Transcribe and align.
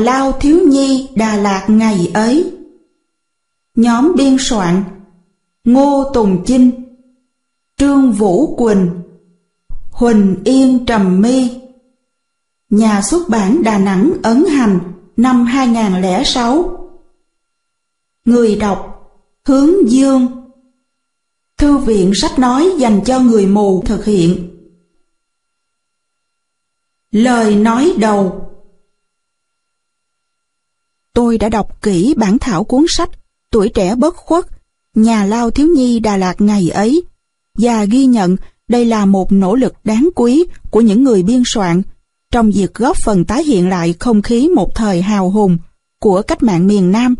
lao 0.00 0.32
thiếu 0.32 0.58
nhi 0.68 1.08
Đà 1.14 1.36
Lạt 1.36 1.66
ngày 1.68 2.10
ấy. 2.14 2.52
Nhóm 3.74 4.12
biên 4.16 4.36
soạn, 4.40 4.82
Ngô 5.64 6.10
Tùng 6.14 6.42
Chinh, 6.46 6.70
Trương 7.76 8.12
Vũ 8.12 8.56
Quỳnh, 8.56 8.90
Huỳnh 9.90 10.36
Yên 10.44 10.86
Trầm 10.86 11.20
My. 11.20 11.60
Nhà 12.70 13.02
xuất 13.02 13.28
bản 13.28 13.62
Đà 13.62 13.78
Nẵng 13.78 14.12
ấn 14.22 14.44
hành 14.44 14.78
năm 15.16 15.46
2006 15.46 16.80
Người 18.24 18.56
đọc, 18.56 19.10
Hướng 19.44 19.90
Dương. 19.90 20.26
Thư 21.58 21.78
viện 21.78 22.12
sách 22.14 22.38
nói 22.38 22.72
dành 22.78 23.00
cho 23.04 23.20
người 23.20 23.46
mù 23.46 23.82
thực 23.86 24.04
hiện. 24.04 24.50
Lời 27.10 27.56
nói 27.56 27.92
đầu 27.98 28.49
Tôi 31.20 31.38
đã 31.38 31.48
đọc 31.48 31.82
kỹ 31.82 32.14
bản 32.16 32.38
thảo 32.38 32.64
cuốn 32.64 32.84
sách 32.88 33.10
Tuổi 33.50 33.68
trẻ 33.68 33.94
bất 33.94 34.16
khuất, 34.16 34.46
nhà 34.94 35.24
lao 35.24 35.50
thiếu 35.50 35.66
nhi 35.66 36.00
Đà 36.00 36.16
Lạt 36.16 36.40
ngày 36.40 36.68
ấy 36.68 37.02
và 37.58 37.84
ghi 37.84 38.06
nhận 38.06 38.36
đây 38.68 38.84
là 38.84 39.06
một 39.06 39.32
nỗ 39.32 39.54
lực 39.54 39.74
đáng 39.84 40.08
quý 40.14 40.44
của 40.70 40.80
những 40.80 41.04
người 41.04 41.22
biên 41.22 41.42
soạn 41.46 41.82
trong 42.32 42.50
việc 42.50 42.74
góp 42.74 42.96
phần 42.96 43.24
tái 43.24 43.44
hiện 43.44 43.68
lại 43.68 43.94
không 43.98 44.22
khí 44.22 44.48
một 44.48 44.74
thời 44.74 45.02
hào 45.02 45.30
hùng 45.30 45.58
của 46.00 46.22
cách 46.22 46.42
mạng 46.42 46.66
miền 46.66 46.92
Nam 46.92 47.14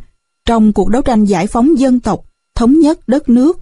trong 0.47 0.73
cuộc 0.73 0.89
đấu 0.89 1.03
tranh 1.03 1.25
giải 1.25 1.47
phóng 1.47 1.79
dân 1.79 2.01
tộc, 2.01 2.25
thống 2.55 2.79
nhất 2.79 3.09
đất 3.09 3.29
nước. 3.29 3.59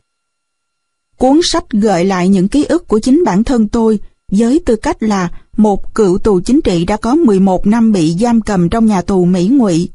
Cuốn 1.17 1.41
sách 1.43 1.71
gợi 1.71 2.05
lại 2.05 2.29
những 2.29 2.49
ký 2.49 2.65
ức 2.65 2.89
của 2.89 2.99
chính 2.99 3.25
bản 3.25 3.45
thân 3.45 3.69
tôi 3.69 4.01
với 4.33 4.61
tư 4.67 4.77
cách 4.77 5.03
là 5.03 5.29
một 5.57 5.95
cựu 5.95 6.19
tù 6.19 6.41
chính 6.41 6.61
trị 6.61 6.85
đã 6.85 6.97
có 6.97 7.15
11 7.15 7.67
năm 7.67 7.93
bị 7.93 8.17
giam 8.21 8.41
cầm 8.41 8.69
trong 8.69 8.87
nhà 8.87 9.03
tù 9.03 9.25
Mỹ 9.25 9.49
Ngụy. 9.49 9.89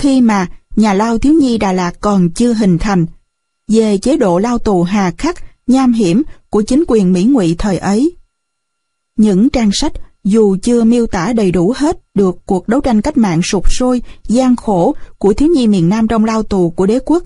Khi 0.00 0.20
mà 0.20 0.46
nhà 0.76 0.94
lao 0.94 1.18
thiếu 1.18 1.32
nhi 1.32 1.58
Đà 1.58 1.72
Lạt 1.72 2.00
còn 2.00 2.30
chưa 2.30 2.52
hình 2.52 2.78
thành, 2.78 3.06
về 3.68 3.98
chế 3.98 4.16
độ 4.16 4.38
lao 4.38 4.58
tù 4.58 4.82
hà 4.82 5.10
khắc, 5.18 5.36
nham 5.66 5.92
hiểm 5.92 6.22
của 6.50 6.62
chính 6.62 6.84
quyền 6.88 7.12
Mỹ 7.12 7.24
Ngụy 7.24 7.54
thời 7.58 7.78
ấy. 7.78 8.16
Những 9.16 9.50
trang 9.50 9.70
sách 9.72 9.92
dù 10.24 10.56
chưa 10.62 10.84
miêu 10.84 11.06
tả 11.06 11.32
đầy 11.32 11.50
đủ 11.50 11.72
hết 11.76 12.00
được 12.14 12.38
cuộc 12.46 12.68
đấu 12.68 12.80
tranh 12.80 13.00
cách 13.00 13.16
mạng 13.16 13.42
sụp 13.42 13.72
sôi, 13.72 14.02
gian 14.28 14.56
khổ 14.56 14.94
của 15.18 15.32
thiếu 15.32 15.48
nhi 15.48 15.66
miền 15.66 15.88
Nam 15.88 16.08
trong 16.08 16.24
lao 16.24 16.42
tù 16.42 16.70
của 16.70 16.86
đế 16.86 16.98
quốc, 17.04 17.22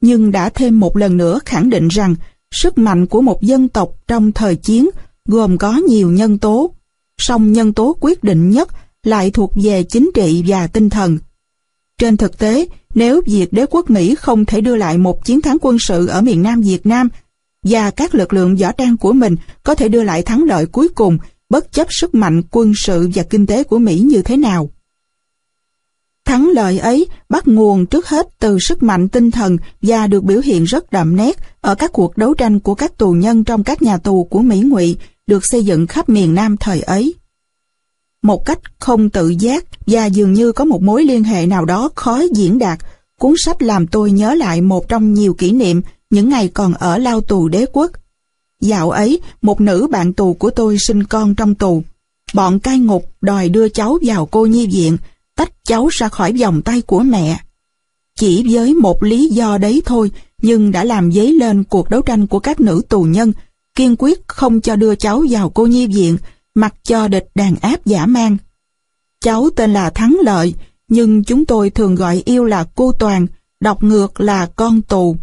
nhưng 0.00 0.30
đã 0.30 0.48
thêm 0.48 0.80
một 0.80 0.96
lần 0.96 1.16
nữa 1.16 1.38
khẳng 1.44 1.70
định 1.70 1.88
rằng 1.88 2.14
sức 2.50 2.78
mạnh 2.78 3.06
của 3.06 3.20
một 3.20 3.42
dân 3.42 3.68
tộc 3.68 3.90
trong 4.08 4.32
thời 4.32 4.56
chiến 4.56 4.90
gồm 5.28 5.58
có 5.58 5.72
nhiều 5.72 6.10
nhân 6.10 6.38
tố, 6.38 6.74
song 7.18 7.52
nhân 7.52 7.72
tố 7.72 7.96
quyết 8.00 8.24
định 8.24 8.50
nhất 8.50 8.68
lại 9.04 9.30
thuộc 9.30 9.52
về 9.62 9.82
chính 9.82 10.10
trị 10.14 10.44
và 10.46 10.66
tinh 10.66 10.90
thần. 10.90 11.18
Trên 12.00 12.16
thực 12.16 12.38
tế, 12.38 12.66
nếu 12.94 13.22
việc 13.26 13.52
đế 13.52 13.66
quốc 13.70 13.90
Mỹ 13.90 14.14
không 14.14 14.44
thể 14.44 14.60
đưa 14.60 14.76
lại 14.76 14.98
một 14.98 15.24
chiến 15.24 15.40
thắng 15.40 15.56
quân 15.60 15.76
sự 15.80 16.06
ở 16.06 16.20
miền 16.20 16.42
Nam 16.42 16.60
Việt 16.60 16.86
Nam 16.86 17.08
và 17.64 17.90
các 17.90 18.14
lực 18.14 18.32
lượng 18.32 18.56
võ 18.56 18.72
trang 18.72 18.96
của 18.96 19.12
mình 19.12 19.36
có 19.62 19.74
thể 19.74 19.88
đưa 19.88 20.02
lại 20.02 20.22
thắng 20.22 20.44
lợi 20.44 20.66
cuối 20.66 20.88
cùng 20.88 21.18
bất 21.50 21.72
chấp 21.72 21.86
sức 21.90 22.14
mạnh 22.14 22.42
quân 22.50 22.72
sự 22.76 23.08
và 23.14 23.22
kinh 23.22 23.46
tế 23.46 23.64
của 23.64 23.78
Mỹ 23.78 23.98
như 23.98 24.22
thế 24.22 24.36
nào. 24.36 24.70
Thắng 26.24 26.48
lợi 26.48 26.78
ấy 26.78 27.06
bắt 27.28 27.48
nguồn 27.48 27.86
trước 27.86 28.08
hết 28.08 28.28
từ 28.38 28.58
sức 28.60 28.82
mạnh 28.82 29.08
tinh 29.08 29.30
thần 29.30 29.56
và 29.82 30.06
được 30.06 30.24
biểu 30.24 30.40
hiện 30.40 30.64
rất 30.64 30.92
đậm 30.92 31.16
nét 31.16 31.36
ở 31.60 31.74
các 31.74 31.92
cuộc 31.92 32.16
đấu 32.16 32.34
tranh 32.34 32.60
của 32.60 32.74
các 32.74 32.98
tù 32.98 33.12
nhân 33.12 33.44
trong 33.44 33.64
các 33.64 33.82
nhà 33.82 33.96
tù 33.96 34.24
của 34.24 34.40
Mỹ 34.40 34.60
ngụy 34.60 34.96
được 35.26 35.46
xây 35.46 35.64
dựng 35.64 35.86
khắp 35.86 36.08
miền 36.08 36.34
Nam 36.34 36.56
thời 36.56 36.80
ấy. 36.80 37.14
Một 38.22 38.44
cách 38.44 38.60
không 38.78 39.10
tự 39.10 39.28
giác 39.28 39.64
và 39.86 40.06
dường 40.06 40.32
như 40.32 40.52
có 40.52 40.64
một 40.64 40.82
mối 40.82 41.04
liên 41.04 41.24
hệ 41.24 41.46
nào 41.46 41.64
đó 41.64 41.90
khó 41.94 42.22
diễn 42.34 42.58
đạt, 42.58 42.78
cuốn 43.20 43.34
sách 43.44 43.62
làm 43.62 43.86
tôi 43.86 44.10
nhớ 44.10 44.34
lại 44.34 44.60
một 44.60 44.88
trong 44.88 45.14
nhiều 45.14 45.34
kỷ 45.34 45.52
niệm 45.52 45.82
những 46.10 46.28
ngày 46.28 46.48
còn 46.48 46.74
ở 46.74 46.98
lao 46.98 47.20
tù 47.20 47.48
đế 47.48 47.66
quốc. 47.72 47.90
Dạo 48.60 48.90
ấy, 48.90 49.20
một 49.42 49.60
nữ 49.60 49.86
bạn 49.90 50.12
tù 50.12 50.34
của 50.34 50.50
tôi 50.50 50.76
sinh 50.86 51.04
con 51.04 51.34
trong 51.34 51.54
tù. 51.54 51.82
Bọn 52.34 52.60
cai 52.60 52.78
ngục 52.78 53.04
đòi 53.20 53.48
đưa 53.48 53.68
cháu 53.68 53.98
vào 54.02 54.26
cô 54.26 54.46
nhi 54.46 54.66
viện, 54.66 54.96
tách 55.36 55.64
cháu 55.64 55.88
ra 55.88 56.08
khỏi 56.08 56.32
vòng 56.32 56.62
tay 56.62 56.82
của 56.82 57.00
mẹ. 57.00 57.40
Chỉ 58.18 58.54
với 58.54 58.74
một 58.74 59.02
lý 59.02 59.28
do 59.28 59.58
đấy 59.58 59.82
thôi, 59.84 60.10
nhưng 60.42 60.70
đã 60.70 60.84
làm 60.84 61.12
dấy 61.12 61.32
lên 61.32 61.64
cuộc 61.64 61.90
đấu 61.90 62.02
tranh 62.02 62.26
của 62.26 62.38
các 62.38 62.60
nữ 62.60 62.82
tù 62.88 63.02
nhân, 63.02 63.32
kiên 63.74 63.96
quyết 63.98 64.28
không 64.28 64.60
cho 64.60 64.76
đưa 64.76 64.94
cháu 64.94 65.24
vào 65.30 65.50
cô 65.50 65.66
nhi 65.66 65.86
viện, 65.86 66.16
mặc 66.54 66.74
cho 66.82 67.08
địch 67.08 67.28
đàn 67.34 67.56
áp 67.56 67.86
giả 67.86 68.06
mang. 68.06 68.36
Cháu 69.20 69.48
tên 69.56 69.72
là 69.72 69.90
Thắng 69.90 70.16
Lợi, 70.22 70.54
nhưng 70.88 71.24
chúng 71.24 71.44
tôi 71.44 71.70
thường 71.70 71.94
gọi 71.94 72.22
yêu 72.24 72.44
là 72.44 72.64
cô 72.74 72.92
Toàn, 72.92 73.26
đọc 73.60 73.82
ngược 73.82 74.20
là 74.20 74.46
con 74.46 74.82
tù. 74.82 75.16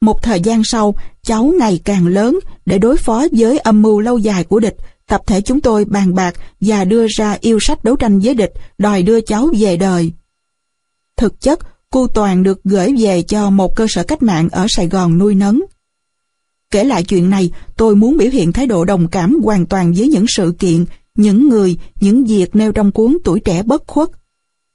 Một 0.00 0.22
thời 0.22 0.40
gian 0.40 0.64
sau, 0.64 0.94
cháu 1.22 1.44
ngày 1.58 1.80
càng 1.84 2.06
lớn 2.06 2.38
để 2.66 2.78
đối 2.78 2.96
phó 2.96 3.26
với 3.32 3.58
âm 3.58 3.82
mưu 3.82 4.00
lâu 4.00 4.18
dài 4.18 4.44
của 4.44 4.60
địch. 4.60 4.76
Tập 5.06 5.20
thể 5.26 5.40
chúng 5.40 5.60
tôi 5.60 5.84
bàn 5.84 6.14
bạc 6.14 6.34
và 6.60 6.84
đưa 6.84 7.06
ra 7.08 7.36
yêu 7.40 7.58
sách 7.60 7.84
đấu 7.84 7.96
tranh 7.96 8.20
với 8.20 8.34
địch, 8.34 8.52
đòi 8.78 9.02
đưa 9.02 9.20
cháu 9.20 9.48
về 9.58 9.76
đời. 9.76 10.12
Thực 11.16 11.40
chất, 11.40 11.58
cô 11.90 12.06
Toàn 12.06 12.42
được 12.42 12.64
gửi 12.64 12.94
về 12.98 13.22
cho 13.22 13.50
một 13.50 13.76
cơ 13.76 13.86
sở 13.88 14.02
cách 14.04 14.22
mạng 14.22 14.48
ở 14.52 14.66
Sài 14.68 14.88
Gòn 14.88 15.18
nuôi 15.18 15.34
nấng. 15.34 15.60
Kể 16.74 16.84
lại 16.84 17.02
chuyện 17.02 17.30
này, 17.30 17.50
tôi 17.76 17.96
muốn 17.96 18.16
biểu 18.16 18.30
hiện 18.30 18.52
thái 18.52 18.66
độ 18.66 18.84
đồng 18.84 19.08
cảm 19.08 19.38
hoàn 19.44 19.66
toàn 19.66 19.92
với 19.92 20.08
những 20.08 20.24
sự 20.28 20.54
kiện, 20.58 20.84
những 21.14 21.48
người, 21.48 21.76
những 22.00 22.24
việc 22.24 22.56
nêu 22.56 22.72
trong 22.72 22.92
cuốn 22.92 23.16
Tuổi 23.24 23.40
trẻ 23.40 23.62
bất 23.62 23.86
khuất. 23.86 24.08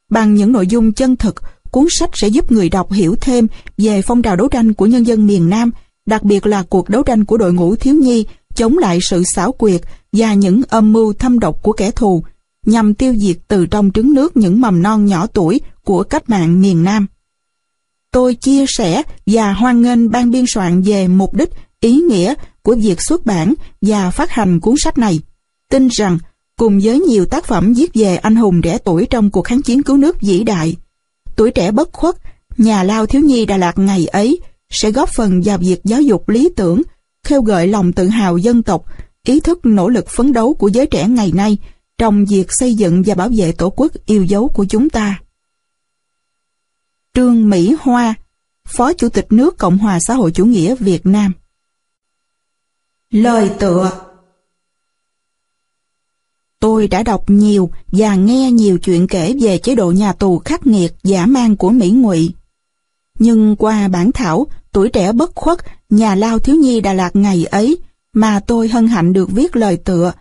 Bằng 0.10 0.36
những 0.36 0.52
nội 0.52 0.68
dung 0.68 0.94
chân 0.94 1.16
thực, 1.16 1.36
cuốn 1.72 1.86
sách 1.90 2.10
sẽ 2.14 2.28
giúp 2.28 2.52
người 2.52 2.70
đọc 2.70 2.92
hiểu 2.92 3.16
thêm 3.22 3.48
về 3.78 4.02
phong 4.02 4.22
trào 4.22 4.36
đấu 4.36 4.48
tranh 4.48 4.74
của 4.74 4.86
nhân 4.86 5.08
dân 5.08 5.28
miền 5.28 5.50
Nam, 5.50 5.72
đặc 6.06 6.24
biệt 6.24 6.46
là 6.46 6.64
cuộc 6.70 6.90
đấu 6.90 7.04
tranh 7.04 7.26
của 7.26 7.38
đội 7.38 7.54
ngũ 7.54 7.76
thiếu 7.76 7.96
nhi 7.96 8.26
chống 8.56 8.78
lại 8.78 9.00
sự 9.10 9.24
xảo 9.36 9.52
quyệt 9.52 9.81
và 10.13 10.34
những 10.34 10.62
âm 10.69 10.94
mưu 10.94 11.13
thâm 11.13 11.40
độc 11.40 11.63
của 11.63 11.74
kẻ 11.74 11.92
thù, 11.92 12.24
nhằm 12.66 12.94
tiêu 12.94 13.16
diệt 13.16 13.38
từ 13.48 13.66
trong 13.66 13.92
trứng 13.92 14.13
nước 14.13 14.38
những 14.38 14.62
mầm 14.62 14.81
non 14.81 15.06
nhỏ 15.06 15.28
tuổi 15.28 15.62
của 15.84 16.04
cách 16.04 16.30
mạng 16.30 16.62
miền 16.62 16.84
Nam. 16.84 17.07
Tôi 18.12 18.36
chia 18.36 18.66
sẻ 18.68 19.04
và 19.25 19.54
hoan 19.54 19.81
nghênh 19.81 20.12
ban 20.12 20.31
biên 20.31 20.45
soạn 20.48 20.81
về 20.81 21.07
mục 21.07 21.34
đích, 21.34 21.50
ý 21.80 22.02
nghĩa 22.02 22.34
của 22.62 22.76
việc 22.76 23.02
xuất 23.02 23.26
bản 23.26 23.54
và 23.81 24.12
phát 24.12 24.30
hành 24.30 24.60
cuốn 24.60 24.76
sách 24.78 24.98
này. 24.98 25.20
Tin 25.70 25.88
rằng, 25.88 26.18
cùng 26.58 26.80
với 26.84 27.00
nhiều 27.00 27.26
tác 27.26 27.46
phẩm 27.46 27.74
viết 27.74 27.92
về 27.94 28.16
anh 28.16 28.36
hùng 28.36 28.62
trẻ 28.62 28.78
tuổi 28.78 29.08
trong 29.10 29.30
cuộc 29.30 29.42
kháng 29.42 29.62
chiến 29.62 29.84
cứu 29.84 29.98
nước 29.98 30.22
vĩ 30.22 30.44
đại, 30.44 30.76
tuổi 31.36 31.52
trẻ 31.52 31.72
bất 31.72 31.94
khuất, 31.94 32.16
nhà 32.58 32.84
lao 32.84 33.06
thiếu 33.06 33.22
nhi 33.22 33.46
Đà 33.46 33.58
Lạt 33.58 33.80
ngày 33.80 34.08
ấy 34.08 34.40
sẽ 34.70 34.92
góp 34.92 35.10
phần 35.10 35.42
vào 35.46 35.58
việc 35.58 35.80
giáo 35.84 36.02
dục 36.02 36.30
lý 36.30 36.50
tưởng, 36.56 36.81
khêu 37.24 37.42
gợi 37.42 37.68
lòng 37.68 37.94
tự 37.94 38.08
hào 38.08 38.38
dân 38.38 38.64
tộc, 38.64 38.86
ý 39.26 39.40
thức 39.40 39.60
nỗ 39.64 39.90
lực 39.90 40.08
phấn 40.08 40.34
đấu 40.34 40.54
của 40.54 40.68
giới 40.68 40.86
trẻ 40.86 41.08
ngày 41.08 41.31
nay 41.36 41.58
trong 41.98 42.26
việc 42.26 42.48
xây 42.50 42.74
dựng 42.74 43.04
và 43.06 43.16
bảo 43.16 43.30
vệ 43.36 43.52
tổ 43.52 43.70
quốc 43.70 43.92
yêu 44.06 44.24
dấu 44.24 44.48
của 44.48 44.66
chúng 44.70 44.90
ta. 44.90 45.20
Trương 47.14 47.50
Mỹ 47.50 47.76
Hoa, 47.80 48.14
Phó 48.68 48.94
Chủ 48.94 49.10
tịch 49.10 49.28
nước 49.30 49.58
Cộng 49.58 49.78
hòa 49.78 50.00
xã 50.00 50.14
hội 50.14 50.31
chủ 50.31 50.46
nghĩa 50.46 50.76
Việt 50.76 51.06
Nam 51.06 51.34
Lời 53.11 53.51
tựa 53.59 53.91
Tôi 56.59 56.88
đã 56.88 57.03
đọc 57.03 57.23
nhiều 57.27 57.69
và 57.88 58.15
nghe 58.15 58.51
nhiều 58.51 58.79
chuyện 58.79 59.07
kể 59.07 59.35
về 59.41 59.57
chế 59.57 59.75
độ 59.75 59.91
nhà 59.91 60.13
tù 60.13 60.39
khắc 60.39 60.67
nghiệt 60.67 60.94
giả 61.03 61.25
mang 61.25 61.56
của 61.56 61.69
Mỹ 61.69 61.89
Ngụy. 61.89 62.33
Nhưng 63.19 63.56
qua 63.56 63.88
bản 63.88 64.11
thảo 64.11 64.47
Tuổi 64.71 64.89
trẻ 64.89 65.11
bất 65.11 65.35
khuất, 65.35 65.59
nhà 65.89 66.15
lao 66.15 66.39
thiếu 66.39 66.56
nhi 66.56 66.81
Đà 66.81 66.94
Lạt 66.94 67.15
ngày 67.15 67.45
ấy 67.45 67.77
mà 68.13 68.39
tôi 68.39 68.67
hân 68.67 68.88
hạnh 68.88 69.13
được 69.13 69.31
viết 69.31 69.56
lời 69.56 69.77
tựa. 69.77 70.13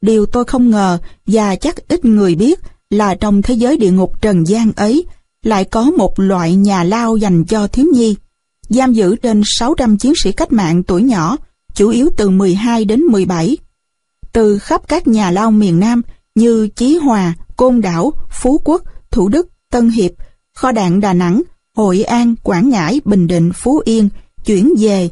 Điều 0.00 0.26
tôi 0.26 0.44
không 0.44 0.70
ngờ 0.70 0.98
và 1.26 1.56
chắc 1.56 1.88
ít 1.88 2.04
người 2.04 2.34
biết 2.34 2.60
là 2.90 3.14
trong 3.14 3.42
thế 3.42 3.54
giới 3.54 3.76
địa 3.76 3.90
ngục 3.90 4.22
trần 4.22 4.46
gian 4.46 4.72
ấy 4.76 5.04
lại 5.42 5.64
có 5.64 5.84
một 5.84 6.20
loại 6.20 6.54
nhà 6.54 6.84
lao 6.84 7.16
dành 7.16 7.44
cho 7.44 7.66
thiếu 7.66 7.86
nhi, 7.92 8.16
giam 8.68 8.92
giữ 8.92 9.16
trên 9.16 9.42
600 9.44 9.98
chiến 9.98 10.12
sĩ 10.22 10.32
cách 10.32 10.52
mạng 10.52 10.82
tuổi 10.82 11.02
nhỏ, 11.02 11.36
chủ 11.74 11.88
yếu 11.88 12.10
từ 12.16 12.30
12 12.30 12.84
đến 12.84 13.00
17 13.00 13.56
từ 14.32 14.58
khắp 14.58 14.82
các 14.88 15.06
nhà 15.06 15.30
lao 15.30 15.50
miền 15.50 15.80
Nam 15.80 16.02
như 16.34 16.68
Chí 16.68 16.96
Hòa, 16.96 17.34
Côn 17.56 17.80
Đảo, 17.80 18.12
Phú 18.30 18.60
Quốc, 18.64 18.82
Thủ 19.10 19.28
Đức, 19.28 19.48
Tân 19.70 19.90
Hiệp, 19.90 20.10
Kho 20.54 20.72
đạn 20.72 21.00
Đà 21.00 21.12
Nẵng, 21.12 21.42
Hội 21.76 22.02
An, 22.02 22.34
Quảng 22.42 22.68
Ngãi, 22.68 23.00
Bình 23.04 23.26
Định, 23.26 23.52
Phú 23.54 23.82
Yên 23.84 24.08
chuyển 24.44 24.74
về 24.78 25.10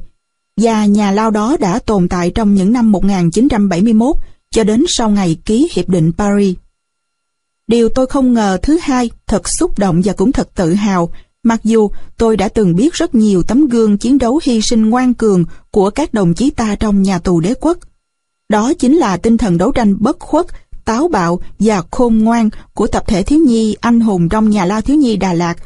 và 0.60 0.86
nhà 0.86 1.10
lao 1.10 1.30
đó 1.30 1.56
đã 1.60 1.78
tồn 1.78 2.08
tại 2.08 2.30
trong 2.34 2.54
những 2.54 2.72
năm 2.72 2.92
1971 2.92 4.16
cho 4.50 4.64
đến 4.64 4.84
sau 4.88 5.10
ngày 5.10 5.36
ký 5.44 5.68
Hiệp 5.72 5.88
định 5.88 6.12
Paris. 6.18 6.56
Điều 7.66 7.88
tôi 7.88 8.06
không 8.06 8.32
ngờ 8.32 8.58
thứ 8.62 8.78
hai, 8.82 9.10
thật 9.26 9.48
xúc 9.48 9.78
động 9.78 10.00
và 10.04 10.12
cũng 10.12 10.32
thật 10.32 10.48
tự 10.54 10.74
hào, 10.74 11.12
mặc 11.42 11.60
dù 11.64 11.90
tôi 12.16 12.36
đã 12.36 12.48
từng 12.48 12.76
biết 12.76 12.94
rất 12.94 13.14
nhiều 13.14 13.42
tấm 13.42 13.68
gương 13.68 13.98
chiến 13.98 14.18
đấu 14.18 14.40
hy 14.42 14.60
sinh 14.62 14.90
ngoan 14.90 15.14
cường 15.14 15.44
của 15.70 15.90
các 15.90 16.14
đồng 16.14 16.34
chí 16.34 16.50
ta 16.50 16.74
trong 16.74 17.02
nhà 17.02 17.18
tù 17.18 17.40
đế 17.40 17.54
quốc 17.60 17.78
Đó 18.48 18.72
chính 18.74 18.96
là 18.96 19.16
tinh 19.16 19.36
thần 19.36 19.58
đấu 19.58 19.72
tranh 19.72 19.96
bất 19.98 20.18
khuất, 20.18 20.46
táo 20.84 21.08
bạo 21.08 21.40
và 21.58 21.82
khôn 21.90 22.18
ngoan 22.18 22.50
của 22.74 22.86
tập 22.86 23.04
thể 23.06 23.22
thiếu 23.22 23.38
nhi 23.38 23.76
anh 23.80 24.00
hùng 24.00 24.28
trong 24.28 24.50
nhà 24.50 24.64
lao 24.64 24.80
thiếu 24.80 24.96
nhi 24.96 25.16
Đà 25.16 25.32
Lạt 25.32 25.56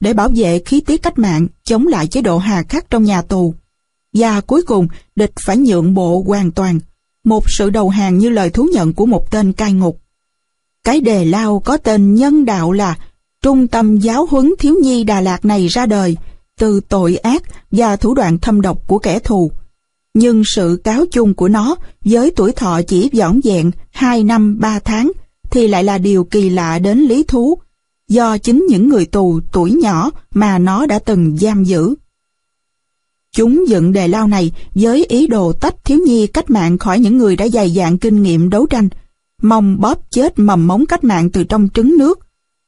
để 0.00 0.12
bảo 0.12 0.30
vệ 0.36 0.58
khí 0.58 0.80
tiết 0.80 1.02
cách 1.02 1.18
mạng 1.18 1.46
chống 1.64 1.86
lại 1.86 2.06
chế 2.06 2.22
độ 2.22 2.38
hà 2.38 2.62
khắc 2.62 2.90
trong 2.90 3.04
nhà 3.04 3.22
tù. 3.22 3.54
Và 4.12 4.40
cuối 4.40 4.62
cùng, 4.62 4.88
địch 5.16 5.32
phải 5.40 5.56
nhượng 5.56 5.94
bộ 5.94 6.24
hoàn 6.26 6.50
toàn, 6.50 6.80
một 7.24 7.44
sự 7.50 7.70
đầu 7.70 7.88
hàng 7.88 8.18
như 8.18 8.28
lời 8.28 8.50
thú 8.50 8.68
nhận 8.72 8.92
của 8.92 9.06
một 9.06 9.30
tên 9.30 9.52
cai 9.52 9.72
ngục. 9.72 10.00
Cái 10.84 11.00
đề 11.00 11.24
lao 11.24 11.60
có 11.60 11.76
tên 11.76 12.14
nhân 12.14 12.44
đạo 12.44 12.72
là 12.72 12.96
Trung 13.42 13.68
tâm 13.68 13.96
giáo 13.98 14.26
huấn 14.30 14.54
thiếu 14.58 14.74
nhi 14.82 15.04
Đà 15.04 15.20
Lạt 15.20 15.44
này 15.44 15.66
ra 15.66 15.86
đời 15.86 16.16
từ 16.58 16.80
tội 16.88 17.16
ác 17.16 17.42
và 17.70 17.96
thủ 17.96 18.14
đoạn 18.14 18.38
thâm 18.38 18.60
độc 18.60 18.88
của 18.88 18.98
kẻ 18.98 19.18
thù. 19.18 19.52
Nhưng 20.14 20.42
sự 20.46 20.80
cáo 20.84 21.04
chung 21.12 21.34
của 21.34 21.48
nó 21.48 21.76
với 22.04 22.32
tuổi 22.36 22.52
thọ 22.52 22.80
chỉ 22.82 23.10
dõn 23.12 23.40
dẹn 23.44 23.70
2 23.90 24.24
năm 24.24 24.58
3 24.60 24.78
tháng 24.78 25.12
thì 25.50 25.68
lại 25.68 25.84
là 25.84 25.98
điều 25.98 26.24
kỳ 26.24 26.50
lạ 26.50 26.78
đến 26.78 26.98
lý 26.98 27.22
thú 27.22 27.58
do 28.08 28.38
chính 28.38 28.66
những 28.68 28.88
người 28.88 29.06
tù 29.06 29.40
tuổi 29.52 29.72
nhỏ 29.72 30.10
mà 30.34 30.58
nó 30.58 30.86
đã 30.86 30.98
từng 30.98 31.36
giam 31.36 31.64
giữ. 31.64 31.94
Chúng 33.32 33.68
dựng 33.68 33.92
đề 33.92 34.08
lao 34.08 34.26
này 34.26 34.52
với 34.74 35.04
ý 35.04 35.26
đồ 35.26 35.52
tách 35.52 35.84
thiếu 35.84 35.98
nhi 36.06 36.26
cách 36.26 36.50
mạng 36.50 36.78
khỏi 36.78 36.98
những 36.98 37.18
người 37.18 37.36
đã 37.36 37.48
dày 37.48 37.70
dạn 37.70 37.98
kinh 37.98 38.22
nghiệm 38.22 38.50
đấu 38.50 38.66
tranh, 38.66 38.88
mong 39.42 39.80
bóp 39.80 40.10
chết 40.10 40.38
mầm 40.38 40.66
mống 40.66 40.86
cách 40.86 41.04
mạng 41.04 41.30
từ 41.30 41.44
trong 41.44 41.68
trứng 41.74 41.98
nước, 41.98 42.18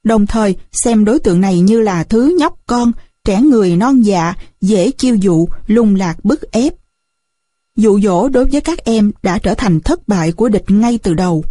đồng 0.05 0.27
thời 0.27 0.57
xem 0.73 1.05
đối 1.05 1.19
tượng 1.19 1.41
này 1.41 1.61
như 1.61 1.81
là 1.81 2.05
thứ 2.05 2.37
nhóc 2.39 2.59
con, 2.67 2.93
trẻ 3.25 3.41
người 3.41 3.77
non 3.77 4.01
dạ, 4.01 4.35
dễ 4.61 4.91
chiêu 4.91 5.15
dụ, 5.15 5.49
lung 5.67 5.95
lạc 5.95 6.25
bức 6.25 6.53
ép. 6.53 6.73
Dụ 7.77 8.01
dỗ 8.01 8.29
đối 8.29 8.45
với 8.45 8.61
các 8.61 8.85
em 8.85 9.13
đã 9.23 9.39
trở 9.39 9.55
thành 9.55 9.81
thất 9.81 10.09
bại 10.09 10.33
của 10.33 10.49
địch 10.49 10.65
ngay 10.69 10.99
từ 11.03 11.15
đầu. 11.15 11.45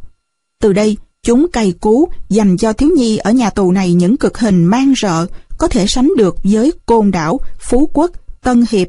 Từ 0.62 0.74
đây, 0.74 0.98
chúng 1.24 1.48
cày 1.52 1.72
cú 1.72 2.10
dành 2.30 2.58
cho 2.58 2.74
thiếu 2.74 2.90
nhi 2.96 3.18
ở 3.18 3.32
nhà 3.32 3.50
tù 3.50 3.72
này 3.72 3.94
những 3.94 4.18
cực 4.18 4.38
hình 4.38 4.66
mang 4.66 4.94
rợ 5.02 5.26
có 5.58 5.68
thể 5.68 5.88
sánh 5.88 6.10
được 6.18 6.36
với 6.44 6.72
Côn 6.86 7.12
Đảo, 7.12 7.40
Phú 7.60 7.90
Quốc, 7.94 8.12
Tân 8.42 8.64
Hiệp, 8.70 8.88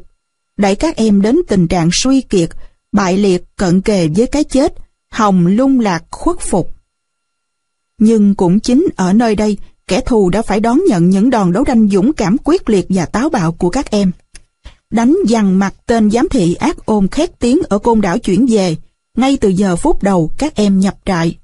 đẩy 0.57 0.75
các 0.75 0.95
em 0.95 1.21
đến 1.21 1.39
tình 1.47 1.67
trạng 1.67 1.89
suy 1.93 2.21
kiệt, 2.21 2.49
bại 2.91 3.17
liệt 3.17 3.43
cận 3.55 3.81
kề 3.81 4.07
với 4.07 4.27
cái 4.27 4.43
chết, 4.43 4.73
hồng 5.11 5.47
lung 5.47 5.79
lạc 5.79 6.03
khuất 6.11 6.39
phục. 6.39 6.69
Nhưng 7.99 8.35
cũng 8.35 8.59
chính 8.59 8.87
ở 8.95 9.13
nơi 9.13 9.35
đây, 9.35 9.57
kẻ 9.87 10.01
thù 10.05 10.29
đã 10.29 10.41
phải 10.41 10.59
đón 10.59 10.79
nhận 10.87 11.09
những 11.09 11.29
đòn 11.29 11.51
đấu 11.51 11.63
tranh 11.63 11.87
dũng 11.89 12.13
cảm 12.13 12.37
quyết 12.43 12.69
liệt 12.69 12.85
và 12.89 13.05
táo 13.05 13.29
bạo 13.29 13.51
của 13.51 13.69
các 13.69 13.91
em. 13.91 14.11
Đánh 14.91 15.17
dằn 15.27 15.59
mặt 15.59 15.73
tên 15.85 16.11
giám 16.11 16.29
thị 16.29 16.55
ác 16.55 16.85
ôn 16.85 17.07
khét 17.07 17.39
tiếng 17.39 17.61
ở 17.69 17.77
côn 17.77 18.01
đảo 18.01 18.17
chuyển 18.17 18.45
về, 18.49 18.75
ngay 19.17 19.37
từ 19.37 19.49
giờ 19.49 19.75
phút 19.75 20.03
đầu 20.03 20.31
các 20.37 20.55
em 20.55 20.79
nhập 20.79 20.95
trại. 21.05 21.37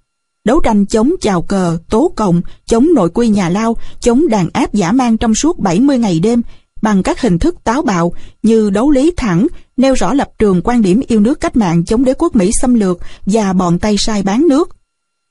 Đấu 0.46 0.60
tranh 0.60 0.86
chống 0.86 1.14
chào 1.22 1.42
cờ, 1.42 1.78
tố 1.90 2.12
cộng, 2.16 2.42
chống 2.66 2.88
nội 2.96 3.10
quy 3.10 3.28
nhà 3.28 3.50
lao, 3.50 3.78
chống 4.00 4.28
đàn 4.28 4.50
áp 4.54 4.74
giả 4.74 4.92
mang 4.92 5.18
trong 5.18 5.36
suốt 5.36 5.60
70 5.60 5.98
ngày 5.98 6.20
đêm, 6.20 6.42
bằng 6.82 7.04
các 7.04 7.22
hình 7.22 7.40
thức 7.40 7.56
táo 7.64 7.82
bạo 7.82 8.14
như 8.44 8.70
đấu 8.70 8.92
lý 8.92 9.12
thẳng, 9.18 9.48
nêu 9.78 9.94
rõ 9.94 10.14
lập 10.14 10.30
trường 10.40 10.62
quan 10.64 10.82
điểm 10.82 11.02
yêu 11.08 11.20
nước 11.20 11.40
cách 11.40 11.58
mạng 11.58 11.86
chống 11.86 12.06
đế 12.06 12.14
quốc 12.14 12.36
Mỹ 12.36 12.52
xâm 12.62 12.74
lược 12.74 13.00
và 13.26 13.54
bọn 13.54 13.80
tay 13.80 13.96
sai 13.98 14.24
bán 14.24 14.48
nước. 14.48 14.79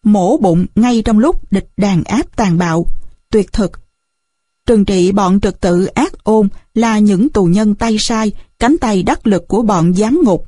Mổ 0.05 0.37
bụng 0.37 0.67
ngay 0.75 1.03
trong 1.05 1.19
lúc 1.19 1.53
địch 1.53 1.69
đàn 1.77 2.05
áp 2.05 2.37
tàn 2.37 2.59
bạo, 2.59 2.87
tuyệt 3.31 3.53
thực. 3.53 3.73
Trừng 4.67 4.85
trị 4.85 5.13
bọn 5.13 5.41
trật 5.41 5.61
tự 5.61 5.87
ác 5.87 6.25
ôn 6.25 6.49
là 6.75 6.99
những 6.99 7.29
tù 7.29 7.45
nhân 7.45 7.75
tay 7.75 7.97
sai, 8.01 8.33
cánh 8.59 8.79
tay 8.79 9.03
đắc 9.03 9.27
lực 9.27 9.49
của 9.49 9.63
bọn 9.63 9.95
giám 9.95 10.21
ngục. 10.25 10.45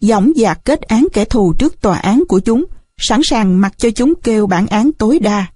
Dõng 0.00 0.32
dạc 0.36 0.64
kết 0.64 0.82
án 0.82 1.06
kẻ 1.12 1.24
thù 1.24 1.54
trước 1.58 1.80
tòa 1.80 1.98
án 1.98 2.24
của 2.28 2.40
chúng, 2.40 2.64
sẵn 2.98 3.20
sàng 3.24 3.60
mặc 3.60 3.78
cho 3.78 3.90
chúng 3.90 4.14
kêu 4.22 4.46
bản 4.46 4.66
án 4.66 4.92
tối 4.92 5.18
đa. 5.18 5.46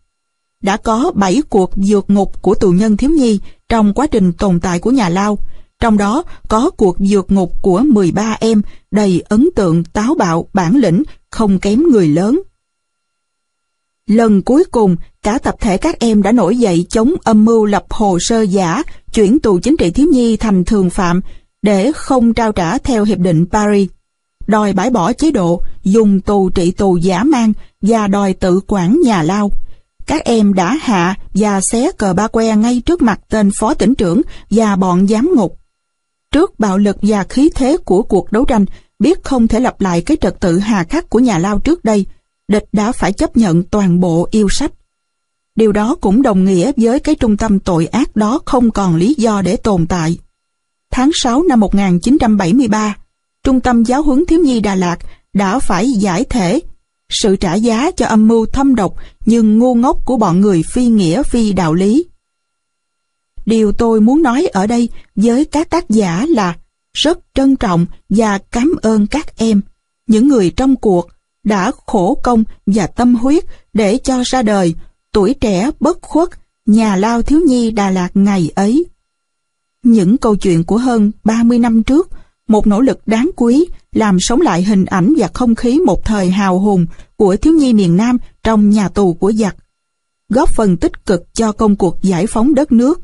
Đã 0.63 0.77
có 0.77 1.13
7 1.15 1.43
cuộc 1.49 1.71
vượt 1.77 2.11
ngục 2.11 2.43
của 2.43 2.55
tù 2.55 2.71
nhân 2.71 2.97
thiếu 2.97 3.11
nhi 3.11 3.41
trong 3.69 3.95
quá 3.95 4.07
trình 4.07 4.33
tồn 4.33 4.61
tại 4.61 4.79
của 4.79 4.91
nhà 4.91 5.09
lao, 5.09 5.39
trong 5.81 5.99
đó 5.99 6.23
có 6.49 6.71
cuộc 6.71 6.97
vượt 6.99 7.33
ngục 7.33 7.63
của 7.63 7.83
13 7.87 8.37
em 8.41 8.63
đầy 8.91 9.23
ấn 9.29 9.49
tượng 9.57 9.85
táo 9.85 10.15
bạo 10.15 10.49
bản 10.53 10.77
lĩnh 10.77 11.03
không 11.31 11.59
kém 11.59 11.83
người 11.83 12.09
lớn. 12.09 12.43
Lần 14.09 14.43
cuối 14.43 14.65
cùng, 14.71 14.97
cả 15.23 15.39
tập 15.39 15.55
thể 15.61 15.77
các 15.77 16.01
em 16.01 16.23
đã 16.23 16.33
nổi 16.33 16.57
dậy 16.57 16.87
chống 16.91 17.15
âm 17.25 17.45
mưu 17.45 17.65
lập 17.65 17.85
hồ 17.91 18.19
sơ 18.21 18.43
giả, 18.43 18.83
chuyển 19.13 19.39
tù 19.39 19.59
chính 19.59 19.77
trị 19.77 19.91
thiếu 19.91 20.07
nhi 20.13 20.37
thành 20.37 20.65
thường 20.65 20.91
phạm 20.91 21.21
để 21.63 21.93
không 21.95 22.35
trao 22.35 22.53
trả 22.53 22.79
theo 22.79 23.05
Hiệp 23.05 23.19
định 23.19 23.47
Paris. 23.51 23.89
Đòi 24.47 24.73
bãi 24.73 24.91
bỏ 24.91 25.13
chế 25.13 25.31
độ, 25.31 25.63
dùng 25.85 26.21
tù 26.21 26.49
trị 26.49 26.71
tù 26.71 26.97
giả 26.97 27.25
mang 27.25 27.53
và 27.83 28.07
đòi 28.07 28.33
tự 28.33 28.61
quản 28.67 29.01
nhà 29.05 29.23
lao. 29.23 29.53
Các 30.07 30.25
em 30.25 30.55
đã 30.55 30.79
hạ 30.81 31.15
và 31.35 31.61
xé 31.73 31.91
cờ 31.99 32.15
ba 32.15 32.29
que 32.29 32.57
ngay 32.57 32.83
trước 32.87 33.03
mặt 33.03 33.21
tên 33.31 33.51
phó 33.59 33.75
tỉnh 33.75 33.95
trưởng 33.95 34.23
và 34.51 34.77
bọn 34.77 35.07
giám 35.07 35.31
ngục. 35.35 35.59
Trước 36.33 36.59
bạo 36.59 36.79
lực 36.79 36.97
và 37.03 37.25
khí 37.25 37.51
thế 37.55 37.77
của 37.85 38.03
cuộc 38.03 38.33
đấu 38.33 38.45
tranh, 38.45 38.65
biết 38.99 39.25
không 39.25 39.49
thể 39.49 39.61
lặp 39.61 39.81
lại 39.81 40.03
cái 40.03 40.17
trật 40.21 40.41
tự 40.41 40.59
hà 40.59 40.85
khắc 40.85 41.11
của 41.11 41.19
nhà 41.19 41.39
lao 41.39 41.59
trước 41.59 41.85
đây, 41.85 42.07
địch 42.49 42.65
đã 42.73 42.93
phải 42.93 43.13
chấp 43.13 43.37
nhận 43.37 43.63
toàn 43.63 44.01
bộ 44.01 44.29
yêu 44.31 44.49
sách. 44.49 44.73
Điều 45.57 45.73
đó 45.73 45.95
cũng 46.01 46.23
đồng 46.23 46.45
nghĩa 46.45 46.73
với 46.77 47.01
cái 47.01 47.15
trung 47.15 47.37
tâm 47.37 47.59
tội 47.59 47.87
ác 47.87 48.17
đó 48.17 48.41
không 48.45 48.71
còn 48.71 48.97
lý 48.97 49.15
do 49.15 49.43
để 49.43 49.57
tồn 49.57 49.87
tại. 49.87 50.19
Tháng 50.91 51.11
6 51.15 51.43
năm 51.43 51.61
1973, 51.61 52.97
Trung 53.45 53.61
tâm 53.61 53.85
Giáo 53.85 54.03
huấn 54.03 54.27
Thiếu 54.27 54.41
nhi 54.41 54.61
Đà 54.61 54.75
Lạt 54.75 54.97
đã 55.33 55.59
phải 55.59 55.91
giải 55.91 56.25
thể 56.25 56.61
sự 57.09 57.37
trả 57.37 57.55
giá 57.55 57.91
cho 57.91 58.07
âm 58.07 58.29
mưu 58.29 58.47
thâm 58.47 58.75
độc 58.75 58.95
nhưng 59.27 59.59
ngu 59.59 59.75
ngốc 59.75 59.99
của 60.05 60.17
bọn 60.17 60.41
người 60.41 60.63
phi 60.63 60.87
nghĩa 60.87 61.23
phi 61.23 61.53
đạo 61.53 61.75
lý. 61.75 62.05
Điều 63.47 63.73
tôi 63.73 64.01
muốn 64.01 64.23
nói 64.23 64.47
ở 64.47 64.67
đây 64.67 64.89
với 65.17 65.45
các 65.45 65.71
tác 65.71 65.91
giả 65.91 66.27
là 66.29 66.57
rất 66.93 67.19
trân 67.35 67.57
trọng 67.57 67.87
và 68.09 68.39
cảm 68.39 68.75
ơn 68.83 69.07
các 69.07 69.39
em, 69.39 69.61
những 70.07 70.29
người 70.29 70.51
trong 70.51 70.77
cuộc, 70.77 71.09
đã 71.49 71.73
khổ 71.87 72.21
công 72.23 72.45
và 72.67 72.87
tâm 72.87 73.15
huyết 73.15 73.45
để 73.73 73.99
cho 73.99 74.23
ra 74.27 74.43
đời 74.43 74.75
tuổi 75.13 75.35
trẻ 75.35 75.71
bất 75.81 76.03
khuất, 76.03 76.29
nhà 76.67 76.97
lao 76.97 77.23
thiếu 77.23 77.41
nhi 77.47 77.71
Đà 77.71 77.91
Lạt 77.91 78.09
ngày 78.15 78.51
ấy. 78.55 78.85
Những 79.83 80.19
câu 80.19 80.37
chuyện 80.37 80.65
của 80.65 80.79
hơn 80.79 81.13
30 81.25 81.59
năm 81.59 81.83
trước, 81.83 82.09
một 82.49 82.67
nỗ 82.67 82.81
lực 82.81 83.01
đáng 83.07 83.31
quý 83.37 83.67
làm 83.93 84.17
sống 84.21 84.41
lại 84.41 84.63
hình 84.63 84.85
ảnh 84.85 85.15
và 85.19 85.29
không 85.35 85.55
khí 85.55 85.81
một 85.87 86.05
thời 86.05 86.31
hào 86.31 86.59
hùng 86.59 86.87
của 87.17 87.37
thiếu 87.37 87.53
nhi 87.53 87.73
miền 87.73 87.97
Nam 87.97 88.19
trong 88.43 88.71
nhà 88.71 88.89
tù 88.89 89.15
của 89.15 89.33
giặc, 89.33 89.57
góp 90.29 90.51
phần 90.51 90.77
tích 90.77 91.07
cực 91.07 91.35
cho 91.35 91.53
công 91.53 91.77
cuộc 91.77 92.03
giải 92.03 92.27
phóng 92.27 92.55
đất 92.55 92.73
nước. 92.73 93.01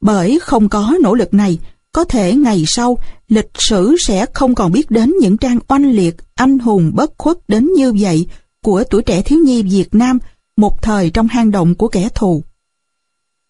Bởi 0.00 0.38
không 0.42 0.68
có 0.68 0.96
nỗ 1.02 1.14
lực 1.14 1.34
này, 1.34 1.58
có 1.94 2.04
thể 2.04 2.34
ngày 2.34 2.64
sau, 2.66 2.98
lịch 3.28 3.50
sử 3.58 3.96
sẽ 4.06 4.26
không 4.34 4.54
còn 4.54 4.72
biết 4.72 4.90
đến 4.90 5.14
những 5.20 5.36
trang 5.36 5.58
oanh 5.68 5.90
liệt, 5.90 6.16
anh 6.34 6.58
hùng 6.58 6.90
bất 6.94 7.12
khuất 7.18 7.36
đến 7.48 7.72
như 7.72 7.92
vậy 8.00 8.26
của 8.62 8.84
tuổi 8.90 9.02
trẻ 9.02 9.22
thiếu 9.22 9.38
nhi 9.38 9.62
Việt 9.62 9.94
Nam 9.94 10.18
một 10.56 10.82
thời 10.82 11.10
trong 11.10 11.28
hang 11.28 11.50
động 11.50 11.74
của 11.74 11.88
kẻ 11.88 12.08
thù. 12.14 12.42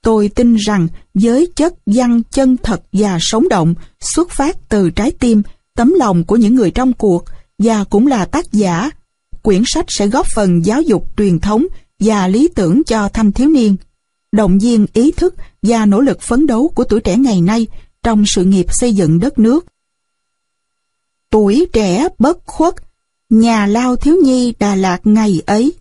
Tôi 0.02 0.28
tin 0.28 0.54
rằng 0.54 0.88
với 1.14 1.48
chất 1.56 1.74
văn 1.86 2.22
chân 2.30 2.56
thật 2.56 2.82
và 2.92 3.18
sống 3.20 3.48
động 3.48 3.74
xuất 4.00 4.30
phát 4.30 4.68
từ 4.68 4.90
trái 4.90 5.10
tim, 5.10 5.42
tấm 5.76 5.94
lòng 5.98 6.24
của 6.24 6.36
những 6.36 6.54
người 6.54 6.70
trong 6.70 6.92
cuộc 6.92 7.24
và 7.58 7.84
cũng 7.84 8.06
là 8.06 8.24
tác 8.24 8.52
giả, 8.52 8.90
quyển 9.42 9.62
sách 9.66 9.86
sẽ 9.88 10.06
góp 10.06 10.26
phần 10.34 10.66
giáo 10.66 10.82
dục 10.82 11.16
truyền 11.16 11.38
thống 11.38 11.66
và 12.00 12.28
lý 12.28 12.48
tưởng 12.54 12.84
cho 12.84 13.08
thanh 13.08 13.32
thiếu 13.32 13.48
niên, 13.48 13.76
động 14.32 14.58
viên 14.58 14.86
ý 14.92 15.12
thức 15.12 15.34
và 15.62 15.86
nỗ 15.86 16.00
lực 16.00 16.20
phấn 16.20 16.46
đấu 16.46 16.72
của 16.74 16.84
tuổi 16.84 17.00
trẻ 17.00 17.16
ngày 17.16 17.40
nay 17.40 17.66
trong 18.04 18.24
sự 18.26 18.44
nghiệp 18.44 18.66
xây 18.68 18.94
dựng 18.94 19.20
đất 19.20 19.38
nước. 19.38 19.66
Tuổi 21.30 21.66
trẻ 21.72 22.08
bất 22.18 22.38
khuất, 22.46 22.74
nhà 23.30 23.66
lao 23.66 23.96
thiếu 23.96 24.16
nhi 24.24 24.54
Đà 24.58 24.74
Lạt 24.74 25.00
ngày 25.04 25.42
ấy. 25.46 25.72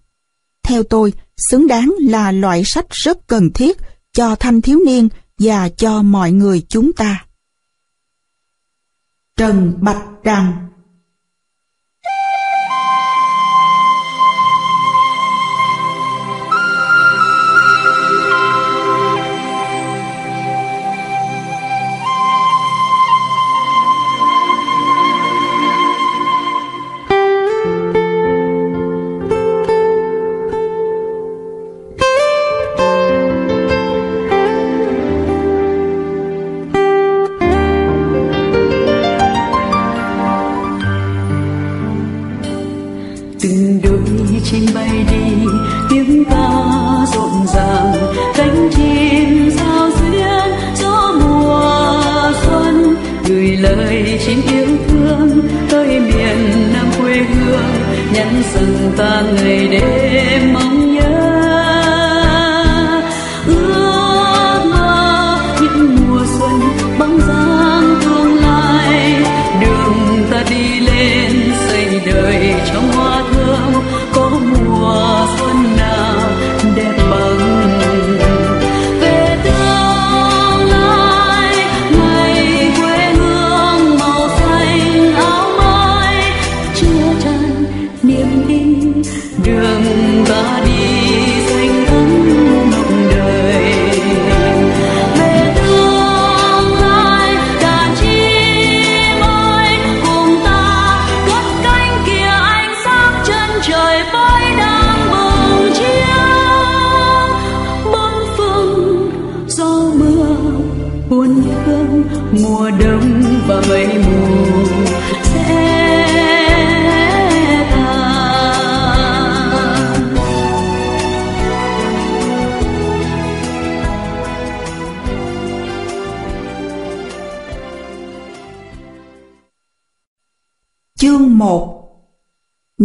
Theo 0.64 0.84
tôi, 0.84 1.14
xứng 1.50 1.68
đáng 1.68 1.94
là 2.00 2.32
loại 2.32 2.64
sách 2.66 2.86
rất 2.90 3.28
cần 3.28 3.50
thiết 3.54 3.78
cho 4.14 4.36
thanh 4.36 4.62
thiếu 4.62 4.80
niên 4.86 5.10
và 5.38 5.70
cho 5.70 6.02
mọi 6.02 6.32
người 6.32 6.66
chúng 6.70 6.94
ta. 6.94 7.26
Trần 9.36 9.74
Bạch 9.82 10.04
Đằng 10.24 10.68
nhắn 58.14 58.44
rằng 58.54 58.92
ta 58.98 59.24
ngày 59.36 59.68
đêm 59.68 60.54
mong 60.54 60.83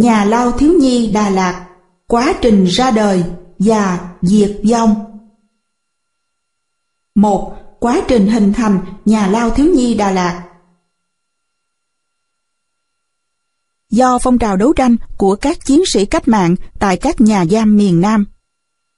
Nhà 0.09 0.25
lao 0.25 0.51
thiếu 0.51 0.73
nhi 0.79 1.11
Đà 1.11 1.29
Lạt 1.29 1.67
Quá 2.07 2.33
trình 2.41 2.65
ra 2.65 2.91
đời 2.91 3.23
và 3.59 4.09
diệt 4.21 4.61
vong. 4.71 4.95
Một 7.15 7.55
Quá 7.79 8.01
trình 8.07 8.27
hình 8.27 8.53
thành 8.53 8.79
nhà 9.05 9.27
lao 9.27 9.49
thiếu 9.49 9.65
nhi 9.65 9.95
Đà 9.95 10.11
Lạt. 10.11 10.43
Do 13.89 14.17
phong 14.17 14.39
trào 14.39 14.57
đấu 14.57 14.73
tranh 14.73 14.95
của 15.17 15.35
các 15.35 15.65
chiến 15.65 15.83
sĩ 15.93 16.05
cách 16.05 16.27
mạng 16.27 16.55
tại 16.79 16.97
các 16.97 17.21
nhà 17.21 17.45
giam 17.45 17.77
miền 17.77 18.01
Nam 18.01 18.25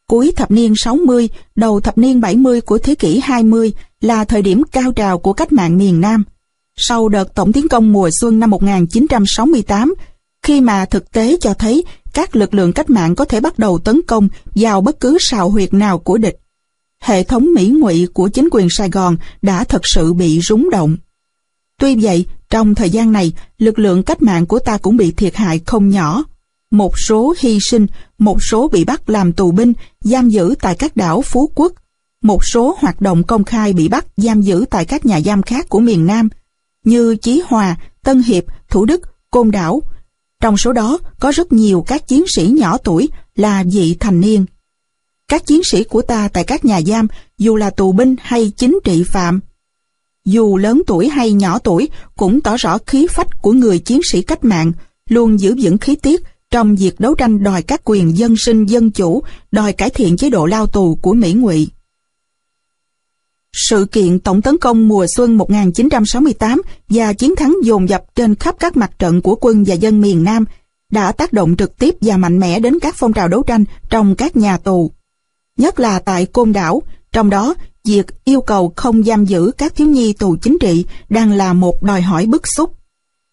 Cuối 0.08 0.34
thập 0.36 0.52
niên 0.52 0.74
60, 0.78 1.30
đầu 1.56 1.82
thập 1.82 1.98
niên 1.98 2.22
70 2.22 2.62
của 2.62 2.78
thế 2.78 2.96
kỷ 2.96 3.20
20 3.20 3.74
là 4.02 4.26
thời 4.26 4.42
điểm 4.42 4.64
cao 4.72 4.92
trào 4.92 5.20
của 5.20 5.34
cách 5.34 5.52
mạng 5.52 5.78
miền 5.78 6.02
Nam. 6.02 6.24
Sau 6.76 7.10
đợt 7.10 7.36
tổng 7.36 7.54
tiến 7.54 7.68
công 7.68 7.92
mùa 7.92 8.10
xuân 8.20 8.40
năm 8.40 8.50
1968, 8.50 9.94
khi 10.44 10.62
mà 10.62 10.86
thực 10.86 11.12
tế 11.12 11.38
cho 11.42 11.54
thấy 11.54 11.84
các 12.14 12.36
lực 12.36 12.54
lượng 12.54 12.74
cách 12.74 12.90
mạng 12.90 13.16
có 13.16 13.26
thể 13.26 13.40
bắt 13.40 13.60
đầu 13.60 13.80
tấn 13.80 14.02
công 14.08 14.28
vào 14.56 14.82
bất 14.82 15.00
cứ 15.00 15.18
sào 15.20 15.50
huyệt 15.50 15.74
nào 15.74 16.00
của 16.00 16.18
địch. 16.18 16.40
Hệ 17.02 17.24
thống 17.24 17.54
mỹ 17.56 17.68
ngụy 17.68 18.08
của 18.14 18.28
chính 18.28 18.50
quyền 18.52 18.68
Sài 18.70 18.90
Gòn 18.90 19.18
đã 19.42 19.64
thật 19.64 19.82
sự 19.84 20.14
bị 20.14 20.40
rúng 20.42 20.70
động. 20.70 20.98
Tuy 21.80 21.96
vậy, 21.96 22.26
trong 22.50 22.76
thời 22.76 22.90
gian 22.90 23.12
này, 23.12 23.34
lực 23.58 23.80
lượng 23.80 24.04
cách 24.04 24.22
mạng 24.22 24.46
của 24.46 24.60
ta 24.60 24.78
cũng 24.78 24.98
bị 24.98 25.12
thiệt 25.12 25.36
hại 25.36 25.60
không 25.66 25.90
nhỏ. 25.90 26.24
Một 26.72 27.00
số 27.00 27.34
hy 27.40 27.60
sinh, 27.62 27.88
một 28.18 28.44
số 28.44 28.68
bị 28.68 28.86
bắt 28.86 29.10
làm 29.10 29.34
tù 29.34 29.52
binh, 29.52 29.74
giam 30.00 30.30
giữ 30.30 30.56
tại 30.62 30.76
các 30.76 30.96
đảo 30.96 31.22
Phú 31.22 31.52
Quốc. 31.56 31.74
Một 32.24 32.46
số 32.46 32.76
hoạt 32.80 33.02
động 33.02 33.24
công 33.24 33.44
khai 33.44 33.74
bị 33.74 33.88
bắt 33.88 34.06
giam 34.18 34.42
giữ 34.42 34.66
tại 34.70 34.86
các 34.86 35.06
nhà 35.06 35.22
giam 35.22 35.44
khác 35.44 35.70
của 35.70 35.80
miền 35.80 36.06
Nam– 36.06 36.30
như 36.84 37.16
Chí 37.16 37.42
Hòa, 37.48 37.76
Tân 38.04 38.22
Hiệp, 38.22 38.44
Thủ 38.70 38.86
Đức, 38.86 39.02
Côn 39.32 39.52
Đảo. 39.52 39.82
Trong 40.42 40.58
số 40.58 40.74
đó 40.74 40.98
có 41.20 41.32
rất 41.32 41.54
nhiều 41.54 41.84
các 41.88 42.08
chiến 42.08 42.24
sĩ 42.36 42.48
nhỏ 42.48 42.78
tuổi 42.78 43.10
là 43.36 43.64
vị 43.74 43.96
thành 44.00 44.22
niên. 44.22 44.46
Các 45.28 45.46
chiến 45.46 45.62
sĩ 45.64 45.84
của 45.84 46.02
ta 46.02 46.28
tại 46.28 46.44
các 46.44 46.66
nhà 46.66 46.82
giam 46.82 47.08
dù 47.38 47.56
là 47.56 47.70
tù 47.70 47.92
binh 47.92 48.16
hay 48.20 48.52
chính 48.58 48.80
trị 48.84 49.04
phạm, 49.04 49.40
dù 50.26 50.58
lớn 50.58 50.82
tuổi 50.88 51.10
hay 51.10 51.32
nhỏ 51.32 51.60
tuổi 51.60 51.90
cũng 52.18 52.42
tỏ 52.42 52.56
rõ 52.58 52.78
khí 52.88 53.08
phách 53.10 53.42
của 53.42 53.52
người 53.52 53.80
chiến 53.80 54.02
sĩ 54.12 54.22
cách 54.22 54.44
mạng, 54.44 54.72
luôn 55.10 55.40
giữ 55.40 55.56
vững 55.62 55.78
khí 55.78 55.96
tiết 55.96 56.22
trong 56.52 56.76
việc 56.76 57.00
đấu 57.00 57.16
tranh 57.16 57.44
đòi 57.44 57.62
các 57.62 57.82
quyền 57.84 58.18
dân 58.18 58.36
sinh 58.38 58.66
dân 58.66 58.92
chủ, 58.92 59.24
đòi 59.52 59.74
cải 59.74 59.90
thiện 59.90 60.18
chế 60.18 60.30
độ 60.30 60.46
lao 60.46 60.68
tù 60.68 60.96
của 60.96 61.14
Mỹ 61.14 61.34
Ngụy. 61.34 61.68
Sự 63.54 63.86
kiện 63.86 64.20
tổng 64.20 64.42
tấn 64.42 64.58
công 64.58 64.88
mùa 64.88 65.06
xuân 65.16 65.38
1968 65.38 66.62
và 66.90 67.14
chiến 67.14 67.36
thắng 67.36 67.56
dồn 67.64 67.90
dập 67.90 68.04
trên 68.16 68.36
khắp 68.36 68.56
các 68.60 68.78
mặt 68.78 68.92
trận 69.00 69.22
của 69.22 69.36
quân 69.36 69.64
và 69.68 69.74
dân 69.74 70.02
miền 70.02 70.24
Nam 70.24 70.46
đã 70.92 71.12
tác 71.12 71.34
động 71.34 71.56
trực 71.58 71.78
tiếp 71.78 71.96
và 72.02 72.18
mạnh 72.18 72.40
mẽ 72.40 72.60
đến 72.60 72.80
các 72.80 72.96
phong 72.98 73.14
trào 73.14 73.28
đấu 73.28 73.44
tranh 73.44 73.66
trong 73.90 74.16
các 74.16 74.36
nhà 74.36 74.58
tù. 74.58 74.92
Nhất 75.58 75.80
là 75.80 76.00
tại 76.00 76.26
Côn 76.26 76.54
Đảo, 76.54 76.82
trong 77.12 77.30
đó 77.30 77.56
việc 77.86 78.06
yêu 78.26 78.42
cầu 78.42 78.74
không 78.76 79.04
giam 79.04 79.26
giữ 79.26 79.52
các 79.58 79.76
thiếu 79.76 79.88
nhi 79.88 80.14
tù 80.14 80.36
chính 80.42 80.58
trị 80.60 80.86
đang 81.10 81.32
là 81.32 81.54
một 81.54 81.84
đòi 81.84 82.02
hỏi 82.02 82.26
bức 82.26 82.48
xúc. 82.48 82.76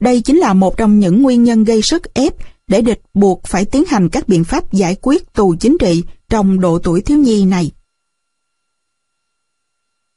Đây 0.00 0.20
chính 0.20 0.38
là 0.38 0.52
một 0.52 0.76
trong 0.76 0.98
những 0.98 1.22
nguyên 1.22 1.44
nhân 1.44 1.64
gây 1.64 1.82
sức 1.82 2.14
ép 2.14 2.34
để 2.68 2.82
địch 2.82 3.00
buộc 3.14 3.42
phải 3.44 3.64
tiến 3.64 3.84
hành 3.88 4.08
các 4.08 4.28
biện 4.28 4.44
pháp 4.44 4.72
giải 4.72 4.96
quyết 5.02 5.32
tù 5.32 5.54
chính 5.60 5.76
trị 5.80 6.02
trong 6.28 6.60
độ 6.60 6.78
tuổi 6.78 7.00
thiếu 7.00 7.18
nhi 7.18 7.44
này 7.44 7.70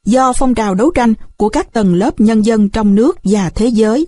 do 0.06 0.34
phong 0.34 0.54
trào 0.54 0.76
đấu 0.76 0.92
tranh 0.92 1.14
của 1.38 1.50
các 1.50 1.74
tầng 1.74 1.96
lớp 1.96 2.20
nhân 2.20 2.46
dân 2.46 2.70
trong 2.70 2.96
nước 2.96 3.20
và 3.24 3.50
thế 3.50 3.68
giới. 3.68 4.08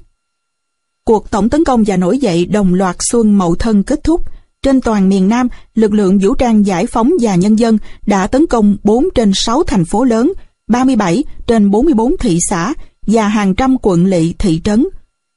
Cuộc 1.06 1.32
tổng 1.32 1.50
tấn 1.50 1.64
công 1.64 1.84
và 1.88 1.98
nổi 1.98 2.18
dậy 2.18 2.46
đồng 2.46 2.74
loạt 2.74 2.96
xuân 3.00 3.38
Mậu 3.38 3.56
Thân 3.56 3.84
kết 3.84 4.04
thúc. 4.04 4.22
Trên 4.62 4.82
toàn 4.82 5.10
miền 5.10 5.30
Nam, 5.30 5.48
lực 5.76 5.94
lượng 5.94 6.20
vũ 6.22 6.34
trang 6.34 6.66
giải 6.66 6.86
phóng 6.88 7.12
và 7.22 7.36
nhân 7.36 7.60
dân 7.60 7.78
đã 8.06 8.28
tấn 8.28 8.48
công 8.48 8.78
4 8.84 9.06
trên 9.16 9.32
6 9.36 9.64
thành 9.64 9.86
phố 9.86 10.04
lớn, 10.04 10.34
37 10.68 11.24
trên 11.48 11.72
44 11.72 12.18
thị 12.18 12.38
xã 12.50 12.74
và 13.08 13.28
hàng 13.28 13.56
trăm 13.56 13.78
quận 13.82 14.06
lỵ 14.06 14.34
thị 14.40 14.62
trấn. 14.64 14.86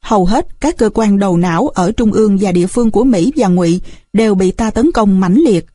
Hầu 0.03 0.25
hết 0.25 0.61
các 0.61 0.77
cơ 0.77 0.91
quan 0.95 1.19
đầu 1.19 1.37
não 1.37 1.69
ở 1.69 1.93
trung 1.93 2.13
ương 2.13 2.39
và 2.41 2.53
địa 2.53 2.67
phương 2.67 2.91
của 2.91 3.05
Mỹ 3.05 3.33
và 3.37 3.49
Ngụy 3.49 3.81
đều 4.13 4.35
bị 4.35 4.51
ta 4.51 4.71
tấn 4.71 4.93
công 4.93 5.21
mãnh 5.21 5.35
liệt. 5.35 5.67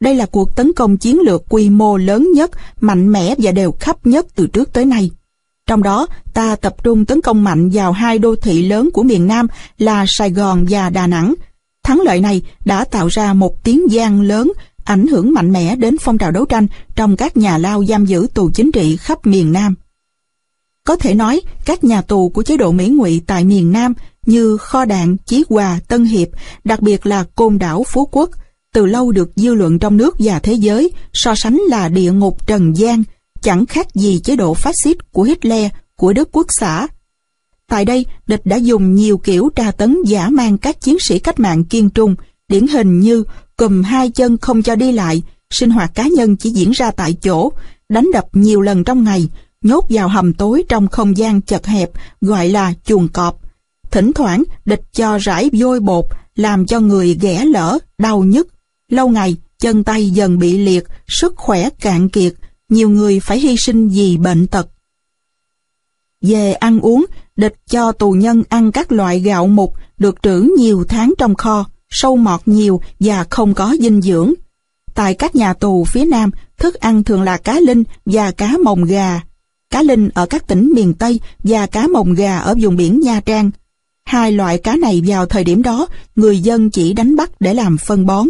Đây 0.00 0.14
là 0.14 0.26
cuộc 0.26 0.56
tấn 0.56 0.72
công 0.72 0.96
chiến 0.96 1.20
lược 1.20 1.44
quy 1.48 1.70
mô 1.70 1.96
lớn 1.96 2.28
nhất, 2.34 2.50
mạnh 2.80 3.12
mẽ 3.12 3.34
và 3.38 3.52
đều 3.52 3.72
khắp 3.72 4.06
nhất 4.06 4.26
từ 4.34 4.46
trước 4.46 4.72
tới 4.72 4.84
nay. 4.84 5.10
Trong 5.66 5.82
đó, 5.82 6.06
ta 6.34 6.56
tập 6.56 6.76
trung 6.84 7.04
tấn 7.04 7.20
công 7.20 7.44
mạnh 7.44 7.70
vào 7.72 7.92
hai 7.92 8.18
đô 8.18 8.36
thị 8.36 8.68
lớn 8.68 8.90
của 8.92 9.02
miền 9.02 9.26
Nam 9.26 9.46
là 9.78 10.04
Sài 10.08 10.30
Gòn 10.30 10.66
và 10.70 10.90
Đà 10.90 11.06
Nẵng. 11.06 11.34
Thắng 11.82 12.00
lợi 12.00 12.20
này 12.20 12.42
đã 12.64 12.84
tạo 12.84 13.06
ra 13.08 13.32
một 13.32 13.64
tiếng 13.64 13.90
gian 13.90 14.20
lớn, 14.20 14.52
ảnh 14.84 15.06
hưởng 15.06 15.32
mạnh 15.32 15.52
mẽ 15.52 15.76
đến 15.76 15.96
phong 16.00 16.18
trào 16.18 16.30
đấu 16.30 16.44
tranh 16.44 16.66
trong 16.94 17.16
các 17.16 17.36
nhà 17.36 17.58
lao 17.58 17.84
giam 17.84 18.06
giữ 18.06 18.26
tù 18.34 18.50
chính 18.50 18.72
trị 18.72 18.96
khắp 18.96 19.26
miền 19.26 19.52
Nam. 19.52 19.74
Có 20.84 20.96
thể 20.96 21.14
nói, 21.14 21.40
các 21.64 21.84
nhà 21.84 22.02
tù 22.02 22.28
của 22.28 22.42
chế 22.42 22.56
độ 22.56 22.72
Mỹ 22.72 22.88
ngụy 22.88 23.22
tại 23.26 23.44
miền 23.44 23.72
Nam 23.72 23.94
như 24.26 24.56
Kho 24.56 24.84
Đạn, 24.84 25.16
Chí 25.26 25.44
Hòa, 25.48 25.80
Tân 25.88 26.04
Hiệp, 26.04 26.28
đặc 26.64 26.80
biệt 26.80 27.06
là 27.06 27.24
Côn 27.34 27.58
Đảo, 27.58 27.84
Phú 27.88 28.08
Quốc, 28.12 28.30
từ 28.74 28.86
lâu 28.86 29.12
được 29.12 29.30
dư 29.36 29.54
luận 29.54 29.78
trong 29.78 29.96
nước 29.96 30.16
và 30.18 30.38
thế 30.38 30.52
giới 30.52 30.92
so 31.12 31.34
sánh 31.34 31.60
là 31.68 31.88
địa 31.88 32.12
ngục 32.12 32.46
trần 32.46 32.76
gian, 32.76 33.02
chẳng 33.42 33.66
khác 33.66 33.94
gì 33.94 34.20
chế 34.24 34.36
độ 34.36 34.54
phát 34.54 34.74
xít 34.84 35.12
của 35.12 35.22
Hitler 35.22 35.70
của 35.96 36.12
Đức 36.12 36.28
Quốc 36.32 36.46
xã. 36.48 36.88
Tại 37.68 37.84
đây, 37.84 38.06
địch 38.26 38.40
đã 38.44 38.56
dùng 38.56 38.94
nhiều 38.94 39.18
kiểu 39.18 39.50
tra 39.56 39.70
tấn 39.70 39.96
giả 40.06 40.28
mang 40.28 40.58
các 40.58 40.80
chiến 40.80 40.96
sĩ 41.00 41.18
cách 41.18 41.40
mạng 41.40 41.64
kiên 41.64 41.90
trung, 41.90 42.14
điển 42.48 42.66
hình 42.66 43.00
như 43.00 43.24
cùm 43.56 43.82
hai 43.82 44.10
chân 44.10 44.38
không 44.38 44.62
cho 44.62 44.76
đi 44.76 44.92
lại, 44.92 45.22
sinh 45.50 45.70
hoạt 45.70 45.94
cá 45.94 46.06
nhân 46.06 46.36
chỉ 46.36 46.50
diễn 46.50 46.70
ra 46.70 46.90
tại 46.90 47.12
chỗ, 47.22 47.52
đánh 47.88 48.08
đập 48.12 48.26
nhiều 48.32 48.60
lần 48.60 48.84
trong 48.84 49.04
ngày, 49.04 49.28
nhốt 49.62 49.86
vào 49.90 50.08
hầm 50.08 50.34
tối 50.34 50.64
trong 50.68 50.88
không 50.88 51.16
gian 51.16 51.42
chật 51.42 51.66
hẹp 51.66 51.90
gọi 52.20 52.48
là 52.48 52.72
chuồng 52.84 53.08
cọp. 53.08 53.40
Thỉnh 53.90 54.12
thoảng 54.12 54.42
địch 54.64 54.82
cho 54.92 55.18
rải 55.18 55.50
vôi 55.52 55.80
bột 55.80 56.04
làm 56.36 56.66
cho 56.66 56.80
người 56.80 57.18
ghẻ 57.20 57.44
lỡ, 57.44 57.78
đau 57.98 58.22
nhức, 58.22 58.48
Lâu 58.90 59.08
ngày, 59.08 59.36
chân 59.58 59.84
tay 59.84 60.10
dần 60.10 60.38
bị 60.38 60.58
liệt, 60.58 60.84
sức 61.08 61.34
khỏe 61.36 61.70
cạn 61.70 62.08
kiệt, 62.08 62.34
nhiều 62.68 62.90
người 62.90 63.20
phải 63.20 63.40
hy 63.40 63.56
sinh 63.56 63.88
vì 63.88 64.16
bệnh 64.16 64.46
tật. 64.46 64.68
Về 66.22 66.52
ăn 66.52 66.80
uống, 66.80 67.04
địch 67.36 67.54
cho 67.70 67.92
tù 67.92 68.10
nhân 68.12 68.42
ăn 68.48 68.72
các 68.72 68.92
loại 68.92 69.20
gạo 69.20 69.46
mục 69.46 69.74
được 69.98 70.22
trữ 70.22 70.54
nhiều 70.58 70.84
tháng 70.88 71.12
trong 71.18 71.34
kho, 71.34 71.64
sâu 71.90 72.16
mọt 72.16 72.40
nhiều 72.46 72.80
và 73.00 73.24
không 73.30 73.54
có 73.54 73.76
dinh 73.80 74.02
dưỡng. 74.02 74.32
Tại 74.94 75.14
các 75.14 75.34
nhà 75.34 75.54
tù 75.54 75.84
phía 75.84 76.04
Nam, 76.04 76.30
thức 76.58 76.74
ăn 76.74 77.04
thường 77.04 77.22
là 77.22 77.36
cá 77.36 77.60
linh 77.60 77.84
và 78.06 78.30
cá 78.30 78.56
mồng 78.64 78.84
gà. 78.84 79.20
Cá 79.70 79.82
linh 79.82 80.08
ở 80.14 80.26
các 80.26 80.46
tỉnh 80.46 80.72
miền 80.74 80.94
Tây 80.94 81.20
và 81.38 81.66
cá 81.66 81.86
mồng 81.86 82.14
gà 82.14 82.38
ở 82.38 82.54
vùng 82.60 82.76
biển 82.76 83.00
Nha 83.00 83.20
Trang. 83.20 83.50
Hai 84.04 84.32
loại 84.32 84.58
cá 84.58 84.76
này 84.76 85.02
vào 85.06 85.26
thời 85.26 85.44
điểm 85.44 85.62
đó, 85.62 85.86
người 86.16 86.38
dân 86.38 86.70
chỉ 86.70 86.92
đánh 86.92 87.16
bắt 87.16 87.30
để 87.40 87.54
làm 87.54 87.78
phân 87.78 88.06
bón. 88.06 88.26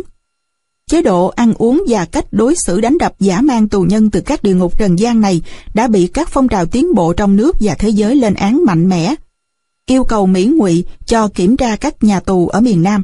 Chế 0.91 1.03
độ 1.03 1.27
ăn 1.27 1.55
uống 1.55 1.85
và 1.89 2.05
cách 2.05 2.25
đối 2.33 2.55
xử 2.67 2.81
đánh 2.81 2.99
đập 2.99 3.13
giả 3.21 3.41
mang 3.41 3.69
tù 3.69 3.83
nhân 3.83 4.11
từ 4.11 4.21
các 4.21 4.43
địa 4.43 4.55
ngục 4.55 4.79
trần 4.79 4.99
gian 4.99 5.21
này 5.21 5.43
đã 5.75 5.89
bị 5.89 6.07
các 6.07 6.29
phong 6.29 6.49
trào 6.49 6.67
tiến 6.67 6.95
bộ 6.95 7.13
trong 7.13 7.37
nước 7.37 7.57
và 7.61 7.75
thế 7.75 7.89
giới 7.89 8.17
lên 8.17 8.35
án 8.35 8.65
mạnh 8.65 8.89
mẽ. 8.89 9.15
Yêu 9.87 10.05
cầu 10.05 10.27
Mỹ 10.27 10.45
ngụy 10.45 10.85
cho 11.07 11.29
kiểm 11.29 11.57
tra 11.57 11.77
các 11.77 12.05
nhà 12.05 12.21
tù 12.21 12.49
ở 12.49 12.61
miền 12.61 12.83
Nam. 12.83 13.03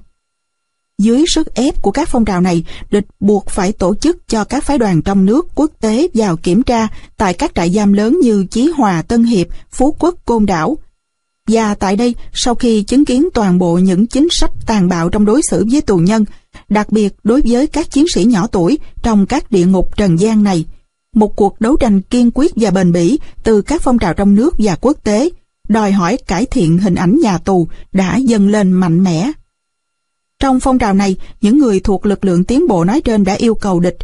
Dưới 0.99 1.25
sức 1.29 1.55
ép 1.55 1.83
của 1.83 1.91
các 1.91 2.09
phong 2.09 2.25
trào 2.25 2.41
này, 2.41 2.65
địch 2.91 3.07
buộc 3.21 3.47
phải 3.47 3.73
tổ 3.73 3.95
chức 3.95 4.29
cho 4.29 4.45
các 4.45 4.65
phái 4.65 4.79
đoàn 4.79 5.03
trong 5.03 5.27
nước 5.27 5.47
quốc 5.55 5.71
tế 5.81 6.09
vào 6.15 6.37
kiểm 6.37 6.63
tra 6.63 6.89
tại 7.17 7.35
các 7.35 7.55
trại 7.55 7.71
giam 7.71 7.93
lớn 7.93 8.19
như 8.23 8.47
Chí 8.51 8.71
Hòa, 8.77 9.03
Tân 9.03 9.25
Hiệp, 9.25 9.47
Phú 9.71 9.97
Quốc, 9.99 10.15
Côn 10.25 10.47
Đảo. 10.47 10.79
Và 11.49 11.75
tại 11.75 11.97
đây, 11.97 12.15
sau 12.33 12.55
khi 12.55 12.83
chứng 12.83 13.05
kiến 13.05 13.29
toàn 13.35 13.59
bộ 13.59 13.79
những 13.79 14.07
chính 14.07 14.29
sách 14.31 14.51
tàn 14.67 14.89
bạo 14.89 15.09
trong 15.09 15.25
đối 15.25 15.41
xử 15.51 15.65
với 15.71 15.81
tù 15.81 15.97
nhân, 15.97 16.25
đặc 16.69 16.93
biệt 16.93 17.15
đối 17.25 17.43
với 17.47 17.67
các 17.67 17.91
chiến 17.91 18.07
sĩ 18.15 18.25
nhỏ 18.25 18.47
tuổi 18.47 18.79
trong 19.03 19.27
các 19.27 19.51
địa 19.51 19.67
ngục 19.67 19.97
trần 19.97 20.21
gian 20.21 20.43
này, 20.43 20.65
một 21.15 21.37
cuộc 21.37 21.61
đấu 21.61 21.77
tranh 21.77 22.03
kiên 22.03 22.31
quyết 22.35 22.53
và 22.57 22.71
bền 22.71 22.93
bỉ 22.93 23.19
từ 23.43 23.63
các 23.63 23.83
phong 23.83 23.99
trào 23.99 24.15
trong 24.15 24.35
nước 24.35 24.55
và 24.59 24.77
quốc 24.81 24.97
tế, 25.05 25.31
đòi 25.69 25.93
hỏi 25.93 26.17
cải 26.27 26.47
thiện 26.47 26.79
hình 26.79 26.95
ảnh 26.95 27.19
nhà 27.23 27.39
tù 27.39 27.69
đã 27.93 28.17
dâng 28.17 28.49
lên 28.49 28.73
mạnh 28.73 29.05
mẽ. 29.05 29.33
Trong 30.41 30.61
phong 30.61 30.79
trào 30.79 30.95
này, 30.95 31.17
những 31.41 31.59
người 31.59 31.81
thuộc 31.81 32.07
lực 32.07 32.25
lượng 32.25 32.45
tiến 32.45 32.69
bộ 32.69 32.85
nói 32.85 33.01
trên 33.01 33.25
đã 33.25 33.35
yêu 33.35 33.55
cầu 33.55 33.81
địch, 33.81 33.97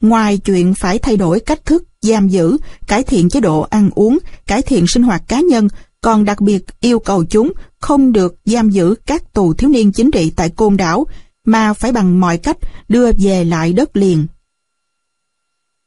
ngoài 0.00 0.38
chuyện 0.38 0.74
phải 0.74 0.98
thay 0.98 1.16
đổi 1.16 1.40
cách 1.40 1.66
thức 1.66 1.84
giam 2.02 2.28
giữ, 2.28 2.56
cải 2.86 3.02
thiện 3.02 3.28
chế 3.28 3.40
độ 3.40 3.60
ăn 3.60 3.90
uống, 3.94 4.18
cải 4.46 4.62
thiện 4.62 4.86
sinh 4.86 5.02
hoạt 5.02 5.22
cá 5.28 5.40
nhân, 5.40 5.68
còn 6.00 6.24
đặc 6.24 6.40
biệt 6.40 6.64
yêu 6.80 6.98
cầu 6.98 7.24
chúng 7.24 7.52
không 7.78 8.12
được 8.12 8.36
giam 8.44 8.70
giữ 8.70 8.94
các 9.06 9.32
tù 9.32 9.54
thiếu 9.54 9.70
niên 9.70 9.92
chính 9.92 10.10
trị 10.10 10.32
tại 10.36 10.48
Côn 10.50 10.76
Đảo, 10.76 11.06
mà 11.48 11.72
phải 11.72 11.92
bằng 11.92 12.20
mọi 12.20 12.38
cách 12.38 12.56
đưa 12.88 13.12
về 13.12 13.44
lại 13.44 13.72
đất 13.72 13.96
liền. 13.96 14.26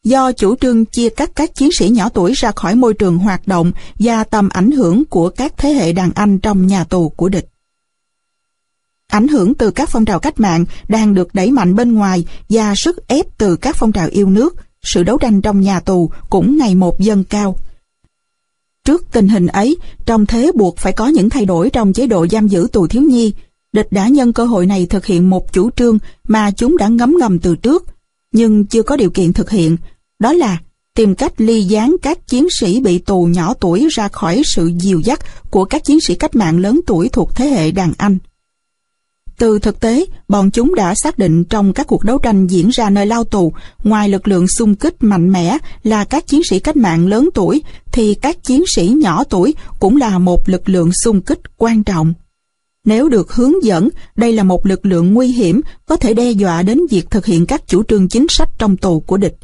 Do 0.04 0.32
chủ 0.32 0.56
trương 0.56 0.86
chia 0.86 1.10
cắt 1.10 1.32
các 1.36 1.56
chiến 1.56 1.70
sĩ 1.72 1.90
nhỏ 1.90 2.10
tuổi 2.10 2.34
ra 2.36 2.52
khỏi 2.52 2.76
môi 2.76 2.94
trường 2.94 3.18
hoạt 3.18 3.48
động 3.48 3.72
và 4.00 4.24
tầm 4.24 4.50
ảnh 4.50 4.72
hưởng 4.72 5.06
của 5.06 5.30
các 5.30 5.54
thế 5.58 5.70
hệ 5.70 5.94
đàn 5.94 6.12
anh 6.16 6.40
trong 6.40 6.68
nhà 6.68 6.84
tù 6.84 7.10
của 7.10 7.30
địch. 7.30 7.50
Ảnh 9.08 9.28
hưởng 9.28 9.54
từ 9.54 9.72
các 9.72 9.90
phong 9.90 10.06
trào 10.06 10.20
cách 10.20 10.40
mạng 10.40 10.66
đang 10.88 11.14
được 11.14 11.34
đẩy 11.34 11.52
mạnh 11.52 11.76
bên 11.76 11.94
ngoài 11.94 12.26
và 12.50 12.76
sức 12.76 13.08
ép 13.08 13.38
từ 13.38 13.56
các 13.56 13.76
phong 13.76 13.92
trào 13.92 14.08
yêu 14.08 14.30
nước, 14.30 14.56
sự 14.84 15.04
đấu 15.04 15.18
tranh 15.18 15.42
trong 15.42 15.62
nhà 15.62 15.80
tù 15.80 16.12
cũng 16.30 16.58
ngày 16.58 16.76
một 16.76 17.00
dâng 17.00 17.24
cao. 17.24 17.56
Trước 18.86 19.06
tình 19.12 19.28
hình 19.28 19.48
ấy, 19.48 19.78
trong 20.06 20.26
thế 20.26 20.52
buộc 20.56 20.78
phải 20.78 20.94
có 20.94 21.08
những 21.08 21.30
thay 21.30 21.46
đổi 21.46 21.70
trong 21.70 21.94
chế 21.94 22.08
độ 22.08 22.28
giam 22.32 22.48
giữ 22.48 22.68
tù 22.72 22.88
thiếu 22.88 23.02
nhi, 23.02 23.34
địch 23.74 23.88
đã 23.92 24.08
nhân 24.08 24.34
cơ 24.34 24.46
hội 24.46 24.66
này 24.66 24.86
thực 24.86 25.06
hiện 25.06 25.30
một 25.30 25.54
chủ 25.54 25.70
trương 25.72 26.00
mà 26.28 26.52
chúng 26.52 26.78
đã 26.78 26.88
ngấm 26.88 27.16
ngầm 27.20 27.40
từ 27.40 27.56
trước, 27.56 27.86
nhưng 28.32 28.66
chưa 28.66 28.84
có 28.84 28.96
điều 28.96 29.10
kiện 29.10 29.34
thực 29.34 29.50
hiện, 29.50 29.78
đó 30.20 30.34
là 30.34 30.58
tìm 30.96 31.16
cách 31.16 31.34
ly 31.38 31.64
gián 31.64 31.96
các 32.02 32.28
chiến 32.28 32.48
sĩ 32.60 32.80
bị 32.82 33.00
tù 33.00 33.24
nhỏ 33.24 33.54
tuổi 33.54 33.88
ra 33.92 34.08
khỏi 34.08 34.42
sự 34.46 34.72
dìu 34.80 35.00
dắt 35.00 35.20
của 35.52 35.66
các 35.66 35.84
chiến 35.84 36.00
sĩ 36.02 36.16
cách 36.16 36.36
mạng 36.36 36.60
lớn 36.60 36.80
tuổi 36.88 37.10
thuộc 37.10 37.36
thế 37.36 37.48
hệ 37.48 37.72
đàn 37.72 37.94
anh. 37.98 38.18
Từ 39.38 39.60
thực 39.60 39.80
tế, 39.80 40.06
bọn 40.28 40.52
chúng 40.52 40.76
đã 40.76 40.96
xác 40.96 41.18
định 41.18 41.44
trong 41.44 41.74
các 41.74 41.88
cuộc 41.88 42.04
đấu 42.04 42.18
tranh 42.18 42.48
diễn 42.48 42.70
ra 42.70 42.90
nơi 42.90 43.06
lao 43.06 43.24
tù, 43.24 43.54
ngoài 43.84 44.10
lực 44.10 44.28
lượng 44.28 44.48
xung 44.48 44.76
kích 44.76 44.96
mạnh 45.04 45.32
mẽ 45.32 45.58
là 45.84 46.04
các 46.04 46.28
chiến 46.28 46.42
sĩ 46.50 46.60
cách 46.60 46.78
mạng 46.78 47.08
lớn 47.08 47.30
tuổi, 47.34 47.64
thì 47.92 48.14
các 48.14 48.44
chiến 48.44 48.64
sĩ 48.76 48.88
nhỏ 48.88 49.24
tuổi 49.24 49.56
cũng 49.80 49.98
là 49.98 50.20
một 50.20 50.50
lực 50.50 50.70
lượng 50.70 50.92
xung 51.04 51.22
kích 51.22 51.40
quan 51.58 51.84
trọng. 51.84 52.14
Nếu 52.86 53.10
được 53.10 53.34
hướng 53.34 53.64
dẫn, 53.64 53.90
đây 54.16 54.34
là 54.34 54.44
một 54.44 54.66
lực 54.66 54.86
lượng 54.86 55.14
nguy 55.14 55.28
hiểm, 55.28 55.62
có 55.86 55.96
thể 55.96 56.14
đe 56.14 56.32
dọa 56.32 56.62
đến 56.62 56.80
việc 56.90 57.10
thực 57.10 57.26
hiện 57.26 57.46
các 57.46 57.68
chủ 57.68 57.84
trương 57.84 58.10
chính 58.10 58.26
sách 58.30 58.50
trong 58.58 58.78
tù 58.78 59.00
của 59.00 59.18
địch. 59.18 59.36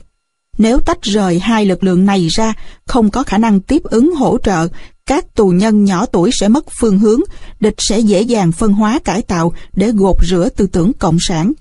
Nếu 0.57 0.79
tách 0.79 1.01
rời 1.01 1.39
hai 1.39 1.65
lực 1.65 1.83
lượng 1.83 2.05
này 2.05 2.27
ra, 2.27 2.53
không 2.85 3.09
có 3.09 3.23
khả 3.23 3.37
năng 3.37 3.59
tiếp 3.59 3.83
ứng 3.83 4.15
hỗ 4.15 4.37
trợ, 4.43 4.67
các 5.05 5.35
tù 5.35 5.49
nhân 5.49 5.85
nhỏ 5.85 6.05
tuổi 6.05 6.29
sẽ 6.33 6.47
mất 6.47 6.65
phương 6.79 6.99
hướng, 6.99 7.21
địch 7.59 7.75
sẽ 7.77 7.99
dễ 7.99 8.21
dàng 8.21 8.51
phân 8.51 8.73
hóa 8.73 8.99
cải 8.99 9.21
tạo 9.21 9.53
để 9.75 9.91
gột 9.91 10.15
rửa 10.23 10.49
tư 10.55 10.67
tưởng 10.67 10.93
cộng 10.93 11.17
sản. 11.19 11.53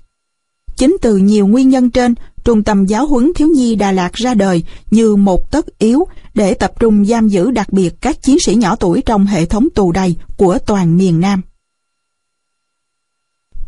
Chính 0.75 0.97
từ 1.01 1.17
nhiều 1.17 1.47
nguyên 1.47 1.69
nhân 1.69 1.89
trên, 1.89 2.15
Trung 2.43 2.63
tâm 2.63 2.85
Giáo 2.85 3.07
huấn 3.07 3.31
Thiếu 3.35 3.47
nhi 3.47 3.75
Đà 3.75 3.91
Lạt 3.91 4.13
ra 4.13 4.33
đời 4.33 4.63
như 4.91 5.15
một 5.15 5.51
tất 5.51 5.79
yếu 5.79 6.07
để 6.33 6.53
tập 6.53 6.73
trung 6.79 7.05
giam 7.05 7.27
giữ 7.27 7.51
đặc 7.51 7.73
biệt 7.73 8.01
các 8.01 8.23
chiến 8.23 8.37
sĩ 8.45 8.55
nhỏ 8.55 8.75
tuổi 8.75 9.01
trong 9.05 9.25
hệ 9.25 9.45
thống 9.45 9.67
tù 9.75 9.91
đầy 9.91 10.15
của 10.37 10.57
toàn 10.65 10.97
miền 10.97 11.19
Nam. 11.19 11.41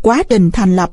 Quá 0.02 0.24
trình 0.30 0.52
thành 0.52 0.76
lập 0.76 0.92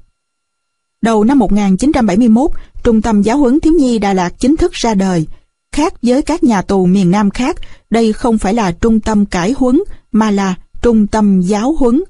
Đầu 1.02 1.24
năm 1.24 1.38
1971, 1.38 2.50
Trung 2.84 3.02
tâm 3.02 3.22
Giáo 3.22 3.38
huấn 3.38 3.60
Thiếu 3.60 3.72
nhi 3.72 3.98
Đà 3.98 4.12
Lạt 4.12 4.32
chính 4.38 4.56
thức 4.56 4.72
ra 4.72 4.94
đời. 4.94 5.26
Khác 5.72 5.94
với 6.02 6.22
các 6.22 6.44
nhà 6.44 6.62
tù 6.62 6.86
miền 6.86 7.10
Nam 7.10 7.30
khác, 7.30 7.56
đây 7.90 8.12
không 8.12 8.38
phải 8.38 8.54
là 8.54 8.72
trung 8.72 9.00
tâm 9.00 9.26
cải 9.26 9.52
huấn 9.52 9.80
mà 10.12 10.30
là 10.30 10.54
trung 10.82 11.06
tâm 11.06 11.40
giáo 11.40 11.72
huấn. 11.78 12.02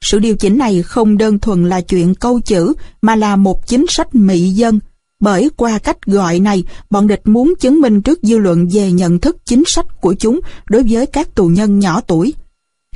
Sự 0.00 0.18
điều 0.18 0.36
chỉnh 0.36 0.58
này 0.58 0.82
không 0.82 1.18
đơn 1.18 1.38
thuần 1.38 1.68
là 1.68 1.80
chuyện 1.80 2.14
câu 2.14 2.40
chữ 2.40 2.74
mà 3.02 3.16
là 3.16 3.36
một 3.36 3.66
chính 3.66 3.84
sách 3.88 4.14
mỹ 4.14 4.48
dân. 4.48 4.80
Bởi 5.20 5.50
qua 5.56 5.78
cách 5.78 6.06
gọi 6.06 6.40
này, 6.40 6.64
bọn 6.90 7.06
địch 7.06 7.22
muốn 7.24 7.54
chứng 7.60 7.80
minh 7.80 8.02
trước 8.02 8.18
dư 8.22 8.38
luận 8.38 8.68
về 8.72 8.92
nhận 8.92 9.20
thức 9.20 9.36
chính 9.44 9.62
sách 9.66 10.00
của 10.00 10.14
chúng 10.14 10.40
đối 10.68 10.82
với 10.88 11.06
các 11.06 11.34
tù 11.34 11.48
nhân 11.48 11.78
nhỏ 11.78 12.00
tuổi. 12.00 12.34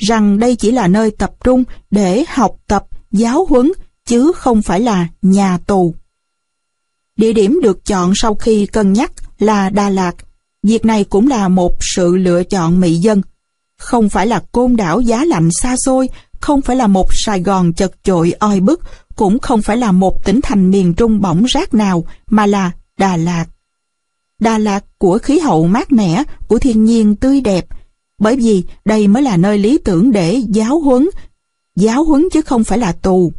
Rằng 0.00 0.38
đây 0.38 0.56
chỉ 0.56 0.70
là 0.70 0.88
nơi 0.88 1.10
tập 1.10 1.30
trung 1.44 1.64
để 1.90 2.24
học 2.28 2.56
tập, 2.66 2.86
giáo 3.12 3.46
huấn, 3.48 3.72
chứ 4.06 4.32
không 4.36 4.62
phải 4.62 4.80
là 4.80 5.08
nhà 5.22 5.58
tù. 5.58 5.94
Địa 7.16 7.32
điểm 7.32 7.60
được 7.62 7.86
chọn 7.86 8.12
sau 8.14 8.34
khi 8.34 8.66
cân 8.66 8.92
nhắc 8.92 9.12
là 9.38 9.70
Đà 9.70 9.90
Lạt. 9.90 10.12
Việc 10.62 10.84
này 10.84 11.04
cũng 11.04 11.28
là 11.28 11.48
một 11.48 11.76
sự 11.80 12.16
lựa 12.16 12.44
chọn 12.44 12.80
mỹ 12.80 12.94
dân. 12.94 13.22
Không 13.78 14.08
phải 14.08 14.26
là 14.26 14.42
côn 14.52 14.76
đảo 14.76 15.00
giá 15.00 15.24
lạnh 15.24 15.48
xa 15.50 15.76
xôi, 15.76 16.08
không 16.40 16.62
phải 16.62 16.76
là 16.76 16.86
một 16.86 17.14
Sài 17.14 17.42
Gòn 17.42 17.72
chật 17.72 17.92
chội 18.02 18.32
oi 18.32 18.60
bức, 18.60 18.80
cũng 19.16 19.38
không 19.38 19.62
phải 19.62 19.76
là 19.76 19.92
một 19.92 20.24
tỉnh 20.24 20.40
thành 20.42 20.70
miền 20.70 20.94
Trung 20.94 21.20
bỏng 21.20 21.44
rác 21.44 21.74
nào, 21.74 22.04
mà 22.30 22.46
là 22.46 22.70
Đà 22.98 23.16
Lạt. 23.16 23.46
Đà 24.40 24.58
Lạt 24.58 24.84
của 24.98 25.18
khí 25.18 25.38
hậu 25.38 25.66
mát 25.66 25.92
mẻ, 25.92 26.22
của 26.48 26.58
thiên 26.58 26.84
nhiên 26.84 27.16
tươi 27.16 27.40
đẹp, 27.40 27.66
bởi 28.18 28.36
vì 28.36 28.64
đây 28.84 29.08
mới 29.08 29.22
là 29.22 29.36
nơi 29.36 29.58
lý 29.58 29.78
tưởng 29.78 30.12
để 30.12 30.42
giáo 30.48 30.80
huấn, 30.80 31.08
giáo 31.76 32.04
huấn 32.04 32.28
chứ 32.32 32.42
không 32.42 32.64
phải 32.64 32.78
là 32.78 32.92
tù. 32.92 33.32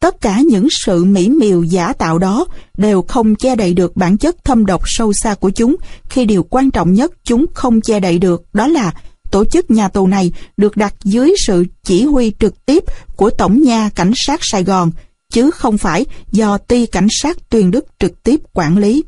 Tất 0.00 0.20
cả 0.20 0.40
những 0.48 0.68
sự 0.70 1.04
mỹ 1.04 1.28
miều 1.28 1.62
giả 1.62 1.92
tạo 1.92 2.18
đó 2.18 2.46
đều 2.78 3.02
không 3.02 3.34
che 3.34 3.56
đậy 3.56 3.74
được 3.74 3.96
bản 3.96 4.18
chất 4.18 4.44
thâm 4.44 4.66
độc 4.66 4.82
sâu 4.84 5.12
xa 5.12 5.34
của 5.34 5.50
chúng 5.50 5.76
khi 6.08 6.24
điều 6.24 6.42
quan 6.42 6.70
trọng 6.70 6.92
nhất 6.92 7.12
chúng 7.24 7.46
không 7.54 7.80
che 7.80 8.00
đậy 8.00 8.18
được, 8.18 8.44
đó 8.52 8.66
là 8.66 8.94
tổ 9.30 9.44
chức 9.44 9.70
nhà 9.70 9.88
tù 9.88 10.06
này 10.06 10.32
được 10.56 10.76
đặt 10.76 10.94
dưới 11.04 11.34
sự 11.46 11.64
chỉ 11.84 12.04
huy 12.04 12.32
trực 12.38 12.66
tiếp 12.66 12.84
của 13.16 13.30
Tổng 13.30 13.62
nha 13.62 13.90
Cảnh 13.94 14.12
sát 14.16 14.40
Sài 14.42 14.64
Gòn, 14.64 14.90
chứ 15.32 15.50
không 15.50 15.78
phải 15.78 16.06
do 16.32 16.58
ty 16.58 16.86
cảnh 16.86 17.08
sát 17.10 17.50
tuyên 17.50 17.70
đức 17.70 17.84
trực 17.98 18.22
tiếp 18.22 18.40
quản 18.52 18.78
lý. 18.78 19.04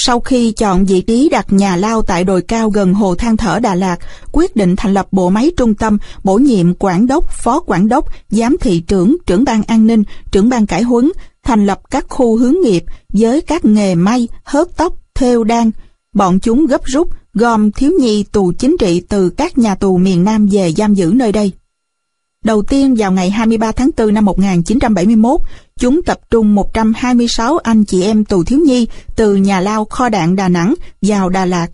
Sau 0.00 0.20
khi 0.20 0.52
chọn 0.52 0.84
vị 0.84 1.00
trí 1.00 1.28
đặt 1.28 1.52
nhà 1.52 1.76
lao 1.76 2.02
tại 2.02 2.24
đồi 2.24 2.42
cao 2.42 2.70
gần 2.70 2.94
hồ 2.94 3.14
than 3.14 3.36
thở 3.36 3.58
Đà 3.58 3.74
Lạt, 3.74 3.96
quyết 4.32 4.56
định 4.56 4.76
thành 4.76 4.94
lập 4.94 5.08
bộ 5.10 5.30
máy 5.30 5.50
trung 5.56 5.74
tâm, 5.74 5.98
bổ 6.24 6.38
nhiệm 6.38 6.74
quản 6.78 7.06
đốc, 7.06 7.32
phó 7.32 7.60
quản 7.66 7.88
đốc, 7.88 8.04
giám 8.28 8.56
thị 8.60 8.80
trưởng, 8.80 9.16
trưởng 9.26 9.44
ban 9.44 9.62
an 9.62 9.86
ninh, 9.86 10.02
trưởng 10.30 10.48
ban 10.48 10.66
cải 10.66 10.82
huấn, 10.82 11.10
thành 11.44 11.66
lập 11.66 11.80
các 11.90 12.06
khu 12.08 12.36
hướng 12.36 12.54
nghiệp 12.64 12.84
với 13.12 13.40
các 13.40 13.64
nghề 13.64 13.94
may, 13.94 14.28
hớt 14.44 14.76
tóc, 14.76 14.94
thêu 15.14 15.44
đan. 15.44 15.70
Bọn 16.14 16.40
chúng 16.40 16.66
gấp 16.66 16.84
rút, 16.84 17.08
gom 17.34 17.72
thiếu 17.72 17.92
nhi 18.00 18.24
tù 18.32 18.52
chính 18.58 18.76
trị 18.80 19.02
từ 19.08 19.30
các 19.30 19.58
nhà 19.58 19.74
tù 19.74 19.96
miền 19.96 20.24
Nam 20.24 20.48
về 20.52 20.72
giam 20.72 20.94
giữ 20.94 21.12
nơi 21.14 21.32
đây. 21.32 21.52
Đầu 22.44 22.62
tiên 22.62 22.94
vào 22.98 23.12
ngày 23.12 23.30
23 23.30 23.72
tháng 23.72 23.90
4 23.96 24.14
năm 24.14 24.24
1971, 24.24 25.40
chúng 25.78 26.02
tập 26.02 26.20
trung 26.30 26.54
126 26.54 27.58
anh 27.58 27.84
chị 27.84 28.02
em 28.02 28.24
tù 28.24 28.44
thiếu 28.44 28.58
nhi 28.58 28.88
từ 29.16 29.36
nhà 29.36 29.60
lao 29.60 29.84
kho 29.84 30.08
đạn 30.08 30.36
Đà 30.36 30.48
Nẵng 30.48 30.74
vào 31.02 31.28
Đà 31.28 31.44
Lạt. 31.44 31.66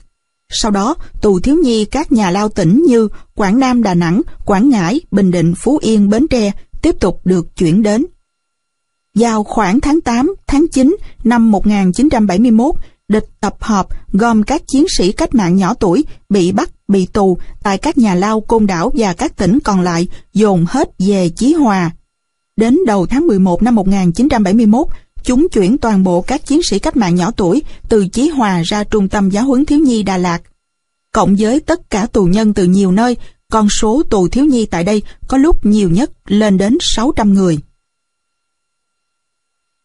Sau 0.48 0.70
đó, 0.70 0.94
tù 1.20 1.40
thiếu 1.40 1.56
nhi 1.56 1.84
các 1.84 2.12
nhà 2.12 2.30
lao 2.30 2.48
tỉnh 2.48 2.84
như 2.88 3.08
Quảng 3.34 3.58
Nam 3.58 3.82
Đà 3.82 3.94
Nẵng, 3.94 4.22
Quảng 4.44 4.68
Ngãi, 4.68 5.00
Bình 5.10 5.30
Định, 5.30 5.54
Phú 5.58 5.78
Yên, 5.82 6.08
Bến 6.08 6.26
Tre 6.28 6.52
tiếp 6.82 6.96
tục 7.00 7.20
được 7.24 7.56
chuyển 7.56 7.82
đến. 7.82 8.06
Vào 9.14 9.44
khoảng 9.44 9.80
tháng 9.80 10.00
8, 10.00 10.34
tháng 10.46 10.68
9 10.68 10.96
năm 11.24 11.50
1971, 11.50 12.74
địch 13.14 13.28
tập 13.40 13.56
hợp 13.60 13.86
gom 14.12 14.42
các 14.42 14.62
chiến 14.66 14.86
sĩ 14.96 15.12
cách 15.12 15.34
mạng 15.34 15.56
nhỏ 15.56 15.74
tuổi 15.74 16.04
bị 16.28 16.52
bắt, 16.52 16.70
bị 16.88 17.06
tù 17.06 17.38
tại 17.62 17.78
các 17.78 17.98
nhà 17.98 18.14
lao 18.14 18.40
côn 18.40 18.66
đảo 18.66 18.92
và 18.96 19.12
các 19.12 19.36
tỉnh 19.36 19.58
còn 19.64 19.80
lại 19.80 20.08
dồn 20.32 20.64
hết 20.68 20.90
về 20.98 21.28
Chí 21.28 21.52
Hòa. 21.52 21.90
Đến 22.56 22.78
đầu 22.86 23.06
tháng 23.06 23.26
11 23.26 23.62
năm 23.62 23.74
1971, 23.74 24.86
chúng 25.22 25.48
chuyển 25.48 25.78
toàn 25.78 26.04
bộ 26.04 26.22
các 26.22 26.46
chiến 26.46 26.62
sĩ 26.62 26.78
cách 26.78 26.96
mạng 26.96 27.14
nhỏ 27.14 27.30
tuổi 27.30 27.62
từ 27.88 28.08
Chí 28.08 28.28
Hòa 28.28 28.62
ra 28.64 28.84
Trung 28.84 29.08
tâm 29.08 29.30
Giáo 29.30 29.44
huấn 29.44 29.64
Thiếu 29.64 29.78
nhi 29.78 30.02
Đà 30.02 30.16
Lạt. 30.16 30.42
Cộng 31.12 31.36
với 31.38 31.60
tất 31.60 31.90
cả 31.90 32.06
tù 32.06 32.24
nhân 32.24 32.54
từ 32.54 32.64
nhiều 32.64 32.92
nơi, 32.92 33.16
con 33.50 33.68
số 33.68 34.02
tù 34.10 34.28
thiếu 34.28 34.44
nhi 34.44 34.66
tại 34.66 34.84
đây 34.84 35.02
có 35.28 35.36
lúc 35.36 35.66
nhiều 35.66 35.90
nhất 35.90 36.10
lên 36.26 36.58
đến 36.58 36.78
600 36.80 37.34
người. 37.34 37.58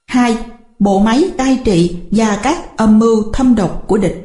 2. 0.05 0.37
Bộ 0.79 0.99
máy 0.99 1.31
cai 1.37 1.61
trị 1.65 1.95
và 2.11 2.39
các 2.43 2.77
âm 2.77 2.99
mưu 2.99 3.31
thâm 3.33 3.55
độc 3.55 3.83
của 3.87 3.97
địch 3.97 4.15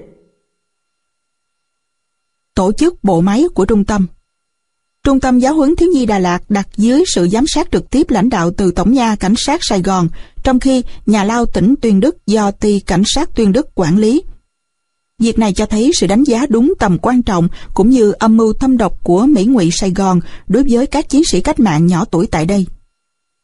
Tổ 2.54 2.72
chức 2.72 3.04
bộ 3.04 3.20
máy 3.20 3.44
của 3.54 3.64
trung 3.64 3.84
tâm 3.84 4.06
Trung 5.04 5.20
tâm 5.20 5.38
giáo 5.38 5.54
huấn 5.54 5.76
thiếu 5.76 5.88
nhi 5.92 6.06
Đà 6.06 6.18
Lạt 6.18 6.42
đặt 6.48 6.68
dưới 6.76 7.04
sự 7.14 7.28
giám 7.28 7.44
sát 7.46 7.68
trực 7.72 7.90
tiếp 7.90 8.10
lãnh 8.10 8.28
đạo 8.28 8.50
từ 8.56 8.70
Tổng 8.70 8.92
nha 8.92 9.16
Cảnh 9.16 9.34
sát 9.36 9.64
Sài 9.64 9.82
Gòn, 9.82 10.08
trong 10.42 10.60
khi 10.60 10.82
nhà 11.06 11.24
lao 11.24 11.46
tỉnh 11.46 11.74
Tuyên 11.80 12.00
Đức 12.00 12.26
do 12.26 12.50
ty 12.50 12.80
Cảnh 12.80 13.02
sát 13.06 13.34
Tuyên 13.34 13.52
Đức 13.52 13.74
quản 13.74 13.98
lý. 13.98 14.22
Việc 15.18 15.38
này 15.38 15.52
cho 15.52 15.66
thấy 15.66 15.90
sự 15.94 16.06
đánh 16.06 16.24
giá 16.24 16.46
đúng 16.48 16.72
tầm 16.78 16.98
quan 16.98 17.22
trọng 17.22 17.48
cũng 17.74 17.90
như 17.90 18.12
âm 18.12 18.36
mưu 18.36 18.52
thâm 18.52 18.76
độc 18.76 19.04
của 19.04 19.26
Mỹ 19.26 19.44
ngụy 19.44 19.70
Sài 19.72 19.90
Gòn 19.90 20.20
đối 20.48 20.64
với 20.68 20.86
các 20.86 21.08
chiến 21.08 21.22
sĩ 21.24 21.40
cách 21.40 21.60
mạng 21.60 21.86
nhỏ 21.86 22.04
tuổi 22.04 22.26
tại 22.26 22.46
đây. 22.46 22.66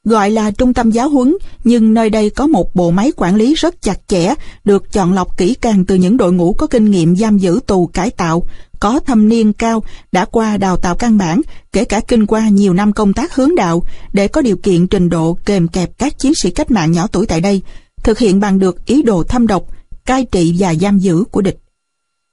Gọi 0.04 0.30
là 0.30 0.50
trung 0.50 0.74
tâm 0.74 0.90
giáo 0.90 1.08
huấn, 1.08 1.36
nhưng 1.64 1.94
nơi 1.94 2.10
đây 2.10 2.30
có 2.30 2.46
một 2.46 2.74
bộ 2.74 2.90
máy 2.90 3.12
quản 3.16 3.36
lý 3.36 3.54
rất 3.54 3.82
chặt 3.82 4.00
chẽ, 4.08 4.34
được 4.64 4.92
chọn 4.92 5.12
lọc 5.12 5.36
kỹ 5.36 5.54
càng 5.60 5.84
từ 5.84 5.94
những 5.94 6.16
đội 6.16 6.32
ngũ 6.32 6.52
có 6.52 6.66
kinh 6.66 6.90
nghiệm 6.90 7.16
giam 7.16 7.38
giữ 7.38 7.60
tù 7.66 7.86
cải 7.86 8.10
tạo, 8.10 8.42
có 8.80 9.00
thâm 9.00 9.28
niên 9.28 9.52
cao, 9.52 9.82
đã 10.12 10.24
qua 10.24 10.56
đào 10.56 10.76
tạo 10.76 10.94
căn 10.94 11.18
bản, 11.18 11.40
kể 11.72 11.84
cả 11.84 12.00
kinh 12.00 12.26
qua 12.26 12.48
nhiều 12.48 12.72
năm 12.72 12.92
công 12.92 13.12
tác 13.12 13.34
hướng 13.34 13.54
đạo, 13.54 13.82
để 14.12 14.28
có 14.28 14.42
điều 14.42 14.56
kiện 14.56 14.86
trình 14.86 15.08
độ 15.08 15.38
kèm 15.44 15.68
kẹp 15.68 15.98
các 15.98 16.18
chiến 16.18 16.32
sĩ 16.42 16.50
cách 16.50 16.70
mạng 16.70 16.92
nhỏ 16.92 17.06
tuổi 17.06 17.26
tại 17.26 17.40
đây, 17.40 17.62
thực 18.02 18.18
hiện 18.18 18.40
bằng 18.40 18.58
được 18.58 18.86
ý 18.86 19.02
đồ 19.02 19.22
thâm 19.22 19.46
độc, 19.46 19.64
cai 20.06 20.24
trị 20.24 20.54
và 20.58 20.74
giam 20.74 20.98
giữ 20.98 21.24
của 21.30 21.40
địch. 21.40 21.58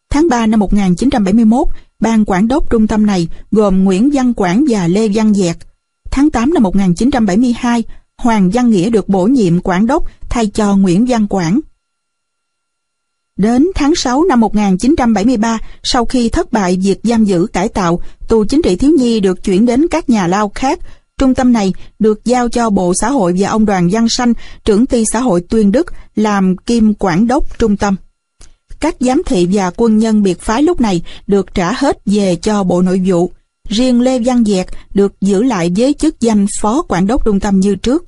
Tháng 0.10 0.30
3 0.30 0.46
năm 0.46 0.60
1971, 0.60 1.68
ban 2.00 2.26
quản 2.26 2.48
đốc 2.48 2.70
trung 2.70 2.88
tâm 2.88 3.06
này 3.06 3.28
gồm 3.52 3.84
Nguyễn 3.84 4.10
Văn 4.14 4.34
Quảng 4.34 4.66
và 4.70 4.88
Lê 4.88 5.08
Văn 5.08 5.34
Dẹt. 5.34 5.58
Tháng 6.12 6.30
8 6.30 6.54
năm 6.54 6.64
1972, 6.64 7.84
Hoàng 8.18 8.50
Văn 8.54 8.70
Nghĩa 8.70 8.90
được 8.90 9.10
bổ 9.10 9.26
nhiệm 9.26 9.60
quản 9.64 9.88
đốc 9.88 10.10
thay 10.30 10.48
cho 10.48 10.76
Nguyễn 10.76 11.06
Văn 11.06 11.28
Quảng. 11.28 11.60
Đến 13.38 13.68
tháng 13.76 13.96
6 13.96 14.24
năm 14.24 14.40
1973, 14.40 15.58
sau 15.84 16.06
khi 16.06 16.30
thất 16.30 16.54
bại 16.54 16.78
việc 16.84 17.00
giam 17.04 17.26
giữ 17.26 17.48
cải 17.54 17.70
tạo, 17.70 18.00
tù 18.28 18.46
chính 18.46 18.62
trị 18.62 18.76
thiếu 18.76 18.92
nhi 18.92 19.20
được 19.20 19.44
chuyển 19.44 19.66
đến 19.66 19.88
các 19.88 20.10
nhà 20.10 20.28
lao 20.28 20.52
khác. 20.56 20.80
Trung 21.18 21.34
tâm 21.34 21.54
này 21.54 21.74
được 22.00 22.26
giao 22.26 22.50
cho 22.50 22.70
Bộ 22.70 22.94
Xã 23.02 23.10
hội 23.10 23.36
và 23.38 23.50
ông 23.50 23.66
Đoàn 23.66 23.90
Văn 23.92 24.08
Sanh, 24.10 24.34
trưởng 24.66 24.86
ty 24.86 25.06
xã 25.06 25.20
hội 25.20 25.42
Tuyên 25.50 25.72
Đức, 25.72 25.94
làm 26.16 26.58
kim 26.58 26.94
quản 27.00 27.28
đốc 27.28 27.60
trung 27.60 27.78
tâm. 27.78 27.96
Các 28.80 28.96
giám 29.00 29.22
thị 29.26 29.48
và 29.52 29.72
quân 29.76 29.98
nhân 29.98 30.24
biệt 30.24 30.42
phái 30.42 30.64
lúc 30.64 30.82
này 30.82 31.02
được 31.28 31.54
trả 31.54 31.72
hết 31.74 31.98
về 32.06 32.36
cho 32.36 32.64
Bộ 32.64 32.82
Nội 32.82 33.02
vụ. 33.06 33.32
Riêng 33.70 34.02
Lê 34.02 34.20
Văn 34.20 34.44
Dẹt 34.46 34.68
được 34.94 35.22
giữ 35.22 35.44
lại 35.44 35.72
với 35.78 35.94
chức 35.94 36.20
danh 36.20 36.46
phó 36.62 36.82
quản 36.82 37.08
đốc 37.08 37.26
trung 37.26 37.40
tâm 37.40 37.60
như 37.60 37.76
trước. 37.76 38.06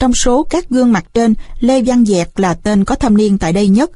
Trong 0.00 0.14
số 0.14 0.42
các 0.42 0.68
gương 0.70 0.92
mặt 0.92 1.04
trên, 1.14 1.34
Lê 1.60 1.82
Văn 1.82 2.04
Dẹt 2.04 2.40
là 2.40 2.54
tên 2.54 2.84
có 2.84 2.94
thâm 2.94 3.16
niên 3.16 3.38
tại 3.38 3.52
đây 3.52 3.68
nhất. 3.68 3.90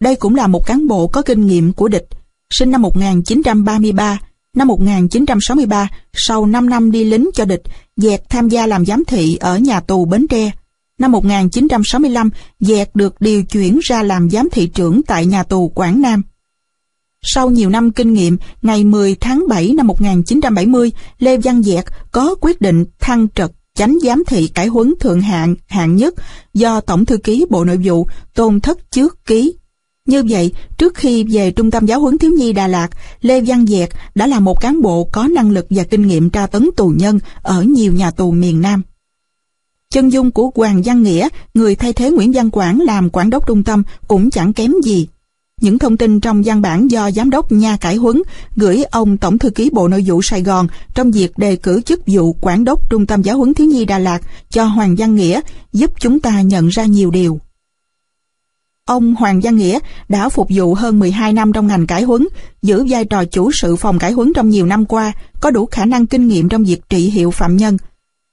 Đây 0.00 0.16
cũng 0.16 0.34
là 0.34 0.46
một 0.46 0.66
cán 0.66 0.88
bộ 0.88 1.06
có 1.06 1.22
kinh 1.22 1.46
nghiệm 1.46 1.72
của 1.72 1.88
địch. 1.88 2.08
Sinh 2.50 2.70
năm 2.70 2.82
1933, 2.82 4.18
năm 4.54 4.68
1963, 4.68 5.88
sau 6.12 6.46
5 6.46 6.70
năm 6.70 6.90
đi 6.90 7.04
lính 7.04 7.30
cho 7.34 7.44
địch, 7.44 7.62
Dẹt 7.96 8.28
tham 8.28 8.48
gia 8.48 8.66
làm 8.66 8.86
giám 8.86 9.02
thị 9.06 9.36
ở 9.40 9.58
nhà 9.58 9.80
tù 9.80 10.04
Bến 10.04 10.26
Tre. 10.30 10.50
Năm 10.98 11.12
1965, 11.12 12.30
Dẹt 12.60 12.90
được 12.94 13.20
điều 13.20 13.44
chuyển 13.44 13.78
ra 13.82 14.02
làm 14.02 14.30
giám 14.30 14.48
thị 14.52 14.66
trưởng 14.66 15.02
tại 15.02 15.26
nhà 15.26 15.42
tù 15.42 15.68
Quảng 15.68 16.02
Nam. 16.02 16.22
Sau 17.26 17.50
nhiều 17.50 17.70
năm 17.70 17.90
kinh 17.90 18.14
nghiệm, 18.14 18.36
ngày 18.62 18.84
10 18.84 19.14
tháng 19.14 19.44
7 19.48 19.72
năm 19.76 19.86
1970, 19.86 20.92
Lê 21.18 21.36
Văn 21.36 21.62
Dẹt 21.62 21.84
có 22.12 22.34
quyết 22.40 22.60
định 22.60 22.84
thăng 23.00 23.28
trật 23.34 23.50
chánh 23.74 23.98
giám 24.02 24.22
thị 24.26 24.48
cải 24.48 24.66
huấn 24.66 24.94
thượng 25.00 25.20
hạng 25.20 25.54
hạng 25.66 25.96
nhất 25.96 26.14
do 26.54 26.80
Tổng 26.80 27.04
thư 27.04 27.16
ký 27.16 27.46
Bộ 27.50 27.64
Nội 27.64 27.80
vụ 27.84 28.06
Tôn 28.34 28.60
Thất 28.60 28.90
Trước 28.90 29.26
ký. 29.26 29.54
Như 30.06 30.24
vậy, 30.28 30.52
trước 30.78 30.94
khi 30.94 31.24
về 31.24 31.50
Trung 31.50 31.70
tâm 31.70 31.86
Giáo 31.86 32.00
huấn 32.00 32.18
Thiếu 32.18 32.30
nhi 32.30 32.52
Đà 32.52 32.66
Lạt, 32.66 32.88
Lê 33.20 33.40
Văn 33.40 33.66
Dẹt 33.66 33.88
đã 34.14 34.26
là 34.26 34.40
một 34.40 34.60
cán 34.60 34.82
bộ 34.82 35.08
có 35.12 35.28
năng 35.28 35.50
lực 35.50 35.66
và 35.70 35.84
kinh 35.84 36.06
nghiệm 36.06 36.30
tra 36.30 36.46
tấn 36.46 36.68
tù 36.76 36.88
nhân 36.88 37.18
ở 37.42 37.62
nhiều 37.62 37.92
nhà 37.92 38.10
tù 38.10 38.30
miền 38.30 38.60
Nam. 38.60 38.82
Chân 39.90 40.12
dung 40.12 40.30
của 40.30 40.50
Hoàng 40.54 40.82
Văn 40.84 41.02
Nghĩa, 41.02 41.28
người 41.54 41.76
thay 41.76 41.92
thế 41.92 42.10
Nguyễn 42.10 42.32
Văn 42.32 42.50
Quảng 42.50 42.80
làm 42.80 43.10
quản 43.10 43.30
đốc 43.30 43.46
trung 43.46 43.62
tâm 43.62 43.82
cũng 44.08 44.30
chẳng 44.30 44.52
kém 44.52 44.72
gì. 44.84 45.08
Những 45.60 45.78
thông 45.78 45.96
tin 45.96 46.20
trong 46.20 46.42
văn 46.44 46.62
bản 46.62 46.90
do 46.90 47.10
Giám 47.10 47.30
đốc 47.30 47.52
Nha 47.52 47.76
Cải 47.76 47.96
Huấn 47.96 48.22
gửi 48.56 48.84
ông 48.90 49.16
Tổng 49.16 49.38
Thư 49.38 49.50
ký 49.50 49.70
Bộ 49.72 49.88
Nội 49.88 50.02
vụ 50.06 50.22
Sài 50.22 50.42
Gòn 50.42 50.66
trong 50.94 51.10
việc 51.10 51.38
đề 51.38 51.56
cử 51.56 51.82
chức 51.82 52.00
vụ 52.06 52.36
quản 52.40 52.64
đốc 52.64 52.90
Trung 52.90 53.06
tâm 53.06 53.22
Giáo 53.22 53.38
huấn 53.38 53.54
Thiếu 53.54 53.66
nhi 53.66 53.84
Đà 53.84 53.98
Lạt 53.98 54.18
cho 54.50 54.64
Hoàng 54.64 54.94
Văn 54.98 55.14
Nghĩa 55.14 55.40
giúp 55.72 55.90
chúng 56.00 56.20
ta 56.20 56.40
nhận 56.40 56.68
ra 56.68 56.84
nhiều 56.84 57.10
điều. 57.10 57.40
Ông 58.86 59.14
Hoàng 59.14 59.40
Văn 59.40 59.56
Nghĩa 59.56 59.78
đã 60.08 60.28
phục 60.28 60.48
vụ 60.50 60.74
hơn 60.74 60.98
12 60.98 61.32
năm 61.32 61.52
trong 61.52 61.66
ngành 61.66 61.86
cải 61.86 62.02
huấn, 62.02 62.26
giữ 62.62 62.86
vai 62.88 63.04
trò 63.04 63.24
chủ 63.24 63.52
sự 63.52 63.76
phòng 63.76 63.98
cải 63.98 64.12
huấn 64.12 64.32
trong 64.34 64.48
nhiều 64.48 64.66
năm 64.66 64.84
qua, 64.84 65.12
có 65.40 65.50
đủ 65.50 65.66
khả 65.66 65.84
năng 65.84 66.06
kinh 66.06 66.28
nghiệm 66.28 66.48
trong 66.48 66.64
việc 66.64 66.80
trị 66.88 67.10
hiệu 67.10 67.30
phạm 67.30 67.56
nhân. 67.56 67.76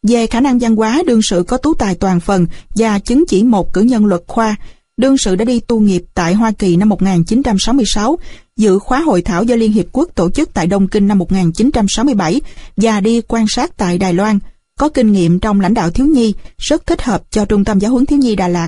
Về 0.07 0.27
khả 0.27 0.41
năng 0.41 0.60
văn 0.60 0.75
hóa, 0.75 1.03
đương 1.07 1.21
sự 1.21 1.43
có 1.47 1.57
tú 1.57 1.73
tài 1.73 1.95
toàn 1.95 2.19
phần 2.19 2.47
và 2.75 2.99
chứng 2.99 3.23
chỉ 3.27 3.43
một 3.43 3.73
cử 3.73 3.81
nhân 3.81 4.05
luật 4.05 4.23
khoa. 4.27 4.55
Đương 5.01 5.17
sự 5.17 5.35
đã 5.35 5.45
đi 5.45 5.59
tu 5.59 5.79
nghiệp 5.79 6.03
tại 6.13 6.33
Hoa 6.33 6.51
Kỳ 6.51 6.75
năm 6.75 6.89
1966, 6.89 8.17
dự 8.57 8.79
khóa 8.79 8.99
hội 8.99 9.21
thảo 9.21 9.43
do 9.43 9.55
Liên 9.55 9.71
Hiệp 9.71 9.85
Quốc 9.91 10.09
tổ 10.15 10.29
chức 10.29 10.53
tại 10.53 10.67
Đông 10.67 10.87
Kinh 10.87 11.07
năm 11.07 11.17
1967 11.17 12.41
và 12.77 12.99
đi 12.99 13.21
quan 13.27 13.45
sát 13.47 13.77
tại 13.77 13.97
Đài 13.97 14.13
Loan. 14.13 14.39
Có 14.79 14.89
kinh 14.89 15.11
nghiệm 15.11 15.39
trong 15.39 15.61
lãnh 15.61 15.73
đạo 15.73 15.91
thiếu 15.91 16.07
nhi, 16.07 16.33
rất 16.57 16.87
thích 16.87 17.01
hợp 17.01 17.23
cho 17.31 17.45
Trung 17.45 17.63
tâm 17.63 17.79
Giáo 17.79 17.91
huấn 17.91 18.05
Thiếu 18.05 18.19
nhi 18.19 18.35
Đà 18.35 18.47
Lạt 18.47 18.67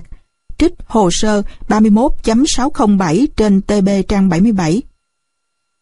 trích 0.58 0.74
hồ 0.86 1.10
sơ 1.12 1.42
31.607 1.68 3.28
trên 3.36 3.62
TB 3.62 3.90
trang 4.08 4.30
77. 4.30 4.82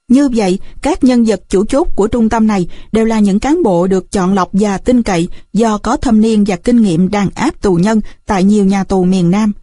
Như 0.07 0.29
vậy, 0.35 0.59
các 0.81 1.03
nhân 1.03 1.23
vật 1.23 1.41
chủ 1.49 1.65
chốt 1.65 1.87
của 1.95 2.07
trung 2.07 2.29
tâm 2.29 2.47
này 2.47 2.67
đều 2.91 3.05
là 3.05 3.19
những 3.19 3.39
cán 3.39 3.63
bộ 3.63 3.87
được 3.87 4.11
chọn 4.11 4.33
lọc 4.33 4.49
và 4.53 4.77
tin 4.77 5.03
cậy 5.03 5.27
do 5.53 5.77
có 5.77 5.97
thâm 5.97 6.21
niên 6.21 6.43
và 6.47 6.55
kinh 6.55 6.81
nghiệm 6.81 7.09
đàn 7.09 7.29
áp 7.35 7.61
tù 7.61 7.75
nhân 7.75 8.01
tại 8.25 8.43
nhiều 8.43 8.65
nhà 8.65 8.83
tù 8.83 9.03
miền 9.03 9.31
Nam. 9.31 9.53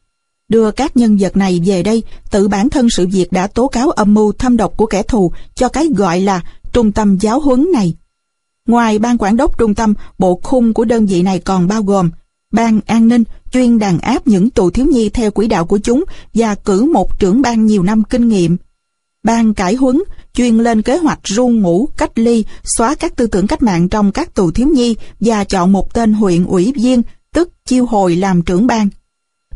Đưa 0.48 0.70
các 0.70 0.96
nhân 0.96 1.16
vật 1.20 1.36
này 1.36 1.60
về 1.64 1.82
đây, 1.82 2.02
tự 2.30 2.48
bản 2.48 2.70
thân 2.70 2.90
sự 2.90 3.06
việc 3.06 3.32
đã 3.32 3.46
tố 3.46 3.68
cáo 3.68 3.90
âm 3.90 4.14
mưu 4.14 4.32
thâm 4.32 4.56
độc 4.56 4.76
của 4.76 4.86
kẻ 4.86 5.02
thù 5.02 5.32
cho 5.54 5.68
cái 5.68 5.86
gọi 5.96 6.20
là 6.20 6.40
trung 6.72 6.92
tâm 6.92 7.18
giáo 7.18 7.40
huấn 7.40 7.68
này. 7.72 7.94
Ngoài 8.66 8.98
ban 8.98 9.18
quản 9.18 9.36
đốc 9.36 9.58
trung 9.58 9.74
tâm, 9.74 9.94
bộ 10.18 10.40
khung 10.42 10.74
của 10.74 10.84
đơn 10.84 11.06
vị 11.06 11.22
này 11.22 11.38
còn 11.38 11.68
bao 11.68 11.82
gồm 11.82 12.10
Ban 12.52 12.80
an 12.86 13.08
ninh 13.08 13.24
chuyên 13.52 13.78
đàn 13.78 13.98
áp 13.98 14.26
những 14.26 14.50
tù 14.50 14.70
thiếu 14.70 14.86
nhi 14.86 15.08
theo 15.08 15.30
quỹ 15.30 15.46
đạo 15.46 15.66
của 15.66 15.78
chúng 15.78 16.04
và 16.34 16.54
cử 16.54 16.84
một 16.92 17.18
trưởng 17.18 17.42
ban 17.42 17.66
nhiều 17.66 17.82
năm 17.82 18.02
kinh 18.10 18.28
nghiệm. 18.28 18.56
Ban 19.22 19.54
cải 19.54 19.74
huấn 19.74 20.02
chuyên 20.34 20.58
lên 20.58 20.82
kế 20.82 20.96
hoạch 20.96 21.20
ru 21.24 21.48
ngủ, 21.48 21.88
cách 21.96 22.18
ly, 22.18 22.44
xóa 22.64 22.94
các 22.94 23.16
tư 23.16 23.26
tưởng 23.26 23.46
cách 23.46 23.62
mạng 23.62 23.88
trong 23.88 24.12
các 24.12 24.34
tù 24.34 24.50
thiếu 24.50 24.68
nhi 24.68 24.96
và 25.20 25.44
chọn 25.44 25.72
một 25.72 25.94
tên 25.94 26.12
huyện 26.12 26.44
ủy 26.44 26.72
viên, 26.76 27.02
tức 27.34 27.50
chiêu 27.64 27.86
hồi 27.86 28.16
làm 28.16 28.42
trưởng 28.42 28.66
ban. 28.66 28.88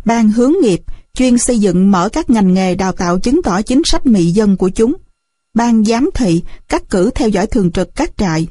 Ban 0.04 0.30
hướng 0.30 0.52
nghiệp 0.62 0.82
chuyên 1.14 1.38
xây 1.38 1.58
dựng 1.58 1.90
mở 1.90 2.08
các 2.08 2.30
ngành 2.30 2.54
nghề 2.54 2.74
đào 2.74 2.92
tạo 2.92 3.18
chứng 3.18 3.42
tỏ 3.42 3.62
chính 3.62 3.82
sách 3.84 4.06
mị 4.06 4.24
dân 4.24 4.56
của 4.56 4.68
chúng. 4.68 4.94
Ban 5.54 5.84
giám 5.84 6.10
thị 6.14 6.42
cắt 6.68 6.90
cử 6.90 7.10
theo 7.14 7.28
dõi 7.28 7.46
thường 7.46 7.72
trực 7.72 7.94
các 7.94 8.10
trại. 8.16 8.46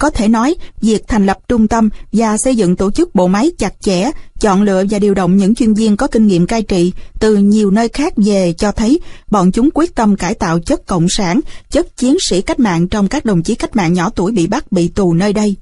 Có 0.00 0.10
thể 0.10 0.28
nói, 0.28 0.54
việc 0.80 1.08
thành 1.08 1.26
lập 1.26 1.38
trung 1.48 1.68
tâm 1.68 1.88
và 2.12 2.36
xây 2.36 2.56
dựng 2.56 2.76
tổ 2.76 2.90
chức 2.90 3.14
bộ 3.14 3.26
máy 3.26 3.50
chặt 3.58 3.80
chẽ, 3.80 4.10
chọn 4.40 4.62
lựa 4.62 4.84
và 4.90 4.98
điều 4.98 5.14
động 5.14 5.36
những 5.36 5.54
chuyên 5.54 5.74
viên 5.74 5.96
có 5.96 6.06
kinh 6.06 6.26
nghiệm 6.26 6.46
cai 6.46 6.62
trị 6.62 6.92
từ 7.20 7.36
nhiều 7.36 7.70
nơi 7.70 7.88
khác 7.88 8.12
về 8.16 8.54
cho 8.58 8.72
thấy 8.72 9.00
bọn 9.30 9.52
chúng 9.52 9.68
quyết 9.74 9.94
tâm 9.94 10.16
cải 10.16 10.34
tạo 10.34 10.60
chất 10.60 10.86
cộng 10.86 11.06
sản, 11.08 11.40
chất 11.70 11.96
chiến 11.96 12.16
sĩ 12.30 12.42
cách 12.42 12.60
mạng 12.60 12.88
trong 12.88 13.08
các 13.08 13.24
đồng 13.24 13.42
chí 13.42 13.54
cách 13.54 13.76
mạng 13.76 13.92
nhỏ 13.92 14.10
tuổi 14.10 14.32
bị 14.32 14.46
bắt 14.46 14.72
bị 14.72 14.88
tù 14.88 15.14
nơi 15.14 15.32
đây. 15.32 15.56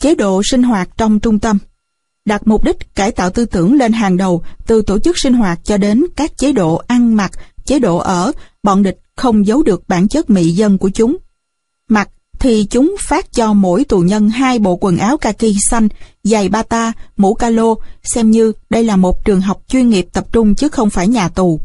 Chế 0.00 0.14
độ 0.14 0.42
sinh 0.44 0.62
hoạt 0.62 0.88
trong 0.96 1.20
trung 1.20 1.38
tâm 1.38 1.58
đặt 2.24 2.46
mục 2.46 2.64
đích 2.64 2.94
cải 2.94 3.12
tạo 3.12 3.30
tư 3.30 3.44
tưởng 3.44 3.74
lên 3.74 3.92
hàng 3.92 4.16
đầu 4.16 4.42
từ 4.66 4.82
tổ 4.82 4.98
chức 4.98 5.18
sinh 5.18 5.34
hoạt 5.34 5.60
cho 5.64 5.76
đến 5.76 6.04
các 6.16 6.38
chế 6.38 6.52
độ 6.52 6.82
ăn 6.86 7.14
mặc, 7.14 7.30
chế 7.64 7.78
độ 7.78 7.96
ở, 7.96 8.32
bọn 8.62 8.82
địch 8.82 8.98
không 9.16 9.46
giấu 9.46 9.62
được 9.62 9.88
bản 9.88 10.08
chất 10.08 10.30
mị 10.30 10.50
dân 10.50 10.78
của 10.78 10.90
chúng. 10.90 11.16
Mặc 11.88 12.08
thì 12.38 12.66
chúng 12.70 12.96
phát 13.00 13.32
cho 13.32 13.52
mỗi 13.52 13.84
tù 13.84 14.00
nhân 14.00 14.30
hai 14.30 14.58
bộ 14.58 14.76
quần 14.80 14.98
áo 14.98 15.16
kaki 15.16 15.52
xanh, 15.60 15.88
giày 16.24 16.48
bata, 16.48 16.92
mũ 17.16 17.34
calo, 17.34 17.74
xem 18.02 18.30
như 18.30 18.52
đây 18.70 18.84
là 18.84 18.96
một 18.96 19.24
trường 19.24 19.40
học 19.40 19.62
chuyên 19.68 19.88
nghiệp 19.88 20.06
tập 20.12 20.26
trung 20.32 20.54
chứ 20.54 20.68
không 20.68 20.90
phải 20.90 21.08
nhà 21.08 21.28
tù. 21.28 21.60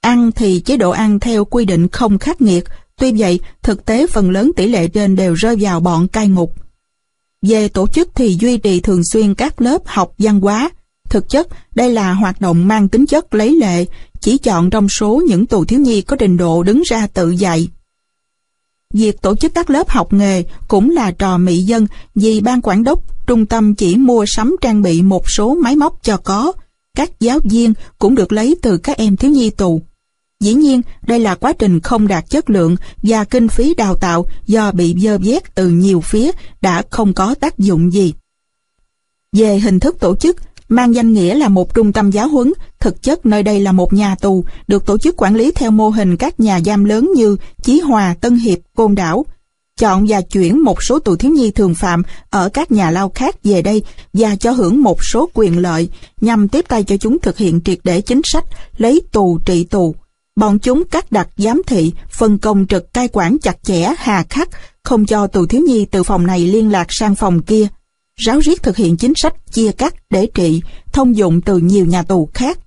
Ăn 0.00 0.32
thì 0.32 0.60
chế 0.60 0.76
độ 0.76 0.90
ăn 0.90 1.20
theo 1.20 1.44
quy 1.44 1.64
định 1.64 1.88
không 1.88 2.18
khắc 2.18 2.40
nghiệt, 2.40 2.64
tuy 2.96 3.12
vậy 3.18 3.40
thực 3.62 3.84
tế 3.84 4.06
phần 4.06 4.30
lớn 4.30 4.50
tỷ 4.56 4.68
lệ 4.68 4.88
trên 4.88 5.16
đều 5.16 5.34
rơi 5.34 5.56
vào 5.60 5.80
bọn 5.80 6.08
cai 6.08 6.28
ngục. 6.28 6.65
Về 7.46 7.68
tổ 7.68 7.86
chức 7.88 8.08
thì 8.14 8.36
duy 8.40 8.58
trì 8.58 8.80
thường 8.80 9.04
xuyên 9.04 9.34
các 9.34 9.60
lớp 9.60 9.82
học 9.86 10.12
văn 10.18 10.40
hóa. 10.40 10.70
Thực 11.08 11.28
chất, 11.28 11.48
đây 11.74 11.92
là 11.92 12.12
hoạt 12.12 12.40
động 12.40 12.68
mang 12.68 12.88
tính 12.88 13.06
chất 13.06 13.34
lấy 13.34 13.56
lệ, 13.56 13.84
chỉ 14.20 14.38
chọn 14.38 14.70
trong 14.70 14.88
số 14.88 15.22
những 15.28 15.46
tù 15.46 15.64
thiếu 15.64 15.80
nhi 15.80 16.02
có 16.02 16.16
trình 16.16 16.36
độ 16.36 16.62
đứng 16.62 16.82
ra 16.86 17.06
tự 17.06 17.30
dạy. 17.30 17.68
Việc 18.94 19.22
tổ 19.22 19.36
chức 19.36 19.54
các 19.54 19.70
lớp 19.70 19.88
học 19.88 20.12
nghề 20.12 20.42
cũng 20.68 20.90
là 20.90 21.10
trò 21.10 21.38
mị 21.38 21.56
dân 21.56 21.86
vì 22.14 22.40
ban 22.40 22.60
quản 22.62 22.84
đốc 22.84 23.26
trung 23.26 23.46
tâm 23.46 23.74
chỉ 23.74 23.96
mua 23.96 24.24
sắm 24.28 24.56
trang 24.60 24.82
bị 24.82 25.02
một 25.02 25.30
số 25.30 25.54
máy 25.54 25.76
móc 25.76 26.02
cho 26.02 26.16
có. 26.16 26.52
Các 26.96 27.20
giáo 27.20 27.38
viên 27.44 27.74
cũng 27.98 28.14
được 28.14 28.32
lấy 28.32 28.56
từ 28.62 28.78
các 28.78 28.96
em 28.96 29.16
thiếu 29.16 29.30
nhi 29.30 29.50
tù. 29.50 29.82
Dĩ 30.40 30.54
nhiên, 30.54 30.82
đây 31.02 31.20
là 31.20 31.34
quá 31.34 31.52
trình 31.52 31.80
không 31.80 32.08
đạt 32.08 32.30
chất 32.30 32.50
lượng 32.50 32.76
và 33.02 33.24
kinh 33.24 33.48
phí 33.48 33.74
đào 33.74 33.94
tạo 33.94 34.26
do 34.46 34.72
bị 34.72 34.94
dơ 34.98 35.18
vét 35.18 35.54
từ 35.54 35.68
nhiều 35.68 36.00
phía 36.00 36.30
đã 36.60 36.82
không 36.90 37.12
có 37.12 37.34
tác 37.40 37.58
dụng 37.58 37.92
gì. 37.92 38.14
Về 39.32 39.58
hình 39.58 39.80
thức 39.80 40.00
tổ 40.00 40.16
chức, 40.16 40.36
mang 40.68 40.94
danh 40.94 41.12
nghĩa 41.12 41.34
là 41.34 41.48
một 41.48 41.74
trung 41.74 41.92
tâm 41.92 42.10
giáo 42.10 42.28
huấn, 42.28 42.52
thực 42.80 43.02
chất 43.02 43.26
nơi 43.26 43.42
đây 43.42 43.60
là 43.60 43.72
một 43.72 43.92
nhà 43.92 44.14
tù, 44.14 44.44
được 44.68 44.86
tổ 44.86 44.98
chức 44.98 45.14
quản 45.16 45.34
lý 45.34 45.52
theo 45.52 45.70
mô 45.70 45.88
hình 45.88 46.16
các 46.16 46.40
nhà 46.40 46.60
giam 46.60 46.84
lớn 46.84 47.10
như 47.14 47.36
Chí 47.62 47.80
Hòa, 47.80 48.14
Tân 48.20 48.36
Hiệp, 48.36 48.58
Côn 48.76 48.94
Đảo. 48.94 49.26
Chọn 49.80 50.06
và 50.08 50.20
chuyển 50.20 50.64
một 50.64 50.82
số 50.82 50.98
tù 50.98 51.16
thiếu 51.16 51.32
nhi 51.32 51.50
thường 51.50 51.74
phạm 51.74 52.02
ở 52.30 52.48
các 52.48 52.72
nhà 52.72 52.90
lao 52.90 53.12
khác 53.14 53.36
về 53.44 53.62
đây 53.62 53.82
và 54.12 54.36
cho 54.36 54.50
hưởng 54.50 54.82
một 54.82 54.98
số 55.12 55.30
quyền 55.34 55.58
lợi 55.58 55.88
nhằm 56.20 56.48
tiếp 56.48 56.64
tay 56.68 56.84
cho 56.84 56.96
chúng 56.96 57.18
thực 57.18 57.38
hiện 57.38 57.60
triệt 57.64 57.78
để 57.84 58.00
chính 58.00 58.20
sách 58.24 58.44
lấy 58.78 59.02
tù 59.12 59.38
trị 59.44 59.64
tù. 59.64 59.94
Bọn 60.36 60.58
chúng 60.58 60.84
cắt 60.84 61.12
đặt 61.12 61.28
giám 61.36 61.62
thị, 61.66 61.92
phân 62.10 62.38
công 62.38 62.66
trực 62.66 62.92
cai 62.92 63.08
quản 63.12 63.36
chặt 63.42 63.62
chẽ, 63.62 63.92
hà 63.98 64.22
khắc, 64.30 64.48
không 64.82 65.06
cho 65.06 65.26
tù 65.26 65.46
thiếu 65.46 65.62
nhi 65.66 65.86
từ 65.90 66.02
phòng 66.02 66.26
này 66.26 66.40
liên 66.40 66.72
lạc 66.72 66.86
sang 66.90 67.14
phòng 67.14 67.42
kia. 67.42 67.66
Ráo 68.16 68.40
riết 68.40 68.62
thực 68.62 68.76
hiện 68.76 68.96
chính 68.96 69.12
sách 69.16 69.34
chia 69.52 69.72
cắt 69.72 69.94
để 70.10 70.28
trị, 70.34 70.62
thông 70.92 71.16
dụng 71.16 71.40
từ 71.40 71.58
nhiều 71.58 71.86
nhà 71.86 72.02
tù 72.02 72.28
khác. 72.34 72.58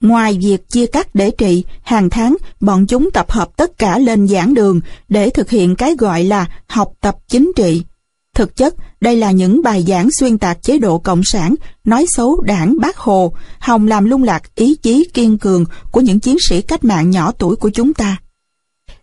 Ngoài 0.00 0.38
việc 0.42 0.68
chia 0.68 0.86
cắt 0.86 1.14
để 1.14 1.30
trị, 1.38 1.64
hàng 1.82 2.10
tháng 2.10 2.36
bọn 2.60 2.86
chúng 2.86 3.10
tập 3.10 3.30
hợp 3.30 3.56
tất 3.56 3.78
cả 3.78 3.98
lên 3.98 4.28
giảng 4.28 4.54
đường 4.54 4.80
để 5.08 5.30
thực 5.30 5.50
hiện 5.50 5.76
cái 5.76 5.94
gọi 5.98 6.24
là 6.24 6.46
học 6.66 6.92
tập 7.00 7.16
chính 7.28 7.52
trị. 7.56 7.82
Thực 8.34 8.56
chất, 8.56 8.74
đây 9.02 9.16
là 9.16 9.30
những 9.30 9.62
bài 9.62 9.84
giảng 9.88 10.10
xuyên 10.10 10.38
tạc 10.38 10.62
chế 10.62 10.78
độ 10.78 10.98
Cộng 10.98 11.22
sản, 11.24 11.54
nói 11.84 12.06
xấu 12.08 12.40
đảng 12.40 12.76
Bác 12.80 12.96
Hồ, 12.96 13.32
hòng 13.58 13.86
làm 13.86 14.04
lung 14.04 14.22
lạc 14.22 14.54
ý 14.54 14.74
chí 14.74 15.08
kiên 15.14 15.38
cường 15.38 15.64
của 15.90 16.00
những 16.00 16.20
chiến 16.20 16.36
sĩ 16.48 16.62
cách 16.62 16.84
mạng 16.84 17.10
nhỏ 17.10 17.32
tuổi 17.38 17.56
của 17.56 17.70
chúng 17.70 17.94
ta. 17.94 18.16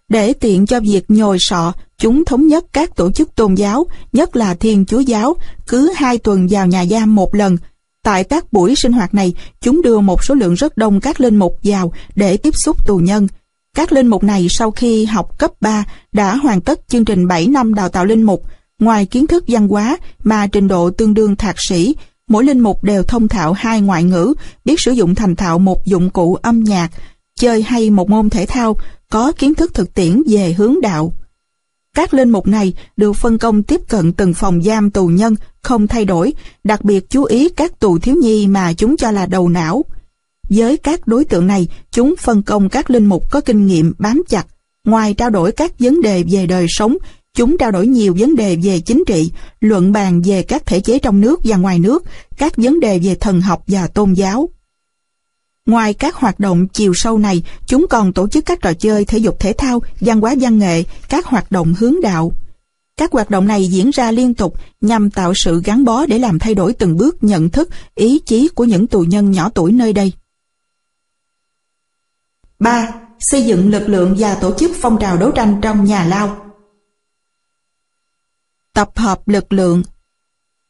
Để 0.10 0.34
tiện 0.34 0.66
cho 0.66 0.80
việc 0.80 1.06
nhồi 1.08 1.38
sọ, 1.40 1.74
chúng 1.98 2.26
thống 2.26 2.48
nhất 2.48 2.66
các 2.74 2.96
tổ 2.96 3.12
chức 3.12 3.36
tôn 3.36 3.56
giáo, 3.56 3.88
nhất 4.14 4.36
là 4.36 4.56
Thiên 4.56 4.86
Chúa 4.86 5.00
Giáo, 5.00 5.36
cứ 5.68 5.92
hai 5.96 6.18
tuần 6.18 6.48
vào 6.50 6.68
nhà 6.68 6.86
giam 6.86 7.16
một 7.16 7.36
lần. 7.36 7.58
Tại 8.04 8.24
các 8.24 8.54
buổi 8.54 8.76
sinh 8.76 8.92
hoạt 8.92 9.14
này, 9.14 9.34
chúng 9.62 9.82
đưa 9.82 10.00
một 10.00 10.24
số 10.24 10.36
lượng 10.36 10.54
rất 10.54 10.78
đông 10.78 11.00
các 11.00 11.22
linh 11.22 11.36
mục 11.36 11.60
vào 11.64 11.94
để 12.16 12.38
tiếp 12.38 12.54
xúc 12.56 12.88
tù 12.88 12.98
nhân. 12.98 13.28
Các 13.76 13.92
linh 13.92 14.08
mục 14.08 14.24
này 14.24 14.48
sau 14.50 14.72
khi 14.72 15.06
học 15.06 15.40
cấp 15.40 15.52
3 15.62 15.86
đã 16.12 16.36
hoàn 16.36 16.62
tất 16.62 16.80
chương 16.88 17.06
trình 17.06 17.28
7 17.28 17.48
năm 17.48 17.74
đào 17.74 17.90
tạo 17.90 18.06
linh 18.06 18.24
mục, 18.24 18.44
Ngoài 18.80 19.06
kiến 19.06 19.28
thức 19.28 19.44
văn 19.48 19.68
hóa 19.68 19.98
mà 20.24 20.48
trình 20.48 20.68
độ 20.68 20.90
tương 20.90 21.14
đương 21.14 21.36
thạc 21.36 21.56
sĩ, 21.70 21.96
mỗi 22.28 22.44
linh 22.44 22.60
mục 22.60 22.84
đều 22.84 23.04
thông 23.04 23.28
thạo 23.28 23.54
hai 23.54 23.82
ngoại 23.82 24.04
ngữ, 24.04 24.34
biết 24.66 24.76
sử 24.78 24.92
dụng 24.92 25.16
thành 25.16 25.36
thạo 25.36 25.60
một 25.60 25.86
dụng 25.86 26.10
cụ 26.10 26.36
âm 26.36 26.64
nhạc, 26.64 26.92
chơi 27.40 27.62
hay 27.62 27.90
một 27.90 28.10
môn 28.10 28.30
thể 28.30 28.46
thao, 28.46 28.78
có 29.12 29.32
kiến 29.32 29.56
thức 29.56 29.74
thực 29.74 29.94
tiễn 29.94 30.22
về 30.28 30.54
hướng 30.54 30.82
đạo. 30.82 31.14
Các 31.96 32.14
linh 32.14 32.30
mục 32.30 32.48
này 32.48 32.74
được 32.98 33.14
phân 33.14 33.38
công 33.38 33.64
tiếp 33.64 33.82
cận 33.90 34.14
từng 34.14 34.34
phòng 34.34 34.62
giam 34.64 34.92
tù 34.92 35.08
nhân 35.08 35.36
không 35.62 35.88
thay 35.88 36.06
đổi, 36.06 36.34
đặc 36.64 36.84
biệt 36.84 37.10
chú 37.10 37.24
ý 37.24 37.50
các 37.50 37.80
tù 37.80 38.00
thiếu 38.00 38.16
nhi 38.16 38.48
mà 38.48 38.74
chúng 38.74 38.98
cho 38.98 39.12
là 39.12 39.26
đầu 39.26 39.50
não. 39.50 39.86
Với 40.50 40.78
các 40.78 41.08
đối 41.08 41.26
tượng 41.26 41.48
này, 41.48 41.68
chúng 41.92 42.16
phân 42.20 42.42
công 42.42 42.70
các 42.70 42.90
linh 42.90 43.06
mục 43.06 43.32
có 43.32 43.42
kinh 43.42 43.66
nghiệm 43.66 43.94
bám 43.98 44.24
chặt, 44.30 44.48
ngoài 44.86 45.14
trao 45.14 45.30
đổi 45.30 45.52
các 45.52 45.80
vấn 45.80 46.02
đề 46.02 46.24
về 46.24 46.48
đời 46.48 46.66
sống, 46.70 46.98
Chúng 47.34 47.58
trao 47.58 47.72
đổi 47.72 47.88
nhiều 47.88 48.16
vấn 48.20 48.36
đề 48.36 48.56
về 48.64 48.80
chính 48.80 49.04
trị, 49.08 49.32
luận 49.60 49.92
bàn 49.92 50.22
về 50.22 50.44
các 50.44 50.66
thể 50.66 50.80
chế 50.80 51.00
trong 51.00 51.22
nước 51.22 51.40
và 51.44 51.58
ngoài 51.58 51.80
nước, 51.80 52.04
các 52.38 52.58
vấn 52.58 52.80
đề 52.80 53.00
về 53.00 53.16
thần 53.16 53.42
học 53.42 53.64
và 53.68 53.88
tôn 53.88 54.14
giáo. 54.14 54.50
Ngoài 55.66 55.94
các 55.94 56.16
hoạt 56.16 56.40
động 56.40 56.68
chiều 56.68 56.94
sâu 56.96 57.18
này, 57.18 57.44
chúng 57.66 57.86
còn 57.90 58.14
tổ 58.14 58.28
chức 58.28 58.46
các 58.46 58.62
trò 58.62 58.74
chơi 58.74 59.06
thể 59.06 59.18
dục 59.18 59.40
thể 59.40 59.54
thao, 59.54 59.82
văn 60.00 60.22
hóa 60.22 60.36
văn 60.42 60.60
nghệ, 60.60 60.84
các 61.10 61.26
hoạt 61.26 61.52
động 61.52 61.74
hướng 61.80 62.02
đạo. 62.02 62.32
Các 62.98 63.12
hoạt 63.12 63.30
động 63.30 63.48
này 63.48 63.68
diễn 63.68 63.90
ra 63.90 64.12
liên 64.12 64.34
tục 64.34 64.54
nhằm 64.82 65.10
tạo 65.10 65.34
sự 65.36 65.62
gắn 65.66 65.84
bó 65.84 66.06
để 66.06 66.20
làm 66.20 66.40
thay 66.40 66.56
đổi 66.56 66.74
từng 66.74 66.98
bước 66.98 67.24
nhận 67.24 67.50
thức, 67.50 67.70
ý 67.96 68.20
chí 68.26 68.48
của 68.48 68.64
những 68.64 68.88
tù 68.88 69.02
nhân 69.02 69.32
nhỏ 69.32 69.50
tuổi 69.50 69.72
nơi 69.72 69.94
đây. 69.94 70.14
3. 72.60 72.94
Xây 73.20 73.46
dựng 73.46 73.70
lực 73.70 73.90
lượng 73.90 74.16
và 74.20 74.36
tổ 74.36 74.54
chức 74.60 74.72
phong 74.82 74.98
trào 75.00 75.18
đấu 75.18 75.32
tranh 75.32 75.60
trong 75.62 75.86
nhà 75.86 76.06
lao 76.06 76.49
Tập 78.80 78.92
hợp 78.96 79.28
lực 79.28 79.54
lượng 79.54 79.84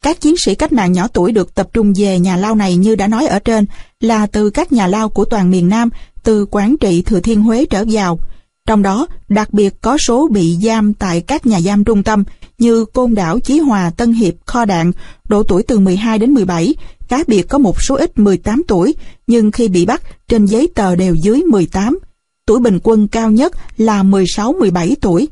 Các 0.03 0.21
chiến 0.21 0.35
sĩ 0.37 0.55
cách 0.55 0.73
mạng 0.73 0.91
nhỏ 0.91 1.07
tuổi 1.07 1.31
được 1.31 1.55
tập 1.55 1.69
trung 1.73 1.93
về 1.95 2.19
nhà 2.19 2.37
lao 2.37 2.55
này 2.55 2.75
như 2.75 2.95
đã 2.95 3.07
nói 3.07 3.27
ở 3.27 3.39
trên 3.39 3.65
là 3.99 4.25
từ 4.25 4.49
các 4.49 4.71
nhà 4.71 4.87
lao 4.87 5.09
của 5.09 5.25
toàn 5.25 5.51
miền 5.51 5.69
Nam, 5.69 5.89
từ 6.23 6.45
Quảng 6.45 6.77
Trị, 6.77 7.01
Thừa 7.01 7.19
Thiên 7.19 7.41
Huế 7.41 7.65
trở 7.65 7.85
vào. 7.91 8.19
Trong 8.67 8.81
đó, 8.81 9.07
đặc 9.27 9.53
biệt 9.53 9.81
có 9.81 9.97
số 9.97 10.27
bị 10.31 10.57
giam 10.61 10.93
tại 10.93 11.21
các 11.21 11.45
nhà 11.45 11.61
giam 11.61 11.83
trung 11.83 12.03
tâm 12.03 12.23
như 12.57 12.85
Côn 12.85 13.15
Đảo, 13.15 13.39
Chí 13.39 13.59
Hòa, 13.59 13.91
Tân 13.97 14.13
Hiệp, 14.13 14.33
Kho 14.45 14.65
Đạn, 14.65 14.91
độ 15.27 15.43
tuổi 15.43 15.63
từ 15.63 15.79
12 15.79 16.19
đến 16.19 16.33
17, 16.33 16.75
cá 17.09 17.23
biệt 17.27 17.43
có 17.49 17.57
một 17.57 17.81
số 17.81 17.95
ít 17.95 18.19
18 18.19 18.61
tuổi, 18.67 18.95
nhưng 19.27 19.51
khi 19.51 19.67
bị 19.67 19.85
bắt, 19.85 20.01
trên 20.27 20.45
giấy 20.45 20.69
tờ 20.75 20.95
đều 20.95 21.15
dưới 21.15 21.43
18. 21.43 21.99
Tuổi 22.45 22.59
bình 22.59 22.79
quân 22.83 23.07
cao 23.07 23.31
nhất 23.31 23.53
là 23.77 24.03
16-17 24.03 24.95
tuổi. 25.01 25.27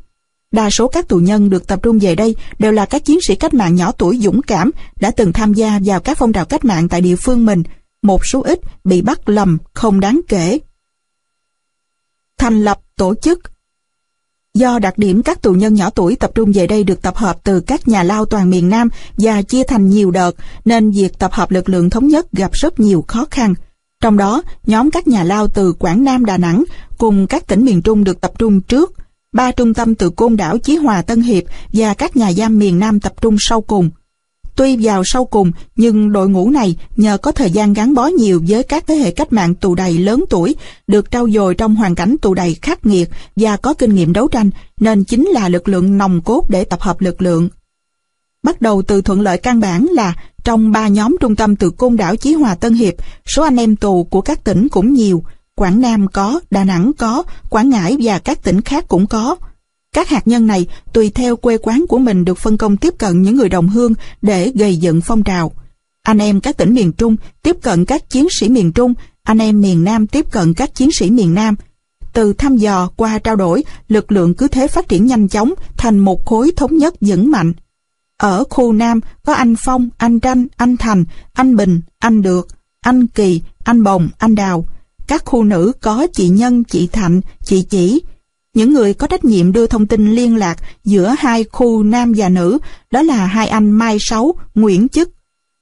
Đa 0.52 0.70
số 0.70 0.88
các 0.88 1.08
tù 1.08 1.18
nhân 1.18 1.50
được 1.50 1.66
tập 1.66 1.80
trung 1.82 1.98
về 1.98 2.14
đây 2.14 2.36
đều 2.58 2.72
là 2.72 2.86
các 2.86 3.04
chiến 3.04 3.18
sĩ 3.26 3.34
cách 3.34 3.54
mạng 3.54 3.74
nhỏ 3.74 3.92
tuổi 3.92 4.18
dũng 4.22 4.42
cảm 4.42 4.70
đã 5.00 5.10
từng 5.10 5.32
tham 5.32 5.54
gia 5.54 5.80
vào 5.84 6.00
các 6.00 6.18
phong 6.18 6.32
trào 6.32 6.44
cách 6.44 6.64
mạng 6.64 6.88
tại 6.88 7.00
địa 7.00 7.16
phương 7.16 7.46
mình, 7.46 7.62
một 8.02 8.26
số 8.26 8.42
ít 8.42 8.60
bị 8.84 9.02
bắt 9.02 9.28
lầm 9.28 9.58
không 9.74 10.00
đáng 10.00 10.20
kể. 10.28 10.58
Thành 12.38 12.64
lập 12.64 12.80
tổ 12.96 13.14
chức 13.14 13.40
Do 14.54 14.78
đặc 14.78 14.98
điểm 14.98 15.22
các 15.22 15.42
tù 15.42 15.52
nhân 15.52 15.74
nhỏ 15.74 15.90
tuổi 15.90 16.16
tập 16.16 16.30
trung 16.34 16.52
về 16.54 16.66
đây 16.66 16.84
được 16.84 17.02
tập 17.02 17.16
hợp 17.16 17.36
từ 17.44 17.60
các 17.60 17.88
nhà 17.88 18.02
lao 18.02 18.24
toàn 18.24 18.50
miền 18.50 18.68
Nam 18.68 18.88
và 19.16 19.42
chia 19.42 19.62
thành 19.64 19.88
nhiều 19.88 20.10
đợt, 20.10 20.32
nên 20.64 20.90
việc 20.90 21.18
tập 21.18 21.32
hợp 21.32 21.50
lực 21.50 21.68
lượng 21.68 21.90
thống 21.90 22.08
nhất 22.08 22.32
gặp 22.32 22.52
rất 22.52 22.80
nhiều 22.80 23.04
khó 23.08 23.26
khăn. 23.30 23.54
Trong 24.00 24.16
đó, 24.16 24.42
nhóm 24.66 24.90
các 24.90 25.08
nhà 25.08 25.24
lao 25.24 25.48
từ 25.48 25.72
Quảng 25.72 26.04
Nam 26.04 26.24
Đà 26.24 26.36
Nẵng 26.36 26.64
cùng 26.98 27.26
các 27.26 27.46
tỉnh 27.46 27.64
miền 27.64 27.82
Trung 27.82 28.04
được 28.04 28.20
tập 28.20 28.32
trung 28.38 28.60
trước, 28.60 28.92
ba 29.32 29.52
trung 29.52 29.74
tâm 29.74 29.94
từ 29.94 30.10
Côn 30.10 30.36
Đảo, 30.36 30.58
Chí 30.58 30.76
Hòa, 30.76 31.02
Tân 31.02 31.20
Hiệp 31.22 31.44
và 31.72 31.94
các 31.94 32.16
nhà 32.16 32.32
giam 32.32 32.58
miền 32.58 32.78
Nam 32.78 33.00
tập 33.00 33.12
trung 33.20 33.36
sau 33.40 33.60
cùng. 33.60 33.90
Tuy 34.56 34.76
vào 34.80 35.02
sau 35.04 35.24
cùng, 35.24 35.52
nhưng 35.76 36.12
đội 36.12 36.28
ngũ 36.28 36.50
này 36.50 36.76
nhờ 36.96 37.18
có 37.18 37.32
thời 37.32 37.50
gian 37.50 37.72
gắn 37.72 37.94
bó 37.94 38.06
nhiều 38.06 38.42
với 38.48 38.62
các 38.62 38.84
thế 38.86 38.94
hệ 38.94 39.10
cách 39.10 39.32
mạng 39.32 39.54
tù 39.54 39.74
đầy 39.74 39.98
lớn 39.98 40.24
tuổi, 40.30 40.56
được 40.86 41.10
trau 41.10 41.30
dồi 41.30 41.54
trong 41.54 41.76
hoàn 41.76 41.94
cảnh 41.94 42.16
tù 42.22 42.34
đầy 42.34 42.54
khắc 42.62 42.86
nghiệt 42.86 43.10
và 43.36 43.56
có 43.56 43.74
kinh 43.74 43.94
nghiệm 43.94 44.12
đấu 44.12 44.28
tranh, 44.28 44.50
nên 44.80 45.04
chính 45.04 45.28
là 45.28 45.48
lực 45.48 45.68
lượng 45.68 45.98
nòng 45.98 46.20
cốt 46.20 46.44
để 46.48 46.64
tập 46.64 46.80
hợp 46.80 47.00
lực 47.00 47.22
lượng. 47.22 47.48
Bắt 48.42 48.60
đầu 48.60 48.82
từ 48.82 49.02
thuận 49.02 49.20
lợi 49.20 49.38
căn 49.38 49.60
bản 49.60 49.86
là 49.86 50.14
trong 50.44 50.72
ba 50.72 50.88
nhóm 50.88 51.16
trung 51.20 51.36
tâm 51.36 51.56
từ 51.56 51.70
Côn 51.70 51.96
Đảo, 51.96 52.16
Chí 52.16 52.32
Hòa, 52.34 52.54
Tân 52.54 52.74
Hiệp, 52.74 52.94
số 53.26 53.42
anh 53.42 53.56
em 53.56 53.76
tù 53.76 54.04
của 54.04 54.20
các 54.20 54.44
tỉnh 54.44 54.68
cũng 54.68 54.92
nhiều, 54.92 55.22
Quảng 55.58 55.80
Nam 55.80 56.08
có, 56.08 56.40
Đà 56.50 56.64
Nẵng 56.64 56.92
có, 56.98 57.22
Quảng 57.50 57.70
Ngãi 57.70 57.96
và 58.00 58.18
các 58.18 58.42
tỉnh 58.42 58.60
khác 58.60 58.84
cũng 58.88 59.06
có. 59.06 59.36
Các 59.94 60.08
hạt 60.08 60.28
nhân 60.28 60.46
này 60.46 60.66
tùy 60.92 61.10
theo 61.10 61.36
quê 61.36 61.58
quán 61.62 61.84
của 61.88 61.98
mình 61.98 62.24
được 62.24 62.38
phân 62.38 62.56
công 62.56 62.76
tiếp 62.76 62.94
cận 62.98 63.22
những 63.22 63.36
người 63.36 63.48
đồng 63.48 63.68
hương 63.68 63.94
để 64.22 64.52
gây 64.54 64.76
dựng 64.76 65.00
phong 65.00 65.22
trào. 65.22 65.52
Anh 66.02 66.18
em 66.18 66.40
các 66.40 66.56
tỉnh 66.56 66.74
miền 66.74 66.92
Trung 66.92 67.16
tiếp 67.42 67.56
cận 67.62 67.84
các 67.84 68.10
chiến 68.10 68.26
sĩ 68.40 68.48
miền 68.48 68.72
Trung, 68.72 68.94
anh 69.22 69.38
em 69.38 69.60
miền 69.60 69.84
Nam 69.84 70.06
tiếp 70.06 70.30
cận 70.30 70.54
các 70.54 70.74
chiến 70.74 70.92
sĩ 70.92 71.10
miền 71.10 71.34
Nam. 71.34 71.54
Từ 72.12 72.32
thăm 72.32 72.56
dò 72.56 72.90
qua 72.96 73.18
trao 73.18 73.36
đổi, 73.36 73.64
lực 73.88 74.12
lượng 74.12 74.34
cứ 74.34 74.48
thế 74.48 74.66
phát 74.66 74.88
triển 74.88 75.06
nhanh 75.06 75.28
chóng 75.28 75.54
thành 75.76 75.98
một 75.98 76.26
khối 76.26 76.52
thống 76.56 76.76
nhất 76.76 76.94
vững 77.00 77.30
mạnh. 77.30 77.52
Ở 78.16 78.44
khu 78.50 78.72
Nam 78.72 79.00
có 79.24 79.34
anh 79.34 79.54
Phong, 79.58 79.88
anh 79.96 80.20
Tranh, 80.20 80.46
anh 80.56 80.76
Thành, 80.76 81.04
anh 81.32 81.56
Bình, 81.56 81.80
anh 81.98 82.22
Được, 82.22 82.48
anh 82.80 83.06
Kỳ, 83.06 83.42
anh 83.64 83.82
Bồng, 83.82 84.08
anh 84.18 84.34
Đào. 84.34 84.64
Các 85.08 85.22
khu 85.24 85.44
nữ 85.44 85.72
có 85.80 86.06
chị 86.12 86.28
Nhân, 86.28 86.64
chị 86.64 86.86
Thạnh, 86.86 87.20
chị 87.44 87.62
Chỉ. 87.70 88.02
Những 88.54 88.72
người 88.72 88.94
có 88.94 89.06
trách 89.06 89.24
nhiệm 89.24 89.52
đưa 89.52 89.66
thông 89.66 89.86
tin 89.86 90.14
liên 90.14 90.36
lạc 90.36 90.58
giữa 90.84 91.14
hai 91.18 91.44
khu 91.44 91.82
nam 91.82 92.12
và 92.16 92.28
nữ, 92.28 92.58
đó 92.90 93.02
là 93.02 93.26
hai 93.26 93.48
anh 93.48 93.70
Mai 93.70 93.96
Sáu, 94.00 94.34
Nguyễn 94.54 94.88
Chức. 94.88 95.10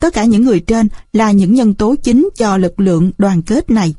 Tất 0.01 0.15
cả 0.15 0.25
những 0.25 0.45
người 0.45 0.61
trên 0.61 0.89
là 1.13 1.31
những 1.31 1.55
nhân 1.55 1.75
tố 1.75 1.95
chính 2.03 2.29
cho 2.37 2.57
lực 2.57 2.81
lượng 2.81 3.11
đoàn 3.19 3.43
kết 3.43 3.71
này. 3.71 3.95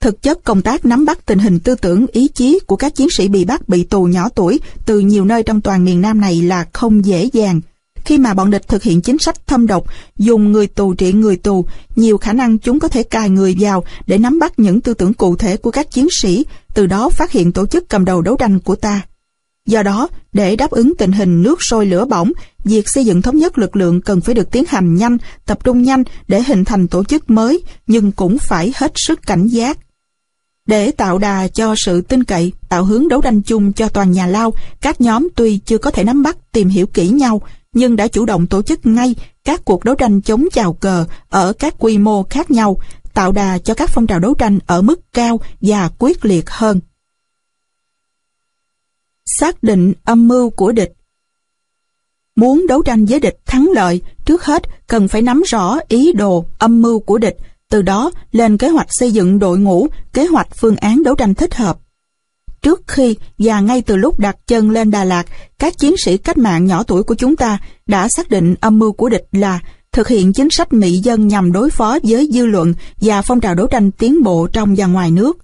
Thực 0.00 0.22
chất 0.22 0.44
công 0.44 0.62
tác 0.62 0.84
nắm 0.84 1.04
bắt 1.04 1.26
tình 1.26 1.38
hình 1.38 1.60
tư 1.60 1.74
tưởng 1.74 2.06
ý 2.12 2.28
chí 2.28 2.58
của 2.66 2.76
các 2.76 2.94
chiến 2.94 3.08
sĩ 3.16 3.28
bị 3.28 3.44
bắt 3.44 3.68
bị 3.68 3.84
tù 3.84 4.04
nhỏ 4.04 4.28
tuổi 4.28 4.60
từ 4.86 4.98
nhiều 4.98 5.24
nơi 5.24 5.42
trong 5.42 5.60
toàn 5.60 5.84
miền 5.84 6.00
Nam 6.00 6.20
này 6.20 6.42
là 6.42 6.66
không 6.72 7.04
dễ 7.04 7.28
dàng. 7.32 7.60
Khi 8.04 8.18
mà 8.18 8.34
bọn 8.34 8.50
địch 8.50 8.68
thực 8.68 8.82
hiện 8.82 9.00
chính 9.00 9.18
sách 9.18 9.46
thâm 9.46 9.66
độc, 9.66 9.84
dùng 10.18 10.52
người 10.52 10.66
tù 10.66 10.94
trị 10.94 11.12
người 11.12 11.36
tù, 11.36 11.64
nhiều 11.96 12.18
khả 12.18 12.32
năng 12.32 12.58
chúng 12.58 12.78
có 12.78 12.88
thể 12.88 13.02
cài 13.02 13.30
người 13.30 13.56
vào 13.58 13.84
để 14.06 14.18
nắm 14.18 14.38
bắt 14.38 14.58
những 14.58 14.80
tư 14.80 14.94
tưởng 14.94 15.14
cụ 15.14 15.36
thể 15.36 15.56
của 15.56 15.70
các 15.70 15.90
chiến 15.90 16.08
sĩ, 16.20 16.44
từ 16.74 16.86
đó 16.86 17.08
phát 17.08 17.30
hiện 17.30 17.52
tổ 17.52 17.66
chức 17.66 17.88
cầm 17.88 18.04
đầu 18.04 18.22
đấu 18.22 18.36
tranh 18.36 18.58
của 18.58 18.76
ta. 18.76 19.02
Do 19.66 19.82
đó, 19.82 20.08
để 20.32 20.56
đáp 20.56 20.70
ứng 20.70 20.92
tình 20.98 21.12
hình 21.12 21.42
nước 21.42 21.58
sôi 21.60 21.86
lửa 21.86 22.04
bỏng, 22.04 22.32
việc 22.64 22.88
xây 22.88 23.04
dựng 23.04 23.22
thống 23.22 23.36
nhất 23.36 23.58
lực 23.58 23.76
lượng 23.76 24.00
cần 24.00 24.20
phải 24.20 24.34
được 24.34 24.50
tiến 24.50 24.64
hành 24.68 24.94
nhanh, 24.94 25.18
tập 25.46 25.58
trung 25.64 25.82
nhanh 25.82 26.02
để 26.28 26.42
hình 26.42 26.64
thành 26.64 26.88
tổ 26.88 27.04
chức 27.04 27.30
mới, 27.30 27.62
nhưng 27.86 28.12
cũng 28.12 28.38
phải 28.38 28.72
hết 28.76 28.92
sức 28.94 29.20
cảnh 29.26 29.46
giác. 29.46 29.78
Để 30.66 30.90
tạo 30.90 31.18
đà 31.18 31.48
cho 31.48 31.74
sự 31.76 32.00
tin 32.00 32.24
cậy, 32.24 32.52
tạo 32.68 32.84
hướng 32.84 33.08
đấu 33.08 33.20
tranh 33.20 33.42
chung 33.42 33.72
cho 33.72 33.88
toàn 33.88 34.12
nhà 34.12 34.26
Lao, 34.26 34.54
các 34.80 35.00
nhóm 35.00 35.28
tuy 35.34 35.58
chưa 35.58 35.78
có 35.78 35.90
thể 35.90 36.04
nắm 36.04 36.22
bắt, 36.22 36.36
tìm 36.52 36.68
hiểu 36.68 36.86
kỹ 36.86 37.08
nhau, 37.08 37.42
nhưng 37.72 37.96
đã 37.96 38.08
chủ 38.08 38.24
động 38.24 38.46
tổ 38.46 38.62
chức 38.62 38.86
ngay 38.86 39.14
các 39.44 39.64
cuộc 39.64 39.84
đấu 39.84 39.94
tranh 39.94 40.20
chống 40.20 40.44
chào 40.52 40.72
cờ 40.72 41.04
ở 41.28 41.52
các 41.52 41.74
quy 41.78 41.98
mô 41.98 42.22
khác 42.22 42.50
nhau, 42.50 42.76
tạo 43.14 43.32
đà 43.32 43.58
cho 43.58 43.74
các 43.74 43.90
phong 43.90 44.06
trào 44.06 44.18
đấu 44.18 44.34
tranh 44.34 44.58
ở 44.66 44.82
mức 44.82 45.12
cao 45.12 45.40
và 45.60 45.90
quyết 45.98 46.24
liệt 46.24 46.50
hơn. 46.50 46.80
Xác 49.26 49.62
định 49.62 49.92
âm 50.04 50.28
mưu 50.28 50.50
của 50.50 50.72
địch 50.72 50.92
Muốn 52.36 52.66
đấu 52.68 52.82
tranh 52.82 53.04
với 53.04 53.20
địch 53.20 53.38
thắng 53.46 53.70
lợi, 53.74 54.00
trước 54.24 54.44
hết 54.44 54.62
cần 54.86 55.08
phải 55.08 55.22
nắm 55.22 55.42
rõ 55.46 55.78
ý 55.88 56.12
đồ, 56.12 56.44
âm 56.58 56.82
mưu 56.82 57.00
của 57.00 57.18
địch, 57.18 57.36
từ 57.68 57.82
đó 57.82 58.10
lên 58.32 58.58
kế 58.58 58.68
hoạch 58.68 58.86
xây 58.90 59.12
dựng 59.12 59.38
đội 59.38 59.58
ngũ, 59.58 59.86
kế 60.12 60.26
hoạch 60.26 60.48
phương 60.56 60.76
án 60.76 61.02
đấu 61.02 61.14
tranh 61.14 61.34
thích 61.34 61.54
hợp. 61.54 61.78
Trước 62.62 62.82
khi 62.86 63.16
và 63.38 63.60
ngay 63.60 63.82
từ 63.82 63.96
lúc 63.96 64.18
đặt 64.18 64.36
chân 64.46 64.70
lên 64.70 64.90
Đà 64.90 65.04
Lạt, 65.04 65.26
các 65.58 65.78
chiến 65.78 65.94
sĩ 66.04 66.16
cách 66.16 66.38
mạng 66.38 66.66
nhỏ 66.66 66.82
tuổi 66.82 67.02
của 67.02 67.14
chúng 67.14 67.36
ta 67.36 67.58
đã 67.86 68.08
xác 68.08 68.30
định 68.30 68.54
âm 68.60 68.78
mưu 68.78 68.92
của 68.92 69.08
địch 69.08 69.26
là 69.32 69.60
thực 69.92 70.08
hiện 70.08 70.32
chính 70.32 70.50
sách 70.50 70.72
mỹ 70.72 70.96
dân 70.96 71.28
nhằm 71.28 71.52
đối 71.52 71.70
phó 71.70 71.98
với 72.02 72.28
dư 72.32 72.46
luận 72.46 72.74
và 73.00 73.22
phong 73.22 73.40
trào 73.40 73.54
đấu 73.54 73.66
tranh 73.66 73.90
tiến 73.90 74.22
bộ 74.22 74.46
trong 74.52 74.74
và 74.76 74.86
ngoài 74.86 75.10
nước. 75.10 75.38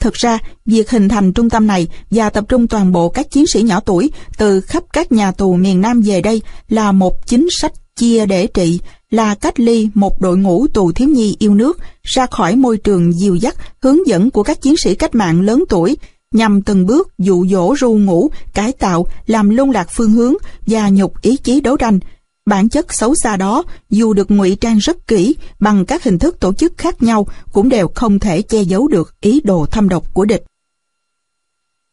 Thực 0.00 0.14
ra, 0.14 0.38
việc 0.66 0.90
hình 0.90 1.08
thành 1.08 1.32
trung 1.32 1.50
tâm 1.50 1.66
này 1.66 1.88
và 2.10 2.30
tập 2.30 2.44
trung 2.48 2.68
toàn 2.68 2.92
bộ 2.92 3.08
các 3.08 3.30
chiến 3.30 3.44
sĩ 3.46 3.62
nhỏ 3.62 3.80
tuổi 3.80 4.10
từ 4.38 4.60
khắp 4.60 4.82
các 4.92 5.12
nhà 5.12 5.32
tù 5.32 5.54
miền 5.54 5.80
Nam 5.80 6.00
về 6.00 6.20
đây 6.20 6.42
là 6.68 6.92
một 6.92 7.26
chính 7.26 7.48
sách 7.50 7.72
chia 7.96 8.26
để 8.26 8.46
trị, 8.46 8.80
là 9.10 9.34
cách 9.34 9.60
ly 9.60 9.88
một 9.94 10.20
đội 10.20 10.36
ngũ 10.36 10.66
tù 10.66 10.92
thiếu 10.92 11.08
nhi 11.08 11.36
yêu 11.38 11.54
nước 11.54 11.78
ra 12.02 12.26
khỏi 12.26 12.56
môi 12.56 12.76
trường 12.76 13.12
dìu 13.12 13.34
dắt, 13.34 13.56
hướng 13.82 14.06
dẫn 14.06 14.30
của 14.30 14.42
các 14.42 14.62
chiến 14.62 14.74
sĩ 14.76 14.94
cách 14.94 15.14
mạng 15.14 15.40
lớn 15.40 15.64
tuổi, 15.68 15.96
nhằm 16.34 16.62
từng 16.62 16.86
bước 16.86 17.18
dụ 17.18 17.46
dỗ 17.46 17.74
ru 17.80 17.94
ngủ, 17.94 18.30
cải 18.54 18.72
tạo, 18.72 19.06
làm 19.26 19.50
lung 19.50 19.70
lạc 19.70 19.88
phương 19.90 20.12
hướng 20.12 20.34
và 20.66 20.88
nhục 20.88 21.22
ý 21.22 21.36
chí 21.36 21.60
đấu 21.60 21.76
tranh. 21.76 21.98
Bản 22.46 22.68
chất 22.68 22.94
xấu 22.94 23.14
xa 23.14 23.36
đó, 23.36 23.62
dù 23.90 24.12
được 24.12 24.30
ngụy 24.30 24.56
trang 24.56 24.78
rất 24.78 25.06
kỹ 25.06 25.36
bằng 25.60 25.86
các 25.86 26.04
hình 26.04 26.18
thức 26.18 26.40
tổ 26.40 26.52
chức 26.52 26.72
khác 26.76 27.02
nhau, 27.02 27.26
cũng 27.52 27.68
đều 27.68 27.88
không 27.94 28.18
thể 28.18 28.42
che 28.42 28.62
giấu 28.62 28.88
được 28.88 29.20
ý 29.20 29.40
đồ 29.44 29.66
thâm 29.66 29.88
độc 29.88 30.14
của 30.14 30.24
địch. 30.24 30.44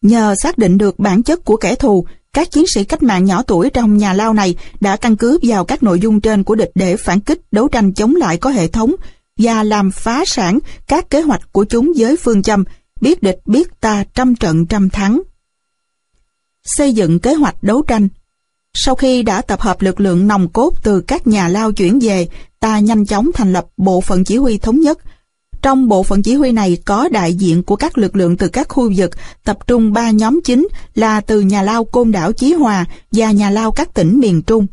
Nhờ 0.02 0.36
xác 0.36 0.58
định 0.58 0.78
được 0.78 1.00
bản 1.00 1.24
chất 1.24 1.46
của 1.46 1.58
kẻ 1.58 1.76
thù, 1.76 2.06
các 2.34 2.52
chiến 2.52 2.68
sĩ 2.68 2.84
cách 2.84 3.04
mạng 3.04 3.26
nhỏ 3.26 3.44
tuổi 3.44 3.70
trong 3.70 3.98
nhà 3.98 4.14
lao 4.14 4.34
này 4.34 4.56
đã 4.80 4.96
căn 4.96 5.16
cứ 5.16 5.40
vào 5.44 5.66
các 5.66 5.84
nội 5.84 6.00
dung 6.00 6.22
trên 6.22 6.44
của 6.44 6.56
địch 6.56 6.72
để 6.76 6.98
phản 6.98 7.20
kích 7.20 7.42
đấu 7.52 7.68
tranh 7.68 7.94
chống 7.94 8.16
lại 8.16 8.38
có 8.38 8.50
hệ 8.50 8.68
thống 8.68 8.96
và 9.38 9.64
làm 9.64 9.92
phá 9.92 10.24
sản 10.26 10.60
các 10.88 11.10
kế 11.10 11.22
hoạch 11.22 11.42
của 11.52 11.64
chúng 11.64 11.92
với 11.98 12.18
phương 12.18 12.42
châm 12.42 12.64
biết 13.02 13.24
địch 13.24 13.40
biết 13.46 13.82
ta 13.82 14.04
trăm 14.14 14.36
trận 14.36 14.66
trăm 14.66 14.90
thắng. 14.90 15.22
Xây 16.64 16.94
dựng 16.94 17.20
kế 17.20 17.34
hoạch 17.34 17.64
đấu 17.64 17.82
tranh 17.82 18.08
Sau 18.74 18.96
khi 18.96 19.24
đã 19.24 19.42
tập 19.42 19.62
hợp 19.62 19.82
lực 19.82 20.00
lượng 20.00 20.28
nòng 20.28 20.50
cốt 20.50 20.74
từ 20.84 21.02
các 21.02 21.28
nhà 21.28 21.48
lao 21.48 21.72
chuyển 21.72 22.00
về, 22.00 22.28
ta 22.60 22.80
nhanh 22.80 23.06
chóng 23.06 23.30
thành 23.34 23.54
lập 23.54 23.66
bộ 23.78 24.02
phận 24.02 24.24
chỉ 24.24 24.38
huy 24.38 24.58
thống 24.58 24.80
nhất. 24.80 25.00
Trong 25.62 25.88
bộ 25.88 26.04
phận 26.04 26.22
chỉ 26.22 26.36
huy 26.36 26.52
này 26.52 26.78
có 26.86 27.10
đại 27.10 27.34
diện 27.34 27.64
của 27.64 27.76
các 27.76 27.98
lực 27.98 28.16
lượng 28.16 28.38
từ 28.38 28.48
các 28.48 28.68
khu 28.70 28.92
vực, 28.96 29.12
tập 29.44 29.58
trung 29.68 29.94
ba 29.94 30.12
nhóm 30.12 30.40
chính 30.44 30.68
là 30.96 31.22
từ 31.22 31.42
nhà 31.42 31.62
lao 31.62 31.86
Côn 31.86 32.12
Đảo 32.12 32.32
Chí 32.34 32.54
Hòa 32.54 32.86
và 33.12 33.32
nhà 33.32 33.50
lao 33.50 33.72
các 33.72 33.94
tỉnh 33.94 34.20
miền 34.20 34.42
Trung. 34.42 34.68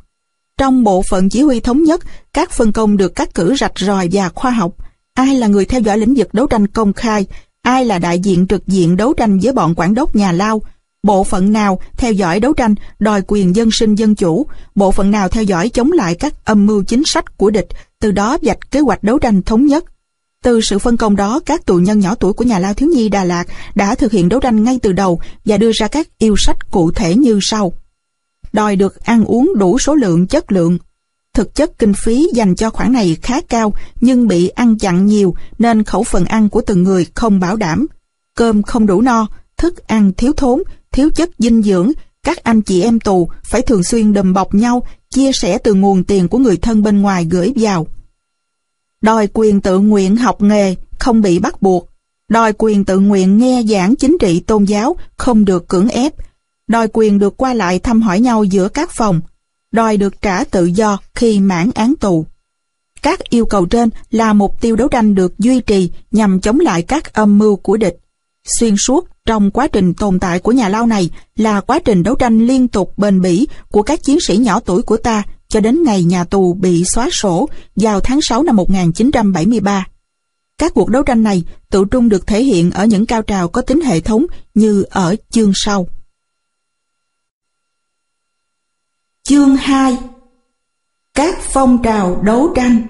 Trong 0.59 0.85
bộ 0.85 1.03
phận 1.03 1.29
chỉ 1.29 1.43
huy 1.43 1.61
thống 1.61 1.83
nhất, 1.83 2.01
các 2.35 2.51
phân 2.51 2.73
công 2.73 2.97
được 2.97 3.15
cắt 3.15 3.35
cử 3.35 3.57
rạch 3.61 3.79
ròi 3.79 4.09
và 4.13 4.29
khoa 4.29 4.51
học. 4.51 4.73
Ai 5.15 5.37
là 5.37 5.47
người 5.47 5.65
theo 5.65 5.81
dõi 5.81 5.99
lĩnh 5.99 6.15
vực 6.15 6.35
đấu 6.35 6.47
tranh 6.47 6.67
công 6.67 6.93
khai, 6.93 7.27
ai 7.69 7.85
là 7.85 7.99
đại 7.99 8.19
diện 8.19 8.47
trực 8.47 8.67
diện 8.67 8.97
đấu 8.97 9.13
tranh 9.13 9.39
với 9.43 9.53
bọn 9.53 9.75
quản 9.77 9.95
đốc 9.95 10.17
nhà 10.17 10.33
lao, 10.33 10.63
bộ 11.03 11.25
phận 11.25 11.53
nào 11.53 11.81
theo 11.97 12.13
dõi 12.13 12.41
đấu 12.41 12.53
tranh 12.53 12.75
đòi 12.99 13.23
quyền 13.27 13.57
dân 13.57 13.69
sinh 13.73 13.95
dân 13.95 14.15
chủ, 14.15 14.47
bộ 14.75 14.91
phận 14.91 15.11
nào 15.11 15.29
theo 15.29 15.43
dõi 15.43 15.69
chống 15.69 15.93
lại 15.93 16.15
các 16.15 16.45
âm 16.45 16.67
mưu 16.67 16.83
chính 16.83 17.03
sách 17.07 17.39
của 17.39 17.51
địch, 17.51 17.69
từ 18.01 18.11
đó 18.11 18.39
vạch 18.43 18.71
kế 18.71 18.81
hoạch 18.81 19.03
đấu 19.03 19.19
tranh 19.19 19.43
thống 19.43 19.67
nhất. 19.67 19.85
Từ 20.45 20.61
sự 20.61 20.79
phân 20.79 20.97
công 20.97 21.17
đó, 21.17 21.41
các 21.47 21.67
tù 21.67 21.77
nhân 21.77 22.01
nhỏ 22.01 22.15
tuổi 22.15 22.33
của 22.33 22.45
nhà 22.45 22.59
lao 22.59 22.75
thiếu 22.75 22.89
nhi 22.95 23.09
Đà 23.09 23.25
Lạt 23.25 23.45
đã 23.75 23.95
thực 23.95 24.13
hiện 24.13 24.29
đấu 24.29 24.41
tranh 24.41 24.65
ngay 24.65 24.79
từ 24.83 24.93
đầu 24.93 25.21
và 25.45 25.57
đưa 25.57 25.71
ra 25.73 25.89
các 25.89 26.09
yêu 26.19 26.35
sách 26.39 26.71
cụ 26.71 26.91
thể 26.91 27.17
như 27.17 27.39
sau. 27.43 27.73
Đòi 28.53 28.77
được 28.77 29.05
ăn 29.05 29.25
uống 29.25 29.53
đủ 29.57 29.79
số 29.79 29.95
lượng 29.95 30.27
chất 30.27 30.53
lượng, 30.53 30.79
Thực 31.39 31.55
chất 31.55 31.79
kinh 31.79 31.95
phí 31.95 32.29
dành 32.35 32.55
cho 32.55 32.71
khoản 32.71 32.93
này 32.93 33.17
khá 33.23 33.41
cao 33.41 33.73
nhưng 34.01 34.29
bị 34.29 34.49
ăn 34.49 34.79
chặn 34.79 35.07
nhiều 35.07 35.35
nên 35.59 35.83
khẩu 35.83 36.03
phần 36.03 36.25
ăn 36.25 36.49
của 36.49 36.61
từng 36.61 36.83
người 36.83 37.07
không 37.15 37.41
bảo 37.41 37.57
đảm. 37.57 37.87
Cơm 38.37 38.63
không 38.63 38.87
đủ 38.87 39.01
no, 39.01 39.27
thức 39.57 39.87
ăn 39.87 40.13
thiếu 40.17 40.33
thốn, 40.33 40.63
thiếu 40.93 41.11
chất 41.11 41.31
dinh 41.39 41.63
dưỡng, 41.63 41.93
các 42.23 42.45
anh 42.45 42.63
chị 42.63 42.83
em 42.83 43.01
tù 43.01 43.29
phải 43.45 43.63
thường 43.63 43.83
xuyên 43.83 44.13
đùm 44.13 44.33
bọc 44.33 44.55
nhau, 44.55 44.83
chia 45.11 45.31
sẻ 45.33 45.59
từ 45.59 45.75
nguồn 45.75 46.05
tiền 46.05 46.29
của 46.29 46.39
người 46.39 46.57
thân 46.57 46.83
bên 46.83 47.03
ngoài 47.03 47.25
gửi 47.25 47.53
vào. 47.57 47.87
Đòi 49.01 49.29
quyền 49.33 49.61
tự 49.61 49.79
nguyện 49.79 50.17
học 50.17 50.43
nghề, 50.43 50.75
không 50.99 51.23
bị 51.23 51.39
bắt 51.39 51.63
buộc. 51.63 51.89
Đòi 52.29 52.53
quyền 52.59 52.85
tự 52.85 52.99
nguyện 52.99 53.39
nghe 53.39 53.63
giảng 53.69 53.97
chính 53.97 54.17
trị 54.21 54.41
tôn 54.41 54.65
giáo, 54.65 54.97
không 55.17 55.45
được 55.45 55.69
cưỡng 55.69 55.89
ép. 55.89 56.15
Đòi 56.69 56.89
quyền 56.93 57.19
được 57.19 57.37
qua 57.37 57.55
lại 57.55 57.79
thăm 57.79 58.03
hỏi 58.03 58.21
nhau 58.21 58.45
giữa 58.45 58.69
các 58.69 58.91
phòng 58.91 59.21
đòi 59.73 59.97
được 59.97 60.23
trả 60.23 60.45
tự 60.45 60.65
do 60.65 60.99
khi 61.15 61.41
mãn 61.41 61.71
án 61.75 61.95
tù. 62.01 62.27
Các 63.03 63.31
yêu 63.31 63.47
cầu 63.47 63.67
trên 63.67 63.91
là 64.11 64.33
mục 64.33 64.61
tiêu 64.61 64.77
đấu 64.77 64.89
tranh 64.89 65.15
được 65.15 65.39
duy 65.39 65.61
trì 65.61 65.91
nhằm 66.11 66.41
chống 66.41 66.61
lại 66.61 66.83
các 66.83 67.13
âm 67.13 67.39
mưu 67.39 67.57
của 67.57 67.77
địch. 67.77 67.99
Xuyên 68.59 68.75
suốt 68.87 69.09
trong 69.27 69.51
quá 69.51 69.69
trình 69.69 69.95
tồn 69.95 70.19
tại 70.19 70.39
của 70.39 70.53
nhà 70.53 70.69
lao 70.69 70.87
này 70.87 71.11
là 71.37 71.61
quá 71.61 71.79
trình 71.85 72.03
đấu 72.03 72.15
tranh 72.15 72.47
liên 72.47 72.69
tục 72.69 72.99
bền 72.99 73.21
bỉ 73.21 73.47
của 73.71 73.83
các 73.83 74.03
chiến 74.03 74.19
sĩ 74.27 74.37
nhỏ 74.37 74.61
tuổi 74.61 74.83
của 74.83 74.97
ta 74.97 75.23
cho 75.49 75.61
đến 75.61 75.83
ngày 75.83 76.05
nhà 76.05 76.25
tù 76.25 76.55
bị 76.55 76.85
xóa 76.85 77.09
sổ 77.13 77.49
vào 77.77 78.01
tháng 78.01 78.23
6 78.23 78.43
năm 78.43 78.57
1973. 78.57 79.87
Các 80.59 80.75
cuộc 80.75 80.89
đấu 80.89 81.03
tranh 81.03 81.23
này 81.23 81.43
tự 81.71 81.85
trung 81.91 82.09
được 82.09 82.27
thể 82.27 82.45
hiện 82.45 82.71
ở 82.71 82.85
những 82.85 83.07
cao 83.07 83.23
trào 83.23 83.49
có 83.49 83.63
tính 83.63 83.81
hệ 83.81 84.01
thống 84.01 84.27
như 84.55 84.85
ở 84.91 85.17
chương 85.31 85.53
sau. 85.55 85.89
Chương 89.29 89.57
2 89.57 89.99
Các 91.15 91.39
phong 91.41 91.83
trào 91.83 92.23
đấu 92.23 92.53
tranh. 92.57 92.83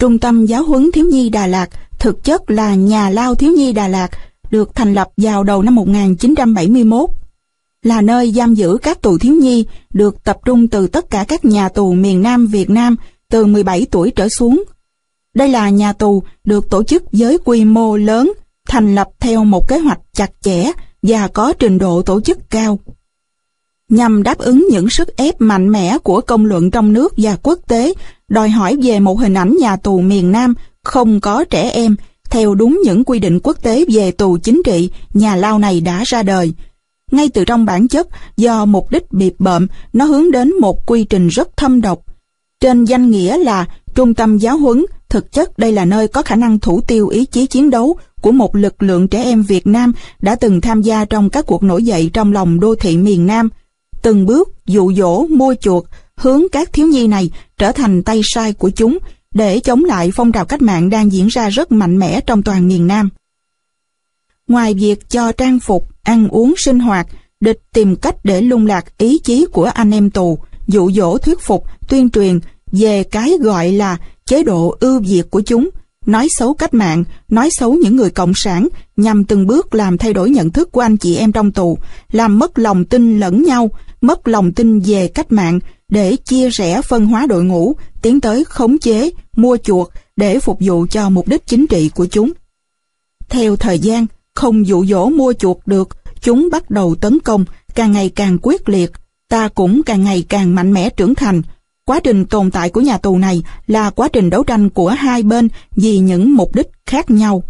Trung 0.00 0.18
tâm 0.18 0.46
giáo 0.46 0.64
huấn 0.64 0.92
thiếu 0.92 1.06
nhi 1.06 1.28
Đà 1.28 1.46
Lạt 1.46 1.68
thực 1.98 2.24
chất 2.24 2.50
là 2.50 2.74
nhà 2.74 3.10
lao 3.10 3.34
thiếu 3.34 3.52
nhi 3.52 3.72
Đà 3.72 3.88
Lạt 3.88 4.08
được 4.50 4.74
thành 4.74 4.94
lập 4.94 5.08
vào 5.16 5.44
đầu 5.44 5.62
năm 5.62 5.74
1971 5.74 7.10
là 7.82 8.00
nơi 8.00 8.32
giam 8.32 8.54
giữ 8.54 8.78
các 8.82 9.02
tù 9.02 9.18
thiếu 9.18 9.34
nhi 9.34 9.66
được 9.92 10.24
tập 10.24 10.36
trung 10.44 10.68
từ 10.68 10.86
tất 10.86 11.10
cả 11.10 11.24
các 11.28 11.44
nhà 11.44 11.68
tù 11.68 11.92
miền 11.92 12.22
Nam 12.22 12.46
Việt 12.46 12.70
Nam 12.70 12.96
từ 13.30 13.46
17 13.46 13.86
tuổi 13.90 14.10
trở 14.10 14.28
xuống. 14.28 14.62
Đây 15.34 15.48
là 15.48 15.70
nhà 15.70 15.92
tù 15.92 16.22
được 16.44 16.70
tổ 16.70 16.84
chức 16.84 17.02
với 17.12 17.38
quy 17.44 17.64
mô 17.64 17.96
lớn, 17.96 18.32
thành 18.68 18.94
lập 18.94 19.08
theo 19.20 19.44
một 19.44 19.68
kế 19.68 19.78
hoạch 19.78 20.00
chặt 20.12 20.30
chẽ 20.40 20.72
và 21.02 21.28
có 21.28 21.52
trình 21.58 21.78
độ 21.78 22.02
tổ 22.02 22.20
chức 22.20 22.50
cao 22.50 22.78
nhằm 23.88 24.22
đáp 24.22 24.38
ứng 24.38 24.66
những 24.70 24.90
sức 24.90 25.16
ép 25.16 25.40
mạnh 25.40 25.72
mẽ 25.72 25.98
của 25.98 26.20
công 26.20 26.46
luận 26.46 26.70
trong 26.70 26.92
nước 26.92 27.14
và 27.16 27.36
quốc 27.42 27.58
tế, 27.68 27.94
đòi 28.28 28.48
hỏi 28.48 28.76
về 28.82 29.00
một 29.00 29.20
hình 29.20 29.34
ảnh 29.34 29.56
nhà 29.60 29.76
tù 29.76 30.00
miền 30.00 30.32
Nam 30.32 30.54
không 30.84 31.20
có 31.20 31.44
trẻ 31.44 31.70
em, 31.70 31.96
theo 32.30 32.54
đúng 32.54 32.80
những 32.84 33.04
quy 33.04 33.18
định 33.18 33.40
quốc 33.42 33.62
tế 33.62 33.84
về 33.92 34.10
tù 34.10 34.38
chính 34.38 34.62
trị, 34.64 34.90
nhà 35.14 35.36
lao 35.36 35.58
này 35.58 35.80
đã 35.80 36.02
ra 36.06 36.22
đời. 36.22 36.52
Ngay 37.12 37.28
từ 37.28 37.44
trong 37.44 37.64
bản 37.64 37.88
chất, 37.88 38.08
do 38.36 38.64
mục 38.64 38.90
đích 38.90 39.12
bịp 39.12 39.34
bợm, 39.38 39.66
nó 39.92 40.04
hướng 40.04 40.30
đến 40.30 40.52
một 40.60 40.86
quy 40.86 41.04
trình 41.04 41.28
rất 41.28 41.56
thâm 41.56 41.80
độc. 41.80 42.00
Trên 42.60 42.84
danh 42.84 43.10
nghĩa 43.10 43.38
là 43.38 43.66
trung 43.94 44.14
tâm 44.14 44.38
giáo 44.38 44.58
huấn, 44.58 44.84
thực 45.08 45.32
chất 45.32 45.58
đây 45.58 45.72
là 45.72 45.84
nơi 45.84 46.08
có 46.08 46.22
khả 46.22 46.36
năng 46.36 46.58
thủ 46.58 46.80
tiêu 46.80 47.08
ý 47.08 47.24
chí 47.24 47.46
chiến 47.46 47.70
đấu 47.70 47.96
của 48.20 48.32
một 48.32 48.56
lực 48.56 48.82
lượng 48.82 49.08
trẻ 49.08 49.22
em 49.22 49.42
Việt 49.42 49.66
Nam 49.66 49.92
đã 50.20 50.34
từng 50.34 50.60
tham 50.60 50.82
gia 50.82 51.04
trong 51.04 51.30
các 51.30 51.46
cuộc 51.46 51.62
nổi 51.62 51.84
dậy 51.84 52.10
trong 52.12 52.32
lòng 52.32 52.60
đô 52.60 52.74
thị 52.74 52.96
miền 52.96 53.26
Nam, 53.26 53.48
từng 54.02 54.26
bước 54.26 54.48
dụ 54.66 54.92
dỗ 54.92 55.26
mua 55.26 55.54
chuộc 55.60 55.86
hướng 56.16 56.42
các 56.52 56.72
thiếu 56.72 56.86
nhi 56.86 57.06
này 57.06 57.30
trở 57.58 57.72
thành 57.72 58.02
tay 58.02 58.20
sai 58.24 58.52
của 58.52 58.70
chúng 58.70 58.98
để 59.34 59.60
chống 59.60 59.84
lại 59.84 60.10
phong 60.14 60.32
trào 60.32 60.44
cách 60.44 60.62
mạng 60.62 60.90
đang 60.90 61.12
diễn 61.12 61.26
ra 61.26 61.48
rất 61.48 61.72
mạnh 61.72 61.98
mẽ 61.98 62.20
trong 62.20 62.42
toàn 62.42 62.68
miền 62.68 62.86
Nam. 62.86 63.08
Ngoài 64.48 64.74
việc 64.74 65.10
cho 65.10 65.32
trang 65.32 65.60
phục, 65.60 65.88
ăn 66.02 66.28
uống 66.28 66.54
sinh 66.56 66.78
hoạt, 66.78 67.06
địch 67.40 67.60
tìm 67.72 67.96
cách 67.96 68.16
để 68.24 68.40
lung 68.40 68.66
lạc 68.66 68.98
ý 68.98 69.18
chí 69.18 69.46
của 69.52 69.64
anh 69.64 69.90
em 69.90 70.10
tù, 70.10 70.38
dụ 70.66 70.90
dỗ 70.90 71.18
thuyết 71.18 71.40
phục, 71.40 71.64
tuyên 71.88 72.10
truyền 72.10 72.40
về 72.72 73.02
cái 73.02 73.32
gọi 73.40 73.72
là 73.72 73.96
chế 74.26 74.42
độ 74.42 74.76
ưu 74.80 75.00
việt 75.00 75.30
của 75.30 75.40
chúng, 75.40 75.70
nói 76.06 76.28
xấu 76.30 76.54
cách 76.54 76.74
mạng, 76.74 77.04
nói 77.28 77.50
xấu 77.50 77.74
những 77.74 77.96
người 77.96 78.10
cộng 78.10 78.32
sản 78.34 78.68
nhằm 78.96 79.24
từng 79.24 79.46
bước 79.46 79.74
làm 79.74 79.98
thay 79.98 80.12
đổi 80.12 80.30
nhận 80.30 80.50
thức 80.50 80.72
của 80.72 80.80
anh 80.80 80.96
chị 80.96 81.16
em 81.16 81.32
trong 81.32 81.52
tù, 81.52 81.78
làm 82.12 82.38
mất 82.38 82.58
lòng 82.58 82.84
tin 82.84 83.20
lẫn 83.20 83.42
nhau, 83.42 83.70
mất 84.00 84.28
lòng 84.28 84.52
tin 84.52 84.80
về 84.80 85.08
cách 85.08 85.32
mạng 85.32 85.60
để 85.88 86.16
chia 86.16 86.48
rẽ 86.48 86.82
phân 86.82 87.06
hóa 87.06 87.26
đội 87.26 87.44
ngũ, 87.44 87.76
tiến 88.02 88.20
tới 88.20 88.44
khống 88.44 88.78
chế, 88.78 89.10
mua 89.36 89.56
chuộc 89.56 89.92
để 90.16 90.38
phục 90.38 90.58
vụ 90.60 90.86
cho 90.90 91.10
mục 91.10 91.28
đích 91.28 91.46
chính 91.46 91.66
trị 91.66 91.90
của 91.94 92.06
chúng. 92.06 92.32
Theo 93.28 93.56
thời 93.56 93.78
gian, 93.78 94.06
không 94.34 94.66
dụ 94.66 94.84
dỗ 94.86 95.08
mua 95.08 95.32
chuộc 95.32 95.66
được, 95.66 95.88
chúng 96.20 96.48
bắt 96.52 96.70
đầu 96.70 96.94
tấn 96.94 97.20
công, 97.20 97.44
càng 97.74 97.92
ngày 97.92 98.08
càng 98.08 98.38
quyết 98.42 98.68
liệt, 98.68 98.92
ta 99.28 99.48
cũng 99.48 99.82
càng 99.82 100.04
ngày 100.04 100.24
càng 100.28 100.54
mạnh 100.54 100.72
mẽ 100.72 100.90
trưởng 100.90 101.14
thành. 101.14 101.42
Quá 101.84 102.00
trình 102.04 102.24
tồn 102.24 102.50
tại 102.50 102.70
của 102.70 102.80
nhà 102.80 102.98
tù 102.98 103.18
này 103.18 103.42
là 103.66 103.90
quá 103.90 104.08
trình 104.08 104.30
đấu 104.30 104.44
tranh 104.44 104.70
của 104.70 104.88
hai 104.88 105.22
bên 105.22 105.48
vì 105.76 105.98
những 105.98 106.34
mục 106.34 106.54
đích 106.54 106.70
khác 106.86 107.10
nhau. 107.10 107.42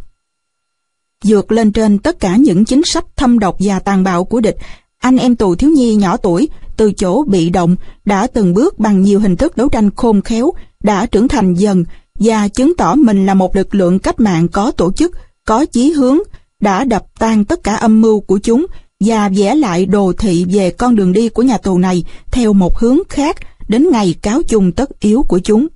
Dược 1.24 1.52
lên 1.52 1.72
trên 1.72 1.98
tất 1.98 2.20
cả 2.20 2.36
những 2.36 2.64
chính 2.64 2.82
sách 2.84 3.04
thâm 3.16 3.38
độc 3.38 3.56
và 3.58 3.78
tàn 3.78 4.04
bạo 4.04 4.24
của 4.24 4.40
địch, 4.40 4.56
anh 4.98 5.16
em 5.16 5.36
tù 5.36 5.54
thiếu 5.54 5.70
nhi 5.70 5.94
nhỏ 5.94 6.16
tuổi 6.16 6.48
từ 6.76 6.92
chỗ 6.92 7.22
bị 7.22 7.50
động 7.50 7.76
đã 8.04 8.26
từng 8.26 8.54
bước 8.54 8.78
bằng 8.78 9.02
nhiều 9.02 9.20
hình 9.20 9.36
thức 9.36 9.56
đấu 9.56 9.68
tranh 9.68 9.90
khôn 9.96 10.22
khéo, 10.22 10.52
đã 10.82 11.06
trưởng 11.06 11.28
thành 11.28 11.54
dần 11.54 11.84
và 12.14 12.48
chứng 12.48 12.76
tỏ 12.76 12.94
mình 12.94 13.26
là 13.26 13.34
một 13.34 13.56
lực 13.56 13.74
lượng 13.74 13.98
cách 13.98 14.20
mạng 14.20 14.48
có 14.48 14.70
tổ 14.70 14.92
chức, 14.92 15.12
có 15.46 15.64
chí 15.64 15.92
hướng, 15.92 16.18
đã 16.60 16.84
đập 16.84 17.04
tan 17.18 17.44
tất 17.44 17.62
cả 17.62 17.74
âm 17.74 18.00
mưu 18.00 18.20
của 18.20 18.38
chúng 18.38 18.66
và 19.00 19.28
vẽ 19.28 19.54
lại 19.54 19.86
đồ 19.86 20.12
thị 20.18 20.46
về 20.48 20.70
con 20.70 20.96
đường 20.96 21.12
đi 21.12 21.28
của 21.28 21.42
nhà 21.42 21.58
tù 21.58 21.78
này 21.78 22.04
theo 22.30 22.52
một 22.52 22.78
hướng 22.78 22.98
khác 23.08 23.36
đến 23.68 23.90
ngày 23.90 24.14
cáo 24.22 24.42
chung 24.42 24.72
tất 24.72 25.00
yếu 25.00 25.22
của 25.22 25.38
chúng. 25.38 25.66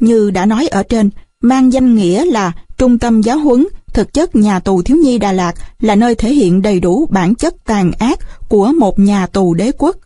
Như 0.00 0.30
đã 0.30 0.46
nói 0.46 0.68
ở 0.68 0.82
trên, 0.82 1.10
mang 1.40 1.72
danh 1.72 1.94
nghĩa 1.94 2.24
là 2.24 2.52
trung 2.76 2.98
tâm 2.98 3.20
giáo 3.20 3.38
huấn, 3.38 3.66
thực 3.94 4.12
chất 4.12 4.36
nhà 4.36 4.60
tù 4.60 4.82
thiếu 4.82 4.96
nhi 4.96 5.18
Đà 5.18 5.32
Lạt 5.32 5.52
là 5.80 5.94
nơi 5.94 6.14
thể 6.14 6.34
hiện 6.34 6.62
đầy 6.62 6.80
đủ 6.80 7.06
bản 7.10 7.34
chất 7.34 7.54
tàn 7.64 7.92
ác 7.98 8.18
của 8.48 8.72
một 8.78 8.98
nhà 8.98 9.26
tù 9.26 9.54
đế 9.54 9.72
quốc. 9.78 9.96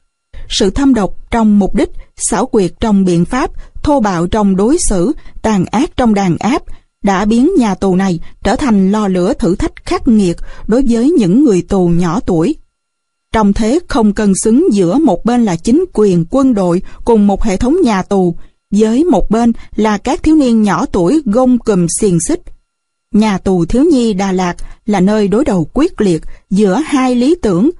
Sự 0.48 0.70
thâm 0.70 0.94
độc 0.94 1.30
trong 1.30 1.58
mục 1.58 1.74
đích, 1.74 1.90
xảo 2.16 2.46
quyệt 2.46 2.72
trong 2.80 3.04
biện 3.04 3.24
pháp, 3.24 3.50
thô 3.82 4.00
bạo 4.00 4.26
trong 4.26 4.56
đối 4.56 4.78
xử, 4.78 5.12
tàn 5.42 5.64
ác 5.64 5.90
trong 5.96 6.14
đàn 6.14 6.36
áp, 6.38 6.62
đã 7.02 7.24
biến 7.24 7.50
nhà 7.58 7.74
tù 7.74 7.96
này 7.96 8.20
trở 8.42 8.56
thành 8.56 8.92
lò 8.92 9.08
lửa 9.08 9.32
thử 9.34 9.54
thách 9.54 9.84
khắc 9.84 10.08
nghiệt 10.08 10.36
đối 10.66 10.84
với 10.88 11.10
những 11.10 11.44
người 11.44 11.62
tù 11.62 11.88
nhỏ 11.88 12.20
tuổi. 12.20 12.54
Trong 13.32 13.52
thế 13.52 13.78
không 13.88 14.12
cân 14.12 14.32
xứng 14.42 14.68
giữa 14.72 14.98
một 14.98 15.24
bên 15.24 15.44
là 15.44 15.56
chính 15.56 15.84
quyền 15.92 16.24
quân 16.30 16.54
đội 16.54 16.82
cùng 17.04 17.26
một 17.26 17.44
hệ 17.44 17.56
thống 17.56 17.76
nhà 17.82 18.02
tù, 18.02 18.34
với 18.70 19.04
một 19.04 19.30
bên 19.30 19.52
là 19.76 19.98
các 19.98 20.22
thiếu 20.22 20.36
niên 20.36 20.62
nhỏ 20.62 20.86
tuổi 20.92 21.22
gông 21.24 21.58
cùm 21.58 21.86
xiềng 22.00 22.20
xích. 22.20 22.40
Nhà 23.14 23.38
tù 23.38 23.64
thiếu 23.64 23.84
nhi 23.84 24.14
Đà 24.14 24.32
Lạt 24.32 24.56
là 24.86 25.00
nơi 25.00 25.28
đối 25.28 25.44
đầu 25.44 25.70
quyết 25.74 26.00
liệt 26.00 26.22
giữa 26.50 26.74
hai 26.86 27.14
lý 27.14 27.34
tưởng, 27.42 27.70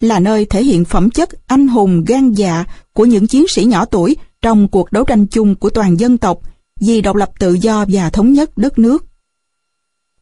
là 0.00 0.20
nơi 0.20 0.44
thể 0.44 0.64
hiện 0.64 0.84
phẩm 0.84 1.10
chất 1.10 1.46
anh 1.46 1.68
hùng 1.68 2.04
gan 2.04 2.32
dạ 2.32 2.64
của 2.92 3.04
những 3.04 3.26
chiến 3.26 3.48
sĩ 3.48 3.64
nhỏ 3.64 3.84
tuổi 3.84 4.16
trong 4.42 4.68
cuộc 4.68 4.92
đấu 4.92 5.04
tranh 5.04 5.26
chung 5.26 5.54
của 5.54 5.70
toàn 5.70 6.00
dân 6.00 6.18
tộc, 6.18 6.40
vì 6.80 7.00
độc 7.00 7.16
lập 7.16 7.30
tự 7.38 7.52
do 7.52 7.84
và 7.88 8.10
thống 8.10 8.32
nhất 8.32 8.58
đất 8.58 8.78
nước. 8.78 9.04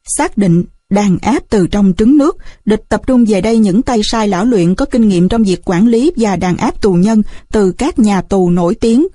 Xác 0.05 0.39
định 0.39 0.65
đàn 0.91 1.19
áp 1.19 1.43
từ 1.51 1.67
trong 1.67 1.93
trứng 1.99 2.19
nước, 2.19 2.37
địch 2.65 2.83
tập 2.89 3.03
trung 3.07 3.25
về 3.25 3.41
đây 3.41 3.59
những 3.59 3.83
tay 3.83 4.01
sai 4.05 4.29
lão 4.29 4.45
luyện 4.45 4.75
có 4.75 4.85
kinh 4.85 5.09
nghiệm 5.09 5.29
trong 5.29 5.43
việc 5.43 5.61
quản 5.65 5.87
lý 5.87 6.13
và 6.17 6.37
đàn 6.37 6.57
áp 6.57 6.83
tù 6.83 6.93
nhân 6.93 7.23
từ 7.53 7.73
các 7.73 7.99
nhà 7.99 8.23
tù 8.23 8.51
nổi 8.51 8.75
tiếng. 8.75 9.07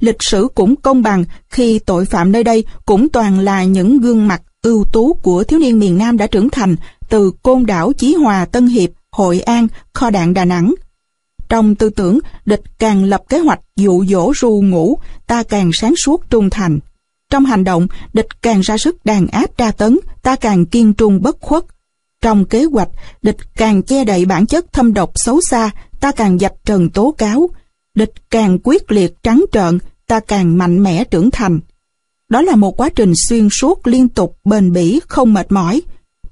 Lịch 0.00 0.22
sử 0.22 0.48
cũng 0.54 0.76
công 0.76 1.02
bằng 1.02 1.24
khi 1.48 1.78
tội 1.78 2.04
phạm 2.04 2.32
nơi 2.32 2.44
đây 2.44 2.64
cũng 2.86 3.08
toàn 3.08 3.40
là 3.40 3.64
những 3.64 4.00
gương 4.00 4.28
mặt 4.28 4.42
ưu 4.64 4.84
tú 4.84 5.14
của 5.14 5.44
thiếu 5.44 5.58
niên 5.58 5.78
miền 5.78 5.98
Nam 5.98 6.16
đã 6.16 6.26
trưởng 6.26 6.50
thành 6.50 6.76
từ 7.08 7.32
Côn 7.42 7.66
Đảo, 7.66 7.92
Chí 7.92 8.14
Hòa, 8.14 8.44
Tân 8.44 8.66
Hiệp, 8.66 8.90
Hội 9.12 9.40
An, 9.40 9.66
kho 9.92 10.10
đạn 10.10 10.34
Đà 10.34 10.44
Nẵng, 10.44 10.74
trong 11.48 11.74
tư 11.74 11.90
tưởng, 11.90 12.18
địch 12.46 12.62
càng 12.78 13.04
lập 13.04 13.22
kế 13.28 13.38
hoạch 13.38 13.60
dụ 13.76 14.04
dỗ 14.04 14.32
ru 14.36 14.62
ngủ, 14.62 14.98
ta 15.26 15.42
càng 15.42 15.70
sáng 15.72 15.94
suốt 16.04 16.30
trung 16.30 16.50
thành. 16.50 16.78
Trong 17.30 17.44
hành 17.44 17.64
động, 17.64 17.86
địch 18.12 18.42
càng 18.42 18.60
ra 18.60 18.78
sức 18.78 19.04
đàn 19.04 19.26
áp 19.26 19.56
tra 19.56 19.70
tấn, 19.70 19.98
ta 20.22 20.36
càng 20.36 20.66
kiên 20.66 20.94
trung 20.94 21.22
bất 21.22 21.40
khuất. 21.40 21.64
Trong 22.22 22.44
kế 22.44 22.64
hoạch, 22.64 22.88
địch 23.22 23.36
càng 23.56 23.82
che 23.82 24.04
đậy 24.04 24.24
bản 24.24 24.46
chất 24.46 24.72
thâm 24.72 24.94
độc 24.94 25.10
xấu 25.14 25.40
xa, 25.40 25.70
ta 26.00 26.12
càng 26.12 26.38
dạch 26.38 26.54
trần 26.64 26.90
tố 26.90 27.14
cáo. 27.18 27.48
Địch 27.94 28.12
càng 28.30 28.58
quyết 28.64 28.92
liệt 28.92 29.22
trắng 29.22 29.44
trợn, 29.52 29.78
ta 30.06 30.20
càng 30.20 30.58
mạnh 30.58 30.82
mẽ 30.82 31.04
trưởng 31.04 31.30
thành. 31.30 31.60
Đó 32.34 32.42
là 32.42 32.56
một 32.56 32.80
quá 32.80 32.88
trình 32.88 33.12
xuyên 33.28 33.48
suốt 33.50 33.86
liên 33.86 34.08
tục, 34.08 34.38
bền 34.44 34.72
bỉ, 34.72 35.00
không 35.08 35.34
mệt 35.34 35.52
mỏi. 35.52 35.82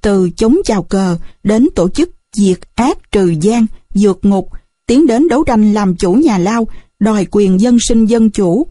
Từ 0.01 0.31
chống 0.37 0.57
chào 0.65 0.83
cờ 0.83 1.19
đến 1.43 1.69
tổ 1.75 1.89
chức 1.89 2.11
diệt 2.33 2.59
ác 2.75 3.13
trừ 3.13 3.35
gian, 3.41 3.67
dược 3.95 4.25
ngục, 4.25 4.49
tiến 4.87 5.07
đến 5.07 5.29
đấu 5.29 5.45
tranh 5.45 5.75
làm 5.75 5.97
chủ 5.97 6.13
nhà 6.13 6.39
lao, 6.39 6.67
đòi 7.01 7.27
quyền 7.31 7.61
dân 7.61 7.79
sinh 7.81 8.07
dân 8.07 8.31
chủ. 8.31 8.67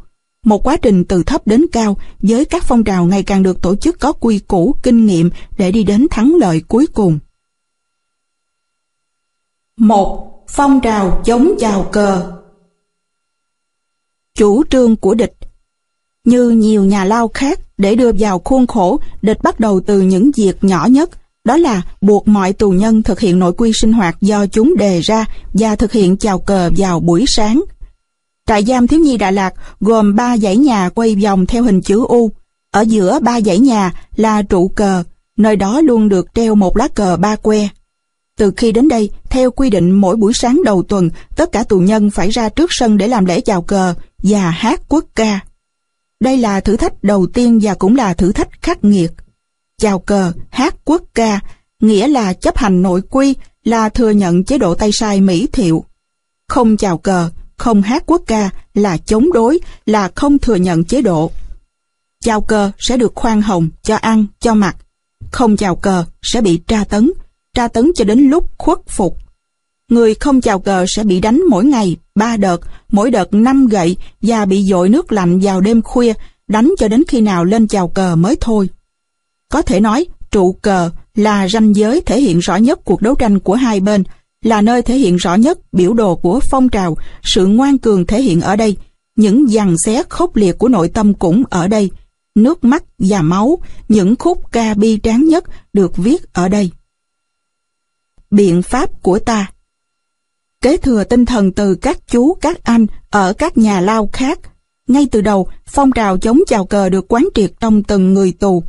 Một 0.46 0.68
quá 0.68 0.78
trình 0.78 1.06
từ 1.06 1.24
thấp 1.24 1.48
đến 1.48 1.66
cao 1.72 1.98
với 2.20 2.46
các 2.46 2.64
phong 2.64 2.84
trào 2.84 3.06
ngày 3.06 3.24
càng 3.24 3.44
được 3.44 3.62
tổ 3.62 3.76
chức 3.76 4.00
có 4.00 4.12
quy 4.12 4.40
củ, 4.40 4.76
kinh 4.84 5.06
nghiệm 5.06 5.30
để 5.58 5.72
đi 5.72 5.84
đến 5.84 6.08
thắng 6.12 6.36
lợi 6.36 6.62
cuối 6.68 6.88
cùng. 6.88 7.20
một 9.78 10.44
Phong 10.48 10.80
trào 10.82 11.22
chống 11.26 11.52
chào 11.60 11.84
cờ 11.92 12.32
Chủ 14.36 14.64
trương 14.70 14.96
của 14.96 15.14
địch 15.14 15.41
như 16.26 16.50
nhiều 16.50 16.86
nhà 16.86 17.06
lao 17.06 17.28
khác, 17.34 17.60
để 17.78 17.96
đưa 17.96 18.12
vào 18.20 18.42
khuôn 18.46 18.68
khổ, 18.68 19.00
địch 19.22 19.44
bắt 19.44 19.60
đầu 19.60 19.82
từ 19.86 20.02
những 20.02 20.32
việc 20.38 20.64
nhỏ 20.64 20.86
nhất, 20.86 21.10
đó 21.44 21.58
là 21.58 21.82
buộc 22.02 22.28
mọi 22.28 22.54
tù 22.54 22.72
nhân 22.72 23.04
thực 23.04 23.20
hiện 23.20 23.40
nội 23.40 23.54
quy 23.58 23.72
sinh 23.74 23.94
hoạt 23.94 24.22
do 24.22 24.46
chúng 24.48 24.74
đề 24.78 25.00
ra 25.00 25.26
và 25.54 25.76
thực 25.76 25.92
hiện 25.92 26.18
chào 26.18 26.40
cờ 26.40 26.70
vào 26.78 27.00
buổi 27.00 27.26
sáng. 27.28 27.64
Trại 28.48 28.64
giam 28.64 28.88
thiếu 28.88 29.00
nhi 29.00 29.18
Đà 29.18 29.32
Lạt 29.32 29.54
gồm 29.80 30.16
3 30.16 30.38
dãy 30.38 30.58
nhà 30.58 30.90
quay 30.90 31.16
vòng 31.16 31.46
theo 31.46 31.64
hình 31.64 31.82
chữ 31.82 32.06
U. 32.08 32.32
Ở 32.72 32.82
giữa 32.82 33.20
ba 33.20 33.42
dãy 33.42 33.60
nhà 33.60 33.94
là 34.16 34.42
trụ 34.42 34.68
cờ, 34.68 35.04
nơi 35.38 35.56
đó 35.56 35.82
luôn 35.82 36.10
được 36.10 36.28
treo 36.36 36.56
một 36.56 36.78
lá 36.78 36.88
cờ 36.88 37.18
ba 37.18 37.36
que. 37.36 37.70
Từ 38.38 38.52
khi 38.58 38.72
đến 38.72 38.88
đây, 38.88 39.10
theo 39.30 39.52
quy 39.52 39.70
định 39.70 39.92
mỗi 39.92 40.16
buổi 40.16 40.34
sáng 40.34 40.62
đầu 40.66 40.84
tuần, 40.84 41.10
tất 41.36 41.52
cả 41.52 41.64
tù 41.64 41.80
nhân 41.80 42.10
phải 42.12 42.30
ra 42.30 42.50
trước 42.50 42.68
sân 42.74 42.98
để 42.98 43.08
làm 43.08 43.26
lễ 43.26 43.42
chào 43.42 43.62
cờ 43.62 43.94
và 44.24 44.50
hát 44.50 44.82
quốc 44.90 45.06
ca. 45.16 45.40
Đây 46.22 46.38
là 46.38 46.60
thử 46.60 46.78
thách 46.78 47.04
đầu 47.04 47.28
tiên 47.34 47.60
và 47.64 47.74
cũng 47.74 47.96
là 47.96 48.14
thử 48.14 48.32
thách 48.32 48.62
khắc 48.62 48.84
nghiệt 48.84 49.12
chào 49.82 50.00
cờ, 50.00 50.32
hát 50.50 50.76
quốc 50.86 51.02
ca, 51.14 51.40
nghĩa 51.80 52.08
là 52.08 52.34
chấp 52.34 52.58
hành 52.58 52.82
nội 52.82 53.02
quy, 53.10 53.36
là 53.64 53.90
thừa 53.90 54.10
nhận 54.10 54.44
chế 54.44 54.58
độ 54.58 54.76
tay 54.76 54.90
sai 54.94 55.22
Mỹ 55.22 55.48
thiệu. 55.52 55.86
Không 56.48 56.78
chào 56.78 56.98
cờ, 56.98 57.30
không 57.58 57.82
hát 57.82 58.04
quốc 58.06 58.22
ca 58.28 58.50
là 58.74 58.98
chống 58.98 59.34
đối, 59.34 59.60
là 59.86 60.12
không 60.16 60.40
thừa 60.40 60.56
nhận 60.56 60.84
chế 60.84 61.02
độ. 61.02 61.32
Chào 62.24 62.42
cờ 62.42 62.72
sẽ 62.80 62.98
được 62.98 63.12
khoan 63.16 63.42
hồng, 63.42 63.70
cho 63.84 63.96
ăn, 63.96 64.26
cho 64.40 64.54
mặc. 64.54 64.76
Không 65.32 65.58
chào 65.58 65.76
cờ 65.76 66.06
sẽ 66.22 66.42
bị 66.42 66.62
tra 66.68 66.84
tấn, 66.84 67.12
tra 67.54 67.68
tấn 67.68 67.92
cho 67.96 68.06
đến 68.06 68.20
lúc 68.20 68.58
khuất 68.58 68.80
phục. 68.88 69.18
Người 69.90 70.16
không 70.16 70.42
chào 70.42 70.60
cờ 70.60 70.86
sẽ 70.88 71.04
bị 71.04 71.20
đánh 71.20 71.42
mỗi 71.50 71.66
ngày, 71.66 71.98
ba 72.16 72.38
đợt, 72.38 72.62
mỗi 72.92 73.12
đợt 73.12 73.34
năm 73.34 73.68
gậy 73.68 73.98
và 74.22 74.46
bị 74.46 74.64
dội 74.64 74.90
nước 74.90 75.12
lạnh 75.12 75.40
vào 75.40 75.62
đêm 75.62 75.82
khuya, 75.82 76.14
đánh 76.48 76.74
cho 76.78 76.88
đến 76.88 77.04
khi 77.08 77.22
nào 77.22 77.46
lên 77.46 77.68
chào 77.68 77.88
cờ 77.88 78.16
mới 78.16 78.36
thôi. 78.42 78.70
Có 79.50 79.62
thể 79.62 79.80
nói, 79.80 80.06
trụ 80.32 80.52
cờ 80.62 80.90
là 81.16 81.48
ranh 81.48 81.76
giới 81.76 82.02
thể 82.02 82.22
hiện 82.22 82.40
rõ 82.40 82.56
nhất 82.56 82.80
cuộc 82.86 83.02
đấu 83.02 83.16
tranh 83.16 83.40
của 83.40 83.56
hai 83.56 83.80
bên, 83.80 84.04
là 84.44 84.62
nơi 84.62 84.82
thể 84.82 84.98
hiện 84.98 85.16
rõ 85.16 85.36
nhất 85.36 85.60
biểu 85.72 85.94
đồ 85.94 86.16
của 86.16 86.40
phong 86.40 86.70
trào, 86.70 86.98
sự 87.24 87.48
ngoan 87.48 87.78
cường 87.78 88.06
thể 88.06 88.22
hiện 88.22 88.42
ở 88.42 88.56
đây, 88.56 88.78
những 89.16 89.50
dằn 89.52 89.76
xé 89.86 90.04
khốc 90.10 90.36
liệt 90.36 90.58
của 90.58 90.68
nội 90.68 90.90
tâm 90.90 91.14
cũng 91.14 91.44
ở 91.50 91.68
đây, 91.68 91.92
nước 92.36 92.64
mắt 92.64 92.84
và 93.00 93.22
máu, 93.22 93.60
những 93.90 94.16
khúc 94.16 94.52
ca 94.52 94.74
bi 94.74 95.00
tráng 95.04 95.28
nhất 95.28 95.44
được 95.74 95.98
viết 95.98 96.34
ở 96.34 96.48
đây. 96.48 96.72
Biện 98.32 98.62
pháp 98.62 99.02
của 99.02 99.20
ta 99.20 99.52
Kế 100.62 100.78
thừa 100.78 101.04
tinh 101.04 101.26
thần 101.26 101.52
từ 101.52 101.76
các 101.76 102.08
chú, 102.08 102.34
các 102.42 102.64
anh 102.64 102.86
ở 103.10 103.34
các 103.34 103.58
nhà 103.58 103.82
lao 103.82 104.10
khác, 104.14 104.40
ngay 104.88 105.08
từ 105.12 105.22
đầu, 105.22 105.48
phong 105.68 105.92
trào 105.92 106.18
chống 106.18 106.40
chào 106.48 106.66
cờ 106.66 106.90
được 106.90 107.06
quán 107.08 107.28
triệt 107.36 107.52
trong 107.60 107.84
từng 107.84 108.14
người 108.14 108.34
tù. 108.40 108.64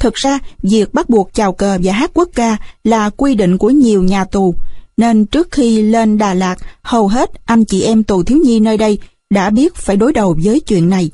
Thực 0.00 0.14
ra, 0.14 0.38
việc 0.62 0.94
bắt 0.94 1.08
buộc 1.08 1.34
chào 1.34 1.52
cờ 1.52 1.78
và 1.82 1.92
hát 1.92 2.10
quốc 2.14 2.28
ca 2.34 2.56
là 2.84 3.10
quy 3.10 3.34
định 3.34 3.58
của 3.58 3.70
nhiều 3.70 4.02
nhà 4.02 4.24
tù, 4.24 4.54
nên 4.96 5.26
trước 5.26 5.48
khi 5.50 5.82
lên 5.82 6.18
Đà 6.18 6.34
Lạt, 6.34 6.56
hầu 6.82 7.08
hết 7.08 7.30
anh 7.44 7.64
chị 7.64 7.82
em 7.82 8.02
tù 8.02 8.22
thiếu 8.22 8.38
nhi 8.44 8.60
nơi 8.60 8.76
đây 8.76 8.98
đã 9.30 9.50
biết 9.50 9.74
phải 9.74 9.96
đối 9.96 10.12
đầu 10.12 10.36
với 10.44 10.60
chuyện 10.60 10.88
này. 10.88 11.10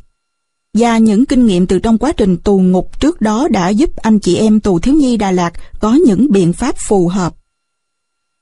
Và 0.74 0.98
những 0.98 1.26
kinh 1.26 1.46
nghiệm 1.46 1.66
từ 1.66 1.78
trong 1.78 1.98
quá 1.98 2.12
trình 2.12 2.36
tù 2.36 2.58
ngục 2.58 3.00
trước 3.00 3.20
đó 3.20 3.48
đã 3.50 3.68
giúp 3.68 3.96
anh 3.96 4.18
chị 4.18 4.36
em 4.36 4.60
tù 4.60 4.78
thiếu 4.78 4.94
nhi 4.94 5.16
Đà 5.16 5.30
Lạt 5.30 5.52
có 5.80 5.94
những 6.06 6.26
biện 6.30 6.52
pháp 6.52 6.74
phù 6.88 7.08
hợp. 7.08 7.34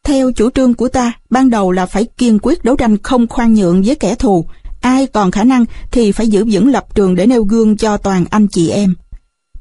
Theo 0.05 0.33
chủ 0.33 0.51
trương 0.51 0.75
của 0.75 0.89
ta, 0.89 1.13
ban 1.31 1.51
đầu 1.51 1.73
là 1.73 1.87
phải 1.87 2.05
kiên 2.05 2.39
quyết 2.43 2.65
đấu 2.65 2.77
tranh 2.77 2.99
không 2.99 3.27
khoan 3.29 3.55
nhượng 3.55 3.83
với 3.83 3.95
kẻ 3.95 4.15
thù. 4.15 4.45
Ai 4.81 5.07
còn 5.07 5.31
khả 5.31 5.45
năng 5.45 5.65
thì 5.91 6.13
phải 6.13 6.29
giữ 6.29 6.45
vững 6.53 6.69
lập 6.69 6.95
trường 6.95 7.15
để 7.15 7.27
nêu 7.27 7.45
gương 7.45 7.77
cho 7.77 7.97
toàn 7.97 8.25
anh 8.31 8.49
chị 8.49 8.69
em. 8.71 8.95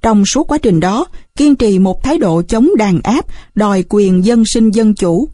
trong 0.01 0.25
suốt 0.25 0.47
quá 0.47 0.57
trình 0.57 0.79
đó 0.79 1.05
kiên 1.35 1.55
trì 1.55 1.79
một 1.79 2.03
thái 2.03 2.17
độ 2.17 2.41
chống 2.41 2.69
đàn 2.77 2.99
áp, 3.03 3.25
đòi 3.55 3.83
quyền 3.89 4.25
dân 4.25 4.43
sinh 4.45 4.71
dân 4.71 4.95
chủ. 4.95 5.29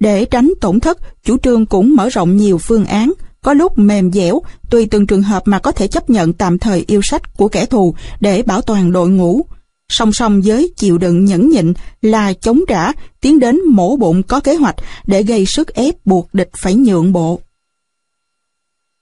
Để 0.00 0.24
tránh 0.24 0.52
tổn 0.60 0.80
thất, 0.80 0.98
chủ 1.24 1.38
trương 1.38 1.66
cũng 1.66 1.96
mở 1.96 2.08
rộng 2.08 2.36
nhiều 2.36 2.58
phương 2.58 2.84
án, 2.84 3.12
có 3.42 3.52
lúc 3.52 3.78
mềm 3.78 4.12
dẻo, 4.12 4.42
tùy 4.70 4.86
từng 4.90 5.06
trường 5.06 5.22
hợp 5.22 5.42
mà 5.46 5.58
có 5.58 5.72
thể 5.72 5.88
chấp 5.88 6.10
nhận 6.10 6.32
tạm 6.32 6.58
thời 6.58 6.84
yêu 6.86 7.00
sách 7.02 7.36
của 7.36 7.48
kẻ 7.48 7.66
thù 7.66 7.94
để 8.20 8.42
bảo 8.42 8.62
toàn 8.62 8.92
đội 8.92 9.08
ngũ. 9.08 9.42
Song 9.88 10.12
song 10.12 10.40
với 10.44 10.72
chịu 10.76 10.98
đựng 10.98 11.24
nhẫn 11.24 11.48
nhịn 11.48 11.72
là 12.02 12.32
chống 12.32 12.60
trả, 12.68 12.92
tiến 13.20 13.38
đến 13.38 13.60
mổ 13.70 13.96
bụng 13.96 14.22
có 14.22 14.40
kế 14.40 14.54
hoạch 14.54 14.76
để 15.06 15.22
gây 15.22 15.46
sức 15.46 15.74
ép 15.74 16.06
buộc 16.06 16.34
địch 16.34 16.50
phải 16.58 16.74
nhượng 16.74 17.12
bộ. 17.12 17.40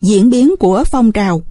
Diễn 0.03 0.31
biến 0.31 0.55
của 0.59 0.85
phong 0.85 1.13
trào 1.13 1.43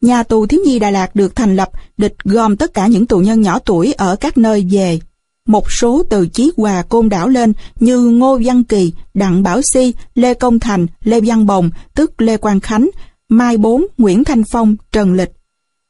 Nhà 0.00 0.22
tù 0.22 0.46
thiếu 0.46 0.60
nhi 0.66 0.78
Đà 0.78 0.90
Lạt 0.90 1.16
được 1.16 1.36
thành 1.36 1.56
lập, 1.56 1.70
địch 1.96 2.14
gom 2.24 2.56
tất 2.56 2.74
cả 2.74 2.86
những 2.86 3.06
tù 3.06 3.18
nhân 3.18 3.40
nhỏ 3.40 3.58
tuổi 3.58 3.92
ở 3.92 4.16
các 4.16 4.38
nơi 4.38 4.66
về. 4.70 5.00
Một 5.48 5.72
số 5.72 6.02
từ 6.10 6.26
Chí 6.26 6.52
Hòa 6.56 6.82
Côn 6.82 7.08
Đảo 7.08 7.28
lên 7.28 7.52
như 7.80 8.00
Ngô 8.00 8.40
Văn 8.44 8.64
Kỳ, 8.64 8.92
Đặng 9.14 9.42
Bảo 9.42 9.60
Si, 9.62 9.94
Lê 10.14 10.34
Công 10.34 10.58
Thành, 10.58 10.86
Lê 11.04 11.20
Văn 11.20 11.46
Bồng, 11.46 11.70
tức 11.94 12.22
Lê 12.22 12.36
Quang 12.36 12.60
Khánh, 12.60 12.90
Mai 13.28 13.56
Bốn, 13.56 13.86
Nguyễn 13.98 14.24
Thanh 14.24 14.44
Phong, 14.44 14.76
Trần 14.92 15.14
Lịch. 15.14 15.30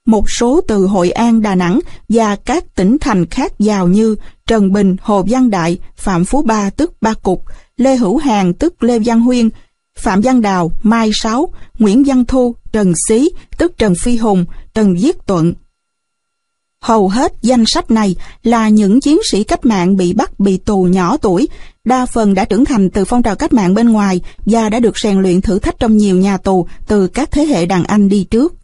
Một 0.06 0.30
số 0.30 0.60
từ 0.68 0.86
Hội 0.86 1.10
An, 1.10 1.42
Đà 1.42 1.54
Nẵng 1.54 1.80
và 2.08 2.36
các 2.36 2.74
tỉnh 2.74 2.96
thành 3.00 3.26
khác 3.26 3.52
giàu 3.58 3.88
như 3.88 4.16
Trần 4.46 4.72
Bình, 4.72 4.96
Hồ 5.00 5.24
Văn 5.28 5.50
Đại, 5.50 5.78
Phạm 5.96 6.24
Phú 6.24 6.42
Ba 6.42 6.70
tức 6.70 6.92
Ba 7.00 7.14
Cục, 7.14 7.44
Lê 7.76 7.96
Hữu 7.96 8.16
Hàng 8.16 8.54
tức 8.54 8.82
Lê 8.82 8.98
Văn 9.04 9.20
Huyên, 9.20 9.50
Phạm 9.98 10.20
Văn 10.20 10.42
Đào, 10.42 10.72
Mai 10.82 11.10
Sáu, 11.14 11.52
Nguyễn 11.78 12.04
Văn 12.04 12.24
Thu, 12.24 12.54
Trần 12.72 12.92
Xí, 13.08 13.30
tức 13.58 13.78
Trần 13.78 13.94
Phi 14.02 14.16
Hùng, 14.16 14.44
Trần 14.74 14.96
Viết 15.00 15.16
Tuận. 15.26 15.54
Hầu 16.82 17.08
hết 17.08 17.32
danh 17.42 17.64
sách 17.66 17.90
này 17.90 18.16
là 18.42 18.68
những 18.68 19.00
chiến 19.00 19.18
sĩ 19.30 19.44
cách 19.44 19.64
mạng 19.64 19.96
bị 19.96 20.12
bắt 20.12 20.40
bị 20.40 20.56
tù 20.56 20.82
nhỏ 20.82 21.16
tuổi, 21.16 21.48
đa 21.84 22.06
phần 22.06 22.34
đã 22.34 22.44
trưởng 22.44 22.64
thành 22.64 22.90
từ 22.90 23.04
phong 23.04 23.22
trào 23.22 23.36
cách 23.36 23.52
mạng 23.52 23.74
bên 23.74 23.88
ngoài 23.88 24.20
và 24.46 24.68
đã 24.68 24.80
được 24.80 24.98
rèn 24.98 25.22
luyện 25.22 25.40
thử 25.40 25.58
thách 25.58 25.78
trong 25.78 25.96
nhiều 25.96 26.16
nhà 26.16 26.36
tù 26.36 26.66
từ 26.86 27.06
các 27.06 27.30
thế 27.30 27.44
hệ 27.44 27.66
đàn 27.66 27.84
anh 27.84 28.08
đi 28.08 28.24
trước. 28.30 28.54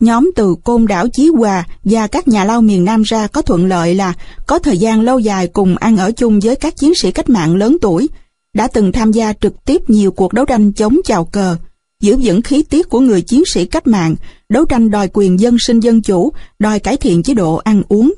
Nhóm 0.00 0.30
từ 0.36 0.54
Côn 0.64 0.86
Đảo 0.86 1.08
Chí 1.12 1.28
Hòa 1.28 1.66
và 1.84 2.06
các 2.06 2.28
nhà 2.28 2.44
lao 2.44 2.60
miền 2.60 2.84
Nam 2.84 3.02
ra 3.02 3.26
có 3.26 3.42
thuận 3.42 3.66
lợi 3.66 3.94
là 3.94 4.12
có 4.46 4.58
thời 4.58 4.78
gian 4.78 5.00
lâu 5.00 5.18
dài 5.18 5.46
cùng 5.46 5.76
ăn 5.76 5.96
ở 5.96 6.12
chung 6.12 6.40
với 6.40 6.56
các 6.56 6.76
chiến 6.76 6.94
sĩ 6.94 7.10
cách 7.10 7.28
mạng 7.28 7.56
lớn 7.56 7.76
tuổi, 7.80 8.08
đã 8.54 8.68
từng 8.68 8.92
tham 8.92 9.12
gia 9.12 9.32
trực 9.32 9.64
tiếp 9.64 9.90
nhiều 9.90 10.10
cuộc 10.10 10.32
đấu 10.32 10.44
tranh 10.44 10.72
chống 10.72 11.00
chào 11.04 11.24
cờ, 11.24 11.56
giữ 12.00 12.16
vững 12.22 12.42
khí 12.42 12.62
tiết 12.62 12.88
của 12.88 13.00
người 13.00 13.22
chiến 13.22 13.42
sĩ 13.52 13.64
cách 13.64 13.86
mạng, 13.86 14.14
đấu 14.48 14.64
tranh 14.64 14.90
đòi 14.90 15.08
quyền 15.12 15.40
dân 15.40 15.56
sinh 15.58 15.80
dân 15.80 16.02
chủ, 16.02 16.32
đòi 16.58 16.78
cải 16.78 16.96
thiện 16.96 17.22
chế 17.22 17.34
độ 17.34 17.56
ăn 17.56 17.82
uống. 17.88 18.14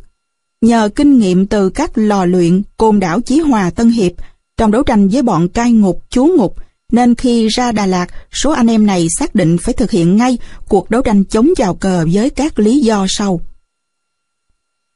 Nhờ 0.61 0.89
kinh 0.89 1.19
nghiệm 1.19 1.47
từ 1.47 1.71
các 1.71 1.91
lò 1.95 2.25
luyện 2.25 2.63
côn 2.77 3.01
đảo 3.01 3.21
Chí 3.21 3.39
Hòa 3.39 3.71
Tân 3.71 3.91
Hiệp, 3.91 4.13
trong 4.57 4.71
đấu 4.71 4.83
tranh 4.83 5.09
với 5.09 5.23
bọn 5.23 5.49
cai 5.49 5.73
ngục, 5.73 6.03
chú 6.11 6.27
ngục, 6.27 6.57
nên 6.93 7.15
khi 7.15 7.49
ra 7.49 7.73
Đà 7.73 7.87
Lạt, 7.87 8.07
số 8.33 8.51
anh 8.51 8.67
em 8.67 8.87
này 8.87 9.07
xác 9.19 9.35
định 9.35 9.59
phải 9.59 9.75
thực 9.75 9.91
hiện 9.91 10.17
ngay 10.17 10.39
cuộc 10.69 10.91
đấu 10.91 11.03
tranh 11.03 11.25
chống 11.25 11.49
chào 11.57 11.75
cờ 11.75 12.07
với 12.13 12.31
các 12.31 12.59
lý 12.59 12.81
do 12.81 13.07
sau. 13.09 13.41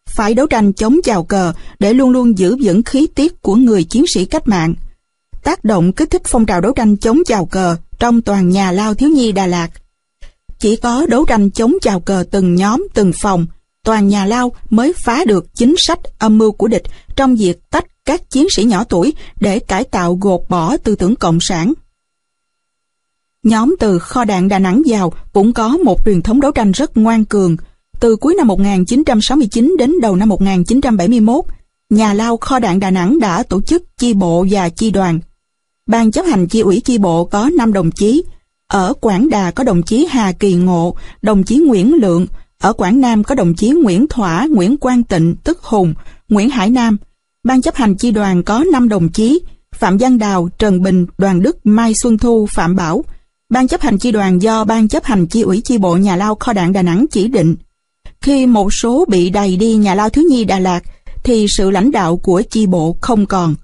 Phải 0.08 0.34
đấu 0.34 0.46
tranh 0.46 0.72
chống 0.72 0.96
chào 1.04 1.24
cờ 1.24 1.52
để 1.78 1.94
luôn 1.94 2.10
luôn 2.10 2.38
giữ 2.38 2.56
vững 2.62 2.82
khí 2.82 3.08
tiết 3.14 3.42
của 3.42 3.54
người 3.54 3.84
chiến 3.84 4.04
sĩ 4.14 4.24
cách 4.24 4.48
mạng 4.48 4.74
tác 5.42 5.64
động 5.64 5.92
kích 5.92 6.10
thích 6.10 6.22
phong 6.24 6.46
trào 6.46 6.60
đấu 6.60 6.72
tranh 6.72 6.96
chống 6.96 7.18
chào 7.26 7.46
cờ 7.46 7.76
trong 7.98 8.22
toàn 8.22 8.48
nhà 8.48 8.72
lao 8.72 8.94
thiếu 8.94 9.10
nhi 9.10 9.32
Đà 9.32 9.46
Lạt. 9.46 9.68
Chỉ 10.58 10.76
có 10.76 11.06
đấu 11.06 11.24
tranh 11.24 11.50
chống 11.50 11.74
chào 11.82 12.00
cờ 12.00 12.24
từng 12.30 12.54
nhóm, 12.54 12.86
từng 12.94 13.12
phòng, 13.20 13.46
toàn 13.84 14.08
nhà 14.08 14.26
lao 14.26 14.52
mới 14.70 14.92
phá 15.04 15.24
được 15.26 15.54
chính 15.54 15.74
sách 15.78 15.98
âm 16.18 16.38
mưu 16.38 16.52
của 16.52 16.68
địch 16.68 16.82
trong 17.16 17.36
việc 17.36 17.70
tách 17.70 17.84
các 18.10 18.30
chiến 18.30 18.46
sĩ 18.50 18.64
nhỏ 18.64 18.84
tuổi 18.84 19.14
để 19.40 19.58
cải 19.58 19.84
tạo 19.84 20.18
gột 20.20 20.40
bỏ 20.48 20.76
tư 20.76 20.94
tưởng 20.94 21.16
cộng 21.16 21.38
sản. 21.40 21.72
Nhóm 23.42 23.74
từ 23.80 23.98
kho 23.98 24.24
đạn 24.24 24.48
Đà 24.48 24.58
Nẵng 24.58 24.82
vào 24.86 25.12
cũng 25.32 25.52
có 25.52 25.76
một 25.76 26.04
truyền 26.04 26.22
thống 26.22 26.40
đấu 26.40 26.52
tranh 26.52 26.72
rất 26.72 26.96
ngoan 26.96 27.24
cường. 27.24 27.56
Từ 28.00 28.16
cuối 28.16 28.34
năm 28.38 28.46
1969 28.46 29.76
đến 29.78 29.94
đầu 30.02 30.16
năm 30.16 30.28
1971, 30.28 31.44
nhà 31.90 32.14
lao 32.14 32.36
kho 32.36 32.58
đạn 32.58 32.80
Đà 32.80 32.90
Nẵng 32.90 33.20
đã 33.20 33.42
tổ 33.42 33.62
chức 33.62 33.82
chi 33.98 34.14
bộ 34.14 34.46
và 34.50 34.68
chi 34.68 34.90
đoàn. 34.90 35.20
Ban 35.86 36.10
chấp 36.10 36.26
hành 36.26 36.46
chi 36.46 36.60
ủy 36.60 36.80
chi 36.80 36.98
bộ 36.98 37.24
có 37.24 37.50
5 37.56 37.72
đồng 37.72 37.90
chí. 37.90 38.22
Ở 38.66 38.92
Quảng 39.00 39.28
Đà 39.28 39.50
có 39.50 39.64
đồng 39.64 39.82
chí 39.82 40.06
Hà 40.10 40.32
Kỳ 40.32 40.54
Ngộ, 40.54 40.94
đồng 41.22 41.42
chí 41.42 41.58
Nguyễn 41.58 41.94
Lượng. 41.94 42.26
Ở 42.58 42.72
Quảng 42.72 43.00
Nam 43.00 43.24
có 43.24 43.34
đồng 43.34 43.54
chí 43.54 43.70
Nguyễn 43.70 44.06
Thỏa, 44.08 44.46
Nguyễn 44.50 44.76
Quang 44.76 45.02
Tịnh, 45.02 45.36
tức 45.44 45.62
Hùng, 45.62 45.94
Nguyễn 46.28 46.50
Hải 46.50 46.70
Nam. 46.70 46.96
Ban 47.44 47.62
chấp 47.62 47.74
hành 47.74 47.94
chi 47.94 48.10
đoàn 48.10 48.42
có 48.42 48.64
5 48.72 48.88
đồng 48.88 49.08
chí. 49.08 49.40
Phạm 49.74 49.96
Văn 49.96 50.18
Đào, 50.18 50.48
Trần 50.58 50.82
Bình, 50.82 51.06
Đoàn 51.18 51.42
Đức, 51.42 51.56
Mai 51.64 51.94
Xuân 51.94 52.18
Thu, 52.18 52.46
Phạm 52.46 52.76
Bảo. 52.76 53.04
Ban 53.50 53.68
chấp 53.68 53.80
hành 53.80 53.98
chi 53.98 54.12
đoàn 54.12 54.42
do 54.42 54.64
Ban 54.64 54.88
chấp 54.88 55.04
hành 55.04 55.26
chi 55.26 55.40
ủy 55.40 55.60
chi 55.60 55.78
bộ 55.78 55.96
nhà 55.96 56.16
lao 56.16 56.34
kho 56.34 56.52
đạn 56.52 56.72
Đà 56.72 56.82
Nẵng 56.82 57.06
chỉ 57.10 57.28
định. 57.28 57.56
Khi 58.20 58.46
một 58.46 58.74
số 58.74 59.04
bị 59.08 59.30
đầy 59.30 59.56
đi 59.56 59.74
nhà 59.74 59.94
lao 59.94 60.08
thiếu 60.08 60.24
nhi 60.30 60.44
Đà 60.44 60.58
Lạt, 60.58 60.80
thì 61.24 61.46
sự 61.56 61.70
lãnh 61.70 61.90
đạo 61.90 62.16
của 62.16 62.42
chi 62.50 62.66
bộ 62.66 62.96
không 63.00 63.26
còn 63.26 63.54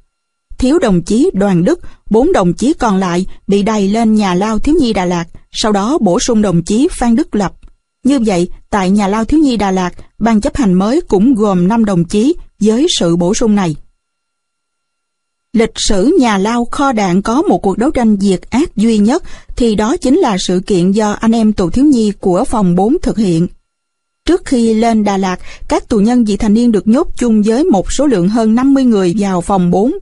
thiếu 0.59 0.79
đồng 0.79 1.03
chí 1.03 1.31
Đoàn 1.35 1.64
Đức, 1.64 1.81
bốn 2.11 2.33
đồng 2.33 2.53
chí 2.53 2.72
còn 2.72 2.97
lại 2.97 3.27
bị 3.47 3.62
đầy 3.62 3.89
lên 3.89 4.14
nhà 4.14 4.35
lao 4.35 4.59
thiếu 4.59 4.74
nhi 4.81 4.93
Đà 4.93 5.05
Lạt, 5.05 5.24
sau 5.53 5.72
đó 5.72 5.99
bổ 6.01 6.20
sung 6.20 6.43
đồng 6.43 6.62
chí 6.62 6.89
Phan 6.93 7.16
Đức 7.16 7.35
Lập. 7.35 7.53
Như 8.05 8.18
vậy, 8.27 8.49
tại 8.70 8.91
nhà 8.91 9.09
lao 9.09 9.24
thiếu 9.24 9.41
nhi 9.41 9.57
Đà 9.57 9.70
Lạt, 9.70 9.91
ban 10.18 10.41
chấp 10.41 10.57
hành 10.57 10.74
mới 10.74 11.01
cũng 11.01 11.35
gồm 11.35 11.68
5 11.68 11.85
đồng 11.85 12.05
chí 12.05 12.35
với 12.61 12.87
sự 12.99 13.17
bổ 13.17 13.35
sung 13.35 13.55
này. 13.55 13.77
Lịch 15.53 15.73
sử 15.75 16.17
nhà 16.21 16.39
lao 16.39 16.65
kho 16.65 16.93
đạn 16.93 17.23
có 17.23 17.43
một 17.43 17.59
cuộc 17.59 17.79
đấu 17.79 17.91
tranh 17.91 18.17
diệt 18.21 18.51
ác 18.51 18.77
duy 18.77 18.99
nhất 18.99 19.23
thì 19.57 19.75
đó 19.75 19.97
chính 19.97 20.19
là 20.19 20.37
sự 20.39 20.61
kiện 20.67 20.93
do 20.93 21.13
anh 21.13 21.33
em 21.33 21.53
tù 21.53 21.71
thiếu 21.71 21.85
nhi 21.85 22.13
của 22.21 22.45
phòng 22.45 22.75
4 22.75 22.97
thực 23.03 23.19
hiện. 23.19 23.47
Trước 24.27 24.45
khi 24.45 24.75
lên 24.75 25.05
Đà 25.05 25.17
Lạt, 25.17 25.39
các 25.69 25.89
tù 25.89 25.99
nhân 25.99 26.25
vị 26.25 26.37
thành 26.37 26.55
niên 26.55 26.73
được 26.73 26.89
nhốt 26.89 27.09
chung 27.17 27.43
với 27.43 27.65
một 27.65 27.93
số 27.93 28.07
lượng 28.07 28.29
hơn 28.29 28.55
50 28.55 28.85
người 28.85 29.15
vào 29.19 29.41
phòng 29.41 29.71
4. 29.71 29.93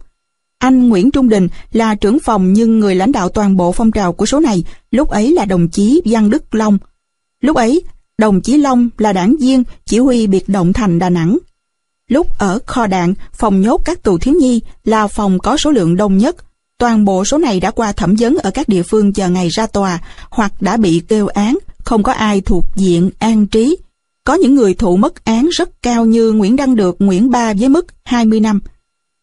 Anh 0.59 0.89
Nguyễn 0.89 1.11
Trung 1.11 1.29
Đình 1.29 1.49
là 1.73 1.95
trưởng 1.95 2.19
phòng 2.19 2.53
nhưng 2.53 2.81
người 2.81 2.95
lãnh 2.95 3.13
đạo 3.13 3.29
toàn 3.29 3.57
bộ 3.57 3.73
phong 3.73 3.91
trào 3.91 4.13
của 4.13 4.27
số 4.27 4.41
này 4.41 4.65
lúc 4.91 5.09
ấy 5.09 5.33
là 5.33 5.45
đồng 5.45 5.69
chí 5.69 6.03
Văn 6.05 6.31
Đức 6.31 6.55
Long. 6.55 6.79
Lúc 7.41 7.57
ấy, 7.57 7.83
đồng 8.19 8.41
chí 8.41 8.57
Long 8.57 8.89
là 8.99 9.13
đảng 9.13 9.37
viên 9.41 9.63
chỉ 9.87 9.99
huy 9.99 10.27
biệt 10.27 10.49
động 10.49 10.73
thành 10.73 10.99
Đà 10.99 11.11
Nẵng. 11.11 11.39
Lúc 12.09 12.39
ở 12.39 12.59
kho 12.67 12.87
đạn, 12.87 13.15
phòng 13.33 13.61
nhốt 13.61 13.81
các 13.85 14.03
tù 14.03 14.19
thiếu 14.19 14.35
nhi 14.35 14.61
là 14.85 15.07
phòng 15.07 15.39
có 15.39 15.57
số 15.57 15.71
lượng 15.71 15.97
đông 15.97 16.19
nhất. 16.19 16.37
Toàn 16.79 17.05
bộ 17.05 17.25
số 17.25 17.39
này 17.39 17.61
đã 17.61 17.71
qua 17.71 17.93
thẩm 17.93 18.15
vấn 18.19 18.37
ở 18.43 18.51
các 18.51 18.69
địa 18.69 18.83
phương 18.83 19.13
chờ 19.13 19.29
ngày 19.29 19.49
ra 19.49 19.67
tòa 19.67 19.99
hoặc 20.31 20.63
đã 20.63 20.77
bị 20.77 21.03
kêu 21.09 21.27
án, 21.27 21.59
không 21.79 22.03
có 22.03 22.13
ai 22.13 22.41
thuộc 22.41 22.65
diện 22.77 23.11
an 23.19 23.47
trí. 23.47 23.77
Có 24.25 24.35
những 24.35 24.55
người 24.55 24.75
thụ 24.75 24.97
mất 24.97 25.25
án 25.25 25.49
rất 25.49 25.83
cao 25.83 26.07
như 26.07 26.33
Nguyễn 26.33 26.57
Đăng 26.57 26.77
Được, 26.77 26.97
Nguyễn 26.99 27.31
Ba 27.31 27.55
với 27.55 27.69
mức 27.69 27.87
20 28.05 28.41
năm. 28.41 28.61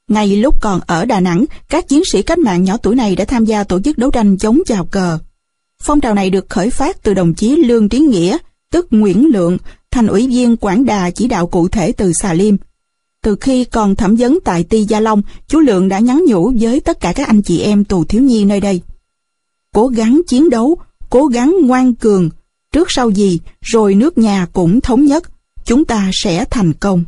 Ngay 0.07 0.35
lúc 0.35 0.61
còn 0.61 0.79
ở 0.87 1.05
Đà 1.05 1.19
Nẵng, 1.19 1.45
các 1.69 1.87
chiến 1.87 2.01
sĩ 2.11 2.21
cách 2.21 2.39
mạng 2.39 2.63
nhỏ 2.63 2.77
tuổi 2.77 2.95
này 2.95 3.15
đã 3.15 3.25
tham 3.25 3.45
gia 3.45 3.63
tổ 3.63 3.81
chức 3.81 3.97
đấu 3.97 4.11
tranh 4.11 4.37
chống 4.37 4.59
chào 4.65 4.85
cờ. 4.85 5.19
Phong 5.83 6.01
trào 6.01 6.13
này 6.13 6.29
được 6.29 6.49
khởi 6.49 6.69
phát 6.69 7.03
từ 7.03 7.13
đồng 7.13 7.33
chí 7.33 7.55
Lương 7.55 7.89
Trí 7.89 7.99
Nghĩa, 7.99 8.37
tức 8.71 8.87
Nguyễn 8.91 9.27
Lượng, 9.33 9.57
thành 9.91 10.07
ủy 10.07 10.27
viên 10.27 10.57
Quảng 10.57 10.85
Đà 10.85 11.09
chỉ 11.09 11.27
đạo 11.27 11.47
cụ 11.47 11.67
thể 11.67 11.91
từ 11.91 12.13
Xà 12.13 12.33
Liêm. 12.33 12.55
Từ 13.23 13.35
khi 13.35 13.65
còn 13.65 13.95
thẩm 13.95 14.15
vấn 14.15 14.39
tại 14.43 14.63
Ti 14.63 14.83
Gia 14.83 14.99
Long, 14.99 15.21
chú 15.47 15.59
Lượng 15.59 15.89
đã 15.89 15.99
nhắn 15.99 16.23
nhủ 16.27 16.53
với 16.59 16.79
tất 16.79 16.99
cả 16.99 17.13
các 17.15 17.27
anh 17.27 17.41
chị 17.41 17.59
em 17.59 17.83
tù 17.83 18.03
thiếu 18.03 18.21
nhi 18.21 18.45
nơi 18.45 18.59
đây. 18.59 18.81
Cố 19.73 19.87
gắng 19.87 20.21
chiến 20.27 20.49
đấu, 20.49 20.77
cố 21.09 21.25
gắng 21.25 21.55
ngoan 21.63 21.95
cường, 21.95 22.29
trước 22.73 22.87
sau 22.91 23.09
gì, 23.09 23.39
rồi 23.61 23.95
nước 23.95 24.17
nhà 24.17 24.47
cũng 24.53 24.81
thống 24.81 25.05
nhất, 25.05 25.23
chúng 25.65 25.85
ta 25.85 26.09
sẽ 26.13 26.45
thành 26.45 26.73
công 26.73 27.03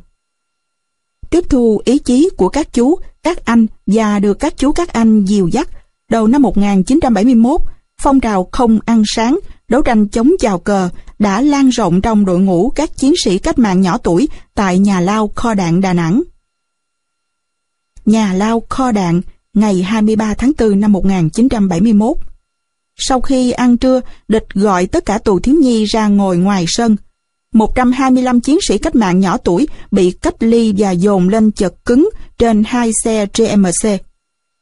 tiếp 1.34 1.49
thu 1.49 1.82
ý 1.86 1.97
chí 1.97 2.30
của 2.38 2.49
các 2.49 2.74
chú, 2.74 2.95
các 3.24 3.45
anh 3.45 3.68
và 3.88 4.20
được 4.20 4.39
các 4.39 4.57
chú 4.57 4.72
các 4.72 4.93
anh 4.93 5.26
dìu 5.26 5.47
dắt. 5.47 5.70
Đầu 6.09 6.28
năm 6.28 6.41
1971, 6.41 7.61
phong 8.01 8.20
trào 8.20 8.47
không 8.51 8.80
ăn 8.86 9.03
sáng, 9.05 9.39
đấu 9.74 9.82
tranh 9.82 10.07
chống 10.07 10.32
chào 10.39 10.59
cờ 10.59 10.89
đã 11.19 11.41
lan 11.41 11.69
rộng 11.69 12.01
trong 12.01 12.26
đội 12.26 12.39
ngũ 12.39 12.69
các 12.76 12.97
chiến 12.97 13.13
sĩ 13.24 13.38
cách 13.38 13.59
mạng 13.59 13.82
nhỏ 13.82 13.97
tuổi 13.97 14.28
tại 14.55 14.80
nhà 14.80 14.99
lao 14.99 15.32
kho 15.36 15.53
đạn 15.53 15.82
Đà 15.82 15.93
Nẵng. 15.93 16.24
Nhà 18.05 18.34
lao 18.34 18.63
kho 18.69 18.91
đạn 18.91 19.21
ngày 19.53 19.82
23 19.82 20.34
tháng 20.34 20.51
4 20.59 20.80
năm 20.80 20.91
1971. 20.91 22.17
Sau 22.95 23.21
khi 23.21 23.51
ăn 23.51 23.78
trưa, 23.78 24.01
địch 24.28 24.45
gọi 24.53 24.88
tất 24.88 25.05
cả 25.05 25.17
tù 25.17 25.39
thiếu 25.39 25.55
nhi 25.55 25.86
ra 25.86 26.07
ngồi 26.07 26.38
ngoài 26.38 26.65
sân, 26.67 26.95
125 27.53 28.41
chiến 28.41 28.57
sĩ 28.67 28.78
cách 28.78 28.95
mạng 28.95 29.19
nhỏ 29.19 29.38
tuổi 29.38 29.67
bị 29.91 30.11
cách 30.11 30.43
ly 30.43 30.74
và 30.78 30.91
dồn 30.91 31.30
lên 31.30 31.51
chật 31.51 31.86
cứng 31.86 32.09
trên 32.38 32.63
hai 32.67 32.91
xe 33.03 33.26
GMC. 33.38 33.89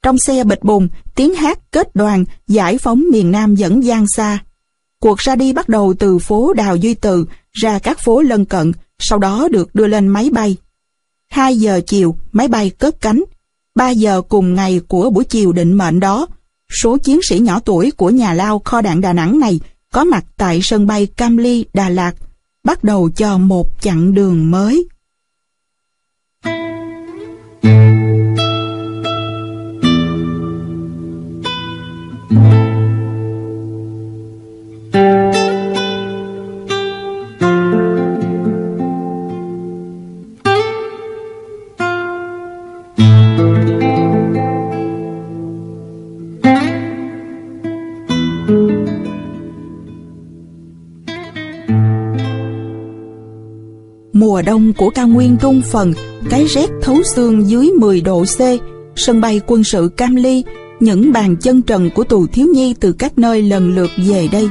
Trong 0.03 0.19
xe 0.19 0.43
bịch 0.43 0.63
bùng, 0.63 0.87
tiếng 1.15 1.33
hát 1.33 1.59
kết 1.71 1.95
đoàn 1.95 2.25
giải 2.47 2.77
phóng 2.77 3.03
miền 3.11 3.31
Nam 3.31 3.55
dẫn 3.55 3.83
gian 3.83 4.05
xa. 4.07 4.39
Cuộc 5.01 5.19
ra 5.19 5.35
đi 5.35 5.53
bắt 5.53 5.69
đầu 5.69 5.93
từ 5.99 6.19
phố 6.19 6.53
Đào 6.53 6.75
Duy 6.75 6.93
Từ 6.93 7.25
ra 7.51 7.79
các 7.79 7.99
phố 7.99 8.21
lân 8.21 8.45
cận, 8.45 8.71
sau 8.99 9.19
đó 9.19 9.47
được 9.51 9.75
đưa 9.75 9.87
lên 9.87 10.07
máy 10.07 10.29
bay. 10.33 10.57
2 11.29 11.57
giờ 11.57 11.81
chiều, 11.87 12.15
máy 12.31 12.47
bay 12.47 12.69
cất 12.69 13.01
cánh. 13.01 13.23
3 13.75 13.89
giờ 13.89 14.21
cùng 14.21 14.53
ngày 14.53 14.81
của 14.87 15.09
buổi 15.09 15.23
chiều 15.23 15.51
định 15.51 15.73
mệnh 15.73 15.99
đó, 15.99 16.27
số 16.81 16.97
chiến 16.97 17.19
sĩ 17.23 17.39
nhỏ 17.39 17.59
tuổi 17.59 17.91
của 17.91 18.09
nhà 18.09 18.33
lao 18.33 18.59
kho 18.59 18.81
đạn 18.81 19.01
Đà 19.01 19.13
Nẵng 19.13 19.39
này 19.39 19.59
có 19.93 20.03
mặt 20.03 20.25
tại 20.37 20.59
sân 20.63 20.87
bay 20.87 21.05
Cam 21.05 21.37
Ly, 21.37 21.65
Đà 21.73 21.89
Lạt, 21.89 22.13
bắt 22.63 22.83
đầu 22.83 23.09
cho 23.15 23.37
một 23.37 23.81
chặng 23.81 24.13
đường 24.13 24.51
mới. 24.51 24.87
Mùa 54.41 54.45
đông 54.45 54.73
của 54.73 54.89
cao 54.89 55.07
nguyên 55.07 55.37
trung 55.41 55.61
phần, 55.71 55.93
cái 56.29 56.45
rét 56.45 56.69
thấu 56.81 56.97
xương 57.15 57.49
dưới 57.49 57.71
10 57.79 58.01
độ 58.01 58.23
C, 58.23 58.39
sân 58.95 59.21
bay 59.21 59.41
quân 59.47 59.63
sự 59.63 59.89
Cam 59.97 60.15
Ly, 60.15 60.43
những 60.79 61.11
bàn 61.11 61.35
chân 61.35 61.61
trần 61.61 61.89
của 61.95 62.03
tù 62.03 62.27
thiếu 62.27 62.47
nhi 62.53 62.75
từ 62.79 62.91
các 62.91 63.17
nơi 63.17 63.41
lần 63.41 63.75
lượt 63.75 63.91
về 64.07 64.27
đây. 64.31 64.49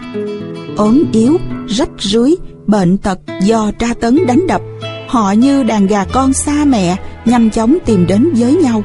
ốm 0.76 1.04
yếu, 1.12 1.36
rách 1.68 1.90
rưới, 1.98 2.30
bệnh 2.66 2.98
tật 2.98 3.18
do 3.42 3.70
tra 3.78 3.94
tấn 4.00 4.26
đánh 4.26 4.46
đập, 4.46 4.60
họ 5.08 5.32
như 5.32 5.62
đàn 5.62 5.86
gà 5.86 6.04
con 6.04 6.32
xa 6.32 6.64
mẹ, 6.64 6.96
nhanh 7.24 7.50
chóng 7.50 7.78
tìm 7.86 8.06
đến 8.06 8.30
với 8.36 8.54
nhau. 8.54 8.82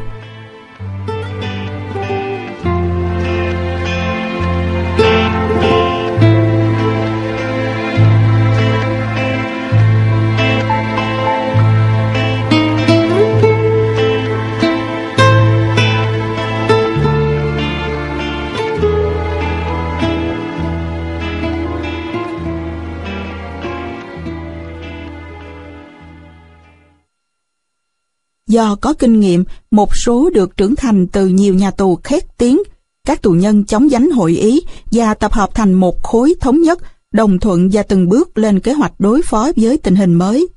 Do 28.56 28.76
có 28.76 28.94
kinh 28.94 29.20
nghiệm, 29.20 29.44
một 29.72 29.96
số 29.96 30.30
được 30.30 30.58
trưởng 30.58 30.76
thành 30.76 31.08
từ 31.08 31.28
nhiều 31.28 31.54
nhà 31.54 31.72
tù 31.72 31.96
khét 32.04 32.38
tiếng, 32.38 32.60
các 33.08 33.22
tù 33.22 33.32
nhân 33.32 33.66
chống 33.66 33.90
dánh 33.90 34.12
hội 34.12 34.32
ý 34.32 34.62
và 34.92 35.14
tập 35.14 35.34
hợp 35.34 35.56
thành 35.56 35.74
một 35.74 36.04
khối 36.04 36.34
thống 36.40 36.62
nhất, 36.62 36.80
đồng 37.14 37.40
thuận 37.40 37.70
và 37.72 37.84
từng 37.84 38.10
bước 38.10 38.38
lên 38.38 38.60
kế 38.60 38.74
hoạch 38.74 38.94
đối 39.00 39.22
phó 39.22 39.52
với 39.56 39.78
tình 39.78 39.96
hình 39.96 40.14
mới. 40.14 40.48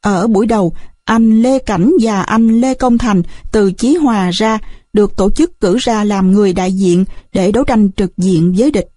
Ở 0.00 0.26
buổi 0.26 0.46
đầu, 0.46 0.72
anh 1.04 1.42
Lê 1.42 1.58
Cảnh 1.58 1.92
và 2.00 2.22
anh 2.22 2.60
Lê 2.60 2.74
Công 2.74 2.98
Thành 2.98 3.22
từ 3.52 3.72
Chí 3.72 3.94
Hòa 3.94 4.30
ra 4.30 4.58
được 4.92 5.16
tổ 5.16 5.30
chức 5.30 5.60
cử 5.60 5.76
ra 5.76 6.04
làm 6.04 6.32
người 6.32 6.52
đại 6.52 6.72
diện 6.72 7.04
để 7.32 7.52
đấu 7.52 7.64
tranh 7.64 7.90
trực 7.96 8.16
diện 8.16 8.54
với 8.58 8.70
địch. 8.70 8.88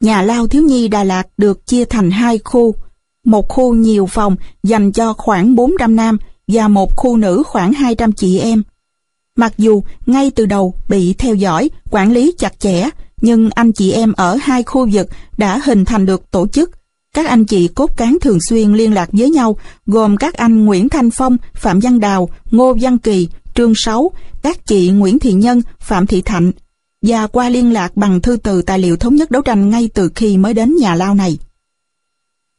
Nhà 0.00 0.22
lao 0.22 0.46
thiếu 0.46 0.62
nhi 0.62 0.88
Đà 0.88 1.04
Lạt 1.04 1.26
được 1.36 1.66
chia 1.66 1.84
thành 1.84 2.10
hai 2.10 2.38
khu, 2.38 2.74
một 3.24 3.48
khu 3.48 3.74
nhiều 3.74 4.06
phòng 4.06 4.36
dành 4.62 4.92
cho 4.92 5.12
khoảng 5.12 5.54
400 5.54 5.96
nam 5.96 6.18
và 6.48 6.68
một 6.68 6.96
khu 6.96 7.16
nữ 7.16 7.42
khoảng 7.46 7.72
200 7.72 8.12
chị 8.12 8.38
em. 8.38 8.62
Mặc 9.36 9.52
dù 9.58 9.82
ngay 10.06 10.30
từ 10.30 10.46
đầu 10.46 10.74
bị 10.88 11.14
theo 11.14 11.34
dõi, 11.34 11.70
quản 11.90 12.12
lý 12.12 12.34
chặt 12.38 12.60
chẽ, 12.60 12.88
nhưng 13.22 13.50
anh 13.50 13.72
chị 13.72 13.92
em 13.92 14.12
ở 14.12 14.38
hai 14.42 14.62
khu 14.62 14.88
vực 14.92 15.08
đã 15.38 15.60
hình 15.64 15.84
thành 15.84 16.06
được 16.06 16.30
tổ 16.30 16.46
chức. 16.46 16.70
Các 17.14 17.26
anh 17.26 17.44
chị 17.44 17.68
cốt 17.68 17.96
cán 17.96 18.18
thường 18.20 18.38
xuyên 18.40 18.72
liên 18.72 18.94
lạc 18.94 19.08
với 19.12 19.30
nhau, 19.30 19.56
gồm 19.86 20.16
các 20.16 20.34
anh 20.34 20.64
Nguyễn 20.64 20.88
Thanh 20.88 21.10
Phong, 21.10 21.36
Phạm 21.54 21.80
Văn 21.80 22.00
Đào, 22.00 22.28
Ngô 22.50 22.76
Văn 22.80 22.98
Kỳ, 22.98 23.28
Trương 23.54 23.72
Sáu, 23.76 24.10
các 24.42 24.66
chị 24.66 24.90
Nguyễn 24.90 25.18
Thị 25.18 25.32
Nhân, 25.32 25.62
Phạm 25.80 26.06
Thị 26.06 26.22
Thạnh, 26.22 26.52
và 27.02 27.26
qua 27.26 27.48
liên 27.48 27.72
lạc 27.72 27.96
bằng 27.96 28.20
thư 28.20 28.36
từ 28.36 28.62
tài 28.62 28.78
liệu 28.78 28.96
thống 28.96 29.14
nhất 29.14 29.30
đấu 29.30 29.42
tranh 29.42 29.70
ngay 29.70 29.88
từ 29.94 30.10
khi 30.14 30.36
mới 30.36 30.54
đến 30.54 30.76
nhà 30.76 30.94
lao 30.94 31.14
này. 31.14 31.38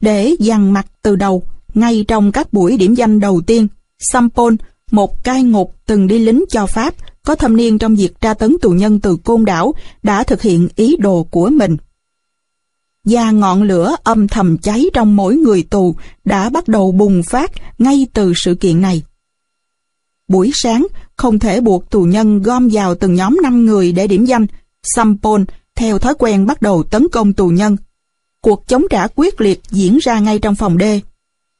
Để 0.00 0.36
dằn 0.38 0.72
mặt 0.72 0.86
từ 1.02 1.16
đầu, 1.16 1.42
ngay 1.74 2.04
trong 2.08 2.32
các 2.32 2.52
buổi 2.52 2.76
điểm 2.76 2.94
danh 2.94 3.20
đầu 3.20 3.40
tiên, 3.46 3.68
Sampol, 4.00 4.54
một 4.90 5.24
cai 5.24 5.42
ngục 5.42 5.74
từng 5.86 6.06
đi 6.06 6.18
lính 6.18 6.44
cho 6.50 6.66
Pháp, 6.66 6.94
có 7.24 7.34
thâm 7.34 7.56
niên 7.56 7.78
trong 7.78 7.94
việc 7.94 8.20
tra 8.20 8.34
tấn 8.34 8.56
tù 8.62 8.70
nhân 8.70 9.00
từ 9.00 9.16
côn 9.16 9.44
đảo, 9.44 9.74
đã 10.02 10.24
thực 10.24 10.42
hiện 10.42 10.68
ý 10.76 10.96
đồ 10.96 11.22
của 11.22 11.48
mình. 11.48 11.76
Và 13.04 13.30
ngọn 13.30 13.62
lửa 13.62 13.96
âm 14.04 14.28
thầm 14.28 14.58
cháy 14.58 14.86
trong 14.92 15.16
mỗi 15.16 15.36
người 15.36 15.62
tù 15.62 15.94
đã 16.24 16.48
bắt 16.48 16.68
đầu 16.68 16.92
bùng 16.92 17.22
phát 17.22 17.50
ngay 17.78 18.06
từ 18.12 18.32
sự 18.36 18.54
kiện 18.54 18.80
này. 18.80 19.02
Buổi 20.28 20.50
sáng, 20.54 20.86
không 21.16 21.38
thể 21.38 21.60
buộc 21.60 21.90
tù 21.90 22.02
nhân 22.02 22.42
gom 22.42 22.68
vào 22.72 22.94
từng 22.94 23.14
nhóm 23.14 23.38
5 23.42 23.66
người 23.66 23.92
để 23.92 24.06
điểm 24.06 24.24
danh. 24.24 24.46
Sampol, 24.82 25.42
theo 25.76 25.98
thói 25.98 26.14
quen 26.18 26.46
bắt 26.46 26.62
đầu 26.62 26.82
tấn 26.82 27.08
công 27.12 27.32
tù 27.32 27.48
nhân. 27.48 27.76
Cuộc 28.42 28.64
chống 28.66 28.84
trả 28.90 29.06
quyết 29.06 29.40
liệt 29.40 29.60
diễn 29.70 29.98
ra 29.98 30.18
ngay 30.18 30.38
trong 30.38 30.54
phòng 30.54 30.78
D 30.80 30.84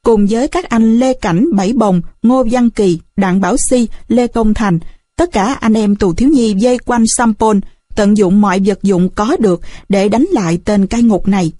cùng 0.04 0.26
với 0.30 0.48
các 0.48 0.64
anh 0.64 0.98
Lê 0.98 1.12
Cảnh, 1.12 1.46
Bảy 1.52 1.72
Bồng, 1.72 2.00
Ngô 2.22 2.44
Văn 2.50 2.70
Kỳ, 2.70 2.98
Đặng 3.16 3.40
Bảo 3.40 3.56
Si, 3.70 3.88
Lê 4.08 4.26
Công 4.26 4.54
Thành, 4.54 4.78
tất 5.16 5.32
cả 5.32 5.56
anh 5.60 5.74
em 5.74 5.96
tù 5.96 6.14
thiếu 6.14 6.28
nhi 6.28 6.54
dây 6.58 6.78
quanh 6.78 7.04
Sampon, 7.16 7.60
tận 7.94 8.16
dụng 8.16 8.40
mọi 8.40 8.60
vật 8.64 8.82
dụng 8.82 9.08
có 9.08 9.36
được 9.36 9.60
để 9.88 10.08
đánh 10.08 10.26
lại 10.32 10.58
tên 10.64 10.86
cai 10.86 11.02
ngục 11.02 11.28
này. 11.28 11.52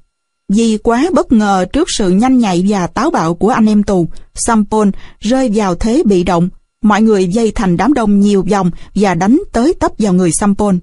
Vì 0.48 0.78
quá 0.78 1.10
bất 1.12 1.32
ngờ 1.32 1.66
trước 1.72 1.88
sự 1.98 2.10
nhanh 2.10 2.38
nhạy 2.38 2.64
và 2.68 2.86
táo 2.86 3.10
bạo 3.10 3.34
của 3.34 3.48
anh 3.48 3.66
em 3.66 3.82
tù, 3.82 4.06
Sampon 4.34 4.90
rơi 5.20 5.50
vào 5.54 5.74
thế 5.74 6.02
bị 6.06 6.24
động. 6.24 6.48
Mọi 6.82 7.02
người 7.02 7.26
dây 7.26 7.52
thành 7.54 7.76
đám 7.76 7.92
đông 7.92 8.20
nhiều 8.20 8.44
vòng 8.50 8.70
và 8.94 9.14
đánh 9.14 9.40
tới 9.52 9.74
tấp 9.80 9.92
vào 9.98 10.12
người 10.12 10.32
Sampon. 10.32 10.78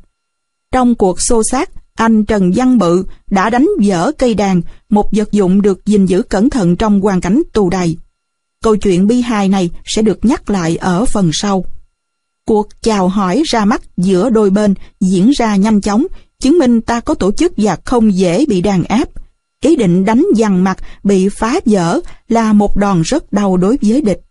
Trong 0.72 0.96
cuộc 0.96 1.22
xô 1.22 1.42
xát, 1.52 1.70
anh 1.98 2.26
Trần 2.26 2.52
Văn 2.56 2.78
Bự 2.78 3.06
đã 3.32 3.50
đánh 3.50 3.68
vỡ 3.84 4.12
cây 4.18 4.34
đàn, 4.34 4.62
một 4.90 5.10
vật 5.12 5.32
dụng 5.32 5.62
được 5.62 5.86
gìn 5.86 6.06
giữ 6.06 6.22
cẩn 6.22 6.50
thận 6.50 6.76
trong 6.76 7.02
hoàn 7.02 7.22
cảnh 7.22 7.42
tù 7.54 7.70
đầy. 7.70 7.98
Câu 8.64 8.78
chuyện 8.78 9.08
bi 9.08 9.22
hài 9.22 9.50
này 9.50 9.70
sẽ 9.86 10.02
được 10.02 10.26
nhắc 10.26 10.50
lại 10.50 10.78
ở 10.78 11.06
phần 11.06 11.30
sau. 11.34 11.66
Cuộc 12.48 12.68
chào 12.82 13.08
hỏi 13.08 13.44
ra 13.46 13.66
mắt 13.66 13.82
giữa 13.98 14.30
đôi 14.30 14.50
bên 14.50 14.74
diễn 15.00 15.32
ra 15.38 15.56
nhanh 15.56 15.82
chóng, 15.82 16.08
chứng 16.40 16.60
minh 16.60 16.82
ta 16.82 17.00
có 17.00 17.14
tổ 17.14 17.32
chức 17.32 17.54
và 17.58 17.78
không 17.86 18.14
dễ 18.14 18.46
bị 18.46 18.62
đàn 18.62 18.84
áp. 18.84 19.10
Ý 19.62 19.76
định 19.76 20.06
đánh 20.06 20.26
dằn 20.36 20.64
mặt 20.64 20.78
bị 21.04 21.30
phá 21.30 21.60
vỡ 21.66 22.00
là 22.30 22.54
một 22.54 22.78
đòn 22.78 23.02
rất 23.06 23.34
đau 23.34 23.58
đối 23.58 23.78
với 23.82 24.02
địch. 24.02 24.22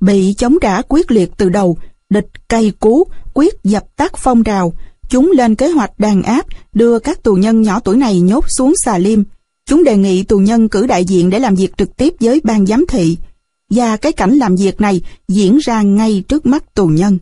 Bị 0.00 0.34
chống 0.38 0.58
trả 0.60 0.82
quyết 0.82 1.10
liệt 1.10 1.30
từ 1.36 1.48
đầu, 1.48 1.76
địch 2.10 2.48
cay 2.48 2.72
cú, 2.80 3.06
quyết 3.34 3.54
dập 3.64 3.96
tắt 3.96 4.12
phong 4.16 4.44
trào, 4.44 4.72
Chúng 5.12 5.32
lên 5.36 5.54
kế 5.54 5.68
hoạch 5.68 5.98
đàn 5.98 6.22
áp, 6.22 6.46
đưa 6.72 6.98
các 6.98 7.22
tù 7.22 7.34
nhân 7.34 7.62
nhỏ 7.62 7.80
tuổi 7.80 7.96
này 7.96 8.20
nhốt 8.20 8.44
xuống 8.48 8.74
xà 8.84 8.98
lim. 8.98 9.24
Chúng 9.66 9.84
đề 9.84 9.96
nghị 9.96 10.22
tù 10.22 10.38
nhân 10.38 10.68
cử 10.68 10.86
đại 10.86 11.04
diện 11.04 11.30
để 11.30 11.38
làm 11.38 11.54
việc 11.54 11.76
trực 11.76 11.96
tiếp 11.96 12.14
với 12.20 12.40
ban 12.44 12.66
giám 12.66 12.84
thị. 12.88 13.16
Và 13.70 13.96
cái 13.96 14.12
cảnh 14.12 14.34
làm 14.34 14.56
việc 14.56 14.80
này 14.80 15.00
diễn 15.28 15.58
ra 15.58 15.82
ngay 15.82 16.24
trước 16.28 16.46
mắt 16.46 16.74
tù 16.74 16.86
nhân. 16.86 17.18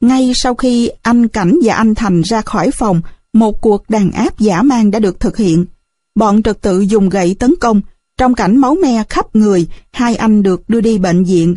Ngay 0.00 0.32
sau 0.34 0.54
khi 0.54 0.90
anh 1.02 1.28
Cảnh 1.28 1.58
và 1.62 1.74
anh 1.74 1.94
Thành 1.94 2.22
ra 2.22 2.40
khỏi 2.42 2.70
phòng, 2.70 3.00
một 3.32 3.60
cuộc 3.60 3.90
đàn 3.90 4.10
áp 4.10 4.38
giả 4.38 4.62
mang 4.62 4.90
đã 4.90 4.98
được 4.98 5.20
thực 5.20 5.36
hiện. 5.36 5.66
Bọn 6.14 6.42
trật 6.42 6.60
tự 6.60 6.80
dùng 6.80 7.08
gậy 7.08 7.36
tấn 7.38 7.54
công, 7.60 7.80
trong 8.18 8.34
cảnh 8.34 8.56
máu 8.56 8.76
me 8.82 9.04
khắp 9.08 9.36
người, 9.36 9.66
hai 9.92 10.16
anh 10.16 10.42
được 10.42 10.68
đưa 10.68 10.80
đi 10.80 10.98
bệnh 10.98 11.24
viện. 11.24 11.56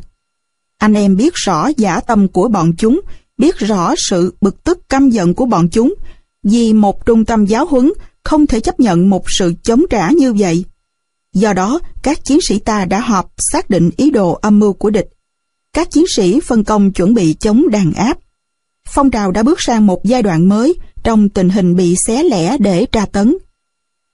Anh 0.78 0.94
em 0.94 1.18
biết 1.18 1.34
rõ 1.34 1.70
giả 1.78 2.00
tâm 2.00 2.28
của 2.28 2.48
bọn 2.48 2.74
chúng, 2.78 3.02
biết 3.44 3.58
rõ 3.58 3.94
sự 3.98 4.34
bực 4.42 4.64
tức 4.64 4.90
căm 4.90 5.10
giận 5.10 5.34
của 5.34 5.46
bọn 5.46 5.70
chúng, 5.70 5.94
vì 6.44 6.74
một 6.74 7.06
trung 7.06 7.26
tâm 7.26 7.46
giáo 7.46 7.66
huấn 7.66 7.92
không 8.24 8.48
thể 8.48 8.60
chấp 8.60 8.80
nhận 8.80 9.10
một 9.10 9.24
sự 9.28 9.54
chống 9.64 9.84
trả 9.90 10.10
như 10.10 10.34
vậy. 10.34 10.66
Do 11.34 11.54
đó, 11.54 11.80
các 12.04 12.26
chiến 12.26 12.40
sĩ 12.42 12.60
ta 12.60 12.86
đã 12.86 13.00
họp 13.00 13.34
xác 13.38 13.70
định 13.70 13.90
ý 13.98 14.12
đồ 14.12 14.34
âm 14.34 14.60
mưu 14.60 14.74
của 14.74 14.90
địch. 14.90 15.10
Các 15.74 15.92
chiến 15.92 16.04
sĩ 16.16 16.40
phân 16.40 16.64
công 16.64 16.92
chuẩn 16.92 17.14
bị 17.14 17.34
chống 17.34 17.70
đàn 17.70 17.94
áp. 17.94 18.18
Phong 18.88 19.12
trào 19.12 19.32
đã 19.32 19.44
bước 19.44 19.62
sang 19.62 19.88
một 19.88 20.06
giai 20.06 20.24
đoạn 20.24 20.50
mới 20.50 20.76
trong 21.04 21.30
tình 21.30 21.50
hình 21.50 21.76
bị 21.76 21.96
xé 22.08 22.24
lẻ 22.24 22.58
để 22.60 22.86
tra 22.92 23.06
tấn. 23.06 23.38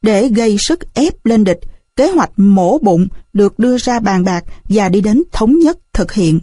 Để 0.01 0.27
gây 0.27 0.55
sức 0.59 0.93
ép 0.93 1.25
lên 1.25 1.43
địch, 1.43 1.59
kế 1.95 2.07
hoạch 2.11 2.31
mổ 2.37 2.77
bụng 2.77 3.07
được 3.33 3.59
đưa 3.59 3.77
ra 3.77 3.99
bàn 3.99 4.23
bạc 4.23 4.43
và 4.63 4.89
đi 4.89 5.01
đến 5.01 5.23
thống 5.31 5.59
nhất 5.59 5.77
thực 5.93 6.11
hiện. 6.13 6.39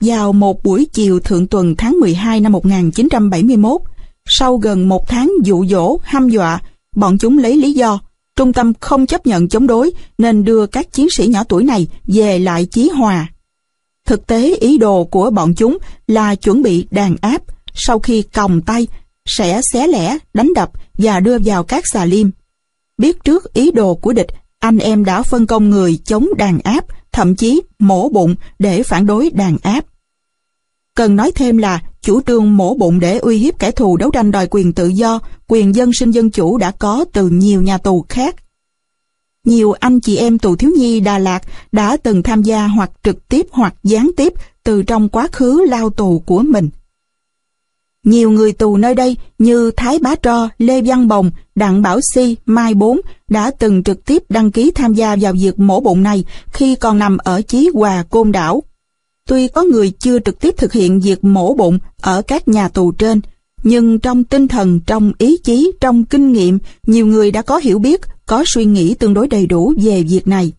Vào 0.00 0.32
một 0.32 0.62
buổi 0.62 0.86
chiều 0.92 1.20
thượng 1.20 1.46
tuần 1.46 1.74
tháng 1.78 2.00
12 2.00 2.40
năm 2.40 2.52
1971, 2.52 3.80
sau 4.28 4.56
gần 4.56 4.88
một 4.88 5.08
tháng 5.08 5.32
dụ 5.44 5.66
dỗ, 5.66 5.98
hăm 6.02 6.28
dọa, 6.28 6.60
bọn 6.96 7.18
chúng 7.18 7.38
lấy 7.38 7.56
lý 7.56 7.72
do 7.72 8.00
trung 8.36 8.52
tâm 8.52 8.72
không 8.80 9.06
chấp 9.06 9.26
nhận 9.26 9.48
chống 9.48 9.66
đối 9.66 9.90
nên 10.18 10.44
đưa 10.44 10.66
các 10.66 10.92
chiến 10.92 11.06
sĩ 11.16 11.26
nhỏ 11.26 11.44
tuổi 11.44 11.64
này 11.64 11.86
về 12.04 12.38
lại 12.38 12.66
Chí 12.66 12.88
Hòa. 12.88 13.26
Thực 14.06 14.26
tế 14.26 14.56
ý 14.56 14.78
đồ 14.78 15.04
của 15.04 15.30
bọn 15.30 15.54
chúng 15.54 15.78
là 16.06 16.34
chuẩn 16.34 16.62
bị 16.62 16.86
đàn 16.90 17.16
áp, 17.20 17.42
sau 17.74 17.98
khi 17.98 18.22
còng 18.22 18.60
tay, 18.60 18.86
sẽ 19.26 19.60
xé 19.72 19.86
lẻ, 19.86 20.18
đánh 20.34 20.54
đập 20.54 20.70
và 20.98 21.20
đưa 21.20 21.38
vào 21.44 21.62
các 21.62 21.84
xà 21.92 22.04
liêm. 22.04 22.30
Biết 22.98 23.24
trước 23.24 23.52
ý 23.52 23.70
đồ 23.70 23.94
của 23.94 24.12
địch, 24.12 24.28
anh 24.58 24.78
em 24.78 25.04
đã 25.04 25.22
phân 25.22 25.46
công 25.46 25.70
người 25.70 25.98
chống 26.04 26.28
đàn 26.36 26.58
áp, 26.60 26.84
thậm 27.16 27.34
chí 27.34 27.62
mổ 27.78 28.08
bụng 28.08 28.34
để 28.58 28.82
phản 28.82 29.06
đối 29.06 29.30
đàn 29.30 29.56
áp. 29.62 29.84
Cần 30.96 31.16
nói 31.16 31.32
thêm 31.34 31.56
là 31.56 31.82
chủ 32.00 32.20
trương 32.26 32.56
mổ 32.56 32.74
bụng 32.74 33.00
để 33.00 33.18
uy 33.18 33.38
hiếp 33.38 33.58
kẻ 33.58 33.70
thù 33.70 33.96
đấu 33.96 34.10
tranh 34.10 34.30
đòi 34.30 34.46
quyền 34.50 34.72
tự 34.72 34.88
do, 34.88 35.20
quyền 35.48 35.74
dân 35.74 35.92
sinh 35.92 36.10
dân 36.10 36.30
chủ 36.30 36.58
đã 36.58 36.70
có 36.70 37.04
từ 37.12 37.28
nhiều 37.28 37.62
nhà 37.62 37.78
tù 37.78 38.04
khác. 38.08 38.36
Nhiều 39.44 39.72
anh 39.72 40.00
chị 40.00 40.16
em 40.16 40.38
tù 40.38 40.56
thiếu 40.56 40.70
nhi 40.76 41.00
Đà 41.00 41.18
Lạt 41.18 41.40
đã 41.72 41.96
từng 41.96 42.22
tham 42.22 42.42
gia 42.42 42.66
hoặc 42.66 42.90
trực 43.02 43.28
tiếp 43.28 43.46
hoặc 43.50 43.74
gián 43.82 44.10
tiếp 44.16 44.32
từ 44.64 44.82
trong 44.82 45.08
quá 45.08 45.28
khứ 45.32 45.66
lao 45.68 45.90
tù 45.90 46.22
của 46.26 46.42
mình. 46.42 46.70
Nhiều 48.06 48.30
người 48.30 48.52
tù 48.52 48.76
nơi 48.76 48.94
đây 48.94 49.16
như 49.38 49.70
Thái 49.76 49.98
Bá 49.98 50.14
Tro, 50.14 50.48
Lê 50.58 50.82
Văn 50.82 51.08
Bồng, 51.08 51.30
Đặng 51.54 51.82
Bảo 51.82 52.00
Si, 52.14 52.36
Mai 52.46 52.74
Bốn 52.74 53.00
đã 53.28 53.50
từng 53.50 53.82
trực 53.82 54.04
tiếp 54.04 54.22
đăng 54.28 54.50
ký 54.50 54.70
tham 54.70 54.94
gia 54.94 55.16
vào 55.16 55.32
việc 55.32 55.58
mổ 55.58 55.80
bụng 55.80 56.02
này 56.02 56.24
khi 56.52 56.74
còn 56.74 56.98
nằm 56.98 57.18
ở 57.18 57.42
Chí 57.42 57.70
Hòa, 57.74 58.04
Côn 58.10 58.32
Đảo. 58.32 58.62
Tuy 59.28 59.48
có 59.48 59.62
người 59.62 59.90
chưa 59.90 60.18
trực 60.18 60.40
tiếp 60.40 60.54
thực 60.56 60.72
hiện 60.72 61.00
việc 61.00 61.24
mổ 61.24 61.54
bụng 61.54 61.78
ở 62.00 62.22
các 62.22 62.48
nhà 62.48 62.68
tù 62.68 62.92
trên, 62.92 63.20
nhưng 63.62 63.98
trong 63.98 64.24
tinh 64.24 64.48
thần, 64.48 64.80
trong 64.86 65.12
ý 65.18 65.36
chí, 65.36 65.72
trong 65.80 66.04
kinh 66.04 66.32
nghiệm, 66.32 66.58
nhiều 66.86 67.06
người 67.06 67.30
đã 67.30 67.42
có 67.42 67.56
hiểu 67.56 67.78
biết, 67.78 68.00
có 68.26 68.44
suy 68.46 68.64
nghĩ 68.64 68.94
tương 68.94 69.14
đối 69.14 69.28
đầy 69.28 69.46
đủ 69.46 69.72
về 69.82 70.02
việc 70.02 70.28
này. 70.28 70.52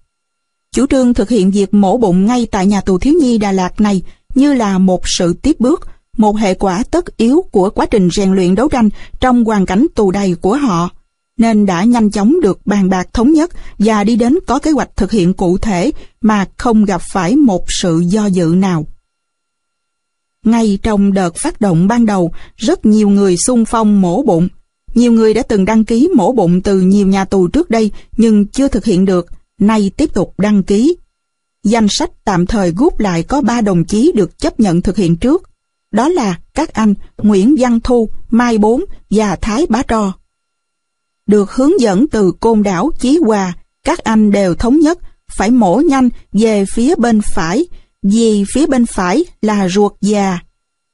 Chủ 0.71 0.85
trương 0.87 1.13
thực 1.13 1.29
hiện 1.29 1.51
việc 1.51 1.73
mổ 1.73 1.97
bụng 1.97 2.25
ngay 2.25 2.47
tại 2.51 2.67
nhà 2.67 2.81
tù 2.81 2.97
thiếu 2.97 3.13
nhi 3.21 3.37
Đà 3.37 3.51
Lạt 3.51 3.81
này 3.81 4.01
như 4.35 4.53
là 4.53 4.77
một 4.77 5.01
sự 5.05 5.33
tiếp 5.33 5.59
bước, 5.59 5.87
một 6.17 6.37
hệ 6.37 6.53
quả 6.53 6.83
tất 6.91 7.17
yếu 7.17 7.43
của 7.51 7.69
quá 7.69 7.85
trình 7.85 8.09
rèn 8.11 8.33
luyện 8.33 8.55
đấu 8.55 8.69
tranh 8.69 8.89
trong 9.19 9.45
hoàn 9.45 9.65
cảnh 9.65 9.87
tù 9.95 10.11
đầy 10.11 10.35
của 10.35 10.55
họ, 10.55 10.89
nên 11.37 11.65
đã 11.65 11.83
nhanh 11.83 12.11
chóng 12.11 12.41
được 12.41 12.59
bàn 12.65 12.89
bạc 12.89 13.07
thống 13.13 13.31
nhất 13.31 13.51
và 13.79 14.03
đi 14.03 14.15
đến 14.15 14.37
có 14.47 14.59
kế 14.59 14.71
hoạch 14.71 14.95
thực 14.95 15.11
hiện 15.11 15.33
cụ 15.33 15.57
thể 15.57 15.91
mà 16.21 16.45
không 16.57 16.85
gặp 16.85 17.01
phải 17.01 17.35
một 17.35 17.65
sự 17.81 17.99
do 17.99 18.25
dự 18.25 18.53
nào. 18.57 18.85
Ngay 20.45 20.79
trong 20.83 21.13
đợt 21.13 21.35
phát 21.35 21.61
động 21.61 21.87
ban 21.87 22.05
đầu, 22.05 22.31
rất 22.55 22.85
nhiều 22.85 23.09
người 23.09 23.37
xung 23.37 23.65
phong 23.65 24.01
mổ 24.01 24.23
bụng. 24.23 24.47
Nhiều 24.93 25.11
người 25.11 25.33
đã 25.33 25.43
từng 25.43 25.65
đăng 25.65 25.85
ký 25.85 26.09
mổ 26.15 26.31
bụng 26.31 26.61
từ 26.61 26.81
nhiều 26.81 27.07
nhà 27.07 27.25
tù 27.25 27.47
trước 27.47 27.69
đây 27.69 27.91
nhưng 28.17 28.47
chưa 28.47 28.67
thực 28.67 28.85
hiện 28.85 29.05
được, 29.05 29.27
nay 29.59 29.91
tiếp 29.97 30.13
tục 30.13 30.33
đăng 30.37 30.63
ký. 30.63 30.97
Danh 31.63 31.87
sách 31.89 32.11
tạm 32.25 32.45
thời 32.45 32.71
gút 32.71 32.93
lại 32.97 33.23
có 33.23 33.41
ba 33.41 33.61
đồng 33.61 33.85
chí 33.85 34.11
được 34.15 34.39
chấp 34.39 34.59
nhận 34.59 34.81
thực 34.81 34.97
hiện 34.97 35.15
trước. 35.15 35.49
Đó 35.91 36.09
là 36.09 36.39
các 36.53 36.73
anh 36.73 36.93
Nguyễn 37.17 37.55
Văn 37.59 37.79
Thu, 37.79 38.09
Mai 38.29 38.57
Bốn 38.57 38.83
và 39.09 39.35
Thái 39.35 39.65
Bá 39.69 39.83
Trò. 39.83 40.13
Được 41.27 41.51
hướng 41.51 41.81
dẫn 41.81 42.07
từ 42.07 42.31
Côn 42.39 42.63
Đảo 42.63 42.91
Chí 42.99 43.19
Hòa, 43.25 43.53
các 43.83 43.99
anh 43.99 44.31
đều 44.31 44.55
thống 44.55 44.79
nhất 44.79 44.99
phải 45.37 45.51
mổ 45.51 45.81
nhanh 45.89 46.09
về 46.33 46.65
phía 46.73 46.95
bên 46.95 47.21
phải, 47.21 47.65
vì 48.03 48.43
phía 48.53 48.65
bên 48.65 48.85
phải 48.85 49.25
là 49.41 49.69
ruột 49.69 49.93
già. 50.01 50.39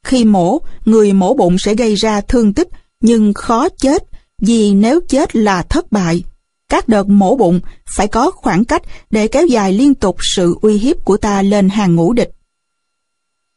Khi 0.06 0.26
mổ, 0.26 0.62
người 0.86 1.14
mổ 1.14 1.34
bụng 1.34 1.58
sẽ 1.58 1.76
gây 1.76 1.96
ra 1.96 2.22
thương 2.22 2.54
tích 2.54 2.68
nhưng 3.02 3.34
khó 3.34 3.70
chết 3.70 4.04
vì 4.42 4.74
nếu 4.74 5.00
chết 5.10 5.36
là 5.36 5.62
thất 5.62 5.92
bại. 5.92 6.24
Các 6.70 6.88
đợt 6.88 7.08
mổ 7.08 7.36
bụng 7.36 7.60
phải 7.96 8.08
có 8.08 8.32
khoảng 8.32 8.66
cách 8.66 8.82
để 9.10 9.28
kéo 9.28 9.46
dài 9.46 9.74
liên 9.74 9.96
tục 9.96 10.18
sự 10.36 10.56
uy 10.62 10.78
hiếp 10.78 11.06
của 11.06 11.18
ta 11.18 11.42
lên 11.42 11.70
hàng 11.70 11.96
ngũ 11.96 12.14
địch. 12.14 12.32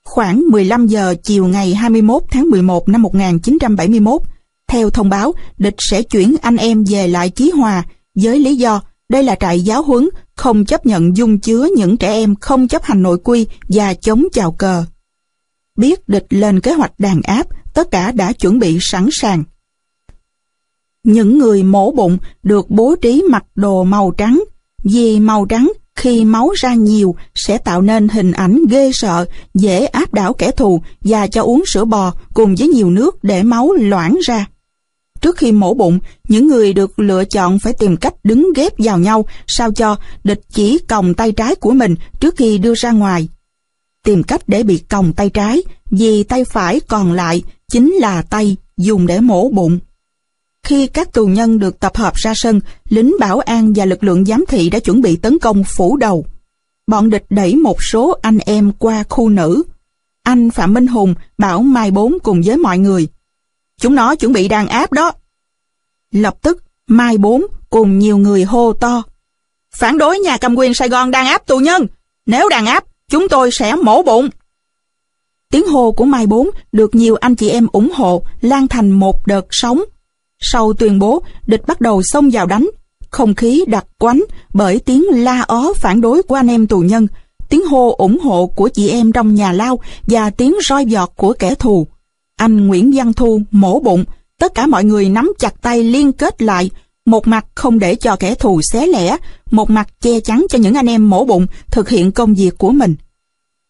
Khoảng 0.07 0.43
15 0.51 0.87
giờ 0.87 1.15
chiều 1.23 1.47
ngày 1.47 1.75
21 1.75 2.23
tháng 2.31 2.51
11 2.51 2.89
năm 2.89 3.03
1971, 3.03 4.23
theo 4.69 4.91
thông 4.91 5.09
báo, 5.09 5.35
địch 5.59 5.75
sẽ 5.79 6.03
chuyển 6.03 6.37
anh 6.43 6.57
em 6.57 6.85
về 6.85 7.09
lại 7.09 7.31
Chí 7.31 7.51
Hòa 7.51 7.85
với 8.15 8.39
lý 8.39 8.57
do 8.57 8.83
đây 9.09 9.23
là 9.23 9.37
trại 9.41 9.61
giáo 9.61 9.83
huấn 9.83 10.09
không 10.35 10.65
chấp 10.65 10.87
nhận 10.87 11.17
dung 11.17 11.39
chứa 11.39 11.69
những 11.77 11.97
trẻ 11.97 12.13
em 12.13 12.35
không 12.37 12.69
chấp 12.69 12.83
hành 12.83 13.03
nội 13.03 13.19
quy 13.25 13.47
và 13.69 13.95
chống 13.95 14.25
chào 14.33 14.53
cờ. 14.53 14.85
Biết 15.77 16.09
địch 16.09 16.27
lên 16.31 16.61
kế 16.61 16.73
hoạch 16.73 16.93
đàn 16.99 17.23
áp, 17.23 17.47
tất 17.75 17.91
cả 17.91 18.13
đã 18.13 18.33
chuẩn 18.33 18.59
bị 18.59 18.79
sẵn 18.81 19.09
sàng. 19.13 19.45
Những 21.05 21.39
người 21.39 21.63
mổ 21.63 21.91
bụng 21.91 22.19
được 22.43 22.71
bố 22.71 22.97
trí 23.03 23.25
mặc 23.31 23.45
đồ 23.55 23.85
màu 23.85 24.11
trắng, 24.11 24.45
vì 24.85 25.21
màu 25.21 25.47
trắng 25.47 25.73
khi 25.97 26.25
máu 26.25 26.51
ra 26.57 26.75
nhiều 26.75 27.17
sẽ 27.35 27.59
tạo 27.59 27.83
nên 27.83 28.09
hình 28.09 28.33
ảnh 28.33 28.61
ghê 28.71 28.91
sợ, 28.95 29.27
dễ 29.55 29.87
áp 29.87 30.15
đảo 30.15 30.33
kẻ 30.33 30.51
thù 30.51 30.83
và 31.01 31.27
cho 31.27 31.43
uống 31.43 31.65
sữa 31.67 31.85
bò 31.85 32.13
cùng 32.35 32.55
với 32.59 32.69
nhiều 32.69 32.91
nước 32.91 33.25
để 33.25 33.43
máu 33.43 33.73
loãng 33.73 34.19
ra. 34.27 34.47
Trước 35.21 35.37
khi 35.37 35.53
mổ 35.53 35.75
bụng, 35.75 35.99
những 36.29 36.49
người 36.49 36.73
được 36.73 36.99
lựa 36.99 37.25
chọn 37.25 37.59
phải 37.59 37.73
tìm 37.73 37.97
cách 37.97 38.15
đứng 38.25 38.53
ghép 38.57 38.73
vào 38.79 38.99
nhau 38.99 39.27
sao 39.47 39.73
cho 39.73 39.97
địch 40.25 40.41
chỉ 40.53 40.79
còng 40.79 41.15
tay 41.15 41.33
trái 41.33 41.55
của 41.55 41.71
mình 41.71 41.95
trước 42.21 42.37
khi 42.37 42.59
đưa 42.59 42.75
ra 42.75 42.91
ngoài. 42.91 43.29
Tìm 44.05 44.23
cách 44.23 44.41
để 44.47 44.63
bị 44.63 44.79
còng 44.79 45.13
tay 45.13 45.31
trái 45.31 45.63
vì 45.91 46.23
tay 46.23 46.45
phải 46.45 46.81
còn 46.81 47.13
lại 47.13 47.43
chính 47.69 47.93
là 47.93 48.23
tay 48.23 48.57
dùng 48.77 49.07
để 49.07 49.21
mổ 49.21 49.49
bụng. 49.49 49.79
Khi 50.67 50.87
các 50.87 51.13
tù 51.13 51.27
nhân 51.27 51.59
được 51.59 51.81
tập 51.81 51.97
hợp 51.97 52.15
ra 52.15 52.33
sân, 52.37 52.61
lính 52.89 53.17
bảo 53.21 53.41
an 53.41 53.73
và 53.77 53.85
lực 53.85 54.05
lượng 54.05 54.25
giám 54.25 54.45
thị 54.49 54.71
đã 54.71 54.79
chuẩn 54.79 55.03
bị 55.03 55.17
tấn 55.17 55.39
công 55.39 55.63
phủ 55.65 55.97
đầu. 55.97 56.27
Bọn 56.87 57.11
địch 57.11 57.25
đẩy 57.31 57.57
một 57.57 57.83
số 57.83 58.19
anh 58.23 58.39
em 58.39 58.73
qua 58.79 59.05
khu 59.09 59.29
nữ. 59.29 59.63
Anh 60.23 60.51
Phạm 60.51 60.75
Minh 60.75 60.87
Hùng 60.87 61.15
bảo 61.39 61.63
Mai 61.63 61.91
Bốn 61.91 62.19
cùng 62.23 62.41
với 62.45 62.57
mọi 62.57 62.79
người. 62.79 63.09
Chúng 63.81 63.95
nó 63.95 64.15
chuẩn 64.15 64.33
bị 64.33 64.49
đàn 64.49 64.69
áp 64.69 64.93
đó. 64.93 65.13
Lập 66.13 66.35
tức, 66.43 66.63
Mai 66.87 67.19
Bốn 67.19 67.47
cùng 67.71 67.99
nhiều 67.99 68.19
người 68.19 68.45
hô 68.45 68.73
to. 68.73 69.03
Phản 69.77 69.99
đối 69.99 70.19
nhà 70.19 70.39
cầm 70.39 70.55
quyền 70.55 70.75
Sài 70.75 70.89
Gòn 70.89 71.11
đàn 71.11 71.27
áp 71.27 71.47
tù 71.47 71.59
nhân. 71.59 71.87
Nếu 72.27 72.49
đàn 72.49 72.67
áp, 72.67 72.85
chúng 73.11 73.29
tôi 73.29 73.51
sẽ 73.53 73.75
mổ 73.75 74.03
bụng. 74.03 74.29
Tiếng 75.51 75.67
hô 75.67 75.93
của 75.93 76.05
Mai 76.05 76.27
Bốn 76.27 76.51
được 76.73 76.95
nhiều 76.95 77.17
anh 77.17 77.35
chị 77.35 77.49
em 77.49 77.67
ủng 77.73 77.91
hộ 77.95 78.23
lan 78.41 78.69
thành 78.69 78.91
một 78.91 79.27
đợt 79.27 79.47
sóng. 79.51 79.83
Sau 80.41 80.73
tuyên 80.73 80.99
bố, 80.99 81.23
địch 81.47 81.63
bắt 81.67 81.81
đầu 81.81 82.03
xông 82.03 82.31
vào 82.33 82.47
đánh. 82.47 82.69
Không 83.11 83.35
khí 83.35 83.65
đặc 83.67 83.87
quánh 83.99 84.25
bởi 84.55 84.79
tiếng 84.79 85.05
la 85.11 85.41
ó 85.41 85.73
phản 85.73 86.01
đối 86.01 86.23
của 86.23 86.35
anh 86.35 86.47
em 86.47 86.67
tù 86.67 86.81
nhân, 86.81 87.07
tiếng 87.49 87.67
hô 87.67 87.95
ủng 87.99 88.19
hộ 88.21 88.47
của 88.47 88.69
chị 88.69 88.89
em 88.89 89.13
trong 89.13 89.35
nhà 89.35 89.53
lao 89.53 89.79
và 90.03 90.31
tiếng 90.31 90.55
roi 90.69 90.85
giọt 90.85 91.13
của 91.17 91.33
kẻ 91.39 91.55
thù. 91.55 91.87
Anh 92.37 92.67
Nguyễn 92.67 92.93
Văn 92.95 93.13
Thu 93.13 93.41
mổ 93.51 93.81
bụng, 93.81 94.05
tất 94.39 94.55
cả 94.55 94.67
mọi 94.67 94.85
người 94.85 95.09
nắm 95.09 95.33
chặt 95.39 95.63
tay 95.63 95.85
liên 95.85 96.13
kết 96.13 96.43
lại, 96.43 96.71
một 97.07 97.27
mặt 97.27 97.47
không 97.55 97.79
để 97.79 97.95
cho 97.95 98.17
kẻ 98.17 98.35
thù 98.35 98.61
xé 98.73 98.87
lẻ, 98.87 99.17
một 99.51 99.71
mặt 99.71 99.89
che 100.01 100.21
chắn 100.21 100.47
cho 100.51 100.59
những 100.59 100.75
anh 100.75 100.87
em 100.87 101.11
mổ 101.11 101.25
bụng 101.25 101.47
thực 101.71 101.89
hiện 101.89 102.13
công 102.13 102.35
việc 102.35 102.59
của 102.59 102.71
mình. 102.71 102.95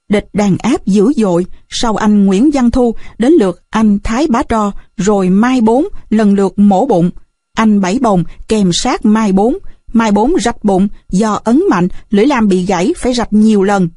Địch 0.09 0.29
đàn 0.33 0.57
áp 0.59 0.87
dữ 0.87 1.13
dội, 1.17 1.47
sau 1.69 1.97
anh 1.97 2.27
Nguyễn 2.27 2.51
Văn 2.51 2.71
Thu, 2.71 2.95
đến 3.19 3.33
lượt 3.33 3.63
anh 3.71 3.99
Thái 4.05 4.27
Bá 4.31 4.43
Tro, 4.43 4.73
rồi 4.97 5.29
Mai 5.29 5.61
Bốn, 5.61 5.89
lần 6.11 6.35
lượt 6.35 6.59
mổ 6.59 6.87
bụng. 6.87 7.11
Anh 7.57 7.81
Bảy 7.81 7.99
Bồng 7.99 8.25
kèm 8.49 8.71
sát 8.73 9.05
Mai 9.05 9.33
Bốn, 9.33 9.59
Mai 9.93 10.13
Bốn 10.13 10.33
rạch 10.45 10.65
bụng, 10.65 10.89
do 11.11 11.41
ấn 11.45 11.63
mạnh, 11.71 11.89
lưỡi 12.11 12.27
lam 12.27 12.49
bị 12.49 12.67
gãy 12.67 12.95
phải 12.99 13.15
rạch 13.15 13.33
nhiều 13.33 13.63
lần. 13.63 13.89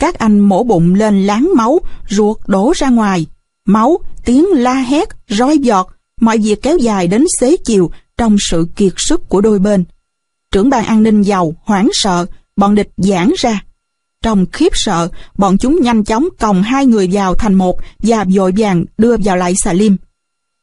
Các 0.00 0.18
anh 0.18 0.40
mổ 0.40 0.64
bụng 0.64 0.94
lên 0.94 1.26
láng 1.26 1.50
máu, 1.56 1.80
ruột 2.08 2.36
đổ 2.46 2.72
ra 2.76 2.88
ngoài. 2.88 3.26
Máu, 3.64 3.98
tiếng 4.24 4.46
la 4.52 4.74
hét, 4.74 5.08
roi 5.28 5.58
giọt, 5.58 5.88
mọi 6.20 6.38
việc 6.38 6.62
kéo 6.62 6.78
dài 6.78 7.08
đến 7.08 7.24
xế 7.40 7.56
chiều 7.64 7.90
trong 8.18 8.36
sự 8.50 8.68
kiệt 8.76 8.92
sức 8.96 9.28
của 9.28 9.40
đôi 9.40 9.58
bên. 9.58 9.84
Trưởng 10.52 10.70
ban 10.70 10.84
an 10.84 11.02
ninh 11.02 11.22
giàu, 11.22 11.54
hoảng 11.64 11.88
sợ, 11.92 12.26
bọn 12.56 12.74
địch 12.74 12.90
giãn 12.96 13.32
ra. 13.38 13.64
Trong 14.22 14.46
khiếp 14.52 14.72
sợ, 14.72 15.08
bọn 15.34 15.58
chúng 15.58 15.78
nhanh 15.82 16.04
chóng 16.04 16.28
còng 16.38 16.62
hai 16.62 16.86
người 16.86 17.08
vào 17.12 17.34
thành 17.34 17.54
một 17.54 17.80
và 17.98 18.24
vội 18.34 18.52
vàng 18.56 18.84
đưa 18.98 19.16
vào 19.16 19.36
lại 19.36 19.54
xà 19.56 19.72
lim. 19.72 19.96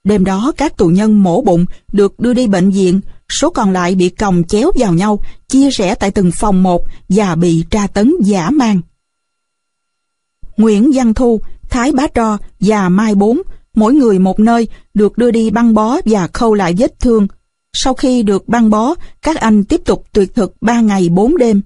Đêm 0.04 0.26
đó 0.26 0.54
các 0.58 0.78
tù 0.78 0.88
nhân 0.88 1.24
mổ 1.24 1.42
bụng 1.42 1.66
được 1.92 2.20
đưa 2.20 2.34
đi 2.34 2.48
bệnh 2.48 2.72
viện, 2.72 3.02
số 3.30 3.50
còn 3.50 3.72
lại 3.72 3.96
bị 3.96 4.10
còng 4.10 4.44
chéo 4.44 4.72
vào 4.76 4.94
nhau, 4.94 5.20
chia 5.48 5.70
rẽ 5.70 5.96
tại 5.96 6.12
từng 6.12 6.32
phòng 6.32 6.64
một 6.64 6.82
và 7.10 7.36
bị 7.36 7.64
tra 7.70 7.88
tấn 7.88 8.14
giả 8.22 8.50
mang. 8.50 8.82
Nguyễn 10.58 10.92
Văn 10.94 11.14
Thu, 11.14 11.42
Thái 11.70 11.92
Bá 11.92 12.08
Tro 12.08 12.38
và 12.60 12.90
Mai 12.90 13.16
Bốn, 13.16 13.42
mỗi 13.76 13.94
người 13.94 14.20
một 14.20 14.40
nơi, 14.40 14.68
được 14.94 15.18
đưa 15.18 15.32
đi 15.32 15.50
băng 15.50 15.74
bó 15.74 15.98
và 16.06 16.28
khâu 16.28 16.54
lại 16.54 16.74
vết 16.78 17.00
thương. 17.00 17.28
Sau 17.74 17.94
khi 17.94 18.24
được 18.24 18.48
băng 18.48 18.70
bó, 18.70 18.96
các 19.22 19.38
anh 19.38 19.64
tiếp 19.64 19.82
tục 19.86 20.06
tuyệt 20.14 20.36
thực 20.36 20.56
ba 20.62 20.82
ngày 20.82 21.10
bốn 21.10 21.38
đêm 21.38 21.62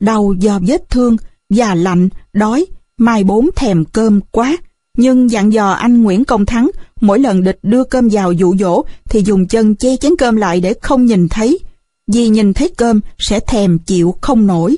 đau 0.00 0.34
do 0.38 0.58
vết 0.66 0.90
thương, 0.90 1.16
già 1.50 1.74
lạnh, 1.74 2.08
đói, 2.32 2.66
mai 2.98 3.24
bốn 3.24 3.50
thèm 3.56 3.84
cơm 3.84 4.20
quá. 4.30 4.56
Nhưng 4.96 5.30
dặn 5.30 5.52
dò 5.52 5.70
anh 5.70 6.02
Nguyễn 6.02 6.24
Công 6.24 6.46
Thắng, 6.46 6.70
Mỗi 7.00 7.18
lần 7.18 7.44
địch 7.44 7.58
đưa 7.62 7.84
cơm 7.84 8.08
vào 8.08 8.32
dụ 8.32 8.54
dỗ 8.56 8.82
thì 9.04 9.22
dùng 9.24 9.46
chân 9.46 9.76
che 9.76 9.96
chén 9.96 10.12
cơm 10.18 10.36
lại 10.36 10.60
để 10.60 10.74
không 10.82 11.06
nhìn 11.06 11.28
thấy. 11.28 11.58
Vì 12.12 12.28
nhìn 12.28 12.54
thấy 12.54 12.72
cơm 12.76 13.00
sẽ 13.18 13.40
thèm 13.40 13.78
chịu 13.78 14.14
không 14.20 14.46
nổi. 14.46 14.76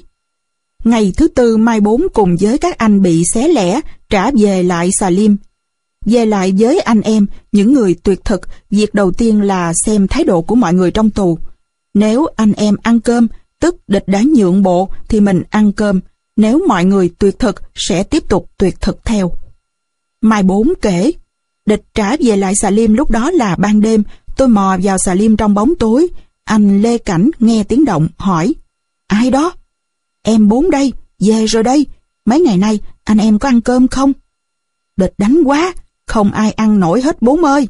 Ngày 0.84 1.12
thứ 1.16 1.28
tư 1.28 1.56
Mai 1.56 1.80
Bốn 1.80 2.06
cùng 2.14 2.36
với 2.40 2.58
các 2.58 2.78
anh 2.78 3.02
bị 3.02 3.24
xé 3.24 3.48
lẻ 3.48 3.80
trả 4.10 4.30
về 4.30 4.62
lại 4.62 4.90
Xà 4.98 5.10
Liêm. 5.10 5.36
Về 6.06 6.26
lại 6.26 6.54
với 6.58 6.80
anh 6.80 7.00
em, 7.00 7.26
những 7.52 7.72
người 7.72 7.94
tuyệt 8.02 8.24
thực, 8.24 8.40
việc 8.70 8.94
đầu 8.94 9.12
tiên 9.12 9.42
là 9.42 9.72
xem 9.86 10.08
thái 10.08 10.24
độ 10.24 10.42
của 10.42 10.54
mọi 10.54 10.74
người 10.74 10.90
trong 10.90 11.10
tù. 11.10 11.38
Nếu 11.94 12.26
anh 12.36 12.52
em 12.52 12.76
ăn 12.82 13.00
cơm, 13.00 13.28
tức 13.62 13.88
địch 13.88 14.04
đã 14.06 14.22
nhượng 14.34 14.62
bộ 14.62 14.88
thì 15.08 15.20
mình 15.20 15.42
ăn 15.50 15.72
cơm. 15.72 16.00
Nếu 16.36 16.66
mọi 16.68 16.84
người 16.84 17.10
tuyệt 17.18 17.38
thực 17.38 17.62
sẽ 17.74 18.02
tiếp 18.02 18.28
tục 18.28 18.50
tuyệt 18.58 18.80
thực 18.80 19.04
theo. 19.04 19.32
Mai 20.20 20.42
Bốn 20.42 20.72
kể, 20.82 21.12
địch 21.66 21.82
trả 21.94 22.16
về 22.20 22.36
lại 22.36 22.54
xà 22.56 22.70
liêm 22.70 22.94
lúc 22.94 23.10
đó 23.10 23.30
là 23.30 23.56
ban 23.56 23.80
đêm, 23.80 24.02
tôi 24.36 24.48
mò 24.48 24.76
vào 24.82 24.98
xà 24.98 25.14
liêm 25.14 25.36
trong 25.36 25.54
bóng 25.54 25.72
tối. 25.78 26.08
Anh 26.44 26.82
Lê 26.82 26.98
Cảnh 26.98 27.30
nghe 27.38 27.64
tiếng 27.64 27.84
động, 27.84 28.08
hỏi, 28.16 28.54
ai 29.06 29.30
đó? 29.30 29.52
Em 30.22 30.48
Bốn 30.48 30.70
đây, 30.70 30.92
về 31.18 31.46
rồi 31.46 31.62
đây. 31.62 31.86
Mấy 32.24 32.40
ngày 32.40 32.56
nay 32.56 32.80
anh 33.04 33.18
em 33.18 33.38
có 33.38 33.48
ăn 33.48 33.60
cơm 33.60 33.88
không? 33.88 34.12
Địch 34.96 35.14
đánh 35.18 35.42
quá, 35.44 35.74
không 36.06 36.32
ai 36.32 36.52
ăn 36.52 36.80
nổi 36.80 37.00
hết 37.00 37.22
bốn 37.22 37.44
ơi. 37.44 37.68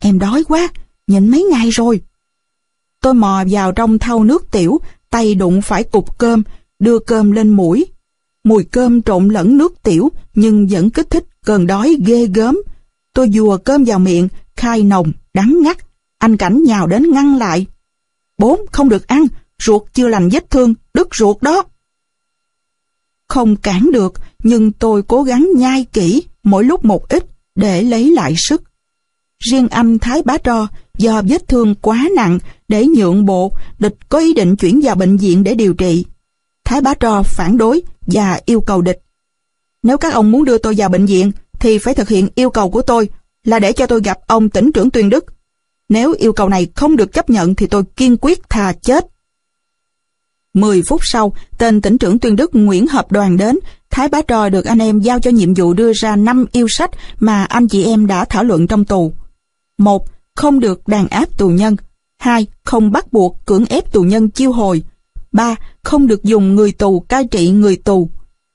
Em 0.00 0.18
đói 0.18 0.44
quá, 0.44 0.68
nhịn 1.06 1.28
mấy 1.28 1.42
ngày 1.50 1.70
rồi. 1.70 2.00
Tôi 3.04 3.14
mò 3.14 3.44
vào 3.50 3.72
trong 3.72 3.98
thau 3.98 4.24
nước 4.24 4.50
tiểu, 4.50 4.80
tay 5.14 5.34
đụng 5.34 5.62
phải 5.62 5.84
cục 5.84 6.18
cơm, 6.18 6.42
đưa 6.78 6.98
cơm 6.98 7.32
lên 7.32 7.48
mũi. 7.48 7.86
Mùi 8.44 8.64
cơm 8.64 9.02
trộn 9.02 9.28
lẫn 9.28 9.58
nước 9.58 9.82
tiểu 9.82 10.08
nhưng 10.34 10.66
vẫn 10.66 10.90
kích 10.90 11.10
thích 11.10 11.24
cơn 11.44 11.66
đói 11.66 11.96
ghê 12.06 12.26
gớm. 12.26 12.58
Tôi 13.12 13.30
dùa 13.34 13.56
cơm 13.56 13.84
vào 13.84 13.98
miệng, 13.98 14.28
khai 14.56 14.82
nồng, 14.82 15.12
đắng 15.34 15.62
ngắt. 15.62 15.78
Anh 16.18 16.36
Cảnh 16.36 16.62
nhào 16.62 16.86
đến 16.86 17.10
ngăn 17.12 17.36
lại. 17.36 17.66
Bốn, 18.38 18.66
không 18.72 18.88
được 18.88 19.06
ăn, 19.06 19.26
ruột 19.58 19.82
chưa 19.92 20.08
lành 20.08 20.28
vết 20.32 20.50
thương, 20.50 20.74
đứt 20.94 21.08
ruột 21.14 21.42
đó. 21.42 21.62
Không 23.28 23.56
cản 23.56 23.90
được, 23.92 24.12
nhưng 24.42 24.72
tôi 24.72 25.02
cố 25.02 25.22
gắng 25.22 25.48
nhai 25.56 25.86
kỹ, 25.92 26.22
mỗi 26.42 26.64
lúc 26.64 26.84
một 26.84 27.08
ít, 27.08 27.24
để 27.54 27.82
lấy 27.82 28.10
lại 28.10 28.34
sức. 28.36 28.62
Riêng 29.50 29.68
anh 29.68 29.98
Thái 29.98 30.22
Bá 30.22 30.38
Tro, 30.38 30.66
do 30.98 31.22
vết 31.28 31.48
thương 31.48 31.74
quá 31.74 32.08
nặng, 32.16 32.38
để 32.68 32.86
nhượng 32.86 33.24
bộ, 33.24 33.52
địch 33.78 33.94
có 34.08 34.18
ý 34.18 34.34
định 34.34 34.56
chuyển 34.56 34.80
vào 34.84 34.94
bệnh 34.94 35.16
viện 35.16 35.44
để 35.44 35.54
điều 35.54 35.74
trị. 35.74 36.04
Thái 36.64 36.80
Bá 36.80 36.94
Tro 36.94 37.22
phản 37.22 37.58
đối 37.58 37.82
và 38.06 38.40
yêu 38.44 38.60
cầu 38.60 38.82
địch. 38.82 39.02
Nếu 39.82 39.98
các 39.98 40.14
ông 40.14 40.30
muốn 40.30 40.44
đưa 40.44 40.58
tôi 40.58 40.74
vào 40.76 40.88
bệnh 40.88 41.06
viện, 41.06 41.32
thì 41.60 41.78
phải 41.78 41.94
thực 41.94 42.08
hiện 42.08 42.28
yêu 42.34 42.50
cầu 42.50 42.70
của 42.70 42.82
tôi 42.82 43.08
là 43.44 43.58
để 43.58 43.72
cho 43.72 43.86
tôi 43.86 44.00
gặp 44.04 44.18
ông 44.26 44.48
tỉnh 44.48 44.72
trưởng 44.72 44.90
Tuyên 44.90 45.10
Đức. 45.10 45.24
Nếu 45.88 46.14
yêu 46.18 46.32
cầu 46.32 46.48
này 46.48 46.68
không 46.74 46.96
được 46.96 47.12
chấp 47.12 47.30
nhận 47.30 47.54
thì 47.54 47.66
tôi 47.66 47.84
kiên 47.96 48.16
quyết 48.16 48.48
thà 48.48 48.72
chết. 48.72 49.06
10 50.54 50.82
phút 50.82 51.00
sau, 51.04 51.32
tên 51.58 51.80
tỉnh 51.80 51.98
trưởng 51.98 52.18
Tuyên 52.18 52.36
Đức 52.36 52.50
Nguyễn 52.52 52.86
Hợp 52.86 53.12
Đoàn 53.12 53.36
đến, 53.36 53.58
Thái 53.90 54.08
Bá 54.08 54.22
Trò 54.22 54.48
được 54.48 54.64
anh 54.64 54.78
em 54.78 55.00
giao 55.00 55.20
cho 55.20 55.30
nhiệm 55.30 55.54
vụ 55.54 55.74
đưa 55.74 55.92
ra 55.92 56.16
năm 56.16 56.44
yêu 56.52 56.66
sách 56.68 56.90
mà 57.20 57.44
anh 57.44 57.68
chị 57.68 57.84
em 57.84 58.06
đã 58.06 58.24
thảo 58.24 58.44
luận 58.44 58.66
trong 58.66 58.84
tù. 58.84 59.12
1. 59.78 60.08
Không 60.36 60.60
được 60.60 60.88
đàn 60.88 61.08
áp 61.08 61.38
tù 61.38 61.48
nhân. 61.48 61.76
2. 62.18 62.46
Không 62.64 62.92
bắt 62.92 63.12
buộc 63.12 63.46
cưỡng 63.46 63.64
ép 63.64 63.92
tù 63.92 64.02
nhân 64.02 64.30
chiêu 64.30 64.52
hồi. 64.52 64.82
3. 65.32 65.54
Không 65.82 66.06
được 66.06 66.24
dùng 66.24 66.54
người 66.54 66.72
tù 66.72 67.00
cai 67.00 67.26
trị 67.26 67.50
người 67.50 67.76
tù. 67.76 68.10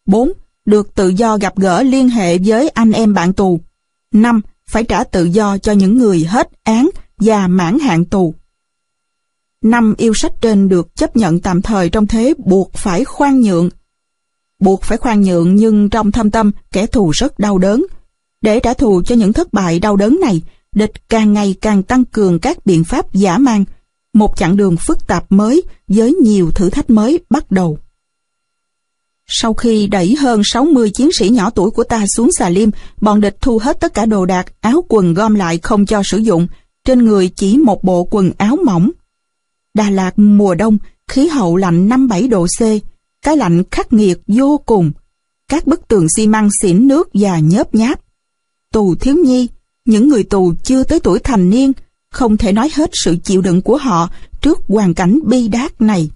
4. 0.05 0.32
Được 0.65 0.95
tự 0.95 1.07
do 1.07 1.38
gặp 1.38 1.57
gỡ 1.57 1.84
liên 1.84 2.09
hệ 2.09 2.38
với 2.38 2.70
anh 2.70 2.91
em 2.91 3.13
bạn 3.13 3.34
tù. 3.34 3.59
5. 4.13 4.41
Phải 4.70 4.84
trả 4.84 5.03
tự 5.03 5.24
do 5.24 5.57
cho 5.57 5.72
những 5.72 5.97
người 5.97 6.24
hết 6.24 6.49
án 6.63 6.89
và 7.17 7.47
mãn 7.47 7.80
hạn 7.80 8.05
tù. 8.05 8.34
Năm 9.63 9.93
yêu 9.97 10.13
sách 10.13 10.34
trên 10.41 10.70
được 10.70 10.95
chấp 10.95 11.17
nhận 11.17 11.39
tạm 11.39 11.61
thời 11.61 11.89
trong 11.89 12.07
thế 12.07 12.34
buộc 12.38 12.74
phải 12.74 13.05
khoan 13.05 13.41
nhượng. 13.41 13.70
Buộc 14.59 14.84
phải 14.84 14.97
khoan 14.97 15.22
nhượng 15.22 15.55
nhưng 15.55 15.89
trong 15.89 16.11
thâm 16.11 16.32
tâm 16.32 16.51
kẻ 16.72 16.86
thù 16.86 17.11
rất 17.13 17.39
đau 17.39 17.57
đớn. 17.57 17.86
Để 18.41 18.59
trả 18.59 18.74
thù 18.74 19.01
cho 19.05 19.15
những 19.15 19.34
thất 19.34 19.53
bại 19.53 19.80
đau 19.80 19.95
đớn 19.95 20.20
này, 20.22 20.41
địch 20.76 21.09
càng 21.09 21.34
ngày 21.34 21.55
càng 21.61 21.84
tăng 21.84 22.05
cường 22.05 22.39
các 22.39 22.65
biện 22.65 22.84
pháp 22.84 23.13
giả 23.13 23.38
mang. 23.38 23.65
Một 24.13 24.38
chặng 24.38 24.57
đường 24.57 24.76
phức 24.78 25.07
tạp 25.07 25.32
mới 25.32 25.63
với 25.88 26.13
nhiều 26.13 26.51
thử 26.51 26.70
thách 26.70 26.89
mới 26.89 27.20
bắt 27.30 27.51
đầu. 27.51 27.80
Sau 29.28 29.53
khi 29.53 29.88
đẩy 29.88 30.15
hơn 30.15 30.41
60 30.43 30.89
chiến 30.89 31.09
sĩ 31.20 31.30
nhỏ 31.30 31.49
tuổi 31.49 31.72
của 31.72 31.84
ta 31.84 32.05
xuống 32.15 32.32
xà 32.32 32.49
liêm, 32.49 32.70
bọn 33.01 33.22
địch 33.22 33.38
thu 33.41 33.57
hết 33.57 33.80
tất 33.80 33.93
cả 33.93 34.05
đồ 34.05 34.26
đạc, 34.26 34.61
áo 34.61 34.84
quần 34.89 35.13
gom 35.13 35.36
lại 35.36 35.57
không 35.57 35.86
cho 35.86 36.01
sử 36.05 36.17
dụng. 36.17 36.47
Trên 36.86 37.05
người 37.05 37.30
chỉ 37.30 37.57
một 37.57 37.84
bộ 37.84 38.07
quần 38.11 38.32
áo 38.38 38.57
mỏng. 38.65 38.91
Đà 39.74 39.89
Lạt 39.89 40.20
mùa 40.20 40.55
đông, 40.55 40.78
khí 41.07 41.28
hậu 41.28 41.55
lạnh 41.55 41.89
5-7 41.89 42.30
độ 42.30 42.45
C, 42.59 42.61
cái 43.22 43.38
lạnh 43.38 43.63
khắc 43.72 43.93
nghiệt 43.93 44.22
vô 44.28 44.61
cùng. 44.65 44.91
Các 45.49 45.67
bức 45.67 45.88
tường 45.88 46.07
xi 46.15 46.28
măng 46.28 46.49
xỉn 46.61 46.88
nước 46.88 47.09
và 47.13 47.39
nhớp 47.39 47.76
nháp. 47.76 48.01
Tù 48.74 48.95
thiếu 48.95 49.15
nhi, 49.15 49.47
những 49.90 50.08
người 50.08 50.24
tù 50.24 50.54
chưa 50.64 50.84
tới 50.84 51.00
tuổi 51.00 51.20
thành 51.20 51.50
niên, 51.50 51.72
không 52.12 52.38
thể 52.38 52.52
nói 52.52 52.70
hết 52.74 52.90
sự 52.94 53.18
chịu 53.24 53.42
đựng 53.42 53.62
của 53.62 53.78
họ 53.78 54.10
trước 54.42 54.60
hoàn 54.68 54.94
cảnh 54.94 55.20
bi 55.26 55.48
đát 55.48 55.82
này. 55.82 56.10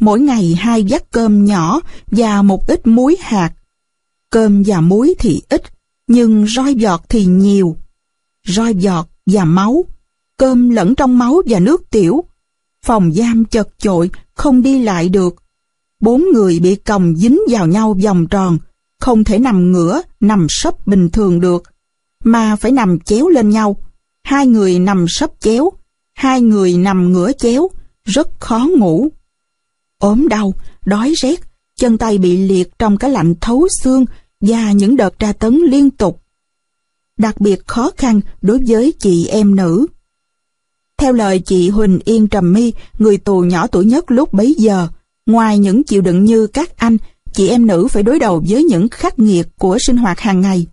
Mỗi 0.00 0.20
ngày 0.20 0.54
hai 0.58 0.86
vắt 0.88 1.10
cơm 1.10 1.44
nhỏ 1.44 1.80
và 2.06 2.42
một 2.42 2.66
ít 2.66 2.86
muối 2.86 3.16
hạt. 3.20 3.52
Cơm 4.30 4.62
và 4.66 4.80
muối 4.80 5.14
thì 5.18 5.42
ít, 5.48 5.62
nhưng 6.06 6.46
roi 6.56 6.74
giọt 6.74 7.02
thì 7.08 7.26
nhiều. 7.26 7.76
Roi 8.46 8.74
giọt 8.74 9.08
và 9.26 9.44
máu, 9.44 9.84
cơm 10.38 10.70
lẫn 10.70 10.94
trong 10.94 11.18
máu 11.18 11.42
và 11.46 11.58
nước 11.58 11.90
tiểu, 11.90 12.24
Phòng 12.86 13.12
giam 13.12 13.44
chật 13.44 13.68
chội, 13.78 14.10
không 14.34 14.62
đi 14.62 14.82
lại 14.82 15.08
được. 15.08 15.34
Bốn 16.00 16.24
người 16.34 16.60
bị 16.60 16.74
còng 16.76 17.16
dính 17.16 17.40
vào 17.48 17.66
nhau 17.66 17.96
vòng 18.04 18.26
tròn, 18.26 18.58
không 19.00 19.24
thể 19.24 19.38
nằm 19.38 19.72
ngửa, 19.72 20.02
nằm 20.20 20.46
sấp 20.48 20.86
bình 20.86 21.10
thường 21.10 21.40
được, 21.40 21.62
mà 22.26 22.56
phải 22.56 22.72
nằm 22.72 23.00
chéo 23.00 23.28
lên 23.28 23.50
nhau. 23.50 23.76
Hai 24.24 24.46
người 24.46 24.78
nằm 24.78 25.06
sấp 25.08 25.30
chéo, 25.40 25.70
hai 26.14 26.40
người 26.40 26.76
nằm 26.76 27.12
ngửa 27.12 27.32
chéo, 27.32 27.68
rất 28.04 28.40
khó 28.40 28.68
ngủ. 28.78 29.08
ốm 29.98 30.28
đau, 30.28 30.54
đói 30.84 31.12
rét, 31.16 31.40
chân 31.76 31.98
tay 31.98 32.18
bị 32.18 32.36
liệt 32.36 32.78
trong 32.78 32.96
cái 32.96 33.10
lạnh 33.10 33.34
thấu 33.40 33.68
xương 33.82 34.04
và 34.40 34.72
những 34.72 34.96
đợt 34.96 35.18
tra 35.18 35.32
tấn 35.32 35.60
liên 35.68 35.90
tục. 35.90 36.20
Đặc 37.18 37.40
biệt 37.40 37.66
khó 37.66 37.90
khăn 37.96 38.20
đối 38.42 38.58
với 38.66 38.92
chị 38.98 39.26
em 39.26 39.56
nữ. 39.56 39.86
Theo 40.98 41.12
lời 41.12 41.38
chị 41.38 41.70
Huỳnh 41.70 41.98
Yên 42.04 42.28
Trầm 42.28 42.52
My, 42.52 42.72
người 42.98 43.18
tù 43.18 43.40
nhỏ 43.40 43.66
tuổi 43.66 43.84
nhất 43.84 44.10
lúc 44.10 44.32
bấy 44.32 44.54
giờ, 44.58 44.88
ngoài 45.26 45.58
những 45.58 45.84
chịu 45.84 46.02
đựng 46.02 46.24
như 46.24 46.46
các 46.46 46.76
anh, 46.76 46.96
chị 47.32 47.48
em 47.48 47.66
nữ 47.66 47.88
phải 47.90 48.02
đối 48.02 48.18
đầu 48.18 48.42
với 48.48 48.64
những 48.64 48.88
khắc 48.88 49.18
nghiệt 49.18 49.46
của 49.58 49.78
sinh 49.80 49.96
hoạt 49.96 50.20
hàng 50.20 50.40
ngày. 50.40 50.66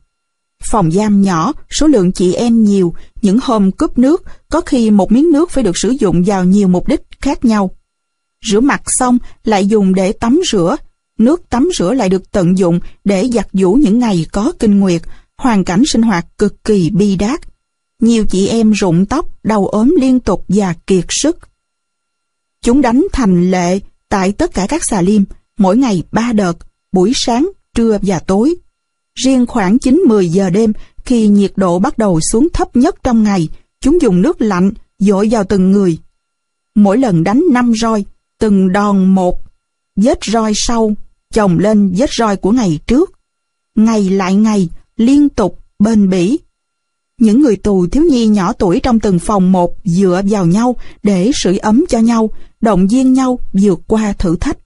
Phòng 0.63 0.91
giam 0.91 1.21
nhỏ, 1.21 1.53
số 1.79 1.87
lượng 1.87 2.11
chị 2.11 2.33
em 2.33 2.63
nhiều, 2.63 2.93
những 3.21 3.39
hôm 3.43 3.71
cúp 3.71 3.97
nước, 3.97 4.23
có 4.49 4.61
khi 4.61 4.91
một 4.91 5.11
miếng 5.11 5.31
nước 5.31 5.51
phải 5.51 5.63
được 5.63 5.77
sử 5.77 5.89
dụng 5.89 6.23
vào 6.25 6.45
nhiều 6.45 6.67
mục 6.67 6.87
đích 6.87 7.01
khác 7.21 7.45
nhau. 7.45 7.71
Rửa 8.45 8.59
mặt 8.59 8.81
xong 8.85 9.17
lại 9.43 9.67
dùng 9.67 9.95
để 9.95 10.11
tắm 10.11 10.41
rửa, 10.51 10.77
nước 11.19 11.49
tắm 11.49 11.69
rửa 11.77 11.93
lại 11.93 12.09
được 12.09 12.31
tận 12.31 12.57
dụng 12.57 12.79
để 13.03 13.29
giặt 13.33 13.47
giũ 13.53 13.73
những 13.73 13.99
ngày 13.99 14.25
có 14.31 14.51
kinh 14.59 14.79
nguyệt, 14.79 15.01
hoàn 15.37 15.63
cảnh 15.63 15.83
sinh 15.85 16.01
hoạt 16.01 16.37
cực 16.37 16.63
kỳ 16.63 16.89
bi 16.89 17.15
đát 17.15 17.41
nhiều 18.03 18.25
chị 18.25 18.47
em 18.47 18.71
rụng 18.71 19.05
tóc, 19.05 19.43
đầu 19.43 19.67
ốm 19.67 19.95
liên 19.99 20.19
tục 20.19 20.45
và 20.47 20.73
kiệt 20.87 21.05
sức. 21.09 21.37
Chúng 22.61 22.81
đánh 22.81 23.07
thành 23.11 23.51
lệ 23.51 23.79
tại 24.09 24.31
tất 24.31 24.53
cả 24.53 24.65
các 24.69 24.83
xà 24.83 25.01
liêm, 25.01 25.23
mỗi 25.57 25.77
ngày 25.77 26.03
ba 26.11 26.31
đợt, 26.33 26.53
buổi 26.91 27.11
sáng, 27.15 27.49
trưa 27.75 27.97
và 28.01 28.19
tối. 28.19 28.55
Riêng 29.15 29.45
khoảng 29.45 29.77
9-10 29.77 30.21
giờ 30.21 30.49
đêm, 30.49 30.73
khi 31.05 31.27
nhiệt 31.27 31.53
độ 31.55 31.79
bắt 31.79 31.97
đầu 31.97 32.19
xuống 32.31 32.47
thấp 32.53 32.75
nhất 32.75 32.95
trong 33.03 33.23
ngày, 33.23 33.49
chúng 33.81 34.01
dùng 34.01 34.21
nước 34.21 34.41
lạnh 34.41 34.71
dội 34.99 35.27
vào 35.31 35.43
từng 35.43 35.71
người. 35.71 35.97
Mỗi 36.75 36.97
lần 36.97 37.23
đánh 37.23 37.43
5 37.51 37.73
roi, 37.81 38.05
từng 38.39 38.71
đòn 38.71 39.05
một, 39.05 39.39
vết 39.95 40.19
roi 40.23 40.51
sau, 40.55 40.93
chồng 41.33 41.59
lên 41.59 41.93
vết 41.97 42.09
roi 42.17 42.37
của 42.37 42.51
ngày 42.51 42.79
trước. 42.87 43.11
Ngày 43.75 44.09
lại 44.09 44.35
ngày, 44.35 44.69
liên 44.97 45.29
tục, 45.29 45.59
bền 45.79 46.09
bỉ, 46.09 46.39
những 47.17 47.41
người 47.41 47.55
tù 47.55 47.87
thiếu 47.87 48.03
nhi 48.03 48.27
nhỏ 48.27 48.53
tuổi 48.53 48.79
trong 48.79 48.99
từng 48.99 49.19
phòng 49.19 49.51
một 49.51 49.75
dựa 49.83 50.21
vào 50.29 50.45
nhau 50.45 50.75
để 51.03 51.31
sưởi 51.35 51.57
ấm 51.57 51.83
cho 51.89 51.99
nhau, 51.99 52.29
động 52.61 52.87
viên 52.87 53.13
nhau 53.13 53.39
vượt 53.53 53.79
qua 53.87 54.13
thử 54.13 54.35
thách. 54.35 54.57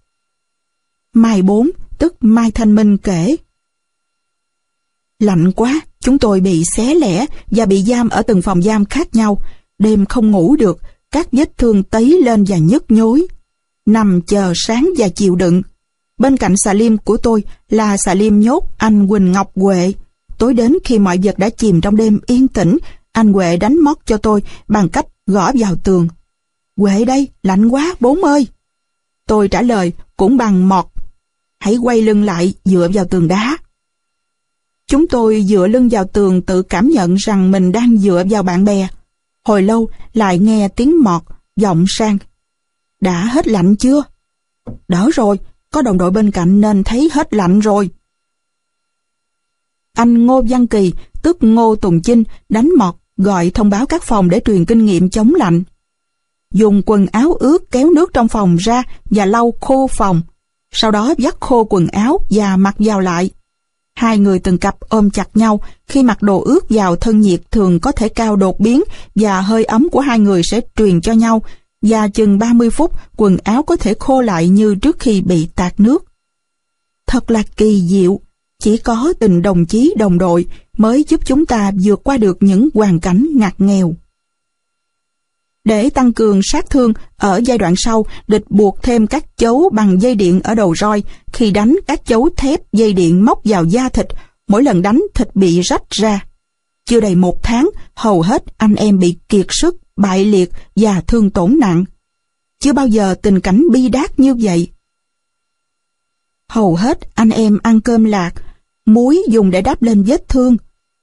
Mai 1.13 1.41
4, 1.41 1.69
tức 1.97 2.15
Mai 2.21 2.51
Thanh 2.51 2.75
Minh 2.75 2.97
kể. 2.97 3.35
Lạnh 5.19 5.51
quá, 5.51 5.81
chúng 5.99 6.19
tôi 6.19 6.39
bị 6.39 6.63
xé 6.65 6.95
lẻ 6.95 7.25
và 7.51 7.65
bị 7.65 7.83
giam 7.83 8.09
ở 8.09 8.21
từng 8.21 8.41
phòng 8.41 8.61
giam 8.61 8.85
khác 8.85 9.15
nhau. 9.15 9.41
Đêm 9.79 10.05
không 10.05 10.31
ngủ 10.31 10.55
được, 10.55 10.79
các 11.11 11.27
vết 11.31 11.57
thương 11.57 11.83
tấy 11.83 12.21
lên 12.21 12.45
và 12.47 12.57
nhức 12.57 12.91
nhối. 12.91 13.27
Nằm 13.85 14.21
chờ 14.21 14.53
sáng 14.55 14.89
và 14.97 15.09
chịu 15.09 15.35
đựng. 15.35 15.61
Bên 16.17 16.37
cạnh 16.37 16.57
xà 16.57 16.73
liêm 16.73 16.97
của 16.97 17.17
tôi 17.17 17.43
là 17.69 17.97
xà 17.97 18.13
liêm 18.13 18.39
nhốt 18.39 18.63
anh 18.77 19.07
Quỳnh 19.07 19.31
Ngọc 19.31 19.51
Huệ. 19.55 19.93
tối 20.37 20.53
đến 20.53 20.77
khi 20.83 20.99
mọi 20.99 21.19
vật 21.23 21.37
đã 21.39 21.49
chìm 21.49 21.81
trong 21.81 21.95
đêm 21.95 22.19
yên 22.25 22.47
tĩnh, 22.47 22.77
anh 23.11 23.33
Huệ 23.33 23.57
đánh 23.57 23.77
mót 23.79 23.97
cho 24.05 24.17
tôi 24.17 24.43
bằng 24.67 24.89
cách 24.89 25.05
gõ 25.27 25.51
vào 25.59 25.75
tường. 25.75 26.07
Huệ 26.77 27.05
đây, 27.05 27.27
lạnh 27.43 27.67
quá, 27.67 27.95
bốn 27.99 28.23
ơi! 28.23 28.47
Tôi 29.27 29.47
trả 29.47 29.61
lời 29.61 29.93
cũng 30.17 30.37
bằng 30.37 30.69
mọt. 30.69 30.85
Hãy 31.59 31.77
quay 31.77 32.01
lưng 32.01 32.23
lại 32.23 32.53
dựa 32.65 32.89
vào 32.93 33.05
tường 33.05 33.27
đá. 33.27 33.57
Chúng 34.87 35.07
tôi 35.07 35.43
dựa 35.47 35.67
lưng 35.67 35.89
vào 35.91 36.05
tường 36.05 36.41
tự 36.41 36.61
cảm 36.61 36.89
nhận 36.89 37.15
rằng 37.15 37.51
mình 37.51 37.71
đang 37.71 37.97
dựa 37.97 38.23
vào 38.29 38.43
bạn 38.43 38.65
bè. 38.65 38.87
Hồi 39.45 39.61
lâu 39.63 39.89
lại 40.13 40.39
nghe 40.39 40.67
tiếng 40.67 41.03
mọt, 41.03 41.21
vọng 41.61 41.85
sang. 41.87 42.17
Đã 43.01 43.25
hết 43.25 43.47
lạnh 43.47 43.75
chưa? 43.75 44.03
Đỡ 44.87 45.09
rồi, 45.13 45.39
có 45.71 45.81
đồng 45.81 45.97
đội 45.97 46.11
bên 46.11 46.31
cạnh 46.31 46.61
nên 46.61 46.83
thấy 46.83 47.09
hết 47.13 47.33
lạnh 47.33 47.59
rồi. 47.59 47.89
Anh 49.93 50.25
Ngô 50.25 50.41
Văn 50.49 50.67
Kỳ, 50.67 50.93
tức 51.21 51.37
Ngô 51.41 51.75
Tùng 51.75 52.01
Chinh, 52.01 52.23
đánh 52.49 52.69
mọt, 52.77 52.95
gọi 53.17 53.51
thông 53.53 53.69
báo 53.69 53.85
các 53.85 54.03
phòng 54.03 54.29
để 54.29 54.41
truyền 54.45 54.65
kinh 54.65 54.85
nghiệm 54.85 55.09
chống 55.09 55.33
lạnh. 55.35 55.63
Dùng 56.53 56.81
quần 56.85 57.07
áo 57.07 57.33
ướt 57.33 57.71
kéo 57.71 57.91
nước 57.91 58.13
trong 58.13 58.27
phòng 58.27 58.55
ra 58.55 58.83
và 59.05 59.25
lau 59.25 59.53
khô 59.61 59.87
phòng. 59.87 60.21
Sau 60.71 60.91
đó 60.91 61.13
vắt 61.17 61.35
khô 61.39 61.63
quần 61.63 61.87
áo 61.87 62.19
và 62.29 62.57
mặc 62.57 62.75
vào 62.79 62.99
lại. 62.99 63.29
Hai 63.97 64.17
người 64.17 64.39
từng 64.39 64.57
cặp 64.57 64.79
ôm 64.79 65.09
chặt 65.09 65.29
nhau, 65.33 65.61
khi 65.87 66.03
mặc 66.03 66.21
đồ 66.21 66.41
ướt 66.41 66.69
vào 66.69 66.95
thân 66.95 67.21
nhiệt 67.21 67.51
thường 67.51 67.79
có 67.79 67.91
thể 67.91 68.09
cao 68.09 68.35
đột 68.35 68.59
biến 68.59 68.83
và 69.15 69.41
hơi 69.41 69.63
ấm 69.63 69.89
của 69.91 69.99
hai 69.99 70.19
người 70.19 70.41
sẽ 70.43 70.61
truyền 70.75 71.01
cho 71.01 71.13
nhau, 71.13 71.41
và 71.81 72.07
chừng 72.07 72.39
30 72.39 72.69
phút 72.69 72.91
quần 73.15 73.37
áo 73.43 73.63
có 73.63 73.75
thể 73.75 73.93
khô 73.99 74.21
lại 74.21 74.47
như 74.47 74.75
trước 74.75 74.99
khi 74.99 75.21
bị 75.21 75.47
tạt 75.55 75.79
nước. 75.79 76.05
Thật 77.07 77.31
là 77.31 77.43
kỳ 77.57 77.81
diệu, 77.81 78.19
chỉ 78.59 78.77
có 78.77 79.13
tình 79.19 79.41
đồng 79.41 79.65
chí 79.65 79.93
đồng 79.97 80.17
đội 80.17 80.45
mới 80.77 81.05
giúp 81.07 81.21
chúng 81.25 81.45
ta 81.45 81.71
vượt 81.81 82.03
qua 82.03 82.17
được 82.17 82.37
những 82.39 82.69
hoàn 82.73 82.99
cảnh 82.99 83.27
ngặt 83.35 83.53
nghèo. 83.57 83.93
Để 85.67 85.89
tăng 85.89 86.13
cường 86.13 86.39
sát 86.43 86.69
thương, 86.69 86.93
ở 87.17 87.41
giai 87.45 87.57
đoạn 87.57 87.73
sau, 87.77 88.05
địch 88.27 88.43
buộc 88.49 88.83
thêm 88.83 89.07
các 89.07 89.37
chấu 89.37 89.69
bằng 89.73 90.01
dây 90.01 90.15
điện 90.15 90.41
ở 90.43 90.55
đầu 90.55 90.75
roi. 90.75 91.03
Khi 91.33 91.51
đánh, 91.51 91.75
các 91.87 92.05
chấu 92.05 92.29
thép 92.37 92.73
dây 92.73 92.93
điện 92.93 93.25
móc 93.25 93.39
vào 93.43 93.65
da 93.65 93.89
thịt, 93.89 94.07
mỗi 94.47 94.63
lần 94.63 94.81
đánh 94.81 95.03
thịt 95.13 95.35
bị 95.35 95.61
rách 95.61 95.89
ra. 95.89 96.25
Chưa 96.85 96.99
đầy 96.99 97.15
một 97.15 97.43
tháng, 97.43 97.69
hầu 97.95 98.21
hết 98.21 98.43
anh 98.57 98.75
em 98.75 98.99
bị 98.99 99.17
kiệt 99.29 99.45
sức, 99.49 99.75
bại 99.95 100.25
liệt 100.25 100.49
và 100.75 101.01
thương 101.01 101.29
tổn 101.29 101.57
nặng. 101.59 101.85
Chưa 102.59 102.73
bao 102.73 102.87
giờ 102.87 103.15
tình 103.21 103.39
cảnh 103.39 103.63
bi 103.71 103.89
đát 103.89 104.19
như 104.19 104.35
vậy. 104.35 104.67
Hầu 106.49 106.75
hết 106.75 107.15
anh 107.15 107.29
em 107.29 107.59
ăn 107.63 107.81
cơm 107.81 108.03
lạc, 108.03 108.31
muối 108.85 109.23
dùng 109.29 109.51
để 109.51 109.61
đắp 109.61 109.81
lên 109.81 110.03
vết 110.03 110.29
thương. 110.29 110.57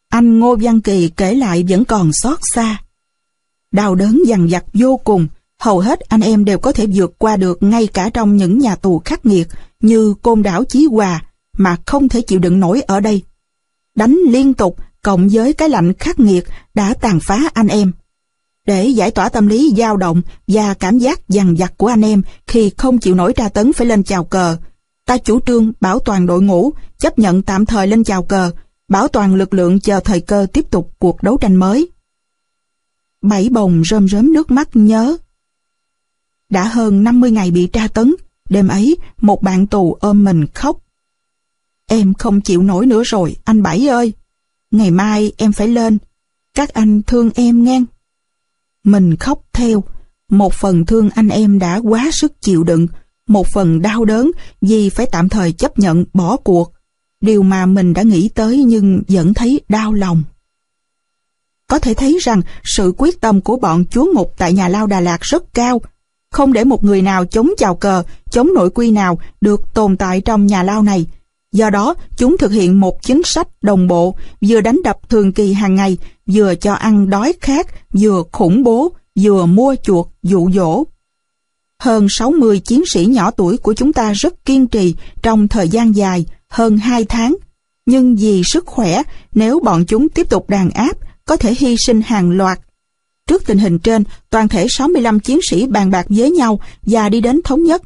Anh 0.08 0.38
Ngô 0.38 0.56
Văn 0.60 0.80
Kỳ 0.80 1.10
kể 1.16 1.34
lại 1.34 1.64
vẫn 1.68 1.84
còn 1.84 2.10
xót 2.12 2.38
xa. 2.54 2.83
Đau 3.74 3.94
đớn 3.94 4.22
dằn 4.26 4.46
vặt 4.50 4.64
vô 4.74 4.96
cùng, 5.04 5.26
hầu 5.60 5.78
hết 5.78 6.00
anh 6.00 6.20
em 6.20 6.44
đều 6.44 6.58
có 6.58 6.72
thể 6.72 6.86
vượt 6.94 7.14
qua 7.18 7.36
được 7.36 7.62
ngay 7.62 7.86
cả 7.86 8.10
trong 8.14 8.36
những 8.36 8.58
nhà 8.58 8.76
tù 8.76 9.02
khắc 9.04 9.26
nghiệt 9.26 9.48
như 9.80 10.14
côn 10.22 10.42
đảo 10.42 10.64
Chí 10.64 10.86
Hòa 10.90 11.22
mà 11.58 11.76
không 11.86 12.08
thể 12.08 12.20
chịu 12.20 12.38
đựng 12.38 12.60
nổi 12.60 12.80
ở 12.80 13.00
đây. 13.00 13.22
Đánh 13.94 14.18
liên 14.28 14.54
tục 14.54 14.76
cộng 15.02 15.28
với 15.32 15.52
cái 15.52 15.68
lạnh 15.68 15.94
khắc 15.94 16.20
nghiệt 16.20 16.44
đã 16.74 16.94
tàn 17.00 17.20
phá 17.20 17.40
anh 17.54 17.68
em. 17.68 17.92
Để 18.66 18.86
giải 18.86 19.10
tỏa 19.10 19.28
tâm 19.28 19.46
lý 19.46 19.74
dao 19.76 19.96
động 19.96 20.22
và 20.48 20.74
cảm 20.74 20.98
giác 20.98 21.28
dằn 21.28 21.54
vặt 21.58 21.72
của 21.76 21.86
anh 21.86 22.04
em 22.04 22.22
khi 22.46 22.70
không 22.76 22.98
chịu 22.98 23.14
nổi 23.14 23.32
tra 23.32 23.48
tấn 23.48 23.72
phải 23.72 23.86
lên 23.86 24.02
chào 24.02 24.24
cờ, 24.24 24.56
ta 25.06 25.18
chủ 25.18 25.40
trương 25.40 25.72
bảo 25.80 25.98
toàn 25.98 26.26
đội 26.26 26.42
ngũ, 26.42 26.72
chấp 26.98 27.18
nhận 27.18 27.42
tạm 27.42 27.66
thời 27.66 27.86
lên 27.86 28.04
chào 28.04 28.22
cờ, 28.22 28.50
bảo 28.88 29.08
toàn 29.08 29.34
lực 29.34 29.54
lượng 29.54 29.80
chờ 29.80 30.00
thời 30.00 30.20
cơ 30.20 30.46
tiếp 30.52 30.70
tục 30.70 30.90
cuộc 30.98 31.22
đấu 31.22 31.36
tranh 31.36 31.56
mới. 31.56 31.90
Bảy 33.24 33.48
bồng 33.48 33.82
rơm 33.84 34.08
rớm 34.08 34.32
nước 34.32 34.50
mắt 34.50 34.68
nhớ. 34.74 35.16
Đã 36.48 36.68
hơn 36.68 37.04
50 37.04 37.30
ngày 37.30 37.50
bị 37.50 37.66
tra 37.66 37.88
tấn, 37.88 38.14
đêm 38.48 38.68
ấy 38.68 38.96
một 39.20 39.42
bạn 39.42 39.66
tù 39.66 39.94
ôm 40.00 40.24
mình 40.24 40.46
khóc. 40.46 40.78
Em 41.86 42.14
không 42.14 42.40
chịu 42.40 42.62
nổi 42.62 42.86
nữa 42.86 43.02
rồi, 43.04 43.36
anh 43.44 43.62
Bảy 43.62 43.88
ơi. 43.88 44.12
Ngày 44.70 44.90
mai 44.90 45.32
em 45.36 45.52
phải 45.52 45.68
lên, 45.68 45.98
các 46.54 46.74
anh 46.74 47.02
thương 47.02 47.30
em 47.34 47.64
ngang. 47.64 47.84
Mình 48.84 49.16
khóc 49.16 49.44
theo, 49.52 49.84
một 50.28 50.54
phần 50.54 50.86
thương 50.86 51.10
anh 51.10 51.28
em 51.28 51.58
đã 51.58 51.80
quá 51.84 52.10
sức 52.12 52.40
chịu 52.40 52.64
đựng, 52.64 52.86
một 53.26 53.46
phần 53.46 53.82
đau 53.82 54.04
đớn 54.04 54.30
vì 54.60 54.90
phải 54.90 55.06
tạm 55.12 55.28
thời 55.28 55.52
chấp 55.52 55.78
nhận 55.78 56.04
bỏ 56.14 56.36
cuộc. 56.36 56.72
Điều 57.20 57.42
mà 57.42 57.66
mình 57.66 57.94
đã 57.94 58.02
nghĩ 58.02 58.28
tới 58.34 58.64
nhưng 58.64 59.02
vẫn 59.08 59.34
thấy 59.34 59.60
đau 59.68 59.92
lòng. 59.92 60.22
Có 61.66 61.78
thể 61.78 61.94
thấy 61.94 62.18
rằng 62.20 62.40
sự 62.64 62.94
quyết 62.96 63.20
tâm 63.20 63.40
của 63.40 63.56
bọn 63.56 63.84
chúa 63.90 64.06
ngục 64.14 64.34
tại 64.38 64.52
nhà 64.52 64.68
lao 64.68 64.86
Đà 64.86 65.00
Lạt 65.00 65.20
rất 65.20 65.54
cao, 65.54 65.80
không 66.32 66.52
để 66.52 66.64
một 66.64 66.84
người 66.84 67.02
nào 67.02 67.24
chống 67.24 67.50
chào 67.58 67.74
cờ, 67.74 68.02
chống 68.30 68.54
nội 68.54 68.70
quy 68.70 68.90
nào 68.90 69.18
được 69.40 69.74
tồn 69.74 69.96
tại 69.96 70.20
trong 70.20 70.46
nhà 70.46 70.62
lao 70.62 70.82
này. 70.82 71.06
Do 71.52 71.70
đó, 71.70 71.94
chúng 72.16 72.36
thực 72.38 72.52
hiện 72.52 72.80
một 72.80 73.02
chính 73.02 73.22
sách 73.24 73.48
đồng 73.62 73.88
bộ, 73.88 74.14
vừa 74.40 74.60
đánh 74.60 74.80
đập 74.84 75.08
thường 75.08 75.32
kỳ 75.32 75.52
hàng 75.52 75.74
ngày, 75.74 75.98
vừa 76.26 76.54
cho 76.54 76.72
ăn 76.72 77.10
đói 77.10 77.32
khát, 77.40 77.66
vừa 77.92 78.22
khủng 78.32 78.62
bố, 78.62 78.92
vừa 79.20 79.46
mua 79.46 79.74
chuột, 79.82 80.06
dụ 80.22 80.50
dỗ. 80.54 80.84
Hơn 81.80 82.06
60 82.10 82.60
chiến 82.60 82.82
sĩ 82.86 83.06
nhỏ 83.06 83.30
tuổi 83.30 83.56
của 83.56 83.74
chúng 83.74 83.92
ta 83.92 84.12
rất 84.12 84.44
kiên 84.44 84.66
trì 84.66 84.94
trong 85.22 85.48
thời 85.48 85.68
gian 85.68 85.96
dài, 85.96 86.26
hơn 86.48 86.78
2 86.78 87.04
tháng. 87.04 87.36
Nhưng 87.86 88.16
vì 88.16 88.42
sức 88.44 88.66
khỏe, 88.66 89.02
nếu 89.34 89.60
bọn 89.60 89.84
chúng 89.86 90.08
tiếp 90.08 90.30
tục 90.30 90.50
đàn 90.50 90.70
áp, 90.70 90.98
có 91.24 91.36
thể 91.36 91.54
hy 91.58 91.76
sinh 91.86 92.02
hàng 92.02 92.30
loạt. 92.30 92.60
Trước 93.28 93.46
tình 93.46 93.58
hình 93.58 93.78
trên, 93.78 94.04
toàn 94.30 94.48
thể 94.48 94.66
65 94.68 95.20
chiến 95.20 95.40
sĩ 95.50 95.66
bàn 95.66 95.90
bạc 95.90 96.06
với 96.08 96.30
nhau 96.30 96.60
và 96.82 97.08
đi 97.08 97.20
đến 97.20 97.40
thống 97.44 97.62
nhất. 97.62 97.82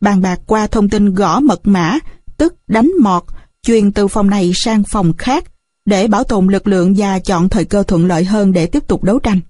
Bàn 0.00 0.22
bạc 0.22 0.40
qua 0.46 0.66
thông 0.66 0.88
tin 0.88 1.14
gõ 1.14 1.40
mật 1.40 1.60
mã, 1.64 1.98
tức 2.36 2.54
đánh 2.66 2.92
mọt, 3.00 3.24
truyền 3.62 3.92
từ 3.92 4.08
phòng 4.08 4.30
này 4.30 4.52
sang 4.54 4.82
phòng 4.90 5.12
khác, 5.18 5.44
để 5.84 6.06
bảo 6.06 6.24
tồn 6.24 6.46
lực 6.46 6.66
lượng 6.66 6.94
và 6.96 7.18
chọn 7.18 7.48
thời 7.48 7.64
cơ 7.64 7.82
thuận 7.82 8.06
lợi 8.06 8.24
hơn 8.24 8.52
để 8.52 8.66
tiếp 8.66 8.86
tục 8.88 9.04
đấu 9.04 9.18
tranh. 9.18 9.40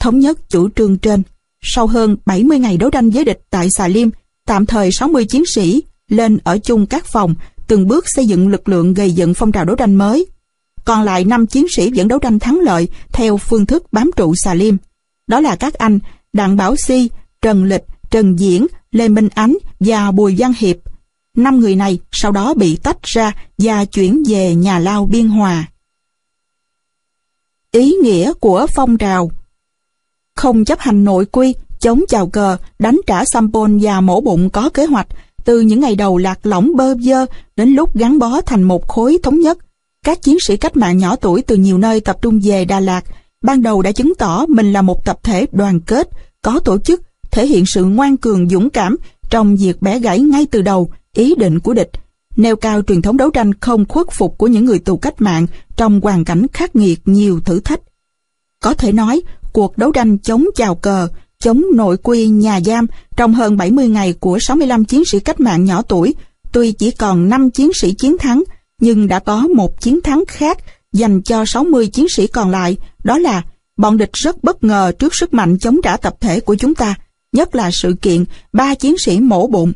Thống 0.00 0.18
nhất 0.18 0.48
chủ 0.48 0.68
trương 0.76 0.98
trên, 0.98 1.22
sau 1.62 1.86
hơn 1.86 2.16
70 2.26 2.58
ngày 2.58 2.76
đấu 2.76 2.90
tranh 2.90 3.10
với 3.10 3.24
địch 3.24 3.40
tại 3.50 3.70
Xà 3.70 3.88
Liêm, 3.88 4.08
tạm 4.46 4.66
thời 4.66 4.90
60 4.92 5.24
chiến 5.24 5.42
sĩ 5.54 5.82
lên 6.08 6.38
ở 6.44 6.58
chung 6.58 6.86
các 6.86 7.06
phòng, 7.06 7.34
từng 7.66 7.88
bước 7.88 8.04
xây 8.08 8.26
dựng 8.26 8.48
lực 8.48 8.68
lượng 8.68 8.94
gây 8.94 9.10
dựng 9.10 9.34
phong 9.34 9.52
trào 9.52 9.64
đấu 9.64 9.76
tranh 9.76 9.94
mới. 9.94 10.26
Còn 10.84 11.02
lại 11.02 11.24
5 11.24 11.46
chiến 11.46 11.66
sĩ 11.76 11.90
vẫn 11.94 12.08
đấu 12.08 12.18
tranh 12.18 12.38
thắng 12.38 12.60
lợi 12.60 12.88
theo 13.12 13.36
phương 13.36 13.66
thức 13.66 13.92
bám 13.92 14.10
trụ 14.16 14.34
Xà 14.36 14.54
Liêm. 14.54 14.76
Đó 15.26 15.40
là 15.40 15.56
các 15.56 15.74
anh 15.74 15.98
Đặng 16.32 16.56
Bảo 16.56 16.76
Si, 16.76 17.10
Trần 17.42 17.64
Lịch, 17.64 17.84
Trần 18.10 18.38
Diễn, 18.38 18.66
Lê 18.92 19.08
Minh 19.08 19.28
Ánh 19.34 19.58
và 19.80 20.10
Bùi 20.10 20.34
Văn 20.38 20.52
Hiệp. 20.58 20.76
Năm 21.36 21.60
người 21.60 21.76
này 21.76 21.98
sau 22.12 22.32
đó 22.32 22.54
bị 22.54 22.76
tách 22.76 23.02
ra 23.02 23.32
và 23.58 23.84
chuyển 23.84 24.22
về 24.28 24.54
nhà 24.54 24.78
lao 24.78 25.06
Biên 25.06 25.28
Hòa. 25.28 25.66
Ý 27.72 27.92
nghĩa 28.02 28.32
của 28.32 28.66
phong 28.74 28.98
trào 28.98 29.30
Không 30.36 30.64
chấp 30.64 30.78
hành 30.78 31.04
nội 31.04 31.26
quy, 31.26 31.54
chống 31.80 32.04
chào 32.08 32.28
cờ, 32.28 32.56
đánh 32.78 33.00
trả 33.06 33.24
sampon 33.24 33.78
và 33.82 34.00
mổ 34.00 34.20
bụng 34.20 34.50
có 34.50 34.70
kế 34.74 34.86
hoạch, 34.86 35.06
từ 35.44 35.60
những 35.60 35.80
ngày 35.80 35.96
đầu 35.96 36.18
lạc 36.18 36.46
lõng 36.46 36.76
bơ 36.76 36.94
vơ 37.04 37.26
đến 37.56 37.68
lúc 37.68 37.96
gắn 37.96 38.18
bó 38.18 38.40
thành 38.40 38.62
một 38.62 38.88
khối 38.88 39.18
thống 39.22 39.40
nhất. 39.40 39.58
Các 40.08 40.22
chiến 40.22 40.36
sĩ 40.46 40.56
cách 40.56 40.76
mạng 40.76 40.98
nhỏ 40.98 41.16
tuổi 41.16 41.42
từ 41.42 41.56
nhiều 41.56 41.78
nơi 41.78 42.00
tập 42.00 42.16
trung 42.22 42.40
về 42.42 42.64
Đà 42.64 42.80
Lạt, 42.80 43.04
ban 43.42 43.62
đầu 43.62 43.82
đã 43.82 43.92
chứng 43.92 44.12
tỏ 44.18 44.46
mình 44.48 44.72
là 44.72 44.82
một 44.82 45.04
tập 45.04 45.18
thể 45.22 45.46
đoàn 45.52 45.80
kết, 45.80 46.08
có 46.42 46.60
tổ 46.64 46.78
chức, 46.78 47.02
thể 47.30 47.46
hiện 47.46 47.64
sự 47.66 47.84
ngoan 47.84 48.16
cường 48.16 48.48
dũng 48.48 48.70
cảm 48.70 48.96
trong 49.30 49.56
việc 49.56 49.82
bẻ 49.82 49.98
gãy 49.98 50.20
ngay 50.20 50.46
từ 50.50 50.62
đầu 50.62 50.90
ý 51.14 51.34
định 51.34 51.60
của 51.60 51.74
địch, 51.74 51.90
nêu 52.36 52.56
cao 52.56 52.82
truyền 52.82 53.02
thống 53.02 53.16
đấu 53.16 53.30
tranh 53.30 53.54
không 53.54 53.84
khuất 53.88 54.06
phục 54.12 54.38
của 54.38 54.46
những 54.46 54.64
người 54.64 54.78
tù 54.78 54.96
cách 54.96 55.20
mạng 55.20 55.46
trong 55.76 56.00
hoàn 56.00 56.24
cảnh 56.24 56.46
khắc 56.52 56.76
nghiệt 56.76 57.00
nhiều 57.04 57.40
thử 57.40 57.60
thách. 57.60 57.80
Có 58.62 58.74
thể 58.74 58.92
nói, 58.92 59.22
cuộc 59.52 59.78
đấu 59.78 59.92
tranh 59.92 60.18
chống 60.18 60.46
chào 60.54 60.74
cờ, 60.74 61.08
chống 61.38 61.64
nội 61.74 61.96
quy 61.96 62.26
nhà 62.26 62.60
giam 62.60 62.86
trong 63.16 63.34
hơn 63.34 63.56
70 63.56 63.88
ngày 63.88 64.12
của 64.12 64.38
65 64.40 64.84
chiến 64.84 65.02
sĩ 65.04 65.20
cách 65.20 65.40
mạng 65.40 65.64
nhỏ 65.64 65.82
tuổi, 65.82 66.14
tuy 66.52 66.72
chỉ 66.72 66.90
còn 66.90 67.28
5 67.28 67.50
chiến 67.50 67.70
sĩ 67.80 67.94
chiến 67.94 68.18
thắng, 68.18 68.42
nhưng 68.80 69.08
đã 69.08 69.18
có 69.18 69.48
một 69.54 69.80
chiến 69.80 70.00
thắng 70.00 70.24
khác 70.28 70.58
dành 70.92 71.22
cho 71.22 71.44
60 71.44 71.86
chiến 71.86 72.06
sĩ 72.08 72.26
còn 72.26 72.50
lại, 72.50 72.76
đó 73.04 73.18
là 73.18 73.42
bọn 73.76 73.96
địch 73.96 74.12
rất 74.12 74.44
bất 74.44 74.64
ngờ 74.64 74.92
trước 74.98 75.14
sức 75.14 75.34
mạnh 75.34 75.58
chống 75.58 75.76
trả 75.82 75.96
tập 75.96 76.16
thể 76.20 76.40
của 76.40 76.54
chúng 76.54 76.74
ta, 76.74 76.94
nhất 77.32 77.54
là 77.54 77.70
sự 77.72 77.94
kiện 78.02 78.24
ba 78.52 78.74
chiến 78.74 78.98
sĩ 78.98 79.20
mổ 79.20 79.46
bụng. 79.46 79.72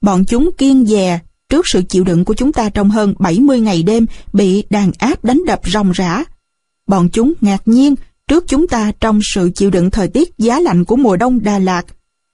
Bọn 0.00 0.24
chúng 0.24 0.50
kiên 0.58 0.86
dè 0.86 1.20
trước 1.48 1.68
sự 1.68 1.82
chịu 1.88 2.04
đựng 2.04 2.24
của 2.24 2.34
chúng 2.34 2.52
ta 2.52 2.68
trong 2.68 2.90
hơn 2.90 3.14
70 3.18 3.60
ngày 3.60 3.82
đêm 3.82 4.06
bị 4.32 4.64
đàn 4.70 4.90
áp 4.98 5.24
đánh 5.24 5.42
đập 5.46 5.60
ròng 5.64 5.92
rã. 5.92 6.24
Bọn 6.86 7.08
chúng 7.12 7.32
ngạc 7.40 7.68
nhiên 7.68 7.94
trước 8.28 8.44
chúng 8.48 8.68
ta 8.68 8.92
trong 9.00 9.20
sự 9.34 9.50
chịu 9.54 9.70
đựng 9.70 9.90
thời 9.90 10.08
tiết 10.08 10.38
giá 10.38 10.60
lạnh 10.60 10.84
của 10.84 10.96
mùa 10.96 11.16
đông 11.16 11.42
Đà 11.42 11.58
Lạt. 11.58 11.86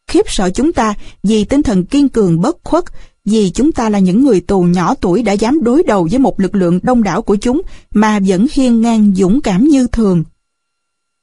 Khiếp 0.07 0.23
sợ 0.27 0.51
chúng 0.51 0.73
ta 0.73 0.95
vì 1.23 1.45
tinh 1.45 1.63
thần 1.63 1.85
kiên 1.85 2.09
cường 2.09 2.41
bất 2.41 2.57
khuất 2.65 2.85
vì 3.25 3.51
chúng 3.51 3.73
ta 3.73 3.89
là 3.89 3.99
những 3.99 4.25
người 4.25 4.41
tù 4.41 4.63
nhỏ 4.63 4.95
tuổi 4.95 5.23
đã 5.23 5.33
dám 5.33 5.63
đối 5.63 5.83
đầu 5.83 6.09
với 6.11 6.19
một 6.19 6.41
lực 6.41 6.55
lượng 6.55 6.81
đông 6.83 7.03
đảo 7.03 7.23
của 7.23 7.37
chúng 7.37 7.63
mà 7.95 8.19
vẫn 8.27 8.47
hiên 8.53 8.81
ngang 8.81 9.13
dũng 9.15 9.41
cảm 9.41 9.65
như 9.65 9.87
thường. 9.87 10.25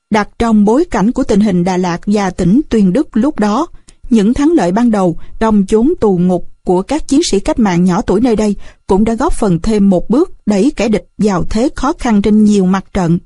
Đặt 0.10 0.30
trong 0.40 0.66
bối 0.66 0.86
cảnh 0.86 1.12
của 1.12 1.24
tình 1.24 1.40
hình 1.40 1.64
Đà 1.64 1.78
Lạt 1.78 2.00
và 2.06 2.30
tỉnh 2.30 2.62
Tuyên 2.70 2.94
Đức 2.94 3.18
lúc 3.18 3.40
đó, 3.40 3.68
những 4.10 4.34
thắng 4.34 4.52
lợi 4.52 4.72
ban 4.72 4.92
đầu 4.92 5.18
trong 5.40 5.66
chốn 5.66 5.94
tù 6.00 6.18
ngục 6.18 6.50
của 6.64 6.82
các 6.82 7.08
chiến 7.08 7.22
sĩ 7.32 7.40
cách 7.40 7.60
mạng 7.60 7.84
nhỏ 7.84 8.02
tuổi 8.02 8.22
nơi 8.22 8.36
đây 8.36 8.56
cũng 8.88 9.04
đã 9.04 9.14
góp 9.14 9.34
phần 9.34 9.60
thêm 9.60 9.90
một 9.90 10.10
bước 10.10 10.32
đẩy 10.46 10.72
kẻ 10.76 10.88
địch 10.88 11.08
vào 11.18 11.44
thế 11.44 11.70
khó 11.76 11.94
khăn 12.00 12.22
trên 12.22 12.44
nhiều 12.44 12.66
mặt 12.66 12.86
trận. 12.94 13.20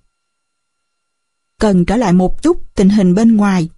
Cần 1.59 1.85
trở 1.85 1.95
lại 1.97 2.13
một 2.13 2.43
chút 2.43 2.75
tình 2.75 2.89
hình 2.89 3.15
bên 3.15 3.37
ngoài. 3.37 3.69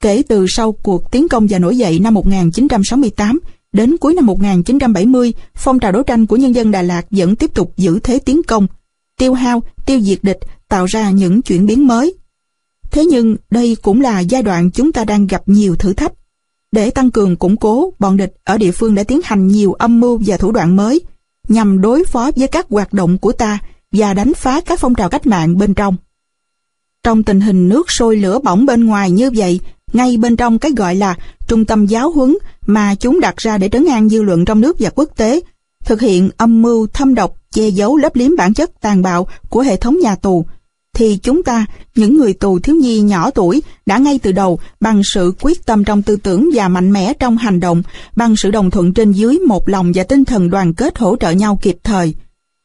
Kể 0.00 0.22
từ 0.28 0.46
sau 0.48 0.72
cuộc 0.72 1.10
tiến 1.10 1.28
công 1.28 1.46
và 1.50 1.58
nổi 1.58 1.76
dậy 1.76 1.98
năm 1.98 2.14
1968 2.14 3.40
đến 3.76 3.96
cuối 3.96 4.14
năm 4.14 4.26
1970, 4.26 5.32
phong 5.54 5.78
trào 5.78 5.92
đấu 5.92 6.02
tranh 6.02 6.26
của 6.26 6.36
nhân 6.36 6.54
dân 6.54 6.70
Đà 6.70 6.82
Lạt 6.82 7.06
vẫn 7.10 7.36
tiếp 7.36 7.54
tục 7.54 7.72
giữ 7.76 7.98
thế 8.02 8.18
tiến 8.18 8.42
công, 8.42 8.66
tiêu 9.18 9.34
hao, 9.34 9.62
tiêu 9.86 10.00
diệt 10.00 10.18
địch, 10.22 10.38
tạo 10.68 10.84
ra 10.84 11.10
những 11.10 11.42
chuyển 11.42 11.66
biến 11.66 11.86
mới. 11.86 12.14
Thế 12.90 13.04
nhưng 13.04 13.36
đây 13.50 13.76
cũng 13.82 14.00
là 14.00 14.20
giai 14.20 14.42
đoạn 14.42 14.70
chúng 14.70 14.92
ta 14.92 15.04
đang 15.04 15.26
gặp 15.26 15.42
nhiều 15.46 15.76
thử 15.76 15.92
thách. 15.92 16.12
Để 16.72 16.90
tăng 16.90 17.10
cường 17.10 17.36
củng 17.36 17.56
cố, 17.56 17.92
bọn 17.98 18.16
địch 18.16 18.34
ở 18.44 18.58
địa 18.58 18.70
phương 18.70 18.94
đã 18.94 19.02
tiến 19.02 19.20
hành 19.24 19.46
nhiều 19.46 19.72
âm 19.72 20.00
mưu 20.00 20.20
và 20.26 20.36
thủ 20.36 20.52
đoạn 20.52 20.76
mới 20.76 21.00
nhằm 21.48 21.80
đối 21.80 22.04
phó 22.04 22.30
với 22.36 22.48
các 22.48 22.66
hoạt 22.70 22.92
động 22.92 23.18
của 23.18 23.32
ta 23.32 23.58
và 23.92 24.14
đánh 24.14 24.34
phá 24.34 24.60
các 24.60 24.80
phong 24.80 24.94
trào 24.94 25.08
cách 25.08 25.26
mạng 25.26 25.58
bên 25.58 25.74
trong. 25.74 25.96
Trong 27.02 27.22
tình 27.22 27.40
hình 27.40 27.68
nước 27.68 27.90
sôi 27.90 28.16
lửa 28.16 28.38
bỏng 28.38 28.66
bên 28.66 28.86
ngoài 28.86 29.10
như 29.10 29.30
vậy, 29.36 29.60
ngay 29.92 30.16
bên 30.16 30.36
trong 30.36 30.58
cái 30.58 30.72
gọi 30.76 30.94
là 30.94 31.16
trung 31.46 31.64
tâm 31.64 31.86
giáo 31.86 32.10
huấn 32.10 32.36
mà 32.66 32.94
chúng 32.94 33.20
đặt 33.20 33.36
ra 33.36 33.58
để 33.58 33.68
trấn 33.68 33.86
an 33.86 34.08
dư 34.08 34.22
luận 34.22 34.44
trong 34.44 34.60
nước 34.60 34.76
và 34.78 34.90
quốc 34.94 35.08
tế, 35.16 35.40
thực 35.84 36.00
hiện 36.00 36.30
âm 36.36 36.62
mưu 36.62 36.86
thâm 36.86 37.14
độc, 37.14 37.36
che 37.52 37.68
giấu 37.68 37.96
lấp 37.96 38.16
liếm 38.16 38.36
bản 38.36 38.54
chất 38.54 38.80
tàn 38.80 39.02
bạo 39.02 39.26
của 39.48 39.60
hệ 39.60 39.76
thống 39.76 39.98
nhà 40.00 40.14
tù, 40.14 40.46
thì 40.96 41.18
chúng 41.22 41.42
ta, 41.42 41.66
những 41.94 42.16
người 42.16 42.32
tù 42.32 42.58
thiếu 42.58 42.76
nhi 42.76 43.00
nhỏ 43.00 43.30
tuổi, 43.30 43.62
đã 43.86 43.98
ngay 43.98 44.18
từ 44.18 44.32
đầu 44.32 44.58
bằng 44.80 45.02
sự 45.04 45.32
quyết 45.40 45.66
tâm 45.66 45.84
trong 45.84 46.02
tư 46.02 46.16
tưởng 46.16 46.50
và 46.54 46.68
mạnh 46.68 46.92
mẽ 46.92 47.12
trong 47.20 47.36
hành 47.36 47.60
động, 47.60 47.82
bằng 48.16 48.36
sự 48.36 48.50
đồng 48.50 48.70
thuận 48.70 48.94
trên 48.94 49.12
dưới 49.12 49.38
một 49.38 49.68
lòng 49.68 49.92
và 49.94 50.04
tinh 50.04 50.24
thần 50.24 50.50
đoàn 50.50 50.74
kết 50.74 50.98
hỗ 50.98 51.16
trợ 51.16 51.30
nhau 51.30 51.58
kịp 51.62 51.76
thời, 51.84 52.14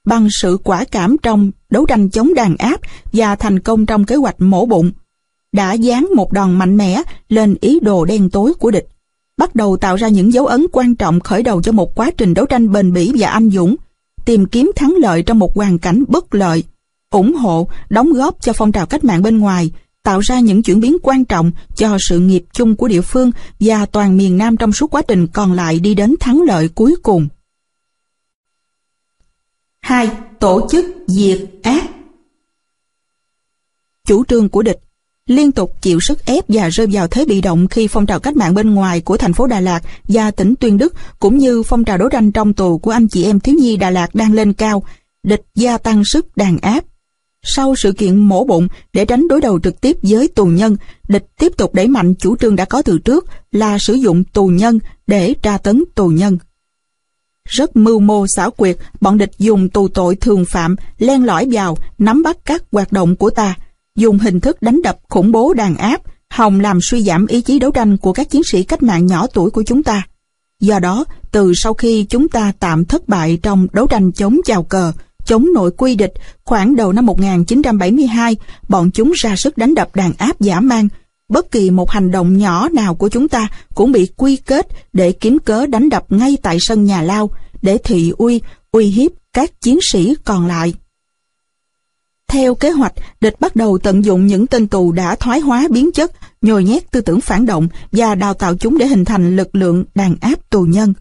bằng 0.05 0.27
sự 0.41 0.57
quả 0.63 0.85
cảm 0.91 1.15
trong 1.23 1.51
đấu 1.69 1.85
tranh 1.85 2.09
chống 2.09 2.33
đàn 2.33 2.57
áp 2.57 2.81
và 3.13 3.35
thành 3.35 3.59
công 3.59 3.85
trong 3.85 4.05
kế 4.05 4.15
hoạch 4.15 4.41
mổ 4.41 4.65
bụng, 4.65 4.91
đã 5.51 5.73
dán 5.73 6.07
một 6.15 6.33
đòn 6.33 6.51
mạnh 6.57 6.77
mẽ 6.77 7.01
lên 7.29 7.55
ý 7.61 7.79
đồ 7.79 8.05
đen 8.05 8.29
tối 8.29 8.53
của 8.53 8.71
địch, 8.71 8.87
bắt 9.37 9.55
đầu 9.55 9.77
tạo 9.77 9.95
ra 9.95 10.07
những 10.07 10.33
dấu 10.33 10.45
ấn 10.45 10.65
quan 10.71 10.95
trọng 10.95 11.19
khởi 11.19 11.43
đầu 11.43 11.61
cho 11.61 11.71
một 11.71 11.95
quá 11.95 12.11
trình 12.17 12.33
đấu 12.33 12.45
tranh 12.45 12.71
bền 12.71 12.93
bỉ 12.93 13.11
và 13.17 13.27
anh 13.27 13.49
dũng, 13.49 13.75
tìm 14.25 14.45
kiếm 14.45 14.71
thắng 14.75 14.95
lợi 14.99 15.23
trong 15.23 15.39
một 15.39 15.55
hoàn 15.55 15.77
cảnh 15.77 16.03
bất 16.07 16.35
lợi, 16.35 16.63
ủng 17.09 17.35
hộ, 17.35 17.67
đóng 17.89 18.13
góp 18.13 18.41
cho 18.41 18.53
phong 18.53 18.71
trào 18.71 18.85
cách 18.85 19.03
mạng 19.03 19.21
bên 19.21 19.37
ngoài, 19.37 19.71
tạo 20.03 20.19
ra 20.19 20.39
những 20.39 20.63
chuyển 20.63 20.79
biến 20.79 20.97
quan 21.03 21.25
trọng 21.25 21.51
cho 21.75 21.97
sự 21.99 22.19
nghiệp 22.19 22.43
chung 22.53 22.75
của 22.75 22.87
địa 22.87 23.01
phương 23.01 23.31
và 23.59 23.85
toàn 23.85 24.17
miền 24.17 24.37
Nam 24.37 24.57
trong 24.57 24.73
suốt 24.73 24.93
quá 24.93 25.01
trình 25.07 25.27
còn 25.27 25.53
lại 25.53 25.79
đi 25.79 25.95
đến 25.95 26.15
thắng 26.19 26.41
lợi 26.41 26.69
cuối 26.69 26.95
cùng. 27.03 27.27
2. 29.79 30.09
Tổ 30.39 30.67
chức 30.71 30.85
diệt 31.07 31.49
ác 31.63 31.83
Chủ 34.07 34.23
trương 34.25 34.49
của 34.49 34.61
địch 34.61 34.79
liên 35.27 35.51
tục 35.51 35.81
chịu 35.81 35.99
sức 35.99 36.25
ép 36.25 36.45
và 36.47 36.69
rơi 36.69 36.87
vào 36.91 37.07
thế 37.07 37.25
bị 37.25 37.41
động 37.41 37.67
khi 37.67 37.87
phong 37.87 38.05
trào 38.05 38.19
cách 38.19 38.35
mạng 38.35 38.53
bên 38.53 38.73
ngoài 38.73 39.01
của 39.01 39.17
thành 39.17 39.33
phố 39.33 39.47
Đà 39.47 39.59
Lạt 39.59 39.81
và 40.07 40.31
tỉnh 40.31 40.53
Tuyên 40.59 40.77
Đức 40.77 40.93
cũng 41.19 41.37
như 41.37 41.63
phong 41.63 41.83
trào 41.83 41.97
đấu 41.97 42.09
tranh 42.09 42.31
trong 42.31 42.53
tù 42.53 42.77
của 42.77 42.91
anh 42.91 43.07
chị 43.07 43.25
em 43.25 43.39
thiếu 43.39 43.55
nhi 43.55 43.77
Đà 43.77 43.89
Lạt 43.89 44.15
đang 44.15 44.33
lên 44.33 44.53
cao, 44.53 44.83
địch 45.23 45.41
gia 45.55 45.77
tăng 45.77 46.05
sức 46.05 46.37
đàn 46.37 46.57
áp. 46.57 46.83
Sau 47.43 47.75
sự 47.75 47.91
kiện 47.91 48.17
mổ 48.17 48.43
bụng 48.43 48.67
để 48.93 49.05
tránh 49.05 49.27
đối 49.27 49.41
đầu 49.41 49.59
trực 49.59 49.81
tiếp 49.81 49.97
với 50.01 50.27
tù 50.27 50.45
nhân, 50.45 50.77
địch 51.07 51.25
tiếp 51.39 51.51
tục 51.57 51.73
đẩy 51.73 51.87
mạnh 51.87 52.15
chủ 52.15 52.35
trương 52.35 52.55
đã 52.55 52.65
có 52.65 52.81
từ 52.81 52.99
trước 52.99 53.25
là 53.51 53.77
sử 53.77 53.93
dụng 53.93 54.23
tù 54.23 54.47
nhân 54.47 54.79
để 55.07 55.33
tra 55.41 55.57
tấn 55.57 55.83
tù 55.95 56.07
nhân. 56.07 56.37
Rất 57.45 57.75
mưu 57.75 57.99
mô 57.99 58.25
xảo 58.35 58.51
quyệt, 58.51 58.77
bọn 59.01 59.17
địch 59.17 59.31
dùng 59.37 59.69
tù 59.69 59.87
tội 59.87 60.15
thường 60.15 60.45
phạm 60.45 60.75
len 60.97 61.25
lỏi 61.25 61.47
vào, 61.51 61.77
nắm 61.97 62.23
bắt 62.23 62.37
các 62.45 62.63
hoạt 62.71 62.91
động 62.91 63.15
của 63.15 63.29
ta, 63.29 63.55
dùng 63.95 64.19
hình 64.19 64.39
thức 64.39 64.61
đánh 64.61 64.81
đập 64.83 64.99
khủng 65.09 65.31
bố 65.31 65.53
đàn 65.53 65.75
áp, 65.75 66.01
hòng 66.29 66.59
làm 66.59 66.79
suy 66.81 67.01
giảm 67.01 67.27
ý 67.27 67.41
chí 67.41 67.59
đấu 67.59 67.71
tranh 67.71 67.97
của 67.97 68.13
các 68.13 68.29
chiến 68.29 68.41
sĩ 68.51 68.63
cách 68.63 68.83
mạng 68.83 69.05
nhỏ 69.05 69.27
tuổi 69.33 69.49
của 69.49 69.63
chúng 69.63 69.83
ta. 69.83 70.07
Do 70.59 70.79
đó, 70.79 71.05
từ 71.31 71.53
sau 71.55 71.73
khi 71.73 72.03
chúng 72.03 72.27
ta 72.27 72.51
tạm 72.59 72.85
thất 72.85 73.07
bại 73.07 73.39
trong 73.43 73.67
đấu 73.73 73.87
tranh 73.87 74.11
chống 74.11 74.37
chào 74.45 74.63
cờ, 74.63 74.91
chống 75.25 75.47
nội 75.53 75.71
quy 75.77 75.95
địch, 75.95 76.13
khoảng 76.43 76.75
đầu 76.75 76.93
năm 76.93 77.05
1972, 77.05 78.37
bọn 78.69 78.91
chúng 78.91 79.11
ra 79.15 79.35
sức 79.35 79.57
đánh 79.57 79.75
đập 79.75 79.95
đàn 79.95 80.13
áp 80.17 80.41
giả 80.41 80.59
mang. 80.59 80.87
Bất 81.29 81.51
kỳ 81.51 81.69
một 81.69 81.91
hành 81.91 82.11
động 82.11 82.37
nhỏ 82.37 82.69
nào 82.69 82.95
của 82.95 83.09
chúng 83.09 83.27
ta 83.27 83.47
cũng 83.75 83.91
bị 83.91 84.07
quy 84.17 84.35
kết 84.35 84.67
để 84.93 85.11
kiếm 85.11 85.39
cớ 85.39 85.65
đánh 85.65 85.89
đập 85.89 86.05
ngay 86.09 86.37
tại 86.41 86.57
sân 86.59 86.83
nhà 86.83 87.01
lao, 87.01 87.29
để 87.61 87.77
thị 87.77 88.13
uy, 88.17 88.41
uy 88.71 88.85
hiếp 88.85 89.11
các 89.33 89.61
chiến 89.61 89.79
sĩ 89.91 90.15
còn 90.25 90.47
lại. 90.47 90.73
Theo 92.31 92.55
kế 92.55 92.69
hoạch, 92.69 92.93
địch 93.21 93.35
bắt 93.39 93.55
đầu 93.55 93.77
tận 93.77 94.05
dụng 94.05 94.27
những 94.27 94.47
tên 94.47 94.67
tù 94.67 94.91
đã 94.91 95.15
thoái 95.15 95.39
hóa 95.39 95.67
biến 95.71 95.91
chất, 95.91 96.11
nhồi 96.41 96.63
nhét 96.63 96.91
tư 96.91 97.01
tưởng 97.01 97.21
phản 97.21 97.45
động 97.45 97.67
và 97.91 98.15
đào 98.15 98.33
tạo 98.33 98.55
chúng 98.55 98.77
để 98.77 98.87
hình 98.87 99.05
thành 99.05 99.35
lực 99.35 99.55
lượng 99.55 99.83
đàn 99.95 100.15
áp 100.21 100.49
tù 100.49 100.63
nhân. 100.63 100.93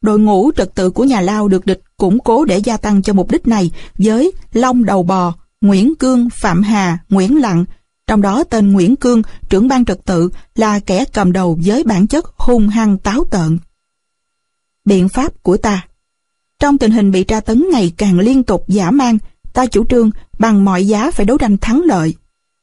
Đội 0.00 0.18
ngũ 0.18 0.50
trật 0.56 0.74
tự 0.74 0.90
của 0.90 1.04
nhà 1.04 1.20
lao 1.20 1.48
được 1.48 1.66
địch 1.66 1.80
củng 1.96 2.18
cố 2.18 2.44
để 2.44 2.58
gia 2.58 2.76
tăng 2.76 3.02
cho 3.02 3.12
mục 3.12 3.30
đích 3.30 3.48
này 3.48 3.70
với 3.98 4.32
Long 4.52 4.84
Đầu 4.84 5.02
Bò, 5.02 5.34
Nguyễn 5.60 5.94
Cương, 5.94 6.28
Phạm 6.30 6.62
Hà, 6.62 6.98
Nguyễn 7.08 7.40
Lặng. 7.40 7.64
Trong 8.06 8.22
đó 8.22 8.44
tên 8.44 8.72
Nguyễn 8.72 8.96
Cương, 8.96 9.22
trưởng 9.48 9.68
ban 9.68 9.84
trật 9.84 10.04
tự, 10.04 10.30
là 10.54 10.78
kẻ 10.78 11.04
cầm 11.12 11.32
đầu 11.32 11.58
với 11.64 11.84
bản 11.84 12.06
chất 12.06 12.24
hung 12.36 12.68
hăng 12.68 12.98
táo 12.98 13.24
tợn. 13.30 13.58
Biện 14.84 15.08
pháp 15.08 15.42
của 15.42 15.56
ta 15.56 15.86
Trong 16.58 16.78
tình 16.78 16.90
hình 16.90 17.10
bị 17.10 17.24
tra 17.24 17.40
tấn 17.40 17.64
ngày 17.72 17.92
càng 17.96 18.18
liên 18.18 18.42
tục 18.42 18.64
giả 18.68 18.90
mang, 18.90 19.18
ta 19.52 19.66
chủ 19.66 19.84
trương 19.84 20.10
bằng 20.38 20.64
mọi 20.64 20.86
giá 20.86 21.10
phải 21.10 21.26
đấu 21.26 21.38
tranh 21.38 21.56
thắng 21.56 21.82
lợi. 21.82 22.14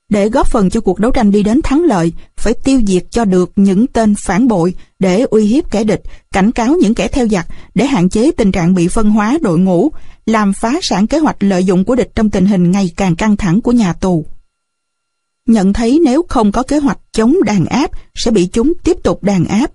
Để 0.10 0.30
góp 0.30 0.48
phần 0.48 0.70
cho 0.70 0.82
cuộc 0.82 1.00
đấu 1.00 1.12
tranh 1.12 1.32
đi 1.32 1.44
đến 1.44 1.62
thắng 1.62 1.84
lợi, 1.84 2.14
phải 2.38 2.54
tiêu 2.54 2.82
diệt 2.88 3.04
cho 3.12 3.26
được 3.26 3.52
những 3.56 3.88
tên 3.88 4.16
phản 4.26 4.48
bội 4.48 4.74
để 5.00 5.22
uy 5.22 5.46
hiếp 5.46 5.72
kẻ 5.72 5.84
địch, 5.84 6.02
cảnh 6.32 6.52
cáo 6.52 6.76
những 6.76 6.96
kẻ 6.96 7.08
theo 7.08 7.28
giặc 7.28 7.48
để 7.76 7.86
hạn 7.86 8.10
chế 8.10 8.32
tình 8.32 8.52
trạng 8.52 8.74
bị 8.74 8.88
phân 8.88 9.10
hóa 9.10 9.38
đội 9.42 9.60
ngũ, 9.60 9.92
làm 10.26 10.54
phá 10.54 10.74
sản 10.82 11.08
kế 11.08 11.20
hoạch 11.20 11.44
lợi 11.44 11.66
dụng 11.66 11.86
của 11.86 11.96
địch 11.96 12.12
trong 12.16 12.30
tình 12.30 12.46
hình 12.46 12.72
ngày 12.72 12.92
càng 12.96 13.16
căng 13.16 13.38
thẳng 13.38 13.62
của 13.62 13.72
nhà 13.72 13.94
tù. 13.94 14.26
Nhận 15.46 15.74
thấy 15.74 16.00
nếu 16.06 16.26
không 16.30 16.52
có 16.52 16.64
kế 16.64 16.80
hoạch 16.80 17.00
chống 17.12 17.36
đàn 17.46 17.66
áp 17.66 17.92
sẽ 18.16 18.32
bị 18.32 18.48
chúng 18.48 18.74
tiếp 18.84 18.98
tục 19.04 19.24
đàn 19.24 19.46
áp. 19.46 19.72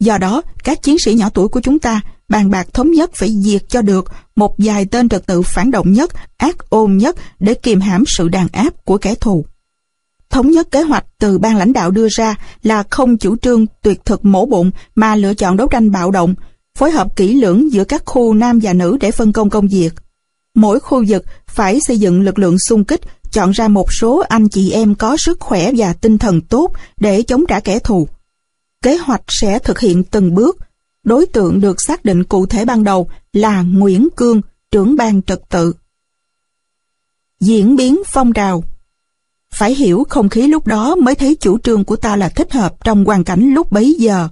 Do 0.00 0.18
đó, 0.18 0.42
các 0.64 0.82
chiến 0.82 0.98
sĩ 0.98 1.14
nhỏ 1.14 1.28
tuổi 1.28 1.48
của 1.48 1.60
chúng 1.60 1.78
ta 1.78 2.00
bàn 2.28 2.50
bạc 2.50 2.68
thống 2.72 2.90
nhất 2.90 3.10
phải 3.14 3.36
diệt 3.42 3.68
cho 3.68 3.82
được 3.82 4.12
một 4.36 4.54
vài 4.58 4.84
tên 4.84 5.08
trật 5.08 5.26
tự 5.26 5.42
phản 5.42 5.70
động 5.70 5.92
nhất, 5.92 6.10
ác 6.36 6.70
ôn 6.70 6.96
nhất 6.96 7.16
để 7.38 7.54
kiềm 7.54 7.80
hãm 7.80 8.04
sự 8.06 8.28
đàn 8.28 8.48
áp 8.52 8.84
của 8.84 8.98
kẻ 8.98 9.14
thù. 9.14 9.46
Thống 10.30 10.50
nhất 10.50 10.70
kế 10.70 10.82
hoạch 10.82 11.04
từ 11.18 11.38
ban 11.38 11.56
lãnh 11.56 11.72
đạo 11.72 11.90
đưa 11.90 12.08
ra 12.10 12.34
là 12.62 12.82
không 12.90 13.18
chủ 13.18 13.36
trương 13.36 13.66
tuyệt 13.82 14.04
thực 14.04 14.24
mổ 14.24 14.46
bụng 14.46 14.70
mà 14.94 15.16
lựa 15.16 15.34
chọn 15.34 15.56
đấu 15.56 15.68
tranh 15.68 15.90
bạo 15.90 16.10
động, 16.10 16.34
phối 16.78 16.90
hợp 16.90 17.16
kỹ 17.16 17.34
lưỡng 17.34 17.72
giữa 17.72 17.84
các 17.84 18.02
khu 18.06 18.34
nam 18.34 18.58
và 18.62 18.72
nữ 18.72 18.96
để 19.00 19.10
phân 19.10 19.32
công 19.32 19.50
công 19.50 19.68
việc. 19.68 19.92
Mỗi 20.54 20.80
khu 20.80 21.04
vực 21.08 21.24
phải 21.46 21.80
xây 21.80 21.98
dựng 21.98 22.20
lực 22.20 22.38
lượng 22.38 22.58
xung 22.58 22.84
kích, 22.84 23.00
chọn 23.32 23.50
ra 23.50 23.68
một 23.68 23.92
số 23.92 24.24
anh 24.28 24.48
chị 24.48 24.70
em 24.70 24.94
có 24.94 25.16
sức 25.16 25.40
khỏe 25.40 25.72
và 25.76 25.92
tinh 25.92 26.18
thần 26.18 26.40
tốt 26.40 26.70
để 27.00 27.22
chống 27.22 27.44
trả 27.48 27.60
kẻ 27.60 27.78
thù. 27.78 28.08
Kế 28.82 28.96
hoạch 28.96 29.22
sẽ 29.28 29.58
thực 29.58 29.80
hiện 29.80 30.04
từng 30.04 30.34
bước, 30.34 30.58
Đối 31.06 31.26
tượng 31.26 31.60
được 31.60 31.82
xác 31.82 32.04
định 32.04 32.24
cụ 32.24 32.46
thể 32.46 32.64
ban 32.64 32.84
đầu 32.84 33.08
là 33.32 33.62
Nguyễn 33.62 34.08
Cương, 34.16 34.40
trưởng 34.70 34.96
ban 34.96 35.22
trật 35.22 35.40
tự. 35.48 35.74
Diễn 37.40 37.76
biến 37.76 38.02
phong 38.12 38.32
trào 38.32 38.64
Phải 39.54 39.74
hiểu 39.74 40.04
không 40.08 40.28
khí 40.28 40.46
lúc 40.46 40.66
đó 40.66 40.94
mới 40.94 41.14
thấy 41.14 41.34
chủ 41.40 41.58
trương 41.58 41.84
của 41.84 41.96
ta 41.96 42.16
là 42.16 42.28
thích 42.28 42.52
hợp 42.52 42.84
trong 42.84 43.04
hoàn 43.04 43.24
cảnh 43.24 43.54
lúc 43.54 43.72
bấy 43.72 43.96
giờ. 43.98 44.28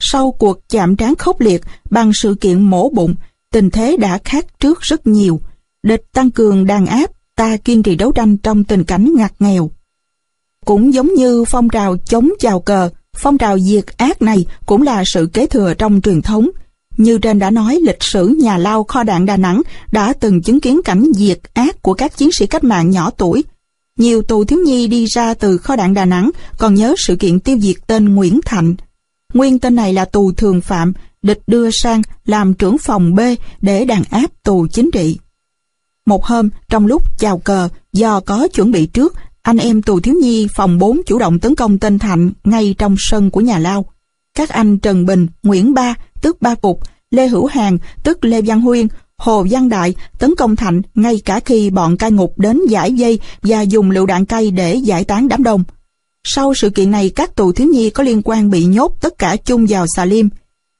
Sau 0.00 0.32
cuộc 0.32 0.68
chạm 0.68 0.96
trán 0.96 1.14
khốc 1.14 1.40
liệt 1.40 1.62
bằng 1.90 2.10
sự 2.14 2.34
kiện 2.40 2.62
mổ 2.62 2.90
bụng, 2.90 3.14
tình 3.52 3.70
thế 3.70 3.96
đã 3.96 4.18
khác 4.24 4.46
trước 4.60 4.80
rất 4.80 5.06
nhiều. 5.06 5.40
Địch 5.82 6.02
tăng 6.12 6.30
cường 6.30 6.66
đàn 6.66 6.86
áp, 6.86 7.10
ta 7.36 7.56
kiên 7.56 7.82
trì 7.82 7.96
đấu 7.96 8.12
tranh 8.12 8.36
trong 8.36 8.64
tình 8.64 8.84
cảnh 8.84 9.12
ngặt 9.16 9.32
nghèo. 9.38 9.70
Cũng 10.64 10.94
giống 10.94 11.14
như 11.14 11.44
phong 11.44 11.68
trào 11.68 11.96
chống 11.96 12.30
chào 12.38 12.60
cờ, 12.60 12.90
Phong 13.18 13.38
trào 13.38 13.58
diệt 13.58 13.84
ác 13.96 14.22
này 14.22 14.46
cũng 14.66 14.82
là 14.82 15.02
sự 15.06 15.26
kế 15.32 15.46
thừa 15.46 15.74
trong 15.74 16.00
truyền 16.00 16.22
thống. 16.22 16.48
Như 16.96 17.18
trên 17.18 17.38
đã 17.38 17.50
nói, 17.50 17.80
lịch 17.86 18.02
sử 18.02 18.28
nhà 18.40 18.58
lao 18.58 18.84
kho 18.84 19.02
đạn 19.02 19.26
Đà 19.26 19.36
Nẵng 19.36 19.62
đã 19.92 20.12
từng 20.12 20.42
chứng 20.42 20.60
kiến 20.60 20.80
cảnh 20.84 21.04
diệt 21.14 21.40
ác 21.54 21.82
của 21.82 21.94
các 21.94 22.16
chiến 22.16 22.32
sĩ 22.32 22.46
cách 22.46 22.64
mạng 22.64 22.90
nhỏ 22.90 23.10
tuổi. 23.10 23.44
Nhiều 23.98 24.22
tù 24.22 24.44
thiếu 24.44 24.58
nhi 24.64 24.86
đi 24.86 25.06
ra 25.06 25.34
từ 25.34 25.58
kho 25.58 25.76
đạn 25.76 25.94
Đà 25.94 26.04
Nẵng 26.04 26.30
còn 26.58 26.74
nhớ 26.74 26.94
sự 26.98 27.16
kiện 27.16 27.40
tiêu 27.40 27.58
diệt 27.58 27.76
tên 27.86 28.14
Nguyễn 28.14 28.40
Thạnh. 28.44 28.74
Nguyên 29.34 29.58
tên 29.58 29.74
này 29.74 29.92
là 29.92 30.04
tù 30.04 30.32
thường 30.32 30.60
phạm 30.60 30.92
địch 31.22 31.40
đưa 31.46 31.70
sang 31.70 32.02
làm 32.26 32.54
trưởng 32.54 32.78
phòng 32.78 33.14
B 33.14 33.20
để 33.60 33.84
đàn 33.84 34.02
áp 34.10 34.30
tù 34.42 34.66
chính 34.72 34.90
trị. 34.90 35.18
Một 36.06 36.24
hôm, 36.24 36.50
trong 36.68 36.86
lúc 36.86 37.18
chào 37.18 37.38
cờ, 37.38 37.68
do 37.92 38.20
có 38.20 38.48
chuẩn 38.48 38.70
bị 38.70 38.86
trước, 38.86 39.14
anh 39.48 39.56
em 39.56 39.82
tù 39.82 40.00
thiếu 40.00 40.14
nhi 40.20 40.46
phòng 40.54 40.78
4 40.78 41.00
chủ 41.06 41.18
động 41.18 41.38
tấn 41.38 41.54
công 41.54 41.78
tên 41.78 41.98
Thạnh 41.98 42.30
ngay 42.44 42.74
trong 42.78 42.94
sân 42.98 43.30
của 43.30 43.40
nhà 43.40 43.58
lao. 43.58 43.84
Các 44.34 44.48
anh 44.48 44.78
Trần 44.78 45.06
Bình, 45.06 45.26
Nguyễn 45.42 45.74
Ba, 45.74 45.94
tức 46.20 46.42
Ba 46.42 46.54
Cục, 46.54 46.80
Lê 47.10 47.28
Hữu 47.28 47.46
Hàng, 47.46 47.78
tức 48.02 48.24
Lê 48.24 48.42
Văn 48.42 48.60
Huyên, 48.60 48.86
Hồ 49.18 49.46
Văn 49.50 49.68
Đại 49.68 49.94
tấn 50.18 50.34
công 50.34 50.56
Thạnh 50.56 50.82
ngay 50.94 51.20
cả 51.24 51.40
khi 51.40 51.70
bọn 51.70 51.96
cai 51.96 52.10
ngục 52.10 52.38
đến 52.38 52.60
giải 52.68 52.92
dây 52.92 53.18
và 53.42 53.60
dùng 53.60 53.90
lựu 53.90 54.06
đạn 54.06 54.24
cay 54.24 54.50
để 54.50 54.74
giải 54.74 55.04
tán 55.04 55.28
đám 55.28 55.42
đông. 55.42 55.64
Sau 56.24 56.54
sự 56.54 56.70
kiện 56.70 56.90
này, 56.90 57.10
các 57.10 57.34
tù 57.34 57.52
thiếu 57.52 57.68
nhi 57.68 57.90
có 57.90 58.02
liên 58.02 58.22
quan 58.24 58.50
bị 58.50 58.64
nhốt 58.64 58.96
tất 59.00 59.18
cả 59.18 59.36
chung 59.36 59.66
vào 59.68 59.86
xà 59.96 60.04
liêm. 60.04 60.28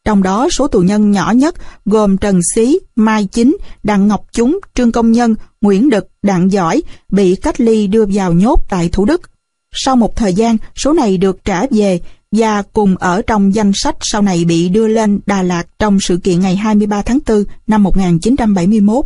Trong 0.08 0.22
đó, 0.22 0.48
số 0.50 0.68
tù 0.68 0.80
nhân 0.80 1.10
nhỏ 1.10 1.32
nhất 1.36 1.54
gồm 1.84 2.16
Trần 2.16 2.40
Xí, 2.54 2.78
Mai 2.96 3.26
Chính, 3.26 3.56
Đặng 3.82 4.08
Ngọc 4.08 4.26
Chúng, 4.32 4.60
Trương 4.74 4.92
Công 4.92 5.12
Nhân, 5.12 5.34
Nguyễn 5.60 5.90
Đực, 5.90 6.08
Đặng 6.22 6.52
Giỏi 6.52 6.82
bị 7.08 7.36
cách 7.36 7.60
ly 7.60 7.86
đưa 7.86 8.04
vào 8.12 8.32
nhốt 8.32 8.64
tại 8.68 8.88
Thủ 8.92 9.04
Đức. 9.04 9.30
Sau 9.72 9.96
một 9.96 10.16
thời 10.16 10.34
gian, 10.34 10.56
số 10.76 10.92
này 10.92 11.18
được 11.18 11.44
trả 11.44 11.66
về 11.70 12.00
và 12.32 12.62
cùng 12.62 12.96
ở 12.96 13.22
trong 13.22 13.54
danh 13.54 13.72
sách 13.74 13.96
sau 14.00 14.22
này 14.22 14.44
bị 14.44 14.68
đưa 14.68 14.86
lên 14.88 15.20
Đà 15.26 15.42
Lạt 15.42 15.66
trong 15.78 16.00
sự 16.00 16.16
kiện 16.16 16.40
ngày 16.40 16.56
23 16.56 17.02
tháng 17.02 17.18
4 17.28 17.44
năm 17.66 17.82
1971. 17.82 19.04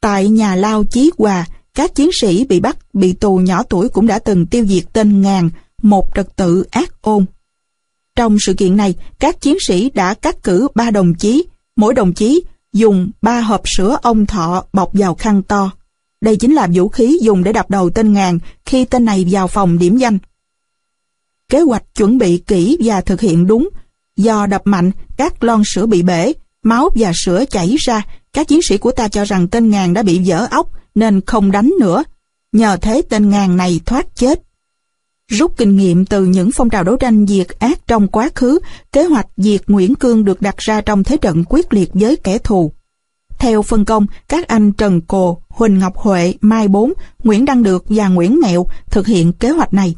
Tại 0.00 0.28
nhà 0.28 0.54
lao 0.54 0.84
Chí 0.84 1.10
Hòa, 1.18 1.46
các 1.74 1.94
chiến 1.94 2.10
sĩ 2.20 2.44
bị 2.44 2.60
bắt, 2.60 2.76
bị 2.92 3.12
tù 3.12 3.36
nhỏ 3.36 3.62
tuổi 3.62 3.88
cũng 3.88 4.06
đã 4.06 4.18
từng 4.18 4.46
tiêu 4.46 4.66
diệt 4.66 4.84
tên 4.92 5.22
ngàn, 5.22 5.50
một 5.82 6.08
trật 6.14 6.36
tự 6.36 6.64
ác 6.70 7.02
ôn. 7.02 7.24
Trong 8.18 8.36
sự 8.40 8.54
kiện 8.54 8.76
này, 8.76 8.94
các 9.18 9.40
chiến 9.40 9.56
sĩ 9.66 9.90
đã 9.90 10.14
cắt 10.14 10.42
cử 10.42 10.68
ba 10.74 10.90
đồng 10.90 11.14
chí, 11.14 11.44
mỗi 11.76 11.94
đồng 11.94 12.12
chí 12.12 12.42
dùng 12.72 13.10
ba 13.22 13.40
hộp 13.40 13.62
sữa 13.64 13.98
ông 14.02 14.26
thọ 14.26 14.64
bọc 14.72 14.90
vào 14.92 15.14
khăn 15.14 15.42
to. 15.42 15.70
Đây 16.20 16.36
chính 16.36 16.54
là 16.54 16.68
vũ 16.74 16.88
khí 16.88 17.18
dùng 17.22 17.44
để 17.44 17.52
đập 17.52 17.70
đầu 17.70 17.90
tên 17.90 18.12
ngàn 18.12 18.38
khi 18.64 18.84
tên 18.84 19.04
này 19.04 19.26
vào 19.30 19.48
phòng 19.48 19.78
điểm 19.78 19.96
danh. 19.96 20.18
Kế 21.48 21.60
hoạch 21.60 21.82
chuẩn 21.94 22.18
bị 22.18 22.38
kỹ 22.38 22.78
và 22.84 23.00
thực 23.00 23.20
hiện 23.20 23.46
đúng. 23.46 23.68
Do 24.16 24.46
đập 24.46 24.62
mạnh, 24.64 24.90
các 25.16 25.44
lon 25.44 25.62
sữa 25.66 25.86
bị 25.86 26.02
bể, 26.02 26.32
máu 26.62 26.90
và 26.94 27.12
sữa 27.14 27.44
chảy 27.50 27.76
ra, 27.78 28.02
các 28.32 28.48
chiến 28.48 28.60
sĩ 28.62 28.78
của 28.78 28.92
ta 28.92 29.08
cho 29.08 29.24
rằng 29.24 29.48
tên 29.48 29.70
ngàn 29.70 29.94
đã 29.94 30.02
bị 30.02 30.20
vỡ 30.26 30.46
óc 30.50 30.70
nên 30.94 31.20
không 31.20 31.50
đánh 31.50 31.72
nữa. 31.80 32.04
Nhờ 32.52 32.76
thế 32.82 33.02
tên 33.08 33.30
ngàn 33.30 33.56
này 33.56 33.80
thoát 33.86 34.16
chết. 34.16 34.42
Rút 35.28 35.56
kinh 35.56 35.76
nghiệm 35.76 36.04
từ 36.04 36.24
những 36.24 36.50
phong 36.52 36.70
trào 36.70 36.84
đấu 36.84 36.96
tranh 36.96 37.26
diệt 37.26 37.46
ác 37.58 37.86
trong 37.86 38.08
quá 38.08 38.30
khứ, 38.34 38.58
kế 38.92 39.04
hoạch 39.04 39.26
diệt 39.36 39.62
Nguyễn 39.66 39.94
Cương 39.94 40.24
được 40.24 40.42
đặt 40.42 40.56
ra 40.56 40.80
trong 40.80 41.04
thế 41.04 41.16
trận 41.16 41.44
quyết 41.48 41.72
liệt 41.72 41.90
với 41.94 42.16
kẻ 42.16 42.38
thù. 42.38 42.72
Theo 43.38 43.62
phân 43.62 43.84
công, 43.84 44.06
các 44.28 44.48
anh 44.48 44.72
Trần 44.72 45.00
Cồ, 45.00 45.42
Huỳnh 45.48 45.78
Ngọc 45.78 45.96
Huệ, 45.96 46.34
Mai 46.40 46.68
Bốn, 46.68 46.92
Nguyễn 47.24 47.44
Đăng 47.44 47.62
Được 47.62 47.84
và 47.88 48.08
Nguyễn 48.08 48.40
Mẹo 48.40 48.66
thực 48.90 49.06
hiện 49.06 49.32
kế 49.32 49.50
hoạch 49.50 49.74
này. 49.74 49.94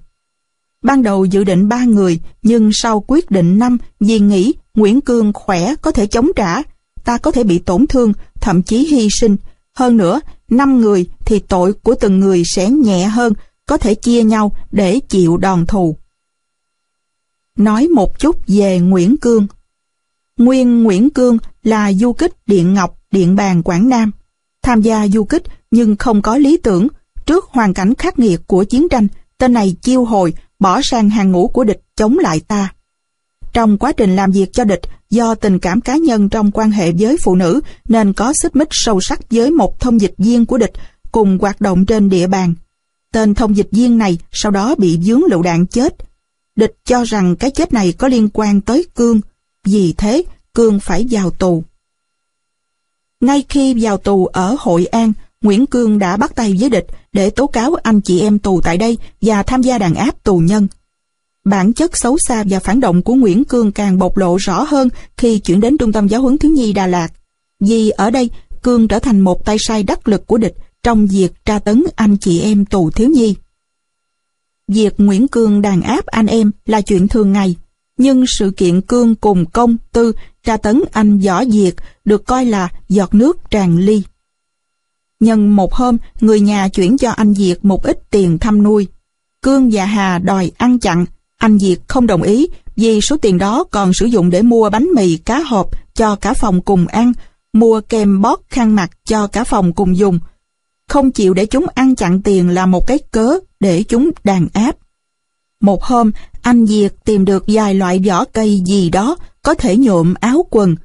Ban 0.83 1.03
đầu 1.03 1.25
dự 1.25 1.45
định 1.45 1.69
ba 1.69 1.85
người, 1.85 2.21
nhưng 2.43 2.71
sau 2.73 3.05
quyết 3.07 3.31
định 3.31 3.59
năm 3.59 3.79
vì 4.01 4.19
nghĩ 4.19 4.53
Nguyễn 4.75 5.01
Cương 5.01 5.33
khỏe 5.33 5.75
có 5.83 5.91
thể 5.91 6.07
chống 6.07 6.31
trả, 6.37 6.63
ta 7.05 7.19
có 7.19 7.31
thể 7.31 7.45
bị 7.45 7.59
tổn 7.59 7.87
thương, 7.87 8.13
thậm 8.41 8.63
chí 8.63 8.87
hy 8.87 9.09
sinh. 9.21 9.37
Hơn 9.75 9.97
nữa, 9.97 10.21
năm 10.49 10.81
người 10.81 11.07
thì 11.25 11.39
tội 11.39 11.73
của 11.73 11.95
từng 12.01 12.21
người 12.21 12.43
sẽ 12.55 12.71
nhẹ 12.71 13.05
hơn, 13.05 13.33
có 13.71 13.77
thể 13.77 13.95
chia 13.95 14.23
nhau 14.23 14.53
để 14.71 15.01
chịu 15.09 15.37
đòn 15.37 15.67
thù. 15.67 15.97
Nói 17.57 17.89
một 17.89 18.19
chút 18.19 18.37
về 18.47 18.81
Nguyễn 18.81 19.17
Cương. 19.17 19.47
Nguyên 20.39 20.83
Nguyễn 20.83 21.11
Cương 21.11 21.39
là 21.63 21.93
du 21.93 22.13
kích 22.13 22.33
Điện 22.47 22.75
Ngọc, 22.75 22.99
Điện 23.11 23.37
Bàn 23.37 23.63
Quảng 23.63 23.89
Nam. 23.89 24.11
Tham 24.63 24.83
gia 24.83 25.09
du 25.09 25.25
kích 25.25 25.43
nhưng 25.71 25.97
không 25.97 26.23
có 26.23 26.37
lý 26.37 26.57
tưởng. 26.57 26.89
Trước 27.27 27.45
hoàn 27.45 27.75
cảnh 27.75 27.95
khắc 27.95 28.19
nghiệt 28.19 28.41
của 28.47 28.65
chiến 28.65 28.89
tranh, 28.89 29.09
tên 29.39 29.53
này 29.53 29.77
chiêu 29.83 30.05
hồi, 30.05 30.35
bỏ 30.59 30.81
sang 30.83 31.11
hàng 31.11 31.33
ngũ 31.33 31.49
của 31.49 31.65
địch 31.65 31.81
chống 31.97 32.19
lại 32.19 32.41
ta. 32.41 32.75
Trong 33.53 33.79
quá 33.79 33.93
trình 33.93 34.17
làm 34.17 34.33
việc 34.33 34.53
cho 34.53 34.65
địch, 34.65 34.83
do 35.11 35.35
tình 35.35 35.59
cảm 35.59 35.81
cá 35.81 35.97
nhân 35.97 36.29
trong 36.29 36.51
quan 36.51 36.71
hệ 36.71 36.93
với 36.99 37.17
phụ 37.23 37.35
nữ 37.35 37.61
nên 37.89 38.13
có 38.13 38.33
xích 38.43 38.57
mích 38.57 38.69
sâu 38.71 39.01
sắc 39.01 39.21
với 39.31 39.51
một 39.51 39.81
thông 39.81 40.01
dịch 40.01 40.15
viên 40.19 40.47
của 40.47 40.59
địch 40.59 40.73
cùng 41.13 41.39
hoạt 41.39 41.61
động 41.61 41.87
trên 41.87 42.09
địa 42.09 42.27
bàn. 42.27 42.55
Tên 43.13 43.35
thông 43.35 43.57
dịch 43.57 43.69
viên 43.71 43.99
này 43.99 44.19
sau 44.33 44.53
đó 44.53 44.75
bị 44.79 44.99
dướng 45.03 45.25
lựu 45.25 45.43
đạn 45.43 45.67
chết. 45.67 45.97
Địch 46.57 46.75
cho 46.85 47.05
rằng 47.05 47.37
cái 47.37 47.51
chết 47.51 47.73
này 47.73 47.93
có 47.93 48.09
liên 48.09 48.29
quan 48.33 48.61
tới 48.61 48.87
Cương, 48.95 49.21
vì 49.65 49.93
thế 49.93 50.23
Cương 50.55 50.81
phải 50.81 51.07
vào 51.11 51.31
tù. 51.31 51.65
Ngay 53.21 53.45
khi 53.49 53.75
vào 53.85 53.97
tù 53.97 54.27
ở 54.27 54.57
Hội 54.59 54.87
An, 54.87 55.13
Nguyễn 55.43 55.67
Cương 55.67 55.99
đã 55.99 56.17
bắt 56.17 56.35
tay 56.35 56.57
với 56.61 56.71
địch 56.71 56.87
để 57.13 57.31
tố 57.31 57.47
cáo 57.47 57.75
anh 57.75 58.01
chị 58.01 58.21
em 58.21 58.39
tù 58.39 58.61
tại 58.61 58.79
đây 58.79 58.99
và 59.21 59.43
tham 59.43 59.63
gia 59.63 59.79
đàn 59.79 59.95
áp 59.95 60.25
tù 60.25 60.39
nhân. 60.39 60.69
Bản 61.45 61.73
chất 61.73 61.97
xấu 61.97 62.19
xa 62.19 62.45
và 62.49 62.61
phản 62.61 62.81
động 62.81 63.03
của 63.03 63.15
Nguyễn 63.15 63.45
Cương 63.45 63.73
càng 63.73 63.99
bộc 63.99 64.17
lộ 64.17 64.37
rõ 64.37 64.63
hơn 64.63 64.89
khi 65.17 65.39
chuyển 65.39 65.61
đến 65.61 65.79
Trung 65.79 65.93
tâm 65.93 66.09
Giáo 66.09 66.23
huấn 66.23 66.39
Thiếu 66.39 66.51
nhi 66.51 66.73
Đà 66.73 66.87
Lạt. 66.87 67.09
Vì 67.61 67.91
ở 67.91 68.11
đây, 68.11 68.31
Cương 68.63 68.89
trở 68.89 68.99
thành 68.99 69.21
một 69.21 69.45
tay 69.45 69.57
sai 69.61 69.83
đắc 69.83 70.09
lực 70.09 70.27
của 70.27 70.39
địch 70.39 70.55
trong 70.83 71.07
việc 71.07 71.33
tra 71.45 71.59
tấn 71.59 71.85
anh 71.97 72.17
chị 72.17 72.41
em 72.41 72.65
tù 72.65 72.91
thiếu 72.91 73.11
nhi. 73.11 73.35
Việc 74.69 74.95
Nguyễn 74.99 75.29
Cương 75.29 75.63
đàn 75.63 75.83
áp 75.83 76.07
anh 76.07 76.27
em 76.27 76.51
là 76.67 76.81
chuyện 76.81 77.09
thường 77.09 77.33
ngày, 77.33 77.57
nhưng 77.99 78.25
sự 78.27 78.51
kiện 78.51 78.81
Cương 78.81 79.15
cùng 79.15 79.47
công 79.47 79.77
tư 79.93 80.13
tra 80.45 80.57
tấn 80.57 80.83
anh 80.93 81.19
Võ 81.19 81.45
Diệt 81.45 81.75
được 82.05 82.27
coi 82.27 82.45
là 82.45 82.69
giọt 82.89 83.15
nước 83.15 83.51
tràn 83.51 83.79
ly. 83.79 84.03
Nhân 85.21 85.57
một 85.57 85.75
hôm, 85.75 85.97
người 86.21 86.41
nhà 86.41 86.69
chuyển 86.69 86.99
cho 86.99 87.11
anh 87.11 87.35
Diệt 87.35 87.65
một 87.65 87.83
ít 87.83 88.11
tiền 88.11 88.39
thăm 88.39 88.63
nuôi. 88.63 88.87
Cương 89.43 89.71
và 89.73 89.85
Hà 89.85 90.19
đòi 90.19 90.51
ăn 90.57 90.79
chặn, 90.79 91.05
anh 91.37 91.59
Diệt 91.59 91.79
không 91.89 92.07
đồng 92.07 92.23
ý 92.23 92.47
vì 92.77 93.01
số 93.01 93.17
tiền 93.17 93.39
đó 93.39 93.65
còn 93.71 93.93
sử 93.93 94.07
dụng 94.07 94.31
để 94.31 94.43
mua 94.43 94.71
bánh 94.71 94.89
mì 94.97 95.17
cá 95.17 95.41
hộp 95.41 95.95
cho 95.95 96.17
cả 96.17 96.35
phòng 96.35 96.61
cùng 96.61 96.87
ăn, 96.87 97.13
mua 97.53 97.81
kem 97.81 98.21
bót 98.23 98.39
khăn 98.49 98.75
mặt 98.75 98.91
cho 99.05 99.27
cả 99.27 99.45
phòng 99.45 99.73
cùng 99.73 99.97
dùng. 99.97 100.19
Không 100.91 101.11
chịu 101.11 101.35
để 101.35 101.47
chúng 101.47 101.67
ăn 101.75 101.95
chặn 101.95 102.23
tiền 102.23 102.49
là 102.49 102.67
một 102.67 102.87
cái 102.87 102.99
cớ 102.99 103.39
để 103.61 103.83
chúng 103.83 104.11
đàn 104.25 104.49
áp. 104.53 104.77
Một 105.61 105.85
hôm, 105.85 106.11
anh 106.43 106.67
Diệt 106.67 106.95
tìm 107.05 107.25
được 107.25 107.45
vài 107.47 107.75
loại 107.75 107.99
vỏ 107.99 108.25
cây 108.25 108.63
gì 108.67 108.91
đó 108.91 109.17
có 109.43 109.55
thể 109.55 109.77
nhuộm 109.77 110.15
áo 110.21 110.47
quần. 110.51 110.77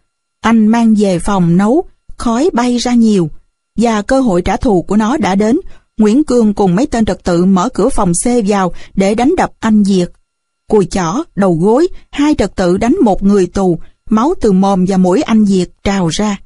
Anh 0.42 0.68
mang 0.68 0.96
về 0.98 1.20
phòng 1.20 1.58
nấu, 1.58 1.84
khói 2.18 2.50
bay 2.54 2.78
ra 2.78 2.94
nhiều. 2.94 3.30
Và 3.78 4.02
cơ 4.02 4.22
hội 4.22 4.42
trả 4.42 4.58
thù 4.58 4.82
của 4.82 4.96
nó 4.98 5.18
đã 5.18 5.36
đến. 5.36 5.60
Nguyễn 5.98 6.24
Cương 6.24 6.54
cùng 6.54 6.76
mấy 6.76 6.86
tên 6.86 7.06
trật 7.06 7.24
tự 7.24 7.46
mở 7.46 7.70
cửa 7.70 7.90
phòng 7.90 8.12
C 8.24 8.28
vào 8.48 8.74
để 8.94 9.16
đánh 9.16 9.34
đập 9.38 9.54
anh 9.60 9.84
Diệt. 9.84 10.12
Cùi 10.70 10.86
chỏ, 10.86 11.24
đầu 11.36 11.54
gối, 11.54 11.88
hai 12.12 12.36
trật 12.38 12.56
tự 12.56 12.78
đánh 12.78 12.96
một 13.02 13.24
người 13.24 13.48
tù, 13.48 13.80
máu 14.10 14.34
từ 14.42 14.52
mồm 14.52 14.86
và 14.88 14.98
mũi 14.98 15.22
anh 15.22 15.46
Diệt 15.46 15.70
trào 15.84 16.08
ra. 16.08 16.38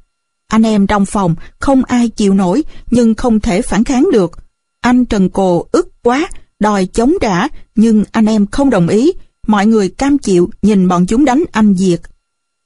Anh 0.50 0.62
em 0.62 0.86
trong 0.86 1.06
phòng 1.06 1.34
không 1.58 1.84
ai 1.84 2.08
chịu 2.08 2.34
nổi 2.34 2.64
nhưng 2.90 3.14
không 3.14 3.40
thể 3.40 3.62
phản 3.62 3.84
kháng 3.84 4.08
được. 4.12 4.32
Anh 4.80 5.04
Trần 5.04 5.30
Cồ 5.30 5.66
ức 5.72 6.02
quá, 6.02 6.28
đòi 6.60 6.86
chống 6.86 7.14
trả 7.20 7.48
nhưng 7.74 8.04
anh 8.12 8.26
em 8.26 8.46
không 8.46 8.70
đồng 8.70 8.88
ý. 8.88 9.12
Mọi 9.46 9.66
người 9.66 9.88
cam 9.88 10.18
chịu 10.18 10.50
nhìn 10.62 10.88
bọn 10.88 11.06
chúng 11.06 11.24
đánh 11.24 11.44
anh 11.52 11.74
Diệt. 11.74 12.00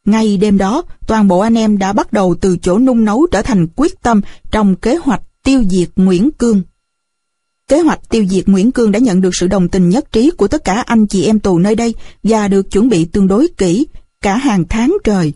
Ngay 0.06 0.36
đêm 0.36 0.58
đó, 0.58 0.82
toàn 1.06 1.28
bộ 1.28 1.38
anh 1.38 1.58
em 1.58 1.78
đã 1.78 1.92
bắt 1.92 2.12
đầu 2.12 2.34
từ 2.40 2.56
chỗ 2.56 2.78
nung 2.78 3.04
nấu 3.04 3.26
trở 3.30 3.42
thành 3.42 3.66
quyết 3.76 4.02
tâm 4.02 4.20
trong 4.50 4.76
kế 4.76 4.96
hoạch 4.96 5.22
tiêu 5.44 5.64
diệt 5.70 5.88
Nguyễn 5.96 6.30
Cương. 6.30 6.62
Kế 7.68 7.80
hoạch 7.80 8.08
tiêu 8.08 8.26
diệt 8.30 8.48
Nguyễn 8.48 8.72
Cương 8.72 8.92
đã 8.92 8.98
nhận 8.98 9.20
được 9.20 9.30
sự 9.34 9.46
đồng 9.46 9.68
tình 9.68 9.88
nhất 9.88 10.12
trí 10.12 10.30
của 10.30 10.48
tất 10.48 10.64
cả 10.64 10.82
anh 10.86 11.06
chị 11.06 11.24
em 11.24 11.38
tù 11.38 11.58
nơi 11.58 11.74
đây 11.74 11.94
và 12.22 12.48
được 12.48 12.70
chuẩn 12.70 12.88
bị 12.88 13.04
tương 13.04 13.28
đối 13.28 13.48
kỹ, 13.56 13.86
cả 14.20 14.36
hàng 14.36 14.64
tháng 14.68 14.96
trời. 15.04 15.32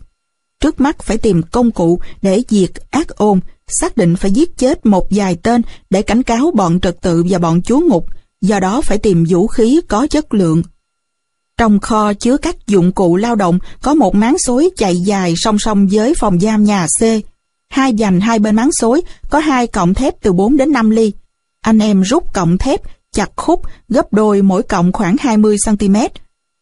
Trước 0.59 0.81
mắt 0.81 1.03
phải 1.03 1.17
tìm 1.17 1.41
công 1.51 1.71
cụ 1.71 1.99
để 2.21 2.43
diệt 2.49 2.71
ác 2.89 3.07
ôn, 3.07 3.39
xác 3.67 3.97
định 3.97 4.15
phải 4.15 4.31
giết 4.31 4.57
chết 4.57 4.85
một 4.85 5.07
vài 5.09 5.35
tên 5.35 5.61
để 5.89 6.01
cảnh 6.01 6.23
cáo 6.23 6.51
bọn 6.55 6.79
trật 6.79 7.01
tự 7.01 7.23
và 7.29 7.39
bọn 7.39 7.61
chúa 7.61 7.79
ngục, 7.79 8.05
do 8.41 8.59
đó 8.59 8.81
phải 8.81 8.97
tìm 8.97 9.25
vũ 9.29 9.47
khí 9.47 9.81
có 9.87 10.07
chất 10.07 10.33
lượng. 10.33 10.63
Trong 11.57 11.79
kho 11.79 12.13
chứa 12.13 12.37
các 12.37 12.67
dụng 12.67 12.91
cụ 12.91 13.15
lao 13.15 13.35
động 13.35 13.59
có 13.81 13.93
một 13.93 14.15
máng 14.15 14.37
xối 14.37 14.69
chạy 14.77 14.97
dài 14.97 15.33
song 15.37 15.59
song 15.59 15.87
với 15.91 16.13
phòng 16.15 16.39
giam 16.39 16.63
nhà 16.63 16.87
C. 16.99 17.03
Hai 17.69 17.93
dành 17.93 18.19
hai 18.19 18.39
bên 18.39 18.55
máng 18.55 18.71
xối 18.71 19.01
có 19.29 19.39
hai 19.39 19.67
cọng 19.67 19.93
thép 19.93 20.21
từ 20.21 20.33
4 20.33 20.57
đến 20.57 20.71
5 20.71 20.89
ly. 20.89 21.11
Anh 21.61 21.79
em 21.79 22.01
rút 22.01 22.33
cọng 22.33 22.57
thép, 22.57 22.81
chặt 23.13 23.29
khúc, 23.35 23.61
gấp 23.89 24.13
đôi 24.13 24.41
mỗi 24.41 24.63
cọng 24.63 24.91
khoảng 24.91 25.15
20cm. 25.15 26.09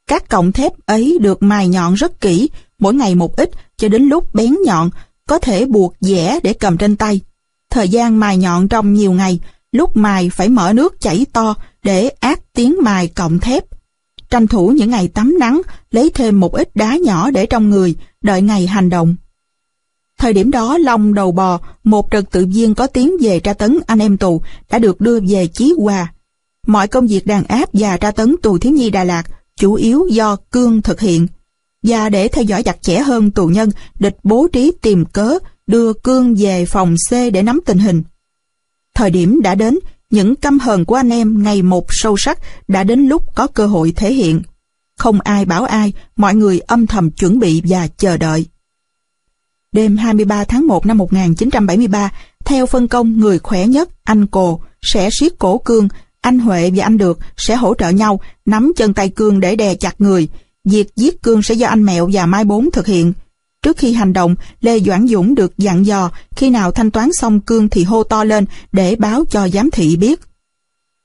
Các 0.08 0.30
cọng 0.30 0.52
thép 0.52 0.72
ấy 0.86 1.18
được 1.22 1.44
mài 1.44 1.68
nhọn 1.68 1.94
rất 1.94 2.22
kỹ, 2.22 2.50
mỗi 2.80 2.94
ngày 2.94 3.16
một 3.16 3.36
ít 3.36 3.52
cho 3.78 3.90
đến 3.90 4.04
lúc 4.04 4.34
bén 4.34 4.56
nhọn, 4.66 4.90
có 5.28 5.40
thể 5.40 5.66
buộc 5.66 5.96
dẻ 6.00 6.40
để 6.44 6.54
cầm 6.54 6.78
trên 6.78 6.96
tay. 6.96 7.22
Thời 7.70 7.90
gian 7.90 8.20
mài 8.20 8.38
nhọn 8.38 8.68
trong 8.68 8.94
nhiều 8.94 9.12
ngày, 9.12 9.40
lúc 9.72 9.98
mài 9.98 10.30
phải 10.30 10.50
mở 10.50 10.74
nước 10.74 11.02
chảy 11.02 11.26
to 11.34 11.56
để 11.84 12.10
át 12.10 12.54
tiếng 12.54 12.76
mài 12.82 13.08
cộng 13.08 13.40
thép. 13.40 13.64
tranh 14.30 14.48
thủ 14.48 14.68
những 14.68 14.90
ngày 14.90 15.08
tắm 15.08 15.40
nắng, 15.40 15.62
lấy 15.92 16.10
thêm 16.14 16.40
một 16.40 16.54
ít 16.54 16.76
đá 16.76 16.98
nhỏ 16.98 17.32
để 17.32 17.46
trong 17.46 17.70
người, 17.70 17.96
đợi 18.22 18.42
ngày 18.42 18.68
hành 18.68 18.90
động. 18.90 19.16
Thời 20.18 20.34
điểm 20.34 20.52
đó, 20.52 20.78
Long 20.78 21.14
đầu 21.14 21.32
bò, 21.32 21.60
một 21.84 22.08
trật 22.12 22.32
tự 22.32 22.46
viên 22.46 22.76
có 22.76 22.88
tiếng 22.88 23.14
về 23.22 23.40
tra 23.40 23.54
tấn 23.54 23.80
anh 23.88 24.00
em 24.00 24.18
tù, 24.18 24.42
đã 24.70 24.80
được 24.80 25.02
đưa 25.02 25.20
về 25.20 25.48
Chí 25.48 25.74
Hòa. 25.78 26.14
Mọi 26.68 26.88
công 26.88 27.08
việc 27.08 27.28
đàn 27.28 27.44
áp 27.44 27.70
và 27.74 27.98
tra 27.98 28.12
tấn 28.12 28.36
tù 28.44 28.58
thiếu 28.58 28.74
nhi 28.74 28.90
Đà 28.90 29.04
Lạt 29.04 29.24
chủ 29.56 29.74
yếu 29.74 30.08
do 30.12 30.36
Cương 30.52 30.82
thực 30.82 31.00
hiện. 31.00 31.28
Và 31.88 32.10
để 32.10 32.28
theo 32.28 32.44
dõi 32.44 32.64
chặt 32.64 32.82
chẽ 32.82 33.00
hơn 33.00 33.32
tù 33.32 33.48
nhân, 33.48 33.70
địch 34.00 34.18
bố 34.24 34.48
trí 34.54 34.72
tìm 34.82 35.06
cớ 35.06 35.38
đưa 35.68 35.94
Cương 35.94 36.36
về 36.36 36.66
phòng 36.66 36.96
C 37.10 37.14
để 37.34 37.44
nắm 37.44 37.60
tình 37.66 37.78
hình. 37.78 38.04
Thời 38.96 39.10
điểm 39.10 39.42
đã 39.44 39.56
đến, 39.56 39.80
những 40.10 40.36
căm 40.36 40.60
hờn 40.60 40.86
của 40.86 40.96
anh 40.96 41.10
em 41.10 41.44
ngày 41.44 41.62
một 41.62 41.86
sâu 41.90 42.16
sắc 42.18 42.40
đã 42.68 42.84
đến 42.84 43.08
lúc 43.08 43.36
có 43.36 43.48
cơ 43.48 43.68
hội 43.68 43.94
thể 43.96 44.14
hiện. 44.14 44.42
Không 44.98 45.22
ai 45.22 45.46
bảo 45.46 45.64
ai, 45.64 45.94
mọi 46.16 46.36
người 46.36 46.60
âm 46.60 46.88
thầm 46.88 47.12
chuẩn 47.12 47.40
bị 47.40 47.62
và 47.66 47.88
chờ 47.98 48.18
đợi. 48.18 48.46
Đêm 49.72 49.98
23 49.98 50.44
tháng 50.44 50.68
1 50.68 50.86
năm 50.86 50.98
1973, 50.98 52.12
theo 52.46 52.66
phân 52.66 52.88
công 52.88 53.20
người 53.20 53.40
khỏe 53.40 53.68
nhất, 53.68 53.90
anh 54.04 54.28
Cồ, 54.28 54.62
sẽ 54.82 55.10
siết 55.12 55.34
cổ 55.40 55.58
Cương, 55.58 55.88
anh 56.22 56.40
Huệ 56.40 56.72
và 56.76 56.86
anh 56.86 56.98
Được 56.98 57.20
sẽ 57.38 57.56
hỗ 57.56 57.74
trợ 57.74 57.90
nhau, 57.90 58.20
nắm 58.46 58.72
chân 58.76 58.94
tay 58.94 59.10
Cương 59.10 59.40
để 59.40 59.56
đè 59.56 59.76
chặt 59.76 60.02
người. 60.02 60.28
Việc 60.70 60.96
giết 60.96 61.22
Cương 61.22 61.44
sẽ 61.44 61.56
do 61.56 61.68
anh 61.68 61.84
Mẹo 61.84 62.10
và 62.14 62.26
Mai 62.26 62.44
Bốn 62.44 62.72
thực 62.72 62.88
hiện. 62.88 63.14
Trước 63.64 63.78
khi 63.78 63.94
hành 63.94 64.14
động, 64.14 64.36
Lê 64.62 64.80
Doãn 64.80 65.08
Dũng 65.08 65.36
được 65.36 65.58
dặn 65.58 65.86
dò 65.86 66.12
khi 66.36 66.50
nào 66.50 66.72
thanh 66.72 66.92
toán 66.92 67.10
xong 67.14 67.40
cương 67.40 67.70
thì 67.70 67.84
hô 67.84 68.04
to 68.04 68.24
lên 68.24 68.46
để 68.72 68.96
báo 68.96 69.26
cho 69.30 69.48
giám 69.50 69.72
thị 69.72 69.96
biết. 69.96 70.20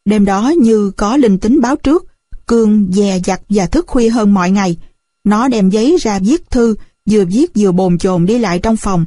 Đêm 0.04 0.24
đó 0.24 0.52
như 0.58 0.90
có 0.90 1.16
linh 1.16 1.38
tính 1.38 1.60
báo 1.60 1.76
trước, 1.76 2.06
cương 2.46 2.88
dè 2.92 3.20
dặt 3.24 3.40
và 3.48 3.66
thức 3.66 3.86
khuya 3.86 4.08
hơn 4.08 4.34
mọi 4.34 4.50
ngày. 4.50 4.76
Nó 5.24 5.48
đem 5.48 5.70
giấy 5.70 5.96
ra 6.00 6.18
viết 6.18 6.50
thư, 6.50 6.74
vừa 7.10 7.24
viết 7.24 7.50
vừa 7.54 7.72
bồn 7.72 7.98
chồn 7.98 8.26
đi 8.26 8.38
lại 8.38 8.58
trong 8.58 8.76
phòng. 8.76 9.04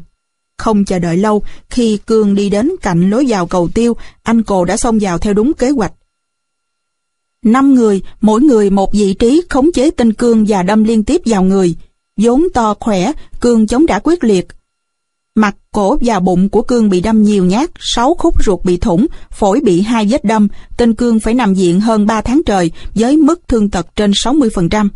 Không 0.58 0.86
chờ 0.86 1.00
đợi 1.00 1.18
lâu, 1.18 1.44
khi 1.70 1.98
Cương 1.98 2.36
đi 2.36 2.50
đến 2.50 2.72
cạnh 2.82 3.10
lối 3.10 3.26
vào 3.28 3.48
cầu 3.48 3.70
tiêu, 3.74 3.96
anh 4.24 4.44
Cồ 4.44 4.66
đã 4.66 4.78
xông 4.78 4.98
vào 5.02 5.18
theo 5.18 5.34
đúng 5.34 5.54
kế 5.54 5.70
hoạch. 5.70 5.94
Năm 7.46 7.76
người, 7.76 8.02
mỗi 8.22 8.42
người 8.42 8.70
một 8.70 8.94
vị 8.94 9.14
trí 9.14 9.42
khống 9.50 9.72
chế 9.72 9.92
tên 9.92 10.14
Cương 10.14 10.46
và 10.48 10.64
đâm 10.64 10.84
liên 10.84 11.04
tiếp 11.04 11.22
vào 11.26 11.44
người 11.44 11.76
vốn 12.18 12.44
to 12.54 12.74
khỏe, 12.80 13.12
Cương 13.42 13.68
chống 13.68 13.88
trả 13.88 14.00
quyết 14.00 14.24
liệt. 14.24 14.48
Mặt, 15.36 15.56
cổ 15.72 15.98
và 16.02 16.20
bụng 16.20 16.50
của 16.50 16.62
Cương 16.62 16.90
bị 16.90 17.02
đâm 17.02 17.24
nhiều 17.24 17.46
nhát, 17.46 17.70
sáu 17.80 18.14
khúc 18.14 18.44
ruột 18.44 18.66
bị 18.66 18.78
thủng, 18.78 19.08
phổi 19.32 19.62
bị 19.64 19.82
hai 19.82 20.06
vết 20.10 20.26
đâm, 20.26 20.48
tên 20.78 20.94
Cương 20.94 21.20
phải 21.20 21.34
nằm 21.34 21.54
viện 21.54 21.80
hơn 21.80 22.06
3 22.06 22.22
tháng 22.22 22.42
trời 22.46 22.72
với 22.96 23.18
mức 23.18 23.42
thương 23.48 23.70
tật 23.70 23.88
trên 23.96 24.12
60%. 24.12 24.90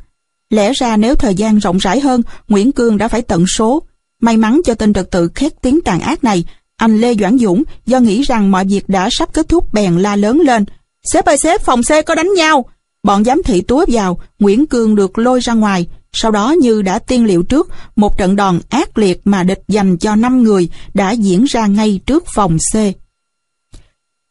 Lẽ 0.50 0.74
ra 0.74 0.98
nếu 0.98 1.16
thời 1.16 1.36
gian 1.36 1.58
rộng 1.58 1.78
rãi 1.78 2.00
hơn, 2.00 2.22
Nguyễn 2.48 2.72
Cương 2.72 2.98
đã 2.98 3.08
phải 3.08 3.22
tận 3.22 3.48
số. 3.48 3.84
May 4.22 4.38
mắn 4.38 4.62
cho 4.66 4.74
tên 4.74 4.94
trật 4.94 5.12
tự 5.12 5.30
khét 5.36 5.62
tiếng 5.62 5.82
tàn 5.82 6.00
ác 6.00 6.24
này, 6.24 6.44
anh 6.76 7.02
Lê 7.02 7.16
Doãn 7.16 7.38
Dũng 7.38 7.64
do 7.86 8.00
nghĩ 8.00 8.22
rằng 8.22 8.52
mọi 8.52 8.66
việc 8.66 8.90
đã 8.90 9.10
sắp 9.12 9.34
kết 9.34 9.50
thúc 9.50 9.74
bèn 9.74 9.98
la 10.00 10.16
lớn 10.16 10.40
lên. 10.40 10.66
Sếp 11.04 11.26
ơi 11.26 11.38
sếp, 11.38 11.62
phòng 11.62 11.82
C 11.84 12.06
có 12.06 12.16
đánh 12.16 12.34
nhau. 12.34 12.66
Bọn 13.04 13.24
giám 13.24 13.42
thị 13.44 13.62
túa 13.62 13.86
vào, 13.88 14.20
Nguyễn 14.40 14.66
Cương 14.66 14.96
được 14.96 15.18
lôi 15.18 15.40
ra 15.40 15.54
ngoài, 15.54 15.88
sau 16.14 16.32
đó 16.32 16.56
như 16.62 16.82
đã 16.82 17.00
tiên 17.00 17.26
liệu 17.26 17.44
trước, 17.44 17.70
một 17.96 18.18
trận 18.18 18.36
đòn 18.36 18.60
ác 18.70 18.98
liệt 18.98 19.22
mà 19.26 19.44
địch 19.44 19.62
dành 19.68 19.98
cho 19.98 20.16
5 20.16 20.44
người 20.44 20.70
đã 20.94 21.12
diễn 21.12 21.44
ra 21.44 21.68
ngay 21.68 22.00
trước 22.06 22.24
phòng 22.36 22.58
C. 22.74 22.78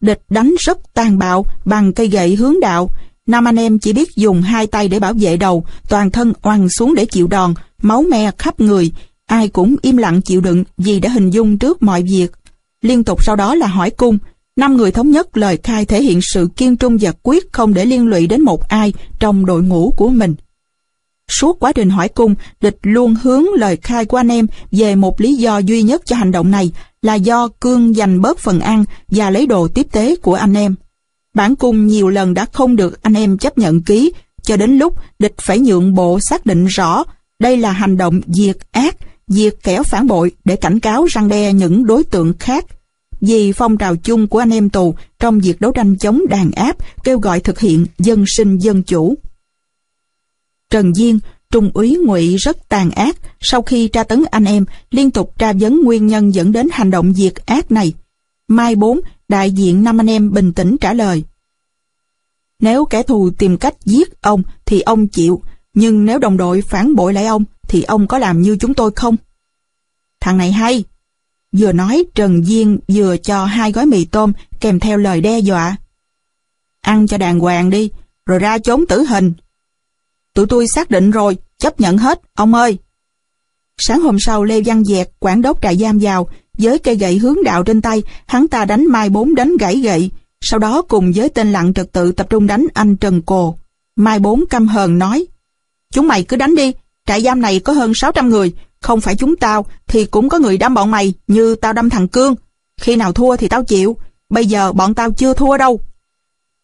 Địch 0.01 0.21
đánh 0.31 0.55
rất 0.59 0.95
tàn 0.95 1.19
bạo 1.19 1.47
bằng 1.65 1.93
cây 1.93 2.09
gậy 2.09 2.35
hướng 2.35 2.61
đạo. 2.61 2.91
Năm 3.27 3.49
anh 3.49 3.57
em 3.57 3.79
chỉ 3.79 3.93
biết 3.93 4.17
dùng 4.17 4.43
hai 4.43 4.67
tay 4.67 4.89
để 4.89 5.01
bảo 5.01 5.13
vệ 5.13 5.37
đầu, 5.37 5.65
toàn 5.89 6.11
thân 6.11 6.33
oằn 6.43 6.69
xuống 6.69 6.95
để 6.95 7.05
chịu 7.05 7.27
đòn, 7.27 7.55
máu 7.83 8.03
me 8.11 8.31
khắp 8.39 8.61
người. 8.61 8.93
Ai 9.27 9.49
cũng 9.49 9.77
im 9.83 9.97
lặng 9.97 10.23
chịu 10.23 10.41
đựng 10.41 10.65
vì 10.79 11.01
đã 11.01 11.11
hình 11.11 11.31
dung 11.31 11.59
trước 11.59 11.83
mọi 11.83 12.03
việc. 12.03 12.33
Liên 12.83 13.05
tục 13.05 13.25
sau 13.25 13.37
đó 13.37 13.55
là 13.55 13.67
hỏi 13.67 13.91
cung. 13.91 14.19
Năm 14.59 14.77
người 14.77 14.93
thống 14.93 15.11
nhất 15.11 15.37
lời 15.37 15.59
khai 15.63 15.85
thể 15.85 16.03
hiện 16.03 16.21
sự 16.23 16.49
kiên 16.57 16.77
trung 16.77 16.99
và 17.01 17.13
quyết 17.23 17.53
không 17.53 17.75
để 17.75 17.85
liên 17.85 18.07
lụy 18.07 18.27
đến 18.27 18.41
một 18.41 18.69
ai 18.69 18.93
trong 19.19 19.47
đội 19.47 19.63
ngũ 19.63 19.93
của 19.97 20.09
mình. 20.09 20.35
Suốt 21.29 21.61
quá 21.61 21.73
trình 21.73 21.91
hỏi 21.91 22.09
cung, 22.09 22.35
địch 22.61 22.79
luôn 22.83 23.15
hướng 23.23 23.45
lời 23.55 23.77
khai 23.77 24.05
của 24.05 24.17
anh 24.17 24.29
em 24.29 24.47
về 24.73 24.95
một 24.95 25.21
lý 25.21 25.35
do 25.35 25.59
duy 25.59 25.83
nhất 25.83 26.03
cho 26.05 26.17
hành 26.17 26.33
động 26.33 26.51
này 26.51 26.73
là 27.03 27.15
do 27.15 27.49
Cương 27.61 27.95
giành 27.95 28.23
bớt 28.23 28.39
phần 28.39 28.61
ăn 28.61 28.85
và 29.09 29.31
lấy 29.31 29.47
đồ 29.47 29.69
tiếp 29.69 29.87
tế 29.93 30.17
của 30.17 30.35
anh 30.35 30.55
em. 30.55 30.75
Bản 31.35 31.57
cung 31.57 31.87
nhiều 31.87 32.09
lần 32.09 32.35
đã 32.35 32.47
không 32.53 32.77
được 32.77 33.03
anh 33.03 33.15
em 33.15 33.39
chấp 33.39 33.59
nhận 33.59 33.83
ký, 33.83 34.13
cho 34.43 34.57
đến 34.57 34.79
lúc 34.79 34.95
địch 35.19 35.35
phải 35.41 35.59
nhượng 35.59 35.95
bộ 35.95 36.19
xác 36.21 36.47
định 36.47 36.67
rõ 36.67 37.05
đây 37.39 37.57
là 37.57 37.73
hành 37.73 37.97
động 37.97 38.21
diệt 38.27 38.57
ác, 38.73 38.97
diệt 39.29 39.55
kẻ 39.63 39.83
phản 39.83 40.07
bội 40.07 40.33
để 40.45 40.57
cảnh 40.57 40.81
cáo 40.81 41.05
răng 41.05 41.29
đe 41.29 41.53
những 41.53 41.87
đối 41.87 42.05
tượng 42.05 42.33
khác. 42.39 42.65
Vì 43.21 43.53
phong 43.53 43.77
trào 43.77 43.97
chung 43.97 44.29
của 44.29 44.39
anh 44.39 44.51
em 44.51 44.71
tù 44.71 44.95
trong 45.19 45.41
việc 45.41 45.61
đấu 45.61 45.73
tranh 45.73 45.99
chống 45.99 46.23
đàn 46.29 46.51
áp 46.51 46.77
kêu 47.05 47.19
gọi 47.19 47.41
thực 47.41 47.61
hiện 47.61 47.87
dân 47.99 48.25
sinh 48.27 48.59
dân 48.59 48.83
chủ. 48.83 49.15
Trần 50.71 50.95
Diên, 50.95 51.19
Trung 51.51 51.71
úy 51.75 51.97
Ngụy 52.05 52.37
rất 52.37 52.69
tàn 52.69 52.91
ác 52.91 53.17
sau 53.41 53.63
khi 53.63 53.89
tra 53.89 54.05
tấn 54.05 54.25
anh 54.31 54.45
em, 54.45 54.65
liên 54.91 55.11
tục 55.11 55.39
tra 55.39 55.53
vấn 55.53 55.81
nguyên 55.85 56.07
nhân 56.07 56.35
dẫn 56.35 56.53
đến 56.53 56.69
hành 56.73 56.91
động 56.91 57.15
diệt 57.15 57.35
ác 57.47 57.73
này. 57.73 57.93
Mai 58.49 58.77
4, 58.77 59.01
đại 59.29 59.51
diện 59.51 59.83
năm 59.85 60.01
anh 60.01 60.11
em 60.11 60.33
bình 60.33 60.53
tĩnh 60.53 60.77
trả 60.81 60.93
lời. 60.93 61.25
Nếu 62.61 62.85
kẻ 62.85 63.03
thù 63.03 63.31
tìm 63.31 63.57
cách 63.57 63.75
giết 63.85 64.23
ông 64.23 64.43
thì 64.67 64.81
ông 64.81 65.09
chịu, 65.09 65.43
nhưng 65.75 66.05
nếu 66.05 66.19
đồng 66.19 66.37
đội 66.37 66.63
phản 66.63 66.95
bội 66.95 67.13
lại 67.15 67.27
ông 67.27 67.45
thì 67.69 67.83
ông 67.83 68.07
có 68.07 68.19
làm 68.19 68.43
như 68.43 68.57
chúng 68.61 68.75
tôi 68.75 68.91
không? 68.97 69.17
Thằng 70.21 70.39
này 70.39 70.53
hay. 70.53 70.85
Vừa 71.53 71.73
nói 71.73 72.05
Trần 72.15 72.47
Duyên 72.47 72.79
vừa 72.89 73.17
cho 73.17 73.45
hai 73.45 73.73
gói 73.73 73.87
mì 73.87 74.05
tôm 74.05 74.33
kèm 74.61 74.81
theo 74.81 74.99
lời 74.99 75.21
đe 75.21 75.39
dọa. 75.39 75.77
Ăn 76.81 77.07
cho 77.07 77.19
đàng 77.19 77.41
hoàng 77.41 77.71
đi, 77.71 77.91
rồi 78.27 78.39
ra 78.39 78.59
trốn 78.59 78.87
tử 78.87 79.05
hình, 79.05 79.33
Tụi 80.39 80.47
tôi 80.47 80.67
xác 80.69 80.91
định 80.91 81.11
rồi, 81.11 81.37
chấp 81.59 81.81
nhận 81.81 81.99
hết, 81.99 82.21
ông 82.35 82.55
ơi. 82.55 82.79
Sáng 83.79 84.01
hôm 84.01 84.17
sau 84.21 84.45
Lê 84.45 84.61
Văn 84.61 84.85
Dẹt, 84.85 85.09
quản 85.21 85.43
đốc 85.43 85.63
trại 85.63 85.77
giam 85.77 85.99
vào, 85.99 86.29
với 86.59 86.79
cây 86.79 86.97
gậy 86.97 87.19
hướng 87.19 87.37
đạo 87.45 87.63
trên 87.63 87.83
tay, 87.83 88.03
hắn 88.27 88.49
ta 88.49 88.65
đánh 88.65 88.87
Mai 88.87 89.11
Bốn 89.11 89.35
đánh 89.35 89.57
gãy 89.61 89.77
gậy, 89.77 90.11
sau 90.41 90.59
đó 90.59 90.83
cùng 90.83 91.13
với 91.15 91.29
tên 91.29 91.53
lặng 91.53 91.75
trật 91.75 91.93
tự 91.93 92.13
tập 92.13 92.27
trung 92.31 92.47
đánh 92.47 92.67
anh 92.75 92.97
Trần 92.97 93.23
Cồ. 93.23 93.59
Mai 93.97 94.19
Bốn 94.19 94.47
căm 94.47 94.69
hờn 94.69 94.99
nói, 94.99 95.27
Chúng 95.93 96.09
mày 96.09 96.23
cứ 96.23 96.37
đánh 96.37 96.55
đi, 96.55 96.73
trại 97.07 97.23
giam 97.23 97.41
này 97.41 97.61
có 97.61 97.73
hơn 97.73 97.93
600 97.95 98.29
người, 98.29 98.53
không 98.81 99.01
phải 99.01 99.17
chúng 99.17 99.37
tao 99.37 99.67
thì 99.87 100.05
cũng 100.05 100.29
có 100.29 100.39
người 100.39 100.59
đâm 100.59 100.75
bọn 100.75 100.91
mày 100.91 101.15
như 101.27 101.55
tao 101.55 101.73
đâm 101.73 101.91
thằng 101.91 102.09
Cương. 102.09 102.35
Khi 102.81 102.97
nào 102.97 103.13
thua 103.13 103.37
thì 103.37 103.49
tao 103.49 103.65
chịu, 103.65 103.97
bây 104.29 104.47
giờ 104.47 104.73
bọn 104.73 104.95
tao 104.95 105.11
chưa 105.11 105.35
thua 105.35 105.57
đâu. 105.57 105.81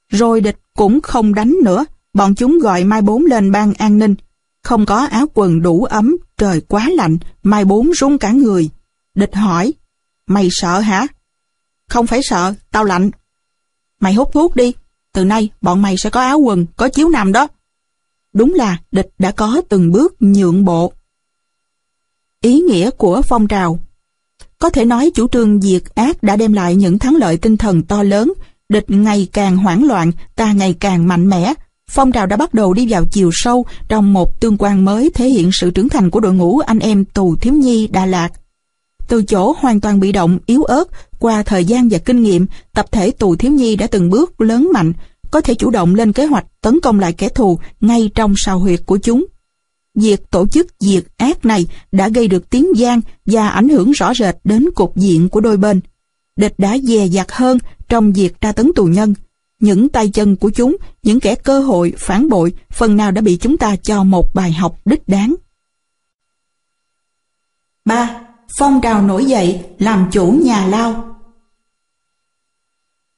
Rồi 0.08 0.40
địch 0.40 0.58
cũng 0.76 1.00
không 1.00 1.34
đánh 1.34 1.56
nữa, 1.64 1.84
Bọn 2.14 2.34
chúng 2.34 2.58
gọi 2.58 2.84
Mai 2.84 3.02
Bốn 3.02 3.24
lên 3.24 3.52
ban 3.52 3.74
an 3.74 3.98
ninh. 3.98 4.14
Không 4.62 4.86
có 4.86 4.96
áo 4.96 5.26
quần 5.34 5.62
đủ 5.62 5.84
ấm, 5.84 6.16
trời 6.36 6.60
quá 6.60 6.88
lạnh, 6.96 7.18
Mai 7.42 7.64
Bốn 7.64 7.90
run 7.90 8.18
cả 8.18 8.30
người. 8.30 8.70
Địch 9.14 9.34
hỏi, 9.34 9.72
mày 10.26 10.48
sợ 10.50 10.80
hả? 10.80 11.06
Không 11.88 12.06
phải 12.06 12.20
sợ, 12.22 12.54
tao 12.70 12.84
lạnh. 12.84 13.10
Mày 14.00 14.14
hút 14.14 14.30
thuốc 14.32 14.56
đi, 14.56 14.72
từ 15.12 15.24
nay 15.24 15.50
bọn 15.60 15.82
mày 15.82 15.96
sẽ 15.96 16.10
có 16.10 16.20
áo 16.20 16.38
quần, 16.38 16.66
có 16.76 16.88
chiếu 16.88 17.08
nằm 17.08 17.32
đó. 17.32 17.48
Đúng 18.32 18.54
là 18.54 18.78
địch 18.92 19.08
đã 19.18 19.30
có 19.30 19.62
từng 19.68 19.92
bước 19.92 20.14
nhượng 20.20 20.64
bộ. 20.64 20.92
Ý 22.44 22.60
nghĩa 22.60 22.90
của 22.90 23.22
phong 23.22 23.48
trào 23.48 23.78
Có 24.58 24.70
thể 24.70 24.84
nói 24.84 25.10
chủ 25.14 25.28
trương 25.28 25.60
diệt 25.60 25.82
ác 25.94 26.22
đã 26.22 26.36
đem 26.36 26.52
lại 26.52 26.74
những 26.74 26.98
thắng 26.98 27.16
lợi 27.16 27.36
tinh 27.36 27.56
thần 27.56 27.82
to 27.82 28.02
lớn, 28.02 28.32
địch 28.68 28.84
ngày 28.88 29.28
càng 29.32 29.56
hoảng 29.56 29.84
loạn, 29.84 30.12
ta 30.36 30.52
ngày 30.52 30.74
càng 30.80 31.08
mạnh 31.08 31.28
mẽ, 31.28 31.54
Phong 31.90 32.12
trào 32.12 32.26
đã 32.26 32.36
bắt 32.36 32.54
đầu 32.54 32.74
đi 32.74 32.86
vào 32.88 33.04
chiều 33.04 33.30
sâu 33.32 33.66
trong 33.88 34.12
một 34.12 34.40
tương 34.40 34.56
quan 34.58 34.84
mới 34.84 35.10
thể 35.14 35.28
hiện 35.28 35.50
sự 35.52 35.70
trưởng 35.70 35.88
thành 35.88 36.10
của 36.10 36.20
đội 36.20 36.32
ngũ 36.32 36.58
anh 36.58 36.78
em 36.78 37.04
tù 37.04 37.36
thiếu 37.36 37.54
nhi 37.54 37.86
Đà 37.86 38.06
Lạt. 38.06 38.28
Từ 39.08 39.22
chỗ 39.22 39.54
hoàn 39.58 39.80
toàn 39.80 40.00
bị 40.00 40.12
động, 40.12 40.38
yếu 40.46 40.64
ớt, 40.64 40.84
qua 41.18 41.42
thời 41.42 41.64
gian 41.64 41.88
và 41.88 41.98
kinh 41.98 42.22
nghiệm, 42.22 42.46
tập 42.74 42.86
thể 42.92 43.10
tù 43.10 43.36
thiếu 43.36 43.52
nhi 43.52 43.76
đã 43.76 43.86
từng 43.86 44.10
bước 44.10 44.40
lớn 44.40 44.70
mạnh, 44.72 44.92
có 45.30 45.40
thể 45.40 45.54
chủ 45.54 45.70
động 45.70 45.94
lên 45.94 46.12
kế 46.12 46.26
hoạch 46.26 46.46
tấn 46.60 46.80
công 46.80 47.00
lại 47.00 47.12
kẻ 47.12 47.28
thù 47.28 47.58
ngay 47.80 48.10
trong 48.14 48.34
sào 48.36 48.58
huyệt 48.58 48.80
của 48.86 48.98
chúng. 48.98 49.24
Việc 49.94 50.30
tổ 50.30 50.46
chức 50.46 50.66
diệt 50.80 51.04
ác 51.16 51.44
này 51.44 51.66
đã 51.92 52.08
gây 52.08 52.28
được 52.28 52.50
tiếng 52.50 52.66
gian 52.76 53.00
và 53.26 53.48
ảnh 53.48 53.68
hưởng 53.68 53.90
rõ 53.90 54.14
rệt 54.14 54.36
đến 54.44 54.68
cục 54.74 54.96
diện 54.96 55.28
của 55.28 55.40
đôi 55.40 55.56
bên. 55.56 55.80
Địch 56.36 56.54
đã 56.58 56.78
dè 56.82 57.06
dặt 57.06 57.32
hơn 57.32 57.58
trong 57.88 58.12
việc 58.12 58.40
tra 58.40 58.52
tấn 58.52 58.72
tù 58.74 58.84
nhân, 58.84 59.14
những 59.60 59.88
tay 59.88 60.08
chân 60.08 60.36
của 60.36 60.50
chúng, 60.50 60.76
những 61.02 61.20
kẻ 61.20 61.34
cơ 61.34 61.60
hội, 61.60 61.92
phản 61.98 62.28
bội, 62.28 62.52
phần 62.70 62.96
nào 62.96 63.10
đã 63.10 63.20
bị 63.20 63.36
chúng 63.36 63.56
ta 63.56 63.76
cho 63.76 64.04
một 64.04 64.34
bài 64.34 64.52
học 64.52 64.78
đích 64.84 65.08
đáng. 65.08 65.34
3. 67.84 68.20
Phong 68.58 68.80
trào 68.80 69.02
nổi 69.02 69.24
dậy, 69.24 69.64
làm 69.78 70.08
chủ 70.12 70.40
nhà 70.44 70.66
lao 70.66 71.16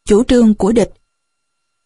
Chủ 0.05 0.25
trương 0.25 0.55
của 0.55 0.73
địch 0.73 0.93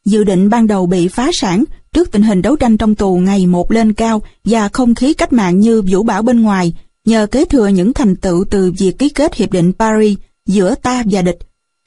Dự 0.04 0.24
định 0.24 0.50
ban 0.50 0.66
đầu 0.66 0.86
bị 0.86 1.08
phá 1.08 1.30
sản 1.32 1.64
trước 1.92 2.12
tình 2.12 2.22
hình 2.22 2.42
đấu 2.42 2.56
tranh 2.56 2.76
trong 2.76 2.94
tù 2.94 3.16
ngày 3.16 3.46
một 3.46 3.72
lên 3.72 3.92
cao 3.92 4.22
và 4.44 4.68
không 4.68 4.94
khí 4.94 5.14
cách 5.14 5.32
mạng 5.32 5.60
như 5.60 5.82
vũ 5.82 6.02
bão 6.02 6.22
bên 6.22 6.42
ngoài, 6.42 6.72
nhờ 7.04 7.26
kế 7.26 7.44
thừa 7.44 7.68
những 7.68 7.92
thành 7.92 8.16
tựu 8.16 8.44
từ 8.50 8.72
việc 8.78 8.98
ký 8.98 9.08
kết 9.08 9.34
Hiệp 9.34 9.52
định 9.52 9.72
Paris 9.78 10.18
giữa 10.46 10.74
ta 10.74 11.02
và 11.10 11.22
địch, 11.22 11.38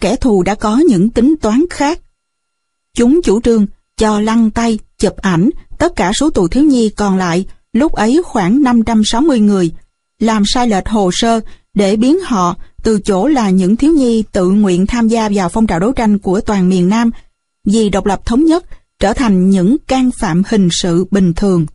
kẻ 0.01 0.15
thù 0.15 0.43
đã 0.43 0.55
có 0.55 0.77
những 0.77 1.09
tính 1.09 1.35
toán 1.41 1.63
khác. 1.69 1.99
Chúng 2.95 3.21
chủ 3.21 3.41
trương 3.41 3.65
cho 3.97 4.19
lăn 4.19 4.51
tay, 4.51 4.79
chụp 4.99 5.17
ảnh 5.17 5.49
tất 5.77 5.95
cả 5.95 6.13
số 6.13 6.29
tù 6.29 6.47
thiếu 6.47 6.63
nhi 6.63 6.89
còn 6.89 7.17
lại, 7.17 7.45
lúc 7.73 7.91
ấy 7.91 8.21
khoảng 8.25 8.63
560 8.63 9.39
người, 9.39 9.71
làm 10.19 10.45
sai 10.45 10.67
lệch 10.67 10.87
hồ 10.87 11.09
sơ 11.13 11.39
để 11.73 11.95
biến 11.95 12.19
họ 12.19 12.55
từ 12.83 12.99
chỗ 12.99 13.27
là 13.27 13.49
những 13.49 13.75
thiếu 13.75 13.91
nhi 13.91 14.23
tự 14.31 14.49
nguyện 14.49 14.85
tham 14.85 15.07
gia 15.07 15.29
vào 15.33 15.49
phong 15.49 15.67
trào 15.67 15.79
đấu 15.79 15.93
tranh 15.93 16.19
của 16.19 16.41
toàn 16.41 16.69
miền 16.69 16.89
Nam 16.89 17.11
vì 17.65 17.89
độc 17.89 18.05
lập 18.05 18.25
thống 18.25 18.45
nhất 18.45 18.65
trở 18.99 19.13
thành 19.13 19.49
những 19.49 19.77
can 19.87 20.09
phạm 20.19 20.43
hình 20.47 20.69
sự 20.71 21.05
bình 21.11 21.33
thường. 21.33 21.65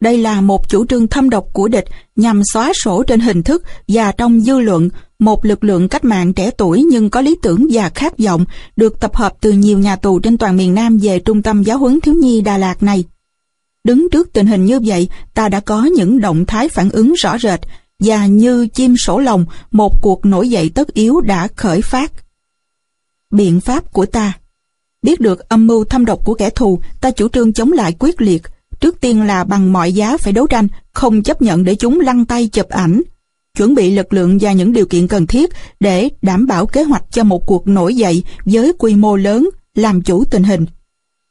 Đây 0.00 0.18
là 0.18 0.40
một 0.40 0.68
chủ 0.68 0.86
trương 0.86 1.08
thâm 1.08 1.30
độc 1.30 1.46
của 1.52 1.68
địch 1.68 1.84
nhằm 2.16 2.42
xóa 2.44 2.72
sổ 2.72 3.02
trên 3.02 3.20
hình 3.20 3.42
thức 3.42 3.62
và 3.88 4.12
trong 4.12 4.40
dư 4.40 4.58
luận 4.58 4.88
một 5.18 5.44
lực 5.44 5.64
lượng 5.64 5.88
cách 5.88 6.04
mạng 6.04 6.32
trẻ 6.32 6.50
tuổi 6.50 6.84
nhưng 6.90 7.10
có 7.10 7.20
lý 7.20 7.36
tưởng 7.42 7.66
và 7.70 7.90
khát 7.94 8.18
vọng 8.18 8.44
được 8.76 9.00
tập 9.00 9.16
hợp 9.16 9.34
từ 9.40 9.52
nhiều 9.52 9.78
nhà 9.78 9.96
tù 9.96 10.18
trên 10.18 10.38
toàn 10.38 10.56
miền 10.56 10.74
Nam 10.74 10.98
về 10.98 11.18
trung 11.18 11.42
tâm 11.42 11.62
giáo 11.62 11.78
huấn 11.78 12.00
thiếu 12.00 12.14
nhi 12.14 12.40
Đà 12.40 12.58
Lạt 12.58 12.82
này. 12.82 13.04
Đứng 13.84 14.08
trước 14.10 14.32
tình 14.32 14.46
hình 14.46 14.64
như 14.64 14.80
vậy, 14.86 15.08
ta 15.34 15.48
đã 15.48 15.60
có 15.60 15.84
những 15.84 16.20
động 16.20 16.46
thái 16.46 16.68
phản 16.68 16.90
ứng 16.90 17.14
rõ 17.14 17.38
rệt 17.38 17.60
và 18.00 18.26
như 18.26 18.66
chim 18.66 18.96
sổ 18.96 19.18
lồng, 19.18 19.46
một 19.70 20.02
cuộc 20.02 20.26
nổi 20.26 20.48
dậy 20.50 20.70
tất 20.74 20.94
yếu 20.94 21.20
đã 21.20 21.48
khởi 21.56 21.82
phát. 21.82 22.12
Biện 23.30 23.60
pháp 23.60 23.92
của 23.92 24.06
ta 24.06 24.32
Biết 25.02 25.20
được 25.20 25.48
âm 25.48 25.66
mưu 25.66 25.84
thâm 25.84 26.04
độc 26.04 26.24
của 26.24 26.34
kẻ 26.34 26.50
thù, 26.50 26.78
ta 27.00 27.10
chủ 27.10 27.28
trương 27.28 27.52
chống 27.52 27.72
lại 27.72 27.94
quyết 27.98 28.20
liệt. 28.20 28.42
Trước 28.80 29.00
tiên 29.00 29.22
là 29.22 29.44
bằng 29.44 29.72
mọi 29.72 29.92
giá 29.92 30.16
phải 30.16 30.32
đấu 30.32 30.46
tranh, 30.46 30.68
không 30.92 31.22
chấp 31.22 31.42
nhận 31.42 31.64
để 31.64 31.74
chúng 31.74 32.00
lăn 32.00 32.24
tay 32.24 32.48
chụp 32.48 32.68
ảnh. 32.68 33.02
Chuẩn 33.56 33.74
bị 33.74 33.90
lực 33.90 34.12
lượng 34.12 34.38
và 34.40 34.52
những 34.52 34.72
điều 34.72 34.86
kiện 34.86 35.08
cần 35.08 35.26
thiết 35.26 35.50
để 35.80 36.08
đảm 36.22 36.46
bảo 36.46 36.66
kế 36.66 36.82
hoạch 36.82 37.04
cho 37.10 37.24
một 37.24 37.46
cuộc 37.46 37.66
nổi 37.66 37.96
dậy 37.96 38.24
với 38.44 38.72
quy 38.78 38.94
mô 38.94 39.16
lớn, 39.16 39.48
làm 39.74 40.02
chủ 40.02 40.24
tình 40.24 40.42
hình. 40.42 40.66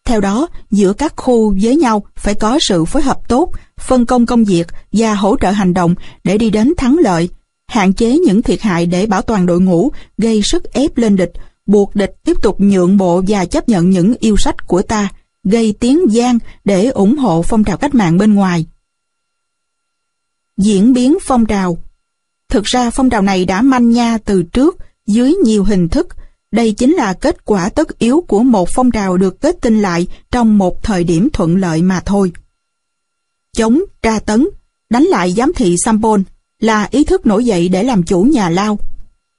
Theo 0.05 0.21
đó, 0.21 0.47
giữa 0.71 0.93
các 0.93 1.13
khu 1.15 1.55
với 1.61 1.75
nhau 1.75 2.05
phải 2.15 2.35
có 2.35 2.59
sự 2.61 2.85
phối 2.85 3.01
hợp 3.01 3.27
tốt, 3.27 3.51
phân 3.79 4.05
công 4.05 4.25
công 4.25 4.43
việc 4.43 4.67
và 4.91 5.13
hỗ 5.13 5.35
trợ 5.41 5.51
hành 5.51 5.73
động 5.73 5.95
để 6.23 6.37
đi 6.37 6.49
đến 6.49 6.73
thắng 6.77 6.97
lợi, 6.97 7.29
hạn 7.67 7.93
chế 7.93 8.17
những 8.17 8.41
thiệt 8.41 8.61
hại 8.61 8.85
để 8.85 9.05
bảo 9.05 9.21
toàn 9.21 9.45
đội 9.45 9.59
ngũ, 9.61 9.91
gây 10.17 10.41
sức 10.41 10.73
ép 10.73 10.97
lên 10.97 11.15
địch, 11.15 11.31
buộc 11.65 11.95
địch 11.95 12.15
tiếp 12.23 12.37
tục 12.41 12.61
nhượng 12.61 12.97
bộ 12.97 13.23
và 13.27 13.45
chấp 13.45 13.69
nhận 13.69 13.89
những 13.89 14.15
yêu 14.19 14.37
sách 14.37 14.67
của 14.67 14.81
ta, 14.81 15.11
gây 15.43 15.73
tiếng 15.79 16.01
gian 16.09 16.39
để 16.65 16.85
ủng 16.85 17.17
hộ 17.17 17.41
phong 17.41 17.63
trào 17.63 17.77
cách 17.77 17.95
mạng 17.95 18.17
bên 18.17 18.33
ngoài. 18.33 18.65
Diễn 20.57 20.93
biến 20.93 21.17
phong 21.21 21.45
trào 21.45 21.77
Thực 22.49 22.63
ra 22.63 22.89
phong 22.89 23.09
trào 23.09 23.21
này 23.21 23.45
đã 23.45 23.61
manh 23.61 23.89
nha 23.89 24.17
từ 24.17 24.43
trước 24.43 24.77
dưới 25.07 25.33
nhiều 25.43 25.63
hình 25.63 25.89
thức. 25.89 26.07
Đây 26.51 26.71
chính 26.71 26.93
là 26.93 27.13
kết 27.13 27.45
quả 27.45 27.69
tất 27.69 27.99
yếu 27.99 28.23
của 28.27 28.43
một 28.43 28.69
phong 28.69 28.91
trào 28.91 29.17
được 29.17 29.41
kết 29.41 29.57
tinh 29.61 29.81
lại 29.81 30.07
trong 30.31 30.57
một 30.57 30.83
thời 30.83 31.03
điểm 31.03 31.29
thuận 31.33 31.57
lợi 31.57 31.81
mà 31.81 32.01
thôi. 32.05 32.31
Chống, 33.53 33.81
tra 34.01 34.19
tấn, 34.19 34.47
đánh 34.89 35.03
lại 35.03 35.31
giám 35.31 35.51
thị 35.55 35.77
Sampon 35.77 36.23
là 36.59 36.87
ý 36.91 37.03
thức 37.03 37.25
nổi 37.25 37.45
dậy 37.45 37.69
để 37.69 37.83
làm 37.83 38.03
chủ 38.03 38.23
nhà 38.23 38.49
lao. 38.49 38.79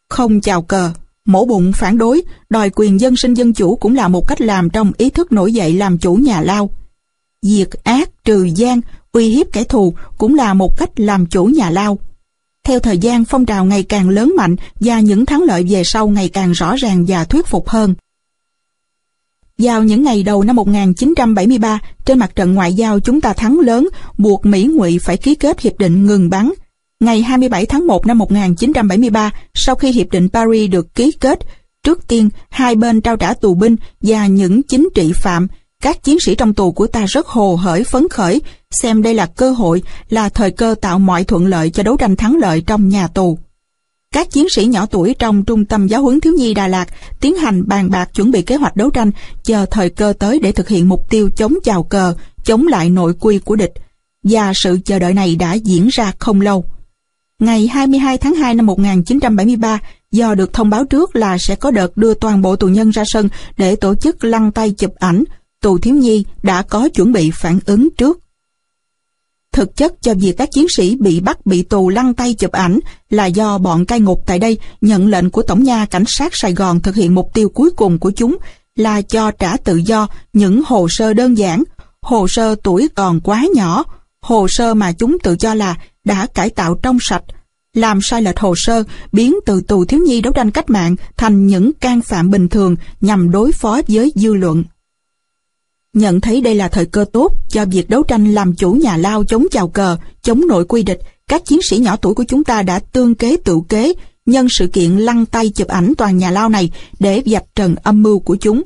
Không 0.08 0.40
chào 0.40 0.62
cờ, 0.62 0.92
Mổ 1.26 1.44
bụng 1.44 1.72
phản 1.72 1.98
đối, 1.98 2.22
đòi 2.50 2.70
quyền 2.74 3.00
dân 3.00 3.16
sinh 3.16 3.34
dân 3.34 3.52
chủ 3.52 3.76
cũng 3.76 3.94
là 3.94 4.08
một 4.08 4.28
cách 4.28 4.40
làm 4.40 4.70
trong 4.70 4.92
ý 4.96 5.10
thức 5.10 5.32
nổi 5.32 5.52
dậy 5.52 5.72
làm 5.72 5.98
chủ 5.98 6.14
nhà 6.14 6.40
lao. 6.40 6.70
Diệt 7.42 7.68
ác, 7.84 8.10
trừ 8.24 8.42
gian, 8.42 8.80
uy 9.12 9.28
hiếp 9.28 9.46
kẻ 9.52 9.64
thù 9.64 9.94
cũng 10.18 10.34
là 10.34 10.54
một 10.54 10.78
cách 10.78 11.00
làm 11.00 11.26
chủ 11.26 11.44
nhà 11.44 11.70
lao. 11.70 11.98
Theo 12.64 12.80
thời 12.80 12.98
gian, 12.98 13.24
phong 13.24 13.46
trào 13.46 13.64
ngày 13.64 13.82
càng 13.82 14.08
lớn 14.08 14.32
mạnh 14.36 14.56
và 14.80 15.00
những 15.00 15.26
thắng 15.26 15.42
lợi 15.42 15.66
về 15.68 15.84
sau 15.84 16.08
ngày 16.08 16.28
càng 16.28 16.52
rõ 16.52 16.76
ràng 16.76 17.04
và 17.08 17.24
thuyết 17.24 17.46
phục 17.46 17.68
hơn. 17.68 17.94
Vào 19.58 19.82
những 19.82 20.02
ngày 20.02 20.22
đầu 20.22 20.42
năm 20.42 20.56
1973, 20.56 21.80
trên 22.04 22.18
mặt 22.18 22.36
trận 22.36 22.54
ngoại 22.54 22.74
giao 22.74 23.00
chúng 23.00 23.20
ta 23.20 23.32
thắng 23.32 23.60
lớn, 23.60 23.88
buộc 24.18 24.46
Mỹ 24.46 24.64
ngụy 24.64 24.98
phải 24.98 25.16
ký 25.16 25.34
kết 25.34 25.60
hiệp 25.60 25.78
định 25.78 26.06
ngừng 26.06 26.30
bắn, 26.30 26.50
Ngày 27.00 27.22
27 27.22 27.66
tháng 27.66 27.86
1 27.86 28.06
năm 28.06 28.18
1973, 28.18 29.30
sau 29.54 29.74
khi 29.74 29.92
Hiệp 29.92 30.10
định 30.10 30.28
Paris 30.28 30.70
được 30.70 30.94
ký 30.94 31.12
kết, 31.20 31.38
trước 31.82 32.08
tiên 32.08 32.28
hai 32.48 32.74
bên 32.74 33.00
trao 33.00 33.16
trả 33.16 33.34
tù 33.34 33.54
binh 33.54 33.76
và 34.00 34.26
những 34.26 34.62
chính 34.62 34.88
trị 34.94 35.12
phạm, 35.12 35.48
các 35.82 36.04
chiến 36.04 36.20
sĩ 36.20 36.34
trong 36.34 36.54
tù 36.54 36.72
của 36.72 36.86
ta 36.86 37.04
rất 37.08 37.26
hồ 37.26 37.56
hởi 37.56 37.84
phấn 37.84 38.08
khởi, 38.08 38.40
xem 38.70 39.02
đây 39.02 39.14
là 39.14 39.26
cơ 39.26 39.50
hội, 39.50 39.82
là 40.08 40.28
thời 40.28 40.50
cơ 40.50 40.74
tạo 40.80 40.98
mọi 40.98 41.24
thuận 41.24 41.46
lợi 41.46 41.70
cho 41.70 41.82
đấu 41.82 41.96
tranh 41.96 42.16
thắng 42.16 42.36
lợi 42.36 42.62
trong 42.66 42.88
nhà 42.88 43.08
tù. 43.08 43.38
Các 44.12 44.30
chiến 44.30 44.46
sĩ 44.56 44.64
nhỏ 44.64 44.86
tuổi 44.86 45.14
trong 45.18 45.44
Trung 45.44 45.64
tâm 45.64 45.86
Giáo 45.86 46.02
huấn 46.02 46.20
Thiếu 46.20 46.32
nhi 46.32 46.54
Đà 46.54 46.68
Lạt 46.68 46.86
tiến 47.20 47.36
hành 47.36 47.68
bàn 47.68 47.90
bạc 47.90 48.10
chuẩn 48.14 48.30
bị 48.30 48.42
kế 48.42 48.56
hoạch 48.56 48.76
đấu 48.76 48.90
tranh 48.90 49.10
chờ 49.44 49.66
thời 49.70 49.90
cơ 49.90 50.12
tới 50.18 50.38
để 50.38 50.52
thực 50.52 50.68
hiện 50.68 50.88
mục 50.88 51.10
tiêu 51.10 51.30
chống 51.36 51.54
chào 51.64 51.82
cờ, 51.82 52.14
chống 52.44 52.66
lại 52.66 52.90
nội 52.90 53.14
quy 53.20 53.38
của 53.38 53.56
địch. 53.56 53.72
Và 54.22 54.52
sự 54.54 54.78
chờ 54.84 54.98
đợi 54.98 55.14
này 55.14 55.36
đã 55.36 55.54
diễn 55.54 55.88
ra 55.88 56.12
không 56.18 56.40
lâu. 56.40 56.64
Ngày 57.38 57.66
22 57.66 58.18
tháng 58.18 58.34
2 58.34 58.54
năm 58.54 58.66
1973, 58.66 59.78
do 60.12 60.34
được 60.34 60.52
thông 60.52 60.70
báo 60.70 60.84
trước 60.84 61.16
là 61.16 61.38
sẽ 61.38 61.56
có 61.56 61.70
đợt 61.70 61.96
đưa 61.96 62.14
toàn 62.14 62.42
bộ 62.42 62.56
tù 62.56 62.68
nhân 62.68 62.90
ra 62.90 63.04
sân 63.06 63.28
để 63.56 63.76
tổ 63.76 63.94
chức 63.94 64.24
lăn 64.24 64.52
tay 64.52 64.70
chụp 64.70 64.94
ảnh, 64.98 65.24
tù 65.62 65.78
thiếu 65.78 65.94
nhi 65.94 66.24
đã 66.42 66.62
có 66.62 66.88
chuẩn 66.88 67.12
bị 67.12 67.30
phản 67.34 67.58
ứng 67.66 67.88
trước. 67.96 68.20
Thực 69.52 69.76
chất 69.76 70.02
cho 70.02 70.14
việc 70.14 70.34
các 70.38 70.48
chiến 70.52 70.66
sĩ 70.76 70.96
bị 70.96 71.20
bắt 71.20 71.46
bị 71.46 71.62
tù 71.62 71.88
lăn 71.88 72.14
tay 72.14 72.34
chụp 72.34 72.52
ảnh 72.52 72.78
là 73.10 73.26
do 73.26 73.58
bọn 73.58 73.86
cai 73.86 74.00
ngục 74.00 74.22
tại 74.26 74.38
đây 74.38 74.58
nhận 74.80 75.08
lệnh 75.08 75.30
của 75.30 75.42
Tổng 75.42 75.62
nha 75.62 75.86
Cảnh 75.86 76.04
sát 76.06 76.36
Sài 76.36 76.54
Gòn 76.54 76.80
thực 76.80 76.94
hiện 76.94 77.14
mục 77.14 77.30
tiêu 77.34 77.48
cuối 77.48 77.70
cùng 77.76 77.98
của 77.98 78.10
chúng 78.10 78.36
là 78.76 79.02
cho 79.02 79.30
trả 79.30 79.56
tự 79.56 79.76
do 79.76 80.08
những 80.32 80.62
hồ 80.66 80.86
sơ 80.90 81.14
đơn 81.14 81.38
giản, 81.38 81.62
hồ 82.02 82.26
sơ 82.28 82.54
tuổi 82.54 82.88
còn 82.94 83.20
quá 83.20 83.46
nhỏ, 83.54 83.84
hồ 84.20 84.46
sơ 84.48 84.74
mà 84.74 84.92
chúng 84.92 85.18
tự 85.22 85.36
cho 85.36 85.54
là 85.54 85.76
đã 86.06 86.26
cải 86.34 86.50
tạo 86.50 86.74
trong 86.82 86.98
sạch, 87.00 87.24
làm 87.74 87.98
sai 88.02 88.22
lệch 88.22 88.38
hồ 88.38 88.54
sơ, 88.56 88.84
biến 89.12 89.36
từ 89.46 89.60
tù 89.60 89.84
thiếu 89.84 90.00
nhi 90.00 90.20
đấu 90.20 90.32
tranh 90.32 90.50
cách 90.50 90.70
mạng 90.70 90.96
thành 91.16 91.46
những 91.46 91.72
can 91.72 92.00
phạm 92.00 92.30
bình 92.30 92.48
thường 92.48 92.76
nhằm 93.00 93.30
đối 93.30 93.52
phó 93.52 93.80
với 93.88 94.12
dư 94.14 94.34
luận. 94.34 94.64
Nhận 95.92 96.20
thấy 96.20 96.40
đây 96.40 96.54
là 96.54 96.68
thời 96.68 96.86
cơ 96.86 97.04
tốt 97.12 97.32
cho 97.48 97.64
việc 97.64 97.90
đấu 97.90 98.02
tranh 98.02 98.34
làm 98.34 98.54
chủ 98.54 98.72
nhà 98.72 98.96
lao 98.96 99.24
chống 99.24 99.46
chào 99.50 99.68
cờ, 99.68 99.96
chống 100.22 100.48
nội 100.48 100.64
quy 100.64 100.82
địch, 100.82 101.00
các 101.28 101.44
chiến 101.44 101.60
sĩ 101.70 101.78
nhỏ 101.78 101.96
tuổi 101.96 102.14
của 102.14 102.24
chúng 102.24 102.44
ta 102.44 102.62
đã 102.62 102.78
tương 102.78 103.14
kế 103.14 103.36
tự 103.44 103.60
kế, 103.68 103.92
nhân 104.26 104.46
sự 104.50 104.66
kiện 104.66 104.96
lăn 104.96 105.26
tay 105.26 105.48
chụp 105.48 105.68
ảnh 105.68 105.92
toàn 105.98 106.18
nhà 106.18 106.30
lao 106.30 106.48
này 106.48 106.70
để 106.98 107.22
dập 107.24 107.42
trần 107.54 107.74
âm 107.82 108.02
mưu 108.02 108.18
của 108.18 108.36
chúng. 108.36 108.62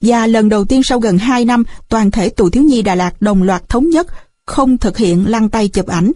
Và 0.00 0.26
lần 0.26 0.48
đầu 0.48 0.64
tiên 0.64 0.82
sau 0.82 1.00
gần 1.00 1.18
2 1.18 1.44
năm, 1.44 1.64
toàn 1.88 2.10
thể 2.10 2.28
tù 2.28 2.50
thiếu 2.50 2.62
nhi 2.62 2.82
Đà 2.82 2.94
Lạt 2.94 3.22
đồng 3.22 3.42
loạt 3.42 3.68
thống 3.68 3.90
nhất, 3.90 4.06
không 4.46 4.78
thực 4.78 4.98
hiện 4.98 5.28
lăn 5.28 5.48
tay 5.48 5.68
chụp 5.68 5.86
ảnh, 5.86 6.12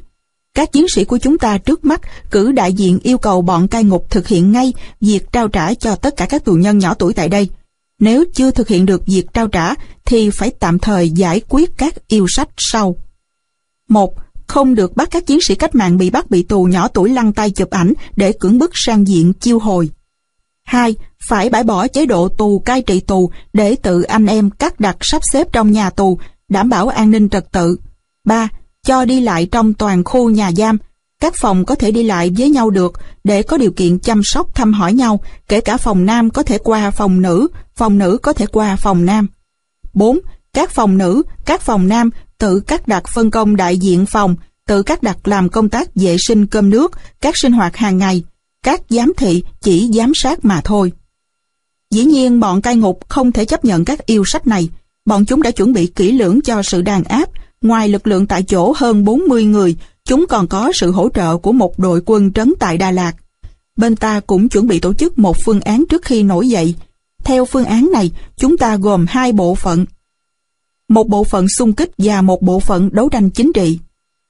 các 0.54 0.72
chiến 0.72 0.86
sĩ 0.88 1.04
của 1.04 1.18
chúng 1.18 1.38
ta 1.38 1.58
trước 1.58 1.84
mắt 1.84 2.00
cử 2.30 2.52
đại 2.52 2.72
diện 2.72 2.98
yêu 3.02 3.18
cầu 3.18 3.42
bọn 3.42 3.68
cai 3.68 3.84
ngục 3.84 4.10
thực 4.10 4.28
hiện 4.28 4.52
ngay 4.52 4.72
việc 5.00 5.32
trao 5.32 5.48
trả 5.48 5.74
cho 5.74 5.96
tất 5.96 6.16
cả 6.16 6.26
các 6.26 6.44
tù 6.44 6.54
nhân 6.54 6.78
nhỏ 6.78 6.94
tuổi 6.94 7.14
tại 7.14 7.28
đây. 7.28 7.48
Nếu 7.98 8.24
chưa 8.34 8.50
thực 8.50 8.68
hiện 8.68 8.86
được 8.86 9.06
việc 9.06 9.26
trao 9.32 9.48
trả 9.48 9.74
thì 10.04 10.30
phải 10.30 10.50
tạm 10.60 10.78
thời 10.78 11.10
giải 11.10 11.40
quyết 11.48 11.70
các 11.78 12.08
yêu 12.08 12.26
sách 12.28 12.48
sau. 12.56 12.96
một 13.88 14.14
Không 14.46 14.74
được 14.74 14.96
bắt 14.96 15.08
các 15.10 15.26
chiến 15.26 15.38
sĩ 15.48 15.54
cách 15.54 15.74
mạng 15.74 15.98
bị 15.98 16.10
bắt 16.10 16.30
bị 16.30 16.42
tù 16.42 16.64
nhỏ 16.64 16.88
tuổi 16.88 17.10
lăn 17.10 17.32
tay 17.32 17.50
chụp 17.50 17.70
ảnh 17.70 17.92
để 18.16 18.32
cưỡng 18.32 18.58
bức 18.58 18.70
sang 18.74 19.08
diện 19.08 19.32
chiêu 19.32 19.58
hồi. 19.58 19.90
2. 20.64 20.94
Phải 21.28 21.48
bãi 21.50 21.62
bỏ 21.62 21.88
chế 21.88 22.06
độ 22.06 22.28
tù 22.28 22.58
cai 22.58 22.82
trị 22.82 23.00
tù 23.00 23.30
để 23.52 23.76
tự 23.76 24.02
anh 24.02 24.26
em 24.26 24.50
cắt 24.50 24.80
đặt 24.80 24.96
sắp 25.00 25.22
xếp 25.32 25.52
trong 25.52 25.72
nhà 25.72 25.90
tù, 25.90 26.18
đảm 26.48 26.68
bảo 26.68 26.88
an 26.88 27.10
ninh 27.10 27.28
trật 27.28 27.52
tự. 27.52 27.76
3 28.24 28.48
cho 28.86 29.04
đi 29.04 29.20
lại 29.20 29.48
trong 29.52 29.74
toàn 29.74 30.04
khu 30.04 30.30
nhà 30.30 30.52
giam. 30.52 30.78
Các 31.20 31.34
phòng 31.34 31.64
có 31.64 31.74
thể 31.74 31.90
đi 31.90 32.02
lại 32.02 32.32
với 32.38 32.50
nhau 32.50 32.70
được 32.70 32.92
để 33.24 33.42
có 33.42 33.58
điều 33.58 33.70
kiện 33.70 33.98
chăm 33.98 34.20
sóc 34.24 34.54
thăm 34.54 34.72
hỏi 34.72 34.92
nhau, 34.92 35.20
kể 35.48 35.60
cả 35.60 35.76
phòng 35.76 36.06
nam 36.06 36.30
có 36.30 36.42
thể 36.42 36.58
qua 36.58 36.90
phòng 36.90 37.22
nữ, 37.22 37.48
phòng 37.74 37.98
nữ 37.98 38.18
có 38.22 38.32
thể 38.32 38.46
qua 38.46 38.76
phòng 38.76 39.04
nam. 39.06 39.26
4. 39.94 40.18
Các 40.52 40.70
phòng 40.70 40.98
nữ, 40.98 41.22
các 41.44 41.60
phòng 41.60 41.88
nam 41.88 42.10
tự 42.38 42.60
cắt 42.60 42.88
đặt 42.88 43.08
phân 43.08 43.30
công 43.30 43.56
đại 43.56 43.78
diện 43.78 44.06
phòng, 44.06 44.36
tự 44.66 44.82
cắt 44.82 45.02
đặt 45.02 45.28
làm 45.28 45.48
công 45.48 45.68
tác 45.68 45.88
vệ 45.94 46.16
sinh 46.18 46.46
cơm 46.46 46.70
nước, 46.70 46.92
các 47.20 47.36
sinh 47.36 47.52
hoạt 47.52 47.76
hàng 47.76 47.98
ngày. 47.98 48.22
Các 48.64 48.80
giám 48.88 49.12
thị 49.16 49.44
chỉ 49.60 49.90
giám 49.94 50.12
sát 50.14 50.44
mà 50.44 50.60
thôi. 50.64 50.92
Dĩ 51.90 52.04
nhiên 52.04 52.40
bọn 52.40 52.62
cai 52.62 52.76
ngục 52.76 53.08
không 53.08 53.32
thể 53.32 53.44
chấp 53.44 53.64
nhận 53.64 53.84
các 53.84 54.06
yêu 54.06 54.24
sách 54.26 54.46
này. 54.46 54.68
Bọn 55.04 55.24
chúng 55.24 55.42
đã 55.42 55.50
chuẩn 55.50 55.72
bị 55.72 55.86
kỹ 55.86 56.12
lưỡng 56.12 56.40
cho 56.40 56.62
sự 56.62 56.82
đàn 56.82 57.04
áp, 57.04 57.28
Ngoài 57.64 57.88
lực 57.88 58.06
lượng 58.06 58.26
tại 58.26 58.42
chỗ 58.42 58.72
hơn 58.76 59.04
40 59.04 59.44
người, 59.44 59.76
chúng 60.04 60.26
còn 60.28 60.48
có 60.48 60.72
sự 60.74 60.90
hỗ 60.90 61.08
trợ 61.14 61.36
của 61.36 61.52
một 61.52 61.78
đội 61.78 62.02
quân 62.06 62.32
trấn 62.32 62.54
tại 62.60 62.78
Đà 62.78 62.90
Lạt. 62.90 63.12
Bên 63.76 63.96
ta 63.96 64.20
cũng 64.20 64.48
chuẩn 64.48 64.66
bị 64.66 64.80
tổ 64.80 64.94
chức 64.94 65.18
một 65.18 65.36
phương 65.44 65.60
án 65.60 65.84
trước 65.88 66.04
khi 66.04 66.22
nổi 66.22 66.48
dậy. 66.48 66.74
Theo 67.24 67.44
phương 67.44 67.64
án 67.64 67.90
này, 67.92 68.10
chúng 68.36 68.56
ta 68.56 68.76
gồm 68.76 69.06
hai 69.08 69.32
bộ 69.32 69.54
phận. 69.54 69.86
Một 70.88 71.08
bộ 71.08 71.24
phận 71.24 71.48
xung 71.48 71.72
kích 71.72 71.90
và 71.98 72.22
một 72.22 72.42
bộ 72.42 72.60
phận 72.60 72.90
đấu 72.92 73.08
tranh 73.08 73.30
chính 73.30 73.52
trị. 73.52 73.78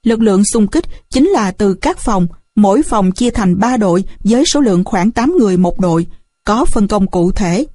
Lực 0.04 0.20
lượng 0.20 0.44
xung 0.44 0.66
kích 0.66 0.84
chính 1.10 1.28
là 1.28 1.50
từ 1.50 1.74
các 1.74 1.98
phòng, 1.98 2.26
mỗi 2.56 2.82
phòng 2.82 3.12
chia 3.12 3.30
thành 3.30 3.58
3 3.58 3.76
đội 3.76 4.04
với 4.24 4.44
số 4.46 4.60
lượng 4.60 4.84
khoảng 4.84 5.10
8 5.10 5.36
người 5.38 5.56
một 5.56 5.80
đội, 5.80 6.06
có 6.44 6.64
phân 6.64 6.88
công 6.88 7.06
cụ 7.06 7.32
thể. 7.32 7.66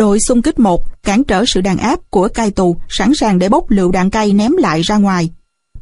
Đội 0.00 0.20
xung 0.20 0.42
kích 0.42 0.58
1 0.58 1.02
cản 1.02 1.24
trở 1.24 1.44
sự 1.46 1.60
đàn 1.60 1.78
áp 1.78 2.10
của 2.10 2.28
cai 2.28 2.50
tù 2.50 2.76
sẵn 2.88 3.14
sàng 3.14 3.38
để 3.38 3.48
bốc 3.48 3.70
lựu 3.70 3.92
đạn 3.92 4.10
cay 4.10 4.32
ném 4.32 4.56
lại 4.56 4.82
ra 4.82 4.96
ngoài. 4.96 5.30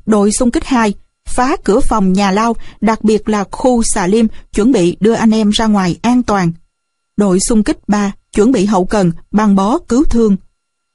Đội 0.06 0.32
xung 0.32 0.50
kích 0.50 0.64
2 0.64 0.94
phá 1.28 1.56
cửa 1.64 1.80
phòng 1.80 2.12
nhà 2.12 2.30
lao, 2.30 2.56
đặc 2.80 3.04
biệt 3.04 3.28
là 3.28 3.44
khu 3.50 3.82
xà 3.82 4.06
liêm, 4.06 4.26
chuẩn 4.54 4.72
bị 4.72 4.96
đưa 5.00 5.12
anh 5.12 5.30
em 5.30 5.50
ra 5.50 5.66
ngoài 5.66 5.98
an 6.02 6.22
toàn. 6.22 6.52
Đội 7.16 7.40
xung 7.40 7.62
kích 7.62 7.78
3 7.88 8.12
chuẩn 8.34 8.52
bị 8.52 8.64
hậu 8.64 8.84
cần, 8.84 9.12
băng 9.30 9.56
bó, 9.56 9.78
cứu 9.78 10.04
thương. 10.04 10.36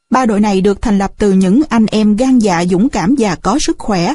Ba 0.10 0.26
đội 0.26 0.40
này 0.40 0.62
được 0.62 0.82
thành 0.82 0.98
lập 0.98 1.12
từ 1.18 1.32
những 1.32 1.62
anh 1.70 1.86
em 1.86 2.16
gan 2.16 2.40
dạ 2.40 2.66
dũng 2.66 2.90
cảm 2.90 3.16
và 3.18 3.36
có 3.36 3.60
sức 3.60 3.80
khỏe. 3.80 4.14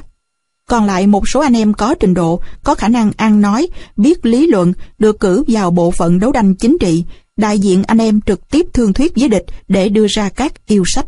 Còn 0.68 0.84
lại 0.84 1.06
một 1.06 1.28
số 1.28 1.40
anh 1.40 1.56
em 1.56 1.74
có 1.74 1.94
trình 2.00 2.14
độ, 2.14 2.40
có 2.64 2.74
khả 2.74 2.88
năng 2.88 3.10
ăn 3.16 3.40
nói, 3.40 3.68
biết 3.96 4.26
lý 4.26 4.46
luận, 4.46 4.72
được 4.98 5.20
cử 5.20 5.44
vào 5.48 5.70
bộ 5.70 5.90
phận 5.90 6.18
đấu 6.18 6.32
tranh 6.32 6.54
chính 6.54 6.76
trị, 6.80 7.04
đại 7.38 7.58
diện 7.58 7.82
anh 7.82 7.98
em 7.98 8.20
trực 8.20 8.48
tiếp 8.50 8.66
thương 8.72 8.92
thuyết 8.92 9.12
với 9.16 9.28
địch 9.28 9.44
để 9.68 9.88
đưa 9.88 10.06
ra 10.08 10.28
các 10.28 10.66
yêu 10.66 10.82
sách. 10.86 11.06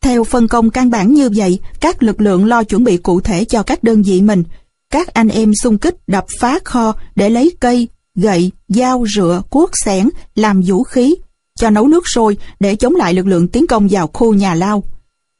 Theo 0.00 0.24
phân 0.24 0.48
công 0.48 0.70
căn 0.70 0.90
bản 0.90 1.14
như 1.14 1.30
vậy, 1.36 1.58
các 1.80 2.02
lực 2.02 2.20
lượng 2.20 2.44
lo 2.44 2.62
chuẩn 2.62 2.84
bị 2.84 2.96
cụ 2.96 3.20
thể 3.20 3.44
cho 3.44 3.62
các 3.62 3.82
đơn 3.82 4.02
vị 4.02 4.20
mình. 4.20 4.44
Các 4.92 5.14
anh 5.14 5.28
em 5.28 5.54
xung 5.54 5.78
kích 5.78 5.96
đập 6.06 6.24
phá 6.40 6.58
kho 6.64 6.94
để 7.14 7.30
lấy 7.30 7.52
cây, 7.60 7.88
gậy, 8.14 8.52
dao, 8.68 9.04
rựa, 9.14 9.42
cuốc 9.50 9.70
xẻng 9.84 10.08
làm 10.34 10.62
vũ 10.66 10.84
khí, 10.84 11.14
cho 11.58 11.70
nấu 11.70 11.88
nước 11.88 12.08
sôi 12.08 12.36
để 12.60 12.76
chống 12.76 12.94
lại 12.94 13.14
lực 13.14 13.26
lượng 13.26 13.48
tiến 13.48 13.66
công 13.66 13.88
vào 13.90 14.10
khu 14.12 14.34
nhà 14.34 14.54
lao. 14.54 14.82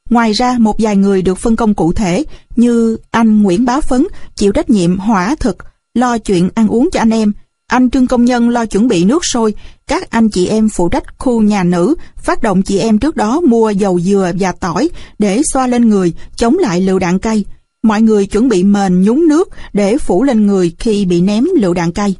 Ngoài 0.09 0.31
ra, 0.31 0.55
một 0.59 0.75
vài 0.79 0.95
người 0.95 1.21
được 1.21 1.37
phân 1.37 1.55
công 1.55 1.73
cụ 1.73 1.93
thể 1.93 2.23
như 2.55 2.97
anh 3.11 3.43
Nguyễn 3.43 3.65
Bá 3.65 3.81
Phấn 3.81 4.07
chịu 4.35 4.51
trách 4.51 4.69
nhiệm 4.69 4.97
hỏa 4.97 5.35
thực, 5.35 5.57
lo 5.93 6.17
chuyện 6.17 6.49
ăn 6.55 6.67
uống 6.67 6.89
cho 6.91 6.99
anh 6.99 7.09
em, 7.09 7.33
anh 7.69 7.89
Trương 7.89 8.07
Công 8.07 8.25
Nhân 8.25 8.49
lo 8.49 8.65
chuẩn 8.65 8.87
bị 8.87 9.05
nước 9.05 9.25
sôi, 9.25 9.53
các 9.87 10.09
anh 10.09 10.29
chị 10.29 10.47
em 10.47 10.69
phụ 10.69 10.89
trách 10.89 11.03
khu 11.17 11.41
nhà 11.41 11.63
nữ, 11.63 11.95
phát 12.15 12.43
động 12.43 12.61
chị 12.61 12.79
em 12.79 12.97
trước 12.97 13.15
đó 13.15 13.41
mua 13.41 13.69
dầu 13.69 13.99
dừa 13.99 14.31
và 14.39 14.51
tỏi 14.51 14.89
để 15.19 15.41
xoa 15.53 15.67
lên 15.67 15.89
người, 15.89 16.13
chống 16.35 16.57
lại 16.57 16.81
lựu 16.81 16.99
đạn 16.99 17.19
cay. 17.19 17.45
Mọi 17.83 18.01
người 18.01 18.25
chuẩn 18.25 18.49
bị 18.49 18.63
mền 18.63 19.01
nhúng 19.01 19.27
nước 19.27 19.49
để 19.73 19.97
phủ 19.97 20.23
lên 20.23 20.47
người 20.47 20.75
khi 20.79 21.05
bị 21.05 21.21
ném 21.21 21.45
lựu 21.55 21.73
đạn 21.73 21.91
cay. 21.91 22.15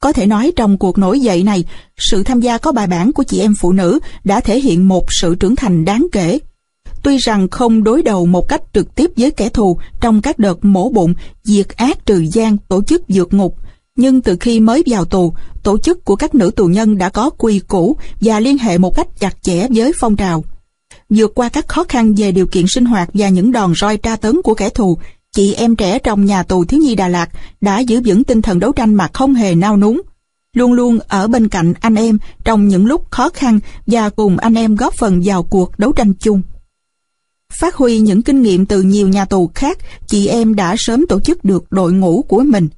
Có 0.00 0.12
thể 0.12 0.26
nói 0.26 0.52
trong 0.56 0.78
cuộc 0.78 0.98
nổi 0.98 1.20
dậy 1.20 1.42
này, 1.42 1.64
sự 1.96 2.22
tham 2.22 2.40
gia 2.40 2.58
có 2.58 2.72
bài 2.72 2.86
bản 2.86 3.12
của 3.12 3.22
chị 3.22 3.40
em 3.40 3.54
phụ 3.60 3.72
nữ 3.72 3.98
đã 4.24 4.40
thể 4.40 4.60
hiện 4.60 4.88
một 4.88 5.06
sự 5.12 5.34
trưởng 5.34 5.56
thành 5.56 5.84
đáng 5.84 6.06
kể. 6.12 6.38
Tuy 7.02 7.16
rằng 7.16 7.48
không 7.48 7.84
đối 7.84 8.02
đầu 8.02 8.26
một 8.26 8.48
cách 8.48 8.62
trực 8.74 8.94
tiếp 8.94 9.10
với 9.16 9.30
kẻ 9.30 9.48
thù 9.48 9.78
trong 10.00 10.22
các 10.22 10.38
đợt 10.38 10.64
mổ 10.64 10.88
bụng, 10.88 11.14
diệt 11.44 11.68
ác 11.68 12.06
trừ 12.06 12.26
gian, 12.32 12.56
tổ 12.68 12.82
chức 12.84 13.02
dược 13.08 13.34
ngục, 13.34 13.56
nhưng 13.96 14.20
từ 14.20 14.36
khi 14.40 14.60
mới 14.60 14.82
vào 14.86 15.04
tù, 15.04 15.34
tổ 15.62 15.78
chức 15.78 16.04
của 16.04 16.16
các 16.16 16.34
nữ 16.34 16.50
tù 16.56 16.66
nhân 16.66 16.98
đã 16.98 17.08
có 17.08 17.30
quy 17.30 17.58
củ 17.58 17.96
và 18.20 18.40
liên 18.40 18.58
hệ 18.58 18.78
một 18.78 18.94
cách 18.96 19.08
chặt 19.18 19.42
chẽ 19.42 19.66
với 19.74 19.92
phong 20.00 20.16
trào. 20.16 20.44
Vượt 21.10 21.32
qua 21.34 21.48
các 21.48 21.68
khó 21.68 21.84
khăn 21.84 22.14
về 22.14 22.32
điều 22.32 22.46
kiện 22.46 22.64
sinh 22.68 22.84
hoạt 22.84 23.10
và 23.14 23.28
những 23.28 23.52
đòn 23.52 23.72
roi 23.80 23.96
tra 23.96 24.16
tấn 24.16 24.42
của 24.42 24.54
kẻ 24.54 24.68
thù, 24.68 24.98
chị 25.32 25.54
em 25.54 25.76
trẻ 25.76 25.98
trong 25.98 26.24
nhà 26.24 26.42
tù 26.42 26.64
thiếu 26.64 26.80
nhi 26.80 26.94
Đà 26.94 27.08
Lạt 27.08 27.28
đã 27.60 27.78
giữ 27.78 28.00
vững 28.04 28.24
tinh 28.24 28.42
thần 28.42 28.58
đấu 28.58 28.72
tranh 28.72 28.94
mà 28.94 29.08
không 29.12 29.34
hề 29.34 29.54
nao 29.54 29.76
núng. 29.76 30.00
Luôn 30.56 30.72
luôn 30.72 30.98
ở 31.08 31.28
bên 31.28 31.48
cạnh 31.48 31.74
anh 31.80 31.94
em 31.94 32.18
trong 32.44 32.68
những 32.68 32.86
lúc 32.86 33.10
khó 33.10 33.28
khăn 33.28 33.58
và 33.86 34.10
cùng 34.10 34.38
anh 34.38 34.54
em 34.54 34.74
góp 34.74 34.94
phần 34.94 35.22
vào 35.24 35.42
cuộc 35.42 35.78
đấu 35.78 35.92
tranh 35.92 36.14
chung. 36.14 36.42
Phát 37.52 37.74
huy 37.74 37.98
những 37.98 38.22
kinh 38.22 38.42
nghiệm 38.42 38.66
từ 38.66 38.82
nhiều 38.82 39.08
nhà 39.08 39.24
tù 39.24 39.50
khác, 39.54 39.78
chị 40.06 40.26
em 40.26 40.54
đã 40.54 40.74
sớm 40.78 41.06
tổ 41.06 41.20
chức 41.20 41.44
được 41.44 41.64
đội 41.70 41.92
ngũ 41.92 42.22
của 42.22 42.42
mình. 42.42 42.68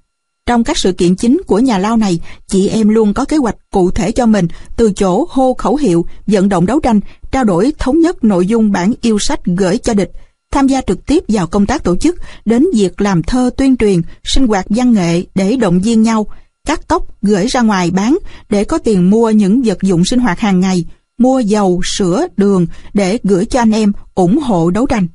Trong 0.47 0.65
các 0.65 0.79
sự 0.79 0.93
kiện 0.93 1.17
chính 1.17 1.41
của 1.47 1.59
nhà 1.59 1.79
lao 1.79 1.97
này, 1.97 2.21
chị 2.47 2.69
em 2.69 2.89
luôn 2.89 3.15
có 3.15 3.25
kế 3.25 3.37
hoạch 3.37 3.57
cụ 3.71 3.91
thể 3.91 4.13
cho 4.13 4.27
mình 4.27 4.49
từ 4.77 4.93
chỗ 4.93 5.27
hô 5.31 5.55
khẩu 5.55 5.77
hiệu, 5.77 6.07
vận 6.27 6.49
động 6.49 6.67
đấu 6.67 6.81
tranh, 6.81 7.01
trao 7.31 7.45
đổi 7.45 7.73
thống 7.79 8.01
nhất 8.01 8.25
nội 8.25 8.47
dung 8.47 8.73
bản 8.73 8.95
yêu 9.01 9.19
sách 9.19 9.41
gửi 9.45 9.79
cho 9.79 9.95
địch, 9.95 10.11
tham 10.51 10.67
gia 10.67 10.81
trực 10.81 11.07
tiếp 11.07 11.25
vào 11.29 11.47
công 11.47 11.67
tác 11.67 11.85
tổ 11.85 11.97
chức, 11.97 12.17
đến 12.45 12.67
việc 12.75 13.01
làm 13.01 13.23
thơ 13.23 13.51
tuyên 13.57 13.77
truyền, 13.77 14.03
sinh 14.25 14.47
hoạt 14.47 14.67
văn 14.69 14.93
nghệ 14.93 15.23
để 15.35 15.57
động 15.57 15.81
viên 15.81 16.03
nhau, 16.03 16.27
cắt 16.67 16.89
tóc 16.89 17.23
gửi 17.23 17.47
ra 17.47 17.61
ngoài 17.61 17.91
bán 17.91 18.19
để 18.51 18.65
có 18.65 18.79
tiền 18.79 19.11
mua 19.11 19.31
những 19.31 19.63
vật 19.63 19.79
dụng 19.83 20.05
sinh 20.05 20.19
hoạt 20.19 20.41
hàng 20.41 20.61
ngày, 20.61 20.85
mua 21.19 21.41
dầu, 21.41 21.81
sữa, 21.85 22.27
đường 22.37 22.67
để 22.95 23.19
gửi 23.23 23.45
cho 23.45 23.61
anh 23.61 23.71
em 23.71 23.93
ủng 24.15 24.39
hộ 24.39 24.71
đấu 24.71 24.87
tranh. 24.87 25.07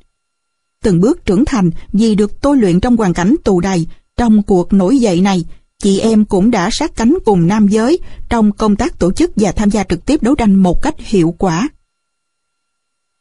Từng 0.84 1.00
bước 1.00 1.24
trưởng 1.24 1.44
thành 1.44 1.70
vì 1.92 2.14
được 2.14 2.40
tôi 2.40 2.56
luyện 2.56 2.80
trong 2.80 2.96
hoàn 2.96 3.14
cảnh 3.14 3.34
tù 3.44 3.60
đầy, 3.60 3.86
trong 4.20 4.42
cuộc 4.42 4.72
nổi 4.72 4.98
dậy 4.98 5.20
này, 5.20 5.44
chị 5.78 5.98
em 5.98 6.24
cũng 6.24 6.50
đã 6.50 6.68
sát 6.72 6.96
cánh 6.96 7.18
cùng 7.24 7.46
nam 7.46 7.68
giới 7.68 7.98
trong 8.28 8.52
công 8.52 8.76
tác 8.76 8.98
tổ 8.98 9.12
chức 9.12 9.30
và 9.36 9.52
tham 9.52 9.70
gia 9.70 9.84
trực 9.84 10.06
tiếp 10.06 10.22
đấu 10.22 10.34
tranh 10.34 10.54
một 10.54 10.82
cách 10.82 10.94
hiệu 10.98 11.34
quả. 11.38 11.68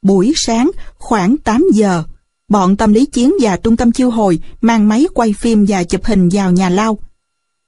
Buổi 0.01 0.33
sáng, 0.35 0.71
khoảng 0.97 1.37
8 1.37 1.65
giờ, 1.73 2.03
bọn 2.49 2.77
tâm 2.77 2.93
lý 2.93 3.05
chiến 3.05 3.33
và 3.41 3.57
trung 3.57 3.77
tâm 3.77 3.91
chiêu 3.91 4.09
hồi 4.09 4.39
mang 4.61 4.89
máy 4.89 5.07
quay 5.13 5.33
phim 5.33 5.65
và 5.67 5.83
chụp 5.83 6.05
hình 6.05 6.29
vào 6.31 6.51
nhà 6.51 6.69
lao. 6.69 6.97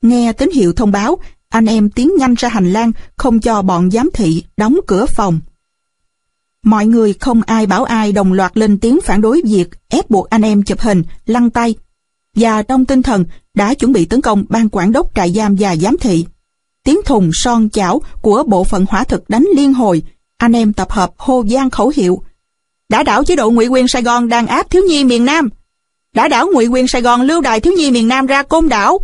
Nghe 0.02 0.34
tín 0.34 0.50
hiệu 0.56 0.74
thông 0.74 0.92
báo, 0.92 1.18
anh 1.50 1.66
em 1.66 1.90
tiến 1.90 2.12
nhanh 2.18 2.34
ra 2.34 2.50
hành 2.50 2.74
lang, 2.74 2.92
không 3.18 3.40
cho 3.40 3.62
bọn 3.62 3.92
giám 3.92 4.10
thị 4.14 4.44
đóng 4.58 4.78
cửa 4.88 5.06
phòng. 5.06 5.40
Mọi 6.64 6.86
người 6.86 7.14
không 7.14 7.42
ai 7.42 7.66
bảo 7.66 7.84
ai 7.84 8.12
đồng 8.12 8.34
loạt 8.34 8.58
lên 8.58 8.78
tiếng 8.78 9.00
phản 9.04 9.22
đối 9.22 9.42
việc 9.46 9.70
ép 9.90 10.10
buộc 10.10 10.30
anh 10.30 10.42
em 10.42 10.64
chụp 10.64 10.80
hình, 10.80 11.04
lăn 11.26 11.50
tay, 11.50 11.76
và 12.36 12.64
trong 12.64 12.86
tinh 12.86 13.02
thần 13.02 13.26
đã 13.54 13.74
chuẩn 13.74 13.94
bị 13.94 14.06
tấn 14.06 14.22
công 14.22 14.46
ban 14.50 14.70
quản 14.72 14.92
đốc 14.92 15.16
trại 15.16 15.32
giam 15.32 15.56
và 15.60 15.76
giám 15.76 15.98
thị. 15.98 16.26
Tiếng 16.84 16.98
thùng 17.06 17.30
son 17.34 17.70
chảo 17.70 18.02
của 18.22 18.44
bộ 18.48 18.64
phận 18.64 18.86
hỏa 18.90 19.04
thực 19.04 19.30
đánh 19.30 19.48
liên 19.56 19.74
hồi, 19.74 20.04
anh 20.38 20.56
em 20.56 20.74
tập 20.74 20.92
hợp 20.92 21.12
hô 21.18 21.42
gian 21.42 21.70
khẩu 21.70 21.92
hiệu. 21.96 22.24
Đã 22.90 23.04
đảo 23.04 23.24
chế 23.24 23.36
độ 23.36 23.52
ngụy 23.52 23.68
quyền 23.68 23.88
Sài 23.88 24.02
Gòn 24.02 24.30
đàn 24.30 24.48
áp 24.48 24.70
thiếu 24.70 24.84
nhi 24.88 25.04
miền 25.04 25.26
Nam. 25.26 25.50
Đã 26.16 26.28
đảo 26.28 26.48
ngụy 26.54 26.68
quyền 26.68 26.88
Sài 26.88 27.02
Gòn 27.02 27.22
lưu 27.22 27.42
đài 27.42 27.60
thiếu 27.60 27.74
nhi 27.78 27.92
miền 27.92 28.08
Nam 28.08 28.26
ra 28.26 28.44
côn 28.44 28.70
đảo. 28.70 29.00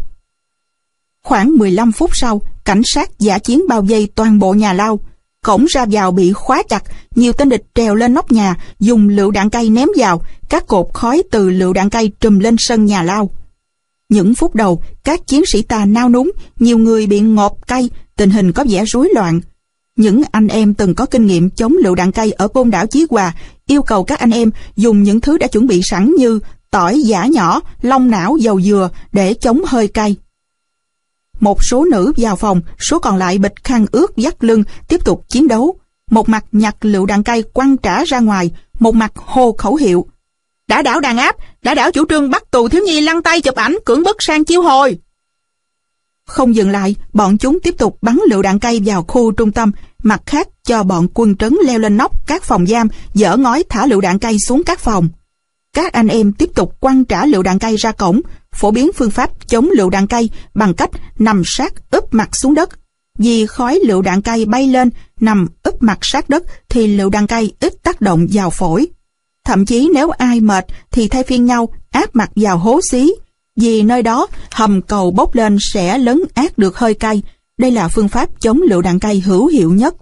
Khoảng 1.23 1.57
15 1.57 1.91
phút 1.91 2.09
sau, 2.13 2.41
cảnh 2.65 2.81
sát 2.85 3.19
giả 3.19 3.39
chiến 3.39 3.61
bao 3.67 3.81
vây 3.81 4.09
toàn 4.15 4.39
bộ 4.39 4.53
nhà 4.53 4.73
lao. 4.73 4.99
Cổng 5.43 5.65
ra 5.65 5.85
vào 5.91 6.11
bị 6.11 6.33
khóa 6.33 6.63
chặt, 6.69 6.83
nhiều 7.15 7.33
tên 7.33 7.49
địch 7.49 7.63
trèo 7.75 7.95
lên 7.95 8.13
nóc 8.13 8.31
nhà, 8.31 8.55
dùng 8.79 9.09
lựu 9.09 9.31
đạn 9.31 9.49
cây 9.49 9.69
ném 9.69 9.87
vào, 9.97 10.21
các 10.49 10.67
cột 10.67 10.87
khói 10.93 11.23
từ 11.31 11.49
lựu 11.49 11.73
đạn 11.73 11.89
cay 11.89 12.11
trùm 12.19 12.39
lên 12.39 12.55
sân 12.59 12.85
nhà 12.85 13.03
lao. 13.03 13.29
Những 14.09 14.35
phút 14.35 14.55
đầu, 14.55 14.81
các 15.03 15.27
chiến 15.27 15.45
sĩ 15.45 15.61
ta 15.61 15.85
nao 15.85 16.09
núng, 16.09 16.31
nhiều 16.59 16.77
người 16.77 17.07
bị 17.07 17.19
ngộp 17.19 17.67
cay, 17.67 17.89
tình 18.15 18.29
hình 18.29 18.51
có 18.51 18.65
vẻ 18.69 18.85
rối 18.85 19.09
loạn. 19.15 19.41
Những 19.95 20.21
anh 20.31 20.47
em 20.47 20.73
từng 20.73 20.95
có 20.95 21.05
kinh 21.05 21.25
nghiệm 21.25 21.49
chống 21.49 21.73
lựu 21.83 21.95
đạn 21.95 22.11
cay 22.11 22.31
ở 22.31 22.47
côn 22.47 22.69
đảo 22.69 22.87
Chí 22.87 23.05
Hòa 23.09 23.33
yêu 23.67 23.81
cầu 23.81 24.03
các 24.03 24.19
anh 24.19 24.31
em 24.31 24.51
dùng 24.75 25.03
những 25.03 25.21
thứ 25.21 25.37
đã 25.37 25.47
chuẩn 25.47 25.67
bị 25.67 25.81
sẵn 25.83 26.15
như 26.17 26.39
tỏi 26.71 27.01
giả 27.01 27.25
nhỏ, 27.25 27.61
long 27.81 28.09
não, 28.09 28.37
dầu 28.37 28.61
dừa 28.61 28.89
để 29.11 29.33
chống 29.33 29.61
hơi 29.65 29.87
cay. 29.87 30.15
Một 31.39 31.63
số 31.63 31.85
nữ 31.85 32.13
vào 32.17 32.35
phòng, 32.35 32.61
số 32.79 32.99
còn 32.99 33.17
lại 33.17 33.37
bịch 33.37 33.63
khăn 33.63 33.85
ướt 33.91 34.17
dắt 34.17 34.43
lưng, 34.43 34.63
tiếp 34.87 35.05
tục 35.05 35.25
chiến 35.29 35.47
đấu. 35.47 35.79
Một 36.11 36.29
mặt 36.29 36.45
nhặt 36.51 36.75
lựu 36.81 37.05
đạn 37.05 37.23
cay 37.23 37.41
quăng 37.41 37.77
trả 37.77 38.03
ra 38.03 38.19
ngoài, 38.19 38.51
một 38.79 38.95
mặt 38.95 39.11
hô 39.15 39.51
khẩu 39.51 39.75
hiệu. 39.75 40.05
Đã 40.67 40.81
đảo 40.81 40.99
đàn 40.99 41.17
áp, 41.17 41.35
đã 41.63 41.75
đảo 41.75 41.91
chủ 41.91 42.05
trương 42.09 42.29
bắt 42.29 42.43
tù 42.51 42.67
thiếu 42.67 42.83
nhi 42.83 43.01
lăn 43.01 43.21
tay 43.21 43.41
chụp 43.41 43.55
ảnh 43.55 43.77
cưỡng 43.85 44.03
bức 44.03 44.17
sang 44.19 44.45
chiêu 44.45 44.61
hồi. 44.61 44.97
Không 46.25 46.55
dừng 46.55 46.69
lại, 46.69 46.95
bọn 47.13 47.37
chúng 47.37 47.59
tiếp 47.59 47.75
tục 47.77 47.97
bắn 48.01 48.19
lựu 48.29 48.41
đạn 48.41 48.59
cây 48.59 48.81
vào 48.85 49.03
khu 49.03 49.31
trung 49.31 49.51
tâm, 49.51 49.71
mặt 50.03 50.21
khác 50.25 50.47
cho 50.63 50.83
bọn 50.83 51.07
quân 51.13 51.35
trấn 51.35 51.57
leo 51.65 51.79
lên 51.79 51.97
nóc 51.97 52.27
các 52.27 52.43
phòng 52.43 52.67
giam, 52.67 52.87
dỡ 53.13 53.37
ngói 53.37 53.63
thả 53.69 53.85
lựu 53.85 54.01
đạn 54.01 54.19
cây 54.19 54.37
xuống 54.47 54.63
các 54.63 54.79
phòng. 54.79 55.09
Các 55.73 55.93
anh 55.93 56.07
em 56.07 56.33
tiếp 56.33 56.49
tục 56.55 56.79
quăng 56.79 57.05
trả 57.05 57.25
lựu 57.25 57.43
đạn 57.43 57.59
cây 57.59 57.75
ra 57.75 57.91
cổng, 57.91 58.21
phổ 58.53 58.71
biến 58.71 58.91
phương 58.95 59.11
pháp 59.11 59.31
chống 59.47 59.69
lựu 59.71 59.89
đạn 59.89 60.07
cây 60.07 60.29
bằng 60.53 60.73
cách 60.73 60.89
nằm 61.19 61.43
sát 61.45 61.73
úp 61.91 62.13
mặt 62.13 62.29
xuống 62.35 62.53
đất. 62.53 62.69
Vì 63.17 63.45
khói 63.45 63.79
lựu 63.85 64.01
đạn 64.01 64.21
cây 64.21 64.45
bay 64.45 64.67
lên, 64.67 64.89
nằm 65.19 65.47
úp 65.63 65.83
mặt 65.83 65.97
sát 66.01 66.29
đất 66.29 66.43
thì 66.69 66.87
lựu 66.87 67.09
đạn 67.09 67.27
cây 67.27 67.53
ít 67.59 67.73
tác 67.83 68.01
động 68.01 68.27
vào 68.33 68.49
phổi. 68.49 68.87
Thậm 69.47 69.65
chí 69.65 69.89
nếu 69.93 70.09
ai 70.09 70.39
mệt 70.41 70.65
thì 70.91 71.07
thay 71.07 71.23
phiên 71.23 71.45
nhau 71.45 71.69
áp 71.91 72.15
mặt 72.15 72.31
vào 72.35 72.57
hố 72.57 72.79
xí, 72.91 73.13
vì 73.55 73.81
nơi 73.81 74.03
đó 74.03 74.27
hầm 74.51 74.81
cầu 74.81 75.11
bốc 75.11 75.35
lên 75.35 75.57
sẽ 75.73 75.97
lấn 75.97 76.21
át 76.33 76.57
được 76.57 76.77
hơi 76.77 76.93
cay. 76.93 77.21
Đây 77.57 77.71
là 77.71 77.87
phương 77.87 78.07
pháp 78.07 78.29
chống 78.41 78.61
lựu 78.61 78.81
đạn 78.81 78.99
cay 78.99 79.19
hữu 79.19 79.47
hiệu 79.47 79.73
nhất. 79.73 79.95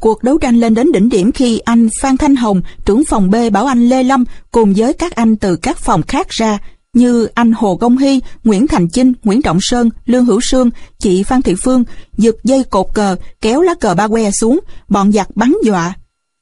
Cuộc 0.00 0.22
đấu 0.22 0.38
tranh 0.38 0.56
lên 0.56 0.74
đến 0.74 0.92
đỉnh 0.92 1.08
điểm 1.08 1.32
khi 1.32 1.58
anh 1.58 1.88
Phan 2.00 2.16
Thanh 2.16 2.36
Hồng, 2.36 2.62
trưởng 2.84 3.04
phòng 3.04 3.30
B 3.30 3.34
bảo 3.52 3.66
anh 3.66 3.88
Lê 3.88 4.02
Lâm 4.02 4.24
cùng 4.50 4.72
với 4.76 4.92
các 4.92 5.14
anh 5.14 5.36
từ 5.36 5.56
các 5.56 5.78
phòng 5.78 6.02
khác 6.02 6.28
ra, 6.28 6.58
như 6.92 7.28
anh 7.34 7.52
Hồ 7.52 7.76
Công 7.76 7.98
Hy, 7.98 8.20
Nguyễn 8.44 8.66
Thành 8.66 8.88
Chinh, 8.88 9.12
Nguyễn 9.24 9.42
Trọng 9.42 9.58
Sơn, 9.60 9.90
Lương 10.06 10.24
Hữu 10.24 10.40
Sương, 10.50 10.70
chị 10.98 11.22
Phan 11.22 11.42
Thị 11.42 11.54
Phương, 11.64 11.84
giật 12.16 12.34
dây 12.44 12.64
cột 12.64 12.86
cờ, 12.94 13.16
kéo 13.40 13.62
lá 13.62 13.74
cờ 13.74 13.94
ba 13.94 14.08
que 14.08 14.30
xuống, 14.30 14.60
bọn 14.88 15.12
giặc 15.12 15.36
bắn 15.36 15.54
dọa. 15.64 15.94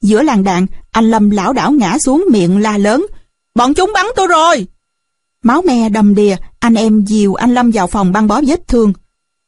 Giữa 0.03 0.23
làng 0.23 0.45
đạn, 0.45 0.67
anh 0.91 1.11
Lâm 1.11 1.31
lão 1.31 1.53
đảo 1.53 1.73
ngã 1.73 1.99
xuống 1.99 2.25
miệng 2.33 2.59
la 2.59 2.79
lớn, 2.79 3.07
bọn 3.55 3.75
chúng 3.75 3.91
bắn 3.95 4.07
tôi 4.17 4.27
rồi! 4.27 4.67
Máu 5.43 5.63
me 5.63 5.89
đầm 5.89 6.15
đìa, 6.15 6.37
anh 6.59 6.75
em 6.75 7.05
dìu 7.07 7.35
anh 7.35 7.55
Lâm 7.55 7.71
vào 7.71 7.87
phòng 7.87 8.13
băng 8.13 8.27
bó 8.27 8.41
vết 8.47 8.69
thương. 8.69 8.93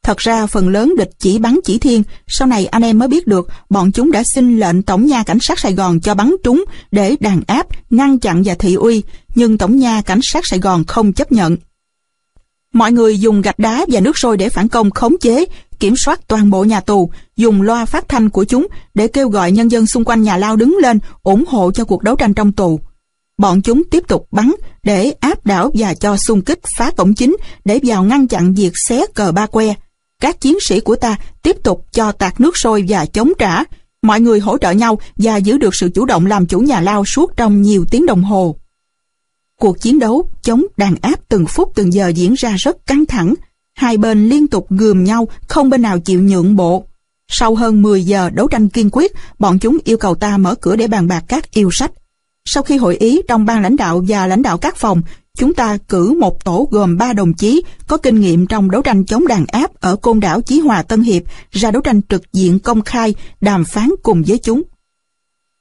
Thật 0.03 0.17
ra 0.17 0.45
phần 0.45 0.69
lớn 0.69 0.93
địch 0.97 1.09
chỉ 1.19 1.39
bắn 1.39 1.59
chỉ 1.63 1.77
thiên, 1.77 2.03
sau 2.27 2.47
này 2.47 2.65
anh 2.65 2.81
em 2.81 2.99
mới 2.99 3.07
biết 3.07 3.27
được 3.27 3.47
bọn 3.69 3.91
chúng 3.91 4.11
đã 4.11 4.23
xin 4.35 4.59
lệnh 4.59 4.81
Tổng 4.81 5.05
nha 5.05 5.23
Cảnh 5.23 5.37
sát 5.41 5.59
Sài 5.59 5.73
Gòn 5.73 5.99
cho 6.01 6.15
bắn 6.15 6.35
trúng 6.43 6.65
để 6.91 7.15
đàn 7.19 7.41
áp, 7.47 7.67
ngăn 7.89 8.19
chặn 8.19 8.43
và 8.45 8.55
thị 8.55 8.73
uy, 8.73 9.03
nhưng 9.35 9.57
Tổng 9.57 9.77
nha 9.77 10.01
Cảnh 10.01 10.19
sát 10.23 10.45
Sài 10.47 10.59
Gòn 10.59 10.83
không 10.83 11.13
chấp 11.13 11.31
nhận. 11.31 11.57
Mọi 12.73 12.91
người 12.91 13.19
dùng 13.19 13.41
gạch 13.41 13.59
đá 13.59 13.85
và 13.87 13.99
nước 13.99 14.17
sôi 14.17 14.37
để 14.37 14.49
phản 14.49 14.67
công 14.67 14.91
khống 14.91 15.17
chế, 15.17 15.45
kiểm 15.81 15.93
soát 15.97 16.27
toàn 16.27 16.49
bộ 16.49 16.63
nhà 16.63 16.79
tù, 16.79 17.11
dùng 17.37 17.61
loa 17.61 17.85
phát 17.85 18.09
thanh 18.09 18.29
của 18.29 18.43
chúng 18.43 18.67
để 18.93 19.07
kêu 19.07 19.29
gọi 19.29 19.51
nhân 19.51 19.71
dân 19.71 19.85
xung 19.85 20.05
quanh 20.05 20.21
nhà 20.21 20.37
lao 20.37 20.55
đứng 20.55 20.77
lên 20.81 20.99
ủng 21.23 21.43
hộ 21.47 21.71
cho 21.71 21.85
cuộc 21.85 22.03
đấu 22.03 22.15
tranh 22.15 22.33
trong 22.33 22.51
tù. 22.51 22.79
Bọn 23.37 23.61
chúng 23.61 23.83
tiếp 23.91 24.03
tục 24.07 24.27
bắn 24.31 24.51
để 24.83 25.13
áp 25.19 25.45
đảo 25.45 25.71
và 25.73 25.93
cho 25.93 26.17
xung 26.17 26.41
kích 26.41 26.59
phá 26.77 26.91
cổng 26.91 27.13
chính 27.13 27.37
để 27.65 27.79
vào 27.83 28.03
ngăn 28.03 28.27
chặn 28.27 28.53
việc 28.53 28.71
xé 28.87 29.05
cờ 29.13 29.31
ba 29.31 29.45
que. 29.45 29.73
Các 30.21 30.41
chiến 30.41 30.57
sĩ 30.67 30.79
của 30.79 30.95
ta 30.95 31.17
tiếp 31.43 31.57
tục 31.63 31.85
cho 31.91 32.11
tạt 32.11 32.39
nước 32.41 32.57
sôi 32.57 32.85
và 32.87 33.05
chống 33.05 33.31
trả. 33.39 33.63
Mọi 34.01 34.21
người 34.21 34.39
hỗ 34.39 34.57
trợ 34.57 34.71
nhau 34.71 34.99
và 35.15 35.37
giữ 35.37 35.57
được 35.57 35.75
sự 35.75 35.89
chủ 35.95 36.05
động 36.05 36.25
làm 36.25 36.45
chủ 36.45 36.59
nhà 36.59 36.81
lao 36.81 37.05
suốt 37.05 37.37
trong 37.37 37.61
nhiều 37.61 37.85
tiếng 37.91 38.05
đồng 38.05 38.23
hồ. 38.23 38.55
Cuộc 39.59 39.81
chiến 39.81 39.99
đấu 39.99 40.29
chống 40.41 40.65
đàn 40.77 40.95
áp 41.01 41.29
từng 41.29 41.45
phút 41.45 41.71
từng 41.75 41.93
giờ 41.93 42.07
diễn 42.07 42.33
ra 42.33 42.55
rất 42.57 42.85
căng 42.85 43.05
thẳng. 43.05 43.33
Hai 43.75 43.97
bên 43.97 44.29
liên 44.29 44.47
tục 44.47 44.67
gườm 44.69 45.03
nhau, 45.03 45.27
không 45.47 45.69
bên 45.69 45.81
nào 45.81 45.99
chịu 45.99 46.21
nhượng 46.21 46.55
bộ. 46.55 46.85
Sau 47.27 47.55
hơn 47.55 47.81
10 47.81 48.05
giờ 48.05 48.29
đấu 48.29 48.47
tranh 48.47 48.69
kiên 48.69 48.89
quyết, 48.91 49.11
bọn 49.39 49.59
chúng 49.59 49.77
yêu 49.83 49.97
cầu 49.97 50.15
ta 50.15 50.37
mở 50.37 50.55
cửa 50.55 50.75
để 50.75 50.87
bàn 50.87 51.07
bạc 51.07 51.23
các 51.27 51.51
yêu 51.51 51.69
sách. 51.71 51.91
Sau 52.45 52.63
khi 52.63 52.77
hội 52.77 52.97
ý 52.97 53.21
trong 53.27 53.45
ban 53.45 53.61
lãnh 53.61 53.75
đạo 53.75 54.03
và 54.07 54.27
lãnh 54.27 54.41
đạo 54.41 54.57
các 54.57 54.75
phòng, 54.75 55.01
chúng 55.37 55.53
ta 55.53 55.77
cử 55.89 56.17
một 56.19 56.43
tổ 56.43 56.67
gồm 56.71 56.97
ba 56.97 57.13
đồng 57.13 57.33
chí 57.33 57.63
có 57.87 57.97
kinh 57.97 58.19
nghiệm 58.19 58.47
trong 58.47 58.71
đấu 58.71 58.81
tranh 58.81 59.05
chống 59.05 59.27
đàn 59.27 59.45
áp 59.45 59.71
ở 59.79 59.95
côn 59.95 60.19
đảo 60.19 60.41
Chí 60.41 60.59
Hòa 60.59 60.83
Tân 60.83 61.01
Hiệp 61.01 61.23
ra 61.51 61.71
đấu 61.71 61.81
tranh 61.81 62.01
trực 62.09 62.33
diện 62.33 62.59
công 62.59 62.81
khai, 62.81 63.15
đàm 63.41 63.65
phán 63.65 63.89
cùng 64.03 64.23
với 64.27 64.37
chúng. 64.37 64.61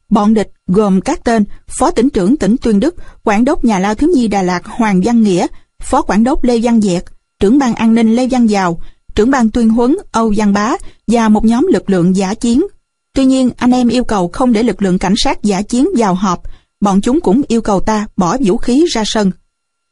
Bọn 0.09 0.35
địch 0.35 0.53
gồm 0.67 1.01
các 1.01 1.25
tên 1.25 1.45
Phó 1.69 1.91
tỉnh 1.91 2.11
trưởng 2.11 2.37
tỉnh 2.37 2.57
Tuyên 2.63 2.81
Đức, 2.81 2.95
Quản 3.25 3.45
đốc 3.45 3.65
nhà 3.65 3.79
lao 3.79 3.95
thiếu 3.95 4.11
nhi 4.15 4.29
Đà 4.29 4.43
Lạt 4.43 4.67
Hoàng 4.67 5.01
Văn 5.05 5.23
Nghĩa, 5.23 5.47
Phó 5.83 6.03
Quản 6.03 6.25
đốc 6.25 6.45
Lê 6.45 6.59
Văn 6.63 6.81
Dẹt, 6.81 7.05
trưởng 7.41 7.59
ban 7.59 7.75
an 7.75 7.95
ninh 7.95 8.17
Lê 8.17 8.29
Văn 8.31 8.47
giàu, 8.47 8.81
trưởng 9.15 9.31
ban 9.31 9.51
tuyên 9.51 9.69
huấn 9.69 9.97
Âu 10.13 10.33
Văn 10.37 10.53
Bá 10.53 10.73
và 11.07 11.29
một 11.29 11.45
nhóm 11.45 11.67
lực 11.73 11.91
lượng 11.91 12.17
giả 12.17 12.35
chiến. 12.35 12.67
Tuy 13.15 13.25
nhiên, 13.25 13.51
anh 13.57 13.71
em 13.71 13.89
yêu 13.89 14.05
cầu 14.05 14.29
không 14.29 14.53
để 14.53 14.63
lực 14.63 14.83
lượng 14.83 14.99
cảnh 14.99 15.15
sát 15.17 15.43
giả 15.43 15.63
chiến 15.63 15.89
vào 15.97 16.15
họp, 16.15 16.43
bọn 16.81 17.01
chúng 17.01 17.21
cũng 17.21 17.43
yêu 17.49 17.61
cầu 17.61 17.81
ta 17.81 18.07
bỏ 18.17 18.37
vũ 18.41 18.57
khí 18.57 18.87
ra 18.91 19.03
sân. 19.07 19.31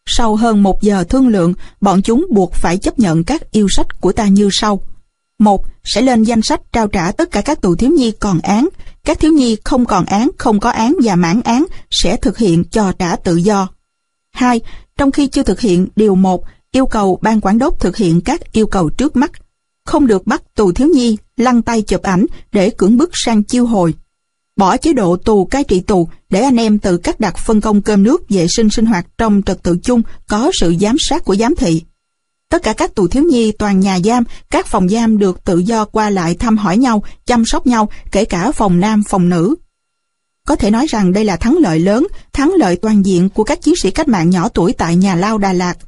Sau 0.06 0.36
hơn 0.36 0.62
một 0.62 0.82
giờ 0.82 1.04
thương 1.04 1.28
lượng, 1.28 1.54
bọn 1.80 2.02
chúng 2.02 2.26
buộc 2.30 2.54
phải 2.54 2.78
chấp 2.78 2.98
nhận 2.98 3.24
các 3.24 3.50
yêu 3.50 3.68
sách 3.70 4.00
của 4.00 4.12
ta 4.12 4.26
như 4.26 4.48
sau. 4.52 4.80
Một, 5.38 5.66
sẽ 5.84 6.02
lên 6.02 6.22
danh 6.22 6.42
sách 6.42 6.60
trao 6.72 6.88
trả 6.88 7.12
tất 7.12 7.30
cả 7.30 7.40
các 7.40 7.60
tù 7.60 7.74
thiếu 7.74 7.90
nhi 7.90 8.10
còn 8.10 8.40
án. 8.40 8.68
Các 9.04 9.20
thiếu 9.20 9.32
nhi 9.32 9.56
không 9.64 9.84
còn 9.84 10.04
án, 10.04 10.30
không 10.38 10.60
có 10.60 10.70
án 10.70 10.96
và 11.02 11.16
mãn 11.16 11.40
án 11.44 11.64
sẽ 11.90 12.16
thực 12.16 12.38
hiện 12.38 12.64
cho 12.64 12.92
trả 12.98 13.16
tự 13.16 13.36
do. 13.36 13.68
Hai, 14.34 14.60
trong 14.96 15.12
khi 15.12 15.26
chưa 15.26 15.42
thực 15.42 15.60
hiện 15.60 15.88
điều 15.96 16.14
một, 16.14 16.44
yêu 16.72 16.86
cầu 16.86 17.18
ban 17.22 17.40
quản 17.40 17.58
đốc 17.58 17.80
thực 17.80 17.96
hiện 17.96 18.20
các 18.20 18.52
yêu 18.52 18.66
cầu 18.66 18.90
trước 18.90 19.16
mắt. 19.16 19.32
Không 19.86 20.06
được 20.06 20.26
bắt 20.26 20.42
tù 20.54 20.72
thiếu 20.72 20.88
nhi, 20.88 21.16
lăn 21.36 21.62
tay 21.62 21.82
chụp 21.82 22.02
ảnh 22.02 22.26
để 22.52 22.70
cưỡng 22.70 22.96
bức 22.96 23.10
sang 23.12 23.42
chiêu 23.42 23.66
hồi 23.66 23.94
bỏ 24.58 24.76
chế 24.76 24.92
độ 24.92 25.16
tù 25.16 25.44
cai 25.44 25.64
trị 25.64 25.80
tù 25.80 26.08
để 26.30 26.40
anh 26.40 26.56
em 26.56 26.78
tự 26.78 26.96
cắt 26.96 27.20
đặt 27.20 27.36
phân 27.38 27.60
công 27.60 27.82
cơm 27.82 28.02
nước 28.02 28.28
vệ 28.28 28.46
sinh 28.48 28.70
sinh 28.70 28.86
hoạt 28.86 29.06
trong 29.18 29.42
trật 29.46 29.62
tự 29.62 29.78
chung 29.82 30.02
có 30.28 30.50
sự 30.60 30.74
giám 30.80 30.96
sát 30.98 31.24
của 31.24 31.36
giám 31.36 31.54
thị. 31.54 31.82
Tất 32.50 32.62
cả 32.62 32.72
các 32.72 32.94
tù 32.94 33.08
thiếu 33.08 33.22
nhi 33.22 33.52
toàn 33.52 33.80
nhà 33.80 33.98
giam, 34.04 34.24
các 34.50 34.66
phòng 34.66 34.88
giam 34.88 35.18
được 35.18 35.44
tự 35.44 35.58
do 35.58 35.84
qua 35.84 36.10
lại 36.10 36.34
thăm 36.34 36.58
hỏi 36.58 36.76
nhau, 36.76 37.02
chăm 37.26 37.44
sóc 37.44 37.66
nhau, 37.66 37.88
kể 38.12 38.24
cả 38.24 38.52
phòng 38.52 38.80
nam, 38.80 39.02
phòng 39.08 39.28
nữ. 39.28 39.54
Có 40.46 40.56
thể 40.56 40.70
nói 40.70 40.86
rằng 40.86 41.12
đây 41.12 41.24
là 41.24 41.36
thắng 41.36 41.56
lợi 41.56 41.78
lớn, 41.78 42.06
thắng 42.32 42.52
lợi 42.56 42.76
toàn 42.76 43.06
diện 43.06 43.28
của 43.28 43.44
các 43.44 43.62
chiến 43.62 43.74
sĩ 43.76 43.90
cách 43.90 44.08
mạng 44.08 44.30
nhỏ 44.30 44.48
tuổi 44.48 44.72
tại 44.72 44.96
nhà 44.96 45.14
lao 45.14 45.38
Đà 45.38 45.52
Lạt. 45.52 45.78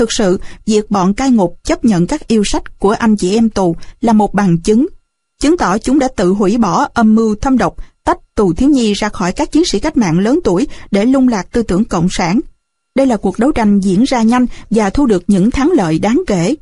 Thực 0.00 0.12
sự, 0.12 0.40
việc 0.66 0.90
bọn 0.90 1.14
cai 1.14 1.30
ngục 1.30 1.58
chấp 1.64 1.84
nhận 1.84 2.06
các 2.06 2.28
yêu 2.28 2.44
sách 2.44 2.78
của 2.78 2.90
anh 2.90 3.16
chị 3.16 3.34
em 3.34 3.50
tù 3.50 3.76
là 4.00 4.12
một 4.12 4.34
bằng 4.34 4.58
chứng, 4.58 4.86
chứng 5.40 5.56
tỏ 5.56 5.78
chúng 5.78 5.98
đã 5.98 6.08
tự 6.16 6.28
hủy 6.28 6.58
bỏ 6.58 6.88
âm 6.94 7.14
mưu 7.14 7.34
thâm 7.34 7.58
độc 7.58 7.76
tách 8.04 8.34
tù 8.34 8.52
thiếu 8.52 8.68
nhi 8.68 8.92
ra 8.92 9.08
khỏi 9.08 9.32
các 9.32 9.52
chiến 9.52 9.64
sĩ 9.64 9.78
cách 9.78 9.96
mạng 9.96 10.18
lớn 10.18 10.40
tuổi 10.44 10.68
để 10.90 11.04
lung 11.04 11.28
lạc 11.28 11.52
tư 11.52 11.62
tưởng 11.62 11.84
cộng 11.84 12.08
sản. 12.10 12.40
Đây 12.94 13.06
là 13.06 13.16
cuộc 13.16 13.38
đấu 13.38 13.52
tranh 13.52 13.80
diễn 13.80 14.04
ra 14.04 14.22
nhanh 14.22 14.46
và 14.70 14.90
thu 14.90 15.06
được 15.06 15.24
những 15.26 15.50
thắng 15.50 15.70
lợi 15.70 15.98
đáng 15.98 16.22
kể. 16.26 16.54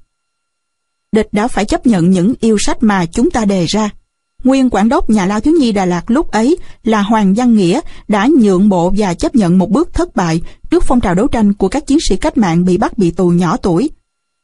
Địch 1.12 1.28
đã 1.32 1.48
phải 1.48 1.64
chấp 1.64 1.86
nhận 1.86 2.10
những 2.10 2.34
yêu 2.40 2.56
sách 2.58 2.82
mà 2.82 3.06
chúng 3.06 3.30
ta 3.30 3.44
đề 3.44 3.66
ra. 3.66 3.90
Nguyên 4.44 4.70
quản 4.70 4.88
đốc 4.88 5.10
nhà 5.10 5.26
lao 5.26 5.40
thiếu 5.40 5.54
nhi 5.60 5.72
Đà 5.72 5.84
Lạt 5.84 6.10
lúc 6.10 6.30
ấy 6.30 6.56
là 6.84 7.02
Hoàng 7.02 7.34
Văn 7.34 7.54
Nghĩa 7.54 7.80
đã 8.08 8.28
nhượng 8.38 8.68
bộ 8.68 8.92
và 8.96 9.14
chấp 9.14 9.34
nhận 9.34 9.58
một 9.58 9.70
bước 9.70 9.94
thất 9.94 10.16
bại 10.16 10.40
trước 10.70 10.84
phong 10.84 11.00
trào 11.00 11.14
đấu 11.14 11.28
tranh 11.28 11.52
của 11.52 11.68
các 11.68 11.86
chiến 11.86 11.98
sĩ 12.08 12.16
cách 12.16 12.38
mạng 12.38 12.64
bị 12.64 12.76
bắt 12.76 12.98
bị 12.98 13.10
tù 13.10 13.28
nhỏ 13.28 13.56
tuổi. 13.56 13.90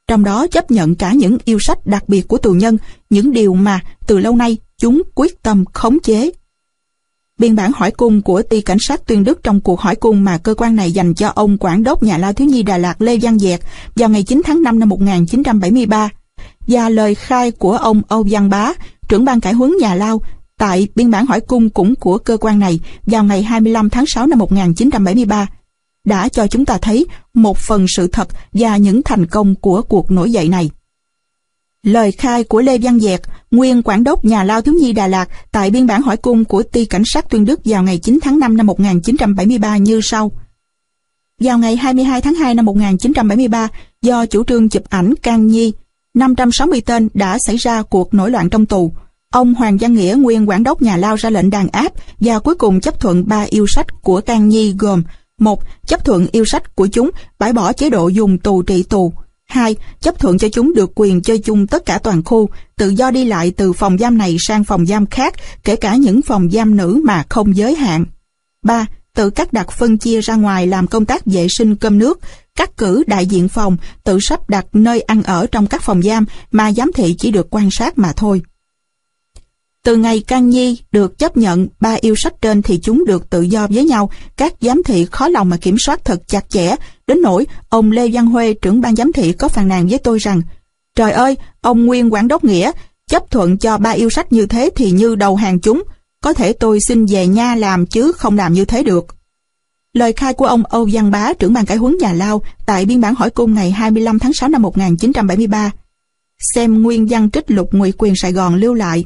Trong 0.08 0.24
đó 0.24 0.46
chấp 0.46 0.70
nhận 0.70 0.94
cả 0.94 1.12
những 1.12 1.38
yêu 1.44 1.58
sách 1.60 1.86
đặc 1.86 2.08
biệt 2.08 2.28
của 2.28 2.38
tù 2.38 2.52
nhân, 2.52 2.78
những 3.10 3.32
điều 3.32 3.54
mà 3.54 3.80
từ 4.06 4.18
lâu 4.18 4.36
nay 4.36 4.56
chúng 4.78 5.02
quyết 5.14 5.42
tâm 5.42 5.64
khống 5.72 6.00
chế. 6.00 6.30
Biên 7.38 7.56
bản 7.56 7.72
hỏi 7.76 7.90
cung 7.90 8.22
của 8.22 8.42
ty 8.42 8.60
cảnh 8.60 8.78
sát 8.80 9.06
tuyên 9.06 9.24
đức 9.24 9.42
trong 9.42 9.60
cuộc 9.60 9.80
hỏi 9.80 9.96
cung 9.96 10.24
mà 10.24 10.38
cơ 10.38 10.54
quan 10.54 10.76
này 10.76 10.92
dành 10.92 11.14
cho 11.14 11.28
ông 11.28 11.56
quản 11.60 11.82
đốc 11.82 12.02
nhà 12.02 12.18
lao 12.18 12.32
thiếu 12.32 12.48
nhi 12.48 12.62
Đà 12.62 12.78
Lạt 12.78 13.02
Lê 13.02 13.18
Văn 13.22 13.38
Dẹt 13.38 13.60
vào 13.96 14.08
ngày 14.08 14.22
9 14.22 14.42
tháng 14.44 14.62
5 14.62 14.78
năm 14.78 14.88
1973 14.88 16.08
và 16.66 16.88
lời 16.88 17.14
khai 17.14 17.50
của 17.50 17.76
ông 17.76 18.02
Âu 18.08 18.26
Văn 18.30 18.50
Bá, 18.50 18.72
trưởng 19.08 19.24
ban 19.24 19.40
cải 19.40 19.52
huấn 19.52 19.72
nhà 19.80 19.94
lao 19.94 20.20
tại 20.58 20.88
biên 20.94 21.10
bản 21.10 21.26
hỏi 21.26 21.40
cung 21.40 21.70
cũng 21.70 21.94
của 21.94 22.18
cơ 22.18 22.36
quan 22.36 22.58
này 22.58 22.80
vào 23.06 23.24
ngày 23.24 23.42
25 23.42 23.90
tháng 23.90 24.04
6 24.06 24.26
năm 24.26 24.38
1973 24.38 25.46
đã 26.04 26.28
cho 26.28 26.46
chúng 26.46 26.64
ta 26.64 26.78
thấy 26.78 27.06
một 27.34 27.58
phần 27.58 27.86
sự 27.96 28.06
thật 28.06 28.28
và 28.52 28.76
những 28.76 29.02
thành 29.02 29.26
công 29.26 29.54
của 29.54 29.82
cuộc 29.82 30.10
nổi 30.10 30.32
dậy 30.32 30.48
này. 30.48 30.70
Lời 31.82 32.12
khai 32.12 32.44
của 32.44 32.60
Lê 32.60 32.78
Văn 32.78 33.00
Dẹt, 33.00 33.20
nguyên 33.50 33.82
quản 33.82 34.04
đốc 34.04 34.24
nhà 34.24 34.44
lao 34.44 34.60
thiếu 34.60 34.74
nhi 34.74 34.92
Đà 34.92 35.06
Lạt 35.06 35.28
tại 35.52 35.70
biên 35.70 35.86
bản 35.86 36.02
hỏi 36.02 36.16
cung 36.16 36.44
của 36.44 36.62
ty 36.62 36.84
cảnh 36.84 37.02
sát 37.06 37.30
tuyên 37.30 37.44
đức 37.44 37.60
vào 37.64 37.82
ngày 37.82 37.98
9 37.98 38.18
tháng 38.22 38.38
5 38.38 38.56
năm 38.56 38.66
1973 38.66 39.76
như 39.76 40.00
sau. 40.02 40.32
Vào 41.40 41.58
ngày 41.58 41.76
22 41.76 42.20
tháng 42.20 42.34
2 42.34 42.54
năm 42.54 42.64
1973, 42.64 43.68
do 44.02 44.26
chủ 44.26 44.44
trương 44.44 44.68
chụp 44.68 44.82
ảnh 44.88 45.14
Can 45.22 45.46
Nhi, 45.46 45.72
560 46.14 46.80
tên 46.80 47.08
đã 47.14 47.38
xảy 47.38 47.56
ra 47.56 47.82
cuộc 47.82 48.14
nổi 48.14 48.30
loạn 48.30 48.50
trong 48.50 48.66
tù. 48.66 48.92
Ông 49.32 49.54
Hoàng 49.54 49.78
Văn 49.78 49.94
Nghĩa, 49.94 50.16
nguyên 50.18 50.48
quản 50.48 50.62
đốc 50.62 50.82
nhà 50.82 50.96
lao 50.96 51.16
ra 51.16 51.30
lệnh 51.30 51.50
đàn 51.50 51.68
áp 51.68 51.92
và 52.20 52.38
cuối 52.38 52.54
cùng 52.54 52.80
chấp 52.80 53.00
thuận 53.00 53.28
ba 53.28 53.46
yêu 53.48 53.66
sách 53.66 54.02
của 54.02 54.20
Can 54.20 54.48
Nhi 54.48 54.74
gồm 54.78 55.02
một 55.40 55.62
Chấp 55.86 56.04
thuận 56.04 56.26
yêu 56.32 56.44
sách 56.44 56.76
của 56.76 56.86
chúng 56.86 57.10
bãi 57.38 57.52
bỏ 57.52 57.72
chế 57.72 57.90
độ 57.90 58.08
dùng 58.08 58.38
tù 58.38 58.62
trị 58.62 58.82
tù 58.82 59.12
2. 59.48 59.76
Chấp 60.00 60.18
thuận 60.18 60.38
cho 60.38 60.48
chúng 60.48 60.74
được 60.74 60.92
quyền 60.94 61.22
chơi 61.22 61.38
chung 61.38 61.66
tất 61.66 61.86
cả 61.86 61.98
toàn 61.98 62.24
khu, 62.24 62.48
tự 62.76 62.88
do 62.88 63.10
đi 63.10 63.24
lại 63.24 63.52
từ 63.56 63.72
phòng 63.72 63.98
giam 63.98 64.18
này 64.18 64.36
sang 64.38 64.64
phòng 64.64 64.86
giam 64.86 65.06
khác, 65.06 65.34
kể 65.64 65.76
cả 65.76 65.96
những 65.96 66.22
phòng 66.22 66.50
giam 66.50 66.76
nữ 66.76 67.00
mà 67.04 67.24
không 67.28 67.56
giới 67.56 67.74
hạn. 67.74 68.04
3. 68.62 68.86
Tự 69.14 69.30
cắt 69.30 69.52
đặt 69.52 69.70
phân 69.70 69.98
chia 69.98 70.20
ra 70.20 70.34
ngoài 70.34 70.66
làm 70.66 70.86
công 70.86 71.04
tác 71.04 71.26
vệ 71.26 71.46
sinh 71.48 71.76
cơm 71.76 71.98
nước, 71.98 72.20
cắt 72.56 72.76
cử 72.76 73.04
đại 73.06 73.26
diện 73.26 73.48
phòng, 73.48 73.76
tự 74.04 74.18
sắp 74.20 74.50
đặt 74.50 74.66
nơi 74.72 75.00
ăn 75.00 75.22
ở 75.22 75.46
trong 75.52 75.66
các 75.66 75.82
phòng 75.82 76.02
giam 76.02 76.24
mà 76.50 76.72
giám 76.72 76.92
thị 76.94 77.14
chỉ 77.18 77.30
được 77.30 77.46
quan 77.50 77.68
sát 77.70 77.98
mà 77.98 78.12
thôi. 78.16 78.42
Từ 79.84 79.96
ngày 79.96 80.20
Can 80.20 80.50
Nhi 80.50 80.78
được 80.92 81.18
chấp 81.18 81.36
nhận 81.36 81.68
ba 81.80 81.96
yêu 82.00 82.14
sách 82.16 82.34
trên 82.42 82.62
thì 82.62 82.80
chúng 82.82 83.04
được 83.06 83.30
tự 83.30 83.42
do 83.42 83.66
với 83.70 83.84
nhau, 83.84 84.10
các 84.36 84.54
giám 84.60 84.82
thị 84.82 85.06
khó 85.10 85.28
lòng 85.28 85.48
mà 85.48 85.56
kiểm 85.56 85.76
soát 85.78 86.04
thật 86.04 86.22
chặt 86.28 86.50
chẽ, 86.50 86.74
đến 87.06 87.22
nỗi 87.22 87.46
ông 87.68 87.92
Lê 87.92 88.08
Văn 88.12 88.26
Huê 88.26 88.54
trưởng 88.54 88.80
ban 88.80 88.96
giám 88.96 89.12
thị 89.12 89.32
có 89.32 89.48
phàn 89.48 89.68
nàn 89.68 89.86
với 89.88 89.98
tôi 89.98 90.18
rằng 90.18 90.42
Trời 90.96 91.12
ơi, 91.12 91.36
ông 91.60 91.86
Nguyên 91.86 92.12
Quảng 92.12 92.28
Đốc 92.28 92.44
Nghĩa 92.44 92.72
chấp 93.10 93.30
thuận 93.30 93.58
cho 93.58 93.78
ba 93.78 93.90
yêu 93.90 94.10
sách 94.10 94.32
như 94.32 94.46
thế 94.46 94.70
thì 94.76 94.90
như 94.90 95.14
đầu 95.14 95.36
hàng 95.36 95.60
chúng, 95.60 95.82
có 96.22 96.32
thể 96.32 96.52
tôi 96.52 96.78
xin 96.80 97.06
về 97.06 97.26
nha 97.26 97.54
làm 97.54 97.86
chứ 97.86 98.12
không 98.12 98.36
làm 98.36 98.52
như 98.52 98.64
thế 98.64 98.82
được. 98.82 99.06
Lời 99.92 100.12
khai 100.12 100.34
của 100.34 100.46
ông 100.46 100.64
Âu 100.64 100.88
Văn 100.92 101.10
Bá, 101.10 101.32
trưởng 101.32 101.52
ban 101.52 101.66
cải 101.66 101.76
huấn 101.76 101.96
nhà 102.00 102.12
Lao, 102.12 102.42
tại 102.66 102.84
biên 102.84 103.00
bản 103.00 103.14
hỏi 103.14 103.30
cung 103.30 103.54
ngày 103.54 103.70
25 103.70 104.18
tháng 104.18 104.32
6 104.32 104.48
năm 104.48 104.62
1973. 104.62 105.70
Xem 106.54 106.82
nguyên 106.82 107.06
văn 107.06 107.30
trích 107.30 107.50
lục 107.50 107.68
ngụy 107.72 107.92
quyền 107.98 108.16
Sài 108.16 108.32
Gòn 108.32 108.54
lưu 108.54 108.74
lại. 108.74 109.04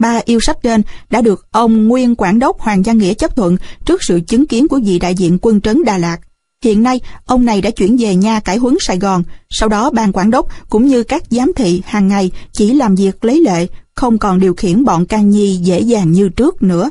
Ba 0.00 0.20
yêu 0.24 0.40
sách 0.40 0.58
trên 0.62 0.82
đã 1.10 1.20
được 1.20 1.46
ông 1.50 1.88
nguyên 1.88 2.14
quản 2.14 2.38
đốc 2.38 2.60
Hoàng 2.60 2.82
Giang 2.82 2.98
Nghĩa 2.98 3.14
chấp 3.14 3.36
thuận 3.36 3.56
trước 3.84 4.02
sự 4.02 4.20
chứng 4.26 4.46
kiến 4.46 4.68
của 4.68 4.80
vị 4.84 4.98
đại 4.98 5.14
diện 5.14 5.38
quân 5.42 5.60
trấn 5.60 5.84
Đà 5.84 5.98
Lạt. 5.98 6.18
Hiện 6.64 6.82
nay, 6.82 7.00
ông 7.26 7.44
này 7.44 7.60
đã 7.62 7.70
chuyển 7.70 7.96
về 8.00 8.14
nhà 8.14 8.40
cải 8.40 8.56
huấn 8.56 8.76
Sài 8.80 8.98
Gòn, 8.98 9.22
sau 9.50 9.68
đó 9.68 9.90
ban 9.90 10.12
quản 10.12 10.30
đốc 10.30 10.46
cũng 10.70 10.86
như 10.86 11.02
các 11.02 11.22
giám 11.30 11.52
thị 11.56 11.82
hàng 11.84 12.08
ngày 12.08 12.30
chỉ 12.52 12.74
làm 12.74 12.94
việc 12.94 13.24
lấy 13.24 13.40
lệ, 13.40 13.66
không 13.94 14.18
còn 14.18 14.40
điều 14.40 14.54
khiển 14.54 14.84
bọn 14.84 15.06
can 15.06 15.30
nhi 15.30 15.56
dễ 15.56 15.80
dàng 15.80 16.12
như 16.12 16.28
trước 16.28 16.62
nữa. 16.62 16.90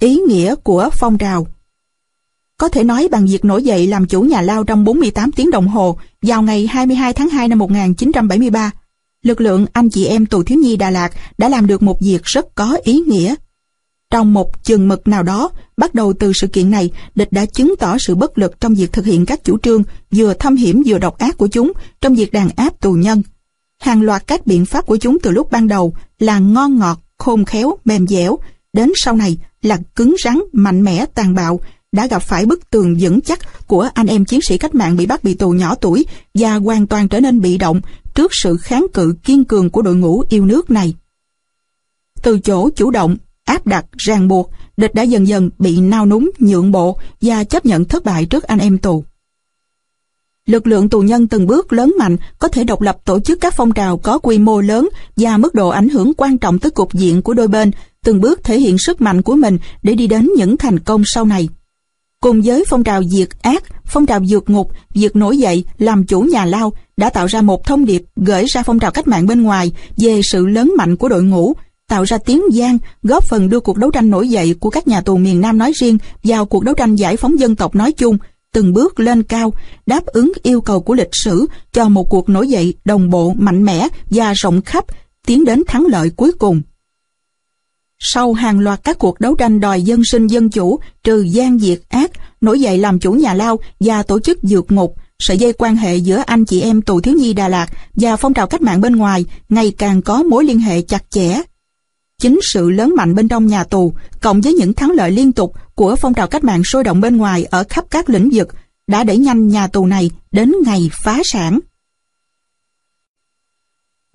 Ý 0.00 0.16
nghĩa 0.28 0.54
của 0.54 0.90
phong 0.92 1.18
trào 1.18 1.46
Có 2.56 2.68
thể 2.68 2.84
nói 2.84 3.08
bằng 3.10 3.26
việc 3.26 3.44
nổi 3.44 3.62
dậy 3.62 3.86
làm 3.86 4.06
chủ 4.06 4.22
nhà 4.22 4.42
lao 4.42 4.64
trong 4.64 4.84
48 4.84 5.32
tiếng 5.32 5.50
đồng 5.50 5.68
hồ 5.68 5.98
vào 6.22 6.42
ngày 6.42 6.66
22 6.66 7.12
tháng 7.12 7.28
2 7.28 7.48
năm 7.48 7.58
1973, 7.58 8.70
lực 9.22 9.40
lượng 9.40 9.66
anh 9.72 9.90
chị 9.90 10.06
em 10.06 10.26
tù 10.26 10.42
thiếu 10.42 10.58
nhi 10.58 10.76
Đà 10.76 10.90
Lạt 10.90 11.12
đã 11.38 11.48
làm 11.48 11.66
được 11.66 11.82
một 11.82 12.00
việc 12.00 12.24
rất 12.24 12.54
có 12.54 12.78
ý 12.84 13.02
nghĩa. 13.06 13.34
Trong 14.10 14.34
một 14.34 14.64
chừng 14.64 14.88
mực 14.88 15.08
nào 15.08 15.22
đó, 15.22 15.50
bắt 15.76 15.94
đầu 15.94 16.12
từ 16.12 16.32
sự 16.32 16.46
kiện 16.46 16.70
này, 16.70 16.90
địch 17.14 17.28
đã 17.32 17.46
chứng 17.46 17.74
tỏ 17.78 17.98
sự 17.98 18.14
bất 18.14 18.38
lực 18.38 18.60
trong 18.60 18.74
việc 18.74 18.92
thực 18.92 19.04
hiện 19.04 19.26
các 19.26 19.44
chủ 19.44 19.58
trương 19.58 19.82
vừa 20.10 20.34
thâm 20.34 20.56
hiểm 20.56 20.82
vừa 20.86 20.98
độc 20.98 21.18
ác 21.18 21.38
của 21.38 21.46
chúng 21.46 21.72
trong 22.00 22.14
việc 22.14 22.32
đàn 22.32 22.48
áp 22.56 22.80
tù 22.80 22.92
nhân. 22.92 23.22
Hàng 23.80 24.02
loạt 24.02 24.26
các 24.26 24.46
biện 24.46 24.66
pháp 24.66 24.86
của 24.86 24.96
chúng 24.96 25.18
từ 25.18 25.30
lúc 25.30 25.50
ban 25.50 25.68
đầu 25.68 25.94
là 26.18 26.38
ngon 26.38 26.78
ngọt, 26.78 27.00
khôn 27.18 27.44
khéo, 27.44 27.76
mềm 27.84 28.06
dẻo, 28.06 28.38
đến 28.72 28.92
sau 28.96 29.16
này 29.16 29.38
là 29.62 29.78
cứng 29.96 30.16
rắn, 30.24 30.40
mạnh 30.52 30.82
mẽ, 30.82 31.06
tàn 31.14 31.34
bạo, 31.34 31.60
đã 31.92 32.06
gặp 32.06 32.18
phải 32.18 32.46
bức 32.46 32.70
tường 32.70 32.96
vững 33.00 33.20
chắc 33.20 33.68
của 33.68 33.88
anh 33.94 34.06
em 34.06 34.24
chiến 34.24 34.40
sĩ 34.48 34.58
cách 34.58 34.74
mạng 34.74 34.96
bị 34.96 35.06
bắt 35.06 35.24
bị 35.24 35.34
tù 35.34 35.50
nhỏ 35.50 35.74
tuổi 35.74 36.06
và 36.34 36.54
hoàn 36.54 36.86
toàn 36.86 37.08
trở 37.08 37.20
nên 37.20 37.40
bị 37.40 37.58
động 37.58 37.80
trước 38.20 38.34
sự 38.34 38.56
kháng 38.56 38.86
cự 38.92 39.14
kiên 39.24 39.44
cường 39.44 39.70
của 39.70 39.82
đội 39.82 39.96
ngũ 39.96 40.24
yêu 40.28 40.46
nước 40.46 40.70
này. 40.70 40.94
Từ 42.22 42.38
chỗ 42.38 42.70
chủ 42.70 42.90
động, 42.90 43.16
áp 43.44 43.66
đặt, 43.66 43.84
ràng 43.98 44.28
buộc, 44.28 44.50
địch 44.76 44.94
đã 44.94 45.02
dần 45.02 45.28
dần 45.28 45.50
bị 45.58 45.80
nao 45.80 46.06
núng, 46.06 46.30
nhượng 46.38 46.72
bộ 46.72 46.98
và 47.20 47.44
chấp 47.44 47.66
nhận 47.66 47.84
thất 47.84 48.04
bại 48.04 48.26
trước 48.26 48.44
anh 48.44 48.58
em 48.58 48.78
tù. 48.78 49.04
Lực 50.46 50.66
lượng 50.66 50.88
tù 50.88 51.00
nhân 51.00 51.28
từng 51.28 51.46
bước 51.46 51.72
lớn 51.72 51.94
mạnh 51.98 52.16
có 52.38 52.48
thể 52.48 52.64
độc 52.64 52.80
lập 52.80 52.98
tổ 53.04 53.20
chức 53.20 53.40
các 53.40 53.54
phong 53.56 53.72
trào 53.72 53.98
có 53.98 54.18
quy 54.18 54.38
mô 54.38 54.60
lớn 54.60 54.88
và 55.16 55.36
mức 55.36 55.54
độ 55.54 55.68
ảnh 55.68 55.88
hưởng 55.88 56.12
quan 56.16 56.38
trọng 56.38 56.58
tới 56.58 56.70
cục 56.70 56.94
diện 56.94 57.22
của 57.22 57.34
đôi 57.34 57.48
bên, 57.48 57.70
từng 58.04 58.20
bước 58.20 58.44
thể 58.44 58.60
hiện 58.60 58.78
sức 58.78 59.00
mạnh 59.00 59.22
của 59.22 59.36
mình 59.36 59.58
để 59.82 59.94
đi 59.94 60.06
đến 60.06 60.28
những 60.36 60.56
thành 60.56 60.78
công 60.78 61.02
sau 61.06 61.24
này. 61.24 61.48
Cùng 62.24 62.40
với 62.44 62.64
phong 62.68 62.84
trào 62.84 63.04
diệt 63.04 63.28
ác, 63.42 63.62
phong 63.84 64.06
trào 64.06 64.20
vượt 64.28 64.50
ngục, 64.50 64.72
việc 64.94 65.16
nổi 65.16 65.38
dậy, 65.38 65.64
làm 65.78 66.04
chủ 66.04 66.20
nhà 66.20 66.44
lao 66.44 66.72
đã 66.96 67.10
tạo 67.10 67.26
ra 67.26 67.42
một 67.42 67.64
thông 67.64 67.84
điệp 67.84 68.02
gửi 68.16 68.44
ra 68.44 68.62
phong 68.62 68.78
trào 68.78 68.90
cách 68.90 69.08
mạng 69.08 69.26
bên 69.26 69.42
ngoài 69.42 69.72
về 69.96 70.20
sự 70.24 70.46
lớn 70.46 70.72
mạnh 70.76 70.96
của 70.96 71.08
đội 71.08 71.22
ngũ, 71.22 71.52
tạo 71.88 72.04
ra 72.04 72.18
tiếng 72.18 72.42
gian, 72.52 72.78
góp 73.02 73.24
phần 73.24 73.48
đưa 73.48 73.60
cuộc 73.60 73.76
đấu 73.76 73.90
tranh 73.90 74.10
nổi 74.10 74.28
dậy 74.28 74.54
của 74.60 74.70
các 74.70 74.88
nhà 74.88 75.00
tù 75.00 75.16
miền 75.16 75.40
Nam 75.40 75.58
nói 75.58 75.72
riêng 75.74 75.98
vào 76.24 76.46
cuộc 76.46 76.64
đấu 76.64 76.74
tranh 76.74 76.96
giải 76.96 77.16
phóng 77.16 77.38
dân 77.38 77.56
tộc 77.56 77.74
nói 77.74 77.92
chung, 77.92 78.18
từng 78.52 78.72
bước 78.72 79.00
lên 79.00 79.22
cao, 79.22 79.52
đáp 79.86 80.06
ứng 80.06 80.32
yêu 80.42 80.60
cầu 80.60 80.80
của 80.80 80.94
lịch 80.94 81.14
sử 81.24 81.46
cho 81.72 81.88
một 81.88 82.04
cuộc 82.10 82.28
nổi 82.28 82.48
dậy 82.48 82.74
đồng 82.84 83.10
bộ, 83.10 83.34
mạnh 83.38 83.64
mẽ 83.64 83.88
và 84.10 84.32
rộng 84.32 84.62
khắp, 84.62 84.84
tiến 85.26 85.44
đến 85.44 85.62
thắng 85.66 85.86
lợi 85.86 86.10
cuối 86.16 86.32
cùng. 86.32 86.62
Sau 88.02 88.32
hàng 88.32 88.60
loạt 88.60 88.80
các 88.84 88.98
cuộc 88.98 89.20
đấu 89.20 89.34
tranh 89.34 89.60
đòi 89.60 89.82
dân 89.82 90.04
sinh 90.04 90.26
dân 90.26 90.50
chủ, 90.50 90.80
trừ 91.04 91.22
gian 91.22 91.58
diệt 91.58 91.80
ác, 91.88 92.10
nổi 92.40 92.60
dậy 92.60 92.78
làm 92.78 92.98
chủ 92.98 93.12
nhà 93.12 93.34
lao 93.34 93.56
và 93.80 94.02
tổ 94.02 94.20
chức 94.20 94.38
dược 94.42 94.72
ngục, 94.72 94.94
sợi 95.18 95.38
dây 95.38 95.52
quan 95.52 95.76
hệ 95.76 95.96
giữa 95.96 96.22
anh 96.26 96.44
chị 96.44 96.60
em 96.60 96.82
tù 96.82 97.00
thiếu 97.00 97.14
nhi 97.14 97.32
Đà 97.32 97.48
Lạt 97.48 97.66
và 97.94 98.16
phong 98.16 98.34
trào 98.34 98.46
cách 98.46 98.62
mạng 98.62 98.80
bên 98.80 98.96
ngoài 98.96 99.24
ngày 99.48 99.72
càng 99.78 100.02
có 100.02 100.22
mối 100.22 100.44
liên 100.44 100.58
hệ 100.58 100.82
chặt 100.82 101.10
chẽ. 101.10 101.42
Chính 102.18 102.38
sự 102.52 102.70
lớn 102.70 102.94
mạnh 102.96 103.14
bên 103.14 103.28
trong 103.28 103.46
nhà 103.46 103.64
tù, 103.64 103.92
cộng 104.20 104.40
với 104.40 104.52
những 104.52 104.74
thắng 104.74 104.90
lợi 104.90 105.10
liên 105.10 105.32
tục 105.32 105.54
của 105.74 105.96
phong 105.96 106.14
trào 106.14 106.26
cách 106.26 106.44
mạng 106.44 106.64
sôi 106.64 106.84
động 106.84 107.00
bên 107.00 107.16
ngoài 107.16 107.44
ở 107.44 107.64
khắp 107.68 107.84
các 107.90 108.10
lĩnh 108.10 108.30
vực, 108.32 108.48
đã 108.86 109.04
đẩy 109.04 109.18
nhanh 109.18 109.48
nhà 109.48 109.66
tù 109.66 109.86
này 109.86 110.10
đến 110.32 110.52
ngày 110.64 110.90
phá 111.04 111.20
sản. 111.24 111.60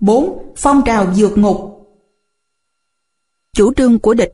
4. 0.00 0.54
Phong 0.56 0.82
trào 0.86 1.14
dược 1.14 1.38
ngục 1.38 1.75
Chủ 3.56 3.72
trương 3.76 3.98
của 3.98 4.14
địch 4.14 4.32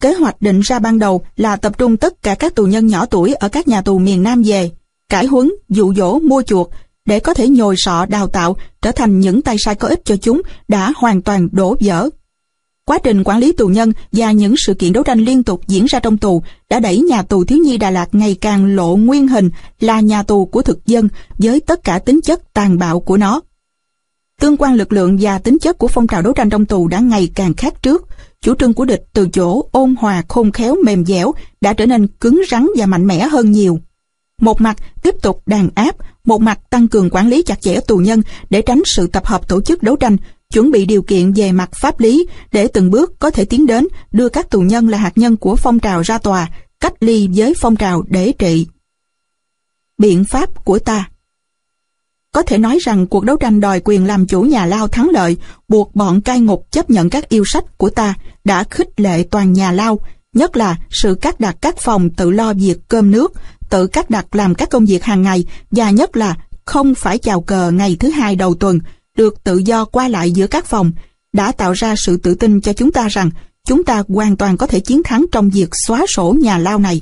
Kế 0.00 0.14
hoạch 0.14 0.42
định 0.42 0.60
ra 0.60 0.78
ban 0.78 0.98
đầu 0.98 1.22
là 1.36 1.56
tập 1.56 1.78
trung 1.78 1.96
tất 1.96 2.22
cả 2.22 2.34
các 2.34 2.54
tù 2.54 2.66
nhân 2.66 2.86
nhỏ 2.86 3.06
tuổi 3.06 3.34
ở 3.34 3.48
các 3.48 3.68
nhà 3.68 3.82
tù 3.82 3.98
miền 3.98 4.22
Nam 4.22 4.42
về, 4.46 4.70
cải 5.08 5.26
huấn, 5.26 5.50
dụ 5.68 5.94
dỗ, 5.94 6.18
mua 6.18 6.42
chuộc, 6.42 6.70
để 7.04 7.20
có 7.20 7.34
thể 7.34 7.48
nhồi 7.48 7.74
sọ 7.78 8.06
đào 8.06 8.26
tạo 8.26 8.56
trở 8.82 8.92
thành 8.92 9.20
những 9.20 9.42
tay 9.42 9.56
sai 9.58 9.74
có 9.74 9.88
ích 9.88 10.04
cho 10.04 10.16
chúng 10.16 10.42
đã 10.68 10.92
hoàn 10.96 11.22
toàn 11.22 11.48
đổ 11.52 11.76
vỡ. 11.80 12.08
Quá 12.84 12.98
trình 12.98 13.24
quản 13.24 13.38
lý 13.38 13.52
tù 13.52 13.68
nhân 13.68 13.92
và 14.12 14.32
những 14.32 14.54
sự 14.56 14.74
kiện 14.74 14.92
đấu 14.92 15.04
tranh 15.04 15.18
liên 15.18 15.42
tục 15.42 15.60
diễn 15.66 15.86
ra 15.86 16.00
trong 16.00 16.18
tù 16.18 16.42
đã 16.70 16.80
đẩy 16.80 16.98
nhà 16.98 17.22
tù 17.22 17.44
thiếu 17.44 17.58
nhi 17.58 17.76
Đà 17.76 17.90
Lạt 17.90 18.08
ngày 18.12 18.36
càng 18.40 18.76
lộ 18.76 18.96
nguyên 18.96 19.28
hình 19.28 19.50
là 19.80 20.00
nhà 20.00 20.22
tù 20.22 20.46
của 20.46 20.62
thực 20.62 20.86
dân 20.86 21.08
với 21.38 21.60
tất 21.60 21.84
cả 21.84 21.98
tính 21.98 22.20
chất 22.20 22.54
tàn 22.54 22.78
bạo 22.78 23.00
của 23.00 23.16
nó. 23.16 23.40
Tương 24.40 24.56
quan 24.56 24.74
lực 24.74 24.92
lượng 24.92 25.18
và 25.20 25.38
tính 25.38 25.58
chất 25.58 25.78
của 25.78 25.88
phong 25.88 26.06
trào 26.06 26.22
đấu 26.22 26.32
tranh 26.32 26.50
trong 26.50 26.66
tù 26.66 26.88
đã 26.88 26.98
ngày 26.98 27.30
càng 27.34 27.54
khác 27.54 27.82
trước. 27.82 28.08
Chủ 28.44 28.54
trương 28.54 28.74
của 28.74 28.84
địch 28.84 29.04
từ 29.12 29.28
chỗ 29.32 29.68
ôn 29.72 29.94
hòa 29.98 30.22
khôn 30.28 30.52
khéo 30.52 30.76
mềm 30.84 31.04
dẻo 31.04 31.34
đã 31.60 31.72
trở 31.72 31.86
nên 31.86 32.06
cứng 32.06 32.42
rắn 32.50 32.66
và 32.76 32.86
mạnh 32.86 33.06
mẽ 33.06 33.28
hơn 33.28 33.52
nhiều. 33.52 33.78
Một 34.40 34.60
mặt 34.60 34.76
tiếp 35.02 35.14
tục 35.22 35.42
đàn 35.46 35.68
áp, 35.74 35.96
một 36.24 36.40
mặt 36.40 36.60
tăng 36.70 36.88
cường 36.88 37.10
quản 37.10 37.28
lý 37.28 37.42
chặt 37.42 37.60
chẽ 37.60 37.80
tù 37.80 37.96
nhân 37.96 38.22
để 38.50 38.62
tránh 38.62 38.82
sự 38.84 39.06
tập 39.06 39.26
hợp 39.26 39.48
tổ 39.48 39.60
chức 39.62 39.82
đấu 39.82 39.96
tranh, 39.96 40.16
chuẩn 40.52 40.70
bị 40.70 40.86
điều 40.86 41.02
kiện 41.02 41.32
về 41.32 41.52
mặt 41.52 41.70
pháp 41.74 42.00
lý 42.00 42.26
để 42.52 42.68
từng 42.68 42.90
bước 42.90 43.18
có 43.18 43.30
thể 43.30 43.44
tiến 43.44 43.66
đến 43.66 43.86
đưa 44.12 44.28
các 44.28 44.50
tù 44.50 44.60
nhân 44.60 44.88
là 44.88 44.98
hạt 44.98 45.18
nhân 45.18 45.36
của 45.36 45.56
phong 45.56 45.80
trào 45.80 46.02
ra 46.02 46.18
tòa, 46.18 46.50
cách 46.80 46.94
ly 47.00 47.28
với 47.34 47.54
phong 47.60 47.76
trào 47.76 48.02
để 48.08 48.32
trị. 48.38 48.66
Biện 49.98 50.24
pháp 50.24 50.64
của 50.64 50.78
ta 50.78 51.10
có 52.32 52.42
thể 52.42 52.58
nói 52.58 52.78
rằng 52.82 53.06
cuộc 53.06 53.24
đấu 53.24 53.36
tranh 53.36 53.60
đòi 53.60 53.80
quyền 53.84 54.06
làm 54.06 54.26
chủ 54.26 54.42
nhà 54.42 54.66
lao 54.66 54.88
thắng 54.88 55.08
lợi, 55.08 55.36
buộc 55.68 55.94
bọn 55.94 56.20
cai 56.20 56.40
ngục 56.40 56.66
chấp 56.70 56.90
nhận 56.90 57.10
các 57.10 57.28
yêu 57.28 57.44
sách 57.46 57.64
của 57.78 57.90
ta 57.90 58.14
đã 58.44 58.64
khích 58.64 59.00
lệ 59.00 59.22
toàn 59.30 59.52
nhà 59.52 59.72
lao, 59.72 60.00
nhất 60.34 60.56
là 60.56 60.76
sự 60.90 61.14
cắt 61.14 61.40
đặt 61.40 61.56
các 61.60 61.78
phòng 61.78 62.10
tự 62.10 62.30
lo 62.30 62.54
việc 62.54 62.78
cơm 62.88 63.10
nước, 63.10 63.32
tự 63.70 63.86
cắt 63.86 64.10
đặt 64.10 64.36
làm 64.36 64.54
các 64.54 64.70
công 64.70 64.86
việc 64.86 65.04
hàng 65.04 65.22
ngày 65.22 65.44
và 65.70 65.90
nhất 65.90 66.16
là 66.16 66.36
không 66.64 66.94
phải 66.94 67.18
chào 67.18 67.40
cờ 67.40 67.70
ngày 67.70 67.96
thứ 68.00 68.10
hai 68.10 68.36
đầu 68.36 68.54
tuần, 68.54 68.78
được 69.16 69.44
tự 69.44 69.58
do 69.58 69.84
qua 69.84 70.08
lại 70.08 70.30
giữa 70.30 70.46
các 70.46 70.66
phòng, 70.66 70.92
đã 71.32 71.52
tạo 71.52 71.72
ra 71.72 71.94
sự 71.96 72.16
tự 72.16 72.34
tin 72.34 72.60
cho 72.60 72.72
chúng 72.72 72.92
ta 72.92 73.08
rằng 73.08 73.30
chúng 73.66 73.84
ta 73.84 74.02
hoàn 74.08 74.36
toàn 74.36 74.56
có 74.56 74.66
thể 74.66 74.80
chiến 74.80 75.02
thắng 75.02 75.26
trong 75.32 75.50
việc 75.50 75.68
xóa 75.72 76.06
sổ 76.08 76.36
nhà 76.40 76.58
lao 76.58 76.78
này. 76.78 77.00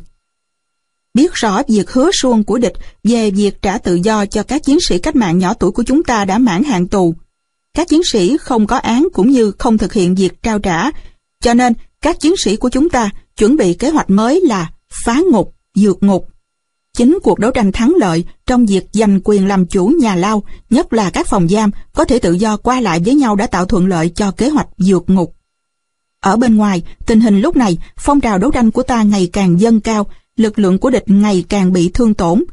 Biết 1.16 1.34
rõ 1.34 1.62
việc 1.68 1.90
hứa 1.90 2.10
suông 2.12 2.44
của 2.44 2.58
địch 2.58 2.72
về 3.04 3.30
việc 3.30 3.62
trả 3.62 3.78
tự 3.78 3.94
do 3.94 4.26
cho 4.26 4.42
các 4.42 4.62
chiến 4.64 4.78
sĩ 4.88 4.98
cách 4.98 5.16
mạng 5.16 5.38
nhỏ 5.38 5.54
tuổi 5.54 5.70
của 5.70 5.82
chúng 5.82 6.02
ta 6.02 6.24
đã 6.24 6.38
mãn 6.38 6.64
hạn 6.64 6.88
tù. 6.88 7.14
Các 7.74 7.88
chiến 7.88 8.02
sĩ 8.12 8.36
không 8.36 8.66
có 8.66 8.76
án 8.76 9.08
cũng 9.12 9.30
như 9.30 9.52
không 9.58 9.78
thực 9.78 9.92
hiện 9.92 10.14
việc 10.14 10.42
trao 10.42 10.58
trả, 10.58 10.90
cho 11.42 11.54
nên 11.54 11.72
các 12.02 12.20
chiến 12.20 12.34
sĩ 12.36 12.56
của 12.56 12.68
chúng 12.68 12.88
ta 12.88 13.10
chuẩn 13.36 13.56
bị 13.56 13.74
kế 13.74 13.90
hoạch 13.90 14.10
mới 14.10 14.40
là 14.40 14.70
phá 15.04 15.20
ngục, 15.32 15.54
dược 15.74 16.02
ngục. 16.02 16.28
Chính 16.96 17.18
cuộc 17.22 17.38
đấu 17.38 17.50
tranh 17.50 17.72
thắng 17.72 17.94
lợi 17.98 18.24
trong 18.46 18.66
việc 18.66 18.86
giành 18.92 19.20
quyền 19.24 19.48
làm 19.48 19.66
chủ 19.66 19.86
nhà 19.86 20.14
lao, 20.16 20.42
nhất 20.70 20.92
là 20.92 21.10
các 21.10 21.26
phòng 21.26 21.48
giam, 21.48 21.70
có 21.94 22.04
thể 22.04 22.18
tự 22.18 22.32
do 22.32 22.56
qua 22.56 22.80
lại 22.80 23.00
với 23.04 23.14
nhau 23.14 23.36
đã 23.36 23.46
tạo 23.46 23.66
thuận 23.66 23.86
lợi 23.86 24.08
cho 24.08 24.30
kế 24.30 24.48
hoạch 24.48 24.68
dược 24.78 25.10
ngục. 25.10 25.36
Ở 26.20 26.36
bên 26.36 26.56
ngoài, 26.56 26.82
tình 27.06 27.20
hình 27.20 27.40
lúc 27.40 27.56
này, 27.56 27.78
phong 27.96 28.20
trào 28.20 28.38
đấu 28.38 28.50
tranh 28.50 28.70
của 28.70 28.82
ta 28.82 29.02
ngày 29.02 29.30
càng 29.32 29.60
dâng 29.60 29.80
cao, 29.80 30.06
lực 30.36 30.58
lượng 30.58 30.78
của 30.78 30.90
địch 30.90 31.04
ngày 31.06 31.44
càng 31.48 31.72
bị 31.72 31.90
thương 31.94 32.14
tổn. 32.14 32.44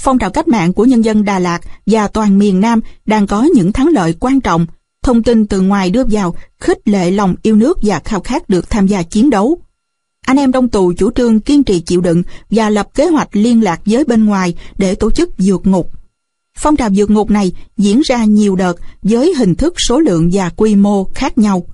Phong 0.00 0.18
trào 0.18 0.30
cách 0.30 0.48
mạng 0.48 0.72
của 0.72 0.84
nhân 0.84 1.02
dân 1.02 1.24
Đà 1.24 1.38
Lạt 1.38 1.60
và 1.86 2.08
toàn 2.08 2.38
miền 2.38 2.60
Nam 2.60 2.80
đang 3.06 3.26
có 3.26 3.42
những 3.42 3.72
thắng 3.72 3.88
lợi 3.88 4.14
quan 4.20 4.40
trọng. 4.40 4.66
Thông 5.02 5.22
tin 5.22 5.46
từ 5.46 5.60
ngoài 5.60 5.90
đưa 5.90 6.04
vào, 6.10 6.34
khích 6.60 6.88
lệ 6.88 7.10
lòng 7.10 7.34
yêu 7.42 7.56
nước 7.56 7.78
và 7.82 8.00
khao 8.04 8.20
khát 8.20 8.48
được 8.48 8.70
tham 8.70 8.86
gia 8.86 9.02
chiến 9.02 9.30
đấu. 9.30 9.58
Anh 10.26 10.36
em 10.36 10.52
Đông 10.52 10.68
tù 10.68 10.92
chủ 10.92 11.10
trương 11.10 11.40
kiên 11.40 11.64
trì 11.64 11.80
chịu 11.80 12.00
đựng 12.00 12.22
và 12.50 12.70
lập 12.70 12.88
kế 12.94 13.06
hoạch 13.06 13.28
liên 13.32 13.62
lạc 13.62 13.80
với 13.86 14.04
bên 14.04 14.24
ngoài 14.24 14.54
để 14.78 14.94
tổ 14.94 15.10
chức 15.10 15.30
dược 15.38 15.66
ngục. 15.66 15.92
Phong 16.58 16.76
trào 16.76 16.90
dược 16.90 17.10
ngục 17.10 17.30
này 17.30 17.52
diễn 17.76 18.00
ra 18.04 18.24
nhiều 18.24 18.56
đợt 18.56 18.74
với 19.02 19.34
hình 19.34 19.54
thức 19.54 19.74
số 19.78 20.00
lượng 20.00 20.30
và 20.32 20.48
quy 20.48 20.76
mô 20.76 21.04
khác 21.04 21.38
nhau. 21.38 21.66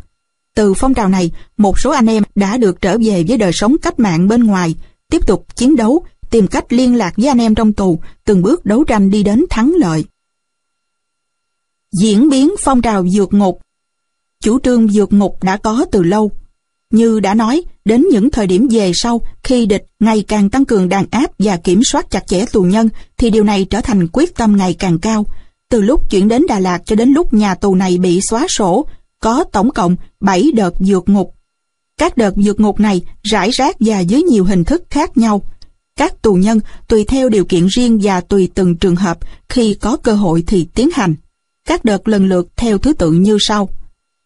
Từ 0.57 0.75
phong 0.75 0.95
trào 0.95 1.09
này, 1.09 1.31
một 1.57 1.79
số 1.79 1.91
anh 1.91 2.07
em 2.07 2.23
đã 2.35 2.57
được 2.57 2.81
trở 2.81 2.99
về 2.99 3.25
với 3.29 3.37
đời 3.37 3.53
sống 3.53 3.77
cách 3.83 4.01
mạng 4.01 4.29
bên 4.29 4.45
ngoài, 4.45 4.75
tiếp 5.11 5.27
tục 5.27 5.57
chiến 5.57 5.77
đấu, 5.77 6.05
tìm 6.31 6.47
cách 6.47 6.73
liên 6.73 6.95
lạc 6.95 7.13
với 7.17 7.29
anh 7.29 7.39
em 7.39 7.55
trong 7.55 7.73
tù, 7.73 7.99
từng 8.25 8.43
bước 8.43 8.65
đấu 8.65 8.85
tranh 8.85 9.11
đi 9.11 9.23
đến 9.23 9.45
thắng 9.51 9.75
lợi. 9.77 10.05
Diễn 12.01 12.29
biến 12.29 12.55
phong 12.61 12.83
trào 12.83 13.09
dược 13.09 13.35
ngục 13.35 13.61
Chủ 14.43 14.59
trương 14.61 14.89
dược 14.89 15.13
ngục 15.13 15.43
đã 15.43 15.57
có 15.57 15.87
từ 15.93 16.03
lâu. 16.03 16.31
Như 16.91 17.21
đã 17.21 17.35
nói, 17.35 17.63
đến 17.85 18.07
những 18.13 18.31
thời 18.31 18.47
điểm 18.47 18.69
về 18.71 18.93
sau, 18.95 19.21
khi 19.43 19.67
địch 19.67 19.87
ngày 20.01 20.25
càng 20.29 20.51
tăng 20.51 20.65
cường 20.65 20.89
đàn 20.89 21.07
áp 21.11 21.31
và 21.39 21.57
kiểm 21.57 21.81
soát 21.85 22.11
chặt 22.11 22.27
chẽ 22.27 22.45
tù 22.53 22.63
nhân, 22.63 22.89
thì 23.19 23.31
điều 23.31 23.45
này 23.45 23.67
trở 23.71 23.81
thành 23.81 24.09
quyết 24.13 24.37
tâm 24.37 24.57
ngày 24.57 24.75
càng 24.75 24.99
cao. 24.99 25.27
Từ 25.71 25.81
lúc 25.81 26.11
chuyển 26.11 26.29
đến 26.29 26.47
Đà 26.49 26.59
Lạt 26.59 26.83
cho 26.85 26.97
đến 26.97 27.13
lúc 27.13 27.35
nhà 27.35 27.55
tù 27.55 27.75
này 27.75 27.99
bị 27.99 28.21
xóa 28.21 28.47
sổ, 28.49 28.87
có 29.21 29.45
tổng 29.53 29.71
cộng 29.71 29.97
7 30.21 30.51
đợt 30.55 30.75
dược 30.81 31.09
ngục 31.09 31.35
các 31.99 32.17
đợt 32.17 32.35
vượt 32.37 32.61
ngục 32.61 32.81
này 32.81 33.03
rải 33.23 33.51
rác 33.51 33.77
và 33.81 34.01
dưới 34.01 34.23
nhiều 34.23 34.45
hình 34.45 34.65
thức 34.65 34.85
khác 34.91 35.17
nhau. 35.17 35.43
Các 35.97 36.23
tù 36.23 36.35
nhân 36.35 36.61
tùy 36.89 37.05
theo 37.05 37.29
điều 37.29 37.45
kiện 37.45 37.67
riêng 37.67 38.01
và 38.03 38.21
tùy 38.21 38.49
từng 38.55 38.77
trường 38.77 38.97
hợp 38.97 39.19
khi 39.49 39.75
có 39.75 39.97
cơ 39.97 40.15
hội 40.15 40.45
thì 40.47 40.67
tiến 40.75 40.89
hành. 40.95 41.15
Các 41.69 41.85
đợt 41.85 42.09
lần 42.09 42.29
lượt 42.29 42.49
theo 42.57 42.79
thứ 42.79 42.93
tự 42.93 43.13
như 43.13 43.39
sau. 43.41 43.69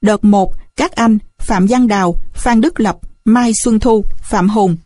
Đợt 0.00 0.24
1, 0.24 0.54
các 0.76 0.92
anh 0.92 1.18
Phạm 1.38 1.66
Văn 1.66 1.88
Đào, 1.88 2.14
Phan 2.32 2.60
Đức 2.60 2.80
Lập, 2.80 2.98
Mai 3.24 3.52
Xuân 3.64 3.80
Thu, 3.80 4.04
Phạm 4.22 4.48
Hùng. 4.48 4.76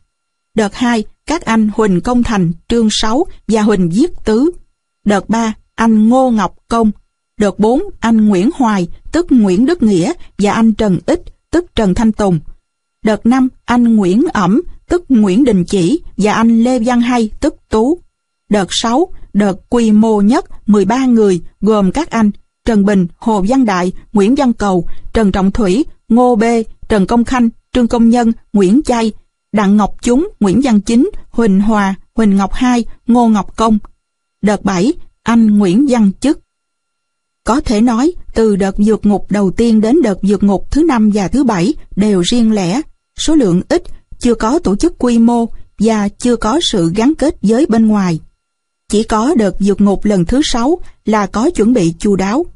Đợt 0.55 0.75
2, 0.75 1.05
các 1.27 1.45
anh 1.45 1.71
Huỳnh 1.75 2.01
Công 2.01 2.23
Thành, 2.23 2.53
Trương 2.69 2.89
Sáu 2.91 3.27
và 3.49 3.63
Huỳnh 3.63 3.91
diết 3.93 4.11
Tứ. 4.25 4.51
Đợt 5.05 5.29
3, 5.29 5.55
anh 5.75 6.09
Ngô 6.09 6.31
Ngọc 6.31 6.57
Công. 6.69 6.91
Đợt 7.41 7.59
4, 7.59 7.83
anh 8.01 8.29
Nguyễn 8.29 8.51
Hoài, 8.55 8.89
tức 9.13 9.27
Nguyễn 9.31 9.67
Đức 9.67 9.83
Nghĩa 9.83 10.13
và 10.39 10.53
anh 10.53 10.75
Trần 10.75 10.99
Ích, 11.07 11.23
tức 11.51 11.67
Trần 11.75 11.95
Thanh 11.95 12.13
Tùng. 12.13 12.41
Đợt 13.07 13.27
5, 13.27 13.49
anh 13.65 13.97
Nguyễn 13.97 14.25
Ẩm, 14.33 14.63
tức 14.89 15.05
Nguyễn 15.09 15.45
Đình 15.45 15.65
Chỉ 15.65 16.01
và 16.17 16.33
anh 16.33 16.65
Lê 16.65 16.79
Văn 16.79 17.01
Hay, 17.01 17.31
tức 17.41 17.57
Tú. 17.71 17.99
Đợt 18.49 18.67
6, 18.71 19.09
đợt 19.33 19.57
quy 19.69 19.93
mô 19.93 20.21
nhất 20.21 20.45
13 20.67 21.07
người 21.07 21.41
gồm 21.61 21.93
các 21.93 22.11
anh 22.11 22.31
Trần 22.65 22.85
Bình, 22.85 23.07
Hồ 23.17 23.45
Văn 23.49 23.65
Đại, 23.65 23.93
Nguyễn 24.13 24.35
Văn 24.35 24.53
Cầu, 24.53 24.89
Trần 25.13 25.33
Trọng 25.33 25.51
Thủy, 25.51 25.85
Ngô 26.09 26.37
Bê, 26.37 26.65
Trần 26.89 27.07
Công 27.07 27.25
Khanh, 27.25 27.49
Trương 27.73 27.89
Công 27.89 28.09
Nhân, 28.09 28.33
Nguyễn 28.53 28.81
Chay, 28.85 29.13
Đặng 29.53 29.77
Ngọc 29.77 29.97
Chúng, 30.03 30.29
Nguyễn 30.41 30.61
Văn 30.65 30.81
Chính, 30.81 31.11
Huỳnh 31.31 31.61
Hòa, 31.61 31.95
Huỳnh 32.15 32.37
Ngọc 32.37 32.53
Hai, 32.53 32.85
Ngô 33.07 33.29
Ngọc 33.29 33.57
Công. 33.57 33.79
Đợt 34.43 34.65
7, 34.65 34.93
anh 35.23 35.59
Nguyễn 35.59 35.87
Văn 35.89 36.11
Chức. 36.21 36.41
Có 37.45 37.61
thể 37.61 37.81
nói, 37.81 38.13
từ 38.35 38.57
đợt 38.57 38.75
vượt 38.79 39.07
ngục 39.07 39.27
đầu 39.31 39.51
tiên 39.51 39.81
đến 39.81 39.97
đợt 40.03 40.19
vượt 40.23 40.43
ngục 40.43 40.71
thứ 40.71 40.83
năm 40.83 41.11
và 41.15 41.29
thứ 41.29 41.45
bảy 41.45 41.75
đều 41.97 42.21
riêng 42.21 42.53
lẻ, 42.53 42.83
số 43.19 43.35
lượng 43.35 43.63
ít, 43.69 43.83
chưa 44.19 44.35
có 44.35 44.59
tổ 44.59 44.77
chức 44.77 44.95
quy 44.99 45.19
mô 45.19 45.47
và 45.79 46.09
chưa 46.09 46.37
có 46.37 46.61
sự 46.63 46.93
gắn 46.95 47.13
kết 47.19 47.37
với 47.43 47.67
bên 47.67 47.87
ngoài. 47.87 48.21
Chỉ 48.89 49.03
có 49.03 49.35
đợt 49.37 49.57
vượt 49.61 49.81
ngục 49.81 50.05
lần 50.05 50.25
thứ 50.25 50.41
sáu 50.45 50.79
là 51.05 51.27
có 51.27 51.51
chuẩn 51.51 51.73
bị 51.73 51.95
chu 51.99 52.17
đáo. 52.17 52.47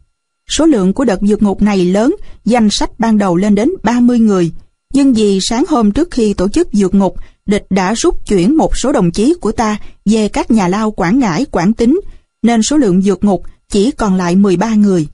Số 0.50 0.66
lượng 0.66 0.92
của 0.92 1.04
đợt 1.04 1.18
vượt 1.20 1.42
ngục 1.42 1.62
này 1.62 1.84
lớn, 1.84 2.16
danh 2.44 2.68
sách 2.70 2.90
ban 2.98 3.18
đầu 3.18 3.36
lên 3.36 3.54
đến 3.54 3.70
30 3.82 4.18
người, 4.18 4.52
nhưng 4.94 5.14
vì 5.14 5.38
sáng 5.42 5.64
hôm 5.68 5.92
trước 5.92 6.10
khi 6.10 6.34
tổ 6.34 6.48
chức 6.48 6.68
vượt 6.72 6.94
ngục, 6.94 7.16
địch 7.46 7.66
đã 7.70 7.94
rút 7.94 8.26
chuyển 8.26 8.56
một 8.56 8.76
số 8.76 8.92
đồng 8.92 9.10
chí 9.10 9.34
của 9.40 9.52
ta 9.52 9.78
về 10.04 10.28
các 10.28 10.50
nhà 10.50 10.68
lao 10.68 10.90
Quảng 10.90 11.18
Ngãi, 11.18 11.44
Quảng 11.44 11.72
tính, 11.72 12.00
nên 12.42 12.62
số 12.62 12.76
lượng 12.76 13.00
vượt 13.04 13.24
ngục 13.24 13.44
chỉ 13.68 13.90
còn 13.90 14.16
lại 14.16 14.36
13 14.36 14.74
người. 14.74 15.08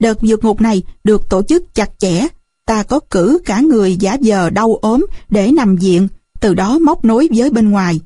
Đợt 0.00 0.18
vượt 0.22 0.44
ngục 0.44 0.60
này 0.60 0.82
được 1.04 1.28
tổ 1.28 1.42
chức 1.42 1.74
chặt 1.74 1.90
chẽ, 1.98 2.26
ta 2.66 2.82
có 2.82 3.00
cử 3.10 3.38
cả 3.44 3.60
người 3.60 3.96
giả 3.96 4.16
giờ 4.20 4.50
đau 4.50 4.74
ốm 4.82 5.06
để 5.30 5.52
nằm 5.52 5.76
viện, 5.76 6.08
từ 6.40 6.54
đó 6.54 6.78
móc 6.78 7.04
nối 7.04 7.28
với 7.34 7.50
bên 7.50 7.70
ngoài. 7.70 8.00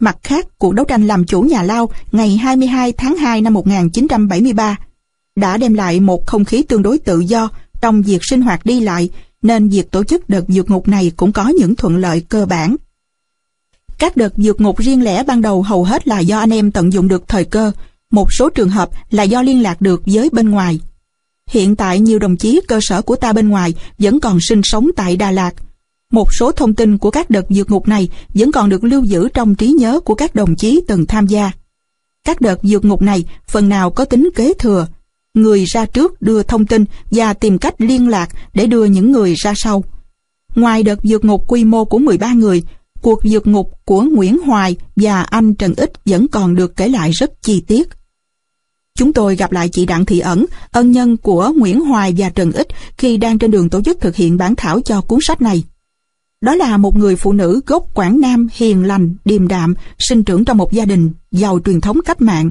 Mặt 0.00 0.16
khác, 0.22 0.46
cuộc 0.58 0.74
đấu 0.74 0.84
tranh 0.84 1.06
làm 1.06 1.26
chủ 1.26 1.42
nhà 1.42 1.62
lao 1.62 1.90
ngày 2.12 2.36
22 2.36 2.92
tháng 2.92 3.16
2 3.16 3.40
năm 3.40 3.54
1973 3.54 4.76
đã 5.36 5.56
đem 5.56 5.74
lại 5.74 6.00
một 6.00 6.26
không 6.26 6.44
khí 6.44 6.62
tương 6.62 6.82
đối 6.82 6.98
tự 6.98 7.20
do 7.20 7.48
trong 7.80 8.02
việc 8.02 8.24
sinh 8.24 8.42
hoạt 8.42 8.66
đi 8.66 8.80
lại, 8.80 9.10
nên 9.42 9.68
việc 9.68 9.90
tổ 9.90 10.04
chức 10.04 10.28
đợt 10.28 10.44
vượt 10.48 10.70
ngục 10.70 10.88
này 10.88 11.12
cũng 11.16 11.32
có 11.32 11.48
những 11.48 11.74
thuận 11.74 11.96
lợi 11.96 12.20
cơ 12.20 12.46
bản. 12.46 12.76
Các 13.98 14.16
đợt 14.16 14.32
vượt 14.36 14.60
ngục 14.60 14.78
riêng 14.78 15.04
lẻ 15.04 15.22
ban 15.22 15.42
đầu 15.42 15.62
hầu 15.62 15.84
hết 15.84 16.08
là 16.08 16.20
do 16.20 16.38
anh 16.38 16.52
em 16.52 16.70
tận 16.70 16.92
dụng 16.92 17.08
được 17.08 17.28
thời 17.28 17.44
cơ, 17.44 17.72
một 18.10 18.32
số 18.32 18.50
trường 18.50 18.68
hợp 18.68 18.90
là 19.10 19.22
do 19.22 19.42
liên 19.42 19.62
lạc 19.62 19.80
được 19.80 20.02
với 20.06 20.30
bên 20.32 20.50
ngoài. 20.50 20.80
Hiện 21.50 21.76
tại 21.76 22.00
nhiều 22.00 22.18
đồng 22.18 22.36
chí 22.36 22.60
cơ 22.68 22.78
sở 22.82 23.02
của 23.02 23.16
ta 23.16 23.32
bên 23.32 23.48
ngoài 23.48 23.74
vẫn 23.98 24.20
còn 24.20 24.38
sinh 24.40 24.60
sống 24.64 24.90
tại 24.96 25.16
Đà 25.16 25.30
Lạt. 25.30 25.54
Một 26.12 26.34
số 26.34 26.52
thông 26.52 26.74
tin 26.74 26.98
của 26.98 27.10
các 27.10 27.30
đợt 27.30 27.46
vượt 27.48 27.70
ngục 27.70 27.88
này 27.88 28.08
vẫn 28.34 28.52
còn 28.52 28.68
được 28.68 28.84
lưu 28.84 29.04
giữ 29.04 29.28
trong 29.34 29.54
trí 29.54 29.68
nhớ 29.68 30.00
của 30.00 30.14
các 30.14 30.34
đồng 30.34 30.56
chí 30.56 30.80
từng 30.88 31.06
tham 31.06 31.26
gia. 31.26 31.52
Các 32.24 32.40
đợt 32.40 32.58
vượt 32.62 32.84
ngục 32.84 33.02
này 33.02 33.24
phần 33.48 33.68
nào 33.68 33.90
có 33.90 34.04
tính 34.04 34.30
kế 34.34 34.52
thừa. 34.54 34.86
Người 35.34 35.64
ra 35.64 35.86
trước 35.86 36.22
đưa 36.22 36.42
thông 36.42 36.66
tin 36.66 36.84
và 37.10 37.32
tìm 37.32 37.58
cách 37.58 37.74
liên 37.78 38.08
lạc 38.08 38.28
để 38.54 38.66
đưa 38.66 38.84
những 38.84 39.12
người 39.12 39.34
ra 39.34 39.52
sau. 39.56 39.84
Ngoài 40.54 40.82
đợt 40.82 40.98
vượt 41.02 41.24
ngục 41.24 41.44
quy 41.48 41.64
mô 41.64 41.84
của 41.84 41.98
13 41.98 42.32
người, 42.32 42.62
cuộc 43.00 43.20
vượt 43.24 43.46
ngục 43.46 43.70
của 43.84 44.02
Nguyễn 44.02 44.38
Hoài 44.38 44.76
và 44.96 45.22
anh 45.22 45.54
Trần 45.54 45.74
Ích 45.74 45.92
vẫn 46.04 46.28
còn 46.28 46.54
được 46.54 46.76
kể 46.76 46.88
lại 46.88 47.10
rất 47.10 47.42
chi 47.42 47.60
tiết. 47.66 47.88
Chúng 49.00 49.12
tôi 49.12 49.36
gặp 49.36 49.52
lại 49.52 49.68
chị 49.68 49.86
Đặng 49.86 50.04
Thị 50.04 50.20
Ẩn, 50.20 50.46
ân 50.70 50.90
nhân 50.90 51.16
của 51.16 51.52
Nguyễn 51.56 51.80
Hoài 51.80 52.14
và 52.16 52.30
Trần 52.30 52.52
Ích 52.52 52.66
khi 52.96 53.16
đang 53.16 53.38
trên 53.38 53.50
đường 53.50 53.68
tổ 53.68 53.82
chức 53.82 54.00
thực 54.00 54.16
hiện 54.16 54.36
bản 54.36 54.54
thảo 54.56 54.80
cho 54.80 55.00
cuốn 55.00 55.18
sách 55.22 55.42
này. 55.42 55.64
Đó 56.40 56.54
là 56.54 56.76
một 56.76 56.96
người 56.96 57.16
phụ 57.16 57.32
nữ 57.32 57.60
gốc 57.66 57.86
Quảng 57.94 58.20
Nam 58.20 58.48
hiền 58.54 58.84
lành, 58.84 59.14
điềm 59.24 59.48
đạm, 59.48 59.74
sinh 59.98 60.24
trưởng 60.24 60.44
trong 60.44 60.56
một 60.56 60.72
gia 60.72 60.84
đình 60.84 61.10
giàu 61.32 61.58
truyền 61.64 61.80
thống 61.80 61.98
cách 62.04 62.20
mạng. 62.20 62.50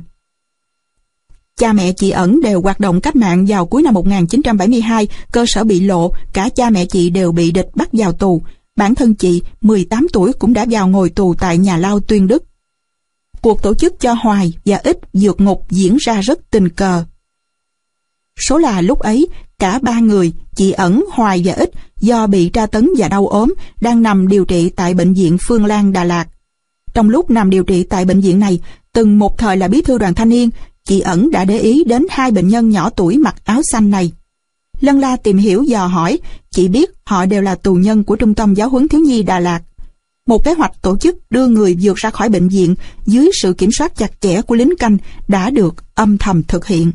Cha 1.58 1.74
mẹ 1.74 1.92
chị 1.92 2.10
Ẩn 2.10 2.42
đều 2.42 2.62
hoạt 2.62 2.80
động 2.80 3.02
cách 3.02 3.16
mạng 3.16 3.46
vào 3.48 3.66
cuối 3.66 3.84
năm 3.84 3.94
1972, 3.94 5.08
cơ 5.32 5.46
sở 5.48 5.64
bị 5.64 5.80
lộ, 5.80 6.14
cả 6.34 6.50
cha 6.50 6.70
mẹ 6.70 6.86
chị 6.86 7.10
đều 7.10 7.32
bị 7.32 7.52
địch 7.52 7.70
bắt 7.76 7.90
vào 7.92 8.14
tù. 8.14 8.42
Bản 8.76 8.96
thân 8.96 9.16
chị, 9.16 9.42
18 9.62 10.08
tuổi 10.14 10.34
cũng 10.34 10.54
đã 10.54 10.66
vào 10.70 10.88
ngồi 10.88 11.10
tù 11.10 11.34
tại 11.34 11.58
nhà 11.58 11.78
lao 11.78 12.00
Tuyên 12.00 12.28
Đức. 12.28 12.44
Cuộc 13.41 13.61
tổ 13.61 13.74
chức 13.76 13.99
cho 13.99 14.14
Hoài 14.14 14.53
và 14.66 14.78
Ích 14.78 14.98
vượt 15.14 15.41
ngục 15.41 15.66
diễn 15.70 15.98
ra 15.99 16.22
rất 16.22 16.40
tình 16.52 16.70
cờ. 16.70 17.03
Số 18.48 18.57
là 18.57 18.82
lúc 18.82 18.99
ấy, 18.99 19.28
cả 19.60 19.80
ba 19.82 19.99
người, 19.99 20.34
chị 20.56 20.72
Ẩn, 20.72 21.06
Hoài 21.11 21.41
và 21.45 21.53
Ích, 21.53 21.72
do 21.99 22.28
bị 22.28 22.49
tra 22.49 22.66
tấn 22.66 22.90
và 22.98 23.07
đau 23.07 23.28
ốm, 23.28 23.53
đang 23.82 24.02
nằm 24.02 24.28
điều 24.28 24.45
trị 24.45 24.70
tại 24.70 24.94
Bệnh 24.94 25.14
viện 25.14 25.38
Phương 25.48 25.66
Lan, 25.66 25.94
Đà 25.94 26.03
Lạt. 26.03 26.26
Trong 26.94 27.10
lúc 27.10 27.32
nằm 27.32 27.49
điều 27.49 27.64
trị 27.64 27.84
tại 27.84 28.06
bệnh 28.06 28.22
viện 28.22 28.40
này, 28.40 28.60
từng 28.94 29.20
một 29.20 29.38
thời 29.38 29.57
là 29.57 29.68
bí 29.68 29.82
thư 29.82 29.98
đoàn 29.98 30.14
thanh 30.14 30.30
niên, 30.30 30.49
chị 30.86 30.99
Ẩn 30.99 31.32
đã 31.32 31.45
để 31.45 31.60
ý 31.60 31.84
đến 31.84 32.06
hai 32.10 32.32
bệnh 32.32 32.48
nhân 32.48 32.70
nhỏ 32.70 32.90
tuổi 32.90 33.18
mặc 33.18 33.36
áo 33.44 33.61
xanh 33.72 33.90
này. 33.90 34.11
Lân 34.80 34.99
la 34.99 35.16
tìm 35.16 35.38
hiểu 35.38 35.64
dò 35.64 35.88
hỏi, 35.88 36.20
chị 36.52 36.68
biết 36.68 36.90
họ 37.06 37.26
đều 37.26 37.41
là 37.41 37.56
tù 37.56 37.74
nhân 37.74 38.03
của 38.03 38.16
Trung 38.16 38.34
tâm 38.34 38.53
Giáo 38.53 38.70
huấn 38.70 38.88
Thiếu 38.88 39.02
nhi 39.02 39.24
Đà 39.24 39.40
Lạt. 39.40 39.61
Một 40.30 40.43
kế 40.43 40.53
hoạch 40.53 40.81
tổ 40.81 40.97
chức 40.97 41.18
đưa 41.30 41.47
người 41.47 41.77
vượt 41.81 41.97
ra 41.97 42.10
khỏi 42.10 42.30
bệnh 42.30 42.49
viện 42.49 42.76
dưới 43.06 43.30
sự 43.41 43.53
kiểm 43.53 43.69
soát 43.77 43.95
chặt 43.97 44.11
chẽ 44.22 44.41
của 44.41 44.56
lính 44.56 44.73
canh 44.80 44.97
đã 45.27 45.49
được 45.49 45.76
âm 45.95 46.18
thầm 46.18 46.43
thực 46.43 46.68
hiện. 46.68 46.91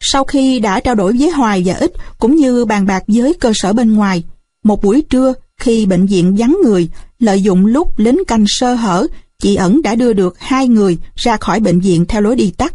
Sau 0.00 0.24
khi 0.24 0.58
đã 0.60 0.80
trao 0.80 0.94
đổi 0.94 1.16
với 1.18 1.30
Hoài 1.30 1.62
và 1.64 1.74
Ích 1.74 1.92
cũng 2.18 2.36
như 2.36 2.64
bàn 2.64 2.86
bạc 2.86 3.02
với 3.08 3.34
cơ 3.40 3.52
sở 3.54 3.72
bên 3.72 3.94
ngoài, 3.94 4.24
một 4.64 4.82
buổi 4.82 5.02
trưa 5.10 5.32
khi 5.60 5.86
bệnh 5.86 6.06
viện 6.06 6.36
vắng 6.38 6.56
người, 6.64 6.88
lợi 7.18 7.42
dụng 7.42 7.66
lúc 7.66 7.98
lính 7.98 8.22
canh 8.26 8.44
sơ 8.48 8.74
hở, 8.74 9.06
chị 9.38 9.54
ẩn 9.54 9.82
đã 9.82 9.94
đưa 9.94 10.12
được 10.12 10.38
hai 10.38 10.68
người 10.68 10.98
ra 11.14 11.36
khỏi 11.36 11.60
bệnh 11.60 11.80
viện 11.80 12.06
theo 12.06 12.20
lối 12.20 12.36
đi 12.36 12.52
tắt. 12.56 12.74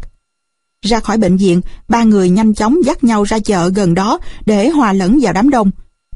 Ra 0.82 1.00
khỏi 1.00 1.18
bệnh 1.18 1.36
viện, 1.36 1.60
ba 1.88 2.02
người 2.02 2.30
nhanh 2.30 2.54
chóng 2.54 2.76
dắt 2.84 3.04
nhau 3.04 3.24
ra 3.24 3.38
chợ 3.38 3.68
gần 3.68 3.94
đó 3.94 4.18
để 4.46 4.68
hòa 4.68 4.92
lẫn 4.92 5.18
vào 5.22 5.32
đám 5.32 5.50
đông. 5.50 5.70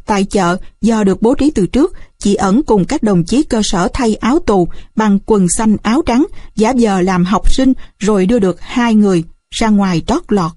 Tại 0.06 0.24
chợ, 0.24 0.56
do 0.80 1.04
được 1.04 1.22
bố 1.22 1.34
trí 1.34 1.50
từ 1.50 1.66
trước, 1.66 1.92
chị 2.22 2.34
ẩn 2.34 2.62
cùng 2.62 2.84
các 2.84 3.02
đồng 3.02 3.24
chí 3.24 3.42
cơ 3.42 3.60
sở 3.64 3.88
thay 3.94 4.14
áo 4.14 4.38
tù 4.38 4.68
bằng 4.96 5.18
quần 5.26 5.46
xanh 5.48 5.76
áo 5.82 6.02
trắng, 6.06 6.26
giả 6.56 6.70
giờ 6.70 7.00
làm 7.00 7.24
học 7.24 7.54
sinh 7.54 7.72
rồi 7.98 8.26
đưa 8.26 8.38
được 8.38 8.60
hai 8.60 8.94
người 8.94 9.24
ra 9.50 9.68
ngoài 9.68 10.02
trót 10.06 10.22
lọt. 10.28 10.52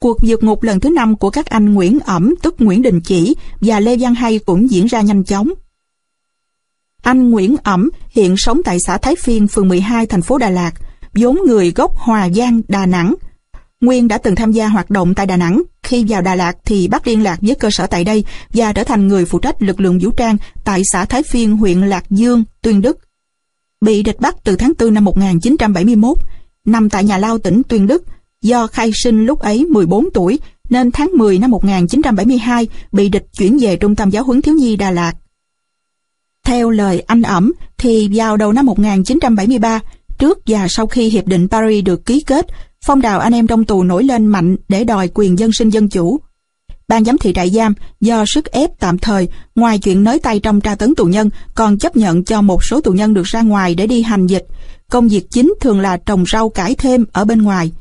Cuộc 0.00 0.18
vượt 0.22 0.42
ngục 0.42 0.62
lần 0.62 0.80
thứ 0.80 0.90
năm 0.90 1.16
của 1.16 1.30
các 1.30 1.46
anh 1.46 1.74
Nguyễn 1.74 2.00
Ẩm 2.00 2.34
tức 2.42 2.54
Nguyễn 2.58 2.82
Đình 2.82 3.00
Chỉ 3.00 3.36
và 3.60 3.80
Lê 3.80 3.96
Văn 4.00 4.14
Hay 4.14 4.38
cũng 4.38 4.70
diễn 4.70 4.86
ra 4.86 5.00
nhanh 5.00 5.24
chóng. 5.24 5.48
Anh 7.02 7.30
Nguyễn 7.30 7.56
Ẩm 7.62 7.90
hiện 8.10 8.34
sống 8.36 8.60
tại 8.64 8.78
xã 8.86 8.98
Thái 8.98 9.16
Phiên, 9.16 9.48
phường 9.48 9.68
12, 9.68 10.06
thành 10.06 10.22
phố 10.22 10.38
Đà 10.38 10.50
Lạt, 10.50 10.72
vốn 11.14 11.38
người 11.46 11.72
gốc 11.72 11.96
Hòa 11.96 12.28
Giang, 12.28 12.60
Đà 12.68 12.86
Nẵng. 12.86 13.14
Nguyên 13.80 14.08
đã 14.08 14.18
từng 14.18 14.34
tham 14.34 14.52
gia 14.52 14.68
hoạt 14.68 14.90
động 14.90 15.14
tại 15.14 15.26
Đà 15.26 15.36
Nẵng, 15.36 15.62
khi 15.82 16.04
vào 16.08 16.22
Đà 16.22 16.34
Lạt 16.34 16.56
thì 16.64 16.88
bắt 16.88 17.06
liên 17.06 17.22
lạc 17.22 17.38
với 17.42 17.54
cơ 17.54 17.70
sở 17.70 17.86
tại 17.86 18.04
đây 18.04 18.24
và 18.54 18.72
trở 18.72 18.84
thành 18.84 19.08
người 19.08 19.24
phụ 19.24 19.38
trách 19.38 19.62
lực 19.62 19.80
lượng 19.80 19.98
vũ 20.02 20.10
trang 20.10 20.36
tại 20.64 20.82
xã 20.92 21.04
Thái 21.04 21.22
Phiên, 21.22 21.56
huyện 21.56 21.80
Lạc 21.80 22.04
Dương, 22.10 22.44
Tuyên 22.62 22.80
Đức. 22.80 22.98
Bị 23.80 24.02
địch 24.02 24.20
bắt 24.20 24.36
từ 24.44 24.56
tháng 24.56 24.72
4 24.78 24.94
năm 24.94 25.04
1971, 25.04 26.18
nằm 26.64 26.90
tại 26.90 27.04
nhà 27.04 27.18
lao 27.18 27.38
tỉnh 27.38 27.62
Tuyên 27.68 27.86
Đức, 27.86 28.04
Do 28.42 28.66
khai 28.66 28.90
sinh 28.94 29.26
lúc 29.26 29.38
ấy 29.38 29.64
14 29.64 30.08
tuổi, 30.14 30.38
nên 30.70 30.90
tháng 30.90 31.10
10 31.16 31.38
năm 31.38 31.50
1972 31.50 32.68
bị 32.92 33.08
địch 33.08 33.26
chuyển 33.38 33.58
về 33.58 33.76
Trung 33.76 33.96
tâm 33.96 34.10
Giáo 34.10 34.24
huấn 34.24 34.42
Thiếu 34.42 34.54
nhi 34.54 34.76
Đà 34.76 34.90
Lạt. 34.90 35.12
Theo 36.44 36.70
lời 36.70 37.02
anh 37.06 37.22
ẩm, 37.22 37.52
thì 37.78 38.08
vào 38.12 38.36
đầu 38.36 38.52
năm 38.52 38.66
1973, 38.66 39.80
trước 40.18 40.38
và 40.46 40.68
sau 40.68 40.86
khi 40.86 41.08
Hiệp 41.08 41.26
định 41.26 41.48
Paris 41.48 41.84
được 41.84 42.06
ký 42.06 42.20
kết, 42.20 42.46
phong 42.84 43.00
trào 43.00 43.20
anh 43.20 43.32
em 43.32 43.46
trong 43.46 43.64
tù 43.64 43.82
nổi 43.82 44.04
lên 44.04 44.26
mạnh 44.26 44.56
để 44.68 44.84
đòi 44.84 45.10
quyền 45.14 45.38
dân 45.38 45.52
sinh 45.52 45.70
dân 45.70 45.88
chủ. 45.88 46.20
Ban 46.88 47.04
giám 47.04 47.18
thị 47.18 47.32
trại 47.34 47.50
giam 47.50 47.74
do 48.00 48.24
sức 48.26 48.50
ép 48.50 48.70
tạm 48.78 48.98
thời, 48.98 49.28
ngoài 49.54 49.78
chuyện 49.78 50.04
nới 50.04 50.18
tay 50.18 50.40
trong 50.40 50.60
tra 50.60 50.74
tấn 50.74 50.94
tù 50.94 51.04
nhân, 51.04 51.30
còn 51.54 51.78
chấp 51.78 51.96
nhận 51.96 52.24
cho 52.24 52.42
một 52.42 52.64
số 52.64 52.80
tù 52.80 52.92
nhân 52.92 53.14
được 53.14 53.26
ra 53.26 53.42
ngoài 53.42 53.74
để 53.74 53.86
đi 53.86 54.02
hành 54.02 54.26
dịch. 54.26 54.46
Công 54.90 55.08
việc 55.08 55.30
chính 55.30 55.54
thường 55.60 55.80
là 55.80 55.96
trồng 55.96 56.24
rau 56.26 56.48
cải 56.48 56.74
thêm 56.74 57.04
ở 57.12 57.24
bên 57.24 57.42
ngoài. 57.42 57.72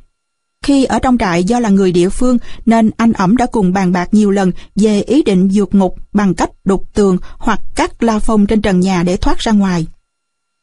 Khi 0.63 0.85
ở 0.85 0.99
trong 0.99 1.17
trại 1.17 1.43
do 1.43 1.59
là 1.59 1.69
người 1.69 1.91
địa 1.91 2.09
phương 2.09 2.37
nên 2.65 2.91
anh 2.97 3.13
ẩm 3.13 3.37
đã 3.37 3.45
cùng 3.45 3.73
bàn 3.73 3.91
bạc 3.91 4.09
nhiều 4.11 4.31
lần 4.31 4.51
về 4.75 5.01
ý 5.01 5.23
định 5.23 5.49
vượt 5.53 5.75
ngục 5.75 5.95
bằng 6.13 6.33
cách 6.33 6.51
đục 6.65 6.93
tường 6.93 7.17
hoặc 7.37 7.59
cắt 7.75 8.03
la 8.03 8.19
phong 8.19 8.45
trên 8.45 8.61
trần 8.61 8.79
nhà 8.79 9.03
để 9.03 9.17
thoát 9.17 9.39
ra 9.39 9.51
ngoài. 9.51 9.87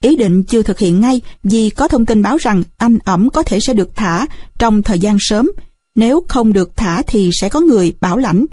Ý 0.02 0.16
định 0.16 0.42
chưa 0.42 0.62
thực 0.62 0.78
hiện 0.78 1.00
ngay 1.00 1.20
vì 1.42 1.70
có 1.70 1.88
thông 1.88 2.06
tin 2.06 2.22
báo 2.22 2.36
rằng 2.36 2.62
anh 2.76 2.98
ẩm 3.04 3.30
có 3.30 3.42
thể 3.42 3.60
sẽ 3.60 3.74
được 3.74 3.96
thả 3.96 4.26
trong 4.58 4.82
thời 4.82 4.98
gian 4.98 5.16
sớm. 5.20 5.50
Nếu 5.94 6.24
không 6.28 6.52
được 6.52 6.76
thả 6.76 7.02
thì 7.06 7.30
sẽ 7.32 7.48
có 7.48 7.60
người 7.60 7.94
bảo 8.00 8.16
lãnh. 8.16 8.46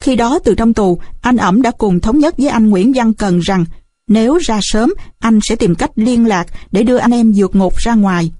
Khi 0.00 0.16
đó 0.16 0.38
từ 0.44 0.54
trong 0.54 0.74
tù, 0.74 0.98
anh 1.20 1.36
ẩm 1.36 1.62
đã 1.62 1.70
cùng 1.70 2.00
thống 2.00 2.18
nhất 2.18 2.34
với 2.38 2.48
anh 2.48 2.70
Nguyễn 2.70 2.92
Văn 2.92 3.14
Cần 3.14 3.38
rằng 3.38 3.64
nếu 4.08 4.38
ra 4.38 4.58
sớm, 4.62 4.94
anh 5.18 5.38
sẽ 5.42 5.56
tìm 5.56 5.74
cách 5.74 5.90
liên 5.96 6.26
lạc 6.26 6.46
để 6.72 6.82
đưa 6.82 6.96
anh 6.96 7.10
em 7.10 7.32
vượt 7.36 7.56
ngục 7.56 7.76
ra 7.76 7.94
ngoài. 7.94 8.32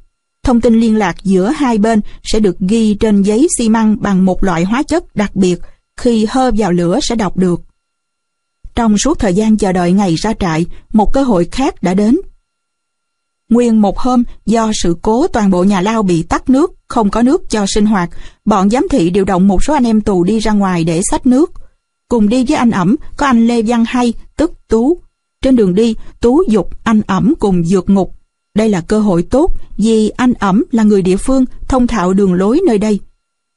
Thông 0.43 0.60
tin 0.60 0.81
liên 0.81 0.97
lạc 0.97 1.16
giữa 1.22 1.51
hai 1.56 1.78
bên 1.78 2.01
sẽ 2.22 2.40
được 2.40 2.56
ghi 2.59 2.94
trên 2.94 3.22
giấy 3.22 3.48
xi 3.59 3.68
măng 3.68 3.97
bằng 4.01 4.24
một 4.24 4.44
loại 4.44 4.64
hóa 4.64 4.82
chất 4.82 5.16
đặc 5.16 5.36
biệt, 5.36 5.59
khi 5.97 6.27
hơ 6.31 6.51
vào 6.56 6.72
lửa 6.72 6.98
sẽ 7.02 7.14
đọc 7.14 7.36
được. 7.36 7.62
Trong 8.74 8.98
suốt 8.98 9.18
thời 9.18 9.35
gian 9.35 9.56
chờ 9.56 9.72
đợi 9.72 9.93
ngày 9.93 10.14
ra 10.14 10.32
trại, 10.40 10.66
một 10.93 11.12
cơ 11.12 11.22
hội 11.22 11.48
khác 11.52 11.82
đã 11.82 11.94
đến. 11.94 12.16
Nguyên 13.51 13.81
một 13.81 13.98
hôm, 13.98 14.24
do 14.47 14.70
sự 14.74 14.97
cố 15.02 15.27
toàn 15.27 15.51
bộ 15.51 15.64
nhà 15.64 15.81
lao 15.81 16.02
bị 16.02 16.22
tắt 16.22 16.51
nước, 16.51 16.74
không 16.89 17.10
có 17.10 17.22
nước 17.22 17.51
cho 17.51 17.66
sinh 17.66 17.86
hoạt, 17.86 18.10
bọn 18.44 18.70
giám 18.70 18.86
thị 18.90 19.10
điều 19.10 19.24
động 19.24 19.48
một 19.48 19.64
số 19.64 19.74
anh 19.74 19.85
em 19.85 20.01
tù 20.01 20.24
đi 20.24 20.39
ra 20.39 20.52
ngoài 20.52 20.85
để 20.85 21.02
xách 21.10 21.27
nước. 21.27 21.52
Cùng 22.09 22.28
đi 22.28 22.44
với 22.44 22.56
anh 22.56 22.70
ẩm 22.70 22.97
có 23.16 23.27
anh 23.27 23.47
Lê 23.47 23.62
Văn 23.62 23.85
Hay, 23.89 24.12
tức 24.36 24.52
Tú. 24.68 25.01
Trên 25.43 25.56
đường 25.56 25.74
đi, 25.74 25.94
Tú 26.20 26.43
dục 26.48 26.70
anh 26.85 27.01
ẩm 27.06 27.35
cùng 27.39 27.64
dược 27.64 27.90
ngục. 27.90 28.14
Đây 28.55 28.68
là 28.68 28.81
cơ 28.81 29.01
hội 29.01 29.22
tốt 29.22 29.51
vì 29.77 30.09
anh 30.09 30.32
ẩm 30.35 30.64
là 30.70 30.82
người 30.82 31.02
địa 31.02 31.16
phương, 31.16 31.44
thông 31.68 31.86
thạo 31.86 32.12
đường 32.12 32.35
lối 32.35 32.60
nơi 32.66 32.78
đây. 32.78 33.01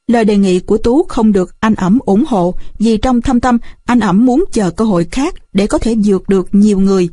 Lời 0.06 0.24
đề 0.24 0.36
nghị 0.36 0.60
của 0.60 0.78
Tú 0.78 1.02
không 1.08 1.32
được 1.32 1.60
anh 1.60 1.74
ẩm 1.74 1.98
ủng 2.04 2.24
hộ 2.28 2.54
vì 2.78 2.96
trong 2.96 3.20
thâm 3.20 3.40
tâm 3.40 3.58
anh 3.84 4.00
ẩm 4.00 4.26
muốn 4.26 4.44
chờ 4.52 4.70
cơ 4.70 4.84
hội 4.84 5.06
khác 5.10 5.34
để 5.52 5.66
có 5.66 5.78
thể 5.78 5.96
dược 5.96 6.28
được 6.28 6.48
nhiều 6.52 6.78
người. 6.78 7.08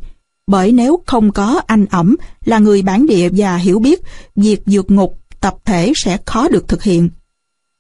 Bởi 0.48 0.72
nếu 0.72 1.04
không 1.06 1.32
có 1.32 1.62
anh 1.68 1.86
ẩm 1.86 2.16
là 2.46 2.60
người 2.60 2.82
bản 2.82 3.06
địa 3.06 3.30
và 3.30 3.58
hiểu 3.58 3.80
biết, 3.80 4.02
việc 4.36 4.62
dược 4.66 4.92
ngục 4.92 5.18
tập 5.40 5.56
thể 5.66 5.94
sẽ 5.96 6.18
khó 6.26 6.48
được 6.48 6.68
thực 6.68 6.84
hiện. 6.84 7.10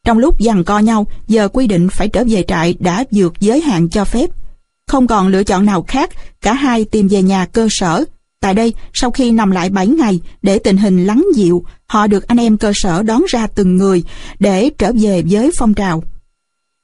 Trong 0.06 0.18
lúc 0.18 0.36
giằng 0.40 0.64
co 0.64 0.80
nhau, 0.80 1.08
giờ 1.28 1.48
quy 1.48 1.68
định 1.68 1.90
phải 1.90 2.08
trở 2.08 2.24
về 2.28 2.44
trại 2.48 2.76
đã 2.80 3.04
vượt 3.12 3.34
giới 3.40 3.62
hạn 3.62 3.90
cho 3.90 4.06
phép. 4.06 4.30
Không 4.88 5.08
còn 5.08 5.28
lựa 5.28 5.44
chọn 5.44 5.66
nào 5.66 5.86
khác, 5.88 6.10
cả 6.42 6.54
hai 6.54 6.86
tìm 6.86 7.08
về 7.08 7.22
nhà 7.22 7.46
cơ 7.46 7.68
sở. 7.72 8.04
Tại 8.40 8.54
đây, 8.54 8.74
sau 8.94 9.12
khi 9.12 9.32
nằm 9.32 9.52
lại 9.52 9.70
7 9.70 9.88
ngày 9.88 10.20
để 10.42 10.60
tình 10.60 10.78
hình 10.78 11.06
lắng 11.06 11.26
dịu, 11.36 11.66
họ 11.86 12.08
được 12.08 12.28
anh 12.28 12.38
em 12.38 12.58
cơ 12.58 12.72
sở 12.76 13.04
đón 13.04 13.24
ra 13.30 13.48
từng 13.48 13.78
người 13.78 14.04
để 14.40 14.70
trở 14.78 14.92
về 15.02 15.24
với 15.30 15.52
phong 15.58 15.74
trào. 15.74 16.04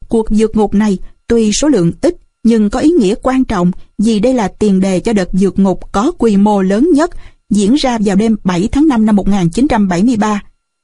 Cuộc 0.08 0.28
vượt 0.30 0.56
ngục 0.56 0.74
này 0.74 0.98
tuy 1.28 1.52
số 1.54 1.68
lượng 1.68 1.91
ít 2.02 2.16
nhưng 2.48 2.69
có 2.69 2.80
ý 2.80 2.90
nghĩa 2.90 3.15
quan 3.24 3.45
trọng 3.45 3.72
vì 3.98 4.19
đây 4.19 4.34
là 4.34 4.48
tiền 4.48 4.80
đề 4.80 4.99
cho 4.99 5.14
đợt 5.14 5.30
vượt 5.32 5.60
ngục 5.60 5.91
có 5.91 6.11
quy 6.18 6.38
mô 6.38 6.61
lớn 6.61 6.90
nhất 6.94 7.11
diễn 7.49 7.76
ra 7.76 7.98
vào 8.06 8.15
đêm 8.15 8.36
7 8.44 8.69
tháng 8.72 8.88
5 8.88 9.06
năm 9.06 9.15
1973 9.15 10.44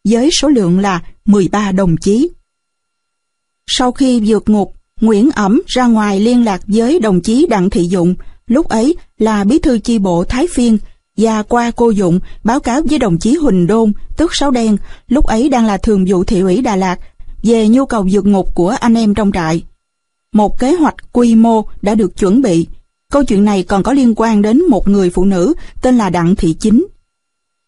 với 0.09 0.29
số 0.31 0.47
lượng 0.47 0.79
là 0.79 1.01
13 1.25 1.71
đồng 1.71 1.97
chí. 1.97 2.29
Sau 3.67 3.91
khi 3.91 4.21
vượt 4.25 4.49
ngục, 4.49 4.73
Nguyễn 5.01 5.31
Ẩm 5.31 5.61
ra 5.67 5.87
ngoài 5.87 6.19
liên 6.19 6.45
lạc 6.45 6.61
với 6.67 6.99
đồng 6.99 7.21
chí 7.21 7.47
Đặng 7.49 7.69
Thị 7.69 7.83
Dụng, 7.83 8.15
lúc 8.47 8.67
ấy 8.67 8.95
là 9.17 9.43
bí 9.43 9.59
thư 9.59 9.79
chi 9.79 9.99
bộ 9.99 10.23
Thái 10.23 10.47
Phiên, 10.53 10.77
và 11.17 11.43
qua 11.43 11.71
cô 11.71 11.89
Dụng 11.89 12.19
báo 12.43 12.59
cáo 12.59 12.81
với 12.89 12.99
đồng 12.99 13.17
chí 13.17 13.35
Huỳnh 13.35 13.67
Đôn, 13.67 13.93
tức 14.17 14.35
Sáu 14.35 14.51
Đen, 14.51 14.77
lúc 15.07 15.25
ấy 15.25 15.49
đang 15.49 15.65
là 15.65 15.77
thường 15.77 16.05
vụ 16.07 16.23
thị 16.23 16.39
ủy 16.39 16.61
Đà 16.61 16.75
Lạt, 16.75 16.99
về 17.43 17.67
nhu 17.67 17.85
cầu 17.85 18.07
vượt 18.11 18.25
ngục 18.25 18.55
của 18.55 18.75
anh 18.79 18.93
em 18.93 19.15
trong 19.15 19.31
trại. 19.31 19.63
Một 20.33 20.59
kế 20.59 20.73
hoạch 20.73 20.95
quy 21.11 21.35
mô 21.35 21.65
đã 21.81 21.95
được 21.95 22.17
chuẩn 22.17 22.41
bị. 22.41 22.67
Câu 23.11 23.23
chuyện 23.23 23.45
này 23.45 23.63
còn 23.63 23.83
có 23.83 23.93
liên 23.93 24.13
quan 24.15 24.41
đến 24.41 24.61
một 24.69 24.87
người 24.87 25.09
phụ 25.09 25.25
nữ 25.25 25.53
tên 25.81 25.97
là 25.97 26.09
Đặng 26.09 26.35
Thị 26.35 26.55
Chính. 26.59 26.85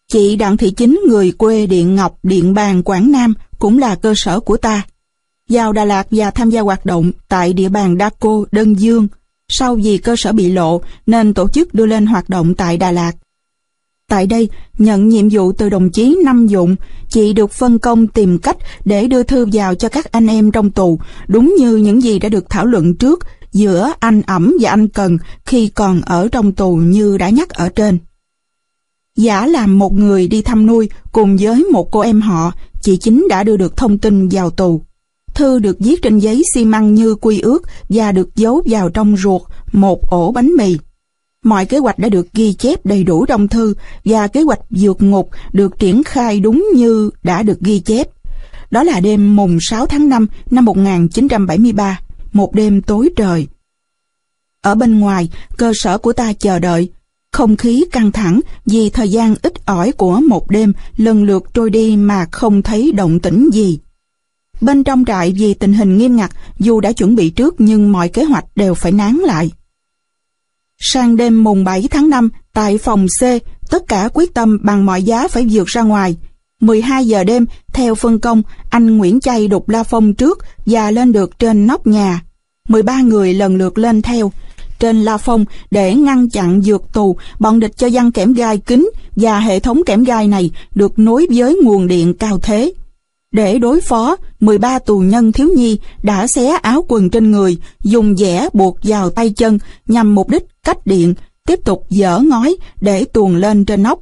Chị 0.08 0.36
Đặng 0.36 0.56
Thị 0.56 0.70
Chính 0.70 1.00
người 1.08 1.32
quê 1.32 1.66
Điện 1.66 1.94
Ngọc, 1.94 2.18
Điện 2.22 2.54
Bàn, 2.54 2.82
Quảng 2.82 3.10
Nam 3.10 3.34
cũng 3.58 3.78
là 3.78 3.94
cơ 3.94 4.12
sở 4.16 4.40
của 4.40 4.56
ta. 4.56 4.82
Vào 5.48 5.72
Đà 5.72 5.84
Lạt 5.84 6.06
và 6.10 6.30
tham 6.30 6.50
gia 6.50 6.60
hoạt 6.60 6.86
động 6.86 7.12
tại 7.28 7.52
địa 7.52 7.68
bàn 7.68 7.98
Đa 7.98 8.10
Cô, 8.20 8.46
Đơn 8.52 8.80
Dương. 8.80 9.08
Sau 9.48 9.74
vì 9.74 9.98
cơ 9.98 10.14
sở 10.18 10.32
bị 10.32 10.52
lộ 10.52 10.80
nên 11.06 11.34
tổ 11.34 11.48
chức 11.48 11.74
đưa 11.74 11.86
lên 11.86 12.06
hoạt 12.06 12.28
động 12.28 12.54
tại 12.54 12.76
Đà 12.76 12.90
Lạt. 12.90 13.12
Tại 14.10 14.26
đây, 14.26 14.48
nhận 14.78 15.08
nhiệm 15.08 15.28
vụ 15.30 15.52
từ 15.52 15.68
đồng 15.68 15.90
chí 15.90 16.18
Năm 16.24 16.46
Dụng, 16.46 16.76
chị 17.08 17.32
được 17.32 17.52
phân 17.52 17.78
công 17.78 18.06
tìm 18.06 18.38
cách 18.38 18.56
để 18.84 19.06
đưa 19.06 19.22
thư 19.22 19.46
vào 19.52 19.74
cho 19.74 19.88
các 19.88 20.12
anh 20.12 20.26
em 20.26 20.50
trong 20.50 20.70
tù, 20.70 20.98
đúng 21.28 21.54
như 21.58 21.76
những 21.76 22.02
gì 22.02 22.18
đã 22.18 22.28
được 22.28 22.50
thảo 22.50 22.66
luận 22.66 22.94
trước 22.94 23.20
giữa 23.52 23.92
anh 24.00 24.22
Ẩm 24.22 24.56
và 24.60 24.70
anh 24.70 24.88
Cần 24.88 25.18
khi 25.44 25.68
còn 25.68 26.00
ở 26.00 26.28
trong 26.32 26.52
tù 26.52 26.76
như 26.76 27.18
đã 27.18 27.28
nhắc 27.28 27.48
ở 27.48 27.68
trên. 27.68 27.98
Giả 29.16 29.46
làm 29.46 29.78
một 29.78 29.92
người 29.92 30.28
đi 30.28 30.42
thăm 30.42 30.66
nuôi 30.66 30.88
cùng 31.12 31.36
với 31.36 31.64
một 31.72 31.90
cô 31.90 32.00
em 32.00 32.20
họ, 32.20 32.52
chị 32.80 32.96
chính 32.96 33.26
đã 33.30 33.42
đưa 33.42 33.56
được 33.56 33.76
thông 33.76 33.98
tin 33.98 34.28
vào 34.28 34.50
tù. 34.50 34.82
Thư 35.34 35.58
được 35.58 35.76
viết 35.80 36.02
trên 36.02 36.18
giấy 36.18 36.42
xi 36.54 36.64
măng 36.64 36.94
như 36.94 37.14
quy 37.14 37.40
ước 37.40 37.62
và 37.88 38.12
được 38.12 38.36
giấu 38.36 38.62
vào 38.66 38.88
trong 38.88 39.16
ruột 39.16 39.42
một 39.72 40.10
ổ 40.10 40.32
bánh 40.32 40.50
mì. 40.58 40.76
Mọi 41.46 41.66
kế 41.66 41.78
hoạch 41.78 41.98
đã 41.98 42.08
được 42.08 42.32
ghi 42.34 42.52
chép 42.52 42.86
đầy 42.86 43.04
đủ 43.04 43.26
trong 43.26 43.48
thư 43.48 43.74
và 44.04 44.28
kế 44.28 44.42
hoạch 44.42 44.60
vượt 44.70 45.02
ngục 45.02 45.30
được 45.52 45.78
triển 45.78 46.02
khai 46.04 46.40
đúng 46.40 46.66
như 46.74 47.10
đã 47.22 47.42
được 47.42 47.60
ghi 47.60 47.80
chép. 47.80 48.08
Đó 48.70 48.82
là 48.82 49.00
đêm 49.00 49.36
mùng 49.36 49.58
6 49.60 49.86
tháng 49.86 50.08
5 50.08 50.26
năm 50.50 50.64
1973, 50.64 52.00
một 52.32 52.54
đêm 52.54 52.82
tối 52.82 53.10
trời. 53.16 53.46
Ở 54.62 54.74
bên 54.74 55.00
ngoài, 55.00 55.28
cơ 55.56 55.72
sở 55.74 55.98
của 55.98 56.12
ta 56.12 56.32
chờ 56.32 56.58
đợi. 56.58 56.90
Không 57.32 57.56
khí 57.56 57.84
căng 57.92 58.12
thẳng 58.12 58.40
vì 58.66 58.90
thời 58.90 59.08
gian 59.08 59.34
ít 59.42 59.66
ỏi 59.66 59.92
của 59.92 60.20
một 60.28 60.50
đêm 60.50 60.72
lần 60.96 61.24
lượt 61.24 61.44
trôi 61.54 61.70
đi 61.70 61.96
mà 61.96 62.26
không 62.32 62.62
thấy 62.62 62.92
động 62.92 63.20
tĩnh 63.20 63.50
gì. 63.52 63.78
Bên 64.60 64.84
trong 64.84 65.04
trại 65.04 65.32
vì 65.38 65.54
tình 65.54 65.72
hình 65.72 65.98
nghiêm 65.98 66.16
ngặt, 66.16 66.30
dù 66.58 66.80
đã 66.80 66.92
chuẩn 66.92 67.14
bị 67.14 67.30
trước 67.30 67.54
nhưng 67.58 67.92
mọi 67.92 68.08
kế 68.08 68.24
hoạch 68.24 68.44
đều 68.56 68.74
phải 68.74 68.92
nán 68.92 69.16
lại. 69.16 69.50
Sang 70.78 71.16
đêm 71.16 71.44
mùng 71.44 71.64
7 71.64 71.88
tháng 71.90 72.10
5, 72.10 72.30
tại 72.52 72.78
phòng 72.78 73.06
C, 73.20 73.24
tất 73.70 73.88
cả 73.88 74.08
quyết 74.14 74.34
tâm 74.34 74.58
bằng 74.62 74.86
mọi 74.86 75.02
giá 75.02 75.28
phải 75.28 75.46
vượt 75.50 75.66
ra 75.66 75.82
ngoài. 75.82 76.16
12 76.60 77.06
giờ 77.06 77.24
đêm, 77.24 77.46
theo 77.72 77.94
phân 77.94 78.18
công, 78.18 78.42
anh 78.70 78.96
Nguyễn 78.96 79.20
Chay 79.20 79.48
đục 79.48 79.68
la 79.68 79.82
phong 79.82 80.14
trước 80.14 80.38
và 80.66 80.90
lên 80.90 81.12
được 81.12 81.38
trên 81.38 81.66
nóc 81.66 81.86
nhà. 81.86 82.22
13 82.68 83.00
người 83.00 83.34
lần 83.34 83.56
lượt 83.56 83.78
lên 83.78 84.02
theo. 84.02 84.32
Trên 84.78 85.02
la 85.02 85.16
phong, 85.16 85.44
để 85.70 85.94
ngăn 85.94 86.30
chặn 86.30 86.60
vượt 86.64 86.82
tù, 86.92 87.16
bọn 87.38 87.60
địch 87.60 87.76
cho 87.76 87.90
dăng 87.90 88.12
kẽm 88.12 88.32
gai 88.32 88.58
kính 88.58 88.90
và 89.16 89.40
hệ 89.40 89.60
thống 89.60 89.82
kẽm 89.86 90.04
gai 90.04 90.28
này 90.28 90.50
được 90.74 90.98
nối 90.98 91.26
với 91.34 91.58
nguồn 91.62 91.86
điện 91.86 92.14
cao 92.14 92.38
thế. 92.38 92.72
Để 93.32 93.58
đối 93.58 93.80
phó, 93.80 94.16
13 94.40 94.78
tù 94.78 94.98
nhân 94.98 95.32
thiếu 95.32 95.48
nhi 95.56 95.78
đã 96.02 96.26
xé 96.26 96.46
áo 96.62 96.84
quần 96.88 97.10
trên 97.10 97.30
người, 97.30 97.56
dùng 97.82 98.16
dẻ 98.16 98.48
buộc 98.52 98.78
vào 98.82 99.10
tay 99.10 99.30
chân 99.30 99.58
nhằm 99.86 100.14
mục 100.14 100.28
đích 100.28 100.42
cách 100.64 100.86
điện, 100.86 101.14
tiếp 101.46 101.60
tục 101.64 101.86
dở 101.90 102.18
ngói 102.18 102.56
để 102.80 103.04
tuồn 103.04 103.36
lên 103.36 103.64
trên 103.64 103.82
nóc. 103.82 104.00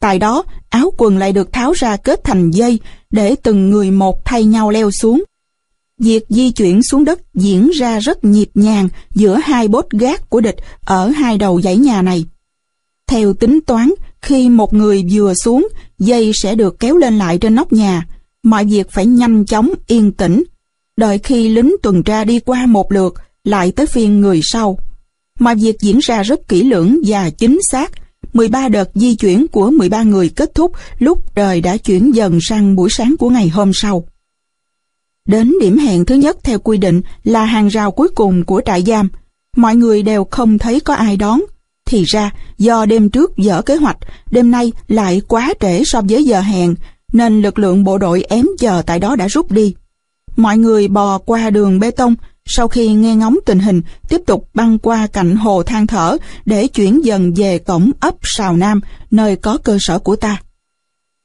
Tại 0.00 0.18
đó, 0.18 0.42
áo 0.68 0.92
quần 0.98 1.18
lại 1.18 1.32
được 1.32 1.52
tháo 1.52 1.72
ra 1.72 1.96
kết 1.96 2.24
thành 2.24 2.50
dây 2.50 2.78
để 3.10 3.34
từng 3.42 3.70
người 3.70 3.90
một 3.90 4.24
thay 4.24 4.44
nhau 4.44 4.70
leo 4.70 4.90
xuống. 4.90 5.22
Việc 6.00 6.24
di 6.28 6.50
chuyển 6.50 6.82
xuống 6.82 7.04
đất 7.04 7.20
diễn 7.34 7.70
ra 7.70 7.98
rất 7.98 8.24
nhịp 8.24 8.48
nhàng 8.54 8.88
giữa 9.14 9.38
hai 9.44 9.68
bốt 9.68 9.90
gác 9.90 10.30
của 10.30 10.40
địch 10.40 10.56
ở 10.80 11.08
hai 11.08 11.38
đầu 11.38 11.60
dãy 11.60 11.76
nhà 11.76 12.02
này. 12.02 12.24
Theo 13.08 13.34
tính 13.34 13.60
toán, 13.66 13.90
khi 14.22 14.48
một 14.48 14.74
người 14.74 15.04
vừa 15.12 15.34
xuống, 15.34 15.68
dây 15.98 16.32
sẽ 16.34 16.54
được 16.54 16.78
kéo 16.78 16.96
lên 16.96 17.18
lại 17.18 17.38
trên 17.38 17.54
nóc 17.54 17.72
nhà. 17.72 18.06
Mọi 18.46 18.64
việc 18.64 18.90
phải 18.90 19.06
nhanh 19.06 19.46
chóng, 19.46 19.70
yên 19.86 20.12
tĩnh. 20.12 20.44
Đợi 20.96 21.18
khi 21.18 21.48
lính 21.48 21.76
tuần 21.82 22.02
tra 22.02 22.24
đi 22.24 22.40
qua 22.40 22.66
một 22.66 22.92
lượt, 22.92 23.14
lại 23.44 23.72
tới 23.72 23.86
phiên 23.86 24.20
người 24.20 24.40
sau. 24.42 24.78
Mọi 25.38 25.54
việc 25.54 25.80
diễn 25.80 25.98
ra 25.98 26.22
rất 26.22 26.48
kỹ 26.48 26.62
lưỡng 26.62 27.00
và 27.06 27.30
chính 27.30 27.58
xác. 27.70 27.92
13 28.32 28.68
đợt 28.68 28.90
di 28.94 29.14
chuyển 29.14 29.46
của 29.48 29.70
13 29.70 30.02
người 30.02 30.28
kết 30.28 30.54
thúc 30.54 30.72
lúc 30.98 31.34
trời 31.34 31.60
đã 31.60 31.76
chuyển 31.76 32.14
dần 32.14 32.38
sang 32.42 32.76
buổi 32.76 32.90
sáng 32.90 33.14
của 33.18 33.30
ngày 33.30 33.48
hôm 33.48 33.70
sau. 33.74 34.04
Đến 35.28 35.54
điểm 35.60 35.78
hẹn 35.78 36.04
thứ 36.04 36.14
nhất 36.14 36.36
theo 36.42 36.58
quy 36.58 36.78
định 36.78 37.02
là 37.24 37.44
hàng 37.44 37.68
rào 37.68 37.90
cuối 37.90 38.08
cùng 38.08 38.44
của 38.44 38.62
trại 38.66 38.82
giam. 38.82 39.08
Mọi 39.56 39.76
người 39.76 40.02
đều 40.02 40.24
không 40.24 40.58
thấy 40.58 40.80
có 40.80 40.94
ai 40.94 41.16
đón. 41.16 41.40
Thì 41.86 42.04
ra, 42.04 42.30
do 42.58 42.86
đêm 42.86 43.10
trước 43.10 43.36
dở 43.36 43.62
kế 43.62 43.76
hoạch, 43.76 43.98
đêm 44.30 44.50
nay 44.50 44.72
lại 44.88 45.22
quá 45.28 45.54
trễ 45.60 45.82
so 45.84 46.00
với 46.08 46.24
giờ 46.24 46.40
hẹn, 46.40 46.74
nên 47.12 47.42
lực 47.42 47.58
lượng 47.58 47.84
bộ 47.84 47.98
đội 47.98 48.22
ém 48.22 48.46
chờ 48.58 48.82
tại 48.86 48.98
đó 48.98 49.16
đã 49.16 49.28
rút 49.28 49.52
đi. 49.52 49.74
Mọi 50.36 50.58
người 50.58 50.88
bò 50.88 51.18
qua 51.18 51.50
đường 51.50 51.78
bê 51.78 51.90
tông, 51.90 52.14
sau 52.46 52.68
khi 52.68 52.92
nghe 52.92 53.16
ngóng 53.16 53.36
tình 53.46 53.58
hình, 53.58 53.82
tiếp 54.08 54.20
tục 54.26 54.48
băng 54.54 54.78
qua 54.78 55.06
cạnh 55.06 55.36
hồ 55.36 55.62
than 55.62 55.86
thở 55.86 56.16
để 56.44 56.66
chuyển 56.66 57.04
dần 57.04 57.34
về 57.34 57.58
cổng 57.58 57.90
ấp 58.00 58.14
Sào 58.22 58.56
Nam, 58.56 58.80
nơi 59.10 59.36
có 59.36 59.58
cơ 59.58 59.78
sở 59.80 59.98
của 59.98 60.16
ta. 60.16 60.40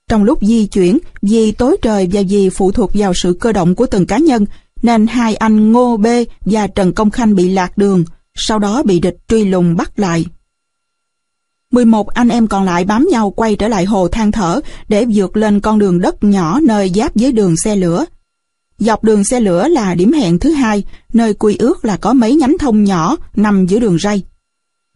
Trong 0.10 0.24
lúc 0.24 0.40
di 0.42 0.68
chuyển, 0.68 0.98
vì 1.22 1.52
tối 1.52 1.78
trời 1.82 2.10
và 2.12 2.22
vì 2.30 2.50
phụ 2.50 2.72
thuộc 2.72 2.92
vào 2.94 3.14
sự 3.14 3.34
cơ 3.34 3.52
động 3.52 3.76
của 3.76 3.86
từng 3.86 4.06
cá 4.06 4.18
nhân, 4.18 4.46
nên 4.82 5.08
hai 5.08 5.36
anh 5.36 5.72
Ngô 5.72 5.98
B 5.98 6.08
và 6.46 6.68
Trần 6.68 6.94
Công 6.94 7.12
Khanh 7.12 7.36
bị 7.36 7.50
lạc 7.50 7.78
đường, 7.78 8.04
sau 8.36 8.60
đó 8.60 8.84
bị 8.84 9.00
địch 9.00 9.18
truy 9.28 9.46
lùng 9.46 9.76
bắt 9.76 10.00
lại. 10.00 10.26
11 11.72 12.08
anh 12.08 12.30
em 12.30 12.48
còn 12.48 12.64
lại 12.64 12.86
bám 12.86 13.08
nhau 13.12 13.32
quay 13.32 13.56
trở 13.56 13.68
lại 13.68 13.86
hồ 13.86 14.08
than 14.08 14.32
thở 14.32 14.62
để 14.90 15.06
vượt 15.14 15.38
lên 15.38 15.60
con 15.60 15.80
đường 15.80 16.02
đất 16.02 16.24
nhỏ 16.24 16.60
nơi 16.60 16.92
giáp 16.96 17.12
với 17.16 17.32
đường 17.32 17.56
xe 17.58 17.76
lửa. 17.76 18.06
Dọc 18.78 19.04
đường 19.04 19.24
xe 19.24 19.40
lửa 19.40 19.68
là 19.68 19.96
điểm 19.96 20.12
hẹn 20.14 20.40
thứ 20.40 20.52
hai, 20.52 20.84
nơi 21.14 21.34
quy 21.34 21.56
ước 21.58 21.86
là 21.86 21.98
có 21.98 22.14
mấy 22.14 22.36
nhánh 22.36 22.58
thông 22.60 22.84
nhỏ 22.84 23.18
nằm 23.36 23.66
giữa 23.66 23.80
đường 23.80 23.98
ray. 24.00 24.24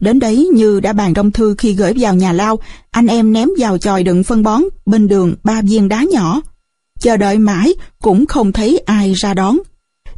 Đến 0.00 0.18
đấy 0.18 0.48
như 0.54 0.80
đã 0.80 0.92
bàn 0.92 1.14
trong 1.14 1.30
thư 1.30 1.54
khi 1.58 1.72
gửi 1.72 1.92
vào 1.96 2.14
nhà 2.14 2.32
lao, 2.32 2.58
anh 2.90 3.06
em 3.06 3.32
ném 3.32 3.48
vào 3.58 3.78
chòi 3.78 4.02
đựng 4.02 4.24
phân 4.24 4.42
bón 4.42 4.62
bên 4.86 5.08
đường 5.08 5.34
ba 5.44 5.62
viên 5.62 5.88
đá 5.88 6.04
nhỏ. 6.12 6.40
Chờ 7.00 7.16
đợi 7.16 7.38
mãi 7.38 7.74
cũng 8.02 8.26
không 8.26 8.52
thấy 8.52 8.78
ai 8.78 9.12
ra 9.14 9.34
đón. 9.34 9.58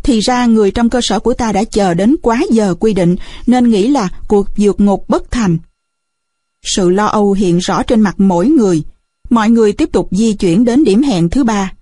Thì 0.02 0.20
ra 0.20 0.46
người 0.46 0.70
trong 0.70 0.90
cơ 0.90 1.00
sở 1.02 1.20
của 1.20 1.34
ta 1.34 1.52
đã 1.52 1.64
chờ 1.64 1.94
đến 1.94 2.16
quá 2.22 2.42
giờ 2.50 2.74
quy 2.80 2.94
định 2.94 3.16
nên 3.46 3.70
nghĩ 3.70 3.88
là 3.88 4.08
cuộc 4.28 4.46
vượt 4.56 4.80
ngục 4.80 5.08
bất 5.08 5.30
thành. 5.30 5.58
Sự 6.62 6.90
lo 6.90 7.06
âu 7.06 7.32
hiện 7.32 7.58
rõ 7.58 7.82
trên 7.82 8.00
mặt 8.00 8.14
mỗi 8.20 8.48
người. 8.48 8.82
Mọi 9.30 9.50
người 9.50 9.72
tiếp 9.72 9.88
tục 9.92 10.08
di 10.10 10.32
chuyển 10.32 10.64
đến 10.64 10.84
điểm 10.84 11.02
hẹn 11.02 11.28
thứ 11.28 11.44
ba. 11.44 11.72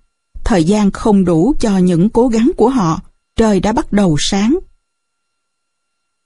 Thời 0.43 0.63
gian 0.63 0.91
không 0.91 1.25
đủ 1.25 1.55
cho 1.59 1.77
những 1.77 2.09
cố 2.09 2.27
gắng 2.27 2.51
của 2.57 2.69
họ. 2.69 3.01
Trời 3.35 3.59
đã 3.59 3.71
bắt 3.71 3.93
đầu 3.93 4.15
sáng. 4.19 4.59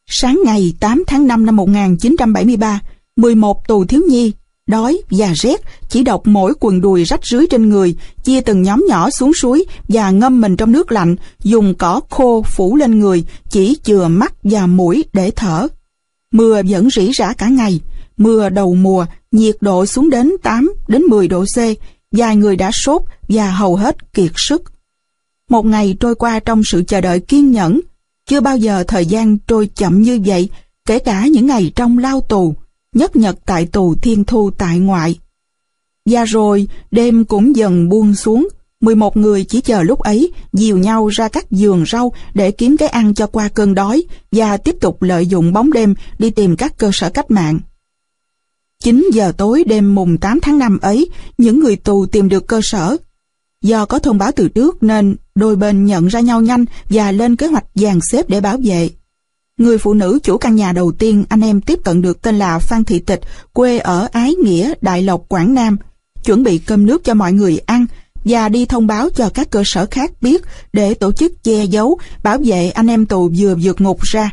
Sáng 0.07 0.39
ngày 0.45 0.73
8 0.79 1.03
tháng 1.07 1.27
5 1.27 1.45
năm 1.45 1.55
1973, 1.55 2.79
11 3.15 3.67
tù 3.67 3.85
thiếu 3.85 4.01
nhi, 4.09 4.31
đói 4.67 5.01
và 5.09 5.33
rét 5.33 5.61
chỉ 5.89 6.03
đọc 6.03 6.21
mỗi 6.25 6.53
quần 6.59 6.81
đùi 6.81 7.03
rách 7.03 7.25
rưới 7.25 7.47
trên 7.47 7.69
người, 7.69 7.95
chia 8.23 8.41
từng 8.41 8.61
nhóm 8.61 8.85
nhỏ 8.89 9.09
xuống 9.09 9.31
suối 9.41 9.65
và 9.87 10.11
ngâm 10.11 10.41
mình 10.41 10.55
trong 10.55 10.71
nước 10.71 10.91
lạnh, 10.91 11.15
dùng 11.43 11.75
cỏ 11.75 12.01
khô 12.09 12.41
phủ 12.41 12.75
lên 12.75 12.99
người, 12.99 13.23
chỉ 13.49 13.77
chừa 13.83 14.07
mắt 14.07 14.33
và 14.43 14.67
mũi 14.67 15.05
để 15.13 15.31
thở. 15.35 15.67
Mưa 16.33 16.61
vẫn 16.67 16.89
rỉ 16.89 17.11
rả 17.13 17.33
cả 17.33 17.47
ngày, 17.47 17.79
mưa 18.23 18.49
đầu 18.49 18.75
mùa, 18.75 19.05
nhiệt 19.31 19.55
độ 19.61 19.85
xuống 19.85 20.09
đến 20.09 20.31
8 20.43 20.73
đến 20.87 21.01
10 21.01 21.27
độ 21.27 21.45
C, 21.45 21.57
vài 22.11 22.35
người 22.35 22.55
đã 22.55 22.71
sốt 22.73 23.01
và 23.29 23.51
hầu 23.51 23.75
hết 23.75 24.13
kiệt 24.13 24.31
sức. 24.35 24.63
Một 25.49 25.65
ngày 25.65 25.97
trôi 25.99 26.15
qua 26.15 26.39
trong 26.39 26.61
sự 26.65 26.83
chờ 26.87 27.01
đợi 27.01 27.19
kiên 27.19 27.51
nhẫn, 27.51 27.81
chưa 28.29 28.39
bao 28.41 28.57
giờ 28.57 28.83
thời 28.87 29.05
gian 29.05 29.37
trôi 29.37 29.69
chậm 29.75 30.01
như 30.01 30.19
vậy, 30.25 30.49
kể 30.85 30.99
cả 30.99 31.27
những 31.27 31.45
ngày 31.45 31.71
trong 31.75 31.97
lao 31.97 32.21
tù, 32.21 32.55
nhất 32.95 33.15
nhật 33.15 33.35
tại 33.45 33.65
tù 33.65 33.95
thiên 33.95 34.23
thu 34.23 34.51
tại 34.57 34.79
ngoại. 34.79 35.19
Và 36.05 36.25
rồi, 36.25 36.67
đêm 36.91 37.25
cũng 37.25 37.55
dần 37.55 37.89
buông 37.89 38.15
xuống, 38.15 38.47
11 38.81 39.17
người 39.17 39.43
chỉ 39.43 39.61
chờ 39.61 39.83
lúc 39.83 39.99
ấy 39.99 40.31
dìu 40.53 40.77
nhau 40.77 41.07
ra 41.07 41.27
các 41.27 41.51
giường 41.51 41.83
rau 41.91 42.13
để 42.33 42.51
kiếm 42.51 42.77
cái 42.77 42.89
ăn 42.89 43.13
cho 43.13 43.27
qua 43.27 43.47
cơn 43.47 43.75
đói 43.75 44.03
và 44.31 44.57
tiếp 44.57 44.75
tục 44.81 45.01
lợi 45.01 45.27
dụng 45.27 45.53
bóng 45.53 45.73
đêm 45.73 45.95
đi 46.19 46.29
tìm 46.29 46.55
các 46.55 46.77
cơ 46.77 46.89
sở 46.93 47.09
cách 47.09 47.31
mạng. 47.31 47.59
9 48.81 49.09
giờ 49.13 49.31
tối 49.37 49.63
đêm 49.67 49.95
mùng 49.95 50.17
8 50.17 50.39
tháng 50.41 50.57
5 50.57 50.79
ấy, 50.81 51.09
những 51.37 51.59
người 51.59 51.75
tù 51.75 52.05
tìm 52.05 52.29
được 52.29 52.47
cơ 52.47 52.59
sở. 52.63 52.97
Do 53.61 53.85
có 53.85 53.99
thông 53.99 54.17
báo 54.17 54.31
từ 54.35 54.49
trước 54.49 54.83
nên 54.83 55.15
đôi 55.35 55.55
bên 55.55 55.85
nhận 55.85 56.07
ra 56.07 56.19
nhau 56.19 56.41
nhanh 56.41 56.65
và 56.89 57.11
lên 57.11 57.35
kế 57.35 57.47
hoạch 57.47 57.65
dàn 57.75 57.99
xếp 58.11 58.29
để 58.29 58.41
bảo 58.41 58.57
vệ. 58.63 58.89
Người 59.57 59.77
phụ 59.77 59.93
nữ 59.93 60.19
chủ 60.23 60.37
căn 60.37 60.55
nhà 60.55 60.71
đầu 60.71 60.91
tiên 60.91 61.23
anh 61.29 61.41
em 61.41 61.61
tiếp 61.61 61.79
cận 61.83 62.01
được 62.01 62.21
tên 62.21 62.39
là 62.39 62.59
Phan 62.59 62.83
Thị 62.83 62.99
Tịch, 62.99 63.21
quê 63.53 63.77
ở 63.77 64.07
Ái 64.11 64.35
Nghĩa, 64.35 64.73
Đại 64.81 65.01
Lộc, 65.01 65.29
Quảng 65.29 65.53
Nam, 65.53 65.77
chuẩn 66.23 66.43
bị 66.43 66.57
cơm 66.57 66.85
nước 66.85 67.03
cho 67.03 67.13
mọi 67.13 67.33
người 67.33 67.57
ăn 67.65 67.85
và 68.25 68.49
đi 68.49 68.65
thông 68.65 68.87
báo 68.87 69.09
cho 69.09 69.29
các 69.29 69.49
cơ 69.49 69.63
sở 69.65 69.85
khác 69.91 70.11
biết 70.21 70.41
để 70.73 70.93
tổ 70.93 71.11
chức 71.11 71.43
che 71.43 71.63
giấu, 71.63 71.97
bảo 72.23 72.37
vệ 72.45 72.69
anh 72.69 72.87
em 72.87 73.05
tù 73.05 73.31
vừa 73.37 73.55
vượt 73.61 73.81
ngục 73.81 74.01
ra. 74.01 74.31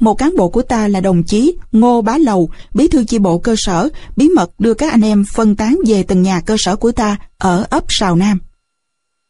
Một 0.00 0.14
cán 0.14 0.36
bộ 0.36 0.48
của 0.48 0.62
ta 0.62 0.88
là 0.88 1.00
đồng 1.00 1.22
chí 1.22 1.56
Ngô 1.72 2.02
Bá 2.02 2.18
Lầu, 2.18 2.50
bí 2.74 2.88
thư 2.88 3.04
chi 3.04 3.18
bộ 3.18 3.38
cơ 3.38 3.54
sở, 3.58 3.88
bí 4.16 4.28
mật 4.28 4.50
đưa 4.60 4.74
các 4.74 4.90
anh 4.92 5.02
em 5.02 5.24
phân 5.34 5.56
tán 5.56 5.78
về 5.86 6.02
từng 6.02 6.22
nhà 6.22 6.40
cơ 6.40 6.56
sở 6.58 6.76
của 6.76 6.92
ta 6.92 7.16
ở 7.38 7.66
ấp 7.70 7.84
Sào 7.88 8.16
Nam. 8.16 8.38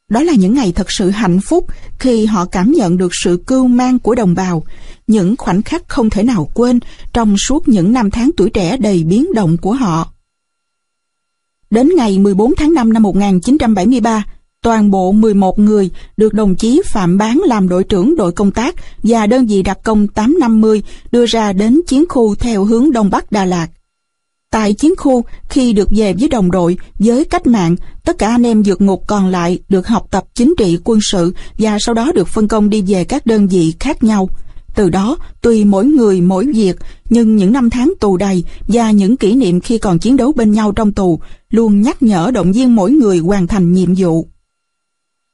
Đó 0.09 0.23
là 0.23 0.33
những 0.33 0.53
ngày 0.53 0.71
thật 0.71 0.91
sự 0.91 1.09
hạnh 1.09 1.39
phúc 1.41 1.65
khi 1.99 2.25
họ 2.25 2.45
cảm 2.45 2.71
nhận 2.71 2.97
được 2.97 3.11
sự 3.23 3.43
cưu 3.47 3.67
mang 3.67 3.99
của 3.99 4.15
đồng 4.15 4.33
bào, 4.33 4.63
những 5.07 5.35
khoảnh 5.37 5.61
khắc 5.61 5.89
không 5.89 6.09
thể 6.09 6.23
nào 6.23 6.49
quên 6.53 6.79
trong 7.13 7.37
suốt 7.37 7.67
những 7.67 7.93
năm 7.93 8.11
tháng 8.11 8.29
tuổi 8.37 8.49
trẻ 8.49 8.77
đầy 8.77 9.03
biến 9.03 9.33
động 9.33 9.57
của 9.57 9.73
họ. 9.73 10.13
Đến 11.69 11.89
ngày 11.95 12.19
14 12.19 12.53
tháng 12.57 12.73
5 12.73 12.93
năm 12.93 13.03
1973, 13.03 14.25
toàn 14.63 14.91
bộ 14.91 15.11
11 15.11 15.59
người 15.59 15.89
được 16.17 16.33
đồng 16.33 16.55
chí 16.55 16.81
Phạm 16.85 17.17
Bán 17.17 17.41
làm 17.45 17.69
đội 17.69 17.83
trưởng 17.83 18.15
đội 18.15 18.31
công 18.31 18.51
tác 18.51 18.75
và 19.03 19.27
đơn 19.27 19.45
vị 19.45 19.61
đặc 19.61 19.79
công 19.83 20.07
850 20.07 20.83
đưa 21.11 21.25
ra 21.25 21.53
đến 21.53 21.81
chiến 21.87 22.05
khu 22.09 22.35
theo 22.35 22.63
hướng 22.63 22.91
Đông 22.91 23.09
Bắc 23.09 23.31
Đà 23.31 23.45
Lạt. 23.45 23.67
Tại 24.51 24.73
chiến 24.73 24.93
khu, 24.97 25.23
khi 25.49 25.73
được 25.73 25.89
về 25.91 26.13
với 26.19 26.29
đồng 26.29 26.51
đội, 26.51 26.77
với 26.99 27.25
cách 27.25 27.47
mạng, 27.47 27.75
tất 28.05 28.17
cả 28.17 28.27
anh 28.27 28.45
em 28.45 28.63
vượt 28.63 28.81
ngục 28.81 29.03
còn 29.07 29.27
lại 29.27 29.59
được 29.69 29.87
học 29.87 30.07
tập 30.11 30.23
chính 30.33 30.53
trị 30.57 30.77
quân 30.83 30.99
sự 31.11 31.33
và 31.57 31.79
sau 31.79 31.95
đó 31.95 32.11
được 32.15 32.27
phân 32.27 32.47
công 32.47 32.69
đi 32.69 32.81
về 32.87 33.03
các 33.03 33.25
đơn 33.25 33.47
vị 33.47 33.73
khác 33.79 34.03
nhau. 34.03 34.29
Từ 34.75 34.89
đó, 34.89 35.17
tùy 35.41 35.65
mỗi 35.65 35.85
người 35.85 36.21
mỗi 36.21 36.45
việc, 36.45 36.75
nhưng 37.09 37.35
những 37.35 37.51
năm 37.51 37.69
tháng 37.69 37.93
tù 37.99 38.17
đầy 38.17 38.43
và 38.67 38.91
những 38.91 39.17
kỷ 39.17 39.35
niệm 39.35 39.59
khi 39.59 39.77
còn 39.77 39.99
chiến 39.99 40.17
đấu 40.17 40.31
bên 40.31 40.51
nhau 40.51 40.71
trong 40.71 40.91
tù 40.91 41.19
luôn 41.49 41.81
nhắc 41.81 42.03
nhở 42.03 42.31
động 42.33 42.51
viên 42.51 42.75
mỗi 42.75 42.91
người 42.91 43.17
hoàn 43.17 43.47
thành 43.47 43.73
nhiệm 43.73 43.93
vụ. 43.97 44.27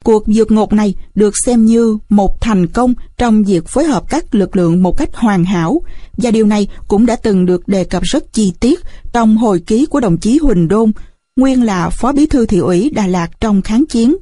Cuộc 0.06 0.24
vượt 0.28 0.52
ngục 0.52 0.74
này 0.74 0.96
được 1.16 1.34
xem 1.46 1.66
như 1.66 1.98
một 2.10 2.42
thành 2.42 2.68
công 2.68 2.94
trong 3.18 3.44
việc 3.44 3.68
phối 3.68 3.84
hợp 3.84 4.10
các 4.10 4.36
lực 4.36 4.56
lượng 4.56 4.84
một 4.84 4.98
cách 4.98 5.16
hoàn 5.16 5.46
hảo 5.46 5.82
và 6.18 6.32
điều 6.32 6.46
này 6.46 6.68
cũng 6.88 7.06
đã 7.06 7.16
từng 7.16 7.46
được 7.46 7.68
đề 7.68 7.84
cập 7.84 8.04
rất 8.04 8.34
chi 8.34 8.54
tiết 8.60 8.80
trong 9.14 9.38
hồi 9.38 9.60
ký 9.68 9.86
của 9.86 10.00
đồng 10.00 10.18
chí 10.18 10.38
Huỳnh 10.38 10.68
Đôn, 10.68 10.92
nguyên 11.36 11.64
là 11.64 11.90
Phó 11.90 12.12
Bí 12.12 12.26
thư 12.26 12.46
Thị 12.46 12.58
ủy 12.58 12.90
Đà 12.90 13.08
Lạt 13.08 13.28
trong 13.42 13.62
kháng 13.62 13.86
chiến. 13.86 14.16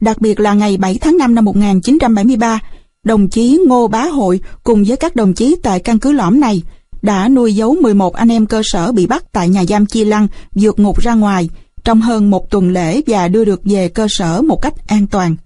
Đặc 0.00 0.20
biệt 0.20 0.40
là 0.40 0.54
ngày 0.54 0.76
7 0.76 0.98
tháng 1.00 1.16
5 1.16 1.34
năm 1.34 1.44
1973, 1.44 2.60
đồng 3.04 3.28
chí 3.28 3.60
Ngô 3.66 3.88
Bá 3.88 4.02
Hội 4.02 4.40
cùng 4.64 4.84
với 4.84 4.96
các 4.96 5.16
đồng 5.16 5.34
chí 5.34 5.56
tại 5.62 5.80
căn 5.80 5.98
cứ 5.98 6.12
lõm 6.12 6.40
này 6.40 6.62
đã 7.02 7.28
nuôi 7.28 7.54
giấu 7.54 7.76
11 7.80 8.14
anh 8.14 8.28
em 8.28 8.46
cơ 8.46 8.62
sở 8.64 8.92
bị 8.92 9.06
bắt 9.06 9.32
tại 9.32 9.48
nhà 9.48 9.64
giam 9.64 9.86
Chi 9.86 10.04
Lăng 10.04 10.28
vượt 10.54 10.78
ngục 10.78 11.00
ra 11.00 11.14
ngoài 11.14 11.48
trong 11.86 12.00
hơn 12.00 12.30
một 12.30 12.50
tuần 12.50 12.70
lễ 12.70 13.02
và 13.06 13.28
đưa 13.28 13.44
được 13.44 13.60
về 13.64 13.88
cơ 13.88 14.06
sở 14.10 14.42
một 14.42 14.62
cách 14.62 14.74
an 14.86 15.06
toàn. 15.06 15.36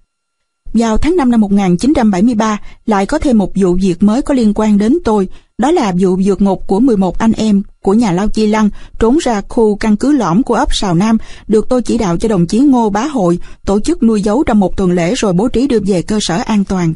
Vào 0.73 0.97
tháng 0.97 1.15
5 1.15 1.31
năm 1.31 1.41
1973, 1.41 2.59
lại 2.85 3.05
có 3.05 3.19
thêm 3.19 3.37
một 3.37 3.51
vụ 3.55 3.73
việc 3.81 4.03
mới 4.03 4.21
có 4.21 4.33
liên 4.33 4.53
quan 4.55 4.77
đến 4.77 4.97
tôi, 5.03 5.27
đó 5.57 5.71
là 5.71 5.93
vụ 5.99 6.19
vượt 6.25 6.41
ngục 6.41 6.67
của 6.67 6.79
11 6.79 7.19
anh 7.19 7.31
em 7.31 7.63
của 7.81 7.93
nhà 7.93 8.11
Lao 8.11 8.27
Chi 8.27 8.47
Lăng 8.47 8.69
trốn 8.99 9.17
ra 9.17 9.41
khu 9.49 9.75
căn 9.75 9.97
cứ 9.97 10.11
lõm 10.11 10.43
của 10.43 10.53
ấp 10.53 10.75
Sào 10.75 10.93
Nam, 10.93 11.17
được 11.47 11.69
tôi 11.69 11.81
chỉ 11.81 11.97
đạo 11.97 12.17
cho 12.17 12.29
đồng 12.29 12.47
chí 12.47 12.59
Ngô 12.59 12.89
Bá 12.89 13.05
Hội 13.05 13.39
tổ 13.65 13.79
chức 13.79 14.03
nuôi 14.03 14.21
giấu 14.21 14.43
trong 14.43 14.59
một 14.59 14.77
tuần 14.77 14.91
lễ 14.91 15.13
rồi 15.15 15.33
bố 15.33 15.47
trí 15.47 15.67
đưa 15.67 15.79
về 15.79 16.01
cơ 16.01 16.19
sở 16.21 16.37
an 16.37 16.63
toàn. 16.63 16.93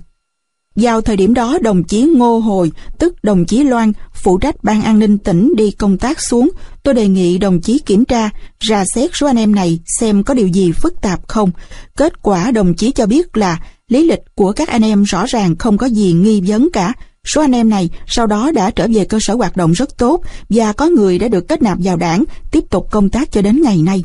Vào 0.76 1.02
thời 1.02 1.18
điểm 1.18 1.34
đó, 1.34 1.58
đồng 1.62 1.84
chí 1.84 2.02
Ngô 2.02 2.40
Hồi, 2.40 2.72
tức 3.00 3.24
đồng 3.24 3.46
chí 3.46 3.64
Loan, 3.64 3.92
phụ 4.14 4.38
trách 4.38 4.64
ban 4.64 4.82
an 4.82 5.00
ninh 5.00 5.18
tỉnh 5.18 5.54
đi 5.58 5.72
công 5.72 5.98
tác 5.98 6.22
xuống. 6.22 6.50
Tôi 6.84 6.94
đề 6.94 7.08
nghị 7.08 7.38
đồng 7.38 7.62
chí 7.62 7.80
kiểm 7.80 8.06
tra, 8.06 8.30
ra 8.60 8.84
xét 8.96 9.10
số 9.14 9.28
anh 9.28 9.40
em 9.40 9.56
này 9.56 9.80
xem 10.00 10.24
có 10.24 10.34
điều 10.34 10.48
gì 10.48 10.72
phức 10.72 11.02
tạp 11.02 11.28
không. 11.28 11.52
Kết 11.98 12.22
quả 12.22 12.52
đồng 12.52 12.74
chí 12.74 12.92
cho 12.92 13.06
biết 13.06 13.38
là 13.38 13.60
lý 13.88 14.08
lịch 14.08 14.20
của 14.36 14.52
các 14.52 14.68
anh 14.68 14.82
em 14.82 15.04
rõ 15.04 15.26
ràng 15.26 15.56
không 15.56 15.78
có 15.78 15.86
gì 15.88 16.14
nghi 16.14 16.42
vấn 16.48 16.70
cả. 16.74 16.94
Số 17.26 17.42
anh 17.42 17.56
em 17.56 17.70
này 17.70 17.90
sau 18.08 18.28
đó 18.28 18.52
đã 18.52 18.72
trở 18.72 18.88
về 18.94 19.06
cơ 19.06 19.18
sở 19.22 19.36
hoạt 19.36 19.58
động 19.58 19.72
rất 19.72 19.98
tốt 19.98 20.22
và 20.50 20.74
có 20.74 20.88
người 20.88 21.20
đã 21.20 21.28
được 21.28 21.48
kết 21.48 21.62
nạp 21.62 21.78
vào 21.82 21.98
đảng, 21.98 22.24
tiếp 22.52 22.64
tục 22.70 22.88
công 22.92 23.10
tác 23.10 23.32
cho 23.32 23.42
đến 23.42 23.62
ngày 23.62 23.78
nay. 23.78 24.04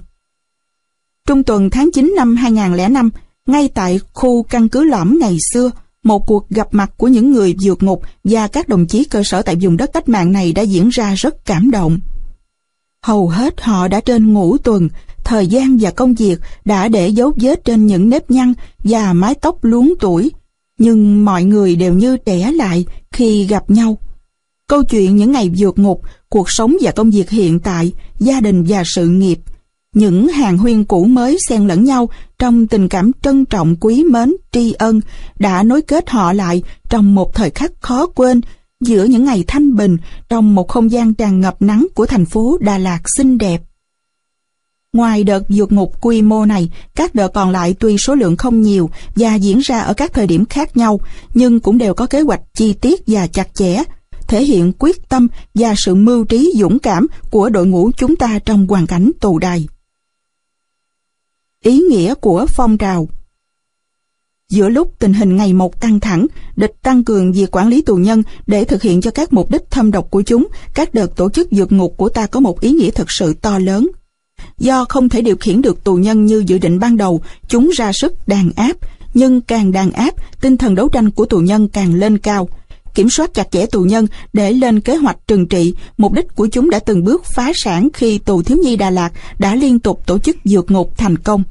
Trung 1.27 1.43
tuần 1.43 1.71
tháng 1.71 1.91
9 1.93 2.15
năm 2.17 2.37
2005, 2.37 3.11
ngay 3.47 3.69
tại 3.75 4.01
khu 4.13 4.43
căn 4.43 4.69
cứ 4.69 4.85
lõm 4.85 5.19
ngày 5.19 5.37
xưa, 5.53 5.71
một 6.05 6.27
cuộc 6.27 6.49
gặp 6.51 6.69
mặt 6.71 6.93
của 6.97 7.09
những 7.09 7.33
người 7.33 7.55
vượt 7.63 7.83
ngục 7.83 8.03
và 8.25 8.49
các 8.49 8.69
đồng 8.69 8.87
chí 8.87 9.05
cơ 9.05 9.23
sở 9.25 9.43
tại 9.43 9.57
vùng 9.61 9.77
đất 9.77 9.91
cách 9.93 10.09
mạng 10.09 10.33
này 10.33 10.53
đã 10.53 10.63
diễn 10.63 10.89
ra 10.89 11.15
rất 11.15 11.45
cảm 11.45 11.71
động. 11.71 11.99
Hầu 13.03 13.29
hết 13.29 13.61
họ 13.61 13.89
đã 13.89 14.01
trên 14.01 14.33
ngũ 14.33 14.59
tuần, 14.59 14.89
thời 15.25 15.47
gian 15.47 15.79
và 15.81 15.91
công 15.91 16.15
việc 16.15 16.41
đã 16.65 16.89
để 16.89 17.09
dấu 17.09 17.33
vết 17.37 17.65
trên 17.65 17.87
những 17.87 18.11
nếp 18.11 18.31
nhăn 18.31 18.53
và 18.85 19.13
mái 19.13 19.35
tóc 19.35 19.65
luống 19.65 19.95
tuổi, 20.01 20.31
nhưng 20.79 21.25
mọi 21.25 21.45
người 21.45 21.77
đều 21.77 21.95
như 21.95 22.17
trẻ 22.17 22.53
lại 22.53 22.85
khi 23.13 23.45
gặp 23.45 23.71
nhau. 23.71 23.99
Câu 24.69 24.85
chuyện 24.85 25.17
những 25.17 25.33
ngày 25.33 25.51
vượt 25.57 25.79
ngục, 25.79 26.03
cuộc 26.29 26.51
sống 26.51 26.77
và 26.81 26.91
công 26.91 27.11
việc 27.11 27.31
hiện 27.31 27.61
tại, 27.61 27.93
gia 28.19 28.41
đình 28.41 28.65
và 28.69 28.83
sự 28.87 29.09
nghiệp, 29.09 29.39
những 29.95 30.29
hàng 30.29 30.59
huyên 30.59 30.85
cũ 30.85 31.05
mới 31.05 31.39
xen 31.49 31.67
lẫn 31.67 31.85
nhau 31.85 32.09
trong 32.39 32.67
tình 32.67 32.89
cảm 32.89 33.11
trân 33.23 33.45
trọng 33.45 33.77
quý 33.81 34.05
mến, 34.05 34.35
tri 34.53 34.73
ân 34.73 35.01
đã 35.39 35.63
nối 35.63 35.83
kết 35.83 36.11
họ 36.11 36.33
lại 36.33 36.63
trong 36.89 37.15
một 37.15 37.35
thời 37.35 37.51
khắc 37.51 37.73
khó 37.81 38.07
quên 38.07 38.41
giữa 38.81 39.05
những 39.05 39.25
ngày 39.25 39.45
thanh 39.47 39.77
bình 39.77 39.97
trong 40.29 40.55
một 40.55 40.69
không 40.69 40.91
gian 40.91 41.15
tràn 41.15 41.41
ngập 41.41 41.63
nắng 41.63 41.87
của 41.95 42.07
thành 42.07 42.25
phố 42.25 42.59
Đà 42.61 42.79
Lạt 42.79 43.01
xinh 43.17 43.39
đẹp. 43.39 43.63
Ngoài 44.93 45.25
đợt 45.25 45.43
vượt 45.49 45.73
ngục 45.73 46.01
quy 46.01 46.23
mô 46.23 46.47
này, 46.47 46.71
các 46.95 47.15
đợt 47.15 47.29
còn 47.29 47.51
lại 47.51 47.75
tuy 47.81 47.99
số 47.99 48.15
lượng 48.15 48.37
không 48.37 48.63
nhiều 48.63 48.91
và 49.17 49.35
diễn 49.35 49.59
ra 49.59 49.81
ở 49.81 49.95
các 49.95 50.13
thời 50.13 50.27
điểm 50.27 50.45
khác 50.45 50.77
nhau, 50.77 51.01
nhưng 51.35 51.61
cũng 51.61 51.79
đều 51.79 51.95
có 51.95 52.07
kế 52.07 52.21
hoạch 52.21 52.41
chi 52.55 52.73
tiết 52.73 53.01
và 53.07 53.27
chặt 53.27 53.55
chẽ. 53.55 53.83
thể 54.29 54.45
hiện 54.45 54.73
quyết 54.79 55.09
tâm 55.09 55.29
và 55.55 55.75
sự 55.77 55.95
mưu 55.95 56.25
trí 56.25 56.53
dũng 56.57 56.79
cảm 56.79 57.07
của 57.31 57.49
đội 57.49 57.67
ngũ 57.67 57.91
chúng 57.97 58.17
ta 58.17 58.39
trong 58.45 58.67
hoàn 58.67 58.87
cảnh 58.87 59.11
tù 59.21 59.39
đài. 59.39 59.67
Ý 61.65 61.79
nghĩa 61.79 62.15
của 62.15 62.47
phong 62.49 62.79
trào 62.79 63.09
Giữa 64.49 64.69
lúc 64.69 64.95
tình 64.99 65.13
hình 65.13 65.37
ngày 65.37 65.53
một 65.53 65.81
căng 65.81 66.01
thẳng, 66.01 66.27
địch 66.57 66.73
tăng 66.83 67.05
cường 67.05 67.33
việc 67.33 67.57
quản 67.57 67.69
lý 67.69 67.83
tù 67.83 67.97
nhân 67.97 68.23
để 68.47 68.65
thực 68.65 68.83
hiện 68.83 69.01
cho 69.01 69.11
các 69.11 69.33
mục 69.33 69.51
đích 69.51 69.71
thâm 69.71 69.91
độc 69.91 70.11
của 70.11 70.23
chúng, 70.23 70.49
các 70.75 70.95
đợt 70.95 71.17
tổ 71.17 71.31
chức 71.31 71.49
dược 71.51 71.73
ngục 71.73 71.95
của 71.97 72.09
ta 72.09 72.27
có 72.27 72.41
một 72.41 72.61
ý 72.61 72.71
nghĩa 72.71 72.91
thật 72.91 73.07
sự 73.09 73.35
to 73.35 73.59
lớn. 73.59 73.89
Do 74.59 74.85
không 74.89 75.09
thể 75.09 75.23
điều 75.23 75.37
khiển 75.37 75.63
được 75.63 75.85
tù 75.85 75.95
nhân 75.95 76.27
như 76.27 76.45
dự 76.47 76.59
định 76.59 76.79
ban 76.79 76.97
đầu, 76.97 77.21
chúng 77.49 77.71
ra 77.75 77.93
sức 77.93 78.29
đàn 78.29 78.51
áp, 78.57 78.77
nhưng 79.15 79.41
càng 79.41 79.73
đàn 79.73 79.91
áp, 79.91 80.15
tinh 80.41 80.57
thần 80.57 80.75
đấu 80.75 80.89
tranh 80.89 81.11
của 81.11 81.25
tù 81.25 81.39
nhân 81.39 81.69
càng 81.69 81.95
lên 81.95 82.19
cao. 82.19 82.49
Kiểm 82.95 83.11
soát 83.11 83.35
chặt 83.35 83.51
chẽ 83.51 83.67
tù 83.67 83.83
nhân 83.83 84.07
để 84.33 84.53
lên 84.53 84.81
kế 84.81 84.97
hoạch 84.97 85.17
trừng 85.27 85.49
trị, 85.49 85.75
mục 85.97 86.13
đích 86.13 86.35
của 86.35 86.47
chúng 86.47 86.71
đã 86.71 86.79
từng 86.79 87.05
bước 87.05 87.25
phá 87.25 87.53
sản 87.55 87.89
khi 87.93 88.19
tù 88.19 88.43
thiếu 88.43 88.59
nhi 88.65 88.77
Đà 88.77 88.91
Lạt 88.91 89.11
đã 89.39 89.55
liên 89.55 89.79
tục 89.79 90.07
tổ 90.07 90.19
chức 90.19 90.37
dược 90.45 90.71
ngục 90.71 90.99
thành 90.99 91.19
công. 91.19 91.43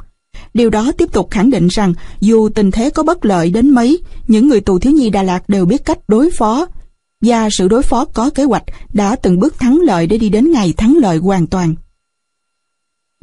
Điều 0.53 0.69
đó 0.69 0.91
tiếp 0.97 1.13
tục 1.13 1.31
khẳng 1.31 1.49
định 1.49 1.67
rằng 1.67 1.93
dù 2.19 2.49
tình 2.49 2.71
thế 2.71 2.89
có 2.89 3.03
bất 3.03 3.25
lợi 3.25 3.49
đến 3.49 3.69
mấy, 3.69 3.99
những 4.27 4.47
người 4.47 4.61
tù 4.61 4.79
thiếu 4.79 4.93
nhi 4.93 5.09
Đà 5.09 5.23
Lạt 5.23 5.49
đều 5.49 5.65
biết 5.65 5.85
cách 5.85 5.99
đối 6.07 6.31
phó. 6.31 6.65
Và 7.21 7.49
sự 7.51 7.67
đối 7.67 7.81
phó 7.81 8.05
có 8.05 8.29
kế 8.29 8.43
hoạch 8.43 8.63
đã 8.93 9.15
từng 9.15 9.39
bước 9.39 9.59
thắng 9.59 9.79
lợi 9.83 10.07
để 10.07 10.17
đi 10.17 10.29
đến 10.29 10.51
ngày 10.51 10.73
thắng 10.77 10.97
lợi 10.97 11.17
hoàn 11.17 11.47
toàn. 11.47 11.75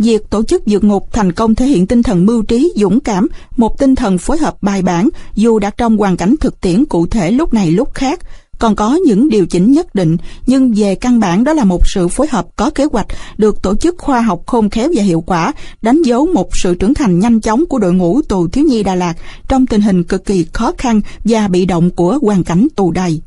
Việc 0.03 0.31
tổ 0.31 0.43
chức 0.43 0.63
dược 0.67 0.85
ngục 0.85 1.13
thành 1.13 1.33
công 1.33 1.55
thể 1.55 1.67
hiện 1.67 1.87
tinh 1.87 2.03
thần 2.03 2.27
mưu 2.27 2.43
trí, 2.43 2.73
dũng 2.77 3.01
cảm, 3.01 3.29
một 3.57 3.79
tinh 3.79 3.95
thần 3.95 4.19
phối 4.19 4.39
hợp 4.39 4.57
bài 4.63 4.83
bản 4.83 5.09
dù 5.35 5.59
đặt 5.59 5.75
trong 5.77 5.97
hoàn 5.97 6.17
cảnh 6.17 6.35
thực 6.41 6.61
tiễn 6.61 6.85
cụ 6.85 7.07
thể 7.07 7.31
lúc 7.31 7.55
này 7.55 7.71
lúc 7.71 7.95
khác, 7.95 8.21
còn 8.59 8.77
có 8.77 8.95
những 8.95 9.29
điều 9.29 9.47
chỉnh 9.47 9.73
nhất 9.73 9.95
định, 9.95 10.17
nhưng 10.47 10.73
về 10.77 10.95
căn 10.95 11.21
bản 11.21 11.45
đó 11.45 11.53
là 11.53 11.65
một 11.65 11.83
sự 11.87 12.09
phối 12.09 12.27
hợp 12.31 12.47
có 12.57 12.71
kế 12.71 12.85
hoạch, 12.93 13.07
được 13.37 13.63
tổ 13.63 13.77
chức 13.77 13.95
khoa 13.99 14.21
học 14.21 14.43
khôn 14.47 14.71
khéo 14.71 14.91
và 14.95 15.03
hiệu 15.03 15.21
quả, 15.21 15.53
đánh 15.83 16.03
dấu 16.03 16.27
một 16.27 16.57
sự 16.57 16.75
trưởng 16.75 16.95
thành 16.95 17.19
nhanh 17.19 17.41
chóng 17.41 17.67
của 17.67 17.79
đội 17.79 17.93
ngũ 17.93 18.23
tù 18.23 18.49
thiếu 18.49 18.65
nhi 18.65 18.83
Đà 18.83 18.95
Lạt 18.95 19.15
trong 19.49 19.67
tình 19.67 19.81
hình 19.81 20.05
cực 20.05 20.25
kỳ 20.25 20.47
khó 20.53 20.73
khăn 20.79 21.01
và 21.25 21.49
bị 21.49 21.65
động 21.65 21.91
của 21.91 22.19
hoàn 22.23 22.45
cảnh 22.45 22.67
tù 22.77 22.91
đầy. 22.91 23.21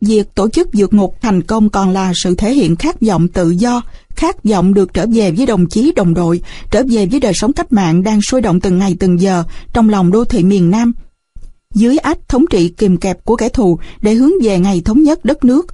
Việc 0.00 0.34
tổ 0.34 0.48
chức 0.48 0.68
vượt 0.72 0.94
ngục 0.94 1.16
thành 1.22 1.42
công 1.42 1.70
còn 1.70 1.90
là 1.90 2.12
sự 2.14 2.34
thể 2.34 2.54
hiện 2.54 2.76
khát 2.76 3.00
vọng 3.00 3.28
tự 3.28 3.50
do, 3.50 3.82
khát 4.08 4.44
vọng 4.44 4.74
được 4.74 4.94
trở 4.94 5.06
về 5.12 5.30
với 5.30 5.46
đồng 5.46 5.66
chí 5.66 5.92
đồng 5.96 6.14
đội, 6.14 6.40
trở 6.70 6.82
về 6.90 7.06
với 7.06 7.20
đời 7.20 7.34
sống 7.34 7.52
cách 7.52 7.72
mạng 7.72 8.02
đang 8.02 8.22
sôi 8.22 8.40
động 8.40 8.60
từng 8.60 8.78
ngày 8.78 8.96
từng 9.00 9.20
giờ 9.20 9.44
trong 9.72 9.88
lòng 9.88 10.10
đô 10.10 10.24
thị 10.24 10.42
miền 10.42 10.70
Nam, 10.70 10.92
dưới 11.74 11.98
ách 11.98 12.28
thống 12.28 12.44
trị 12.50 12.68
kìm 12.68 12.96
kẹp 12.96 13.24
của 13.24 13.36
kẻ 13.36 13.48
thù 13.48 13.78
để 14.00 14.14
hướng 14.14 14.32
về 14.42 14.58
ngày 14.58 14.82
thống 14.84 15.02
nhất 15.02 15.24
đất 15.24 15.44
nước. 15.44 15.66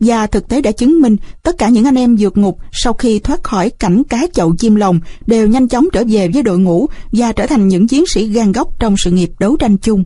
Và 0.00 0.26
thực 0.26 0.48
tế 0.48 0.60
đã 0.60 0.72
chứng 0.72 1.00
minh 1.00 1.16
tất 1.42 1.58
cả 1.58 1.68
những 1.68 1.84
anh 1.84 1.98
em 1.98 2.16
vượt 2.18 2.38
ngục 2.38 2.58
sau 2.72 2.92
khi 2.92 3.18
thoát 3.18 3.42
khỏi 3.42 3.70
cảnh 3.70 4.02
cá 4.08 4.26
chậu 4.32 4.56
chim 4.56 4.74
lồng 4.74 5.00
đều 5.26 5.48
nhanh 5.48 5.68
chóng 5.68 5.88
trở 5.92 6.04
về 6.08 6.28
với 6.28 6.42
đội 6.42 6.58
ngũ 6.58 6.86
và 7.12 7.32
trở 7.32 7.46
thành 7.46 7.68
những 7.68 7.88
chiến 7.88 8.04
sĩ 8.14 8.28
gan 8.28 8.52
góc 8.52 8.80
trong 8.80 8.94
sự 8.98 9.10
nghiệp 9.10 9.30
đấu 9.38 9.56
tranh 9.56 9.76
chung. 9.76 10.04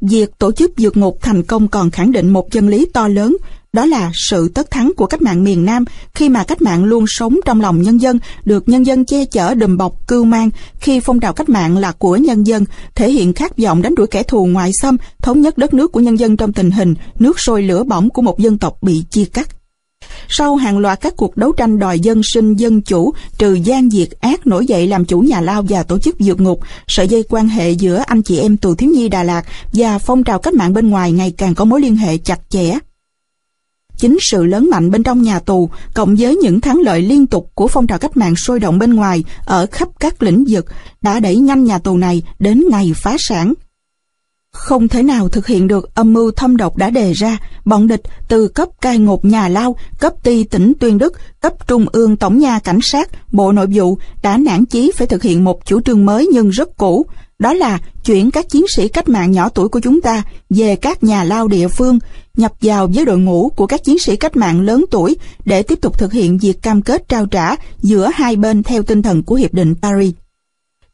Việc 0.00 0.38
tổ 0.38 0.52
chức 0.52 0.72
vượt 0.78 0.96
ngục 0.96 1.18
thành 1.20 1.42
công 1.42 1.68
còn 1.68 1.90
khẳng 1.90 2.12
định 2.12 2.28
một 2.28 2.50
chân 2.50 2.68
lý 2.68 2.86
to 2.92 3.08
lớn 3.08 3.36
đó 3.72 3.86
là 3.86 4.10
sự 4.14 4.48
tất 4.48 4.70
thắng 4.70 4.92
của 4.96 5.06
cách 5.06 5.22
mạng 5.22 5.44
miền 5.44 5.64
Nam 5.64 5.84
khi 6.14 6.28
mà 6.28 6.44
cách 6.44 6.62
mạng 6.62 6.84
luôn 6.84 7.04
sống 7.08 7.36
trong 7.44 7.60
lòng 7.60 7.82
nhân 7.82 8.00
dân, 8.00 8.18
được 8.44 8.68
nhân 8.68 8.86
dân 8.86 9.04
che 9.04 9.24
chở 9.24 9.54
đùm 9.54 9.76
bọc 9.76 10.08
cưu 10.08 10.24
mang, 10.24 10.50
khi 10.80 11.00
phong 11.00 11.20
trào 11.20 11.32
cách 11.32 11.48
mạng 11.48 11.78
là 11.78 11.92
của 11.92 12.16
nhân 12.16 12.46
dân, 12.46 12.64
thể 12.94 13.10
hiện 13.10 13.32
khát 13.32 13.58
vọng 13.58 13.82
đánh 13.82 13.94
đuổi 13.94 14.06
kẻ 14.06 14.22
thù 14.22 14.46
ngoại 14.46 14.70
xâm, 14.82 14.96
thống 15.22 15.40
nhất 15.40 15.58
đất 15.58 15.74
nước 15.74 15.92
của 15.92 16.00
nhân 16.00 16.18
dân 16.18 16.36
trong 16.36 16.52
tình 16.52 16.70
hình 16.70 16.94
nước 17.18 17.40
sôi 17.40 17.62
lửa 17.62 17.84
bỏng 17.84 18.10
của 18.10 18.22
một 18.22 18.38
dân 18.38 18.58
tộc 18.58 18.78
bị 18.82 19.04
chia 19.10 19.24
cắt. 19.24 19.57
Sau 20.28 20.56
hàng 20.56 20.78
loạt 20.78 21.00
các 21.00 21.16
cuộc 21.16 21.36
đấu 21.36 21.52
tranh 21.52 21.78
đòi 21.78 22.00
dân 22.00 22.22
sinh 22.22 22.54
dân 22.54 22.82
chủ, 22.82 23.12
trừ 23.38 23.52
gian 23.52 23.90
diệt 23.90 24.08
ác 24.20 24.46
nổi 24.46 24.66
dậy 24.66 24.86
làm 24.86 25.04
chủ 25.04 25.20
nhà 25.20 25.40
lao 25.40 25.64
và 25.68 25.82
tổ 25.82 25.98
chức 25.98 26.16
dược 26.18 26.40
ngục, 26.40 26.60
sợi 26.88 27.08
dây 27.08 27.24
quan 27.28 27.48
hệ 27.48 27.70
giữa 27.70 28.02
anh 28.06 28.22
chị 28.22 28.38
em 28.38 28.56
tù 28.56 28.74
thiếu 28.74 28.90
nhi 28.90 29.08
Đà 29.08 29.22
Lạt 29.22 29.42
và 29.72 29.98
phong 29.98 30.24
trào 30.24 30.38
cách 30.38 30.54
mạng 30.54 30.72
bên 30.72 30.90
ngoài 30.90 31.12
ngày 31.12 31.30
càng 31.30 31.54
có 31.54 31.64
mối 31.64 31.80
liên 31.80 31.96
hệ 31.96 32.18
chặt 32.18 32.40
chẽ. 32.48 32.78
Chính 33.98 34.18
sự 34.20 34.44
lớn 34.44 34.70
mạnh 34.70 34.90
bên 34.90 35.02
trong 35.02 35.22
nhà 35.22 35.38
tù, 35.38 35.70
cộng 35.94 36.16
với 36.18 36.36
những 36.36 36.60
thắng 36.60 36.78
lợi 36.78 37.02
liên 37.02 37.26
tục 37.26 37.50
của 37.54 37.68
phong 37.68 37.86
trào 37.86 37.98
cách 37.98 38.16
mạng 38.16 38.36
sôi 38.36 38.60
động 38.60 38.78
bên 38.78 38.94
ngoài 38.94 39.24
ở 39.44 39.66
khắp 39.72 39.88
các 40.00 40.22
lĩnh 40.22 40.44
vực, 40.48 40.66
đã 41.02 41.20
đẩy 41.20 41.36
nhanh 41.36 41.64
nhà 41.64 41.78
tù 41.78 41.96
này 41.96 42.22
đến 42.38 42.64
ngày 42.70 42.92
phá 42.96 43.16
sản. 43.18 43.54
Không 44.58 44.88
thể 44.88 45.02
nào 45.02 45.28
thực 45.28 45.46
hiện 45.46 45.68
được 45.68 45.94
âm 45.94 46.12
mưu 46.12 46.30
thâm 46.30 46.56
độc 46.56 46.76
đã 46.76 46.90
đề 46.90 47.12
ra, 47.12 47.38
bọn 47.64 47.88
địch 47.88 48.02
từ 48.28 48.48
cấp 48.48 48.68
cai 48.80 48.98
ngục 48.98 49.24
nhà 49.24 49.48
lao, 49.48 49.76
cấp 49.98 50.12
ty 50.22 50.44
tỉnh 50.44 50.72
Tuyên 50.80 50.98
Đức, 50.98 51.12
cấp 51.40 51.52
trung 51.66 51.86
ương 51.92 52.16
tổng 52.16 52.38
nha 52.38 52.58
cảnh 52.58 52.78
sát, 52.82 53.10
bộ 53.32 53.52
nội 53.52 53.66
vụ 53.72 53.98
đã 54.22 54.36
nản 54.36 54.64
chí 54.64 54.92
phải 54.96 55.06
thực 55.06 55.22
hiện 55.22 55.44
một 55.44 55.66
chủ 55.66 55.80
trương 55.80 56.06
mới 56.06 56.28
nhưng 56.32 56.48
rất 56.48 56.76
cũ, 56.76 57.06
đó 57.38 57.54
là 57.54 57.78
chuyển 58.04 58.30
các 58.30 58.48
chiến 58.48 58.64
sĩ 58.76 58.88
cách 58.88 59.08
mạng 59.08 59.30
nhỏ 59.30 59.48
tuổi 59.48 59.68
của 59.68 59.80
chúng 59.80 60.00
ta 60.00 60.22
về 60.50 60.76
các 60.76 61.04
nhà 61.04 61.24
lao 61.24 61.48
địa 61.48 61.68
phương, 61.68 61.98
nhập 62.36 62.52
vào 62.60 62.90
với 62.94 63.04
đội 63.04 63.18
ngũ 63.18 63.48
của 63.56 63.66
các 63.66 63.84
chiến 63.84 63.98
sĩ 63.98 64.16
cách 64.16 64.36
mạng 64.36 64.60
lớn 64.60 64.84
tuổi 64.90 65.16
để 65.44 65.62
tiếp 65.62 65.78
tục 65.82 65.98
thực 65.98 66.12
hiện 66.12 66.38
việc 66.38 66.62
cam 66.62 66.82
kết 66.82 67.08
trao 67.08 67.26
trả 67.26 67.54
giữa 67.78 68.10
hai 68.14 68.36
bên 68.36 68.62
theo 68.62 68.82
tinh 68.82 69.02
thần 69.02 69.22
của 69.22 69.34
Hiệp 69.34 69.54
định 69.54 69.74
Paris. 69.82 70.14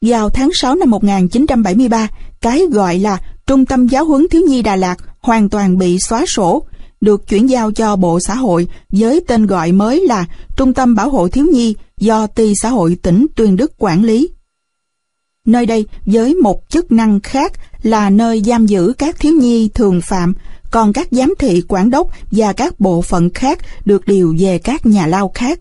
Vào 0.02 0.30
tháng 0.30 0.50
6 0.54 0.74
năm 0.74 0.90
1973, 0.90 2.08
cái 2.40 2.62
gọi 2.70 2.98
là 2.98 3.18
Trung 3.46 3.66
tâm 3.66 3.86
Giáo 3.86 4.04
huấn 4.04 4.26
Thiếu 4.30 4.42
nhi 4.48 4.62
Đà 4.62 4.76
Lạt 4.76 4.96
hoàn 5.20 5.48
toàn 5.48 5.78
bị 5.78 5.98
xóa 5.98 6.24
sổ, 6.26 6.62
được 7.00 7.28
chuyển 7.28 7.50
giao 7.50 7.72
cho 7.72 7.96
Bộ 7.96 8.20
Xã 8.20 8.34
hội 8.34 8.68
với 8.90 9.20
tên 9.26 9.46
gọi 9.46 9.72
mới 9.72 10.06
là 10.06 10.24
Trung 10.56 10.74
tâm 10.74 10.94
Bảo 10.94 11.10
hộ 11.10 11.28
Thiếu 11.28 11.46
nhi 11.52 11.76
do 11.98 12.26
Ty 12.26 12.54
Xã 12.54 12.68
hội 12.68 12.96
tỉnh 13.02 13.26
Tuyên 13.36 13.56
Đức 13.56 13.72
quản 13.78 14.04
lý. 14.04 14.28
Nơi 15.46 15.66
đây 15.66 15.86
với 16.06 16.34
một 16.34 16.62
chức 16.68 16.92
năng 16.92 17.20
khác 17.20 17.52
là 17.82 18.10
nơi 18.10 18.42
giam 18.46 18.66
giữ 18.66 18.92
các 18.98 19.16
thiếu 19.18 19.32
nhi 19.32 19.68
thường 19.74 20.00
phạm, 20.00 20.34
còn 20.70 20.92
các 20.92 21.08
giám 21.10 21.34
thị 21.38 21.62
quản 21.68 21.90
đốc 21.90 22.08
và 22.30 22.52
các 22.52 22.80
bộ 22.80 23.02
phận 23.02 23.30
khác 23.30 23.58
được 23.84 24.06
điều 24.06 24.36
về 24.38 24.58
các 24.58 24.86
nhà 24.86 25.06
lao 25.06 25.30
khác. 25.34 25.60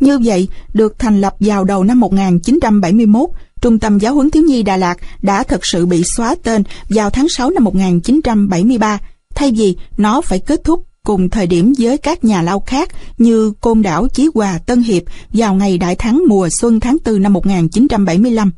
Như 0.00 0.18
vậy, 0.24 0.48
được 0.74 0.98
thành 0.98 1.20
lập 1.20 1.34
vào 1.40 1.64
đầu 1.64 1.84
năm 1.84 2.00
1971, 2.00 3.30
Trung 3.62 3.78
tâm 3.78 3.98
Giáo 3.98 4.14
huấn 4.14 4.30
Thiếu 4.30 4.42
nhi 4.42 4.62
Đà 4.62 4.76
Lạt 4.76 4.96
đã 5.22 5.42
thực 5.42 5.60
sự 5.72 5.86
bị 5.86 6.02
xóa 6.16 6.34
tên 6.42 6.62
vào 6.88 7.10
tháng 7.10 7.28
6 7.28 7.50
năm 7.50 7.64
1973, 7.64 8.98
thay 9.34 9.52
vì 9.56 9.76
nó 9.96 10.20
phải 10.20 10.38
kết 10.38 10.64
thúc 10.64 10.86
cùng 11.04 11.30
thời 11.30 11.46
điểm 11.46 11.72
với 11.78 11.98
các 11.98 12.24
nhà 12.24 12.42
lao 12.42 12.60
khác 12.60 12.88
như 13.18 13.52
Côn 13.60 13.82
Đảo, 13.82 14.08
Chí 14.08 14.28
Hòa, 14.34 14.58
Tân 14.66 14.82
Hiệp 14.82 15.02
vào 15.32 15.54
ngày 15.54 15.78
đại 15.78 15.94
thắng 15.96 16.22
mùa 16.28 16.48
xuân 16.60 16.80
tháng 16.80 16.96
4 17.04 17.22
năm 17.22 17.32
1975. 17.32 18.50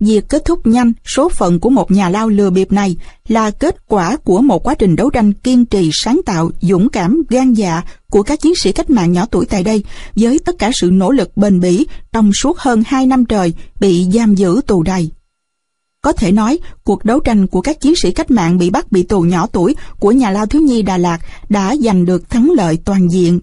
Việc 0.00 0.28
kết 0.28 0.44
thúc 0.44 0.66
nhanh 0.66 0.92
số 1.04 1.28
phận 1.28 1.60
của 1.60 1.70
một 1.70 1.90
nhà 1.90 2.08
lao 2.08 2.28
lừa 2.28 2.50
bịp 2.50 2.72
này 2.72 2.96
là 3.28 3.50
kết 3.50 3.76
quả 3.88 4.16
của 4.16 4.40
một 4.40 4.66
quá 4.66 4.74
trình 4.74 4.96
đấu 4.96 5.10
tranh 5.10 5.32
kiên 5.32 5.64
trì 5.64 5.90
sáng 5.92 6.20
tạo, 6.26 6.50
dũng 6.60 6.88
cảm, 6.88 7.22
gan 7.28 7.54
dạ 7.54 7.82
của 8.10 8.22
các 8.22 8.40
chiến 8.40 8.52
sĩ 8.62 8.72
cách 8.72 8.90
mạng 8.90 9.12
nhỏ 9.12 9.26
tuổi 9.30 9.46
tại 9.46 9.64
đây 9.64 9.84
với 10.16 10.38
tất 10.38 10.58
cả 10.58 10.70
sự 10.74 10.90
nỗ 10.90 11.10
lực 11.10 11.36
bền 11.36 11.60
bỉ 11.60 11.86
trong 12.12 12.30
suốt 12.42 12.58
hơn 12.58 12.82
2 12.86 13.06
năm 13.06 13.24
trời 13.24 13.52
bị 13.80 14.06
giam 14.12 14.34
giữ 14.34 14.60
tù 14.66 14.82
đầy. 14.82 15.10
Có 16.02 16.12
thể 16.12 16.32
nói, 16.32 16.58
cuộc 16.84 17.04
đấu 17.04 17.20
tranh 17.20 17.46
của 17.46 17.60
các 17.60 17.80
chiến 17.80 17.94
sĩ 18.02 18.10
cách 18.10 18.30
mạng 18.30 18.58
bị 18.58 18.70
bắt 18.70 18.92
bị 18.92 19.02
tù 19.02 19.20
nhỏ 19.20 19.46
tuổi 19.52 19.76
của 19.98 20.12
nhà 20.12 20.30
lao 20.30 20.46
thiếu 20.46 20.62
nhi 20.62 20.82
Đà 20.82 20.96
Lạt 20.96 21.18
đã 21.48 21.76
giành 21.76 22.04
được 22.04 22.30
thắng 22.30 22.50
lợi 22.50 22.78
toàn 22.84 23.08
diện. 23.08 23.40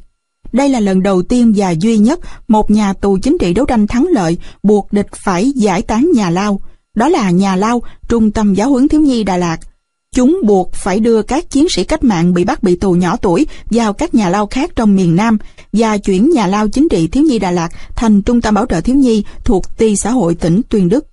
Đây 0.51 0.69
là 0.69 0.79
lần 0.79 1.03
đầu 1.03 1.21
tiên 1.21 1.53
và 1.55 1.69
duy 1.69 1.97
nhất 1.97 2.19
một 2.47 2.71
nhà 2.71 2.93
tù 2.93 3.17
chính 3.17 3.37
trị 3.37 3.53
đấu 3.53 3.65
tranh 3.65 3.87
thắng 3.87 4.07
lợi 4.11 4.37
buộc 4.63 4.93
địch 4.93 5.07
phải 5.15 5.51
giải 5.51 5.81
tán 5.81 6.09
nhà 6.13 6.29
lao. 6.29 6.59
Đó 6.95 7.09
là 7.09 7.31
nhà 7.31 7.55
lao, 7.55 7.81
Trung 8.07 8.31
tâm 8.31 8.53
Giáo 8.53 8.69
huấn 8.69 8.87
Thiếu 8.87 9.01
nhi 9.01 9.23
Đà 9.23 9.37
Lạt. 9.37 9.57
Chúng 10.15 10.39
buộc 10.43 10.73
phải 10.73 10.99
đưa 10.99 11.21
các 11.21 11.49
chiến 11.49 11.67
sĩ 11.69 11.83
cách 11.83 12.03
mạng 12.03 12.33
bị 12.33 12.43
bắt 12.43 12.63
bị 12.63 12.75
tù 12.75 12.91
nhỏ 12.91 13.17
tuổi 13.17 13.47
vào 13.71 13.93
các 13.93 14.15
nhà 14.15 14.29
lao 14.29 14.47
khác 14.47 14.71
trong 14.75 14.95
miền 14.95 15.15
Nam 15.15 15.37
và 15.73 15.97
chuyển 15.97 16.29
nhà 16.29 16.47
lao 16.47 16.67
chính 16.67 16.89
trị 16.89 17.07
Thiếu 17.07 17.23
nhi 17.23 17.39
Đà 17.39 17.51
Lạt 17.51 17.69
thành 17.95 18.21
Trung 18.21 18.41
tâm 18.41 18.53
Bảo 18.53 18.65
trợ 18.65 18.81
Thiếu 18.81 18.95
nhi 18.95 19.23
thuộc 19.43 19.77
Ty 19.77 19.95
xã 19.95 20.11
hội 20.11 20.35
tỉnh 20.35 20.61
Tuyên 20.69 20.89
Đức. 20.89 21.05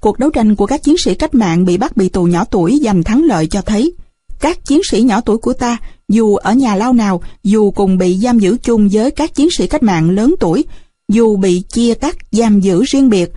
Cuộc 0.00 0.18
đấu 0.18 0.30
tranh 0.30 0.56
của 0.56 0.66
các 0.66 0.82
chiến 0.82 0.94
sĩ 1.04 1.14
cách 1.14 1.34
mạng 1.34 1.64
bị 1.64 1.76
bắt 1.76 1.96
bị 1.96 2.08
tù 2.08 2.24
nhỏ 2.24 2.44
tuổi 2.44 2.80
giành 2.84 3.02
thắng 3.02 3.24
lợi 3.24 3.46
cho 3.46 3.62
thấy 3.62 3.92
các 4.40 4.64
chiến 4.64 4.80
sĩ 4.90 5.02
nhỏ 5.02 5.20
tuổi 5.20 5.38
của 5.38 5.52
ta 5.52 5.78
dù 6.12 6.36
ở 6.36 6.52
nhà 6.52 6.76
lao 6.76 6.92
nào, 6.92 7.22
dù 7.44 7.70
cùng 7.70 7.98
bị 7.98 8.18
giam 8.18 8.38
giữ 8.38 8.56
chung 8.62 8.88
với 8.92 9.10
các 9.10 9.34
chiến 9.34 9.48
sĩ 9.58 9.66
cách 9.66 9.82
mạng 9.82 10.10
lớn 10.10 10.34
tuổi, 10.40 10.64
dù 11.08 11.36
bị 11.36 11.62
chia 11.68 11.94
cắt 11.94 12.16
giam 12.30 12.60
giữ 12.60 12.82
riêng 12.84 13.08
biệt, 13.10 13.32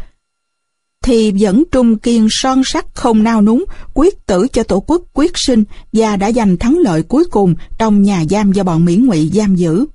thì 1.03 1.31
vẫn 1.39 1.64
trung 1.72 1.97
kiên 1.97 2.27
son 2.30 2.61
sắt 2.65 2.85
không 2.93 3.23
nao 3.23 3.41
núng, 3.41 3.65
quyết 3.93 4.26
tử 4.26 4.47
cho 4.53 4.64
tổ 4.64 4.80
quốc 4.80 5.02
quyết 5.14 5.31
sinh 5.35 5.64
và 5.93 6.15
đã 6.15 6.31
giành 6.31 6.57
thắng 6.57 6.77
lợi 6.77 7.03
cuối 7.03 7.26
cùng 7.26 7.56
trong 7.77 8.02
nhà 8.02 8.23
giam 8.30 8.52
do 8.52 8.64
bọn 8.64 8.85
Mỹ 8.85 8.95
ngụy 8.95 9.31
giam 9.34 9.56
giữ. 9.56 9.85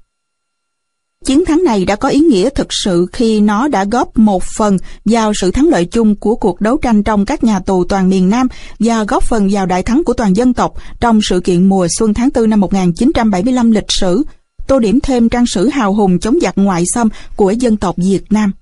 Chiến 1.27 1.45
thắng 1.45 1.65
này 1.65 1.85
đã 1.85 1.97
có 1.97 2.09
ý 2.09 2.19
nghĩa 2.19 2.51
thực 2.51 2.67
sự 2.71 3.07
khi 3.13 3.41
nó 3.41 3.69
đã 3.69 3.85
góp 3.85 4.19
một 4.19 4.43
phần 4.57 4.77
vào 5.05 5.33
sự 5.35 5.51
thắng 5.51 5.69
lợi 5.69 5.85
chung 5.85 6.17
của 6.17 6.37
cuộc 6.37 6.61
đấu 6.61 6.77
tranh 6.77 7.03
trong 7.03 7.25
các 7.25 7.45
nhà 7.45 7.61
tù 7.61 7.85
toàn 7.85 8.09
miền 8.09 8.31
Nam 8.31 8.49
và 8.79 9.05
góp 9.05 9.23
phần 9.23 9.49
vào 9.53 9.67
đại 9.67 9.83
thắng 9.83 10.05
của 10.05 10.13
toàn 10.13 10.37
dân 10.37 10.55
tộc 10.55 10.75
trong 11.01 11.21
sự 11.23 11.41
kiện 11.41 11.69
mùa 11.69 11.87
xuân 11.99 12.15
tháng 12.15 12.29
4 12.35 12.51
năm 12.51 12.61
1975 12.61 13.71
lịch 13.71 13.85
sử, 13.89 14.23
tô 14.67 14.79
điểm 14.79 15.01
thêm 15.01 15.29
trang 15.29 15.47
sử 15.47 15.69
hào 15.69 15.95
hùng 15.95 16.19
chống 16.19 16.39
giặc 16.43 16.59
ngoại 16.59 16.85
xâm 16.95 17.09
của 17.37 17.51
dân 17.51 17.77
tộc 17.77 17.95
Việt 17.97 18.23
Nam. 18.31 18.53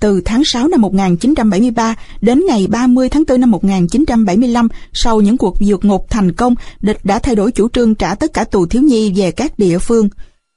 Từ 0.00 0.20
tháng 0.24 0.42
6 0.44 0.68
năm 0.68 0.80
1973 0.80 1.94
đến 2.20 2.46
ngày 2.46 2.66
30 2.66 3.08
tháng 3.08 3.22
4 3.28 3.40
năm 3.40 3.50
1975, 3.50 4.68
sau 4.92 5.20
những 5.20 5.36
cuộc 5.36 5.56
vượt 5.60 5.84
ngục 5.84 6.06
thành 6.10 6.32
công, 6.32 6.54
địch 6.80 6.98
đã 7.04 7.18
thay 7.18 7.34
đổi 7.34 7.52
chủ 7.52 7.68
trương 7.68 7.94
trả 7.94 8.14
tất 8.14 8.32
cả 8.32 8.44
tù 8.44 8.66
thiếu 8.66 8.82
nhi 8.82 9.12
về 9.16 9.30
các 9.30 9.58
địa 9.58 9.78
phương. 9.78 10.08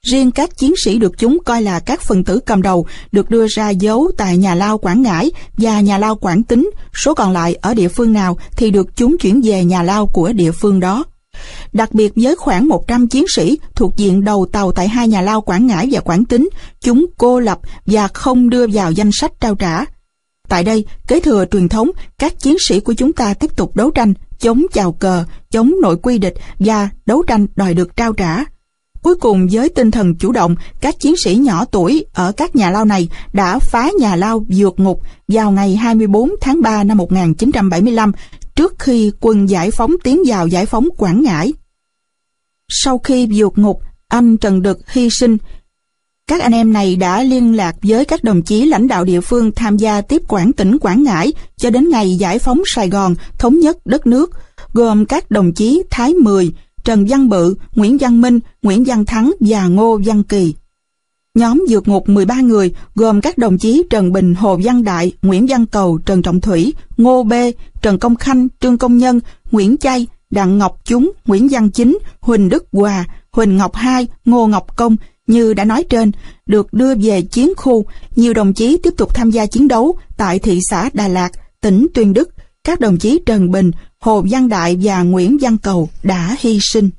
Riêng 0.04 0.30
các 0.30 0.56
chiến 0.56 0.74
sĩ 0.84 0.98
được 0.98 1.18
chúng 1.18 1.38
coi 1.44 1.62
là 1.62 1.80
các 1.80 2.02
phần 2.02 2.24
tử 2.24 2.40
cầm 2.46 2.62
đầu 2.62 2.86
được 3.12 3.30
đưa 3.30 3.46
ra 3.48 3.70
giấu 3.70 4.10
tại 4.16 4.36
nhà 4.36 4.54
lao 4.54 4.78
Quảng 4.78 5.02
Ngãi 5.02 5.30
và 5.56 5.80
nhà 5.80 5.98
lao 5.98 6.16
Quảng 6.16 6.42
Tính, 6.42 6.70
số 6.94 7.14
còn 7.14 7.32
lại 7.32 7.54
ở 7.54 7.74
địa 7.74 7.88
phương 7.88 8.12
nào 8.12 8.38
thì 8.56 8.70
được 8.70 8.96
chúng 8.96 9.18
chuyển 9.18 9.40
về 9.44 9.64
nhà 9.64 9.82
lao 9.82 10.06
của 10.06 10.32
địa 10.32 10.52
phương 10.52 10.80
đó. 10.80 11.04
Đặc 11.72 11.94
biệt 11.94 12.12
với 12.16 12.36
khoảng 12.36 12.68
100 12.68 13.08
chiến 13.08 13.24
sĩ 13.36 13.58
thuộc 13.74 13.96
diện 13.96 14.24
đầu 14.24 14.46
tàu 14.52 14.72
tại 14.72 14.88
hai 14.88 15.08
nhà 15.08 15.20
lao 15.20 15.40
Quảng 15.40 15.66
Ngãi 15.66 15.88
và 15.92 16.00
Quảng 16.00 16.24
Tính, 16.24 16.48
chúng 16.80 17.06
cô 17.18 17.40
lập 17.40 17.58
và 17.86 18.08
không 18.08 18.50
đưa 18.50 18.66
vào 18.72 18.92
danh 18.92 19.10
sách 19.12 19.32
trao 19.40 19.54
trả. 19.54 19.84
Tại 20.48 20.64
đây, 20.64 20.84
kế 21.06 21.20
thừa 21.20 21.44
truyền 21.50 21.68
thống, 21.68 21.90
các 22.18 22.38
chiến 22.38 22.56
sĩ 22.68 22.80
của 22.80 22.92
chúng 22.92 23.12
ta 23.12 23.34
tiếp 23.34 23.56
tục 23.56 23.76
đấu 23.76 23.90
tranh, 23.90 24.14
chống 24.38 24.62
chào 24.72 24.92
cờ, 24.92 25.24
chống 25.50 25.72
nội 25.82 25.96
quy 25.96 26.18
địch 26.18 26.34
và 26.58 26.88
đấu 27.06 27.22
tranh 27.22 27.46
đòi 27.56 27.74
được 27.74 27.96
trao 27.96 28.12
trả. 28.12 28.44
Cuối 29.04 29.14
cùng 29.14 29.48
với 29.50 29.68
tinh 29.68 29.90
thần 29.90 30.14
chủ 30.14 30.32
động, 30.32 30.54
các 30.80 31.00
chiến 31.00 31.14
sĩ 31.24 31.34
nhỏ 31.34 31.64
tuổi 31.64 32.06
ở 32.12 32.32
các 32.32 32.56
nhà 32.56 32.70
lao 32.70 32.84
này 32.84 33.08
đã 33.32 33.58
phá 33.58 33.90
nhà 33.98 34.16
lao 34.16 34.46
vượt 34.48 34.80
ngục 34.80 35.00
vào 35.28 35.50
ngày 35.50 35.76
24 35.76 36.30
tháng 36.40 36.62
3 36.62 36.84
năm 36.84 36.96
1975 36.96 38.12
trước 38.54 38.74
khi 38.78 39.12
quân 39.20 39.48
giải 39.48 39.70
phóng 39.70 39.92
tiến 40.04 40.22
vào 40.26 40.46
giải 40.46 40.66
phóng 40.66 40.88
Quảng 40.96 41.22
Ngãi. 41.22 41.52
Sau 42.68 42.98
khi 42.98 43.28
vượt 43.34 43.58
ngục, 43.58 43.80
anh 44.08 44.36
Trần 44.36 44.62
Đực 44.62 44.78
hy 44.90 45.08
sinh, 45.10 45.36
các 46.26 46.40
anh 46.40 46.52
em 46.52 46.72
này 46.72 46.96
đã 46.96 47.22
liên 47.22 47.56
lạc 47.56 47.76
với 47.82 48.04
các 48.04 48.24
đồng 48.24 48.42
chí 48.42 48.66
lãnh 48.66 48.88
đạo 48.88 49.04
địa 49.04 49.20
phương 49.20 49.52
tham 49.52 49.76
gia 49.76 50.00
tiếp 50.00 50.22
quản 50.28 50.52
tỉnh 50.52 50.78
Quảng 50.78 51.02
Ngãi 51.02 51.32
cho 51.56 51.70
đến 51.70 51.88
ngày 51.88 52.16
giải 52.16 52.38
phóng 52.38 52.62
Sài 52.66 52.88
Gòn, 52.88 53.14
thống 53.38 53.60
nhất 53.60 53.76
đất 53.84 54.06
nước, 54.06 54.30
gồm 54.72 55.06
các 55.06 55.30
đồng 55.30 55.52
chí 55.52 55.82
Thái 55.90 56.14
Mười, 56.14 56.52
Trần 56.84 57.06
Văn 57.08 57.28
Bự, 57.28 57.54
Nguyễn 57.74 57.98
Văn 57.98 58.20
Minh, 58.20 58.40
Nguyễn 58.62 58.84
Văn 58.84 59.04
Thắng 59.04 59.32
và 59.40 59.66
Ngô 59.66 60.00
Văn 60.04 60.22
Kỳ. 60.22 60.54
Nhóm 61.34 61.64
vượt 61.68 61.88
ngục 61.88 62.08
13 62.08 62.40
người 62.40 62.74
gồm 62.94 63.20
các 63.20 63.38
đồng 63.38 63.58
chí 63.58 63.82
Trần 63.90 64.12
Bình, 64.12 64.34
Hồ 64.34 64.58
Văn 64.64 64.84
Đại, 64.84 65.12
Nguyễn 65.22 65.46
Văn 65.48 65.66
Cầu, 65.66 65.98
Trần 66.06 66.22
Trọng 66.22 66.40
Thủy, 66.40 66.74
Ngô 66.96 67.22
Bê, 67.22 67.52
Trần 67.82 67.98
Công 67.98 68.16
Khanh, 68.16 68.48
Trương 68.60 68.78
Công 68.78 68.98
Nhân, 68.98 69.20
Nguyễn 69.50 69.76
Chay, 69.76 70.06
Đặng 70.30 70.58
Ngọc 70.58 70.80
Chúng, 70.84 71.12
Nguyễn 71.26 71.48
Văn 71.50 71.70
Chính, 71.70 71.98
Huỳnh 72.20 72.48
Đức 72.48 72.66
Hòa, 72.72 73.04
Huỳnh 73.30 73.56
Ngọc 73.56 73.74
Hai, 73.74 74.06
Ngô 74.24 74.46
Ngọc 74.46 74.76
Công, 74.76 74.96
như 75.26 75.54
đã 75.54 75.64
nói 75.64 75.84
trên, 75.90 76.12
được 76.46 76.72
đưa 76.72 76.94
về 76.94 77.22
chiến 77.22 77.52
khu, 77.56 77.84
nhiều 78.16 78.34
đồng 78.34 78.52
chí 78.52 78.76
tiếp 78.76 78.94
tục 78.96 79.14
tham 79.14 79.30
gia 79.30 79.46
chiến 79.46 79.68
đấu 79.68 79.96
tại 80.16 80.38
thị 80.38 80.60
xã 80.70 80.90
Đà 80.92 81.08
Lạt, 81.08 81.30
tỉnh 81.60 81.86
Tuyên 81.94 82.12
Đức. 82.12 82.33
Các 82.64 82.80
đồng 82.80 82.96
chí 82.96 83.20
Trần 83.26 83.50
Bình, 83.50 83.70
Hồ 84.00 84.24
Văn 84.30 84.48
Đại 84.48 84.78
và 84.82 85.02
Nguyễn 85.02 85.36
Văn 85.40 85.58
Cầu 85.58 85.88
đã 86.02 86.36
hy 86.40 86.58
sinh. 86.62 86.90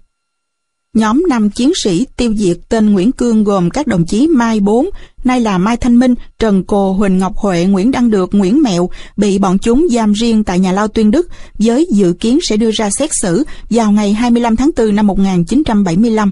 Nhóm 0.93 1.23
năm 1.29 1.49
chiến 1.49 1.71
sĩ 1.83 2.05
tiêu 2.17 2.33
diệt 2.37 2.57
tên 2.69 2.93
Nguyễn 2.93 3.11
Cương 3.11 3.43
gồm 3.43 3.69
các 3.69 3.87
đồng 3.87 4.05
chí 4.05 4.27
Mai 4.27 4.59
Bốn, 4.59 4.89
nay 5.23 5.41
là 5.41 5.57
Mai 5.57 5.77
Thanh 5.77 5.99
Minh, 5.99 6.15
Trần 6.39 6.63
Cồ, 6.63 6.93
Huỳnh 6.93 7.17
Ngọc 7.17 7.37
Huệ, 7.37 7.65
Nguyễn 7.65 7.91
Đăng 7.91 8.09
Được, 8.09 8.29
Nguyễn 8.33 8.61
Mẹo, 8.61 8.89
bị 9.17 9.39
bọn 9.39 9.59
chúng 9.59 9.87
giam 9.91 10.13
riêng 10.13 10.43
tại 10.43 10.59
nhà 10.59 10.71
lao 10.71 10.87
Tuyên 10.87 11.11
Đức, 11.11 11.27
với 11.59 11.87
dự 11.91 12.13
kiến 12.13 12.39
sẽ 12.41 12.57
đưa 12.57 12.71
ra 12.71 12.89
xét 12.89 13.09
xử 13.13 13.43
vào 13.69 13.91
ngày 13.91 14.13
25 14.13 14.55
tháng 14.55 14.71
4 14.77 14.95
năm 14.95 15.07
1975. 15.07 16.31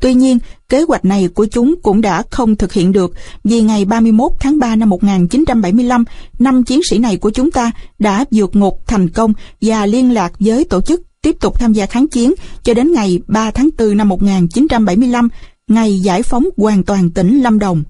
Tuy 0.00 0.14
nhiên, 0.14 0.38
kế 0.68 0.82
hoạch 0.82 1.04
này 1.04 1.28
của 1.28 1.46
chúng 1.46 1.74
cũng 1.82 2.00
đã 2.00 2.22
không 2.30 2.56
thực 2.56 2.72
hiện 2.72 2.92
được 2.92 3.12
vì 3.44 3.62
ngày 3.62 3.84
31 3.84 4.32
tháng 4.40 4.58
3 4.58 4.76
năm 4.76 4.90
1975, 4.90 6.04
năm 6.38 6.62
chiến 6.62 6.80
sĩ 6.90 6.98
này 6.98 7.16
của 7.16 7.30
chúng 7.30 7.50
ta 7.50 7.70
đã 7.98 8.24
vượt 8.30 8.56
ngục 8.56 8.82
thành 8.86 9.08
công 9.08 9.32
và 9.60 9.86
liên 9.86 10.14
lạc 10.14 10.32
với 10.38 10.64
tổ 10.64 10.80
chức 10.80 11.02
tiếp 11.22 11.36
tục 11.40 11.58
tham 11.58 11.72
gia 11.72 11.86
kháng 11.86 12.08
chiến 12.08 12.34
cho 12.62 12.74
đến 12.74 12.92
ngày 12.92 13.20
3 13.26 13.50
tháng 13.50 13.68
4 13.78 13.96
năm 13.96 14.08
1975, 14.08 15.28
ngày 15.68 16.00
giải 16.00 16.22
phóng 16.22 16.44
hoàn 16.56 16.82
toàn 16.82 17.10
tỉnh 17.10 17.42
Lâm 17.42 17.58
Đồng. 17.58 17.82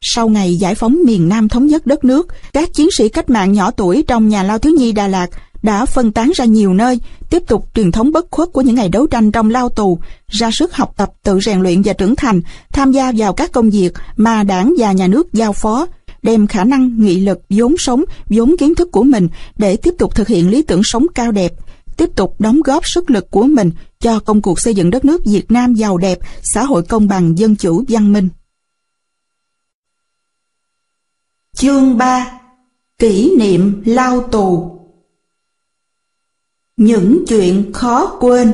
Sau 0.00 0.28
ngày 0.28 0.56
giải 0.56 0.74
phóng 0.74 0.98
miền 1.04 1.28
Nam 1.28 1.48
thống 1.48 1.66
nhất 1.66 1.86
đất 1.86 2.04
nước, 2.04 2.28
các 2.52 2.74
chiến 2.74 2.88
sĩ 2.98 3.08
cách 3.08 3.30
mạng 3.30 3.52
nhỏ 3.52 3.70
tuổi 3.70 4.04
trong 4.06 4.28
nhà 4.28 4.42
lao 4.42 4.58
thiếu 4.58 4.72
nhi 4.78 4.92
Đà 4.92 5.08
Lạt 5.08 5.30
đã 5.62 5.86
phân 5.86 6.12
tán 6.12 6.30
ra 6.34 6.44
nhiều 6.44 6.74
nơi, 6.74 7.00
tiếp 7.30 7.42
tục 7.46 7.66
truyền 7.74 7.92
thống 7.92 8.12
bất 8.12 8.26
khuất 8.30 8.48
của 8.52 8.60
những 8.60 8.74
ngày 8.74 8.88
đấu 8.88 9.06
tranh 9.06 9.32
trong 9.32 9.50
lao 9.50 9.68
tù, 9.68 9.98
ra 10.28 10.50
sức 10.50 10.74
học 10.74 10.94
tập, 10.96 11.12
tự 11.22 11.40
rèn 11.40 11.60
luyện 11.60 11.82
và 11.82 11.92
trưởng 11.92 12.16
thành, 12.16 12.40
tham 12.72 12.92
gia 12.92 13.12
vào 13.16 13.32
các 13.32 13.52
công 13.52 13.70
việc 13.70 13.92
mà 14.16 14.42
đảng 14.42 14.74
và 14.78 14.92
nhà 14.92 15.06
nước 15.06 15.32
giao 15.32 15.52
phó, 15.52 15.86
đem 16.22 16.46
khả 16.46 16.64
năng, 16.64 17.00
nghị 17.00 17.20
lực, 17.20 17.40
vốn 17.50 17.74
sống, 17.78 18.04
vốn 18.28 18.54
kiến 18.58 18.74
thức 18.74 18.92
của 18.92 19.02
mình 19.02 19.28
để 19.58 19.76
tiếp 19.76 19.94
tục 19.98 20.14
thực 20.14 20.28
hiện 20.28 20.50
lý 20.50 20.62
tưởng 20.62 20.80
sống 20.84 21.06
cao 21.14 21.32
đẹp, 21.32 21.52
tiếp 21.96 22.10
tục 22.16 22.34
đóng 22.38 22.60
góp 22.62 22.86
sức 22.86 23.10
lực 23.10 23.30
của 23.30 23.42
mình 23.42 23.70
cho 24.00 24.20
công 24.20 24.42
cuộc 24.42 24.60
xây 24.60 24.74
dựng 24.74 24.90
đất 24.90 25.04
nước 25.04 25.24
Việt 25.24 25.50
Nam 25.50 25.74
giàu 25.74 25.98
đẹp, 25.98 26.18
xã 26.42 26.64
hội 26.64 26.82
công 26.82 27.08
bằng, 27.08 27.38
dân 27.38 27.56
chủ, 27.56 27.84
văn 27.88 28.12
minh. 28.12 28.28
Chương 31.56 31.98
3 31.98 32.40
Kỷ 32.98 33.36
niệm 33.38 33.82
lao 33.86 34.20
tù 34.22 34.79
những 36.80 37.24
chuyện 37.28 37.72
khó 37.72 38.16
quên 38.20 38.52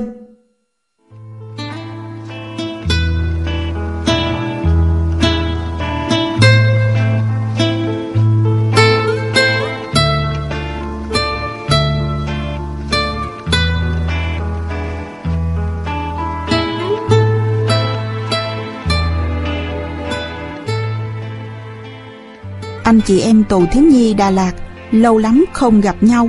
Anh 22.84 23.00
chị 23.06 23.20
em 23.20 23.44
tù 23.48 23.64
thiếu 23.72 23.82
nhi 23.82 24.14
Đà 24.14 24.30
Lạt, 24.30 24.52
lâu 24.90 25.18
lắm 25.18 25.44
không 25.52 25.80
gặp 25.80 25.96
nhau. 26.00 26.28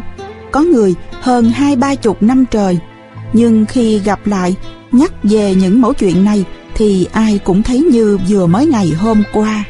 Có 0.52 0.62
người 0.62 0.96
hơn 1.22 1.50
hai 1.50 1.76
ba 1.76 1.96
chục 1.96 2.24
năm 2.24 2.46
trời. 2.52 2.80
Nhưng 3.34 3.66
khi 3.66 4.00
gặp 4.00 4.28
lại, 4.28 4.56
nhắc 4.92 5.12
về 5.24 5.56
những 5.56 5.82
mẫu 5.82 5.94
chuyện 5.94 6.26
này 6.26 6.46
thì 6.76 7.08
ai 7.12 7.40
cũng 7.44 7.64
thấy 7.64 7.80
như 7.80 8.18
vừa 8.30 8.46
mới 8.46 8.66
ngày 8.66 8.92
hôm 9.00 9.24
qua. 9.34 9.64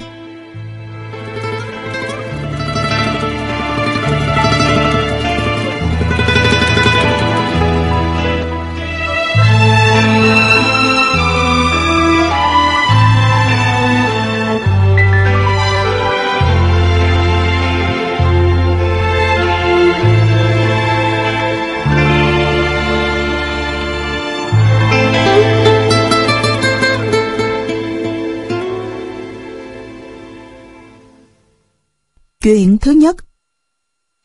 Chuyện 32.48 32.78
thứ 32.78 32.92
nhất 32.92 33.16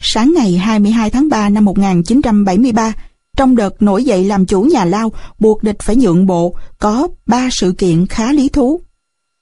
Sáng 0.01 0.33
ngày 0.37 0.57
22 0.57 1.11
tháng 1.11 1.29
3 1.29 1.49
năm 1.49 1.65
1973, 1.65 2.93
trong 3.37 3.57
đợt 3.57 3.83
nổi 3.83 4.05
dậy 4.05 4.25
làm 4.25 4.47
chủ 4.47 4.63
nhà 4.63 4.85
lao 4.85 5.13
buộc 5.39 5.63
địch 5.63 5.77
phải 5.83 5.97
nhượng 5.97 6.27
bộ, 6.27 6.55
có 6.79 7.09
ba 7.27 7.49
sự 7.53 7.73
kiện 7.79 8.07
khá 8.07 8.33
lý 8.33 8.49
thú. 8.49 8.81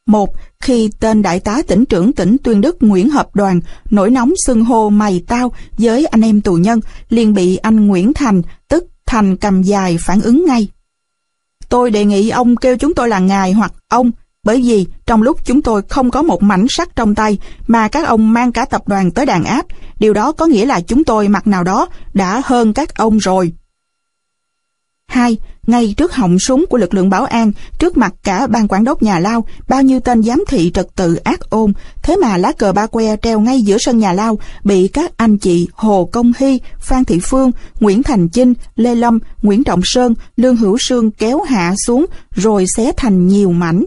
Một, 0.07 0.35
khi 0.61 0.91
tên 1.01 1.23
đại 1.23 1.41
tá 1.41 1.63
tỉnh 1.69 1.85
trưởng 1.87 2.13
tỉnh 2.13 2.37
Tuyên 2.43 2.61
Đức 2.61 2.77
Nguyễn 2.81 3.11
Hợp 3.11 3.37
Đoàn 3.37 3.61
nổi 3.91 4.11
nóng 4.11 4.33
xưng 4.47 4.65
hô 4.65 4.91
mày 4.91 5.23
tao 5.27 5.53
với 5.79 6.07
anh 6.07 6.21
em 6.21 6.41
tù 6.41 6.55
nhân, 6.55 6.81
liền 7.09 7.35
bị 7.35 7.57
anh 7.57 7.87
Nguyễn 7.87 8.13
Thành, 8.13 8.43
tức 8.69 8.87
Thành 9.07 9.37
cầm 9.37 9.63
dài 9.63 9.97
phản 10.01 10.21
ứng 10.21 10.45
ngay. 10.47 10.69
Tôi 11.69 11.91
đề 11.91 12.05
nghị 12.05 12.31
ông 12.31 12.57
kêu 12.57 12.77
chúng 12.77 12.95
tôi 12.95 13.09
là 13.09 13.19
ngài 13.19 13.53
hoặc 13.53 13.73
ông, 13.89 14.11
bởi 14.45 14.63
vì 14.63 14.87
trong 15.07 15.23
lúc 15.23 15.45
chúng 15.45 15.63
tôi 15.63 15.83
không 15.89 16.11
có 16.11 16.23
một 16.23 16.43
mảnh 16.43 16.67
sắt 16.69 16.97
trong 16.97 17.15
tay 17.15 17.39
mà 17.67 17.89
các 17.89 18.07
ông 18.07 18.33
mang 18.33 18.53
cả 18.53 18.65
tập 18.65 18.89
đoàn 18.89 19.11
tới 19.11 19.27
đàn 19.27 19.45
áp, 19.45 19.67
điều 19.99 20.13
đó 20.13 20.33
có 20.33 20.47
nghĩa 20.47 20.67
là 20.67 20.81
chúng 20.81 21.05
tôi 21.05 21.29
mặt 21.29 21.47
nào 21.47 21.65
đó 21.65 21.89
đã 22.15 22.43
hơn 22.45 22.73
các 22.73 22.95
ông 22.95 23.19
rồi. 23.19 23.53
Hai, 25.09 25.37
ngay 25.67 25.95
trước 25.97 26.15
họng 26.15 26.39
súng 26.39 26.65
của 26.71 26.77
lực 26.77 26.95
lượng 26.95 27.11
bảo 27.11 27.25
an, 27.25 27.53
trước 27.79 27.97
mặt 27.97 28.15
cả 28.23 28.47
ban 28.47 28.69
quản 28.69 28.85
đốc 28.85 29.03
nhà 29.03 29.19
lao, 29.19 29.45
bao 29.69 29.83
nhiêu 29.83 30.01
tên 30.01 30.23
giám 30.23 30.45
thị 30.49 30.71
trật 30.75 30.87
tự 30.97 31.15
ác 31.15 31.51
ôn, 31.51 31.73
thế 32.03 32.17
mà 32.17 32.37
lá 32.37 32.53
cờ 32.53 32.73
ba 32.73 32.87
que 32.87 33.17
treo 33.17 33.41
ngay 33.41 33.63
giữa 33.63 33.79
sân 33.79 33.99
nhà 33.99 34.13
lao, 34.13 34.39
bị 34.65 34.89
các 34.89 35.13
anh 35.17 35.39
chị 35.39 35.69
Hồ 35.73 36.09
Công 36.13 36.33
Hy, 36.39 36.61
Phan 36.79 37.05
Thị 37.05 37.21
Phương, 37.23 37.51
Nguyễn 37.81 38.03
Thành 38.03 38.29
Chinh, 38.29 38.55
Lê 38.77 38.95
Lâm, 38.95 39.19
Nguyễn 39.43 39.65
Trọng 39.65 39.81
Sơn, 39.85 40.15
Lương 40.37 40.57
Hữu 40.57 40.79
Sương 40.81 41.11
kéo 41.11 41.43
hạ 41.43 41.75
xuống, 41.87 42.07
rồi 42.35 42.67
xé 42.77 42.93
thành 42.97 43.27
nhiều 43.27 43.53
mảnh. 43.53 43.85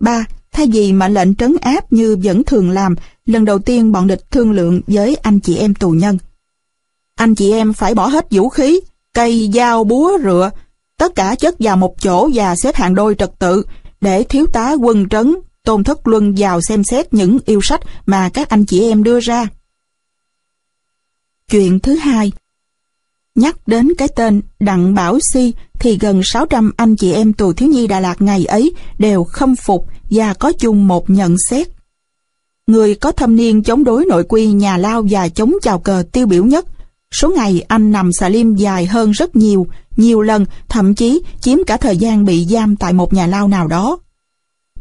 Ba, 0.00 0.24
thay 0.52 0.66
vì 0.72 0.92
mệnh 0.92 1.14
lệnh 1.14 1.34
trấn 1.34 1.56
áp 1.60 1.92
như 1.92 2.16
vẫn 2.22 2.44
thường 2.44 2.70
làm, 2.70 2.94
lần 3.26 3.44
đầu 3.44 3.58
tiên 3.58 3.92
bọn 3.92 4.06
địch 4.06 4.30
thương 4.30 4.52
lượng 4.52 4.80
với 4.86 5.14
anh 5.14 5.40
chị 5.40 5.56
em 5.56 5.74
tù 5.74 5.90
nhân. 5.90 6.18
Anh 7.14 7.34
chị 7.34 7.52
em 7.52 7.72
phải 7.72 7.94
bỏ 7.94 8.06
hết 8.06 8.26
vũ 8.30 8.48
khí, 8.48 8.80
cây, 9.14 9.50
dao, 9.54 9.84
búa, 9.84 10.18
rựa, 10.22 10.50
tất 10.96 11.14
cả 11.14 11.34
chất 11.34 11.54
vào 11.58 11.76
một 11.76 11.94
chỗ 12.00 12.30
và 12.34 12.54
xếp 12.56 12.74
hàng 12.74 12.94
đôi 12.94 13.14
trật 13.14 13.38
tự, 13.38 13.62
để 14.00 14.22
thiếu 14.22 14.46
tá 14.46 14.72
quân 14.72 15.08
trấn, 15.08 15.34
tôn 15.64 15.84
thất 15.84 16.06
luân 16.06 16.34
vào 16.38 16.60
xem 16.60 16.84
xét 16.84 17.14
những 17.14 17.38
yêu 17.46 17.60
sách 17.62 17.80
mà 18.06 18.30
các 18.34 18.48
anh 18.48 18.66
chị 18.66 18.82
em 18.90 19.02
đưa 19.02 19.20
ra. 19.20 19.48
Chuyện 21.50 21.80
thứ 21.80 21.96
hai 21.96 22.32
Nhắc 23.38 23.56
đến 23.66 23.92
cái 23.98 24.08
tên 24.08 24.42
Đặng 24.60 24.94
Bảo 24.94 25.18
Si 25.32 25.54
thì 25.78 25.98
gần 26.00 26.20
600 26.24 26.72
anh 26.76 26.96
chị 26.96 27.12
em 27.12 27.32
tù 27.32 27.52
thiếu 27.52 27.68
nhi 27.68 27.86
Đà 27.86 28.00
Lạt 28.00 28.22
ngày 28.22 28.44
ấy 28.44 28.72
đều 28.98 29.24
khâm 29.24 29.56
phục 29.56 29.86
và 30.10 30.34
có 30.34 30.52
chung 30.52 30.88
một 30.88 31.10
nhận 31.10 31.36
xét. 31.50 31.68
Người 32.66 32.94
có 32.94 33.12
thâm 33.12 33.36
niên 33.36 33.62
chống 33.62 33.84
đối 33.84 34.04
nội 34.04 34.24
quy 34.24 34.46
nhà 34.46 34.76
lao 34.76 35.04
và 35.10 35.28
chống 35.28 35.54
chào 35.62 35.78
cờ 35.78 36.02
tiêu 36.12 36.26
biểu 36.26 36.44
nhất 36.44 36.66
Số 37.12 37.30
ngày 37.30 37.64
anh 37.68 37.92
nằm 37.92 38.12
xà 38.12 38.28
lim 38.28 38.56
dài 38.56 38.86
hơn 38.86 39.10
rất 39.10 39.36
nhiều, 39.36 39.66
nhiều 39.96 40.20
lần, 40.20 40.44
thậm 40.68 40.94
chí 40.94 41.22
chiếm 41.40 41.58
cả 41.66 41.76
thời 41.76 41.96
gian 41.96 42.24
bị 42.24 42.44
giam 42.44 42.76
tại 42.76 42.92
một 42.92 43.12
nhà 43.12 43.26
lao 43.26 43.48
nào 43.48 43.68
đó. 43.68 43.98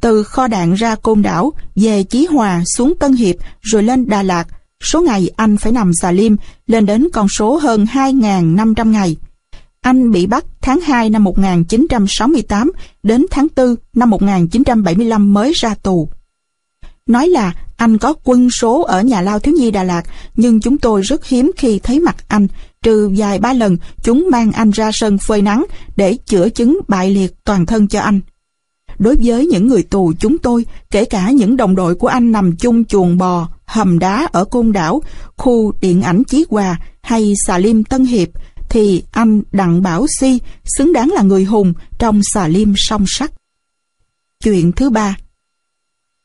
Từ 0.01 0.23
kho 0.23 0.47
đạn 0.47 0.73
ra 0.73 0.95
Côn 0.95 1.21
Đảo, 1.21 1.53
về 1.75 2.03
Chí 2.03 2.25
Hòa 2.25 2.63
xuống 2.65 2.93
Tân 2.99 3.13
Hiệp 3.13 3.35
rồi 3.61 3.83
lên 3.83 4.09
Đà 4.09 4.23
Lạt, 4.23 4.47
số 4.83 5.01
ngày 5.01 5.29
anh 5.35 5.57
phải 5.57 5.71
nằm 5.71 5.91
xà 6.01 6.11
lim 6.11 6.37
lên 6.67 6.85
đến 6.85 7.07
con 7.13 7.27
số 7.27 7.57
hơn 7.57 7.85
2.500 7.85 8.91
ngày. 8.91 9.17
Anh 9.81 10.11
bị 10.11 10.27
bắt 10.27 10.45
tháng 10.61 10.81
2 10.81 11.09
năm 11.09 11.23
1968 11.23 12.71
đến 13.03 13.25
tháng 13.31 13.47
4 13.55 13.75
năm 13.93 14.09
1975 14.09 15.33
mới 15.33 15.53
ra 15.55 15.75
tù. 15.75 16.09
Nói 17.07 17.27
là 17.27 17.53
anh 17.77 17.97
có 17.97 18.13
quân 18.23 18.49
số 18.49 18.81
ở 18.81 19.01
nhà 19.01 19.21
lao 19.21 19.39
thiếu 19.39 19.55
nhi 19.57 19.71
Đà 19.71 19.83
Lạt, 19.83 20.03
nhưng 20.35 20.59
chúng 20.59 20.77
tôi 20.77 21.01
rất 21.01 21.25
hiếm 21.25 21.51
khi 21.57 21.79
thấy 21.79 21.99
mặt 21.99 22.15
anh, 22.27 22.47
trừ 22.83 23.11
vài 23.17 23.39
ba 23.39 23.53
lần 23.53 23.77
chúng 24.03 24.27
mang 24.31 24.51
anh 24.51 24.71
ra 24.71 24.91
sân 24.93 25.17
phơi 25.17 25.41
nắng 25.41 25.65
để 25.95 26.17
chữa 26.25 26.49
chứng 26.49 26.79
bại 26.87 27.11
liệt 27.11 27.33
toàn 27.43 27.65
thân 27.65 27.87
cho 27.87 27.99
anh. 27.99 28.19
Đối 28.99 29.15
với 29.23 29.45
những 29.45 29.67
người 29.67 29.83
tù 29.83 30.13
chúng 30.19 30.37
tôi, 30.37 30.65
kể 30.91 31.05
cả 31.05 31.31
những 31.31 31.57
đồng 31.57 31.75
đội 31.75 31.95
của 31.95 32.07
anh 32.07 32.31
nằm 32.31 32.55
chung 32.55 32.85
chuồng 32.85 33.17
bò, 33.17 33.49
hầm 33.67 33.99
đá 33.99 34.27
ở 34.31 34.45
Côn 34.45 34.71
Đảo, 34.71 35.01
khu 35.37 35.71
điện 35.81 36.01
ảnh 36.01 36.23
Chí 36.23 36.45
Hòa 36.49 36.79
hay 37.01 37.33
Xà 37.45 37.57
Lim 37.57 37.83
Tân 37.83 38.05
Hiệp, 38.05 38.29
thì 38.69 39.03
anh 39.11 39.41
Đặng 39.51 39.81
Bảo 39.81 40.05
Si 40.19 40.39
xứng 40.63 40.93
đáng 40.93 41.11
là 41.11 41.21
người 41.21 41.43
hùng 41.43 41.73
trong 41.97 42.21
Xà 42.33 42.47
Lim 42.47 42.73
song 42.77 43.05
sắt. 43.07 43.31
Chuyện 44.43 44.71
thứ 44.71 44.89
ba 44.89 45.17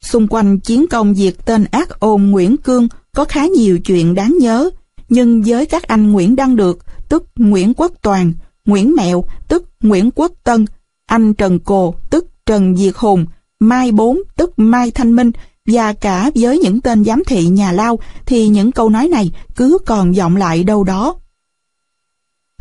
Xung 0.03 0.29
quanh 0.29 0.61
chiến 0.61 0.87
công 0.91 1.15
diệt 1.15 1.35
tên 1.45 1.65
ác 1.71 2.01
ôn 2.01 2.23
Nguyễn 2.23 2.57
Cương 2.57 2.89
có 3.15 3.25
khá 3.25 3.47
nhiều 3.47 3.79
chuyện 3.79 4.15
đáng 4.15 4.37
nhớ, 4.41 4.71
nhưng 5.09 5.43
với 5.43 5.67
các 5.67 5.83
anh 5.83 6.13
Nguyễn 6.13 6.37
Đăng 6.37 6.57
Được, 6.57 6.79
tức 7.09 7.25
Nguyễn 7.37 7.75
Quốc 7.75 7.93
Toàn, 8.03 8.33
Nguyễn 8.67 8.95
Mẹo, 8.97 9.25
tức 9.49 9.65
Nguyễn 9.81 10.11
Quốc 10.11 10.33
Tân, 10.45 10.65
anh 11.07 11.35
Trần 11.35 11.59
Cồ, 11.59 11.95
tức 12.11 12.27
Trần 12.47 12.77
Diệt 12.77 12.95
Hùng, 12.97 13.27
Mai 13.61 13.93
Bốn, 13.93 14.19
tức 14.37 14.53
Mai 14.57 14.91
Thanh 14.91 15.17
Minh, 15.17 15.33
và 15.67 15.93
cả 15.93 16.31
với 16.35 16.59
những 16.59 16.81
tên 16.81 17.05
giám 17.05 17.23
thị 17.27 17.47
nhà 17.47 17.73
lao 17.73 17.99
thì 18.27 18.49
những 18.49 18.73
câu 18.73 18.89
nói 18.89 19.09
này 19.09 19.31
cứ 19.57 19.79
còn 19.87 20.13
vọng 20.13 20.37
lại 20.37 20.65
đâu 20.65 20.85
đó. 20.85 21.15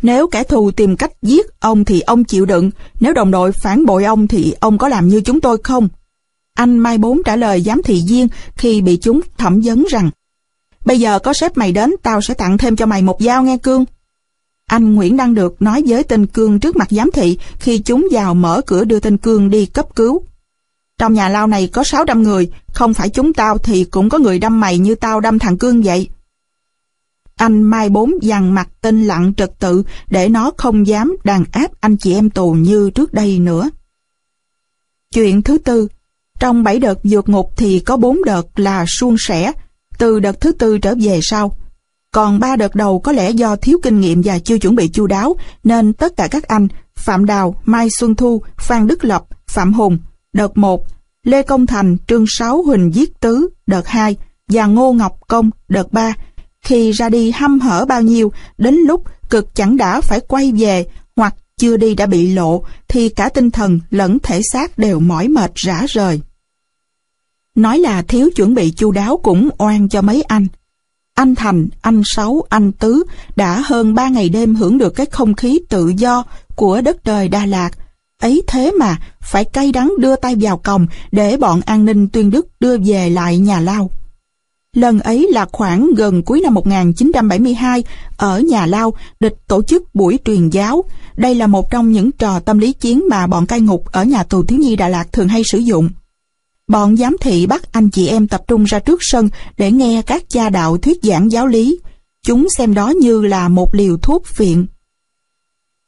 Nếu 0.02 0.28
kẻ 0.28 0.44
thù 0.44 0.72
tìm 0.72 0.96
cách 0.96 1.12
giết 1.22 1.46
ông 1.60 1.86
thì 1.86 2.02
ông 2.02 2.24
chịu 2.24 2.46
đựng, 2.46 2.72
nếu 3.00 3.14
đồng 3.14 3.32
đội 3.32 3.52
phản 3.52 3.86
bội 3.86 4.04
ông 4.04 4.28
thì 4.28 4.54
ông 4.60 4.78
có 4.78 4.88
làm 4.88 5.08
như 5.08 5.22
chúng 5.22 5.42
tôi 5.42 5.58
không? 5.64 5.88
Anh 6.54 6.80
Mai 6.80 6.98
Bốn 6.98 7.24
trả 7.24 7.36
lời 7.36 7.62
giám 7.62 7.82
thị 7.84 8.04
viên 8.08 8.28
khi 8.56 8.82
bị 8.82 8.98
chúng 9.02 9.22
thẩm 9.38 9.62
vấn 9.62 9.86
rằng 9.90 10.10
Bây 10.86 11.00
giờ 11.00 11.20
có 11.20 11.34
sếp 11.34 11.58
mày 11.58 11.72
đến, 11.72 11.96
tao 12.04 12.22
sẽ 12.22 12.34
tặng 12.34 12.58
thêm 12.58 12.76
cho 12.76 12.86
mày 12.86 13.02
một 13.02 13.18
dao 13.22 13.44
nghe 13.44 13.58
Cương. 13.58 13.86
Anh 14.68 14.96
Nguyễn 14.96 15.18
Đăng 15.18 15.34
Được 15.34 15.62
nói 15.62 15.84
với 15.88 16.04
tên 16.04 16.26
Cương 16.26 16.60
trước 16.60 16.76
mặt 16.76 16.88
giám 16.92 17.12
thị 17.12 17.38
khi 17.60 17.80
chúng 17.80 18.08
vào 18.12 18.34
mở 18.34 18.62
cửa 18.66 18.84
đưa 18.84 19.00
tên 19.00 19.18
Cương 19.18 19.50
đi 19.50 19.66
cấp 19.66 19.96
cứu. 19.96 20.24
Trong 21.02 21.14
nhà 21.14 21.30
lao 21.30 21.48
này 21.48 21.68
có 21.68 21.84
600 21.84 22.24
người, 22.24 22.52
không 22.74 22.94
phải 22.94 23.10
chúng 23.10 23.34
tao 23.34 23.58
thì 23.58 23.84
cũng 23.84 24.10
có 24.10 24.18
người 24.18 24.40
đâm 24.40 24.60
mày 24.60 24.78
như 24.78 24.96
tao 24.96 25.20
đâm 25.20 25.40
thằng 25.40 25.58
Cương 25.58 25.82
vậy. 25.82 26.10
Anh 27.36 27.64
Mai 27.64 27.90
Bốn 27.90 28.14
dằn 28.22 28.54
mặt 28.54 28.70
tinh 28.82 29.04
lặng 29.04 29.34
trật 29.38 29.60
tự 29.60 29.84
để 30.08 30.30
nó 30.30 30.52
không 30.58 30.88
dám 30.88 31.16
đàn 31.24 31.44
áp 31.52 31.72
anh 31.80 31.98
chị 31.98 32.14
em 32.14 32.30
tù 32.30 32.52
như 32.52 32.90
trước 32.90 33.14
đây 33.14 33.40
nữa. 33.40 33.70
Chuyện 35.14 35.42
thứ 35.42 35.58
tư, 35.58 35.88
trong 36.40 36.64
7 36.64 36.80
đợt 36.80 37.00
vượt 37.04 37.30
ngục 37.30 37.54
thì 37.58 37.80
có 37.80 37.98
4 37.98 38.24
đợt 38.26 38.60
là 38.60 38.86
suôn 38.88 39.16
sẻ, 39.20 39.52
từ 39.98 40.20
đợt 40.20 40.42
thứ 40.42 40.52
tư 40.52 40.78
trở 40.78 40.96
về 41.02 41.20
sau. 41.24 41.58
Còn 42.12 42.40
ba 42.40 42.56
đợt 42.56 42.76
đầu 42.76 43.00
có 43.00 43.12
lẽ 43.12 43.32
do 43.32 43.56
thiếu 43.56 43.80
kinh 43.84 44.00
nghiệm 44.00 44.22
và 44.26 44.40
chưa 44.40 44.58
chuẩn 44.58 44.76
bị 44.76 44.90
chu 44.94 45.08
đáo, 45.08 45.36
nên 45.64 45.94
tất 45.94 46.16
cả 46.18 46.28
các 46.28 46.44
anh, 46.44 46.68
Phạm 46.96 47.26
Đào, 47.26 47.56
Mai 47.66 47.88
Xuân 47.90 48.16
Thu, 48.16 48.42
Phan 48.58 48.88
Đức 48.88 49.06
Lập, 49.06 49.26
Phạm 49.48 49.74
Hùng, 49.74 49.98
đợt 50.34 50.58
1, 50.58 50.86
Lê 51.24 51.44
Công 51.44 51.66
Thành, 51.66 51.98
Trương 52.08 52.26
Sáu, 52.28 52.62
Huỳnh 52.62 52.92
giết 52.94 53.20
Tứ, 53.20 53.50
đợt 53.68 53.88
2, 53.88 54.16
và 54.48 54.66
Ngô 54.66 54.94
Ngọc 54.94 55.20
Công, 55.28 55.50
đợt 55.70 55.94
3, 55.94 56.14
khi 56.62 56.92
ra 56.92 57.10
đi 57.10 57.32
hăm 57.32 57.60
hở 57.60 57.86
bao 57.86 58.02
nhiêu, 58.02 58.32
đến 58.58 58.76
lúc 58.76 59.04
cực 59.30 59.56
chẳng 59.56 59.78
đã 59.78 60.02
phải 60.02 60.20
quay 60.20 60.52
về, 60.52 60.86
hoặc 61.16 61.36
chưa 61.58 61.78
đi 61.78 61.96
đã 61.96 62.06
bị 62.06 62.34
lộ, 62.34 62.64
thì 62.88 63.10
cả 63.10 63.30
tinh 63.30 63.52
thần 63.52 63.80
lẫn 63.90 64.20
thể 64.20 64.42
xác 64.52 64.78
đều 64.78 65.00
mỏi 65.00 65.28
mệt 65.28 65.52
rã 65.56 65.86
rời. 65.90 66.22
Nói 67.56 67.80
là 67.80 68.02
thiếu 68.02 68.30
chuẩn 68.36 68.54
bị 68.54 68.72
chu 68.72 68.92
đáo 68.92 69.18
cũng 69.24 69.50
oan 69.58 69.90
cho 69.90 70.02
mấy 70.02 70.22
anh. 70.22 70.48
Anh 71.14 71.36
Thành, 71.36 71.68
anh 71.82 72.02
Sáu, 72.06 72.44
anh 72.50 72.72
Tứ 72.72 73.04
đã 73.36 73.62
hơn 73.66 73.94
ba 73.94 74.08
ngày 74.08 74.30
đêm 74.30 74.56
hưởng 74.56 74.78
được 74.78 74.90
cái 74.90 75.06
không 75.06 75.34
khí 75.34 75.60
tự 75.70 75.88
do 75.88 76.24
của 76.56 76.82
đất 76.82 77.04
trời 77.04 77.28
Đà 77.28 77.46
Lạt. 77.46 77.72
Ấy 78.22 78.44
thế 78.48 78.72
mà 78.80 78.98
phải 79.22 79.46
cay 79.46 79.72
đắng 79.72 79.94
đưa 80.00 80.16
tay 80.16 80.36
vào 80.42 80.58
còng 80.58 80.88
để 81.12 81.38
bọn 81.38 81.62
an 81.66 81.86
ninh 81.86 82.08
tuyên 82.08 82.32
đức 82.32 82.48
đưa 82.60 82.78
về 82.78 83.10
lại 83.10 83.38
nhà 83.38 83.60
lao. 83.60 83.90
Lần 84.76 85.00
ấy 85.00 85.28
là 85.32 85.46
khoảng 85.52 85.90
gần 85.98 86.24
cuối 86.24 86.42
năm 86.42 86.54
1972, 86.54 87.84
ở 88.18 88.40
nhà 88.40 88.66
lao, 88.66 88.94
địch 89.20 89.36
tổ 89.48 89.64
chức 89.64 89.96
buổi 89.96 90.20
truyền 90.26 90.50
giáo. 90.50 90.84
Đây 91.18 91.36
là 91.36 91.48
một 91.48 91.72
trong 91.72 91.92
những 91.92 92.12
trò 92.12 92.40
tâm 92.40 92.60
lý 92.60 92.74
chiến 92.74 93.04
mà 93.10 93.28
bọn 93.28 93.46
cai 93.46 93.62
ngục 93.62 93.86
ở 93.86 94.04
nhà 94.04 94.24
tù 94.24 94.44
thiếu 94.44 94.60
nhi 94.60 94.76
Đà 94.76 94.88
Lạt 94.88 95.12
thường 95.12 95.28
hay 95.28 95.42
sử 95.46 95.58
dụng. 95.58 95.90
Bọn 96.68 96.98
giám 96.98 97.16
thị 97.22 97.48
bắt 97.48 97.72
anh 97.72 97.90
chị 97.90 98.08
em 98.08 98.28
tập 98.28 98.42
trung 98.48 98.64
ra 98.64 98.80
trước 98.80 99.00
sân 99.02 99.30
để 99.58 99.72
nghe 99.72 100.02
các 100.02 100.24
cha 100.30 100.50
đạo 100.50 100.78
thuyết 100.78 101.00
giảng 101.04 101.32
giáo 101.32 101.48
lý. 101.48 101.80
Chúng 102.26 102.48
xem 102.58 102.74
đó 102.74 102.90
như 102.90 103.22
là 103.22 103.50
một 103.50 103.76
liều 103.76 103.98
thuốc 103.98 104.26
phiện. 104.26 104.66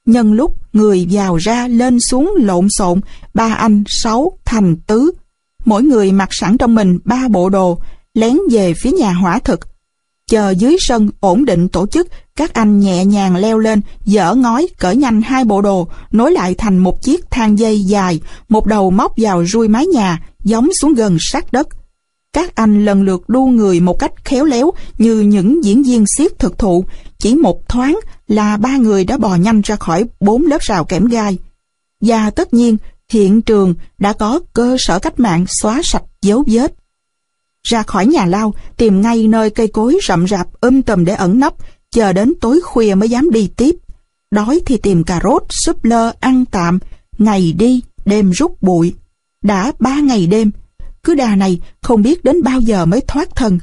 Nhân 0.06 0.34
lúc 0.34 0.56
người 0.74 1.08
vào 1.12 1.36
ra 1.38 1.68
lên 1.68 2.00
xuống 2.00 2.34
lộn 2.38 2.68
xộn, 2.70 3.02
ba 3.34 3.54
anh, 3.54 3.84
sáu, 3.88 4.38
thành, 4.46 4.76
tứ. 4.76 5.12
Mỗi 5.66 5.84
người 5.84 6.12
mặc 6.12 6.30
sẵn 6.32 6.58
trong 6.58 6.76
mình 6.76 7.00
ba 7.06 7.28
bộ 7.30 7.50
đồ, 7.50 7.80
lén 8.14 8.38
về 8.52 8.74
phía 8.74 8.92
nhà 8.92 9.14
hỏa 9.14 9.40
thực. 9.40 9.60
Chờ 10.30 10.50
dưới 10.50 10.78
sân 10.80 11.10
ổn 11.20 11.46
định 11.46 11.68
tổ 11.68 11.88
chức, 11.88 12.08
các 12.36 12.54
anh 12.54 12.80
nhẹ 12.80 13.06
nhàng 13.06 13.36
leo 13.36 13.60
lên, 13.60 13.82
dở 14.06 14.36
ngói, 14.36 14.68
cởi 14.80 14.96
nhanh 14.96 15.22
hai 15.22 15.46
bộ 15.46 15.62
đồ, 15.62 15.88
nối 16.12 16.32
lại 16.32 16.56
thành 16.56 16.78
một 16.78 17.02
chiếc 17.02 17.32
thang 17.32 17.60
dây 17.60 17.84
dài, 17.84 18.22
một 18.50 18.66
đầu 18.66 18.92
móc 18.92 19.14
vào 19.18 19.46
ruôi 19.46 19.68
mái 19.68 19.88
nhà, 19.88 20.24
giống 20.44 20.70
xuống 20.82 20.94
gần 20.94 21.18
sát 21.20 21.54
đất. 21.54 21.68
Các 22.34 22.56
anh 22.56 22.86
lần 22.86 23.04
lượt 23.04 23.30
đu 23.30 23.46
người 23.46 23.80
một 23.80 24.00
cách 24.00 24.26
khéo 24.26 24.46
léo 24.46 24.72
như 24.98 25.20
những 25.20 25.64
diễn 25.64 25.84
viên 25.84 26.06
siết 26.18 26.40
thực 26.40 26.60
thụ. 26.60 26.86
Chỉ 27.20 27.36
một 27.36 27.70
thoáng 27.70 28.00
là 28.28 28.58
ba 28.58 28.78
người 28.78 29.04
đã 29.04 29.18
bò 29.18 29.36
nhanh 29.36 29.62
ra 29.62 29.76
khỏi 29.76 30.06
bốn 30.20 30.46
lớp 30.46 30.62
rào 30.62 30.86
kẽm 30.86 31.08
gai. 31.08 31.38
Và 32.02 32.30
tất 32.30 32.54
nhiên, 32.54 32.78
hiện 33.10 33.42
trường 33.42 33.76
đã 33.98 34.14
có 34.14 34.40
cơ 34.54 34.78
sở 34.80 35.00
cách 35.00 35.20
mạng 35.20 35.46
xóa 35.48 35.82
sạch 35.84 36.04
dấu 36.22 36.44
vết. 36.48 36.74
Ra 37.64 37.84
khỏi 37.84 38.06
nhà 38.06 38.26
lao, 38.26 38.54
tìm 38.78 39.02
ngay 39.02 39.28
nơi 39.28 39.50
cây 39.50 39.68
cối 39.68 39.98
rậm 40.08 40.28
rạp 40.28 40.48
um 40.62 40.82
tùm 40.82 41.06
để 41.06 41.14
ẩn 41.14 41.40
nấp, 41.40 41.54
chờ 41.92 42.14
đến 42.14 42.34
tối 42.42 42.62
khuya 42.64 42.96
mới 42.96 43.10
dám 43.10 43.32
đi 43.32 43.52
tiếp. 43.58 43.76
Đói 44.32 44.62
thì 44.66 44.78
tìm 44.78 45.04
cà 45.04 45.20
rốt, 45.24 45.44
súp 45.50 45.84
lơ, 45.84 46.14
ăn 46.20 46.46
tạm, 46.46 46.80
ngày 47.18 47.54
đi, 47.54 47.82
đêm 48.06 48.32
rút 48.32 48.62
bụi. 48.62 48.94
Đã 49.42 49.72
ba 49.80 50.00
ngày 50.00 50.28
đêm, 50.28 50.52
cứ 51.04 51.16
đà 51.16 51.36
này 51.36 51.62
không 51.82 52.02
biết 52.02 52.24
đến 52.24 52.44
bao 52.44 52.60
giờ 52.60 52.86
mới 52.86 53.02
thoát 53.02 53.36
thân. 53.36 53.60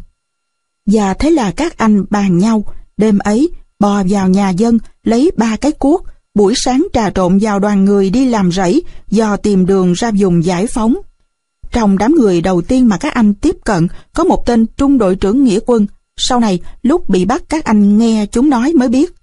Và 0.86 1.14
thế 1.14 1.30
là 1.30 1.50
các 1.50 1.78
anh 1.78 2.04
bàn 2.10 2.38
nhau, 2.38 2.64
đêm 2.96 3.18
ấy 3.18 3.50
bò 3.80 4.02
vào 4.08 4.28
nhà 4.28 4.50
dân 4.50 4.78
lấy 5.04 5.30
ba 5.36 5.56
cái 5.56 5.72
cuốc, 5.72 6.04
buổi 6.34 6.54
sáng 6.56 6.86
trà 6.92 7.10
trộn 7.10 7.38
vào 7.38 7.58
đoàn 7.58 7.84
người 7.84 8.10
đi 8.10 8.28
làm 8.28 8.52
rẫy 8.52 8.82
do 9.10 9.36
tìm 9.36 9.66
đường 9.66 9.92
ra 9.92 10.10
vùng 10.18 10.44
giải 10.44 10.66
phóng. 10.66 10.94
Trong 11.72 11.98
đám 11.98 12.14
người 12.14 12.40
đầu 12.40 12.62
tiên 12.62 12.88
mà 12.88 12.96
các 12.96 13.14
anh 13.14 13.34
tiếp 13.34 13.56
cận 13.64 13.88
có 14.14 14.24
một 14.24 14.46
tên 14.46 14.66
trung 14.76 14.98
đội 14.98 15.16
trưởng 15.16 15.44
nghĩa 15.44 15.58
quân. 15.66 15.86
Sau 16.16 16.40
này, 16.40 16.60
lúc 16.82 17.08
bị 17.08 17.24
bắt 17.24 17.42
các 17.48 17.64
anh 17.64 17.98
nghe 17.98 18.26
chúng 18.26 18.50
nói 18.50 18.72
mới 18.72 18.88
biết. 18.88 19.14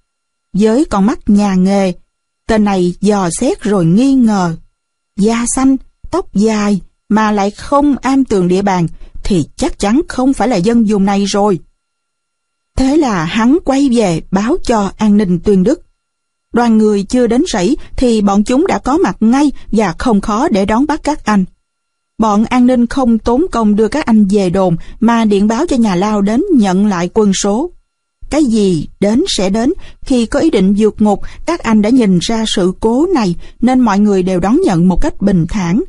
Với 0.53 0.85
con 0.85 1.05
mắt 1.05 1.19
nhà 1.29 1.55
nghề, 1.55 1.93
tên 2.47 2.63
này 2.63 2.95
dò 3.01 3.29
xét 3.29 3.61
rồi 3.61 3.85
nghi 3.85 4.13
ngờ. 4.13 4.55
Da 5.17 5.45
xanh, 5.55 5.77
tóc 6.11 6.33
dài 6.33 6.81
mà 7.09 7.31
lại 7.31 7.51
không 7.51 7.95
am 7.97 8.25
tường 8.25 8.47
địa 8.47 8.61
bàn 8.61 8.87
thì 9.23 9.45
chắc 9.55 9.79
chắn 9.79 10.01
không 10.07 10.33
phải 10.33 10.47
là 10.47 10.55
dân 10.55 10.85
vùng 10.85 11.05
này 11.05 11.25
rồi. 11.25 11.59
Thế 12.77 12.97
là 12.97 13.25
hắn 13.25 13.57
quay 13.65 13.89
về 13.91 14.21
báo 14.31 14.57
cho 14.63 14.91
an 14.97 15.17
ninh 15.17 15.39
tuyên 15.39 15.63
đức. 15.63 15.81
Đoàn 16.53 16.77
người 16.77 17.03
chưa 17.03 17.27
đến 17.27 17.43
rẫy 17.53 17.77
thì 17.95 18.21
bọn 18.21 18.43
chúng 18.43 18.67
đã 18.67 18.79
có 18.79 18.97
mặt 18.97 19.17
ngay 19.19 19.51
và 19.71 19.95
không 19.97 20.21
khó 20.21 20.49
để 20.49 20.65
đón 20.65 20.85
bắt 20.87 20.99
các 21.03 21.25
anh. 21.25 21.45
Bọn 22.17 22.45
an 22.45 22.67
ninh 22.67 22.87
không 22.87 23.19
tốn 23.19 23.45
công 23.51 23.75
đưa 23.75 23.87
các 23.87 24.05
anh 24.05 24.25
về 24.29 24.49
đồn 24.49 24.75
mà 24.99 25.25
điện 25.25 25.47
báo 25.47 25.65
cho 25.67 25.77
nhà 25.77 25.95
lao 25.95 26.21
đến 26.21 26.43
nhận 26.55 26.87
lại 26.87 27.09
quân 27.13 27.33
số. 27.33 27.71
Cái 28.29 28.45
gì 28.45 28.87
đến 28.99 29.23
sẽ 29.27 29.49
đến, 29.49 29.73
khi 30.01 30.25
có 30.25 30.39
ý 30.39 30.49
định 30.49 30.75
vượt 30.77 31.01
ngục, 31.01 31.21
các 31.45 31.63
anh 31.63 31.81
đã 31.81 31.89
nhìn 31.89 32.19
ra 32.21 32.43
sự 32.47 32.73
cố 32.79 33.05
này 33.13 33.35
nên 33.59 33.79
mọi 33.79 33.99
người 33.99 34.23
đều 34.23 34.39
đón 34.39 34.61
nhận 34.65 34.87
một 34.87 35.01
cách 35.01 35.21
bình 35.21 35.45
thản. 35.49 35.83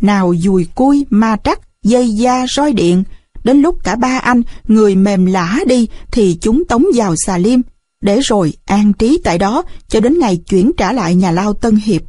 Nào 0.00 0.34
dùi 0.38 0.66
cui, 0.74 1.06
ma 1.10 1.36
trắc, 1.44 1.60
dây 1.82 2.10
da, 2.10 2.46
roi 2.56 2.72
điện, 2.72 3.04
đến 3.44 3.62
lúc 3.62 3.84
cả 3.84 3.96
ba 3.96 4.18
anh, 4.18 4.42
người 4.68 4.96
mềm 4.96 5.26
lã 5.26 5.58
đi 5.66 5.88
thì 6.10 6.38
chúng 6.40 6.64
tống 6.64 6.84
vào 6.94 7.14
xà 7.26 7.38
liêm, 7.38 7.60
để 8.00 8.20
rồi 8.20 8.52
an 8.66 8.92
trí 8.92 9.20
tại 9.24 9.38
đó 9.38 9.62
cho 9.88 10.00
đến 10.00 10.18
ngày 10.18 10.36
chuyển 10.36 10.70
trả 10.76 10.92
lại 10.92 11.14
nhà 11.14 11.30
lao 11.30 11.52
Tân 11.54 11.76
Hiệp. 11.76 12.02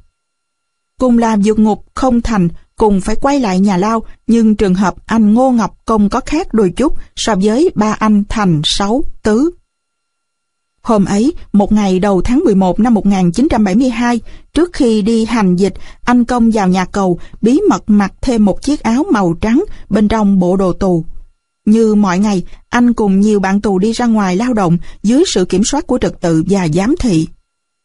Cùng 0.99 1.17
làm 1.17 1.41
vượt 1.45 1.59
ngục 1.59 1.85
không 1.93 2.21
thành, 2.21 2.47
cùng 2.75 3.01
phải 3.01 3.15
quay 3.15 3.39
lại 3.39 3.59
nhà 3.59 3.77
lao, 3.77 4.03
nhưng 4.27 4.55
trường 4.55 4.75
hợp 4.75 4.95
anh 5.05 5.33
Ngô 5.33 5.51
Ngọc 5.51 5.77
Công 5.85 6.09
có 6.09 6.19
khác 6.25 6.53
đôi 6.53 6.69
chút 6.69 6.97
so 7.15 7.35
với 7.43 7.69
ba 7.75 7.91
anh 7.91 8.23
Thành 8.29 8.61
Sáu 8.63 9.03
Tứ. 9.23 9.51
Hôm 10.81 11.05
ấy, 11.05 11.33
một 11.53 11.71
ngày 11.71 11.99
đầu 11.99 12.21
tháng 12.21 12.39
11 12.45 12.79
năm 12.79 12.93
1972, 12.93 14.19
trước 14.53 14.69
khi 14.73 15.01
đi 15.01 15.25
hành 15.25 15.55
dịch, 15.55 15.73
anh 16.01 16.25
Công 16.25 16.51
vào 16.51 16.67
nhà 16.67 16.85
cầu, 16.85 17.19
bí 17.41 17.59
mật 17.69 17.83
mặc 17.87 18.13
thêm 18.21 18.45
một 18.45 18.61
chiếc 18.61 18.83
áo 18.83 19.05
màu 19.11 19.33
trắng 19.41 19.63
bên 19.89 20.07
trong 20.07 20.39
bộ 20.39 20.57
đồ 20.57 20.73
tù. 20.73 21.05
Như 21.65 21.95
mọi 21.95 22.19
ngày, 22.19 22.43
anh 22.69 22.93
cùng 22.93 23.19
nhiều 23.19 23.39
bạn 23.39 23.61
tù 23.61 23.79
đi 23.79 23.91
ra 23.91 24.05
ngoài 24.05 24.35
lao 24.35 24.53
động 24.53 24.77
dưới 25.03 25.23
sự 25.27 25.45
kiểm 25.45 25.61
soát 25.63 25.87
của 25.87 25.97
trật 26.01 26.21
tự 26.21 26.43
và 26.49 26.67
giám 26.73 26.95
thị. 26.99 27.27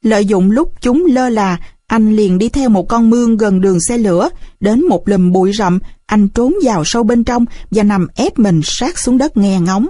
Lợi 0.03 0.27
dụng 0.27 0.51
lúc 0.51 0.73
chúng 0.81 1.07
lơ 1.07 1.29
là, 1.29 1.59
anh 1.87 2.17
liền 2.17 2.39
đi 2.39 2.49
theo 2.49 2.69
một 2.69 2.89
con 2.89 3.11
mương 3.11 3.37
gần 3.37 3.61
đường 3.61 3.81
xe 3.81 3.99
lửa, 3.99 4.29
đến 4.61 4.89
một 4.89 5.09
lùm 5.09 5.33
bụi 5.33 5.53
rậm, 5.53 5.79
anh 6.07 6.29
trốn 6.29 6.55
vào 6.63 6.83
sâu 6.85 7.03
bên 7.03 7.25
trong 7.25 7.45
và 7.71 7.83
nằm 7.83 8.07
ép 8.15 8.39
mình 8.39 8.61
sát 8.65 8.99
xuống 8.99 9.19
đất 9.19 9.37
nghe 9.37 9.61
ngóng. 9.61 9.87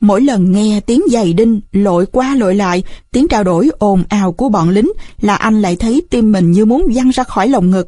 Mỗi 0.00 0.20
lần 0.20 0.52
nghe 0.52 0.80
tiếng 0.80 1.02
giày 1.10 1.32
đinh 1.32 1.60
lội 1.72 2.06
qua 2.06 2.34
lội 2.34 2.54
lại, 2.54 2.82
tiếng 3.10 3.28
trao 3.28 3.44
đổi 3.44 3.70
ồn 3.78 4.04
ào 4.08 4.32
của 4.32 4.48
bọn 4.48 4.70
lính 4.70 4.92
là 5.20 5.34
anh 5.34 5.62
lại 5.62 5.76
thấy 5.76 6.02
tim 6.10 6.32
mình 6.32 6.52
như 6.52 6.64
muốn 6.64 6.86
văng 6.94 7.10
ra 7.10 7.24
khỏi 7.24 7.48
lồng 7.48 7.70
ngực. 7.70 7.86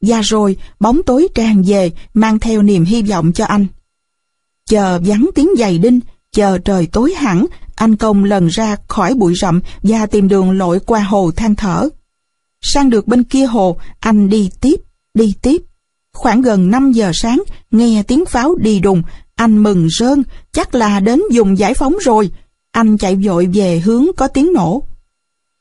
Và 0.00 0.20
rồi, 0.20 0.56
bóng 0.80 1.02
tối 1.02 1.28
tràn 1.34 1.62
về, 1.62 1.90
mang 2.14 2.38
theo 2.38 2.62
niềm 2.62 2.84
hy 2.84 3.02
vọng 3.02 3.32
cho 3.32 3.44
anh. 3.44 3.66
Chờ 4.70 5.00
vắng 5.04 5.30
tiếng 5.34 5.48
giày 5.58 5.78
đinh, 5.78 6.00
chờ 6.32 6.58
trời 6.58 6.86
tối 6.92 7.14
hẳn, 7.16 7.46
anh 7.74 7.96
công 7.96 8.24
lần 8.24 8.46
ra 8.46 8.76
khỏi 8.88 9.14
bụi 9.14 9.34
rậm 9.34 9.60
và 9.82 10.06
tìm 10.06 10.28
đường 10.28 10.50
lội 10.50 10.80
qua 10.80 11.00
hồ 11.00 11.30
than 11.30 11.54
thở. 11.54 11.88
Sang 12.62 12.90
được 12.90 13.06
bên 13.06 13.24
kia 13.24 13.46
hồ, 13.46 13.76
anh 14.00 14.28
đi 14.28 14.50
tiếp, 14.60 14.80
đi 15.14 15.34
tiếp. 15.42 15.62
Khoảng 16.14 16.42
gần 16.42 16.70
5 16.70 16.92
giờ 16.92 17.10
sáng, 17.14 17.42
nghe 17.70 18.02
tiếng 18.02 18.26
pháo 18.26 18.54
đi 18.54 18.80
đùng, 18.80 19.02
anh 19.34 19.62
mừng 19.62 19.88
rơn, 19.98 20.22
chắc 20.52 20.74
là 20.74 21.00
đến 21.00 21.22
dùng 21.30 21.58
giải 21.58 21.74
phóng 21.74 21.96
rồi. 22.04 22.30
Anh 22.72 22.98
chạy 22.98 23.16
vội 23.16 23.48
về 23.54 23.78
hướng 23.78 24.06
có 24.16 24.28
tiếng 24.28 24.52
nổ. 24.52 24.82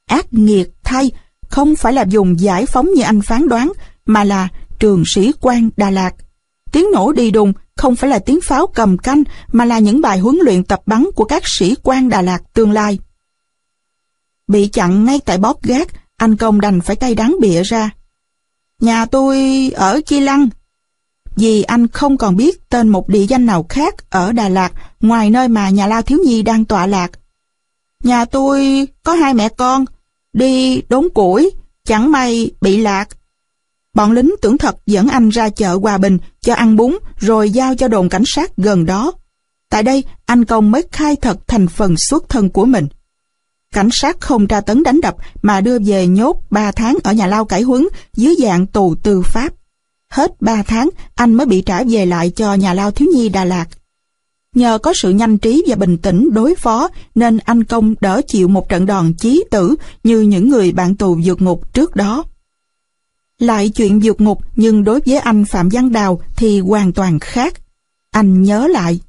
Ác 0.05 0.33
nghiệt 0.33 0.71
thay, 0.83 1.11
không 1.49 1.75
phải 1.75 1.93
là 1.93 2.05
dùng 2.07 2.39
giải 2.39 2.65
phóng 2.65 2.91
như 2.93 3.03
anh 3.03 3.21
phán 3.21 3.47
đoán, 3.47 3.71
mà 4.05 4.23
là 4.23 4.47
trường 4.79 5.03
sĩ 5.15 5.31
quan 5.41 5.69
Đà 5.77 5.89
Lạt. 5.89 6.15
Tiếng 6.71 6.85
nổ 6.93 7.11
đi 7.11 7.31
đùng 7.31 7.53
không 7.77 7.95
phải 7.95 8.09
là 8.09 8.19
tiếng 8.19 8.41
pháo 8.41 8.67
cầm 8.67 8.97
canh, 8.97 9.23
mà 9.51 9.65
là 9.65 9.79
những 9.79 10.01
bài 10.01 10.19
huấn 10.19 10.37
luyện 10.41 10.63
tập 10.63 10.81
bắn 10.85 11.05
của 11.15 11.25
các 11.25 11.43
sĩ 11.45 11.75
quan 11.83 12.09
Đà 12.09 12.21
Lạt 12.21 12.39
tương 12.53 12.71
lai. 12.71 12.99
Bị 14.47 14.67
chặn 14.67 15.05
ngay 15.05 15.19
tại 15.25 15.37
bóp 15.37 15.63
gác, 15.63 15.87
anh 16.17 16.35
công 16.35 16.61
đành 16.61 16.81
phải 16.81 16.95
tay 16.95 17.15
đắng 17.15 17.35
bịa 17.41 17.63
ra. 17.63 17.89
Nhà 18.81 19.05
tôi 19.05 19.37
ở 19.75 20.01
Chi 20.05 20.19
Lăng, 20.19 20.49
vì 21.35 21.63
anh 21.63 21.87
không 21.87 22.17
còn 22.17 22.35
biết 22.35 22.69
tên 22.69 22.87
một 22.87 23.09
địa 23.09 23.25
danh 23.25 23.45
nào 23.45 23.65
khác 23.69 24.09
ở 24.09 24.31
Đà 24.31 24.49
Lạt 24.49 24.71
ngoài 25.01 25.29
nơi 25.29 25.47
mà 25.47 25.69
nhà 25.69 25.87
lao 25.87 26.01
thiếu 26.01 26.19
nhi 26.25 26.41
đang 26.41 26.65
tọa 26.65 26.87
lạc. 26.87 27.11
Nhà 28.03 28.25
tôi 28.25 28.87
có 29.03 29.13
hai 29.13 29.33
mẹ 29.33 29.49
con, 29.49 29.85
đi 30.33 30.81
đốn 30.89 31.07
củi, 31.13 31.51
chẳng 31.85 32.11
may 32.11 32.51
bị 32.61 32.77
lạc. 32.77 33.09
Bọn 33.95 34.11
lính 34.11 34.35
tưởng 34.41 34.57
thật 34.57 34.75
dẫn 34.85 35.07
anh 35.07 35.29
ra 35.29 35.49
chợ 35.49 35.75
Hòa 35.81 35.97
Bình 35.97 36.17
cho 36.41 36.53
ăn 36.53 36.75
bún 36.75 36.97
rồi 37.17 37.49
giao 37.49 37.75
cho 37.75 37.87
đồn 37.87 38.09
cảnh 38.09 38.23
sát 38.25 38.57
gần 38.57 38.85
đó. 38.85 39.11
Tại 39.69 39.83
đây, 39.83 40.03
anh 40.25 40.45
Công 40.45 40.71
mới 40.71 40.83
khai 40.91 41.15
thật 41.15 41.37
thành 41.47 41.67
phần 41.67 41.95
xuất 41.97 42.29
thân 42.29 42.49
của 42.49 42.65
mình. 42.65 42.87
Cảnh 43.73 43.89
sát 43.91 44.19
không 44.19 44.47
tra 44.47 44.61
tấn 44.61 44.83
đánh 44.83 45.01
đập 45.01 45.15
mà 45.41 45.61
đưa 45.61 45.79
về 45.79 46.07
nhốt 46.07 46.41
3 46.49 46.71
tháng 46.71 46.97
ở 47.03 47.13
nhà 47.13 47.27
lao 47.27 47.45
cải 47.45 47.61
huấn 47.61 47.87
dưới 48.13 48.35
dạng 48.39 48.67
tù 48.67 48.95
tư 48.95 49.21
pháp. 49.21 49.53
Hết 50.11 50.41
3 50.41 50.63
tháng, 50.63 50.89
anh 51.15 51.33
mới 51.33 51.45
bị 51.45 51.61
trả 51.61 51.83
về 51.83 52.05
lại 52.05 52.29
cho 52.29 52.53
nhà 52.53 52.73
lao 52.73 52.91
thiếu 52.91 53.09
nhi 53.15 53.29
Đà 53.29 53.45
Lạt. 53.45 53.65
Nhờ 54.55 54.77
có 54.77 54.93
sự 54.95 55.09
nhanh 55.09 55.37
trí 55.37 55.63
và 55.67 55.75
bình 55.75 55.97
tĩnh 55.97 56.29
đối 56.33 56.55
phó 56.55 56.89
nên 57.15 57.37
anh 57.37 57.63
Công 57.63 57.95
đỡ 58.01 58.21
chịu 58.27 58.47
một 58.47 58.69
trận 58.69 58.85
đòn 58.85 59.13
chí 59.13 59.43
tử 59.51 59.75
như 60.03 60.21
những 60.21 60.49
người 60.49 60.71
bạn 60.71 60.95
tù 60.95 61.19
vượt 61.23 61.41
ngục 61.41 61.73
trước 61.73 61.95
đó. 61.95 62.23
Lại 63.39 63.69
chuyện 63.69 63.99
vượt 64.03 64.21
ngục 64.21 64.41
nhưng 64.55 64.83
đối 64.83 64.99
với 65.05 65.17
anh 65.17 65.45
Phạm 65.45 65.69
Văn 65.69 65.91
Đào 65.91 66.21
thì 66.35 66.59
hoàn 66.59 66.93
toàn 66.93 67.19
khác. 67.19 67.53
Anh 68.11 68.43
nhớ 68.43 68.67
lại. 68.67 68.99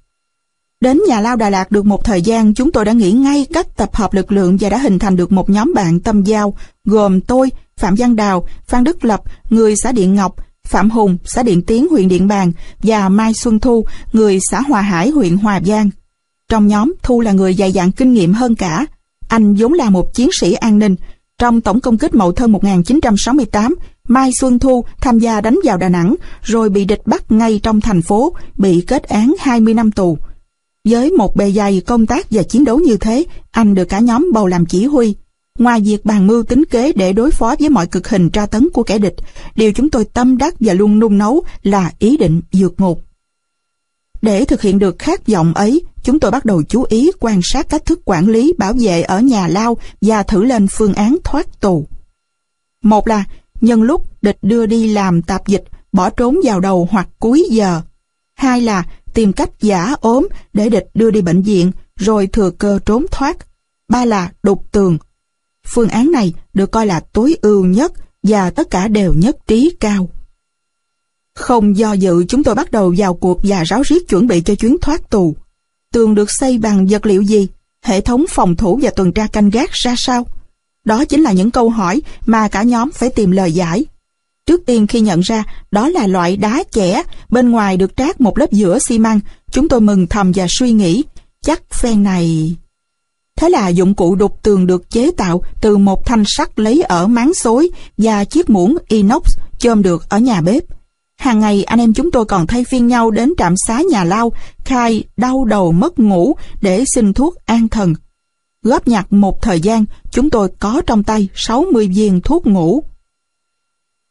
Đến 0.81 1.01
nhà 1.09 1.21
lao 1.21 1.37
Đà 1.37 1.51
Lạt 1.51 1.71
được 1.71 1.87
một 1.87 2.05
thời 2.05 2.23
gian 2.23 2.55
chúng 2.55 2.73
tôi 2.73 2.85
đã 2.85 2.93
nghĩ 2.93 3.13
ngay 3.13 3.47
cách 3.53 3.77
tập 3.77 3.95
hợp 3.95 4.15
lực 4.15 4.33
lượng 4.33 4.57
và 4.61 4.69
đã 4.69 4.79
hình 4.79 4.99
thành 4.99 5.17
được 5.17 5.33
một 5.33 5.51
nhóm 5.51 5.75
bạn 5.75 6.01
tâm 6.01 6.25
giao 6.25 6.55
gồm 6.85 7.21
tôi, 7.21 7.51
Phạm 7.77 7.95
Văn 7.99 8.17
Đào, 8.17 8.47
Phan 8.67 8.85
Đức 8.85 9.05
Lập, 9.05 9.23
người 9.51 9.75
xã 9.77 9.93
Điện 9.93 10.15
Ngọc, 10.15 10.37
Phạm 10.65 10.91
Hùng, 10.91 11.19
xã 11.25 11.43
Điện 11.43 11.63
Tiến, 11.63 11.89
huyện 11.89 12.09
Điện 12.09 12.29
Bàn 12.29 12.53
và 12.83 13.09
Mai 13.09 13.35
Xuân 13.35 13.61
Thu, 13.61 13.87
người 14.13 14.39
xã 14.51 14.61
Hòa 14.61 14.81
Hải, 14.81 15.11
huyện 15.11 15.37
Hòa 15.37 15.61
Giang. 15.65 15.91
Trong 16.49 16.67
nhóm, 16.67 16.95
Thu 17.03 17.21
là 17.21 17.33
người 17.33 17.55
dày 17.55 17.73
dặn 17.73 17.93
kinh 17.93 18.13
nghiệm 18.13 18.33
hơn 18.33 18.55
cả. 18.55 18.87
Anh 19.29 19.55
vốn 19.55 19.73
là 19.73 19.91
một 19.91 20.15
chiến 20.15 20.29
sĩ 20.41 20.53
an 20.53 20.79
ninh. 20.79 20.97
Trong 21.39 21.61
tổng 21.61 21.81
công 21.81 21.99
kích 21.99 22.15
Mậu 22.15 22.33
Thân 22.33 22.53
1968, 22.53 23.75
Mai 24.09 24.31
Xuân 24.41 24.59
Thu 24.59 24.85
tham 25.01 25.19
gia 25.19 25.41
đánh 25.41 25.59
vào 25.65 25.77
Đà 25.77 25.89
Nẵng, 25.89 26.15
rồi 26.43 26.69
bị 26.69 26.85
địch 26.85 27.03
bắt 27.07 27.33
ngay 27.33 27.61
trong 27.63 27.81
thành 27.81 28.03
phố, 28.03 28.33
bị 28.57 28.81
kết 28.81 29.03
án 29.03 29.35
20 29.39 29.75
năm 29.75 29.91
tù. 29.91 30.19
Với 30.85 31.11
một 31.11 31.37
bề 31.37 31.53
dày 31.53 31.81
công 31.81 32.07
tác 32.07 32.27
và 32.31 32.43
chiến 32.43 32.65
đấu 32.65 32.79
như 32.79 32.97
thế, 32.97 33.25
anh 33.51 33.75
được 33.75 33.85
cả 33.85 33.99
nhóm 33.99 34.31
bầu 34.35 34.47
làm 34.47 34.67
chỉ 34.67 34.85
huy. 34.87 35.15
Ngoài 35.59 35.81
việc 35.81 36.05
bàn 36.05 36.27
mưu 36.27 36.43
tính 36.43 36.65
kế 36.65 36.93
để 36.93 37.13
đối 37.13 37.31
phó 37.31 37.55
với 37.61 37.69
mọi 37.69 37.87
cực 37.87 38.09
hình 38.09 38.31
tra 38.31 38.47
tấn 38.47 38.69
của 38.71 38.83
kẻ 38.83 38.99
địch, 38.99 39.17
điều 39.55 39.73
chúng 39.73 39.91
tôi 39.91 40.05
tâm 40.05 40.37
đắc 40.37 40.55
và 40.61 40.75
luôn 40.75 40.99
nung 40.99 41.19
nấu 41.19 41.43
là 41.63 41.93
ý 41.99 42.17
định 42.17 42.43
vượt 42.53 42.81
ngục. 42.81 43.03
Để 44.23 44.45
thực 44.45 44.63
hiện 44.63 44.79
được 44.79 44.99
khát 44.99 45.27
vọng 45.27 45.55
ấy, 45.55 45.83
chúng 46.07 46.21
tôi 46.21 46.31
bắt 46.31 46.45
đầu 46.45 46.63
chú 46.63 46.85
ý 46.89 47.11
quan 47.21 47.41
sát 47.43 47.69
cách 47.69 47.85
thức 47.85 48.01
quản 48.05 48.29
lý 48.29 48.53
bảo 48.59 48.73
vệ 48.81 49.03
ở 49.03 49.21
nhà 49.21 49.49
lao 49.49 49.77
và 50.01 50.23
thử 50.23 50.45
lên 50.45 50.67
phương 50.71 50.95
án 50.95 51.17
thoát 51.25 51.61
tù. 51.61 51.87
Một 52.83 53.09
là, 53.09 53.25
nhân 53.61 53.83
lúc 53.83 54.23
địch 54.23 54.39
đưa 54.43 54.67
đi 54.67 54.89
làm 54.89 55.23
tạp 55.23 55.47
dịch, 55.47 55.65
bỏ 55.93 56.11
trốn 56.11 56.39
vào 56.45 56.61
đầu 56.61 56.89
hoặc 56.91 57.09
cuối 57.19 57.47
giờ. 57.51 57.83
Hai 58.35 58.61
là, 58.61 58.85
tìm 59.15 59.33
cách 59.33 59.51
giả 59.61 59.95
ốm 60.01 60.29
để 60.53 60.69
địch 60.69 60.89
đưa 60.95 61.11
đi 61.11 61.21
bệnh 61.21 61.43
viện, 61.43 61.73
rồi 61.97 62.27
thừa 62.27 62.51
cơ 62.51 62.79
trốn 62.87 63.07
thoát. 63.11 63.37
Ba 63.89 64.05
là 64.05 64.33
đục 64.43 64.73
tường, 64.73 64.99
Phương 65.67 65.89
án 65.89 66.13
này 66.13 66.35
được 66.55 66.71
coi 66.71 66.87
là 66.87 67.01
tối 67.01 67.37
ưu 67.43 67.65
nhất 67.65 67.93
và 68.23 68.51
tất 68.51 68.71
cả 68.71 68.89
đều 68.89 69.15
nhất 69.15 69.37
trí 69.47 69.77
cao. 69.81 70.09
Không 71.35 71.77
do 71.77 71.93
dự 71.93 72.25
chúng 72.29 72.45
tôi 72.45 72.55
bắt 72.55 72.71
đầu 72.71 72.95
vào 72.99 73.15
cuộc 73.15 73.41
và 73.43 73.65
ráo 73.65 73.83
riết 73.83 74.09
chuẩn 74.09 74.27
bị 74.27 74.41
cho 74.41 74.55
chuyến 74.55 74.77
thoát 74.81 75.11
tù. 75.11 75.37
Tường 75.97 76.15
được 76.15 76.31
xây 76.31 76.59
bằng 76.59 76.87
vật 76.87 77.07
liệu 77.07 77.23
gì? 77.23 77.49
Hệ 77.85 78.01
thống 78.01 78.25
phòng 78.31 78.57
thủ 78.57 78.79
và 78.83 78.91
tuần 78.91 79.13
tra 79.13 79.27
canh 79.27 79.51
gác 79.51 79.73
ra 79.73 79.95
sao? 79.99 80.27
Đó 80.85 81.05
chính 81.05 81.23
là 81.23 81.33
những 81.33 81.51
câu 81.51 81.71
hỏi 81.71 82.03
mà 82.27 82.49
cả 82.49 82.63
nhóm 82.63 82.91
phải 82.91 83.11
tìm 83.11 83.31
lời 83.31 83.53
giải. 83.53 83.85
Trước 84.47 84.63
tiên 84.67 84.87
khi 84.87 85.01
nhận 85.01 85.21
ra 85.21 85.45
đó 85.71 85.89
là 85.89 86.07
loại 86.07 86.37
đá 86.37 86.63
chẻ, 86.71 87.03
bên 87.29 87.51
ngoài 87.51 87.77
được 87.77 87.97
trát 87.97 88.21
một 88.21 88.39
lớp 88.39 88.53
giữa 88.53 88.79
xi 88.79 88.99
măng, 88.99 89.21
chúng 89.51 89.69
tôi 89.69 89.81
mừng 89.81 90.07
thầm 90.07 90.33
và 90.35 90.47
suy 90.49 90.73
nghĩ, 90.73 91.05
chắc 91.43 91.71
phen 91.71 92.03
này... 92.03 92.57
Thế 93.37 93.49
là 93.49 93.69
dụng 93.69 93.95
cụ 93.95 94.15
đục 94.15 94.43
tường 94.43 94.67
được 94.67 94.91
chế 94.91 95.11
tạo 95.17 95.43
từ 95.61 95.77
một 95.77 96.07
thanh 96.07 96.25
sắt 96.27 96.59
lấy 96.59 96.83
ở 96.83 97.07
máng 97.07 97.35
xối 97.35 97.71
và 97.99 98.25
chiếc 98.25 98.51
muỗng 98.51 98.77
inox 98.89 99.39
chôm 99.59 99.83
được 99.83 100.09
ở 100.09 100.19
nhà 100.19 100.41
bếp. 100.41 100.76
Hàng 101.19 101.41
ngày 101.41 101.65
anh 101.65 101.79
em 101.79 101.93
chúng 101.93 102.11
tôi 102.11 102.25
còn 102.25 102.47
thay 102.47 102.65
phiên 102.65 102.87
nhau 102.87 103.11
đến 103.11 103.33
trạm 103.39 103.55
xá 103.67 103.83
nhà 103.91 104.05
lao, 104.05 104.33
khai 104.65 105.05
đau 105.17 105.45
đầu 105.45 105.73
mất 105.73 105.99
ngủ 105.99 106.37
để 106.61 106.85
xin 106.95 107.13
thuốc 107.13 107.35
an 107.47 107.69
thần. 107.69 107.95
Góp 108.63 108.89
nhặt 108.89 109.13
một 109.13 109.43
thời 109.43 109.61
gian, 109.61 109.85
chúng 110.11 110.31
tôi 110.31 110.49
có 110.59 110.83
trong 110.87 111.03
tay 111.03 111.29
60 111.35 111.89
viên 111.89 112.21
thuốc 112.21 112.47
ngủ. 112.47 112.83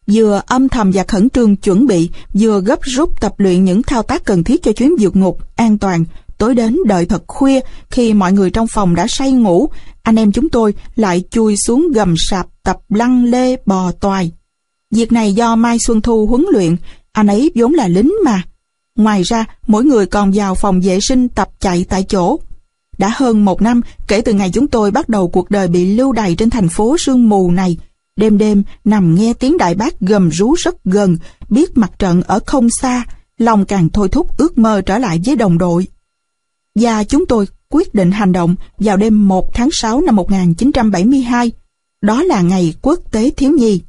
Vừa 0.07 0.41
âm 0.45 0.69
thầm 0.69 0.91
và 0.94 1.03
khẩn 1.07 1.30
trương 1.30 1.56
chuẩn 1.56 1.86
bị, 1.86 2.10
vừa 2.34 2.61
gấp 2.61 2.80
rút 2.82 3.22
tập 3.22 3.34
luyện 3.38 3.64
những 3.64 3.84
thao 3.84 4.03
tác 4.03 4.26
cần 4.26 4.44
thiết 4.44 4.64
cho 4.64 4.72
chuyến 4.72 4.91
vượt 4.99 5.15
ngục 5.15 5.40
an 5.56 5.77
toàn, 5.77 6.06
tối 6.38 6.56
đến 6.56 6.77
đợi 6.86 7.06
thật 7.06 7.23
khuya 7.27 7.60
khi 7.90 8.14
mọi 8.14 8.34
người 8.34 8.52
trong 8.52 8.68
phòng 8.68 8.95
đã 8.95 9.06
say 9.10 9.32
ngủ, 9.32 9.69
anh 10.02 10.15
em 10.15 10.32
chúng 10.32 10.49
tôi 10.49 10.73
lại 10.95 11.23
chui 11.32 11.57
xuống 11.57 11.88
gầm 11.94 12.15
sạp 12.30 12.48
tập 12.64 12.77
lăn 12.90 13.26
lê 13.26 13.56
bò 13.65 13.91
toài. 13.91 14.32
Việc 14.95 15.11
này 15.11 15.34
do 15.34 15.55
Mai 15.55 15.77
Xuân 15.80 16.01
Thu 16.01 16.27
huấn 16.27 16.45
luyện, 16.51 16.76
anh 17.11 17.27
ấy 17.27 17.51
vốn 17.55 17.73
là 17.73 17.88
lính 17.88 18.13
mà. 18.26 18.43
Ngoài 18.95 19.23
ra, 19.23 19.45
mỗi 19.67 19.85
người 19.85 20.05
còn 20.05 20.31
vào 20.35 20.55
phòng 20.55 20.81
vệ 20.81 20.99
sinh 20.99 21.30
tập 21.30 21.49
chạy 21.59 21.85
tại 21.89 22.03
chỗ. 22.03 22.39
Đã 22.97 23.11
hơn 23.15 23.45
một 23.45 23.61
năm 23.61 23.81
kể 24.07 24.22
từ 24.22 24.34
ngày 24.34 24.49
chúng 24.53 24.67
tôi 24.67 24.91
bắt 24.91 25.09
đầu 25.09 25.27
cuộc 25.27 25.49
đời 25.49 25.67
bị 25.67 25.95
lưu 25.95 26.11
đày 26.11 26.35
trên 26.35 26.49
thành 26.49 26.69
phố 26.69 26.95
sương 26.99 27.30
mù 27.30 27.51
này. 27.51 27.77
Đêm 28.15 28.38
đêm 28.38 28.63
nằm 28.85 29.15
nghe 29.15 29.34
tiếng 29.34 29.57
đại 29.57 29.76
bác 29.76 29.99
gầm 29.99 30.30
rú 30.30 30.53
rất 30.53 30.84
gần, 30.84 31.17
biết 31.49 31.77
mặt 31.77 31.91
trận 31.99 32.22
ở 32.22 32.39
không 32.45 32.67
xa, 32.81 33.03
lòng 33.38 33.65
càng 33.65 33.89
thôi 33.89 34.09
thúc 34.09 34.38
ước 34.38 34.57
mơ 34.57 34.81
trở 34.85 34.97
lại 34.97 35.22
với 35.26 35.35
đồng 35.35 35.57
đội. 35.57 35.88
Và 36.76 37.03
chúng 37.03 37.26
tôi 37.26 37.47
quyết 37.69 37.93
định 37.93 38.11
hành 38.11 38.31
động 38.31 38.55
vào 38.80 38.97
đêm 38.97 39.27
1 39.27 39.53
tháng 39.53 39.69
6 39.72 40.01
năm 40.01 40.15
1972. 40.15 41.51
Đó 42.01 42.23
là 42.23 42.41
ngày 42.41 42.73
quốc 42.81 42.99
tế 43.11 43.30
thiếu 43.30 43.51
nhi. 43.51 43.81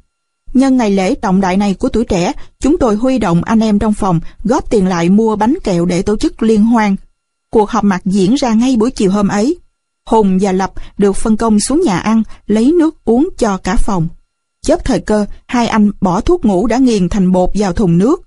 Nhân 0.57 0.77
ngày 0.77 0.91
lễ 0.91 1.15
trọng 1.15 1.41
đại 1.41 1.57
này 1.57 1.73
của 1.73 1.89
tuổi 1.89 2.05
trẻ, 2.05 2.33
chúng 2.59 2.77
tôi 2.77 2.95
huy 2.95 3.19
động 3.19 3.43
anh 3.43 3.59
em 3.59 3.79
trong 3.79 3.93
phòng 3.93 4.19
góp 4.43 4.69
tiền 4.69 4.87
lại 4.87 5.09
mua 5.09 5.35
bánh 5.35 5.53
kẹo 5.63 5.85
để 5.85 6.01
tổ 6.01 6.17
chức 6.17 6.43
liên 6.43 6.63
hoan. 6.63 6.95
Cuộc 7.49 7.69
họp 7.69 7.83
mặt 7.83 8.01
diễn 8.05 8.35
ra 8.35 8.53
ngay 8.53 8.75
buổi 8.75 8.91
chiều 8.91 9.11
hôm 9.11 9.27
ấy. 9.27 9.57
Hùng 10.05 10.37
và 10.41 10.51
Lập 10.51 10.71
được 10.97 11.13
phân 11.13 11.37
công 11.37 11.59
xuống 11.59 11.81
nhà 11.81 11.99
ăn, 11.99 12.23
lấy 12.47 12.71
nước 12.79 12.95
uống 13.05 13.29
cho 13.37 13.57
cả 13.57 13.75
phòng. 13.75 14.07
Chớp 14.61 14.85
thời 14.85 14.99
cơ, 14.99 15.25
hai 15.47 15.67
anh 15.67 15.91
bỏ 16.01 16.21
thuốc 16.21 16.45
ngủ 16.45 16.67
đã 16.67 16.77
nghiền 16.77 17.09
thành 17.09 17.31
bột 17.31 17.49
vào 17.53 17.73
thùng 17.73 17.97
nước. 17.97 18.21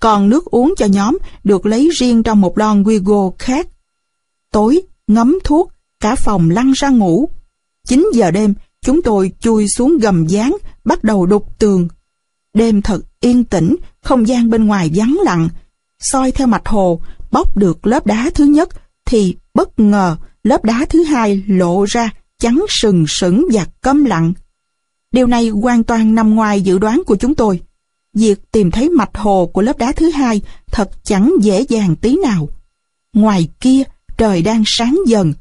Còn 0.00 0.28
nước 0.28 0.44
uống 0.44 0.74
cho 0.76 0.86
nhóm 0.86 1.18
được 1.44 1.66
lấy 1.66 1.90
riêng 1.98 2.22
trong 2.22 2.40
một 2.40 2.58
lon 2.58 2.82
Wigo 2.82 3.32
khác. 3.38 3.68
Tối, 4.52 4.82
ngấm 5.06 5.38
thuốc, 5.44 5.72
cả 6.00 6.14
phòng 6.14 6.50
lăn 6.50 6.72
ra 6.72 6.88
ngủ. 6.88 7.28
9 7.88 8.10
giờ 8.14 8.30
đêm, 8.30 8.54
chúng 8.84 9.02
tôi 9.02 9.32
chui 9.40 9.68
xuống 9.68 9.98
gầm 9.98 10.26
gián, 10.26 10.56
bắt 10.84 11.04
đầu 11.04 11.26
đục 11.26 11.58
tường. 11.58 11.88
Đêm 12.54 12.82
thật 12.82 13.00
yên 13.20 13.44
tĩnh, 13.44 13.76
không 14.02 14.28
gian 14.28 14.50
bên 14.50 14.66
ngoài 14.66 14.90
vắng 14.94 15.18
lặng. 15.24 15.48
soi 16.00 16.32
theo 16.32 16.46
mạch 16.46 16.68
hồ, 16.68 17.00
bóc 17.30 17.56
được 17.56 17.86
lớp 17.86 18.06
đá 18.06 18.30
thứ 18.34 18.44
nhất, 18.44 18.68
thì 19.04 19.36
bất 19.54 19.80
ngờ 19.80 20.16
lớp 20.42 20.64
đá 20.64 20.86
thứ 20.88 21.04
hai 21.04 21.42
lộ 21.46 21.84
ra, 21.84 22.10
trắng 22.38 22.64
sừng 22.68 23.04
sững 23.08 23.48
và 23.52 23.66
câm 23.80 24.04
lặng. 24.04 24.32
Điều 25.12 25.26
này 25.26 25.48
hoàn 25.48 25.84
toàn 25.84 26.14
nằm 26.14 26.34
ngoài 26.34 26.60
dự 26.60 26.78
đoán 26.78 27.02
của 27.06 27.16
chúng 27.16 27.34
tôi. 27.34 27.60
Việc 28.14 28.52
tìm 28.52 28.70
thấy 28.70 28.90
mạch 28.90 29.16
hồ 29.16 29.50
của 29.52 29.62
lớp 29.62 29.78
đá 29.78 29.92
thứ 29.92 30.10
hai 30.10 30.42
thật 30.66 30.90
chẳng 31.04 31.32
dễ 31.40 31.60
dàng 31.68 31.96
tí 31.96 32.16
nào. 32.22 32.48
Ngoài 33.14 33.48
kia, 33.60 33.82
trời 34.16 34.42
đang 34.42 34.62
sáng 34.66 34.98
dần. 35.06 35.32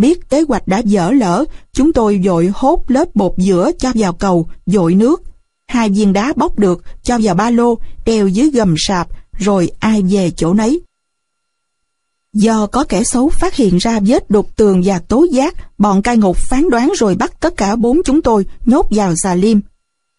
Biết 0.00 0.30
kế 0.30 0.44
hoạch 0.48 0.68
đã 0.68 0.78
dở 0.78 1.10
lỡ, 1.10 1.44
chúng 1.72 1.92
tôi 1.92 2.20
dội 2.24 2.50
hốt 2.54 2.84
lớp 2.88 3.16
bột 3.16 3.32
giữa 3.36 3.70
cho 3.78 3.92
vào 3.94 4.12
cầu, 4.12 4.48
dội 4.66 4.94
nước. 4.94 5.22
Hai 5.68 5.88
viên 5.90 6.12
đá 6.12 6.32
bóc 6.36 6.58
được, 6.58 6.84
cho 7.02 7.18
vào 7.22 7.34
ba 7.34 7.50
lô, 7.50 7.78
đeo 8.04 8.28
dưới 8.28 8.50
gầm 8.50 8.74
sạp, 8.78 9.08
rồi 9.38 9.70
ai 9.80 10.02
về 10.02 10.30
chỗ 10.30 10.54
nấy. 10.54 10.80
Do 12.32 12.66
có 12.66 12.84
kẻ 12.84 13.04
xấu 13.04 13.28
phát 13.28 13.54
hiện 13.54 13.76
ra 13.76 14.00
vết 14.06 14.30
đục 14.30 14.56
tường 14.56 14.82
và 14.84 14.98
tố 14.98 15.26
giác, 15.30 15.54
bọn 15.78 16.02
cai 16.02 16.16
ngục 16.16 16.36
phán 16.36 16.70
đoán 16.70 16.92
rồi 16.98 17.14
bắt 17.14 17.40
tất 17.40 17.56
cả 17.56 17.76
bốn 17.76 18.00
chúng 18.04 18.22
tôi 18.22 18.46
nhốt 18.66 18.86
vào 18.90 19.14
xà 19.16 19.34
liêm. 19.34 19.58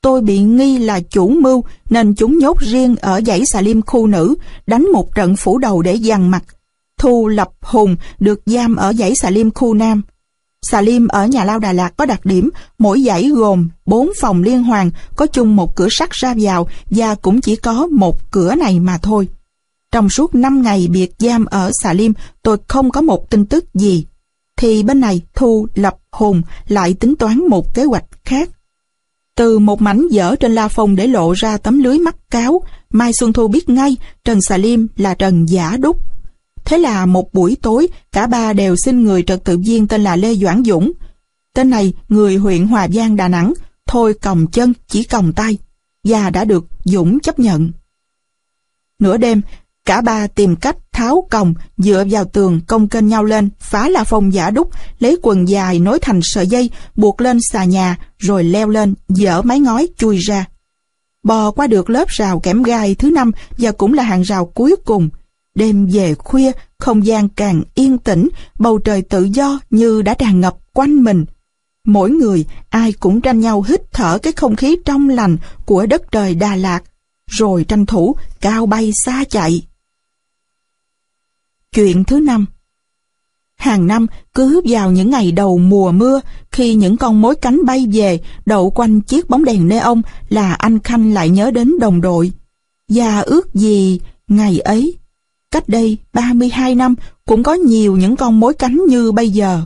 Tôi 0.01 0.21
bị 0.21 0.39
nghi 0.39 0.77
là 0.77 0.99
chủ 0.99 1.29
mưu 1.29 1.63
nên 1.89 2.15
chúng 2.15 2.37
nhốt 2.37 2.59
riêng 2.59 2.95
ở 2.95 3.21
dãy 3.25 3.43
xà 3.45 3.61
liêm 3.61 3.81
khu 3.81 4.07
nữ, 4.07 4.35
đánh 4.67 4.87
một 4.93 5.15
trận 5.15 5.35
phủ 5.35 5.57
đầu 5.57 5.81
để 5.81 5.93
dằn 5.93 6.31
mặt. 6.31 6.43
Thu 7.01 7.27
Lập 7.27 7.49
Hùng 7.61 7.95
được 8.19 8.41
giam 8.45 8.75
ở 8.75 8.93
dãy 8.93 9.15
xà 9.15 9.29
liêm 9.29 9.51
khu 9.51 9.73
Nam. 9.73 10.01
Xà 10.61 10.81
liêm 10.81 11.07
ở 11.07 11.25
nhà 11.25 11.43
lao 11.43 11.59
Đà 11.59 11.73
Lạt 11.73 11.93
có 11.97 12.05
đặc 12.05 12.25
điểm, 12.25 12.49
mỗi 12.79 13.01
dãy 13.01 13.29
gồm 13.29 13.69
4 13.85 14.09
phòng 14.21 14.43
liên 14.43 14.63
hoàn, 14.63 14.91
có 15.15 15.25
chung 15.25 15.55
một 15.55 15.75
cửa 15.75 15.87
sắt 15.91 16.11
ra 16.11 16.33
vào 16.41 16.67
và 16.89 17.15
cũng 17.15 17.41
chỉ 17.41 17.55
có 17.55 17.87
một 17.87 18.31
cửa 18.31 18.55
này 18.55 18.79
mà 18.79 18.97
thôi. 18.97 19.27
Trong 19.91 20.09
suốt 20.09 20.35
5 20.35 20.61
ngày 20.61 20.87
biệt 20.91 21.11
giam 21.19 21.45
ở 21.45 21.71
xà 21.83 21.93
liêm, 21.93 22.11
tôi 22.41 22.57
không 22.67 22.91
có 22.91 23.01
một 23.01 23.29
tin 23.29 23.45
tức 23.45 23.65
gì. 23.73 24.05
Thì 24.57 24.83
bên 24.83 24.99
này 24.99 25.21
Thu 25.35 25.67
Lập 25.75 25.97
Hùng 26.11 26.41
lại 26.67 26.93
tính 26.93 27.15
toán 27.15 27.47
một 27.47 27.73
kế 27.73 27.83
hoạch 27.83 28.05
khác. 28.25 28.49
Từ 29.37 29.59
một 29.59 29.81
mảnh 29.81 30.07
dở 30.11 30.35
trên 30.35 30.55
la 30.55 30.67
phong 30.67 30.95
để 30.95 31.07
lộ 31.07 31.33
ra 31.33 31.57
tấm 31.57 31.83
lưới 31.83 31.99
mắt 31.99 32.15
cáo, 32.31 32.63
Mai 32.89 33.13
Xuân 33.13 33.33
Thu 33.33 33.47
biết 33.47 33.69
ngay 33.69 33.95
Trần 34.25 34.41
Xà 34.41 34.57
Liêm 34.57 34.85
là 34.97 35.13
Trần 35.13 35.45
Giả 35.49 35.77
Đúc. 35.77 36.10
Thế 36.65 36.77
là 36.77 37.05
một 37.05 37.33
buổi 37.33 37.57
tối, 37.61 37.87
cả 38.11 38.27
ba 38.27 38.53
đều 38.53 38.75
xin 38.75 39.03
người 39.03 39.23
trật 39.23 39.43
tự 39.43 39.57
viên 39.57 39.87
tên 39.87 40.03
là 40.03 40.15
Lê 40.15 40.35
Doãn 40.35 40.63
Dũng. 40.63 40.91
Tên 41.53 41.69
này, 41.69 41.93
người 42.09 42.35
huyện 42.35 42.67
Hòa 42.67 42.87
Giang 42.87 43.15
Đà 43.15 43.27
Nẵng, 43.27 43.53
thôi 43.87 44.13
còng 44.21 44.47
chân, 44.47 44.73
chỉ 44.87 45.03
còng 45.03 45.33
tay, 45.33 45.57
và 46.03 46.29
đã 46.29 46.45
được 46.45 46.65
Dũng 46.83 47.19
chấp 47.19 47.39
nhận. 47.39 47.71
Nửa 48.99 49.17
đêm, 49.17 49.41
cả 49.85 50.01
ba 50.01 50.27
tìm 50.27 50.55
cách 50.55 50.77
tháo 50.91 51.27
còng, 51.29 51.53
dựa 51.77 52.03
vào 52.09 52.25
tường 52.25 52.61
công 52.67 52.87
kênh 52.87 53.07
nhau 53.07 53.23
lên, 53.23 53.49
phá 53.59 53.89
la 53.89 54.03
phong 54.03 54.33
giả 54.33 54.49
đúc, 54.49 54.69
lấy 54.99 55.17
quần 55.21 55.49
dài 55.49 55.79
nối 55.79 55.99
thành 55.99 56.19
sợi 56.23 56.47
dây, 56.47 56.69
buộc 56.95 57.21
lên 57.21 57.39
xà 57.41 57.63
nhà, 57.63 57.97
rồi 58.17 58.43
leo 58.43 58.69
lên, 58.69 58.95
dỡ 59.07 59.41
mái 59.41 59.59
ngói 59.59 59.87
chui 59.97 60.17
ra. 60.17 60.45
Bò 61.23 61.51
qua 61.51 61.67
được 61.67 61.89
lớp 61.89 62.07
rào 62.07 62.39
kẽm 62.39 62.63
gai 62.63 62.95
thứ 62.95 63.11
năm 63.11 63.31
và 63.57 63.71
cũng 63.71 63.93
là 63.93 64.03
hàng 64.03 64.21
rào 64.21 64.45
cuối 64.45 64.75
cùng, 64.85 65.09
Đêm 65.55 65.87
về 65.91 66.15
khuya, 66.15 66.51
không 66.77 67.05
gian 67.05 67.29
càng 67.29 67.63
yên 67.75 67.97
tĩnh, 67.97 68.29
bầu 68.59 68.79
trời 68.79 69.01
tự 69.01 69.23
do 69.23 69.59
như 69.69 70.01
đã 70.01 70.13
tràn 70.13 70.39
ngập 70.39 70.57
quanh 70.73 71.03
mình. 71.03 71.25
Mỗi 71.85 72.09
người, 72.09 72.45
ai 72.69 72.93
cũng 72.93 73.21
tranh 73.21 73.39
nhau 73.39 73.61
hít 73.61 73.81
thở 73.93 74.17
cái 74.17 74.33
không 74.33 74.55
khí 74.55 74.77
trong 74.85 75.09
lành 75.09 75.37
của 75.65 75.85
đất 75.85 76.11
trời 76.11 76.35
Đà 76.35 76.55
Lạt, 76.55 76.83
rồi 77.27 77.63
tranh 77.63 77.85
thủ 77.85 78.15
cao 78.41 78.65
bay 78.65 78.91
xa 79.05 79.23
chạy. 79.29 79.67
Chuyện 81.71 82.03
thứ 82.03 82.19
năm 82.19 82.45
Hàng 83.61 83.87
năm, 83.87 84.07
cứ 84.33 84.61
vào 84.65 84.91
những 84.91 85.09
ngày 85.09 85.31
đầu 85.31 85.57
mùa 85.57 85.91
mưa, 85.91 86.21
khi 86.51 86.73
những 86.73 86.97
con 86.97 87.21
mối 87.21 87.35
cánh 87.35 87.65
bay 87.65 87.87
về, 87.93 88.19
đậu 88.45 88.69
quanh 88.69 89.01
chiếc 89.01 89.29
bóng 89.29 89.45
đèn 89.45 89.67
neon 89.67 90.01
là 90.29 90.53
anh 90.53 90.79
Khanh 90.79 91.13
lại 91.13 91.29
nhớ 91.29 91.51
đến 91.51 91.79
đồng 91.79 92.01
đội. 92.01 92.31
Và 92.89 93.19
ước 93.19 93.53
gì, 93.53 93.99
ngày 94.27 94.59
ấy, 94.59 94.97
Cách 95.51 95.69
đây 95.69 95.97
32 96.13 96.75
năm 96.75 96.95
cũng 97.25 97.43
có 97.43 97.53
nhiều 97.53 97.97
những 97.97 98.15
con 98.15 98.39
mối 98.39 98.53
cánh 98.53 98.81
như 98.87 99.11
bây 99.11 99.29
giờ. 99.29 99.61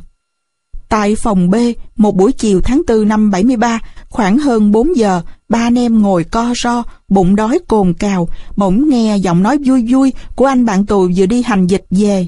Tại 0.90 1.16
phòng 1.16 1.50
B, 1.50 1.56
một 1.96 2.16
buổi 2.16 2.32
chiều 2.32 2.62
tháng 2.64 2.82
4 2.88 3.08
năm 3.08 3.32
73, 3.32 3.80
khoảng 4.10 4.38
hơn 4.38 4.72
4 4.72 4.98
giờ, 4.98 5.22
ba 5.50 5.60
anh 5.60 5.78
em 5.78 6.02
ngồi 6.02 6.24
co 6.24 6.54
ro, 6.64 6.84
bụng 7.08 7.36
đói 7.36 7.60
cồn 7.68 7.94
cào, 7.94 8.28
bỗng 8.56 8.90
nghe 8.90 9.18
giọng 9.18 9.44
nói 9.44 9.58
vui 9.66 9.86
vui 9.90 10.14
của 10.36 10.46
anh 10.46 10.66
bạn 10.66 10.86
tù 10.86 11.10
vừa 11.16 11.26
đi 11.26 11.42
hành 11.42 11.68
dịch 11.68 11.86
về. 11.90 12.28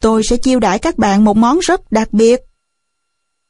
Tôi 0.00 0.22
sẽ 0.30 0.36
chiêu 0.36 0.60
đãi 0.60 0.78
các 0.78 0.98
bạn 0.98 1.24
một 1.24 1.36
món 1.36 1.58
rất 1.58 1.92
đặc 1.92 2.12
biệt. 2.12 2.40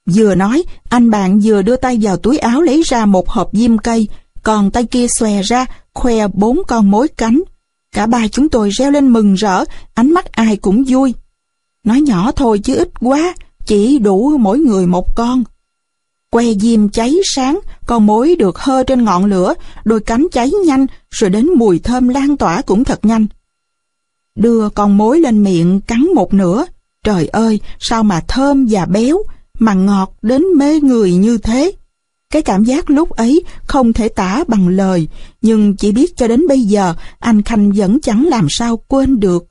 Vừa 0.06 0.34
nói, 0.34 0.64
anh 0.88 1.10
bạn 1.10 1.40
vừa 1.42 1.62
đưa 1.62 1.76
tay 1.76 1.98
vào 2.02 2.16
túi 2.16 2.38
áo 2.38 2.62
lấy 2.62 2.82
ra 2.82 3.06
một 3.06 3.28
hộp 3.28 3.50
diêm 3.52 3.78
cây, 3.78 4.08
còn 4.42 4.70
tay 4.70 4.84
kia 4.84 5.06
xòe 5.18 5.42
ra, 5.42 5.66
khoe 5.94 6.28
bốn 6.28 6.58
con 6.68 6.90
mối 6.90 7.08
cánh. 7.08 7.42
Cả 7.92 8.06
ba 8.06 8.28
chúng 8.28 8.48
tôi 8.48 8.70
reo 8.70 8.90
lên 8.90 9.08
mừng 9.08 9.34
rỡ, 9.34 9.64
ánh 9.94 10.10
mắt 10.10 10.32
ai 10.32 10.56
cũng 10.56 10.84
vui. 10.88 11.14
Nói 11.84 12.00
nhỏ 12.00 12.32
thôi 12.32 12.60
chứ 12.64 12.74
ít 12.76 12.88
quá, 13.00 13.34
chỉ 13.66 13.98
đủ 13.98 14.36
mỗi 14.38 14.58
người 14.58 14.86
một 14.86 15.16
con. 15.16 15.44
Que 16.30 16.54
diêm 16.60 16.88
cháy 16.88 17.16
sáng, 17.24 17.60
con 17.86 18.06
mối 18.06 18.36
được 18.36 18.58
hơ 18.58 18.82
trên 18.82 19.04
ngọn 19.04 19.24
lửa, 19.24 19.54
đôi 19.84 20.00
cánh 20.00 20.26
cháy 20.32 20.50
nhanh, 20.66 20.86
rồi 21.10 21.30
đến 21.30 21.48
mùi 21.56 21.78
thơm 21.78 22.08
lan 22.08 22.36
tỏa 22.36 22.62
cũng 22.62 22.84
thật 22.84 23.04
nhanh. 23.04 23.26
Đưa 24.34 24.68
con 24.68 24.96
mối 24.96 25.20
lên 25.20 25.42
miệng 25.42 25.80
cắn 25.80 26.06
một 26.14 26.34
nửa, 26.34 26.64
trời 27.04 27.26
ơi, 27.26 27.60
sao 27.78 28.02
mà 28.02 28.20
thơm 28.28 28.66
và 28.70 28.84
béo, 28.84 29.18
mà 29.58 29.74
ngọt 29.74 30.12
đến 30.22 30.44
mê 30.56 30.80
người 30.80 31.14
như 31.14 31.38
thế. 31.38 31.72
Cái 32.32 32.42
cảm 32.42 32.64
giác 32.64 32.90
lúc 32.90 33.10
ấy 33.10 33.42
không 33.66 33.92
thể 33.92 34.08
tả 34.08 34.44
bằng 34.48 34.68
lời, 34.68 35.08
nhưng 35.42 35.76
chỉ 35.76 35.92
biết 35.92 36.16
cho 36.16 36.28
đến 36.28 36.48
bây 36.48 36.60
giờ 36.60 36.94
anh 37.18 37.42
Khanh 37.42 37.72
vẫn 37.72 38.00
chẳng 38.00 38.26
làm 38.26 38.46
sao 38.50 38.76
quên 38.76 39.20
được. 39.20 39.46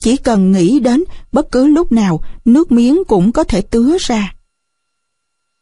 Chỉ 0.00 0.16
cần 0.16 0.52
nghĩ 0.52 0.80
đến 0.80 1.04
bất 1.32 1.52
cứ 1.52 1.66
lúc 1.66 1.92
nào 1.92 2.20
nước 2.44 2.72
miếng 2.72 3.02
cũng 3.08 3.32
có 3.32 3.44
thể 3.44 3.62
tứa 3.62 3.96
ra. 4.00 4.34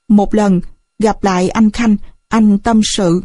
Một 0.09 0.35
lần 0.35 0.61
gặp 0.99 1.25
lại 1.25 1.49
anh 1.49 1.70
Khanh, 1.70 1.97
anh 2.28 2.59
tâm 2.59 2.81
sự. 2.97 3.23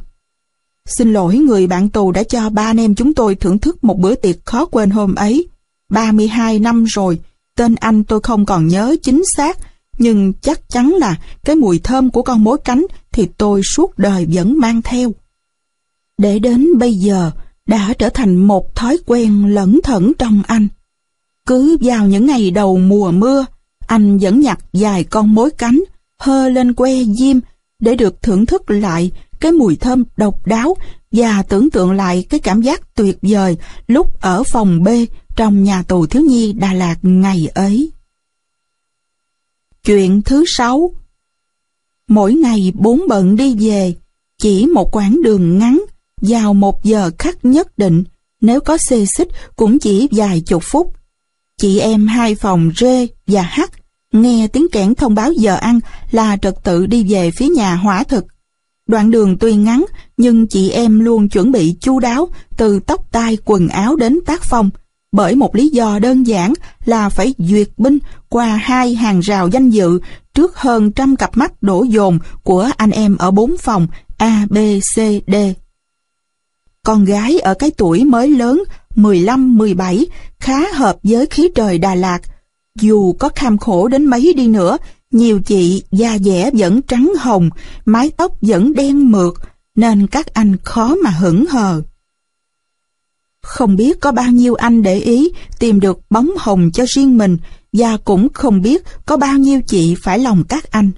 Xin 0.86 1.14
lỗi 1.14 1.38
người 1.38 1.68
bạn 1.68 1.90
tù 1.90 2.12
đã 2.12 2.24
cho 2.24 2.50
ba 2.50 2.64
anh 2.64 2.80
em 2.80 2.96
chúng 2.96 3.14
tôi 3.14 3.36
thưởng 3.36 3.60
thức 3.60 3.84
một 3.84 4.00
bữa 4.00 4.16
tiệc 4.16 4.46
khó 4.46 4.66
quên 4.66 4.90
hôm 4.90 5.16
ấy. 5.16 5.48
32 5.90 6.60
năm 6.60 6.84
rồi, 6.84 7.20
tên 7.56 7.76
anh 7.76 8.04
tôi 8.04 8.20
không 8.22 8.46
còn 8.46 8.68
nhớ 8.68 8.96
chính 9.02 9.24
xác, 9.36 9.58
nhưng 9.98 10.34
chắc 10.34 10.70
chắn 10.70 10.90
là 10.90 11.16
cái 11.44 11.56
mùi 11.56 11.80
thơm 11.80 12.10
của 12.10 12.24
con 12.24 12.44
mối 12.44 12.58
cánh 12.66 12.86
thì 13.12 13.28
tôi 13.38 13.62
suốt 13.76 13.98
đời 13.98 14.28
vẫn 14.34 14.60
mang 14.60 14.82
theo. 14.82 15.12
Để 16.18 16.40
đến 16.40 16.68
bây 16.78 16.94
giờ, 16.94 17.32
đã 17.68 17.94
trở 18.00 18.10
thành 18.10 18.36
một 18.36 18.76
thói 18.76 18.98
quen 19.06 19.46
lẫn 19.46 19.80
thẩn 19.84 20.12
trong 20.20 20.42
anh. 20.48 20.68
Cứ 21.46 21.78
vào 21.82 22.08
những 22.08 22.26
ngày 22.26 22.52
đầu 22.52 22.78
mùa 22.78 23.12
mưa, 23.12 23.46
anh 23.88 24.18
vẫn 24.18 24.40
nhặt 24.40 24.60
vài 24.74 25.04
con 25.04 25.36
mối 25.36 25.50
cánh, 25.52 25.84
hơ 26.20 26.50
lên 26.50 26.74
que 26.74 27.04
diêm 27.04 27.40
để 27.80 27.96
được 27.96 28.22
thưởng 28.22 28.46
thức 28.46 28.72
lại 28.72 29.12
cái 29.40 29.52
mùi 29.52 29.76
thơm 29.76 30.04
độc 30.18 30.48
đáo 30.48 30.76
và 31.12 31.44
tưởng 31.44 31.70
tượng 31.70 31.92
lại 31.92 32.26
cái 32.30 32.40
cảm 32.40 32.62
giác 32.62 32.96
tuyệt 32.96 33.18
vời 33.22 33.58
lúc 33.88 34.22
ở 34.22 34.44
phòng 34.44 34.84
B 34.84 34.88
trong 35.36 35.64
nhà 35.64 35.84
tù 35.84 36.06
thiếu 36.06 36.24
nhi 36.24 36.54
Đà 36.54 36.74
Lạt 36.74 36.96
ngày 37.02 37.48
ấy. 37.54 37.92
Chuyện 39.86 40.22
thứ 40.22 40.44
sáu 40.48 40.92
Mỗi 42.08 42.34
ngày 42.34 42.74
bốn 42.76 43.02
bận 43.08 43.36
đi 43.36 43.56
về, 43.60 43.94
chỉ 44.42 44.66
một 44.66 44.96
quãng 44.96 45.22
đường 45.24 45.58
ngắn, 45.58 45.84
vào 46.22 46.54
một 46.54 46.84
giờ 46.84 47.12
khắc 47.20 47.46
nhất 47.46 47.78
định, 47.78 48.04
nếu 48.42 48.60
có 48.60 48.78
xê 48.78 49.06
xích 49.06 49.28
cũng 49.56 49.80
chỉ 49.80 50.08
vài 50.12 50.42
chục 50.42 50.64
phút. 50.66 50.94
Chị 51.58 51.80
em 51.80 52.08
hai 52.08 52.36
phòng 52.36 52.72
R 52.76 52.86
và 53.28 53.42
H 53.42 53.62
nghe 54.12 54.48
tiếng 54.48 54.68
kẽn 54.72 54.96
thông 54.96 55.16
báo 55.16 55.32
giờ 55.32 55.56
ăn 55.56 55.80
là 56.12 56.38
trật 56.38 56.64
tự 56.64 56.86
đi 56.86 57.04
về 57.14 57.32
phía 57.32 57.48
nhà 57.48 57.76
hỏa 57.76 58.04
thực. 58.04 58.26
Đoạn 58.88 59.12
đường 59.12 59.38
tuy 59.38 59.56
ngắn, 59.56 59.86
nhưng 60.18 60.48
chị 60.48 60.70
em 60.70 61.00
luôn 61.00 61.30
chuẩn 61.30 61.52
bị 61.52 61.76
chu 61.80 62.00
đáo 62.00 62.30
từ 62.58 62.80
tóc 62.80 63.12
tai 63.12 63.38
quần 63.46 63.68
áo 63.68 63.96
đến 63.96 64.20
tác 64.26 64.44
phong, 64.44 64.70
bởi 65.14 65.36
một 65.36 65.56
lý 65.56 65.68
do 65.68 66.00
đơn 66.00 66.28
giản 66.28 66.54
là 66.86 67.10
phải 67.10 67.34
duyệt 67.38 67.70
binh 67.78 67.98
qua 68.30 68.46
hai 68.46 68.96
hàng 68.96 69.20
rào 69.20 69.48
danh 69.48 69.70
dự 69.70 70.00
trước 70.34 70.58
hơn 70.58 70.92
trăm 70.92 71.16
cặp 71.16 71.38
mắt 71.38 71.64
đổ 71.64 71.84
dồn 71.84 72.20
của 72.44 72.70
anh 72.78 72.92
em 72.92 73.18
ở 73.18 73.32
bốn 73.32 73.58
phòng 73.58 73.88
A, 74.18 74.46
B, 74.50 74.58
C, 74.96 74.98
D. 75.28 75.36
Con 76.86 77.06
gái 77.06 77.40
ở 77.40 77.54
cái 77.54 77.72
tuổi 77.78 78.04
mới 78.04 78.30
lớn 78.30 78.64
15-17 78.96 80.06
khá 80.40 80.60
hợp 80.74 80.98
với 81.04 81.26
khí 81.26 81.50
trời 81.56 81.78
Đà 81.78 81.96
Lạt. 81.96 82.20
Dù 82.80 83.14
có 83.14 83.30
kham 83.36 83.58
khổ 83.58 83.88
đến 83.88 84.06
mấy 84.06 84.34
đi 84.34 84.48
nữa, 84.48 84.78
nhiều 85.12 85.42
chị 85.42 85.84
da 85.92 86.18
dẻ 86.18 86.52
vẫn 86.54 86.82
trắng 86.82 87.14
hồng, 87.20 87.50
mái 87.86 88.12
tóc 88.18 88.32
vẫn 88.42 88.74
đen 88.74 89.12
mượt, 89.12 89.34
nên 89.76 90.08
các 90.08 90.34
anh 90.34 90.58
khó 90.64 90.96
mà 91.04 91.10
hững 91.10 91.46
hờ. 91.46 91.82
Không 93.44 93.76
biết 93.76 94.02
có 94.02 94.12
bao 94.12 94.32
nhiêu 94.32 94.56
anh 94.56 94.84
để 94.84 94.98
ý 94.98 95.32
tìm 95.60 95.80
được 95.80 96.00
bóng 96.10 96.30
hồng 96.38 96.72
cho 96.72 96.86
riêng 96.88 97.18
mình 97.18 97.38
và 97.74 97.98
cũng 97.98 98.34
không 98.34 98.62
biết 98.62 98.84
có 99.06 99.18
bao 99.18 99.38
nhiêu 99.38 99.62
chị 99.62 99.96
phải 100.04 100.20
lòng 100.20 100.44
các 100.44 100.72
anh. 100.72 100.92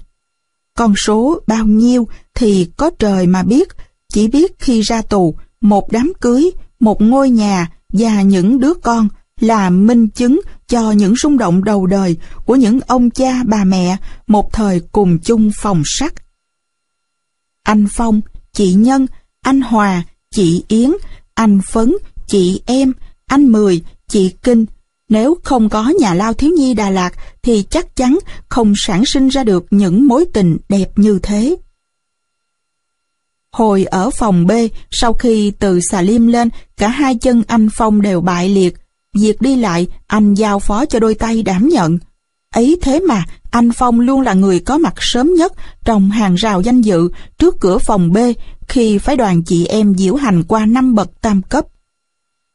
Con 0.76 0.94
số 0.96 1.40
bao 1.46 1.66
nhiêu 1.66 2.08
thì 2.34 2.68
có 2.76 2.90
trời 2.98 3.26
mà 3.26 3.42
biết, 3.42 3.68
chỉ 4.12 4.28
biết 4.28 4.58
khi 4.58 4.80
ra 4.80 5.02
tù, 5.02 5.34
một 5.60 5.92
đám 5.92 6.12
cưới, 6.20 6.50
một 6.80 7.02
ngôi 7.02 7.30
nhà 7.30 7.70
và 7.92 8.22
những 8.22 8.60
đứa 8.60 8.74
con 8.74 9.08
là 9.40 9.70
minh 9.70 10.08
chứng 10.08 10.40
cho 10.68 10.90
những 10.90 11.16
rung 11.16 11.38
động 11.38 11.64
đầu 11.64 11.86
đời 11.86 12.16
của 12.44 12.56
những 12.56 12.80
ông 12.86 13.10
cha 13.10 13.42
bà 13.44 13.64
mẹ 13.64 13.96
một 14.26 14.52
thời 14.52 14.80
cùng 14.92 15.18
chung 15.18 15.50
phòng 15.60 15.82
sắt. 15.84 16.12
Anh 17.62 17.86
Phong, 17.90 18.20
chị 18.52 18.74
Nhân, 18.74 19.06
anh 19.42 19.60
Hòa, 19.60 20.02
chị 20.30 20.64
Yến, 20.68 20.90
anh 21.34 21.60
Phấn, 21.72 21.92
chị 22.26 22.60
Em, 22.66 22.92
anh 23.26 23.52
Mười, 23.52 23.82
chị 24.08 24.34
Kinh. 24.42 24.66
Nếu 25.08 25.36
không 25.44 25.68
có 25.68 25.92
nhà 26.00 26.14
lao 26.14 26.32
thiếu 26.32 26.50
nhi 26.50 26.74
Đà 26.74 26.90
Lạt 26.90 27.10
thì 27.42 27.64
chắc 27.70 27.96
chắn 27.96 28.18
không 28.48 28.72
sản 28.76 29.04
sinh 29.06 29.28
ra 29.28 29.44
được 29.44 29.66
những 29.70 30.08
mối 30.08 30.24
tình 30.32 30.56
đẹp 30.68 30.86
như 30.96 31.18
thế. 31.22 31.56
Hồi 33.52 33.84
ở 33.84 34.10
phòng 34.10 34.46
B, 34.46 34.50
sau 34.90 35.12
khi 35.12 35.52
từ 35.58 35.80
xà 35.80 36.02
lim 36.02 36.26
lên, 36.26 36.48
cả 36.76 36.88
hai 36.88 37.14
chân 37.14 37.42
anh 37.46 37.68
Phong 37.72 38.02
đều 38.02 38.20
bại 38.20 38.48
liệt. 38.48 38.74
Việc 39.14 39.40
đi 39.40 39.56
lại, 39.56 39.88
anh 40.06 40.34
giao 40.34 40.58
phó 40.58 40.86
cho 40.86 40.98
đôi 40.98 41.14
tay 41.14 41.42
đảm 41.42 41.68
nhận. 41.68 41.98
Ấy 42.54 42.78
thế 42.82 43.00
mà, 43.00 43.24
anh 43.50 43.72
Phong 43.72 44.00
luôn 44.00 44.20
là 44.20 44.34
người 44.34 44.60
có 44.60 44.78
mặt 44.78 44.94
sớm 44.96 45.34
nhất 45.34 45.52
trong 45.84 46.10
hàng 46.10 46.34
rào 46.34 46.60
danh 46.60 46.80
dự 46.80 47.08
trước 47.38 47.56
cửa 47.60 47.78
phòng 47.78 48.12
B 48.12 48.18
khi 48.68 48.98
phái 48.98 49.16
đoàn 49.16 49.42
chị 49.42 49.66
em 49.66 49.94
diễu 49.94 50.14
hành 50.14 50.42
qua 50.48 50.66
năm 50.66 50.94
bậc 50.94 51.20
tam 51.20 51.42
cấp. 51.42 51.66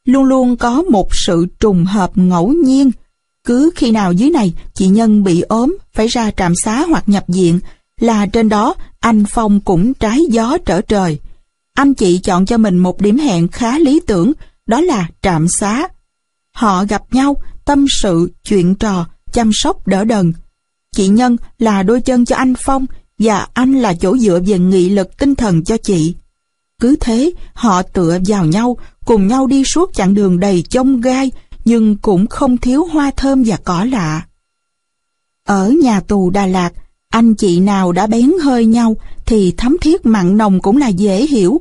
Luôn 0.04 0.24
luôn 0.24 0.56
có 0.56 0.82
một 0.82 1.08
sự 1.12 1.46
trùng 1.60 1.84
hợp 1.84 2.10
ngẫu 2.14 2.48
nhiên. 2.52 2.90
Cứ 3.44 3.70
khi 3.74 3.90
nào 3.90 4.12
dưới 4.12 4.30
này 4.30 4.54
chị 4.74 4.86
Nhân 4.86 5.24
bị 5.24 5.40
ốm, 5.40 5.76
phải 5.92 6.06
ra 6.06 6.30
trạm 6.30 6.52
xá 6.64 6.84
hoặc 6.88 7.08
nhập 7.08 7.24
viện, 7.28 7.60
là 8.00 8.26
trên 8.26 8.48
đó 8.48 8.74
anh 9.00 9.24
Phong 9.30 9.60
cũng 9.60 9.94
trái 9.94 10.18
gió 10.30 10.58
trở 10.66 10.80
trời. 10.80 11.18
Anh 11.74 11.94
chị 11.94 12.18
chọn 12.18 12.46
cho 12.46 12.58
mình 12.58 12.78
một 12.78 13.00
điểm 13.00 13.18
hẹn 13.18 13.48
khá 13.48 13.78
lý 13.78 14.00
tưởng, 14.06 14.32
đó 14.66 14.80
là 14.80 15.08
trạm 15.22 15.46
xá. 15.48 15.88
Họ 16.54 16.84
gặp 16.84 17.02
nhau, 17.12 17.36
tâm 17.64 17.86
sự, 18.02 18.30
chuyện 18.44 18.74
trò, 18.74 19.06
chăm 19.32 19.50
sóc 19.52 19.86
đỡ 19.86 20.04
đần. 20.04 20.32
Chị 20.96 21.08
Nhân 21.08 21.36
là 21.58 21.82
đôi 21.82 22.00
chân 22.00 22.24
cho 22.24 22.36
anh 22.36 22.54
Phong 22.58 22.86
và 23.18 23.46
anh 23.54 23.72
là 23.72 23.94
chỗ 23.94 24.18
dựa 24.18 24.40
về 24.46 24.58
nghị 24.58 24.88
lực 24.88 25.18
tinh 25.18 25.34
thần 25.34 25.64
cho 25.64 25.76
chị. 25.76 26.14
Cứ 26.80 26.96
thế, 27.00 27.32
họ 27.54 27.82
tựa 27.82 28.18
vào 28.26 28.46
nhau, 28.46 28.76
cùng 29.04 29.26
nhau 29.26 29.46
đi 29.46 29.64
suốt 29.64 29.94
chặng 29.94 30.14
đường 30.14 30.40
đầy 30.40 30.62
chông 30.62 31.00
gai, 31.00 31.30
nhưng 31.64 31.96
cũng 31.96 32.26
không 32.26 32.56
thiếu 32.56 32.84
hoa 32.84 33.10
thơm 33.16 33.42
và 33.46 33.56
cỏ 33.64 33.84
lạ. 33.84 34.22
Ở 35.46 35.70
nhà 35.82 36.00
tù 36.00 36.30
Đà 36.30 36.46
Lạt, 36.46 36.72
anh 37.10 37.34
chị 37.34 37.60
nào 37.60 37.92
đã 37.92 38.06
bén 38.06 38.32
hơi 38.42 38.66
nhau 38.66 38.96
thì 39.26 39.54
thấm 39.56 39.76
thiết 39.80 40.06
mặn 40.06 40.36
nồng 40.36 40.60
cũng 40.60 40.76
là 40.76 40.88
dễ 40.88 41.26
hiểu. 41.26 41.60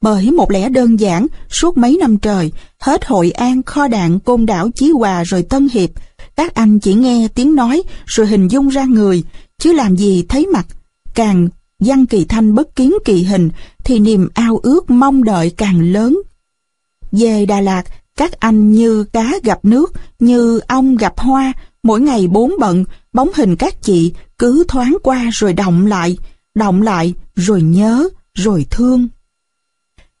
Bởi 0.00 0.30
một 0.30 0.50
lẽ 0.50 0.68
đơn 0.68 1.00
giản, 1.00 1.26
suốt 1.50 1.78
mấy 1.78 1.96
năm 2.00 2.18
trời, 2.18 2.52
hết 2.78 3.04
Hội 3.04 3.30
An, 3.30 3.62
Kho 3.62 3.88
Đạn, 3.88 4.18
Côn 4.18 4.46
Đảo, 4.46 4.70
Chí 4.74 4.90
Hòa 4.90 5.22
rồi 5.24 5.42
Tân 5.42 5.68
Hiệp, 5.72 5.90
các 6.36 6.54
anh 6.54 6.80
chỉ 6.80 6.94
nghe 6.94 7.28
tiếng 7.34 7.54
nói 7.54 7.82
rồi 8.04 8.26
hình 8.26 8.48
dung 8.48 8.68
ra 8.68 8.84
người, 8.84 9.24
chứ 9.58 9.72
làm 9.72 9.96
gì 9.96 10.24
thấy 10.28 10.46
mặt. 10.46 10.66
Càng 11.14 11.48
văn 11.80 12.06
kỳ 12.06 12.24
thanh 12.24 12.54
bất 12.54 12.76
kiến 12.76 12.94
kỳ 13.04 13.22
hình 13.22 13.50
thì 13.84 13.98
niềm 13.98 14.28
ao 14.34 14.60
ước 14.62 14.90
mong 14.90 15.24
đợi 15.24 15.50
càng 15.56 15.92
lớn. 15.92 16.22
Về 17.18 17.46
Đà 17.46 17.60
Lạt, 17.60 17.82
các 18.16 18.40
anh 18.40 18.72
như 18.72 19.04
cá 19.04 19.32
gặp 19.42 19.58
nước, 19.62 19.92
như 20.18 20.58
ong 20.58 20.96
gặp 20.96 21.14
hoa, 21.16 21.52
mỗi 21.82 22.00
ngày 22.00 22.26
bốn 22.26 22.52
bận, 22.60 22.84
bóng 23.12 23.30
hình 23.34 23.56
các 23.56 23.82
chị 23.82 24.12
cứ 24.38 24.64
thoáng 24.68 24.96
qua 25.02 25.30
rồi 25.32 25.52
động 25.52 25.86
lại, 25.86 26.18
động 26.54 26.82
lại 26.82 27.14
rồi 27.36 27.62
nhớ, 27.62 28.08
rồi 28.34 28.66
thương. 28.70 29.08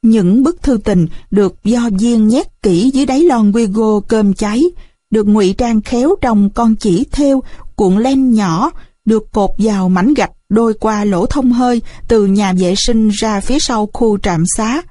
Những 0.02 0.42
bức 0.42 0.62
thư 0.62 0.78
tình 0.84 1.06
được 1.30 1.64
do 1.64 1.90
viên 1.98 2.28
nhét 2.28 2.62
kỹ 2.62 2.90
dưới 2.94 3.06
đáy 3.06 3.20
lon 3.20 3.52
Wigo 3.52 4.00
cơm 4.00 4.34
cháy, 4.34 4.62
được 5.10 5.26
ngụy 5.26 5.54
trang 5.58 5.80
khéo 5.80 6.14
trong 6.20 6.50
con 6.50 6.76
chỉ 6.76 7.06
theo 7.12 7.42
cuộn 7.76 7.96
len 7.96 8.34
nhỏ, 8.34 8.70
được 9.04 9.32
cột 9.32 9.50
vào 9.58 9.88
mảnh 9.88 10.14
gạch 10.14 10.30
đôi 10.48 10.74
qua 10.74 11.04
lỗ 11.04 11.26
thông 11.26 11.52
hơi 11.52 11.82
từ 12.08 12.26
nhà 12.26 12.52
vệ 12.52 12.74
sinh 12.76 13.08
ra 13.08 13.40
phía 13.40 13.58
sau 13.60 13.88
khu 13.92 14.18
trạm 14.18 14.44
xá, 14.56 14.82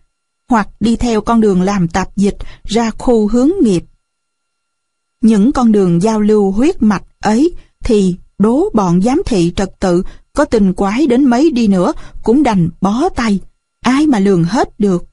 hoặc 0.50 0.68
đi 0.80 0.96
theo 0.96 1.22
con 1.22 1.42
đường 1.42 1.62
làm 1.62 1.88
tạp 1.88 2.16
dịch 2.16 2.38
ra 2.64 2.92
khu 2.92 3.28
hướng 3.28 3.52
nghiệp. 3.62 3.84
Những 5.22 5.52
con 5.52 5.72
đường 5.72 6.02
giao 6.02 6.22
lưu 6.22 6.52
huyết 6.52 6.84
mạch 6.84 7.04
ấy 7.20 7.54
thì 7.84 8.16
đố 8.38 8.70
bọn 8.74 9.02
giám 9.02 9.22
thị 9.26 9.54
trật 9.56 9.80
tự 9.80 10.04
có 10.34 10.46
tình 10.46 10.74
quái 10.74 11.08
đến 11.08 11.26
mấy 11.26 11.52
đi 11.52 11.68
nữa 11.68 11.94
cũng 12.24 12.44
đành 12.44 12.70
bó 12.82 13.10
tay, 13.10 13.40
ai 13.82 14.08
mà 14.08 14.20
lường 14.20 14.44
hết 14.44 14.80
được. 14.80 15.06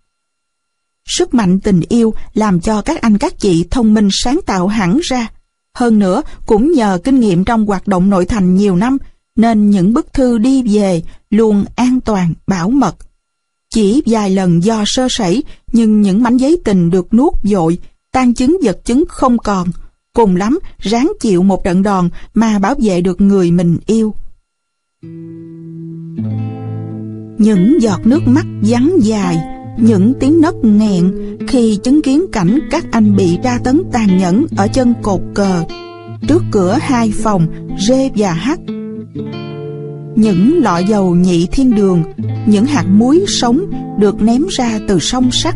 Sức 1.07 1.35
mạnh 1.35 1.61
tình 1.61 1.81
yêu 1.89 2.15
làm 2.35 2.61
cho 2.61 2.83
các 2.83 3.01
anh 3.01 3.19
các 3.19 3.39
chị 3.39 3.67
thông 3.71 3.95
minh 3.95 4.09
sáng 4.13 4.41
tạo 4.47 4.69
hẳn 4.69 4.99
ra. 5.03 5.29
Hơn 5.75 5.99
nữa, 5.99 6.23
cũng 6.47 6.73
nhờ 6.73 6.99
kinh 7.05 7.21
nghiệm 7.21 7.45
trong 7.45 7.67
hoạt 7.67 7.89
động 7.89 8.11
nội 8.11 8.27
thành 8.27 8.55
nhiều 8.55 8.77
năm, 8.77 8.99
nên 9.37 9.71
những 9.71 9.93
bức 9.93 10.13
thư 10.13 10.39
đi 10.39 10.63
về 10.63 11.03
luôn 11.31 11.65
an 11.77 12.01
toàn, 12.01 12.35
bảo 12.47 12.71
mật. 12.71 12.97
Chỉ 13.75 14.03
vài 14.07 14.31
lần 14.31 14.65
do 14.65 14.83
sơ 14.87 15.07
sẩy, 15.11 15.45
nhưng 15.73 16.01
những 16.01 16.23
mảnh 16.23 16.37
giấy 16.37 16.59
tình 16.65 16.91
được 16.91 17.15
nuốt 17.15 17.33
dội, 17.43 17.79
tan 18.13 18.35
chứng 18.35 18.59
vật 18.63 18.81
chứng 18.85 19.05
không 19.09 19.39
còn. 19.39 19.69
Cùng 20.15 20.37
lắm, 20.37 20.59
ráng 20.79 21.13
chịu 21.21 21.43
một 21.43 21.65
trận 21.65 21.83
đòn 21.83 22.09
mà 22.35 22.59
bảo 22.59 22.75
vệ 22.83 23.01
được 23.01 23.21
người 23.21 23.51
mình 23.51 23.79
yêu. 23.87 24.15
Những 27.39 27.83
giọt 27.83 28.01
nước 28.07 28.21
mắt 28.27 28.47
vắng 28.63 28.97
dài, 29.01 29.37
những 29.79 30.13
tiếng 30.21 30.41
nấc 30.41 30.55
nghẹn 30.63 31.37
khi 31.49 31.79
chứng 31.83 32.03
kiến 32.03 32.25
cảnh 32.33 32.59
các 32.71 32.85
anh 32.91 33.17
bị 33.17 33.39
tra 33.45 33.59
tấn 33.65 33.83
tàn 33.93 34.19
nhẫn 34.19 34.47
ở 34.57 34.69
chân 34.69 34.95
cột 35.03 35.21
cờ 35.35 35.65
trước 36.29 36.43
cửa 36.51 36.79
hai 36.81 37.13
phòng 37.23 37.47
rê 37.89 38.11
và 38.17 38.33
hắt 38.33 38.59
những 40.17 40.63
lọ 40.63 40.79
dầu 40.79 41.15
nhị 41.15 41.47
thiên 41.47 41.75
đường, 41.75 42.03
những 42.47 42.67
hạt 42.67 42.85
muối 42.89 43.25
sống 43.29 43.61
được 43.99 44.23
ném 44.23 44.47
ra 44.51 44.79
từ 44.89 44.99
sông 44.99 45.31
sắt. 45.33 45.55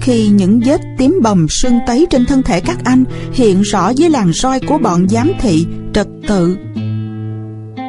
Khi 0.00 0.28
những 0.28 0.60
vết 0.64 0.80
tím 0.98 1.18
bầm 1.22 1.46
sưng 1.50 1.78
tấy 1.86 2.06
trên 2.10 2.26
thân 2.26 2.42
thể 2.42 2.60
các 2.60 2.78
anh, 2.84 3.04
hiện 3.32 3.60
rõ 3.60 3.90
dưới 3.90 4.10
làn 4.10 4.32
roi 4.32 4.60
của 4.60 4.78
bọn 4.78 5.08
giám 5.08 5.32
thị 5.40 5.66
trật 5.94 6.08
tự. 6.28 6.56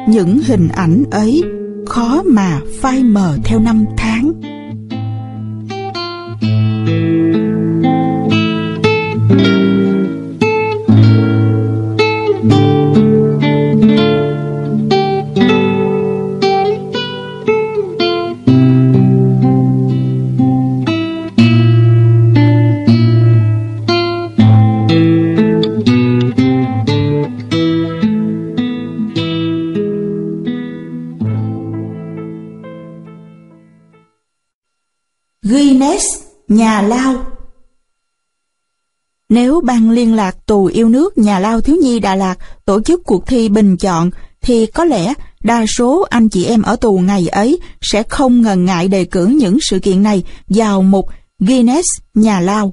Những 0.08 0.40
hình 0.46 0.68
ảnh 0.68 1.04
ấy 1.10 1.42
khó 1.86 2.22
mà 2.26 2.60
phai 2.80 3.02
mờ 3.02 3.38
theo 3.44 3.60
năm 3.60 3.84
tháng. 3.96 4.32
Nhà 36.48 36.82
lao 36.82 37.26
Nếu 39.28 39.60
ban 39.60 39.90
liên 39.90 40.14
lạc 40.14 40.46
tù 40.46 40.66
yêu 40.66 40.88
nước 40.88 41.18
nhà 41.18 41.38
lao 41.38 41.60
thiếu 41.60 41.76
nhi 41.82 42.00
Đà 42.00 42.14
Lạt 42.14 42.34
tổ 42.64 42.82
chức 42.82 43.04
cuộc 43.04 43.26
thi 43.26 43.48
bình 43.48 43.76
chọn 43.76 44.10
thì 44.42 44.66
có 44.66 44.84
lẽ 44.84 45.14
đa 45.42 45.66
số 45.66 46.06
anh 46.10 46.28
chị 46.28 46.44
em 46.44 46.62
ở 46.62 46.76
tù 46.76 46.98
ngày 46.98 47.28
ấy 47.28 47.58
sẽ 47.80 48.02
không 48.02 48.42
ngần 48.42 48.64
ngại 48.64 48.88
đề 48.88 49.04
cử 49.04 49.26
những 49.26 49.58
sự 49.70 49.78
kiện 49.78 50.02
này 50.02 50.24
vào 50.48 50.82
mục 50.82 51.06
Guinness 51.38 51.86
nhà 52.14 52.40
lao. 52.40 52.72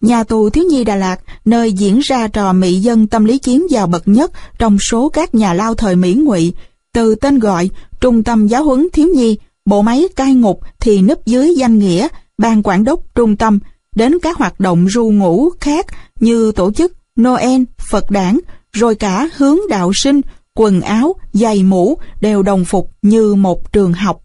Nhà 0.00 0.24
tù 0.24 0.50
thiếu 0.50 0.64
nhi 0.64 0.84
Đà 0.84 0.96
Lạt, 0.96 1.20
nơi 1.44 1.72
diễn 1.72 1.98
ra 1.98 2.28
trò 2.28 2.52
mỹ 2.52 2.74
dân 2.74 3.06
tâm 3.06 3.24
lý 3.24 3.38
chiến 3.38 3.70
giàu 3.70 3.86
bậc 3.86 4.08
nhất 4.08 4.32
trong 4.58 4.78
số 4.90 5.08
các 5.08 5.34
nhà 5.34 5.54
lao 5.54 5.74
thời 5.74 5.96
Mỹ 5.96 6.14
ngụy, 6.14 6.52
từ 6.92 7.14
tên 7.14 7.38
gọi 7.38 7.70
Trung 8.00 8.22
tâm 8.22 8.46
Giáo 8.46 8.64
huấn 8.64 8.88
Thiếu 8.92 9.08
nhi 9.14 9.38
bộ 9.64 9.82
máy 9.82 10.08
cai 10.16 10.34
ngục 10.34 10.60
thì 10.80 11.02
nấp 11.02 11.26
dưới 11.26 11.54
danh 11.54 11.78
nghĩa 11.78 12.08
ban 12.40 12.62
quản 12.62 12.84
đốc 12.84 13.14
trung 13.14 13.36
tâm 13.36 13.58
đến 13.94 14.18
các 14.22 14.36
hoạt 14.36 14.60
động 14.60 14.86
ru 14.86 15.10
ngủ 15.10 15.50
khác 15.60 15.86
như 16.20 16.52
tổ 16.52 16.72
chức 16.72 16.92
Noel, 17.20 17.62
Phật 17.90 18.10
đản, 18.10 18.38
rồi 18.72 18.94
cả 18.94 19.28
hướng 19.36 19.58
đạo 19.68 19.92
sinh, 19.94 20.20
quần 20.54 20.80
áo, 20.80 21.14
giày 21.32 21.62
mũ 21.62 21.98
đều 22.20 22.42
đồng 22.42 22.64
phục 22.64 22.90
như 23.02 23.34
một 23.34 23.72
trường 23.72 23.92
học. 23.92 24.22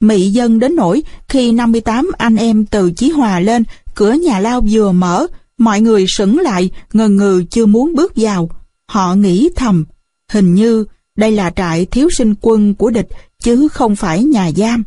Mỹ 0.00 0.30
dân 0.30 0.58
đến 0.58 0.76
nỗi 0.76 1.02
khi 1.28 1.52
58 1.52 2.10
anh 2.18 2.36
em 2.36 2.66
từ 2.66 2.90
Chí 2.90 3.10
Hòa 3.10 3.40
lên, 3.40 3.64
cửa 3.94 4.12
nhà 4.12 4.38
lao 4.38 4.60
vừa 4.70 4.92
mở, 4.92 5.26
mọi 5.58 5.80
người 5.80 6.04
sững 6.08 6.38
lại, 6.38 6.70
ngần 6.92 7.16
ngừ 7.16 7.44
chưa 7.50 7.66
muốn 7.66 7.94
bước 7.94 8.12
vào. 8.16 8.50
Họ 8.88 9.14
nghĩ 9.14 9.48
thầm, 9.56 9.84
hình 10.32 10.54
như 10.54 10.84
đây 11.16 11.32
là 11.32 11.50
trại 11.50 11.86
thiếu 11.86 12.08
sinh 12.10 12.34
quân 12.40 12.74
của 12.74 12.90
địch 12.90 13.08
chứ 13.42 13.68
không 13.68 13.96
phải 13.96 14.24
nhà 14.24 14.50
giam. 14.56 14.84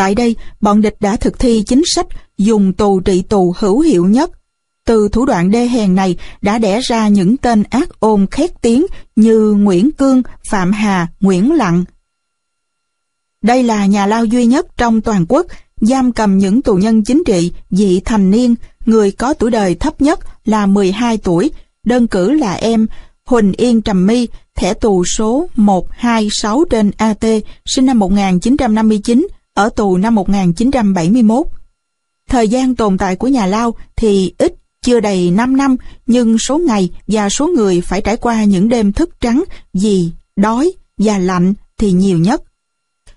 Tại 0.00 0.14
đây, 0.14 0.36
bọn 0.60 0.80
địch 0.80 0.96
đã 1.00 1.16
thực 1.16 1.38
thi 1.38 1.62
chính 1.66 1.82
sách 1.86 2.06
dùng 2.38 2.72
tù 2.72 3.00
trị 3.00 3.22
tù 3.22 3.54
hữu 3.58 3.80
hiệu 3.80 4.06
nhất. 4.06 4.30
Từ 4.86 5.08
thủ 5.08 5.26
đoạn 5.26 5.50
đê 5.50 5.66
hèn 5.66 5.94
này 5.94 6.16
đã 6.42 6.58
đẻ 6.58 6.80
ra 6.80 7.08
những 7.08 7.36
tên 7.36 7.62
ác 7.70 8.00
ôn 8.00 8.26
khét 8.30 8.62
tiếng 8.62 8.86
như 9.16 9.52
Nguyễn 9.52 9.90
Cương, 9.92 10.22
Phạm 10.50 10.72
Hà, 10.72 11.06
Nguyễn 11.20 11.52
Lặng. 11.52 11.84
Đây 13.42 13.62
là 13.62 13.86
nhà 13.86 14.06
lao 14.06 14.24
duy 14.24 14.46
nhất 14.46 14.66
trong 14.76 15.00
toàn 15.00 15.26
quốc 15.28 15.46
giam 15.80 16.12
cầm 16.12 16.38
những 16.38 16.62
tù 16.62 16.74
nhân 16.74 17.04
chính 17.04 17.22
trị 17.26 17.52
dị 17.70 18.00
thành 18.00 18.30
niên, 18.30 18.54
người 18.86 19.10
có 19.12 19.34
tuổi 19.34 19.50
đời 19.50 19.74
thấp 19.74 20.00
nhất 20.00 20.20
là 20.44 20.66
12 20.66 21.18
tuổi, 21.18 21.50
đơn 21.84 22.06
cử 22.06 22.32
là 22.32 22.52
em 22.52 22.86
Huỳnh 23.26 23.52
Yên 23.52 23.82
Trầm 23.82 24.06
My, 24.06 24.28
thẻ 24.56 24.74
tù 24.74 25.04
số 25.04 25.48
126 25.56 26.64
trên 26.70 26.90
AT, 26.96 27.24
sinh 27.66 27.86
năm 27.86 27.98
1959, 27.98 29.26
ở 29.60 29.68
tù 29.68 29.96
năm 29.96 30.14
1971. 30.14 31.46
Thời 32.28 32.48
gian 32.48 32.74
tồn 32.74 32.98
tại 32.98 33.16
của 33.16 33.28
nhà 33.28 33.46
lao 33.46 33.74
thì 33.96 34.34
ít, 34.38 34.54
chưa 34.82 35.00
đầy 35.00 35.30
5 35.30 35.56
năm, 35.56 35.76
nhưng 36.06 36.38
số 36.38 36.58
ngày 36.58 36.90
và 37.06 37.28
số 37.28 37.46
người 37.46 37.80
phải 37.80 38.00
trải 38.00 38.16
qua 38.16 38.44
những 38.44 38.68
đêm 38.68 38.92
thức 38.92 39.10
trắng 39.20 39.44
vì 39.74 40.10
đói 40.36 40.72
và 40.98 41.18
lạnh 41.18 41.54
thì 41.78 41.92
nhiều 41.92 42.18
nhất. 42.18 42.42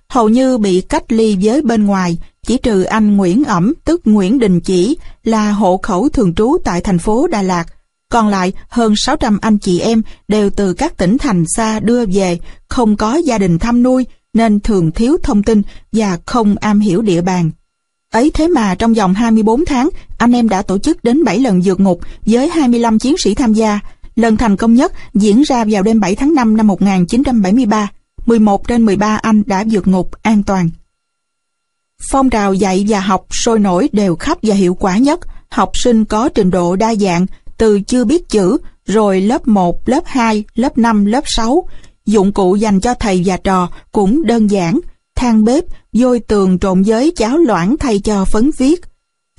Hầu 0.09 0.29
như 0.29 0.57
bị 0.57 0.81
cách 0.81 1.11
ly 1.11 1.37
với 1.41 1.61
bên 1.61 1.85
ngoài, 1.85 2.17
chỉ 2.47 2.57
trừ 2.57 2.83
anh 2.83 3.17
Nguyễn 3.17 3.43
Ẩm 3.43 3.73
tức 3.85 4.01
Nguyễn 4.05 4.39
Đình 4.39 4.59
Chỉ 4.59 4.97
là 5.23 5.51
hộ 5.51 5.79
khẩu 5.83 6.09
thường 6.09 6.33
trú 6.33 6.57
tại 6.63 6.81
thành 6.81 6.99
phố 6.99 7.27
Đà 7.27 7.41
Lạt, 7.41 7.65
còn 8.11 8.27
lại, 8.27 8.53
hơn 8.67 8.93
600 8.97 9.39
anh 9.41 9.57
chị 9.57 9.79
em 9.79 10.01
đều 10.27 10.49
từ 10.49 10.73
các 10.73 10.97
tỉnh 10.97 11.17
thành 11.17 11.45
xa 11.55 11.79
đưa 11.79 12.05
về, 12.05 12.39
không 12.67 12.95
có 12.95 13.15
gia 13.15 13.37
đình 13.37 13.59
thăm 13.59 13.83
nuôi, 13.83 14.05
nên 14.33 14.59
thường 14.59 14.91
thiếu 14.91 15.17
thông 15.23 15.43
tin 15.43 15.61
và 15.91 16.17
không 16.25 16.55
am 16.61 16.79
hiểu 16.79 17.01
địa 17.01 17.21
bàn. 17.21 17.51
Ấy 18.13 18.31
thế 18.33 18.47
mà 18.47 18.75
trong 18.75 18.93
vòng 18.93 19.13
24 19.13 19.65
tháng, 19.65 19.89
anh 20.17 20.31
em 20.31 20.49
đã 20.49 20.61
tổ 20.61 20.77
chức 20.77 21.03
đến 21.03 21.23
7 21.23 21.39
lần 21.39 21.61
dược 21.61 21.79
ngục 21.79 21.99
với 22.25 22.49
25 22.49 22.99
chiến 22.99 23.15
sĩ 23.17 23.35
tham 23.35 23.53
gia. 23.53 23.79
Lần 24.15 24.37
thành 24.37 24.57
công 24.57 24.73
nhất 24.73 24.93
diễn 25.13 25.41
ra 25.41 25.65
vào 25.69 25.83
đêm 25.83 25.99
7 25.99 26.15
tháng 26.15 26.33
5 26.33 26.57
năm 26.57 26.67
1973. 26.67 27.91
11 28.25 28.67
trên 28.67 28.85
13 28.85 29.15
anh 29.15 29.43
đã 29.45 29.63
vượt 29.71 29.87
ngục 29.87 30.11
an 30.21 30.43
toàn. 30.43 30.69
Phong 32.11 32.29
trào 32.29 32.53
dạy 32.53 32.85
và 32.87 32.99
học 32.99 33.25
sôi 33.31 33.59
nổi 33.59 33.89
đều 33.91 34.15
khắp 34.15 34.37
và 34.41 34.55
hiệu 34.55 34.75
quả 34.75 34.97
nhất. 34.97 35.19
Học 35.49 35.71
sinh 35.73 36.05
có 36.05 36.29
trình 36.29 36.51
độ 36.51 36.75
đa 36.75 36.95
dạng, 36.95 37.25
từ 37.57 37.81
chưa 37.81 38.05
biết 38.05 38.29
chữ, 38.29 38.57
rồi 38.85 39.21
lớp 39.21 39.47
1, 39.47 39.89
lớp 39.89 40.03
2, 40.05 40.43
lớp 40.55 40.77
5, 40.77 41.05
lớp 41.05 41.23
6. 41.25 41.67
Dụng 42.05 42.31
cụ 42.31 42.55
dành 42.55 42.79
cho 42.79 42.93
thầy 42.93 43.21
và 43.25 43.37
trò 43.37 43.69
cũng 43.91 44.25
đơn 44.25 44.51
giản, 44.51 44.79
than 45.15 45.43
bếp, 45.43 45.63
vôi 45.93 46.19
tường 46.19 46.59
trộn 46.59 46.83
với 46.83 47.13
cháo 47.15 47.37
loãng 47.37 47.75
thay 47.79 47.99
cho 47.99 48.25
phấn 48.25 48.51
viết. 48.57 48.81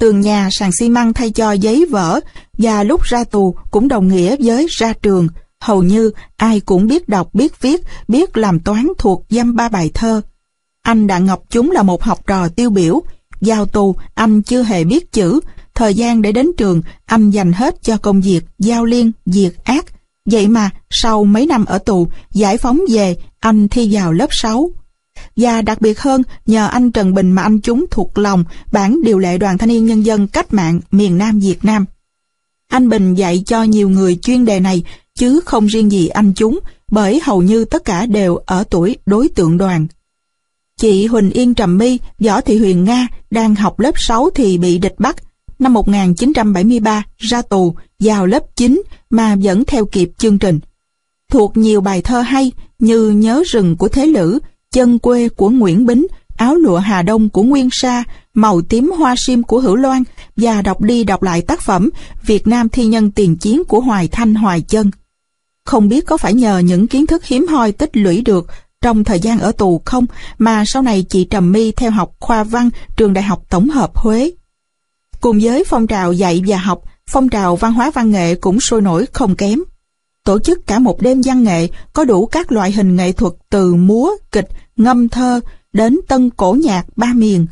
Tường 0.01 0.21
nhà 0.21 0.49
sàn 0.53 0.71
xi 0.73 0.89
măng 0.89 1.13
thay 1.13 1.31
cho 1.31 1.53
giấy 1.53 1.87
vỡ 1.91 2.21
và 2.59 2.83
lúc 2.83 3.03
ra 3.03 3.25
tù 3.25 3.55
cũng 3.71 3.89
đồng 3.89 4.09
nghĩa 4.09 4.37
với 4.41 4.67
ra 4.71 4.93
trường. 4.93 5.29
Hầu 5.61 5.83
như 5.83 6.11
ai 6.37 6.61
cũng 6.61 6.87
biết 6.87 7.09
đọc, 7.09 7.29
biết 7.35 7.61
viết, 7.61 7.83
biết 8.09 8.37
làm 8.37 8.61
toán 8.61 8.89
thuộc 8.99 9.25
dăm 9.31 9.57
ba 9.57 9.69
bài 9.69 9.91
thơ. 9.95 10.21
Anh 10.83 11.07
Đặng 11.07 11.27
Ngọc 11.27 11.43
Chúng 11.51 11.71
là 11.71 11.83
một 11.83 12.03
học 12.03 12.27
trò 12.27 12.49
tiêu 12.49 12.71
biểu. 12.71 13.03
Giao 13.41 13.67
tù, 13.67 13.97
anh 14.15 14.43
chưa 14.43 14.63
hề 14.63 14.85
biết 14.85 15.13
chữ, 15.13 15.41
Thời 15.75 15.95
gian 15.95 16.23
để 16.23 16.33
đến 16.33 16.51
trường, 16.57 16.83
anh 17.07 17.31
dành 17.31 17.53
hết 17.53 17.83
cho 17.83 17.97
công 17.97 18.21
việc 18.21 18.41
giao 18.59 18.85
liên, 18.85 19.13
diệt 19.27 19.55
ác. 19.65 19.85
Vậy 20.31 20.49
mà, 20.49 20.71
sau 20.91 21.25
mấy 21.25 21.47
năm 21.47 21.65
ở 21.65 21.79
tù, 21.79 22.09
giải 22.33 22.59
phóng 22.59 22.81
về, 22.91 23.17
anh 23.41 23.69
thi 23.69 23.89
vào 23.93 24.13
lớp 24.13 24.29
6. 24.31 24.71
Và 25.37 25.63
đặc 25.63 25.81
biệt 25.81 26.01
hơn, 26.01 26.23
nhờ 26.47 26.67
anh 26.67 26.93
Trần 26.93 27.15
Bình 27.15 27.33
mà 27.33 27.43
anh 27.43 27.61
chúng 27.61 27.85
thuộc 27.91 28.19
lòng 28.19 28.45
bản 28.73 29.03
điều 29.03 29.19
lệ 29.19 29.39
đoàn 29.39 29.59
thanh 29.59 29.69
niên 29.69 29.87
nhân 29.87 30.03
dân 30.03 30.27
cách 30.27 30.55
mạng 30.55 30.81
miền 30.91 31.19
Nam 31.19 31.41
Việt 31.41 31.65
Nam. 31.65 31.85
Anh 32.69 32.89
Bình 32.89 33.15
dạy 33.15 33.43
cho 33.47 33.63
nhiều 33.63 33.89
người 33.89 34.17
chuyên 34.17 34.45
đề 34.45 34.61
này, 34.61 34.85
chứ 35.15 35.41
không 35.45 35.67
riêng 35.67 35.93
gì 35.93 36.09
anh 36.09 36.33
chúng, 36.37 36.59
bởi 36.91 37.21
hầu 37.25 37.43
như 37.43 37.65
tất 37.65 37.85
cả 37.85 38.07
đều 38.07 38.37
ở 38.37 38.65
tuổi 38.71 38.97
đối 39.07 39.29
tượng 39.29 39.59
đoàn. 39.59 39.87
Chị 40.79 41.07
Huỳnh 41.07 41.31
Yên 41.31 41.55
Trầm 41.55 41.79
My, 41.79 41.99
Võ 42.19 42.41
Thị 42.41 42.59
Huyền 42.59 42.85
Nga 42.85 43.09
đang 43.31 43.55
học 43.55 43.81
lớp 43.81 43.93
6 43.97 44.31
thì 44.35 44.59
bị 44.59 44.79
địch 44.79 44.95
bắt, 44.99 45.17
năm 45.59 45.75
1973 45.75 47.03
ra 47.17 47.43
tù 47.43 47.75
vào 48.01 48.27
lớp 48.27 48.43
9 48.57 48.83
mà 49.11 49.37
vẫn 49.43 49.65
theo 49.65 49.85
kịp 49.85 50.11
chương 50.19 50.39
trình. 50.39 50.61
Thuộc 51.31 51.57
nhiều 51.57 51.81
bài 51.81 52.03
thơ 52.03 52.21
hay 52.21 52.53
như 52.79 53.11
Nhớ 53.11 53.43
rừng 53.47 53.77
của 53.77 53.89
Thế 53.89 54.07
Lữ, 54.07 54.39
Chân 54.73 54.99
quê 54.99 55.29
của 55.29 55.51
Nguyễn 55.51 55.87
Bính, 55.87 56.07
Áo 56.37 56.55
lụa 56.55 56.79
Hà 56.79 57.03
Đông 57.03 57.29
của 57.29 57.43
Nguyên 57.43 57.69
Sa, 57.73 58.05
Màu 58.35 58.63
tím 58.63 58.93
hoa 58.99 59.15
sim 59.27 59.43
của 59.43 59.61
Hữu 59.61 59.77
Loan 59.77 60.03
và 60.37 60.63
đọc 60.63 60.81
đi 60.81 61.05
đọc 61.05 61.23
lại 61.23 61.43
tác 61.43 61.61
phẩm 61.61 61.91
Việt 62.27 62.47
Nam 62.47 62.69
thi 62.69 62.87
nhân 62.87 63.11
tiền 63.11 63.37
chiến 63.37 63.65
của 63.65 63.81
Hoài 63.81 64.09
Thanh 64.09 64.35
Hoài 64.35 64.61
Chân. 64.61 64.91
Không 65.65 65.89
biết 65.89 66.07
có 66.07 66.17
phải 66.17 66.35
nhờ 66.35 66.59
những 66.59 66.87
kiến 66.87 67.07
thức 67.07 67.25
hiếm 67.25 67.47
hoi 67.47 67.73
tích 67.73 67.97
lũy 67.97 68.21
được 68.21 68.47
trong 68.81 69.05
thời 69.05 69.21
gian 69.21 69.39
ở 69.39 69.53
tù 69.53 69.83
không 69.85 70.07
mà 70.39 70.65
sau 70.67 70.83
này 70.83 71.03
chị 71.09 71.25
Trầm 71.25 71.53
My 71.53 71.73
theo 71.73 71.91
học 71.91 72.13
khoa 72.21 72.45
văn 72.45 72.71
trường 72.97 73.13
Đại 73.13 73.25
học 73.25 73.43
Tổng 73.49 73.69
hợp 73.69 73.97
Huế. 73.97 74.31
Cùng 75.25 75.39
với 75.43 75.65
phong 75.67 75.87
trào 75.87 76.13
dạy 76.13 76.43
và 76.47 76.57
học, 76.57 76.83
phong 77.11 77.29
trào 77.29 77.57
văn 77.57 77.73
hóa 77.73 77.91
văn 77.95 78.11
nghệ 78.11 78.35
cũng 78.35 78.61
sôi 78.61 78.83
nổi 78.83 79.07
không 79.13 79.35
kém. 79.35 79.61
Tổ 80.25 80.39
chức 80.39 80.67
cả 80.67 80.79
một 80.79 81.03
đêm 81.03 81.21
văn 81.25 81.45
nghệ 81.45 81.69
có 81.93 82.05
đủ 82.05 82.27
các 82.27 82.53
loại 82.53 82.73
hình 82.73 82.97
nghệ 82.97 83.13
thuật 83.13 83.33
từ 83.51 83.75
múa, 83.75 84.11
kịch, 84.33 84.49
ngâm 84.77 85.09
thơ, 85.09 85.41
đến 85.73 85.99
tân 86.09 86.31
cổ 86.31 86.57
nhạc 86.63 86.87
ba 86.97 87.13
miền. 87.15 87.47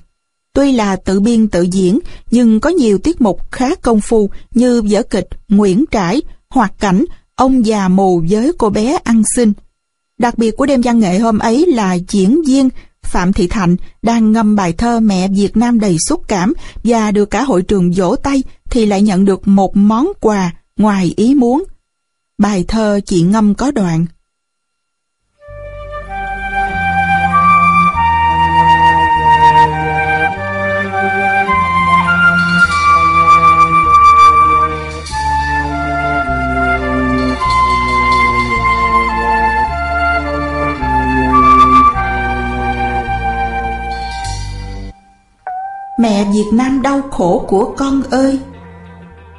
Tuy 0.52 0.72
là 0.72 0.96
tự 0.96 1.20
biên 1.20 1.48
tự 1.48 1.62
diễn, 1.62 1.98
nhưng 2.30 2.60
có 2.60 2.70
nhiều 2.70 2.98
tiết 2.98 3.20
mục 3.20 3.50
khá 3.50 3.74
công 3.74 4.00
phu 4.00 4.30
như 4.54 4.82
vở 4.90 5.02
kịch 5.02 5.28
Nguyễn 5.48 5.84
Trãi, 5.90 6.22
hoạt 6.48 6.72
cảnh 6.80 7.04
Ông 7.34 7.66
già 7.66 7.88
mù 7.88 8.24
với 8.30 8.52
cô 8.58 8.70
bé 8.70 8.98
ăn 9.04 9.22
xin. 9.36 9.52
Đặc 10.18 10.38
biệt 10.38 10.56
của 10.56 10.66
đêm 10.66 10.80
văn 10.80 10.98
nghệ 10.98 11.18
hôm 11.18 11.38
ấy 11.38 11.66
là 11.66 11.94
diễn 11.94 12.42
viên 12.46 12.68
Phạm 13.06 13.32
Thị 13.32 13.46
Thạnh 13.46 13.76
đang 14.02 14.32
ngâm 14.32 14.56
bài 14.56 14.72
thơ 14.72 15.00
Mẹ 15.00 15.28
Việt 15.28 15.56
Nam 15.56 15.80
đầy 15.80 15.96
xúc 15.98 16.22
cảm 16.28 16.52
và 16.84 17.10
được 17.10 17.30
cả 17.30 17.42
hội 17.42 17.62
trường 17.62 17.92
vỗ 17.96 18.16
tay 18.16 18.42
thì 18.70 18.86
lại 18.86 19.02
nhận 19.02 19.24
được 19.24 19.48
một 19.48 19.76
món 19.76 20.12
quà 20.20 20.52
ngoài 20.76 21.14
ý 21.16 21.34
muốn. 21.34 21.64
Bài 22.38 22.64
thơ 22.68 23.00
chị 23.06 23.22
ngâm 23.22 23.54
có 23.54 23.70
đoạn. 23.70 24.06
Mẹ 46.02 46.24
Việt 46.32 46.48
Nam 46.52 46.82
đau 46.82 47.00
khổ 47.10 47.44
của 47.48 47.74
con 47.76 48.02
ơi. 48.10 48.40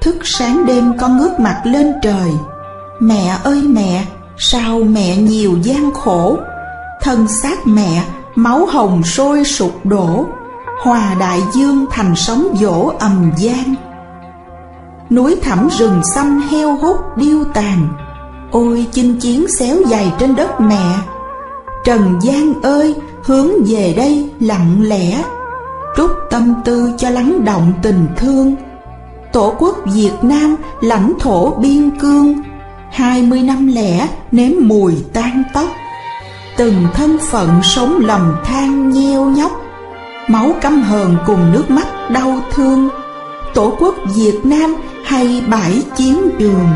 Thức 0.01 0.15
sáng 0.23 0.65
đêm 0.65 0.97
con 0.99 1.17
ngước 1.17 1.39
mặt 1.39 1.61
lên 1.65 1.93
trời. 2.01 2.31
Mẹ 2.99 3.37
ơi 3.43 3.61
mẹ, 3.61 4.05
Sao 4.37 4.79
mẹ 4.79 5.17
nhiều 5.17 5.57
gian 5.63 5.91
khổ? 5.93 6.37
Thân 7.01 7.27
xác 7.27 7.67
mẹ, 7.67 8.03
Máu 8.35 8.65
hồng 8.65 9.03
sôi 9.03 9.43
sụp 9.43 9.85
đổ. 9.85 10.25
Hòa 10.83 11.15
đại 11.19 11.39
dương 11.53 11.85
thành 11.91 12.15
sóng 12.15 12.47
dỗ 12.61 12.91
ầm 12.99 13.31
gian 13.37 13.75
Núi 15.09 15.35
thẳm 15.41 15.69
rừng 15.79 16.01
xanh 16.15 16.41
heo 16.41 16.75
hút 16.75 16.97
điêu 17.17 17.43
tàn. 17.53 17.87
Ôi, 18.51 18.87
chinh 18.91 19.19
chiến 19.19 19.45
xéo 19.59 19.75
dày 19.85 20.13
trên 20.19 20.35
đất 20.35 20.61
mẹ. 20.61 20.95
Trần 21.85 22.19
gian 22.21 22.61
ơi, 22.61 22.95
hướng 23.23 23.49
về 23.67 23.93
đây 23.97 24.29
lặng 24.39 24.75
lẽ 24.81 25.23
trút 25.97 26.11
tâm 26.29 26.53
tư 26.65 26.91
cho 26.97 27.09
lắng 27.09 27.45
động 27.45 27.73
tình 27.81 28.07
thương. 28.17 28.55
Tổ 29.31 29.55
quốc 29.59 29.77
việt 29.85 30.13
nam 30.21 30.55
lãnh 30.81 31.13
thổ 31.19 31.51
biên 31.51 31.99
cương, 31.99 32.33
hai 32.91 33.21
mươi 33.21 33.41
năm 33.41 33.67
lẻ 33.67 34.07
nếm 34.31 34.51
mùi 34.59 34.95
tan 35.13 35.43
tóc. 35.53 35.67
Từng 36.57 36.87
thân 36.93 37.17
phận 37.17 37.49
sống 37.63 37.99
lầm 38.05 38.35
than 38.45 38.89
nheo 38.89 39.25
nhóc, 39.25 39.51
máu 40.27 40.51
căm 40.61 40.81
hờn 40.81 41.15
cùng 41.25 41.51
nước 41.51 41.71
mắt 41.71 41.87
đau 42.09 42.39
thương. 42.51 42.89
Tổ 43.53 43.75
quốc 43.79 43.95
việt 44.15 44.39
nam 44.43 44.75
hay 45.05 45.43
bãi 45.47 45.83
chiến 45.95 46.29
trường 46.39 46.69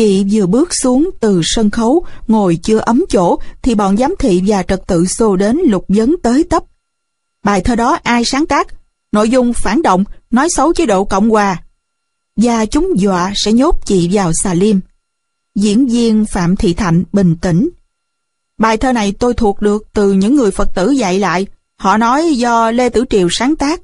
Chị 0.00 0.24
vừa 0.30 0.46
bước 0.46 0.68
xuống 0.82 1.10
từ 1.20 1.40
sân 1.44 1.70
khấu, 1.70 2.04
ngồi 2.28 2.58
chưa 2.62 2.78
ấm 2.78 3.04
chỗ, 3.08 3.38
thì 3.62 3.74
bọn 3.74 3.96
giám 3.96 4.14
thị 4.18 4.42
và 4.46 4.62
trật 4.62 4.86
tự 4.86 5.06
xô 5.06 5.36
đến 5.36 5.60
lục 5.66 5.84
vấn 5.88 6.16
tới 6.22 6.44
tấp. 6.50 6.64
Bài 7.44 7.60
thơ 7.60 7.74
đó 7.74 7.98
ai 8.02 8.24
sáng 8.24 8.46
tác? 8.46 8.66
Nội 9.12 9.30
dung 9.30 9.52
phản 9.52 9.82
động, 9.82 10.04
nói 10.30 10.48
xấu 10.50 10.72
chế 10.72 10.86
độ 10.86 11.04
Cộng 11.04 11.30
Hòa. 11.30 11.62
Và 12.36 12.66
chúng 12.66 12.92
dọa 12.96 13.32
sẽ 13.36 13.52
nhốt 13.52 13.80
chị 13.84 14.08
vào 14.12 14.32
xà 14.42 14.54
liêm. 14.54 14.76
Diễn 15.54 15.86
viên 15.86 16.26
Phạm 16.26 16.56
Thị 16.56 16.74
Thạnh 16.74 17.04
bình 17.12 17.36
tĩnh. 17.36 17.68
Bài 18.58 18.76
thơ 18.76 18.92
này 18.92 19.12
tôi 19.12 19.34
thuộc 19.34 19.60
được 19.60 19.86
từ 19.92 20.12
những 20.12 20.36
người 20.36 20.50
Phật 20.50 20.74
tử 20.74 20.90
dạy 20.90 21.18
lại. 21.18 21.46
Họ 21.76 21.96
nói 21.96 22.34
do 22.34 22.70
Lê 22.70 22.88
Tử 22.88 23.04
Triều 23.10 23.28
sáng 23.30 23.56
tác. 23.56 23.80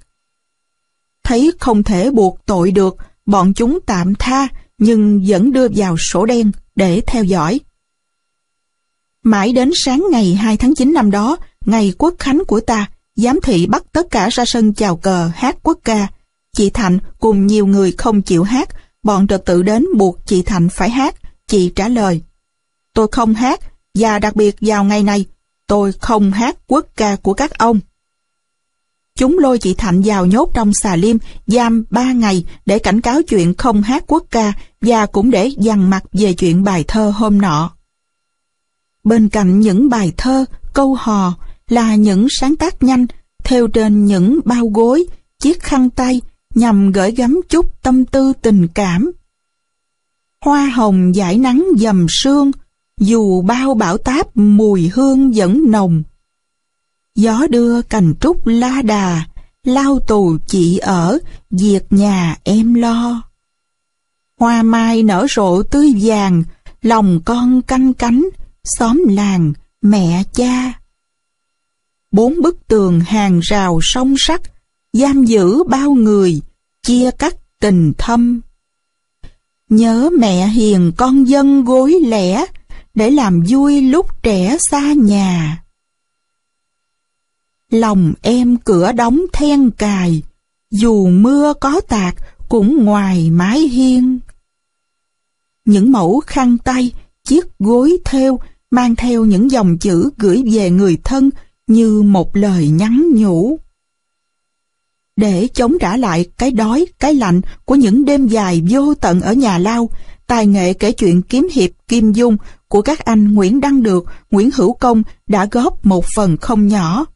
Thấy 1.24 1.52
không 1.60 1.82
thể 1.82 2.10
buộc 2.10 2.38
tội 2.46 2.70
được, 2.70 2.96
bọn 3.26 3.54
chúng 3.54 3.78
tạm 3.86 4.14
tha, 4.14 4.48
nhưng 4.78 5.24
vẫn 5.26 5.52
đưa 5.52 5.68
vào 5.76 5.96
sổ 5.96 6.26
đen 6.26 6.50
để 6.74 7.00
theo 7.06 7.24
dõi. 7.24 7.60
Mãi 9.22 9.52
đến 9.52 9.70
sáng 9.84 10.06
ngày 10.10 10.34
2 10.34 10.56
tháng 10.56 10.74
9 10.74 10.92
năm 10.92 11.10
đó, 11.10 11.36
ngày 11.66 11.92
quốc 11.98 12.14
khánh 12.18 12.42
của 12.46 12.60
ta, 12.60 12.90
giám 13.16 13.40
thị 13.42 13.66
bắt 13.66 13.82
tất 13.92 14.06
cả 14.10 14.28
ra 14.32 14.44
sân 14.44 14.74
chào 14.74 14.96
cờ 14.96 15.30
hát 15.34 15.56
quốc 15.62 15.78
ca. 15.84 16.08
Chị 16.56 16.70
Thạnh 16.70 16.98
cùng 17.18 17.46
nhiều 17.46 17.66
người 17.66 17.92
không 17.92 18.22
chịu 18.22 18.42
hát, 18.42 18.68
bọn 19.02 19.26
trật 19.26 19.44
tự 19.44 19.62
đến 19.62 19.86
buộc 19.96 20.26
chị 20.26 20.42
Thạnh 20.42 20.68
phải 20.68 20.90
hát, 20.90 21.14
chị 21.46 21.72
trả 21.76 21.88
lời. 21.88 22.22
Tôi 22.94 23.08
không 23.12 23.34
hát, 23.34 23.60
và 23.94 24.18
đặc 24.18 24.36
biệt 24.36 24.56
vào 24.60 24.84
ngày 24.84 25.02
này, 25.02 25.24
tôi 25.66 25.92
không 25.92 26.30
hát 26.30 26.56
quốc 26.66 26.86
ca 26.96 27.16
của 27.16 27.34
các 27.34 27.58
ông. 27.58 27.80
Chúng 29.16 29.38
lôi 29.38 29.58
chị 29.58 29.74
Thạnh 29.74 30.02
vào 30.04 30.26
nhốt 30.26 30.50
trong 30.54 30.72
xà 30.74 30.96
liêm, 30.96 31.16
giam 31.46 31.84
ba 31.90 32.12
ngày 32.12 32.44
để 32.66 32.78
cảnh 32.78 33.00
cáo 33.00 33.22
chuyện 33.22 33.54
không 33.54 33.82
hát 33.82 34.04
quốc 34.06 34.24
ca 34.30 34.52
và 34.80 35.06
cũng 35.06 35.30
để 35.30 35.50
dằn 35.58 35.90
mặt 35.90 36.04
về 36.12 36.32
chuyện 36.32 36.64
bài 36.64 36.84
thơ 36.88 37.12
hôm 37.16 37.40
nọ. 37.40 37.70
Bên 39.04 39.28
cạnh 39.28 39.60
những 39.60 39.88
bài 39.88 40.12
thơ, 40.16 40.44
câu 40.72 40.94
hò 40.94 41.34
là 41.68 41.94
những 41.94 42.26
sáng 42.30 42.56
tác 42.56 42.82
nhanh 42.82 43.06
theo 43.44 43.66
trên 43.66 44.04
những 44.04 44.40
bao 44.44 44.66
gối, 44.66 45.06
chiếc 45.40 45.62
khăn 45.62 45.90
tay 45.90 46.20
nhằm 46.54 46.92
gửi 46.92 47.10
gắm 47.10 47.40
chút 47.48 47.82
tâm 47.82 48.04
tư 48.04 48.32
tình 48.42 48.68
cảm. 48.68 49.10
Hoa 50.44 50.66
hồng 50.66 51.14
giải 51.14 51.38
nắng 51.38 51.66
dầm 51.78 52.06
sương, 52.08 52.50
dù 53.00 53.42
bao 53.42 53.74
bão 53.74 53.98
táp 53.98 54.36
mùi 54.36 54.90
hương 54.94 55.32
vẫn 55.32 55.70
nồng. 55.70 56.02
Gió 57.16 57.46
đưa 57.50 57.82
cành 57.82 58.14
trúc 58.20 58.46
la 58.46 58.82
đà, 58.82 59.24
lao 59.64 59.98
tù 60.00 60.36
chị 60.46 60.78
ở, 60.78 61.18
việc 61.50 61.82
nhà 61.90 62.36
em 62.44 62.74
lo. 62.74 63.22
Hoa 64.40 64.62
mai 64.62 65.02
nở 65.02 65.26
rộ 65.30 65.62
tươi 65.62 65.94
vàng, 66.02 66.42
lòng 66.82 67.20
con 67.24 67.62
canh 67.62 67.94
cánh, 67.94 68.28
xóm 68.64 69.04
làng, 69.08 69.52
mẹ 69.82 70.22
cha. 70.32 70.72
Bốn 72.12 72.42
bức 72.42 72.66
tường 72.68 73.00
hàng 73.00 73.40
rào 73.42 73.80
song 73.82 74.14
sắt, 74.18 74.40
giam 74.92 75.24
giữ 75.24 75.62
bao 75.64 75.90
người, 75.90 76.40
chia 76.82 77.10
cắt 77.10 77.36
tình 77.60 77.92
thâm. 77.98 78.40
Nhớ 79.70 80.10
mẹ 80.18 80.48
hiền 80.48 80.92
con 80.96 81.24
dân 81.28 81.64
gối 81.64 81.94
lẻ, 82.06 82.46
để 82.94 83.10
làm 83.10 83.42
vui 83.48 83.80
lúc 83.80 84.22
trẻ 84.22 84.56
xa 84.70 84.92
nhà 84.92 85.62
lòng 87.70 88.12
em 88.22 88.56
cửa 88.56 88.92
đóng 88.92 89.20
then 89.32 89.70
cài, 89.70 90.22
dù 90.70 91.06
mưa 91.06 91.54
có 91.60 91.80
tạt 91.80 92.14
cũng 92.48 92.84
ngoài 92.84 93.30
mái 93.30 93.60
hiên. 93.60 94.18
Những 95.64 95.92
mẫu 95.92 96.20
khăn 96.26 96.58
tay, 96.58 96.92
chiếc 97.24 97.58
gối 97.58 97.98
theo 98.04 98.40
mang 98.70 98.96
theo 98.96 99.24
những 99.24 99.50
dòng 99.50 99.78
chữ 99.78 100.10
gửi 100.16 100.44
về 100.52 100.70
người 100.70 100.98
thân 101.04 101.30
như 101.66 102.02
một 102.02 102.36
lời 102.36 102.68
nhắn 102.68 103.06
nhủ. 103.14 103.58
Để 105.16 105.48
chống 105.54 105.76
trả 105.80 105.96
lại 105.96 106.26
cái 106.38 106.50
đói, 106.50 106.86
cái 106.98 107.14
lạnh 107.14 107.40
của 107.64 107.74
những 107.74 108.04
đêm 108.04 108.26
dài 108.26 108.62
vô 108.70 108.94
tận 108.94 109.20
ở 109.20 109.32
nhà 109.32 109.58
lao, 109.58 109.90
tài 110.26 110.46
nghệ 110.46 110.72
kể 110.72 110.92
chuyện 110.92 111.22
kiếm 111.22 111.48
hiệp 111.52 111.70
Kim 111.88 112.12
Dung 112.12 112.36
của 112.68 112.82
các 112.82 112.98
anh 112.98 113.34
Nguyễn 113.34 113.60
Đăng 113.60 113.82
Được, 113.82 114.04
Nguyễn 114.30 114.50
Hữu 114.54 114.72
Công 114.72 115.02
đã 115.26 115.48
góp 115.50 115.86
một 115.86 116.04
phần 116.14 116.36
không 116.36 116.68
nhỏ. 116.68 117.06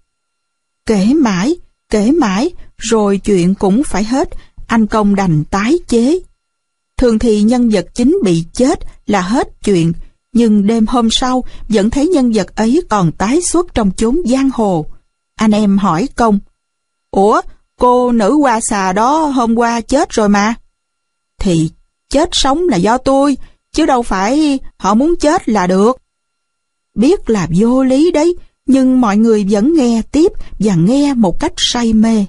Kể 0.90 1.14
mãi, 1.14 1.56
kể 1.90 2.10
mãi, 2.10 2.50
rồi 2.76 3.18
chuyện 3.18 3.54
cũng 3.54 3.82
phải 3.84 4.04
hết, 4.04 4.28
anh 4.66 4.86
công 4.86 5.14
đành 5.14 5.44
tái 5.44 5.78
chế. 5.88 6.20
Thường 6.96 7.18
thì 7.18 7.42
nhân 7.42 7.70
vật 7.70 7.86
chính 7.94 8.18
bị 8.24 8.44
chết 8.52 8.78
là 9.06 9.20
hết 9.20 9.48
chuyện, 9.64 9.92
nhưng 10.32 10.66
đêm 10.66 10.86
hôm 10.86 11.08
sau 11.10 11.44
vẫn 11.68 11.90
thấy 11.90 12.08
nhân 12.08 12.32
vật 12.32 12.56
ấy 12.56 12.82
còn 12.88 13.12
tái 13.12 13.40
xuất 13.40 13.74
trong 13.74 13.90
chốn 13.96 14.22
giang 14.26 14.50
hồ. 14.54 14.86
Anh 15.36 15.50
em 15.50 15.78
hỏi 15.78 16.08
công, 16.16 16.38
Ủa, 17.10 17.40
cô 17.78 18.12
nữ 18.12 18.38
hoa 18.40 18.60
xà 18.60 18.92
đó 18.92 19.26
hôm 19.26 19.54
qua 19.54 19.80
chết 19.80 20.10
rồi 20.10 20.28
mà. 20.28 20.54
Thì 21.40 21.70
chết 22.08 22.28
sống 22.32 22.68
là 22.68 22.76
do 22.76 22.98
tôi, 22.98 23.36
chứ 23.72 23.86
đâu 23.86 24.02
phải 24.02 24.58
họ 24.76 24.94
muốn 24.94 25.14
chết 25.20 25.48
là 25.48 25.66
được. 25.66 25.98
Biết 26.94 27.30
là 27.30 27.48
vô 27.56 27.82
lý 27.82 28.10
đấy, 28.10 28.34
nhưng 28.70 29.00
mọi 29.00 29.16
người 29.16 29.46
vẫn 29.50 29.74
nghe 29.76 30.02
tiếp 30.12 30.32
và 30.58 30.74
nghe 30.74 31.14
một 31.14 31.40
cách 31.40 31.52
say 31.56 31.92
mê. 31.92 32.26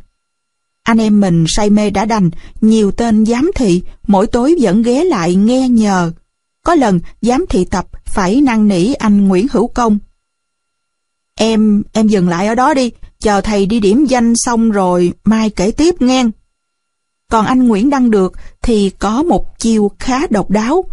Anh 0.84 0.98
em 0.98 1.22
mình 1.22 1.46
say 1.48 1.70
mê 1.70 1.90
đã 1.90 2.06
đành, 2.06 2.30
nhiều 2.62 2.92
tên 2.92 3.26
giám 3.26 3.52
thị, 3.56 3.82
mỗi 4.08 4.28
tối 4.28 4.56
vẫn 4.62 4.82
ghé 4.82 5.04
lại 5.04 5.36
nghe 5.36 5.70
nhờ. 5.70 6.12
Có 6.64 6.76
lần 6.76 7.00
giám 7.22 7.46
thị 7.50 7.66
tập 7.66 7.88
phải 8.06 8.42
năn 8.42 8.68
nỉ 8.68 8.94
anh 8.94 9.28
Nguyễn 9.28 9.48
Hữu 9.52 9.68
Công. 9.68 10.00
Em, 11.36 11.84
em 11.94 12.08
dừng 12.08 12.30
lại 12.30 12.48
ở 12.48 12.56
đó 12.56 12.74
đi, 12.74 12.92
chờ 13.20 13.42
thầy 13.42 13.66
đi 13.66 13.80
điểm 13.80 14.06
danh 14.06 14.34
xong 14.36 14.72
rồi 14.72 15.14
mai 15.24 15.50
kể 15.50 15.72
tiếp 15.72 16.02
nghe. 16.02 16.26
Còn 17.32 17.46
anh 17.46 17.68
Nguyễn 17.68 17.90
Đăng 17.90 18.12
Được 18.12 18.34
thì 18.62 18.90
có 18.90 19.24
một 19.24 19.60
chiêu 19.60 19.92
khá 20.00 20.28
độc 20.30 20.50
đáo. 20.50 20.84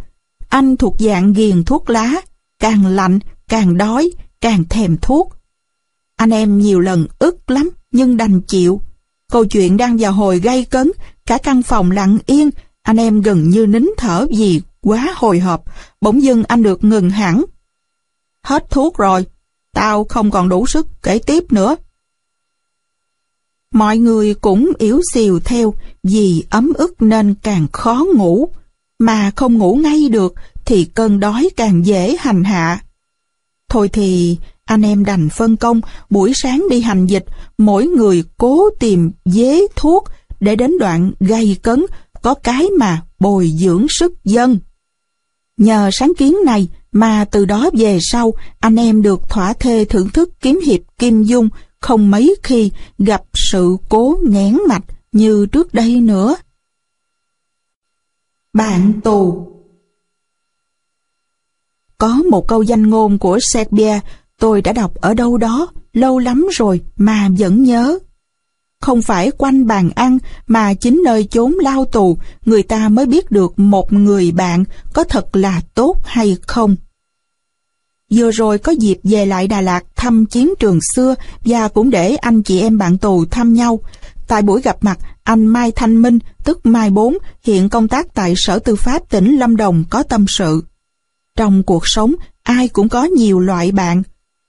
Anh 0.49 0.77
thuộc 0.77 0.97
dạng 0.99 1.33
ghiền 1.33 1.65
thuốc 1.65 1.91
lá, 1.91 2.15
càng 2.59 2.87
lạnh, 2.87 3.19
càng 3.49 3.77
đói, 3.77 4.11
càng 4.41 4.65
thèm 4.69 4.97
thuốc. 5.03 5.38
Anh 6.19 6.31
em 6.31 6.59
nhiều 6.59 6.81
lần 6.81 7.07
ức 7.19 7.51
lắm, 7.51 7.71
nhưng 7.93 8.17
đành 8.17 8.41
chịu. 8.41 8.81
Câu 9.33 9.45
chuyện 9.45 9.77
đang 9.77 9.97
vào 9.97 10.13
hồi 10.13 10.39
gay 10.39 10.65
cấn, 10.65 10.93
cả 11.27 11.39
căn 11.39 11.63
phòng 11.63 11.91
lặng 11.91 12.19
yên, 12.27 12.51
anh 12.83 12.97
em 12.97 13.21
gần 13.21 13.49
như 13.49 13.67
nín 13.67 13.87
thở 13.97 14.27
vì 14.37 14.61
quá 14.81 15.15
hồi 15.17 15.39
hộp. 15.39 15.65
Bỗng 16.01 16.23
dưng 16.23 16.45
anh 16.45 16.63
được 16.63 16.85
ngừng 16.85 17.11
hẳn. 17.11 17.45
Hết 18.45 18.71
thuốc 18.71 18.97
rồi, 18.97 19.27
tao 19.75 20.05
không 20.05 20.31
còn 20.31 20.49
đủ 20.49 20.67
sức 20.67 20.87
kể 21.03 21.19
tiếp 21.19 21.53
nữa. 21.53 21.77
Mọi 23.73 23.99
người 23.99 24.35
cũng 24.35 24.73
yếu 24.79 25.01
xìu 25.15 25.41
theo 25.41 25.75
vì 26.03 26.45
ấm 26.51 26.73
ức 26.75 27.03
nên 27.03 27.35
càng 27.43 27.67
khó 27.73 28.07
ngủ. 28.15 28.49
Mà 28.99 29.31
không 29.37 29.59
ngủ 29.59 29.75
ngay 29.75 30.09
được 30.09 30.35
thì 30.65 30.85
cơn 30.85 31.21
đói 31.21 31.49
càng 31.57 31.87
dễ 31.87 32.17
hành 32.21 32.45
hạ. 32.45 32.83
Thôi 33.69 33.89
thì 33.89 34.39
anh 34.69 34.83
em 34.83 35.05
đành 35.05 35.29
phân 35.29 35.57
công 35.57 35.81
buổi 36.11 36.33
sáng 36.35 36.67
đi 36.71 36.81
hành 36.81 37.07
dịch, 37.07 37.25
mỗi 37.59 37.87
người 37.87 38.25
cố 38.37 38.71
tìm 38.81 39.11
dế 39.25 39.61
thuốc 39.77 40.05
để 40.41 40.57
đến 40.57 40.79
đoạn 40.79 41.13
gây 41.21 41.57
cấn, 41.63 41.87
có 42.23 42.35
cái 42.35 42.67
mà 42.79 43.03
bồi 43.21 43.53
dưỡng 43.59 43.87
sức 43.89 44.25
dân. 44.25 44.59
Nhờ 45.57 45.91
sáng 45.93 46.13
kiến 46.19 46.37
này 46.45 46.69
mà 46.93 47.25
từ 47.31 47.45
đó 47.45 47.71
về 47.73 47.99
sau 48.01 48.33
anh 48.59 48.77
em 48.77 49.03
được 49.03 49.29
thỏa 49.29 49.53
thê 49.53 49.85
thưởng 49.85 50.11
thức 50.11 50.31
kiếm 50.41 50.61
hiệp 50.67 50.81
Kim 50.99 51.23
Dung 51.23 51.49
không 51.81 52.11
mấy 52.11 52.37
khi 52.43 52.71
gặp 52.99 53.23
sự 53.35 53.77
cố 53.89 54.19
nghẽn 54.23 54.59
mạch 54.69 54.85
như 55.13 55.47
trước 55.47 55.75
đây 55.75 56.01
nữa. 56.01 56.37
Bạn 58.53 58.93
tù 59.05 59.49
Có 61.99 62.23
một 62.31 62.49
câu 62.49 62.63
danh 62.63 62.91
ngôn 62.91 63.19
của 63.19 63.39
Serbia 63.43 64.01
tôi 64.41 64.63
đã 64.63 64.73
đọc 64.73 64.95
ở 64.95 65.15
đâu 65.15 65.39
đó 65.39 65.69
lâu 65.93 66.19
lắm 66.19 66.47
rồi 66.53 66.81
mà 66.97 67.29
vẫn 67.39 67.63
nhớ. 67.63 67.99
Không 68.81 69.03
phải 69.03 69.31
quanh 69.31 69.67
bàn 69.67 69.91
ăn 69.95 70.19
mà 70.47 70.75
chính 70.75 71.03
nơi 71.05 71.29
chốn 71.31 71.55
lao 71.61 71.85
tù 71.85 72.19
người 72.45 72.63
ta 72.63 72.89
mới 72.89 73.07
biết 73.07 73.31
được 73.31 73.59
một 73.59 73.93
người 73.93 74.33
bạn 74.33 74.65
có 74.93 75.05
thật 75.05 75.37
là 75.37 75.61
tốt 75.75 75.97
hay 76.05 76.37
không. 76.47 76.77
Vừa 78.11 78.31
rồi 78.31 78.59
có 78.59 78.73
dịp 78.73 78.99
về 79.03 79.27
lại 79.27 79.49
Đà 79.49 79.61
Lạt 79.61 79.85
thăm 79.97 80.27
chiến 80.27 80.55
trường 80.59 80.79
xưa 80.95 81.15
và 81.45 81.69
cũng 81.69 81.91
để 81.91 82.17
anh 82.17 82.43
chị 82.43 82.61
em 82.61 82.79
bạn 82.79 82.99
tù 82.99 83.25
thăm 83.25 83.55
nhau. 83.55 83.81
Tại 84.29 84.43
buổi 84.43 84.63
gặp 84.63 84.77
mặt, 84.81 84.99
anh 85.23 85.47
Mai 85.47 85.73
Thanh 85.73 86.03
Minh, 86.03 86.19
tức 86.45 86.67
Mai 86.67 86.91
Bốn, 86.91 87.19
hiện 87.43 87.69
công 87.69 87.89
tác 87.89 88.15
tại 88.15 88.35
Sở 88.37 88.59
Tư 88.59 88.77
pháp 88.77 89.11
tỉnh 89.11 89.39
Lâm 89.39 89.57
Đồng 89.57 89.85
có 89.91 90.03
tâm 90.03 90.25
sự. 90.29 90.65
Trong 91.37 91.63
cuộc 91.63 91.83
sống, 91.89 92.15
ai 92.43 92.69
cũng 92.69 92.89
có 92.89 93.05
nhiều 93.05 93.41
loại 93.41 93.73
bạn. 93.73 94.03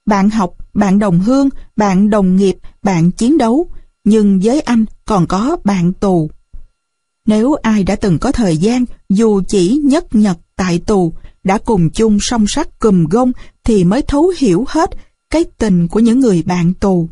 Bạn 0.06 0.30
học, 0.30 0.54
bạn 0.74 0.98
đồng 0.98 1.20
hương, 1.20 1.48
bạn 1.76 2.10
đồng 2.10 2.36
nghiệp, 2.36 2.56
bạn 2.82 3.10
chiến 3.10 3.38
đấu. 3.38 3.66
Nhưng 4.04 4.40
với 4.42 4.60
anh 4.60 4.84
còn 5.04 5.26
có 5.26 5.56
bạn 5.64 5.92
tù. 5.92 6.30
Nếu 7.26 7.54
ai 7.54 7.84
đã 7.84 7.96
từng 7.96 8.18
có 8.18 8.32
thời 8.32 8.56
gian, 8.56 8.84
dù 9.08 9.42
chỉ 9.48 9.80
nhất 9.84 10.14
nhật 10.14 10.38
tại 10.56 10.78
tù, 10.86 11.12
đã 11.44 11.58
cùng 11.58 11.90
chung 11.90 12.18
song 12.20 12.44
sắt 12.48 12.78
cùm 12.78 13.04
gông 13.04 13.32
thì 13.64 13.84
mới 13.84 14.02
thấu 14.02 14.32
hiểu 14.38 14.64
hết 14.68 14.90
cái 15.30 15.44
tình 15.58 15.88
của 15.88 16.00
những 16.00 16.20
người 16.20 16.42
bạn 16.42 16.74
tù. 16.74 17.08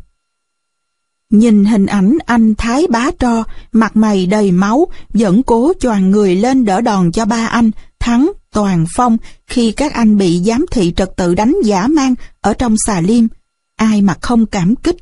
Nhìn 1.33 1.65
hình 1.65 1.85
ảnh 1.85 2.17
anh 2.25 2.55
Thái 2.55 2.87
bá 2.89 3.11
tro, 3.19 3.43
mặt 3.71 3.95
mày 3.95 4.25
đầy 4.25 4.51
máu, 4.51 4.87
vẫn 5.13 5.43
cố 5.43 5.73
choàng 5.79 6.11
người 6.11 6.35
lên 6.35 6.65
đỡ 6.65 6.81
đòn 6.81 7.11
cho 7.11 7.25
ba 7.25 7.47
anh, 7.47 7.71
Thắng, 7.99 8.31
Toàn, 8.53 8.85
Phong, 8.95 9.17
khi 9.47 9.71
các 9.71 9.93
anh 9.93 10.17
bị 10.17 10.41
giám 10.45 10.65
thị 10.71 10.93
trật 10.95 11.15
tự 11.17 11.35
đánh 11.35 11.55
giả 11.63 11.87
mang 11.87 12.15
ở 12.41 12.53
trong 12.53 12.75
xà 12.85 13.01
liêm. 13.01 13.25
Ai 13.75 14.01
mà 14.01 14.15
không 14.21 14.45
cảm 14.45 14.75
kích. 14.75 14.95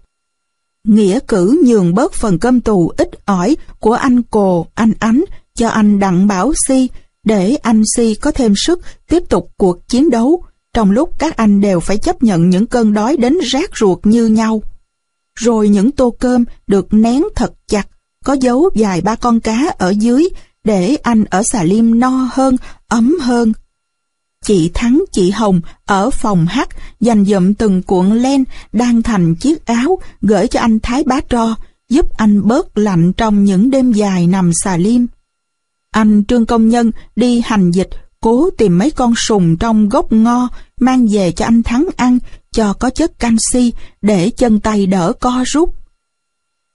Nghĩa 0.83 1.19
cử 1.27 1.61
nhường 1.65 1.93
bớt 1.93 2.13
phần 2.13 2.39
cơm 2.39 2.61
tù 2.61 2.91
ít 2.97 3.09
ỏi 3.25 3.57
của 3.79 3.93
anh 3.93 4.21
Cồ, 4.21 4.67
anh 4.73 4.93
Ánh 4.99 5.23
cho 5.55 5.67
anh 5.67 5.99
Đặng 5.99 6.27
Bảo 6.27 6.53
Si, 6.67 6.89
để 7.23 7.55
anh 7.55 7.83
Si 7.95 8.15
có 8.15 8.31
thêm 8.31 8.53
sức 8.55 8.81
tiếp 9.09 9.23
tục 9.29 9.51
cuộc 9.57 9.87
chiến 9.87 10.09
đấu, 10.09 10.43
trong 10.73 10.91
lúc 10.91 11.19
các 11.19 11.37
anh 11.37 11.61
đều 11.61 11.79
phải 11.79 11.97
chấp 11.97 12.23
nhận 12.23 12.49
những 12.49 12.67
cơn 12.67 12.93
đói 12.93 13.17
đến 13.17 13.37
rát 13.51 13.69
ruột 13.79 13.99
như 14.03 14.27
nhau. 14.27 14.61
Rồi 15.37 15.69
những 15.69 15.91
tô 15.91 16.15
cơm 16.19 16.45
được 16.67 16.93
nén 16.93 17.23
thật 17.35 17.53
chặt, 17.67 17.87
có 18.25 18.33
dấu 18.33 18.69
vài 18.75 19.01
ba 19.01 19.15
con 19.15 19.39
cá 19.39 19.65
ở 19.77 19.89
dưới 19.89 20.29
để 20.63 20.95
anh 20.95 21.23
ở 21.23 21.43
xà 21.43 21.63
liêm 21.63 21.99
no 21.99 22.29
hơn, 22.31 22.55
ấm 22.87 23.15
hơn. 23.21 23.53
Chị 24.43 24.71
Thắng, 24.73 25.03
chị 25.11 25.31
Hồng 25.31 25.61
ở 25.85 26.09
phòng 26.09 26.45
hát 26.45 26.69
dành 26.99 27.25
dụm 27.25 27.53
từng 27.53 27.81
cuộn 27.81 28.19
len 28.19 28.43
đang 28.73 29.01
thành 29.01 29.35
chiếc 29.35 29.65
áo 29.65 29.99
gửi 30.21 30.47
cho 30.47 30.59
anh 30.59 30.79
Thái 30.79 31.03
Bá 31.03 31.19
Tro, 31.29 31.55
giúp 31.89 32.17
anh 32.17 32.47
bớt 32.47 32.77
lạnh 32.77 33.13
trong 33.13 33.43
những 33.43 33.69
đêm 33.69 33.91
dài 33.91 34.27
nằm 34.27 34.51
xà 34.63 34.77
liêm. 34.77 35.01
Anh 35.91 36.23
Trương 36.27 36.45
Công 36.45 36.69
Nhân 36.69 36.91
đi 37.15 37.41
hành 37.45 37.71
dịch, 37.71 37.89
cố 38.21 38.49
tìm 38.57 38.77
mấy 38.77 38.91
con 38.91 39.13
sùng 39.15 39.57
trong 39.57 39.89
gốc 39.89 40.11
ngo, 40.11 40.47
mang 40.79 41.07
về 41.11 41.31
cho 41.31 41.45
anh 41.45 41.63
Thắng 41.63 41.87
ăn, 41.95 42.19
cho 42.51 42.73
có 42.73 42.89
chất 42.89 43.19
canxi, 43.19 43.73
để 44.01 44.29
chân 44.29 44.59
tay 44.59 44.85
đỡ 44.85 45.13
co 45.19 45.43
rút. 45.45 45.75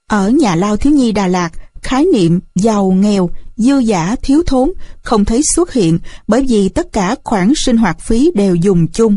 Ở 0.09 0.31
nhà 0.31 0.55
lao 0.55 0.77
thiếu 0.77 0.93
nhi 0.93 1.13
Đà 1.13 1.27
Lạt, 1.27 1.51
khái 1.83 2.07
niệm 2.13 2.41
giàu 2.55 2.91
nghèo, 2.91 3.31
dư 3.57 3.79
giả 3.79 4.17
thiếu 4.23 4.43
thốn 4.47 4.73
không 5.03 5.25
thấy 5.25 5.41
xuất 5.55 5.73
hiện 5.73 5.99
bởi 6.29 6.47
vì 6.49 6.69
tất 6.69 6.93
cả 6.93 7.17
khoản 7.25 7.53
sinh 7.57 7.77
hoạt 7.77 8.01
phí 8.01 8.31
đều 8.35 8.55
dùng 8.55 8.87
chung. 8.89 9.17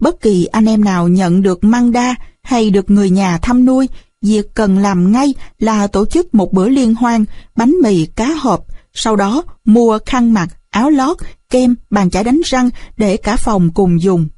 Bất 0.00 0.20
kỳ 0.20 0.44
anh 0.44 0.64
em 0.66 0.84
nào 0.84 1.08
nhận 1.08 1.42
được 1.42 1.64
măng 1.64 1.92
đa 1.92 2.14
hay 2.42 2.70
được 2.70 2.90
người 2.90 3.10
nhà 3.10 3.38
thăm 3.38 3.66
nuôi, 3.66 3.88
việc 4.22 4.54
cần 4.54 4.78
làm 4.78 5.12
ngay 5.12 5.34
là 5.58 5.86
tổ 5.86 6.06
chức 6.06 6.34
một 6.34 6.52
bữa 6.52 6.68
liên 6.68 6.94
hoan, 6.94 7.24
bánh 7.56 7.74
mì 7.82 8.06
cá 8.06 8.26
hộp, 8.26 8.66
sau 8.94 9.16
đó 9.16 9.42
mua 9.64 9.98
khăn 10.06 10.32
mặt, 10.32 10.48
áo 10.72 10.90
lót, 10.90 11.16
kem, 11.50 11.74
bàn 11.90 12.10
chải 12.10 12.24
đánh 12.24 12.40
răng 12.44 12.70
để 12.96 13.16
cả 13.16 13.36
phòng 13.36 13.70
cùng 13.74 14.02
dùng. 14.02 14.28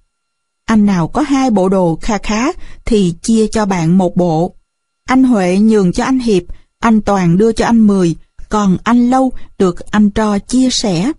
Anh 0.65 0.87
nào 0.87 1.09
có 1.09 1.23
hai 1.23 1.51
bộ 1.51 1.69
đồ 1.69 1.99
kha 2.03 2.19
khá 2.19 2.53
thì 2.85 3.15
chia 3.23 3.47
cho 3.47 3.67
bạn 3.67 3.99
một 3.99 4.17
bộ. 4.17 4.55
Anh 5.09 5.25
Huệ 5.25 5.59
nhường 5.59 5.93
cho 5.93 6.05
anh 6.05 6.19
Hiệp, 6.19 6.43
anh 6.81 7.01
Toàn 7.01 7.39
đưa 7.39 7.53
cho 7.53 7.67
anh 7.67 7.87
Mười, 7.87 8.17
còn 8.49 8.77
anh 8.85 9.11
Lâu 9.11 9.33
được 9.59 9.91
anh 9.91 10.11
Tro 10.11 10.39
chia 10.39 10.69
sẻ. 10.71 11.13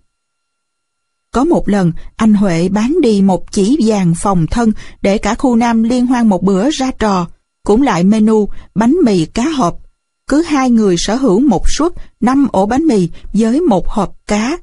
Có 1.32 1.44
một 1.44 1.68
lần, 1.68 1.92
anh 2.16 2.34
Huệ 2.34 2.68
bán 2.68 2.96
đi 3.02 3.22
một 3.22 3.52
chỉ 3.52 3.76
vàng 3.86 4.14
phòng 4.14 4.46
thân 4.46 4.72
để 5.02 5.18
cả 5.18 5.34
khu 5.34 5.56
Nam 5.56 5.82
liên 5.82 6.06
hoan 6.06 6.28
một 6.28 6.42
bữa 6.42 6.70
ra 6.70 6.90
trò, 6.98 7.26
cũng 7.64 7.82
lại 7.82 8.04
menu 8.04 8.48
bánh 8.74 8.96
mì 9.04 9.26
cá 9.26 9.48
hộp 9.48 9.78
cứ 10.28 10.42
hai 10.42 10.70
người 10.70 10.96
sở 10.98 11.16
hữu 11.16 11.40
một 11.40 11.70
suất 11.70 11.92
năm 12.20 12.48
ổ 12.52 12.66
bánh 12.66 12.86
mì 12.86 13.08
với 13.32 13.60
một 13.60 13.88
hộp 13.88 14.14
cá. 14.26 14.58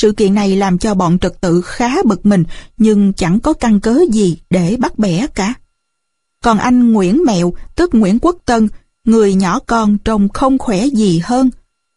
Sự 0.00 0.12
kiện 0.12 0.34
này 0.34 0.56
làm 0.56 0.78
cho 0.78 0.94
bọn 0.94 1.18
trật 1.18 1.40
tự 1.40 1.60
khá 1.60 2.02
bực 2.04 2.26
mình, 2.26 2.44
nhưng 2.78 3.12
chẳng 3.12 3.40
có 3.40 3.52
căn 3.52 3.80
cớ 3.80 3.98
gì 4.12 4.38
để 4.50 4.76
bắt 4.78 4.98
bẻ 4.98 5.26
cả. 5.34 5.54
Còn 6.42 6.58
anh 6.58 6.92
Nguyễn 6.92 7.22
Mẹo, 7.26 7.52
tức 7.76 7.94
Nguyễn 7.94 8.18
Quốc 8.18 8.36
Tân, 8.44 8.68
người 9.04 9.34
nhỏ 9.34 9.58
con 9.66 9.98
trông 9.98 10.28
không 10.28 10.58
khỏe 10.58 10.86
gì 10.86 11.20
hơn. 11.24 11.50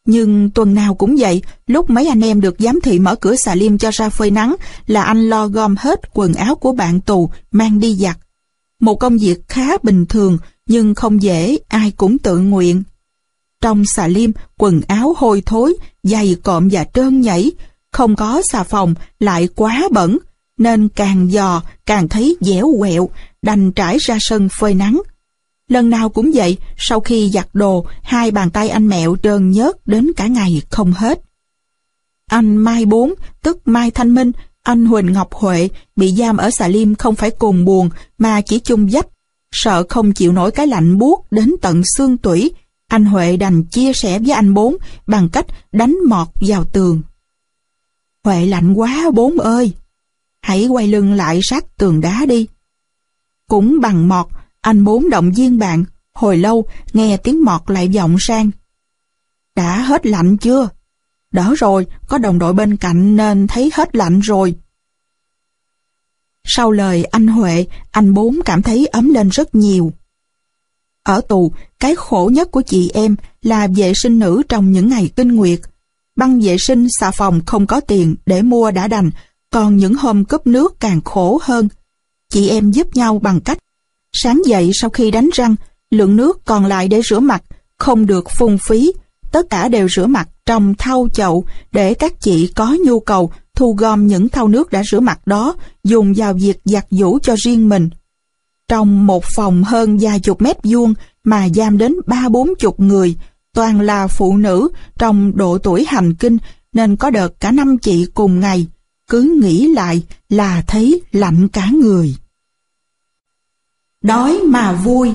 Nhưng 0.06 0.50
tuần 0.50 0.74
nào 0.74 0.96
cũng 0.96 1.16
vậy, 1.20 1.42
lúc 1.68 1.90
mấy 1.90 2.08
anh 2.08 2.22
em 2.22 2.42
được 2.42 2.56
giám 2.60 2.80
thị 2.84 3.00
mở 3.00 3.16
cửa 3.16 3.36
xà 3.36 3.56
liêm 3.56 3.78
cho 3.78 3.90
ra 3.94 4.10
phơi 4.10 4.32
nắng 4.32 4.56
là 4.88 5.04
anh 5.04 5.30
lo 5.30 5.48
gom 5.48 5.76
hết 5.80 6.02
quần 6.14 6.34
áo 6.34 6.56
của 6.56 6.72
bạn 6.72 7.02
tù 7.02 7.30
mang 7.52 7.80
đi 7.80 7.96
giặt. 7.96 8.18
Một 8.80 8.96
công 8.96 9.18
việc 9.18 9.48
khá 9.48 9.78
bình 9.84 10.06
thường, 10.06 10.38
nhưng 10.68 10.96
không 10.96 11.22
dễ, 11.22 11.58
ai 11.68 11.92
cũng 11.92 12.18
tự 12.18 12.40
nguyện. 12.40 12.84
Trong 13.62 13.86
xà 13.86 14.08
liêm, 14.08 14.32
quần 14.58 14.82
áo 14.88 15.14
hôi 15.18 15.44
thối, 15.46 15.74
giày 16.04 16.36
cộm 16.44 16.70
và 16.72 16.84
trơn 16.94 17.22
nhảy, 17.22 17.52
không 17.92 18.16
có 18.16 18.42
xà 18.52 18.64
phòng, 18.64 18.94
lại 19.20 19.48
quá 19.56 19.88
bẩn, 19.92 20.18
nên 20.58 20.90
càng 20.90 21.32
dò, 21.32 21.62
càng 21.86 22.08
thấy 22.08 22.38
dẻo 22.42 22.74
quẹo, 22.80 23.10
đành 23.42 23.72
trải 23.72 23.98
ra 24.02 24.18
sân 24.20 24.50
phơi 24.60 24.74
nắng. 24.74 25.02
Lần 25.70 25.90
nào 25.90 26.10
cũng 26.10 26.32
vậy, 26.34 26.58
sau 26.78 27.00
khi 27.00 27.30
giặt 27.30 27.48
đồ, 27.54 27.86
hai 28.02 28.32
bàn 28.32 28.50
tay 28.50 28.70
anh 28.70 28.88
mẹo 28.88 29.16
trơn 29.24 29.52
nhớt 29.52 29.88
đến 29.88 30.12
cả 30.16 30.28
ngày 30.28 30.62
không 30.70 30.94
hết. 30.94 31.22
Anh 32.30 32.58
Mai 32.58 32.86
Bốn, 32.86 33.14
tức 33.44 33.58
Mai 33.66 33.92
Thanh 33.92 34.16
Minh, 34.16 34.32
anh 34.64 34.86
Huỳnh 34.86 35.14
Ngọc 35.14 35.34
Huệ 35.34 35.70
bị 35.96 36.12
giam 36.12 36.38
ở 36.38 36.52
xà 36.52 36.68
liêm 36.68 36.96
không 36.96 37.16
phải 37.16 37.32
cùng 37.32 37.66
buồn 37.66 37.90
mà 38.18 38.42
chỉ 38.42 38.60
chung 38.60 38.90
dách 38.90 39.08
sợ 39.52 39.84
không 39.90 40.12
chịu 40.14 40.32
nổi 40.32 40.52
cái 40.52 40.68
lạnh 40.68 40.98
buốt 40.98 41.32
đến 41.32 41.56
tận 41.62 41.82
xương 41.98 42.18
tủy, 42.18 42.52
Anh 42.88 43.06
Huệ 43.06 43.38
đành 43.38 43.64
chia 43.64 43.94
sẻ 43.94 44.20
với 44.20 44.32
anh 44.32 44.54
Bốn 44.54 44.78
bằng 45.08 45.30
cách 45.30 45.46
đánh 45.72 45.98
mọt 46.08 46.28
vào 46.42 46.64
tường. 46.64 47.02
Huệ 48.28 48.46
lạnh 48.46 48.74
quá 48.74 49.12
Bốn 49.14 49.40
ơi! 49.40 49.74
Hãy 50.42 50.68
quay 50.68 50.88
lưng 50.88 51.14
lại 51.14 51.40
sát 51.44 51.78
tường 51.78 52.02
đá 52.02 52.26
đi. 52.26 52.48
Cũng 53.50 53.80
bằng 53.82 54.08
mọt, 54.08 54.28
anh 54.62 54.84
Bốn 54.84 55.10
động 55.10 55.32
viên 55.36 55.60
bạn, 55.60 55.86
hồi 56.14 56.38
lâu 56.38 56.66
nghe 56.94 57.18
tiếng 57.18 57.44
mọt 57.44 57.62
lại 57.68 57.88
vọng 57.88 58.16
sang. 58.20 58.52
Đã 59.56 59.82
hết 59.82 60.06
lạnh 60.06 60.38
chưa? 60.38 60.70
Đỡ 61.32 61.54
rồi, 61.58 61.88
có 62.08 62.18
đồng 62.18 62.40
đội 62.40 62.54
bên 62.54 62.78
cạnh 62.78 63.16
nên 63.16 63.48
thấy 63.48 63.72
hết 63.74 63.96
lạnh 63.96 64.20
rồi. 64.20 64.56
Sau 66.44 66.72
lời 66.72 67.04
anh 67.04 67.28
Huệ, 67.28 67.66
anh 67.92 68.14
Bốn 68.14 68.40
cảm 68.46 68.62
thấy 68.62 68.88
ấm 68.88 69.10
lên 69.10 69.30
rất 69.30 69.56
nhiều. 69.56 69.94
Ở 71.04 71.22
tù, 71.22 71.52
cái 71.80 71.96
khổ 71.96 72.30
nhất 72.34 72.52
của 72.52 72.62
chị 72.62 72.90
em 72.94 73.16
là 73.42 73.68
vệ 73.76 73.94
sinh 73.94 74.20
nữ 74.20 74.44
trong 74.50 74.72
những 74.72 74.90
ngày 74.90 75.10
kinh 75.16 75.36
nguyệt. 75.36 75.60
Băng 76.18 76.40
vệ 76.40 76.58
sinh 76.58 76.88
xà 77.00 77.12
phòng 77.12 77.42
không 77.46 77.68
có 77.68 77.80
tiền 77.80 78.16
để 78.26 78.42
mua 78.42 78.72
đã 78.72 78.88
đành, 78.88 79.12
còn 79.52 79.78
những 79.78 79.94
hôm 79.94 80.26
cúp 80.26 80.48
nước 80.48 80.80
càng 80.80 81.02
khổ 81.02 81.40
hơn. 81.44 81.68
Chị 82.30 82.50
em 82.50 82.72
giúp 82.72 82.96
nhau 82.96 83.20
bằng 83.20 83.42
cách 83.42 83.58
sáng 84.14 84.42
dậy 84.46 84.72
sau 84.74 84.90
khi 84.90 85.12
đánh 85.12 85.30
răng, 85.34 85.56
lượng 85.92 86.16
nước 86.16 86.46
còn 86.46 86.66
lại 86.66 86.88
để 86.88 87.02
rửa 87.10 87.20
mặt 87.20 87.44
không 87.78 88.06
được 88.06 88.30
phung 88.30 88.58
phí, 88.58 88.92
tất 89.32 89.50
cả 89.50 89.68
đều 89.68 89.90
rửa 89.90 90.06
mặt 90.06 90.30
trong 90.46 90.74
thau 90.78 91.08
chậu 91.14 91.46
để 91.72 91.94
các 91.94 92.22
chị 92.22 92.48
có 92.56 92.78
nhu 92.86 93.00
cầu 93.00 93.32
thu 93.56 93.76
gom 93.78 94.08
những 94.08 94.30
thau 94.30 94.48
nước 94.48 94.72
đã 94.72 94.84
rửa 94.92 95.00
mặt 95.00 95.28
đó 95.28 95.56
dùng 95.84 96.14
vào 96.18 96.34
việc 96.34 96.60
giặt 96.66 96.86
giũ 96.90 97.20
cho 97.24 97.36
riêng 97.38 97.70
mình. 97.70 97.90
Trong 98.70 99.08
một 99.08 99.24
phòng 99.26 99.64
hơn 99.64 99.98
vài 100.02 100.20
chục 100.20 100.42
mét 100.42 100.58
vuông 100.64 100.94
mà 101.24 101.50
giam 101.56 101.78
đến 101.78 101.96
ba 102.06 102.30
bốn 102.30 102.54
chục 102.60 102.80
người, 102.80 103.16
toàn 103.58 103.82
là 103.82 104.08
phụ 104.08 104.38
nữ 104.38 104.70
trong 105.00 105.38
độ 105.38 105.58
tuổi 105.58 105.86
hành 105.88 106.14
kinh 106.14 106.38
nên 106.74 106.96
có 106.96 107.10
đợt 107.10 107.40
cả 107.40 107.52
năm 107.52 107.78
chị 107.78 108.06
cùng 108.14 108.40
ngày, 108.40 108.68
cứ 109.08 109.38
nghĩ 109.42 109.68
lại 109.68 110.04
là 110.30 110.64
thấy 110.68 111.02
lạnh 111.12 111.48
cả 111.48 111.70
người. 111.82 112.16
Đói 114.02 114.40
mà 114.46 114.72
vui 114.72 115.14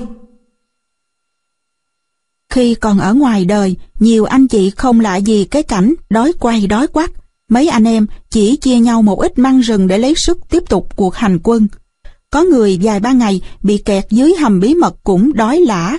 Khi 2.49 2.75
còn 2.75 2.99
ở 2.99 3.13
ngoài 3.13 3.45
đời, 3.45 3.75
nhiều 3.99 4.25
anh 4.25 4.47
chị 4.47 4.69
không 4.69 4.99
lạ 4.99 5.15
gì 5.15 5.45
cái 5.45 5.63
cảnh 5.63 5.93
đói 6.09 6.33
quay 6.39 6.67
đói 6.67 6.87
quắt. 6.87 7.11
Mấy 7.49 7.67
anh 7.67 7.83
em 7.83 8.07
chỉ 8.29 8.55
chia 8.55 8.79
nhau 8.79 9.01
một 9.01 9.19
ít 9.21 9.39
măng 9.39 9.59
rừng 9.59 9.87
để 9.87 9.97
lấy 9.97 10.13
sức 10.17 10.37
tiếp 10.49 10.63
tục 10.69 10.95
cuộc 10.95 11.15
hành 11.15 11.39
quân. 11.43 11.67
Có 12.29 12.43
người 12.43 12.79
vài 12.81 12.99
ba 12.99 13.11
ngày 13.11 13.41
bị 13.61 13.77
kẹt 13.77 14.05
dưới 14.09 14.33
hầm 14.39 14.59
bí 14.59 14.73
mật 14.73 14.95
cũng 15.03 15.33
đói 15.33 15.59
lã. 15.59 15.97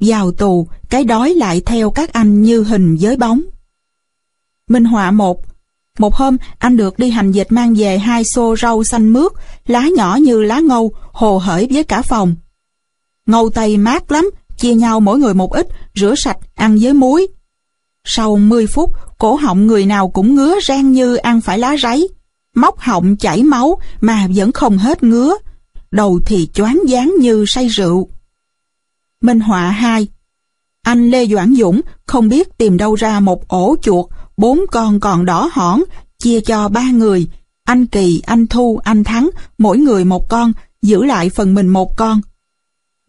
Vào 0.00 0.32
tù, 0.32 0.68
cái 0.90 1.04
đói 1.04 1.34
lại 1.34 1.62
theo 1.66 1.90
các 1.90 2.12
anh 2.12 2.42
như 2.42 2.62
hình 2.62 2.96
với 3.00 3.16
bóng. 3.16 3.40
Minh 4.68 4.84
họa 4.84 5.10
một 5.10 5.40
Một 5.98 6.14
hôm, 6.14 6.36
anh 6.58 6.76
được 6.76 6.98
đi 6.98 7.10
hành 7.10 7.32
dịch 7.32 7.52
mang 7.52 7.74
về 7.74 7.98
hai 7.98 8.24
xô 8.24 8.56
rau 8.56 8.84
xanh 8.84 9.08
mướt, 9.08 9.32
lá 9.66 9.88
nhỏ 9.96 10.16
như 10.16 10.42
lá 10.42 10.60
ngâu, 10.60 10.92
hồ 11.12 11.38
hởi 11.38 11.68
với 11.70 11.84
cả 11.84 12.02
phòng. 12.02 12.34
Ngâu 13.26 13.50
tây 13.50 13.76
mát 13.76 14.12
lắm, 14.12 14.30
chia 14.56 14.74
nhau 14.74 15.00
mỗi 15.00 15.18
người 15.18 15.34
một 15.34 15.52
ít, 15.52 15.68
rửa 15.94 16.14
sạch, 16.16 16.38
ăn 16.54 16.78
với 16.80 16.92
muối. 16.92 17.26
Sau 18.04 18.36
10 18.36 18.66
phút, 18.66 18.92
cổ 19.18 19.34
họng 19.34 19.66
người 19.66 19.86
nào 19.86 20.08
cũng 20.08 20.34
ngứa 20.34 20.54
rang 20.68 20.92
như 20.92 21.16
ăn 21.16 21.40
phải 21.40 21.58
lá 21.58 21.76
ráy 21.76 22.08
móc 22.58 22.78
họng 22.78 23.16
chảy 23.16 23.42
máu 23.42 23.78
mà 24.00 24.26
vẫn 24.34 24.52
không 24.52 24.78
hết 24.78 25.02
ngứa, 25.02 25.34
đầu 25.90 26.20
thì 26.26 26.48
choáng 26.54 26.80
váng 26.88 27.14
như 27.20 27.44
say 27.48 27.68
rượu. 27.68 28.08
Minh 29.22 29.40
họa 29.40 29.70
2 29.70 30.08
Anh 30.82 31.10
Lê 31.10 31.26
Doãn 31.26 31.54
Dũng 31.54 31.80
không 32.06 32.28
biết 32.28 32.58
tìm 32.58 32.76
đâu 32.76 32.94
ra 32.94 33.20
một 33.20 33.48
ổ 33.48 33.76
chuột, 33.82 34.06
bốn 34.36 34.60
con 34.70 35.00
còn 35.00 35.24
đỏ 35.24 35.50
hỏn, 35.52 35.82
chia 36.18 36.40
cho 36.40 36.68
ba 36.68 36.90
người. 36.90 37.26
Anh 37.64 37.86
Kỳ, 37.86 38.22
anh 38.26 38.46
Thu, 38.46 38.80
anh 38.84 39.04
Thắng, 39.04 39.30
mỗi 39.58 39.78
người 39.78 40.04
một 40.04 40.28
con, 40.28 40.52
giữ 40.82 41.04
lại 41.04 41.30
phần 41.30 41.54
mình 41.54 41.68
một 41.68 41.96
con. 41.96 42.20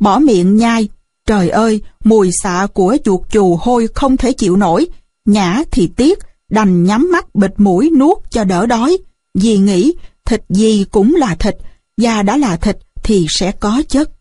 Bỏ 0.01 0.19
miệng 0.19 0.57
nhai, 0.57 0.89
trời 1.27 1.49
ơi, 1.49 1.81
mùi 2.03 2.31
xạ 2.31 2.67
của 2.73 2.97
chuột 3.03 3.21
chù 3.31 3.55
hôi 3.61 3.87
không 3.95 4.17
thể 4.17 4.31
chịu 4.31 4.57
nổi. 4.57 4.87
Nhã 5.25 5.63
thì 5.71 5.89
tiếc, 5.95 6.19
đành 6.49 6.83
nhắm 6.83 7.09
mắt 7.11 7.35
bịt 7.35 7.53
mũi 7.57 7.91
nuốt 7.99 8.17
cho 8.31 8.43
đỡ 8.43 8.65
đói. 8.65 8.97
Vì 9.33 9.57
nghĩ 9.57 9.93
thịt 10.25 10.43
gì 10.49 10.85
cũng 10.91 11.15
là 11.15 11.35
thịt, 11.35 11.55
da 11.97 12.21
đã 12.21 12.37
là 12.37 12.57
thịt 12.57 12.77
thì 13.03 13.25
sẽ 13.29 13.51
có 13.51 13.81
chất. 13.89 14.11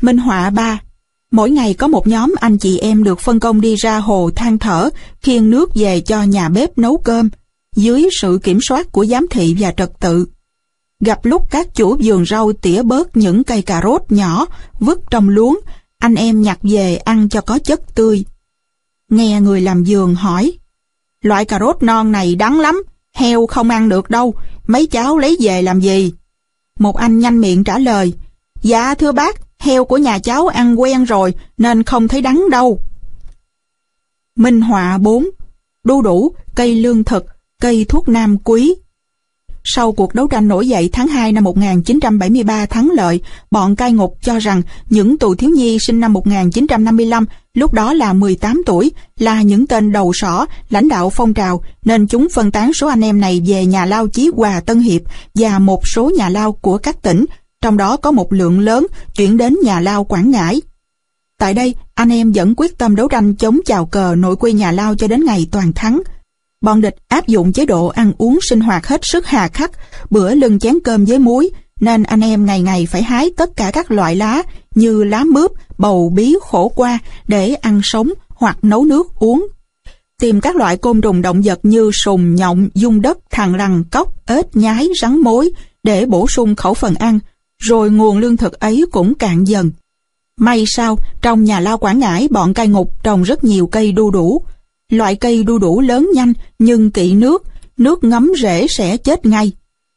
Minh 0.00 0.18
họa 0.18 0.50
3 0.50 0.80
Mỗi 1.30 1.50
ngày 1.50 1.74
có 1.74 1.86
một 1.86 2.06
nhóm 2.06 2.34
anh 2.40 2.58
chị 2.58 2.78
em 2.78 3.04
được 3.04 3.20
phân 3.20 3.40
công 3.40 3.60
đi 3.60 3.74
ra 3.74 3.98
hồ 3.98 4.30
than 4.36 4.58
thở, 4.58 4.90
khiêng 5.20 5.50
nước 5.50 5.70
về 5.74 6.00
cho 6.00 6.22
nhà 6.22 6.48
bếp 6.48 6.78
nấu 6.78 6.98
cơm, 6.98 7.28
dưới 7.76 8.08
sự 8.20 8.40
kiểm 8.42 8.58
soát 8.68 8.92
của 8.92 9.06
giám 9.06 9.26
thị 9.30 9.56
và 9.58 9.72
trật 9.72 10.00
tự. 10.00 10.26
Gặp 11.00 11.24
lúc 11.24 11.50
các 11.50 11.74
chủ 11.74 11.96
vườn 12.02 12.26
rau 12.26 12.52
tỉa 12.52 12.82
bớt 12.82 13.16
những 13.16 13.44
cây 13.44 13.62
cà 13.62 13.80
rốt 13.84 14.02
nhỏ, 14.08 14.46
vứt 14.80 15.00
trong 15.10 15.28
luống, 15.28 15.60
anh 15.98 16.14
em 16.14 16.42
nhặt 16.42 16.58
về 16.62 16.96
ăn 16.96 17.28
cho 17.28 17.40
có 17.40 17.58
chất 17.58 17.94
tươi. 17.94 18.24
Nghe 19.10 19.40
người 19.40 19.60
làm 19.60 19.84
vườn 19.86 20.14
hỏi, 20.14 20.52
loại 21.22 21.44
cà 21.44 21.58
rốt 21.58 21.82
non 21.82 22.12
này 22.12 22.34
đắng 22.34 22.60
lắm, 22.60 22.82
heo 23.14 23.46
không 23.46 23.70
ăn 23.70 23.88
được 23.88 24.10
đâu, 24.10 24.34
mấy 24.66 24.86
cháu 24.86 25.18
lấy 25.18 25.36
về 25.40 25.62
làm 25.62 25.80
gì? 25.80 26.12
Một 26.78 26.96
anh 26.96 27.18
nhanh 27.18 27.40
miệng 27.40 27.64
trả 27.64 27.78
lời, 27.78 28.12
dạ 28.62 28.94
thưa 28.94 29.12
bác, 29.12 29.47
heo 29.58 29.84
của 29.84 29.96
nhà 29.96 30.18
cháu 30.18 30.46
ăn 30.46 30.80
quen 30.80 31.04
rồi 31.04 31.34
nên 31.58 31.82
không 31.82 32.08
thấy 32.08 32.22
đắng 32.22 32.44
đâu. 32.50 32.80
Minh 34.36 34.60
họa 34.60 34.98
4. 34.98 35.26
Đu 35.84 36.02
đủ, 36.02 36.32
cây 36.54 36.74
lương 36.74 37.04
thực, 37.04 37.26
cây 37.60 37.86
thuốc 37.88 38.08
nam 38.08 38.38
quý, 38.38 38.74
sau 39.74 39.92
cuộc 39.92 40.14
đấu 40.14 40.26
tranh 40.26 40.48
nổi 40.48 40.68
dậy 40.68 40.90
tháng 40.92 41.08
2 41.08 41.32
năm 41.32 41.44
1973 41.44 42.66
thắng 42.66 42.90
lợi, 42.90 43.20
bọn 43.50 43.76
cai 43.76 43.92
ngục 43.92 44.14
cho 44.22 44.38
rằng 44.38 44.62
những 44.90 45.18
tù 45.18 45.34
thiếu 45.34 45.50
nhi 45.50 45.78
sinh 45.86 46.00
năm 46.00 46.12
1955, 46.12 47.26
lúc 47.54 47.72
đó 47.72 47.92
là 47.92 48.12
18 48.12 48.62
tuổi, 48.66 48.92
là 49.18 49.42
những 49.42 49.66
tên 49.66 49.92
đầu 49.92 50.12
sỏ, 50.14 50.46
lãnh 50.70 50.88
đạo 50.88 51.10
phong 51.10 51.34
trào, 51.34 51.62
nên 51.84 52.06
chúng 52.06 52.28
phân 52.34 52.50
tán 52.50 52.72
số 52.72 52.88
anh 52.88 53.04
em 53.04 53.20
này 53.20 53.42
về 53.46 53.66
nhà 53.66 53.86
lao 53.86 54.08
Chí 54.08 54.30
Hòa 54.36 54.60
Tân 54.60 54.80
Hiệp 54.80 55.02
và 55.34 55.58
một 55.58 55.88
số 55.88 56.10
nhà 56.16 56.28
lao 56.28 56.52
của 56.52 56.78
các 56.78 57.02
tỉnh, 57.02 57.24
trong 57.62 57.76
đó 57.76 57.96
có 57.96 58.10
một 58.10 58.32
lượng 58.32 58.60
lớn 58.60 58.86
chuyển 59.16 59.36
đến 59.36 59.56
nhà 59.62 59.80
lao 59.80 60.04
Quảng 60.04 60.30
Ngãi. 60.30 60.60
Tại 61.38 61.54
đây, 61.54 61.74
anh 61.94 62.12
em 62.12 62.32
vẫn 62.32 62.54
quyết 62.56 62.78
tâm 62.78 62.96
đấu 62.96 63.08
tranh 63.08 63.34
chống 63.34 63.58
chào 63.66 63.86
cờ 63.86 64.14
nội 64.18 64.36
quy 64.36 64.52
nhà 64.52 64.72
lao 64.72 64.94
cho 64.94 65.08
đến 65.08 65.24
ngày 65.24 65.48
toàn 65.52 65.72
thắng. 65.72 66.02
Bọn 66.60 66.80
địch 66.80 66.96
áp 67.08 67.26
dụng 67.26 67.52
chế 67.52 67.66
độ 67.66 67.86
ăn 67.86 68.12
uống 68.18 68.38
sinh 68.42 68.60
hoạt 68.60 68.86
hết 68.86 69.00
sức 69.02 69.26
hà 69.26 69.48
khắc, 69.48 69.70
bữa 70.10 70.34
lưng 70.34 70.58
chén 70.58 70.74
cơm 70.84 71.04
với 71.04 71.18
muối, 71.18 71.50
nên 71.80 72.02
anh 72.02 72.20
em 72.20 72.46
ngày 72.46 72.62
ngày 72.62 72.86
phải 72.86 73.02
hái 73.02 73.30
tất 73.36 73.56
cả 73.56 73.70
các 73.70 73.90
loại 73.90 74.16
lá 74.16 74.42
như 74.74 75.04
lá 75.04 75.24
mướp, 75.24 75.50
bầu 75.78 76.12
bí, 76.14 76.36
khổ 76.40 76.68
qua 76.68 76.98
để 77.28 77.54
ăn 77.54 77.80
sống 77.84 78.10
hoặc 78.28 78.58
nấu 78.62 78.84
nước 78.84 79.14
uống. 79.14 79.48
Tìm 80.20 80.40
các 80.40 80.56
loại 80.56 80.76
côn 80.76 81.00
trùng 81.00 81.22
động 81.22 81.42
vật 81.44 81.58
như 81.62 81.90
sùng, 82.04 82.34
nhộng, 82.34 82.68
dung 82.74 83.02
đất, 83.02 83.18
thằn 83.30 83.56
lằn, 83.56 83.84
cóc, 83.90 84.26
ếch, 84.26 84.56
nhái, 84.56 84.88
rắn 85.00 85.20
mối 85.20 85.50
để 85.82 86.06
bổ 86.06 86.26
sung 86.26 86.56
khẩu 86.56 86.74
phần 86.74 86.94
ăn, 86.94 87.18
rồi 87.58 87.90
nguồn 87.90 88.18
lương 88.18 88.36
thực 88.36 88.60
ấy 88.60 88.84
cũng 88.92 89.14
cạn 89.14 89.44
dần. 89.44 89.70
May 90.40 90.64
sao, 90.66 90.98
trong 91.22 91.44
nhà 91.44 91.60
lao 91.60 91.78
Quảng 91.78 91.98
Ngãi 91.98 92.28
bọn 92.30 92.54
cai 92.54 92.68
ngục 92.68 93.02
trồng 93.02 93.22
rất 93.22 93.44
nhiều 93.44 93.66
cây 93.66 93.92
đu 93.92 94.10
đủ, 94.10 94.44
Loại 94.92 95.16
cây 95.16 95.44
đu 95.44 95.58
đủ 95.58 95.80
lớn 95.80 96.10
nhanh 96.14 96.32
nhưng 96.58 96.90
kỵ 96.90 97.14
nước, 97.14 97.42
nước 97.76 98.04
ngấm 98.04 98.32
rễ 98.42 98.66
sẽ 98.68 98.96
chết 98.96 99.26
ngay. 99.26 99.52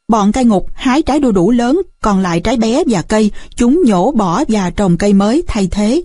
Bọn 0.07 0.31
cây 0.31 0.45
ngục 0.45 0.67
hái 0.73 1.01
trái 1.01 1.19
đu 1.19 1.31
đủ 1.31 1.51
lớn, 1.51 1.81
còn 2.01 2.19
lại 2.19 2.39
trái 2.39 2.57
bé 2.57 2.83
và 2.87 3.01
cây, 3.01 3.31
chúng 3.55 3.81
nhổ 3.85 4.11
bỏ 4.11 4.43
và 4.47 4.69
trồng 4.69 4.97
cây 4.97 5.13
mới 5.13 5.43
thay 5.47 5.67
thế. 5.71 6.03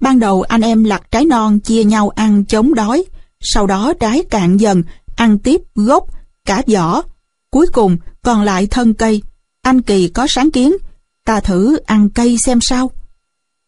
Ban 0.00 0.18
đầu 0.18 0.42
anh 0.42 0.60
em 0.60 0.84
lặt 0.84 1.10
trái 1.10 1.24
non 1.24 1.60
chia 1.60 1.84
nhau 1.84 2.08
ăn 2.08 2.44
chống 2.44 2.74
đói, 2.74 3.04
sau 3.40 3.66
đó 3.66 3.92
trái 4.00 4.24
cạn 4.30 4.56
dần, 4.56 4.82
ăn 5.16 5.38
tiếp 5.38 5.60
gốc, 5.74 6.06
cả 6.44 6.62
vỏ. 6.66 7.02
Cuối 7.50 7.66
cùng 7.72 7.96
còn 8.22 8.42
lại 8.42 8.66
thân 8.66 8.94
cây. 8.94 9.22
Anh 9.64 9.80
Kỳ 9.82 10.08
có 10.08 10.26
sáng 10.26 10.50
kiến, 10.50 10.76
ta 11.24 11.40
thử 11.40 11.76
ăn 11.76 12.08
cây 12.10 12.38
xem 12.38 12.58
sao. 12.60 12.90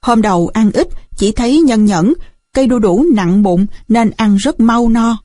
Hôm 0.02 0.22
đầu 0.22 0.50
ăn 0.54 0.70
ít, 0.72 0.88
chỉ 1.16 1.32
thấy 1.32 1.60
nhân 1.60 1.84
nhẫn, 1.84 2.12
Cây 2.56 2.66
đu 2.66 2.78
đủ 2.78 3.04
nặng 3.14 3.42
bụng 3.42 3.66
nên 3.88 4.10
ăn 4.10 4.36
rất 4.36 4.60
mau 4.60 4.88
no. 4.88 5.18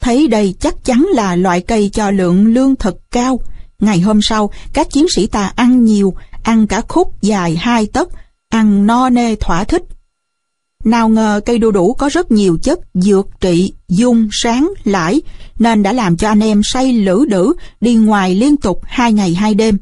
Thấy 0.00 0.28
đây 0.28 0.54
chắc 0.60 0.84
chắn 0.84 1.06
là 1.14 1.36
loại 1.36 1.60
cây 1.60 1.90
cho 1.92 2.10
lượng 2.10 2.46
lương 2.46 2.76
thực 2.76 3.10
cao. 3.10 3.40
Ngày 3.80 4.00
hôm 4.00 4.22
sau, 4.22 4.50
các 4.72 4.90
chiến 4.90 5.06
sĩ 5.14 5.26
ta 5.26 5.52
ăn 5.56 5.84
nhiều, 5.84 6.14
ăn 6.42 6.66
cả 6.66 6.82
khúc 6.88 7.22
dài 7.22 7.56
hai 7.56 7.86
tấc, 7.86 8.08
ăn 8.48 8.86
no 8.86 9.10
nê 9.10 9.36
thỏa 9.36 9.64
thích. 9.64 9.82
Nào 10.84 11.08
ngờ 11.08 11.40
cây 11.46 11.58
đu 11.58 11.70
đủ 11.70 11.94
có 11.94 12.08
rất 12.08 12.32
nhiều 12.32 12.58
chất 12.62 12.78
dược 12.94 13.28
trị, 13.40 13.72
dung, 13.88 14.28
sáng, 14.32 14.72
lãi, 14.84 15.20
nên 15.58 15.82
đã 15.82 15.92
làm 15.92 16.16
cho 16.16 16.28
anh 16.28 16.40
em 16.40 16.60
say 16.64 16.92
lử 16.92 17.24
đử 17.28 17.54
đi 17.80 17.94
ngoài 17.94 18.34
liên 18.34 18.56
tục 18.56 18.80
hai 18.84 19.12
ngày 19.12 19.34
hai 19.34 19.54
đêm. 19.54 19.78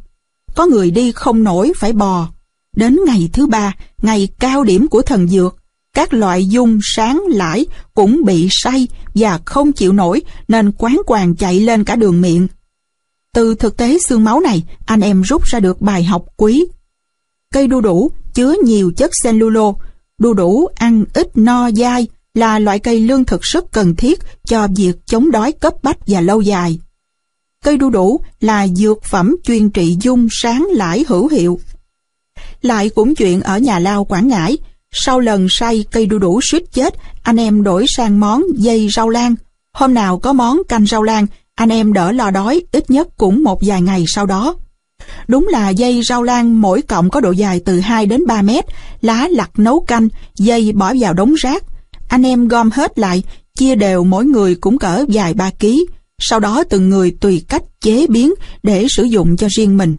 Có 0.54 0.66
người 0.66 0.90
đi 0.90 1.12
không 1.12 1.44
nổi 1.44 1.72
phải 1.76 1.92
bò. 1.92 2.28
Đến 2.76 2.98
ngày 3.06 3.30
thứ 3.32 3.46
ba, 3.46 3.74
ngày 4.02 4.28
cao 4.38 4.64
điểm 4.64 4.88
của 4.88 5.02
thần 5.02 5.28
dược, 5.28 5.56
Các 5.94 6.14
loại 6.14 6.46
dung 6.46 6.78
sáng 6.82 7.22
lãi 7.28 7.66
cũng 7.94 8.24
bị 8.24 8.48
say 8.50 8.88
và 9.14 9.40
không 9.44 9.72
chịu 9.72 9.92
nổi 9.92 10.22
nên 10.48 10.72
quán 10.72 11.00
quàng 11.06 11.36
chạy 11.36 11.60
lên 11.60 11.84
cả 11.84 11.96
đường 11.96 12.20
miệng. 12.20 12.48
Từ 13.34 13.54
thực 13.54 13.76
tế 13.76 13.98
xương 13.98 14.24
máu 14.24 14.40
này, 14.40 14.62
anh 14.86 15.00
em 15.00 15.22
rút 15.22 15.44
ra 15.44 15.60
được 15.60 15.80
bài 15.80 16.04
học 16.04 16.24
quý. 16.36 16.64
Cây 17.52 17.66
đu 17.66 17.80
đủ 17.80 18.10
chứa 18.34 18.54
nhiều 18.64 18.92
chất 18.96 19.10
cellulo, 19.24 19.72
đu 20.18 20.34
đủ 20.34 20.68
ăn 20.74 21.04
ít 21.14 21.36
no 21.38 21.70
dai 21.70 22.06
là 22.34 22.58
loại 22.58 22.78
cây 22.78 23.00
lương 23.00 23.24
thực 23.24 23.42
rất 23.42 23.72
cần 23.72 23.96
thiết 23.96 24.20
cho 24.46 24.68
việc 24.76 25.06
chống 25.06 25.30
đói 25.30 25.52
cấp 25.52 25.74
bách 25.82 25.98
và 26.06 26.20
lâu 26.20 26.40
dài. 26.40 26.78
Cây 27.64 27.76
đu 27.76 27.90
đủ 27.90 28.20
là 28.40 28.68
dược 28.68 29.05
phẩm 29.05 29.36
chuyên 29.44 29.70
trị 29.70 29.97
dung 30.00 30.28
sáng 30.30 30.68
lãi 30.72 31.05
hữu 31.08 31.28
hiệu. 31.28 31.60
Lại 32.62 32.89
cũng 32.89 33.14
chuyện 33.14 33.40
ở 33.40 33.58
nhà 33.58 33.78
lao 33.78 34.05
Quảng 34.05 34.28
Ngãi, 34.28 34.58
sau 34.92 35.20
lần 35.20 35.47
say 35.50 35.84
cây 35.90 36.06
đu 36.06 36.18
đủ 36.18 36.40
suýt 36.42 36.72
chết, 36.72 36.94
anh 37.22 37.36
em 37.36 37.62
đổi 37.62 37.84
sang 37.89 38.20
món 38.20 38.42
dây 38.55 38.89
rau 38.89 39.08
lan. 39.08 39.34
Hôm 39.72 39.94
nào 39.94 40.18
có 40.18 40.32
món 40.32 40.62
canh 40.68 40.86
rau 40.86 41.02
lan, 41.02 41.26
anh 41.55 41.68
em 41.68 41.92
đỡ 41.92 42.12
lo 42.12 42.30
đói 42.30 42.62
ít 42.72 42.90
nhất 42.90 43.08
cũng 43.16 43.42
một 43.42 43.58
vài 43.62 43.82
ngày 43.82 44.05
sau 44.08 44.26
đó. 44.26 44.55
Đúng 45.28 45.48
là 45.48 45.70
dây 45.70 46.02
rau 46.02 46.22
lan 46.22 46.60
mỗi 46.60 46.82
cọng 46.82 47.10
có 47.10 47.20
độ 47.20 47.30
dài 47.30 47.60
từ 47.64 47.80
2 47.80 48.06
đến 48.06 48.26
3 48.26 48.42
mét, 48.42 48.64
lá 49.00 49.28
lặt 49.30 49.50
nấu 49.56 49.80
canh, 49.80 50.08
dây 50.36 50.72
bỏ 50.72 50.92
vào 51.00 51.14
đống 51.14 51.34
rác. 51.34 51.64
Anh 52.08 52.22
em 52.22 52.48
gom 52.48 52.70
hết 52.70 52.98
lại, 52.98 53.22
chia 53.58 53.74
đều 53.74 54.05
mỗi 54.05 54.24
người 54.24 54.55
cũng 54.55 54.78
cỡ 54.78 55.05
vài 55.08 55.34
ba 55.34 55.50
ký. 55.58 55.86
Sau 56.20 56.40
đó 56.40 56.65
từng 56.70 56.89
người 56.89 57.16
tùy 57.20 57.44
cách 57.49 57.62
chế 57.81 58.07
biến 58.07 58.34
để 58.62 58.86
sử 58.89 59.02
dụng 59.02 59.36
cho 59.36 59.49
riêng 59.50 59.76
mình. 59.76 59.97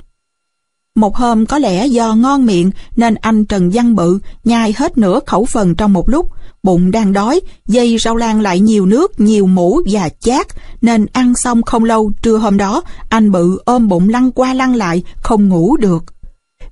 Một 0.95 1.15
hôm 1.15 1.45
có 1.45 1.57
lẽ 1.57 1.87
do 1.87 2.15
ngon 2.15 2.45
miệng 2.45 2.71
nên 2.95 3.15
anh 3.15 3.45
Trần 3.45 3.69
Văn 3.73 3.95
Bự 3.95 4.19
nhai 4.43 4.73
hết 4.77 4.97
nửa 4.97 5.19
khẩu 5.25 5.45
phần 5.45 5.75
trong 5.75 5.93
một 5.93 6.09
lúc. 6.09 6.29
Bụng 6.63 6.91
đang 6.91 7.13
đói, 7.13 7.41
dây 7.67 7.97
rau 7.97 8.15
lan 8.15 8.41
lại 8.41 8.59
nhiều 8.59 8.85
nước, 8.85 9.19
nhiều 9.19 9.47
mũ 9.47 9.81
và 9.91 10.09
chát, 10.19 10.47
nên 10.81 11.05
ăn 11.13 11.33
xong 11.35 11.63
không 11.63 11.83
lâu 11.83 12.11
trưa 12.21 12.37
hôm 12.37 12.57
đó, 12.57 12.83
anh 13.09 13.31
Bự 13.31 13.57
ôm 13.65 13.87
bụng 13.87 14.09
lăn 14.09 14.31
qua 14.31 14.53
lăn 14.53 14.75
lại, 14.75 15.03
không 15.15 15.49
ngủ 15.49 15.77
được. 15.77 16.03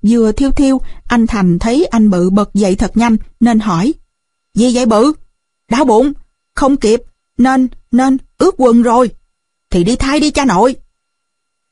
Vừa 0.01 0.31
thiêu 0.31 0.51
thiêu, 0.51 0.81
anh 1.03 1.27
Thành 1.27 1.59
thấy 1.59 1.85
anh 1.85 2.09
Bự 2.09 2.29
bật 2.29 2.53
dậy 2.53 2.75
thật 2.75 2.97
nhanh, 2.97 3.17
nên 3.39 3.59
hỏi, 3.59 3.93
Gì 4.55 4.75
vậy 4.75 4.85
Bự? 4.85 5.13
Đau 5.71 5.85
bụng, 5.85 6.13
không 6.55 6.77
kịp, 6.77 7.01
nên, 7.37 7.67
nên, 7.91 8.17
ướt 8.37 8.55
quần 8.57 8.81
rồi. 8.81 9.09
Thì 9.69 9.83
đi 9.83 9.95
thay 9.95 10.19
đi 10.19 10.31
cha 10.31 10.45
nội. 10.45 10.75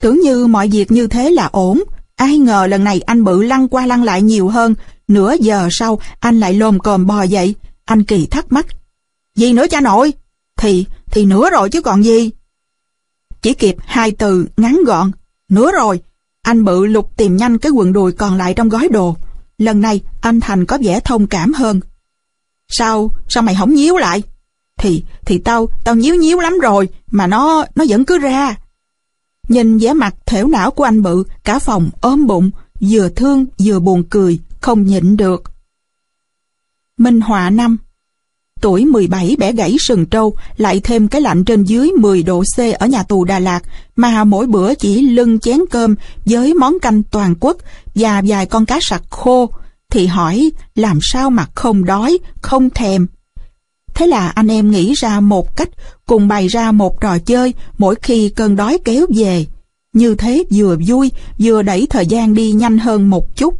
Tưởng 0.01 0.19
như 0.19 0.47
mọi 0.47 0.67
việc 0.67 0.91
như 0.91 1.07
thế 1.07 1.29
là 1.29 1.49
ổn, 1.51 1.83
Ai 2.17 2.37
ngờ 2.37 2.67
lần 2.67 2.83
này 2.83 3.01
anh 3.01 3.23
bự 3.23 3.43
lăn 3.43 3.67
qua 3.67 3.85
lăn 3.85 4.03
lại 4.03 4.21
nhiều 4.21 4.47
hơn, 4.47 4.75
nửa 5.07 5.35
giờ 5.39 5.67
sau 5.71 5.99
anh 6.19 6.39
lại 6.39 6.53
lồm 6.53 6.79
cồm 6.79 7.05
bò 7.05 7.21
dậy. 7.21 7.55
Anh 7.85 8.03
Kỳ 8.03 8.25
thắc 8.25 8.51
mắc. 8.51 8.65
Gì 9.35 9.53
nữa 9.53 9.65
cha 9.69 9.81
nội? 9.81 10.13
Thì, 10.57 10.85
thì 11.05 11.25
nửa 11.25 11.49
rồi 11.49 11.69
chứ 11.69 11.81
còn 11.81 12.03
gì? 12.03 12.31
Chỉ 13.41 13.53
kịp 13.53 13.75
hai 13.79 14.11
từ 14.11 14.47
ngắn 14.57 14.79
gọn. 14.85 15.11
Nửa 15.49 15.71
rồi. 15.71 16.01
Anh 16.41 16.65
bự 16.65 16.85
lục 16.85 17.17
tìm 17.17 17.37
nhanh 17.37 17.57
cái 17.57 17.71
quần 17.71 17.93
đùi 17.93 18.11
còn 18.11 18.37
lại 18.37 18.53
trong 18.53 18.69
gói 18.69 18.89
đồ. 18.91 19.15
Lần 19.57 19.81
này 19.81 20.01
anh 20.21 20.39
Thành 20.39 20.65
có 20.65 20.77
vẻ 20.81 20.99
thông 20.99 21.27
cảm 21.27 21.53
hơn. 21.53 21.79
Sao, 22.69 23.11
sao 23.29 23.43
mày 23.43 23.55
không 23.59 23.73
nhíu 23.73 23.97
lại? 23.97 24.23
Thì, 24.79 25.03
thì 25.25 25.37
tao, 25.37 25.69
tao 25.83 25.95
nhíu 25.95 26.15
nhíu 26.15 26.39
lắm 26.39 26.59
rồi, 26.59 26.89
mà 27.11 27.27
nó, 27.27 27.65
nó 27.75 27.85
vẫn 27.89 28.05
cứ 28.05 28.17
ra. 28.17 28.55
Nhìn 29.49 29.77
vẻ 29.77 29.93
mặt 29.93 30.15
thểu 30.25 30.47
não 30.47 30.71
của 30.71 30.83
anh 30.83 31.01
Bự, 31.01 31.23
cả 31.43 31.59
phòng 31.59 31.89
ôm 32.01 32.27
bụng, 32.27 32.51
vừa 32.81 33.09
thương 33.09 33.45
vừa 33.59 33.79
buồn 33.79 34.03
cười, 34.09 34.39
không 34.61 34.85
nhịn 34.85 35.17
được. 35.17 35.43
Minh 36.97 37.21
Họa 37.21 37.49
năm 37.49 37.77
Tuổi 38.61 38.85
17 38.85 39.35
bẻ 39.39 39.51
gãy 39.51 39.75
sừng 39.79 40.05
trâu, 40.05 40.35
lại 40.57 40.81
thêm 40.83 41.07
cái 41.07 41.21
lạnh 41.21 41.45
trên 41.45 41.63
dưới 41.63 41.91
10 41.91 42.23
độ 42.23 42.43
C 42.55 42.59
ở 42.79 42.87
nhà 42.87 43.03
tù 43.03 43.23
Đà 43.23 43.39
Lạt, 43.39 43.59
mà 43.95 44.23
mỗi 44.23 44.47
bữa 44.47 44.75
chỉ 44.75 45.01
lưng 45.01 45.39
chén 45.39 45.59
cơm 45.71 45.95
với 46.25 46.53
món 46.53 46.79
canh 46.79 47.03
toàn 47.03 47.35
quốc 47.39 47.57
và 47.95 48.21
vài 48.27 48.45
con 48.45 48.65
cá 48.65 48.79
sặc 48.81 49.03
khô, 49.09 49.49
thì 49.91 50.07
hỏi 50.07 50.51
làm 50.75 50.99
sao 51.01 51.29
mà 51.29 51.47
không 51.55 51.85
đói, 51.85 52.17
không 52.41 52.69
thèm. 52.69 53.07
Thế 53.97 54.07
là 54.07 54.29
anh 54.29 54.47
em 54.47 54.71
nghĩ 54.71 54.93
ra 54.93 55.19
một 55.19 55.55
cách 55.55 55.69
cùng 56.05 56.27
bày 56.27 56.47
ra 56.47 56.71
một 56.71 57.01
trò 57.01 57.17
chơi 57.17 57.53
mỗi 57.77 57.95
khi 58.01 58.29
cơn 58.29 58.55
đói 58.55 58.79
kéo 58.85 59.05
về. 59.15 59.45
Như 59.93 60.15
thế 60.15 60.43
vừa 60.51 60.77
vui, 60.87 61.11
vừa 61.39 61.61
đẩy 61.61 61.87
thời 61.89 62.05
gian 62.05 62.33
đi 62.33 62.51
nhanh 62.51 62.77
hơn 62.77 63.09
một 63.09 63.35
chút. 63.35 63.53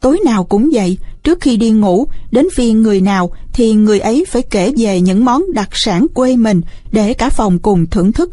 Tối 0.00 0.20
nào 0.24 0.44
cũng 0.44 0.70
vậy, 0.72 0.98
trước 1.22 1.40
khi 1.40 1.56
đi 1.56 1.70
ngủ, 1.70 2.06
đến 2.30 2.46
phiên 2.54 2.82
người 2.82 3.00
nào 3.00 3.30
thì 3.52 3.72
người 3.72 4.00
ấy 4.00 4.24
phải 4.28 4.42
kể 4.42 4.72
về 4.76 5.00
những 5.00 5.24
món 5.24 5.42
đặc 5.54 5.68
sản 5.72 6.06
quê 6.14 6.36
mình 6.36 6.60
để 6.92 7.14
cả 7.14 7.30
phòng 7.30 7.58
cùng 7.58 7.86
thưởng 7.86 8.12
thức. 8.12 8.30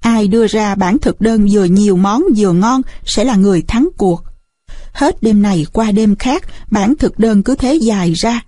Ai 0.00 0.28
đưa 0.28 0.46
ra 0.46 0.74
bản 0.74 0.98
thực 0.98 1.20
đơn 1.20 1.48
vừa 1.50 1.64
nhiều 1.64 1.96
món 1.96 2.22
vừa 2.36 2.52
ngon 2.52 2.82
sẽ 3.04 3.24
là 3.24 3.36
người 3.36 3.62
thắng 3.62 3.88
cuộc. 3.96 4.22
Hết 4.92 5.22
đêm 5.22 5.42
này 5.42 5.66
qua 5.72 5.92
đêm 5.92 6.16
khác, 6.16 6.42
bản 6.70 6.94
thực 6.96 7.18
đơn 7.18 7.42
cứ 7.42 7.54
thế 7.54 7.74
dài 7.74 8.12
ra. 8.12 8.40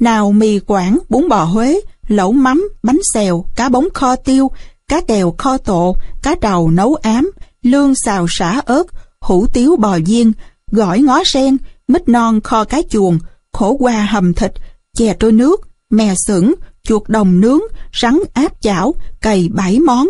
Nào 0.00 0.32
mì 0.32 0.58
quảng, 0.58 0.98
bún 1.08 1.28
bò 1.28 1.44
Huế, 1.44 1.80
lẩu 2.08 2.32
mắm, 2.32 2.68
bánh 2.82 2.98
xèo, 3.14 3.44
cá 3.56 3.68
bóng 3.68 3.88
kho 3.94 4.16
tiêu, 4.16 4.50
cá 4.88 5.00
tèo 5.00 5.34
kho 5.38 5.58
tộ, 5.58 5.96
cá 6.22 6.34
trầu 6.40 6.70
nấu 6.70 6.94
ám, 6.94 7.30
lương 7.62 7.94
xào 7.94 8.26
xả 8.28 8.60
ớt, 8.66 8.84
hủ 9.20 9.46
tiếu 9.46 9.76
bò 9.76 9.98
viên, 10.06 10.32
gỏi 10.70 11.00
ngó 11.00 11.22
sen, 11.24 11.56
mít 11.88 12.08
non 12.08 12.40
kho 12.40 12.64
cá 12.64 12.80
chuồng, 12.90 13.18
khổ 13.52 13.76
qua 13.80 14.06
hầm 14.10 14.34
thịt, 14.34 14.52
chè 14.96 15.16
trôi 15.20 15.32
nước, 15.32 15.60
mè 15.90 16.14
sửng, 16.26 16.54
chuột 16.82 17.08
đồng 17.08 17.40
nướng, 17.40 17.60
rắn 18.02 18.18
áp 18.32 18.52
chảo, 18.60 18.94
cầy 19.20 19.48
bảy 19.52 19.78
món. 19.80 20.08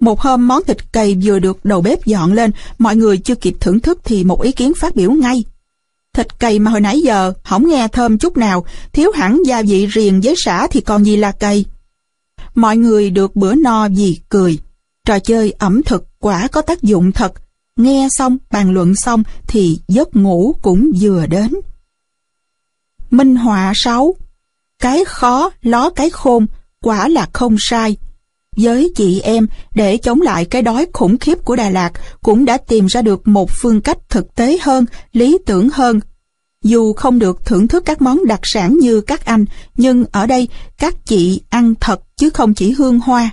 Một 0.00 0.20
hôm 0.20 0.48
món 0.48 0.64
thịt 0.64 0.92
cầy 0.92 1.16
vừa 1.22 1.38
được 1.38 1.64
đầu 1.64 1.80
bếp 1.80 2.04
dọn 2.04 2.32
lên, 2.32 2.50
mọi 2.78 2.96
người 2.96 3.18
chưa 3.18 3.34
kịp 3.34 3.56
thưởng 3.60 3.80
thức 3.80 3.98
thì 4.04 4.24
một 4.24 4.42
ý 4.42 4.52
kiến 4.52 4.72
phát 4.80 4.96
biểu 4.96 5.12
ngay. 5.12 5.44
Thịt 6.18 6.38
cầy 6.38 6.58
mà 6.58 6.70
hồi 6.70 6.80
nãy 6.80 7.00
giờ 7.00 7.32
không 7.44 7.68
nghe 7.68 7.88
thơm 7.88 8.18
chút 8.18 8.36
nào, 8.36 8.64
thiếu 8.92 9.10
hẳn 9.14 9.38
gia 9.46 9.62
vị 9.62 9.88
riềng 9.94 10.20
với 10.20 10.34
sả 10.36 10.66
thì 10.70 10.80
còn 10.80 11.06
gì 11.06 11.16
là 11.16 11.32
cầy. 11.32 11.64
Mọi 12.54 12.76
người 12.76 13.10
được 13.10 13.36
bữa 13.36 13.54
no 13.54 13.88
vì 13.88 14.20
cười. 14.28 14.58
Trò 15.04 15.18
chơi 15.18 15.54
ẩm 15.58 15.82
thực 15.82 16.06
quả 16.18 16.48
có 16.48 16.62
tác 16.62 16.82
dụng 16.82 17.12
thật. 17.12 17.32
Nghe 17.76 18.08
xong, 18.10 18.36
bàn 18.50 18.70
luận 18.70 18.94
xong 18.96 19.22
thì 19.46 19.80
giấc 19.88 20.16
ngủ 20.16 20.54
cũng 20.62 20.90
vừa 21.00 21.26
đến. 21.26 21.54
Minh 23.10 23.36
họa 23.36 23.72
6 23.74 24.14
Cái 24.78 25.04
khó 25.04 25.50
ló 25.62 25.90
cái 25.90 26.10
khôn, 26.10 26.46
quả 26.82 27.08
là 27.08 27.28
không 27.32 27.56
sai. 27.58 27.96
Với 28.56 28.92
chị 28.96 29.20
em, 29.20 29.46
để 29.74 29.96
chống 29.96 30.20
lại 30.20 30.44
cái 30.44 30.62
đói 30.62 30.86
khủng 30.92 31.18
khiếp 31.18 31.44
của 31.44 31.56
Đà 31.56 31.70
Lạt, 31.70 31.92
cũng 32.22 32.44
đã 32.44 32.56
tìm 32.56 32.86
ra 32.86 33.02
được 33.02 33.28
một 33.28 33.50
phương 33.62 33.80
cách 33.80 33.98
thực 34.08 34.34
tế 34.34 34.58
hơn, 34.62 34.86
lý 35.12 35.38
tưởng 35.46 35.68
hơn. 35.72 36.00
Dù 36.64 36.92
không 36.92 37.18
được 37.18 37.44
thưởng 37.44 37.68
thức 37.68 37.84
các 37.86 38.02
món 38.02 38.26
đặc 38.26 38.40
sản 38.42 38.78
như 38.80 39.00
các 39.00 39.24
anh, 39.24 39.44
nhưng 39.76 40.04
ở 40.12 40.26
đây 40.26 40.48
các 40.78 41.06
chị 41.06 41.40
ăn 41.48 41.74
thật 41.80 42.00
chứ 42.16 42.30
không 42.30 42.54
chỉ 42.54 42.72
hương 42.72 43.00
hoa. 43.00 43.30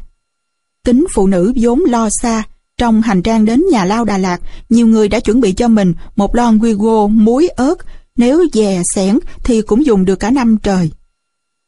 Tính 0.83 1.05
phụ 1.15 1.27
nữ 1.27 1.53
vốn 1.55 1.79
lo 1.79 2.09
xa, 2.21 2.43
trong 2.77 3.01
hành 3.01 3.21
trang 3.21 3.45
đến 3.45 3.63
nhà 3.71 3.85
lao 3.85 4.05
Đà 4.05 4.17
Lạt, 4.17 4.41
nhiều 4.69 4.87
người 4.87 5.07
đã 5.07 5.19
chuẩn 5.19 5.41
bị 5.41 5.53
cho 5.53 5.67
mình 5.67 5.93
một 6.15 6.35
lon 6.35 6.59
Guigo 6.59 7.07
muối 7.07 7.47
ớt, 7.47 7.75
nếu 8.15 8.45
dè 8.53 8.81
xẻn 8.95 9.19
thì 9.43 9.61
cũng 9.61 9.85
dùng 9.85 10.05
được 10.05 10.15
cả 10.15 10.31
năm 10.31 10.57
trời. 10.57 10.91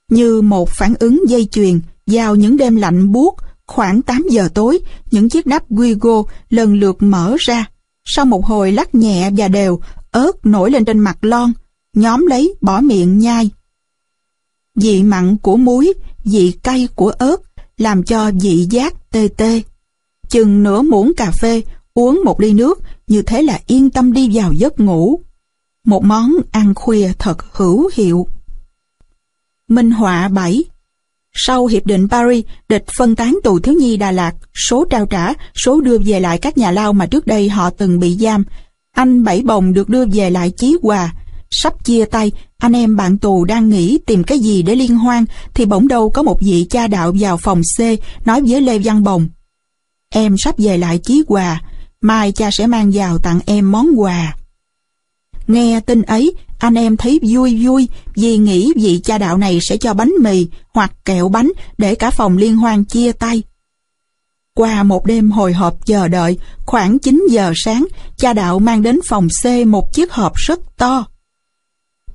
Như 0.09 0.41
một 0.41 0.69
phản 0.69 0.93
ứng 0.99 1.23
dây 1.27 1.47
chuyền, 1.51 1.79
vào 2.07 2.35
những 2.35 2.57
đêm 2.57 2.75
lạnh 2.75 3.11
buốt, 3.11 3.35
khoảng 3.67 4.01
8 4.01 4.25
giờ 4.31 4.49
tối, 4.53 4.79
những 5.11 5.29
chiếc 5.29 5.47
nắp 5.47 5.69
Guigo 5.69 6.23
lần 6.49 6.79
lượt 6.79 6.97
mở 6.99 7.35
ra. 7.39 7.65
Sau 8.05 8.25
một 8.25 8.45
hồi 8.45 8.71
lắc 8.71 8.95
nhẹ 8.95 9.31
và 9.37 9.47
đều, 9.47 9.79
ớt 10.17 10.45
nổi 10.45 10.71
lên 10.71 10.85
trên 10.85 10.99
mặt 10.99 11.17
lon, 11.21 11.53
nhóm 11.93 12.25
lấy 12.25 12.53
bỏ 12.61 12.81
miệng 12.81 13.19
nhai. 13.19 13.49
Vị 14.75 15.03
mặn 15.03 15.37
của 15.37 15.57
muối, 15.57 15.93
vị 16.23 16.53
cay 16.63 16.87
của 16.95 17.09
ớt, 17.09 17.37
làm 17.77 18.03
cho 18.03 18.31
vị 18.41 18.67
giác 18.69 19.11
tê 19.11 19.27
tê. 19.37 19.61
Chừng 20.29 20.63
nửa 20.63 20.81
muỗng 20.81 21.13
cà 21.17 21.31
phê, 21.31 21.61
uống 21.93 22.21
một 22.25 22.41
ly 22.41 22.53
nước, 22.53 22.79
như 23.07 23.21
thế 23.21 23.41
là 23.41 23.59
yên 23.67 23.89
tâm 23.89 24.13
đi 24.13 24.29
vào 24.33 24.53
giấc 24.53 24.79
ngủ. 24.79 25.19
Một 25.85 26.03
món 26.03 26.31
ăn 26.51 26.75
khuya 26.75 27.11
thật 27.19 27.37
hữu 27.53 27.89
hiệu. 27.93 28.27
Minh 29.67 29.91
họa 29.91 30.27
7 30.27 30.63
Sau 31.33 31.65
Hiệp 31.65 31.85
định 31.85 32.07
Paris, 32.09 32.45
địch 32.69 32.85
phân 32.97 33.15
tán 33.15 33.37
tù 33.43 33.59
thiếu 33.59 33.75
nhi 33.75 33.97
Đà 33.97 34.11
Lạt, 34.11 34.35
số 34.69 34.85
trao 34.89 35.05
trả, 35.05 35.33
số 35.55 35.81
đưa 35.81 35.97
về 35.97 36.19
lại 36.19 36.37
các 36.37 36.57
nhà 36.57 36.71
lao 36.71 36.93
mà 36.93 37.05
trước 37.05 37.27
đây 37.27 37.49
họ 37.49 37.69
từng 37.69 37.99
bị 37.99 38.15
giam. 38.15 38.43
Anh 38.97 39.23
Bảy 39.23 39.41
Bồng 39.41 39.73
được 39.73 39.89
đưa 39.89 40.05
về 40.05 40.29
lại 40.29 40.51
Chí 40.51 40.75
Hòa. 40.83 41.13
Sắp 41.51 41.85
chia 41.85 42.05
tay, 42.05 42.31
anh 42.57 42.73
em 42.73 42.95
bạn 42.95 43.17
tù 43.17 43.45
đang 43.45 43.69
nghĩ 43.69 43.97
tìm 44.05 44.23
cái 44.23 44.39
gì 44.39 44.61
để 44.61 44.75
liên 44.75 44.97
hoan, 44.97 45.25
thì 45.53 45.65
bỗng 45.65 45.87
đâu 45.87 46.09
có 46.09 46.23
một 46.23 46.41
vị 46.41 46.65
cha 46.69 46.87
đạo 46.87 47.13
vào 47.19 47.37
phòng 47.37 47.61
C 47.77 47.81
nói 48.25 48.41
với 48.41 48.61
Lê 48.61 48.79
Văn 48.79 49.03
Bồng. 49.03 49.27
Em 50.09 50.35
sắp 50.37 50.55
về 50.57 50.77
lại 50.77 50.97
Chí 50.97 51.23
Hòa, 51.27 51.61
mai 52.01 52.31
cha 52.31 52.51
sẽ 52.51 52.67
mang 52.67 52.91
vào 52.93 53.17
tặng 53.17 53.39
em 53.45 53.71
món 53.71 53.87
quà. 53.99 54.35
Nghe 55.47 55.79
tin 55.79 56.01
ấy, 56.01 56.33
anh 56.59 56.75
em 56.75 56.97
thấy 56.97 57.19
vui 57.23 57.65
vui 57.65 57.89
vì 58.15 58.37
nghĩ 58.37 58.73
vị 58.75 58.99
cha 59.03 59.17
đạo 59.17 59.37
này 59.37 59.59
sẽ 59.61 59.77
cho 59.77 59.93
bánh 59.93 60.13
mì 60.21 60.47
hoặc 60.73 60.91
kẹo 61.05 61.29
bánh 61.29 61.51
để 61.77 61.95
cả 61.95 62.09
phòng 62.09 62.37
liên 62.37 62.55
hoan 62.55 62.83
chia 62.83 63.11
tay. 63.11 63.43
Qua 64.57 64.83
một 64.83 65.05
đêm 65.05 65.31
hồi 65.31 65.53
hộp 65.53 65.85
chờ 65.85 66.07
đợi, 66.07 66.37
khoảng 66.65 66.99
9 66.99 67.25
giờ 67.29 67.53
sáng, 67.55 67.87
cha 68.17 68.33
đạo 68.33 68.59
mang 68.59 68.81
đến 68.81 68.99
phòng 69.05 69.27
C 69.43 69.67
một 69.67 69.93
chiếc 69.93 70.11
hộp 70.11 70.33
rất 70.35 70.59
to. 70.77 71.05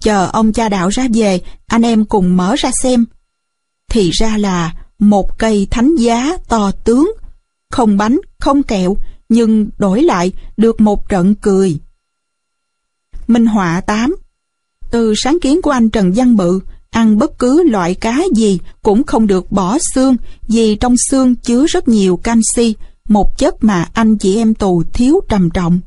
Chờ 0.00 0.26
ông 0.32 0.52
cha 0.52 0.68
đạo 0.68 0.88
ra 0.88 1.06
về, 1.14 1.40
anh 1.66 1.82
em 1.82 2.04
cùng 2.04 2.36
mở 2.36 2.54
ra 2.58 2.70
xem. 2.82 3.04
Thì 3.90 4.10
ra 4.10 4.36
là 4.36 4.74
một 4.98 5.38
cây 5.38 5.66
thánh 5.70 5.94
giá 5.94 6.36
to 6.48 6.70
tướng, 6.84 7.12
không 7.70 7.96
bánh, 7.96 8.20
không 8.40 8.62
kẹo, 8.62 8.96
nhưng 9.28 9.68
đổi 9.78 10.02
lại 10.02 10.32
được 10.56 10.80
một 10.80 11.08
trận 11.08 11.34
cười. 11.34 11.78
Minh 13.26 13.46
họa 13.46 13.80
8 13.80 14.16
Từ 14.90 15.14
sáng 15.16 15.38
kiến 15.42 15.62
của 15.62 15.70
anh 15.70 15.90
Trần 15.90 16.12
Văn 16.16 16.36
Bự, 16.36 16.60
ăn 16.92 17.18
bất 17.18 17.38
cứ 17.38 17.62
loại 17.70 17.94
cá 17.94 18.22
gì 18.34 18.58
cũng 18.82 19.04
không 19.04 19.26
được 19.26 19.52
bỏ 19.52 19.78
xương 19.94 20.16
vì 20.48 20.76
trong 20.76 20.94
xương 21.10 21.34
chứa 21.34 21.66
rất 21.66 21.88
nhiều 21.88 22.16
canxi, 22.16 22.74
một 23.08 23.38
chất 23.38 23.64
mà 23.64 23.88
anh 23.92 24.18
chị 24.18 24.36
em 24.36 24.54
tù 24.54 24.82
thiếu 24.92 25.20
trầm 25.28 25.50
trọng. 25.50 25.80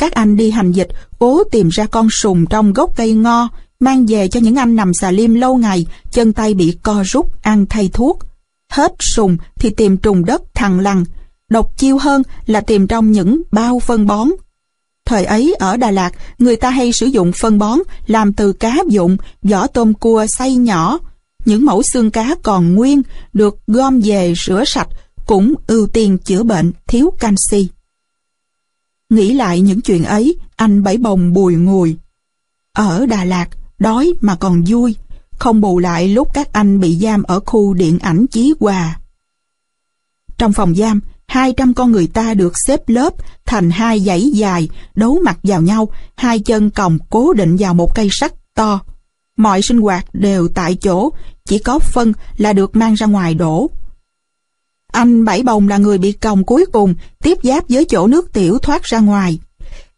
Các 0.00 0.12
anh 0.12 0.36
đi 0.36 0.50
hành 0.50 0.72
dịch 0.72 0.88
cố 1.18 1.44
tìm 1.44 1.68
ra 1.68 1.86
con 1.86 2.08
sùng 2.22 2.46
trong 2.46 2.72
gốc 2.72 2.96
cây 2.96 3.12
ngo, 3.12 3.48
mang 3.80 4.06
về 4.06 4.28
cho 4.28 4.40
những 4.40 4.56
anh 4.56 4.76
nằm 4.76 4.94
xà 4.94 5.10
liêm 5.10 5.34
lâu 5.34 5.56
ngày, 5.56 5.86
chân 6.12 6.32
tay 6.32 6.54
bị 6.54 6.78
co 6.82 7.02
rút, 7.06 7.42
ăn 7.42 7.66
thay 7.66 7.90
thuốc. 7.92 8.18
Hết 8.70 8.92
sùng 9.14 9.36
thì 9.54 9.70
tìm 9.70 9.96
trùng 9.96 10.24
đất 10.24 10.42
thằng 10.54 10.80
lằn, 10.80 11.04
độc 11.50 11.78
chiêu 11.78 11.98
hơn 11.98 12.22
là 12.46 12.60
tìm 12.60 12.86
trong 12.86 13.12
những 13.12 13.42
bao 13.52 13.78
phân 13.78 14.06
bón. 14.06 14.28
Thời 15.06 15.24
ấy 15.24 15.54
ở 15.58 15.76
Đà 15.76 15.90
Lạt, 15.90 16.10
người 16.38 16.56
ta 16.56 16.70
hay 16.70 16.92
sử 16.92 17.06
dụng 17.06 17.32
phân 17.32 17.58
bón 17.58 17.78
làm 18.06 18.32
từ 18.32 18.52
cá 18.52 18.76
dụng, 18.88 19.16
vỏ 19.42 19.66
tôm 19.66 19.94
cua 19.94 20.26
xay 20.26 20.54
nhỏ. 20.54 20.98
Những 21.44 21.64
mẫu 21.64 21.82
xương 21.82 22.10
cá 22.10 22.34
còn 22.42 22.74
nguyên, 22.74 23.02
được 23.32 23.58
gom 23.66 24.00
về 24.04 24.34
rửa 24.46 24.64
sạch, 24.66 24.88
cũng 25.26 25.54
ưu 25.66 25.86
tiên 25.86 26.18
chữa 26.18 26.42
bệnh 26.42 26.72
thiếu 26.86 27.12
canxi. 27.18 27.68
Nghĩ 29.10 29.34
lại 29.34 29.60
những 29.60 29.80
chuyện 29.80 30.04
ấy, 30.04 30.36
anh 30.56 30.82
bảy 30.82 30.96
bồng 30.96 31.32
bùi 31.32 31.54
ngùi. 31.54 31.96
Ở 32.72 33.06
Đà 33.06 33.24
Lạt, 33.24 33.48
đói 33.78 34.12
mà 34.20 34.36
còn 34.36 34.64
vui, 34.66 34.96
không 35.30 35.60
bù 35.60 35.78
lại 35.78 36.08
lúc 36.08 36.28
các 36.34 36.52
anh 36.52 36.80
bị 36.80 36.96
giam 36.96 37.22
ở 37.22 37.40
khu 37.40 37.74
điện 37.74 37.98
ảnh 37.98 38.26
Chí 38.26 38.54
Hòa. 38.60 39.00
Trong 40.38 40.52
phòng 40.52 40.74
giam, 40.74 41.00
200 41.28 41.74
con 41.74 41.92
người 41.92 42.06
ta 42.06 42.34
được 42.34 42.52
xếp 42.66 42.88
lớp 42.88 43.14
thành 43.46 43.70
hai 43.70 44.00
dãy 44.00 44.30
dài, 44.30 44.68
đấu 44.94 45.20
mặt 45.24 45.38
vào 45.42 45.62
nhau, 45.62 45.88
hai 46.16 46.38
chân 46.38 46.70
còng 46.70 46.98
cố 47.10 47.32
định 47.32 47.56
vào 47.58 47.74
một 47.74 47.94
cây 47.94 48.08
sắt 48.12 48.32
to. 48.54 48.80
Mọi 49.36 49.62
sinh 49.62 49.80
hoạt 49.80 50.06
đều 50.12 50.48
tại 50.48 50.74
chỗ, 50.74 51.10
chỉ 51.44 51.58
có 51.58 51.78
phân 51.78 52.12
là 52.36 52.52
được 52.52 52.76
mang 52.76 52.94
ra 52.94 53.06
ngoài 53.06 53.34
đổ. 53.34 53.70
Anh 54.92 55.24
Bảy 55.24 55.42
Bồng 55.42 55.68
là 55.68 55.78
người 55.78 55.98
bị 55.98 56.12
còng 56.12 56.44
cuối 56.44 56.66
cùng, 56.72 56.94
tiếp 57.22 57.38
giáp 57.42 57.64
với 57.68 57.84
chỗ 57.84 58.06
nước 58.06 58.32
tiểu 58.32 58.58
thoát 58.58 58.82
ra 58.82 58.98
ngoài. 58.98 59.38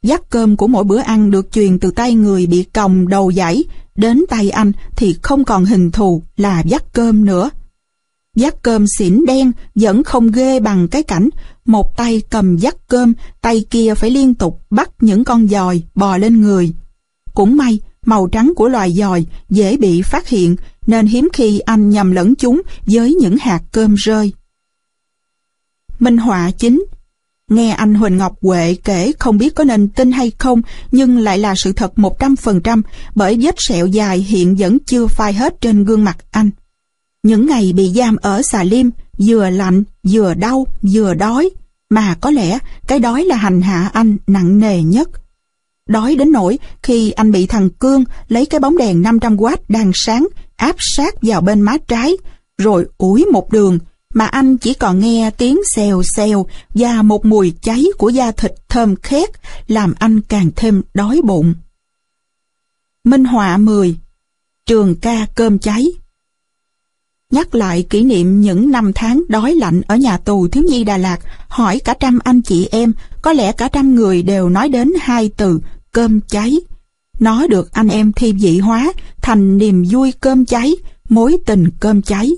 Giác 0.03 0.31
cơm 0.31 0.57
của 0.57 0.67
mỗi 0.67 0.85
bữa 0.85 0.99
ăn 0.99 1.31
được 1.31 1.53
truyền 1.53 1.79
từ 1.79 1.91
tay 1.91 2.15
người 2.15 2.47
bị 2.47 2.63
còng 2.63 3.09
đầu 3.09 3.33
dãy, 3.33 3.65
đến 3.95 4.25
tay 4.29 4.51
anh 4.51 4.73
thì 4.97 5.17
không 5.23 5.45
còn 5.45 5.65
hình 5.65 5.91
thù 5.91 6.23
là 6.37 6.63
dắt 6.67 6.85
cơm 6.93 7.25
nữa. 7.25 7.51
Dắt 8.39 8.55
cơm 8.63 8.87
xỉn 8.99 9.25
đen 9.27 9.53
vẫn 9.75 10.05
không 10.05 10.33
ghê 10.33 10.61
bằng 10.61 10.89
cái 10.89 11.03
cảnh 11.03 11.29
một 11.65 11.97
tay 11.97 12.23
cầm 12.31 12.57
dắt 12.57 12.77
cơm, 12.89 13.15
tay 13.41 13.65
kia 13.71 13.95
phải 13.95 14.11
liên 14.11 14.35
tục 14.35 14.61
bắt 14.71 14.91
những 15.01 15.25
con 15.25 15.49
dòi 15.49 15.83
bò 15.95 16.17
lên 16.17 16.41
người. 16.41 16.73
Cũng 17.35 17.57
may, 17.57 17.81
màu 18.07 18.27
trắng 18.27 18.53
của 18.57 18.69
loài 18.69 18.93
dòi 18.93 19.27
dễ 19.51 19.77
bị 19.77 20.03
phát 20.03 20.29
hiện 20.29 20.57
nên 20.87 21.07
hiếm 21.07 21.29
khi 21.33 21.59
anh 21.59 21.91
nhầm 21.91 22.13
lẫn 22.13 22.35
chúng 22.35 22.63
với 22.87 23.15
những 23.15 23.37
hạt 23.37 23.61
cơm 23.73 23.95
rơi. 23.95 24.33
Minh 25.99 26.19
họa 26.19 26.51
chính 26.51 26.85
Nghe 27.51 27.71
anh 27.71 27.95
Huỳnh 27.95 28.17
Ngọc 28.17 28.35
Huệ 28.43 28.77
kể 28.85 29.13
không 29.19 29.39
biết 29.39 29.55
có 29.55 29.65
nên 29.65 29.89
tin 29.89 30.13
hay 30.13 30.33
không 30.39 30.63
nhưng 30.93 31.19
lại 31.19 31.39
là 31.39 31.55
sự 31.55 31.73
thật 31.73 31.93
100% 31.97 32.83
bởi 33.15 33.39
vết 33.41 33.55
sẹo 33.59 33.87
dài 33.87 34.19
hiện 34.19 34.57
vẫn 34.57 34.79
chưa 34.87 35.07
phai 35.07 35.33
hết 35.33 35.61
trên 35.61 35.85
gương 35.85 36.05
mặt 36.05 36.17
anh. 36.31 36.51
Những 37.29 37.47
ngày 37.47 37.73
bị 37.73 37.93
giam 37.95 38.17
ở 38.17 38.43
xà 38.43 38.63
lim 38.63 38.91
vừa 39.19 39.51
lạnh, 39.51 39.85
vừa 40.05 40.35
đau, 40.35 40.67
vừa 40.93 41.15
đói, 41.15 41.51
mà 41.91 42.15
có 42.21 42.31
lẽ 42.31 42.59
cái 42.87 42.99
đói 42.99 43.25
là 43.25 43.37
hành 43.37 43.63
hạ 43.63 43.91
anh 43.93 44.17
nặng 44.27 44.59
nề 44.59 44.83
nhất. 44.83 45.09
Đói 45.89 46.15
đến 46.15 46.33
nỗi 46.33 46.59
khi 46.83 47.11
anh 47.11 47.33
bị 47.33 47.47
thằng 47.47 47.71
Cương 47.71 48.05
lấy 48.29 48.47
cái 48.47 48.61
bóng 48.61 48.79
đèn 48.79 49.03
500W 49.03 49.57
đang 49.69 49.91
sáng 49.95 50.29
áp 50.57 50.77
sát 50.79 51.15
vào 51.23 51.41
bên 51.41 51.61
má 51.61 51.77
trái, 51.89 52.17
rồi 52.59 52.87
ủi 52.99 53.25
một 53.33 53.53
đường, 53.53 53.79
mà 54.15 54.27
anh 54.27 54.57
chỉ 54.57 54.75
còn 54.75 55.01
nghe 55.01 55.31
tiếng 55.31 55.61
xèo 55.75 56.03
xèo 56.17 56.47
và 56.75 57.03
một 57.03 57.25
mùi 57.25 57.53
cháy 57.63 57.85
của 57.99 58.09
da 58.09 58.33
thịt 58.33 58.53
thơm 58.69 58.97
khét 58.97 59.31
làm 59.67 59.95
anh 59.99 60.21
càng 60.21 60.51
thêm 60.57 60.83
đói 60.95 61.21
bụng. 61.25 61.55
Minh 63.05 63.25
họa 63.25 63.57
10 63.57 63.97
Trường 64.67 64.95
ca 64.95 65.27
cơm 65.35 65.59
cháy 65.59 65.87
Nhắc 67.33 67.55
lại 67.55 67.83
kỷ 67.83 68.05
niệm 68.05 68.41
những 68.41 68.71
năm 68.71 68.93
tháng 68.95 69.23
đói 69.29 69.55
lạnh 69.55 69.81
ở 69.87 69.97
nhà 69.97 70.19
tù 70.19 70.49
thiếu 70.49 70.65
nhi 70.65 70.85
Đà 70.85 70.97
Lạt, 70.97 71.19
hỏi 71.49 71.81
cả 71.85 71.95
trăm 72.01 72.19
anh 72.25 72.43
chị 72.43 72.69
em, 72.71 72.93
có 73.23 73.33
lẽ 73.33 73.53
cả 73.53 73.69
trăm 73.73 73.95
người 73.95 74.23
đều 74.23 74.49
nói 74.49 74.69
đến 74.69 74.93
hai 75.01 75.31
từ 75.37 75.61
cơm 75.93 76.21
cháy. 76.21 76.57
Nó 77.19 77.47
được 77.47 77.73
anh 77.73 77.89
em 77.89 78.13
thi 78.13 78.35
dị 78.39 78.59
hóa 78.59 78.93
thành 79.23 79.59
niềm 79.59 79.85
vui 79.91 80.13
cơm 80.21 80.45
cháy, 80.45 80.73
mối 81.09 81.37
tình 81.47 81.71
cơm 81.81 82.03
cháy. 82.03 82.31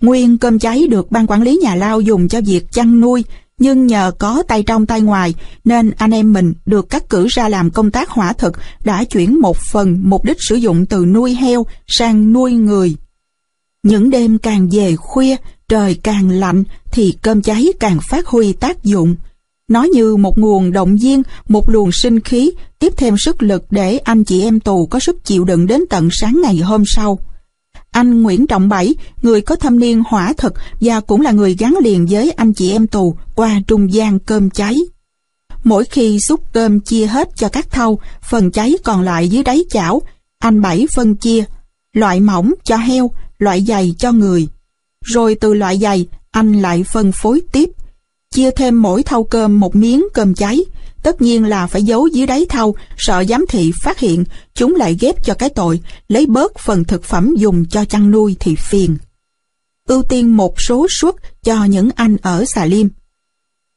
Nguyên 0.00 0.38
cơm 0.38 0.58
cháy 0.58 0.86
được 0.90 1.10
ban 1.10 1.26
quản 1.26 1.42
lý 1.42 1.58
nhà 1.62 1.74
lao 1.74 2.00
dùng 2.00 2.28
cho 2.28 2.40
việc 2.46 2.72
chăn 2.72 3.00
nuôi, 3.00 3.24
nhưng 3.58 3.86
nhờ 3.86 4.12
có 4.18 4.42
tay 4.48 4.62
trong 4.62 4.86
tay 4.86 5.00
ngoài 5.00 5.34
nên 5.64 5.90
anh 5.90 6.10
em 6.10 6.32
mình 6.32 6.54
được 6.66 6.90
cắt 6.90 7.08
cử 7.08 7.26
ra 7.30 7.48
làm 7.48 7.70
công 7.70 7.90
tác 7.90 8.08
hỏa 8.08 8.32
thực 8.32 8.52
đã 8.84 9.04
chuyển 9.04 9.40
một 9.40 9.56
phần 9.56 9.98
mục 10.02 10.24
đích 10.24 10.36
sử 10.40 10.54
dụng 10.54 10.86
từ 10.86 11.04
nuôi 11.06 11.34
heo 11.34 11.66
sang 11.86 12.32
nuôi 12.32 12.52
người. 12.52 12.96
Những 13.86 14.10
đêm 14.10 14.38
càng 14.38 14.68
về 14.72 14.96
khuya, 14.96 15.36
trời 15.68 15.94
càng 15.94 16.30
lạnh 16.30 16.64
thì 16.92 17.14
cơm 17.22 17.42
cháy 17.42 17.66
càng 17.80 17.98
phát 18.08 18.26
huy 18.26 18.52
tác 18.52 18.84
dụng. 18.84 19.16
Nó 19.68 19.82
như 19.82 20.16
một 20.16 20.38
nguồn 20.38 20.72
động 20.72 20.96
viên, 20.96 21.22
một 21.48 21.68
luồng 21.68 21.92
sinh 21.92 22.20
khí, 22.20 22.50
tiếp 22.78 22.92
thêm 22.96 23.16
sức 23.18 23.42
lực 23.42 23.64
để 23.70 23.98
anh 23.98 24.24
chị 24.24 24.42
em 24.42 24.60
tù 24.60 24.86
có 24.86 24.98
sức 24.98 25.24
chịu 25.24 25.44
đựng 25.44 25.66
đến 25.66 25.84
tận 25.90 26.08
sáng 26.12 26.40
ngày 26.42 26.56
hôm 26.56 26.84
sau. 26.86 27.18
Anh 27.90 28.22
Nguyễn 28.22 28.46
Trọng 28.46 28.68
Bảy, 28.68 28.94
người 29.22 29.40
có 29.40 29.56
thâm 29.56 29.78
niên 29.78 30.02
hỏa 30.08 30.32
thực 30.36 30.54
và 30.80 31.00
cũng 31.00 31.20
là 31.20 31.30
người 31.30 31.56
gắn 31.58 31.74
liền 31.82 32.06
với 32.10 32.30
anh 32.30 32.52
chị 32.52 32.72
em 32.72 32.86
tù 32.86 33.14
qua 33.34 33.60
trung 33.66 33.92
gian 33.92 34.18
cơm 34.18 34.50
cháy. 34.50 34.78
Mỗi 35.64 35.84
khi 35.84 36.20
xúc 36.20 36.40
cơm 36.52 36.80
chia 36.80 37.06
hết 37.06 37.28
cho 37.36 37.48
các 37.48 37.70
thau, 37.70 37.98
phần 38.22 38.50
cháy 38.50 38.74
còn 38.84 39.02
lại 39.02 39.28
dưới 39.28 39.42
đáy 39.42 39.64
chảo, 39.70 40.02
anh 40.38 40.62
Bảy 40.62 40.86
phân 40.94 41.14
chia, 41.14 41.44
loại 41.92 42.20
mỏng 42.20 42.54
cho 42.64 42.76
heo, 42.76 43.10
loại 43.38 43.64
giày 43.64 43.94
cho 43.98 44.12
người. 44.12 44.48
Rồi 45.04 45.34
từ 45.34 45.54
loại 45.54 45.78
giày 45.78 46.06
anh 46.30 46.62
lại 46.62 46.84
phân 46.84 47.12
phối 47.12 47.42
tiếp, 47.52 47.70
chia 48.30 48.50
thêm 48.50 48.82
mỗi 48.82 49.02
thau 49.02 49.24
cơm 49.24 49.60
một 49.60 49.76
miếng 49.76 50.06
cơm 50.14 50.34
cháy, 50.34 50.60
tất 51.02 51.22
nhiên 51.22 51.44
là 51.44 51.66
phải 51.66 51.82
giấu 51.82 52.06
dưới 52.06 52.26
đáy 52.26 52.46
thau, 52.48 52.74
sợ 52.96 53.24
giám 53.28 53.44
thị 53.48 53.72
phát 53.82 53.98
hiện, 53.98 54.24
chúng 54.54 54.74
lại 54.74 54.96
ghép 55.00 55.24
cho 55.24 55.34
cái 55.34 55.48
tội, 55.48 55.80
lấy 56.08 56.26
bớt 56.26 56.58
phần 56.58 56.84
thực 56.84 57.04
phẩm 57.04 57.34
dùng 57.38 57.64
cho 57.64 57.84
chăn 57.84 58.10
nuôi 58.10 58.36
thì 58.40 58.54
phiền. 58.54 58.96
Ưu 59.88 60.02
tiên 60.02 60.36
một 60.36 60.60
số 60.60 60.86
suất 61.00 61.14
cho 61.42 61.64
những 61.64 61.88
anh 61.96 62.16
ở 62.22 62.44
xà 62.54 62.64
liêm. 62.64 62.86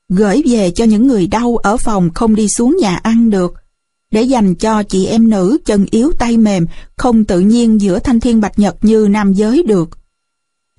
Gửi 0.09 0.41
về 0.45 0.71
cho 0.71 0.85
những 0.85 1.07
người 1.07 1.27
đau 1.27 1.57
ở 1.57 1.77
phòng 1.77 2.09
không 2.13 2.35
đi 2.35 2.47
xuống 2.47 2.77
nhà 2.79 2.95
ăn 2.95 3.29
được, 3.29 3.53
để 4.11 4.21
dành 4.21 4.55
cho 4.55 4.83
chị 4.83 5.05
em 5.05 5.29
nữ 5.29 5.57
chân 5.65 5.85
yếu 5.91 6.11
tay 6.19 6.37
mềm, 6.37 6.65
không 6.97 7.25
tự 7.25 7.39
nhiên 7.39 7.81
giữa 7.81 7.99
thanh 7.99 8.19
thiên 8.19 8.41
bạch 8.41 8.59
nhật 8.59 8.75
như 8.81 9.07
nam 9.09 9.33
giới 9.33 9.63
được. 9.63 9.89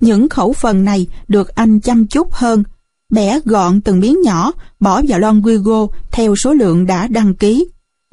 Những 0.01 0.29
khẩu 0.29 0.53
phần 0.53 0.85
này 0.85 1.07
được 1.27 1.55
anh 1.55 1.79
chăm 1.79 2.07
chút 2.07 2.31
hơn, 2.31 2.63
bẻ 3.09 3.39
gọn 3.45 3.81
từng 3.81 3.99
miếng 3.99 4.21
nhỏ, 4.21 4.51
bỏ 4.79 5.01
vào 5.07 5.19
lon 5.19 5.41
Wigo 5.41 5.87
theo 6.11 6.35
số 6.35 6.53
lượng 6.53 6.85
đã 6.85 7.07
đăng 7.07 7.33
ký. 7.33 7.67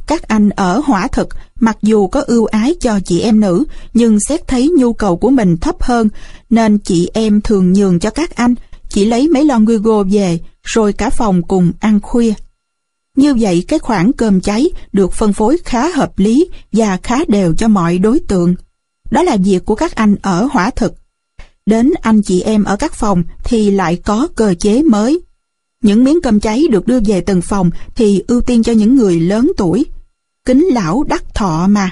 Các 0.06 0.28
anh 0.28 0.50
ở 0.50 0.82
hỏa 0.84 1.08
thực, 1.08 1.28
mặc 1.60 1.78
dù 1.82 2.06
có 2.06 2.20
ưu 2.20 2.46
ái 2.46 2.74
cho 2.80 3.00
chị 3.04 3.20
em 3.20 3.40
nữ, 3.40 3.64
nhưng 3.94 4.20
xét 4.20 4.48
thấy 4.48 4.70
nhu 4.78 4.92
cầu 4.92 5.16
của 5.16 5.30
mình 5.30 5.56
thấp 5.56 5.82
hơn, 5.82 6.08
nên 6.50 6.78
chị 6.78 7.10
em 7.14 7.40
thường 7.40 7.72
nhường 7.72 7.98
cho 7.98 8.10
các 8.10 8.36
anh, 8.36 8.54
chỉ 8.88 9.04
lấy 9.04 9.28
mấy 9.28 9.44
lon 9.44 9.64
Wigo 9.64 10.04
về, 10.10 10.38
rồi 10.62 10.92
cả 10.92 11.10
phòng 11.10 11.42
cùng 11.42 11.72
ăn 11.80 12.00
khuya. 12.00 12.32
Như 13.18 13.34
vậy 13.40 13.64
cái 13.68 13.78
khoản 13.78 14.12
cơm 14.12 14.40
cháy 14.40 14.70
được 14.92 15.12
phân 15.12 15.32
phối 15.32 15.56
khá 15.64 15.88
hợp 15.88 16.18
lý 16.18 16.48
và 16.72 16.96
khá 17.02 17.16
đều 17.28 17.54
cho 17.54 17.68
mọi 17.68 17.98
đối 17.98 18.18
tượng. 18.18 18.54
Đó 19.10 19.22
là 19.22 19.36
việc 19.36 19.64
của 19.64 19.74
các 19.74 19.94
anh 19.94 20.16
ở 20.22 20.48
hỏa 20.52 20.70
thực. 20.70 20.94
Đến 21.66 21.90
anh 22.02 22.22
chị 22.22 22.40
em 22.40 22.64
ở 22.64 22.76
các 22.76 22.94
phòng 22.94 23.22
thì 23.44 23.70
lại 23.70 23.96
có 23.96 24.28
cơ 24.36 24.54
chế 24.54 24.82
mới. 24.82 25.20
Những 25.82 26.04
miếng 26.04 26.20
cơm 26.20 26.40
cháy 26.40 26.64
được 26.70 26.86
đưa 26.86 27.00
về 27.00 27.20
từng 27.20 27.42
phòng 27.42 27.70
thì 27.94 28.22
ưu 28.28 28.40
tiên 28.40 28.62
cho 28.62 28.72
những 28.72 28.94
người 28.94 29.20
lớn 29.20 29.52
tuổi. 29.56 29.86
kính 30.44 30.66
lão 30.72 31.02
đắc 31.02 31.34
thọ 31.34 31.66
mà. 31.66 31.90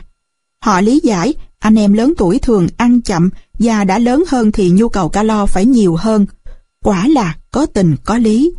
Họ 0.63 0.81
lý 0.81 1.01
giải, 1.03 1.35
anh 1.59 1.79
em 1.79 1.93
lớn 1.93 2.13
tuổi 2.19 2.39
thường 2.39 2.69
ăn 2.77 3.01
chậm 3.03 3.31
và 3.59 3.85
đã 3.85 3.99
lớn 3.99 4.25
hơn 4.29 4.53
thì 4.53 4.71
nhu 4.71 4.89
cầu 4.89 5.09
calo 5.09 5.47
phải 5.47 5.67
nhiều 5.67 5.97
hơn. 5.97 6.27
Quả 6.85 7.09
là 7.09 7.37
có 7.51 7.67
tình 7.67 7.97
có 8.05 8.19
lý. 8.19 8.53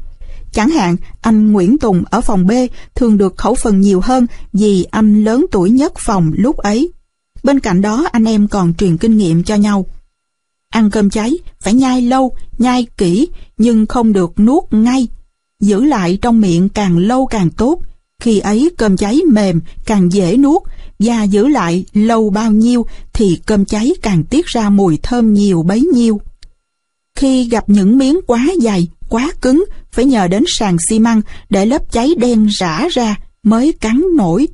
Chẳng 0.51 0.69
hạn, 0.69 0.95
anh 1.22 1.51
Nguyễn 1.51 1.77
Tùng 1.77 2.03
ở 2.09 2.22
phòng 2.22 2.48
B 2.48 2.51
thường 2.95 3.17
được 3.17 3.38
khẩu 3.38 3.56
phần 3.56 3.82
nhiều 3.82 4.01
hơn 4.03 4.27
vì 4.53 4.84
anh 4.92 5.24
lớn 5.24 5.45
tuổi 5.51 5.69
nhất 5.69 5.93
phòng 6.00 6.32
lúc 6.35 6.58
ấy. 6.58 6.92
Bên 7.43 7.59
cạnh 7.59 7.82
đó 7.82 8.08
anh 8.11 8.26
em 8.26 8.48
còn 8.48 8.74
truyền 8.74 8.98
kinh 8.98 9.17
nghiệm 9.17 9.43
cho 9.43 9.56
nhau. 9.56 9.85
Ăn 10.69 10.92
cơm 10.92 11.09
cháy 11.09 11.34
phải 11.59 11.74
nhai 11.74 12.01
lâu, 12.01 12.32
nhai 12.58 12.88
kỹ 12.98 13.27
nhưng 13.58 13.85
không 13.85 14.14
được 14.14 14.40
nuốt 14.40 14.64
ngay. 14.72 15.08
Giữ 15.59 15.84
lại 15.84 16.17
trong 16.22 16.42
miệng 16.42 16.69
càng 16.69 16.98
lâu 16.98 17.26
càng 17.26 17.50
tốt. 17.50 17.80
Khi 18.22 18.40
ấy 18.40 18.69
cơm 18.77 18.98
cháy 18.98 19.19
mềm 19.32 19.61
càng 19.85 20.11
dễ 20.11 20.38
nuốt 20.38 20.64
và 21.00 21.24
giữ 21.24 21.48
lại 21.48 21.85
lâu 21.93 22.30
bao 22.30 22.51
nhiêu 22.51 22.85
thì 23.14 23.40
cơm 23.45 23.66
cháy 23.66 23.93
càng 24.01 24.24
tiết 24.24 24.45
ra 24.45 24.69
mùi 24.69 24.98
thơm 25.03 25.34
nhiều 25.34 25.64
bấy 25.64 25.82
nhiêu. 25.82 26.22
Khi 27.16 27.50
gặp 27.50 27.69
những 27.69 27.98
miếng 27.98 28.19
quá 28.27 28.48
dày, 28.61 28.88
quá 29.10 29.32
cứng, 29.42 29.66
phải 29.92 30.06
nhờ 30.06 30.27
đến 30.27 30.44
sàn 30.48 30.77
xi 30.90 31.00
măng 31.00 31.22
để 31.50 31.66
lớp 31.66 31.92
cháy 31.92 32.16
đen 32.18 32.45
rã 32.45 32.88
ra 32.92 33.16
mới 33.44 33.74
cắn 33.82 34.03
nổi. 34.16 34.48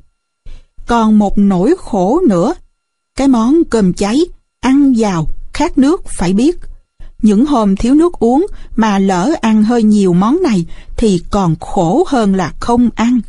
Còn 0.86 1.18
một 1.18 1.38
nỗi 1.38 1.74
khổ 1.78 2.20
nữa, 2.28 2.54
cái 3.16 3.28
món 3.28 3.64
cơm 3.70 3.92
cháy, 3.92 4.20
ăn 4.60 4.94
vào, 4.96 5.28
khát 5.52 5.78
nước 5.78 6.04
phải 6.08 6.32
biết. 6.32 6.56
Những 7.22 7.46
hôm 7.46 7.76
thiếu 7.76 7.94
nước 7.94 8.12
uống 8.12 8.46
mà 8.76 8.98
lỡ 8.98 9.34
ăn 9.40 9.64
hơi 9.64 9.82
nhiều 9.82 10.12
món 10.12 10.42
này 10.42 10.66
thì 10.96 11.22
còn 11.30 11.56
khổ 11.60 12.04
hơn 12.08 12.34
là 12.34 12.52
không 12.60 12.90
ăn. 12.94 13.20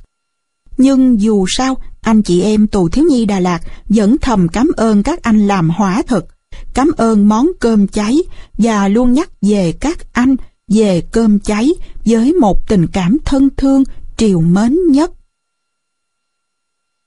Nhưng 0.78 1.22
dù 1.22 1.46
sao, 1.48 1.78
anh 2.02 2.22
chị 2.22 2.42
em 2.42 2.68
tù 2.68 2.90
thiếu 2.90 3.06
nhi 3.10 3.26
Đà 3.26 3.40
Lạt 3.40 3.60
vẫn 3.90 4.18
thầm 4.18 4.48
cảm 4.48 4.72
ơn 4.78 5.04
các 5.04 5.22
anh 5.22 5.48
làm 5.48 5.70
hỏa 5.70 6.02
thực, 6.08 6.26
cảm 6.74 6.92
ơn 6.98 7.28
món 7.28 7.52
cơm 7.60 7.88
cháy 7.88 8.18
và 8.58 8.88
luôn 8.88 9.14
nhắc 9.14 9.30
về 9.42 9.72
các 9.80 10.14
anh 10.14 10.36
về 10.68 11.02
cơm 11.12 11.40
cháy 11.40 11.70
với 12.06 12.34
một 12.34 12.68
tình 12.68 12.88
cảm 12.88 13.18
thân 13.26 13.50
thương, 13.58 13.84
triều 14.18 14.42
mến 14.42 14.78
nhất. 14.90 15.12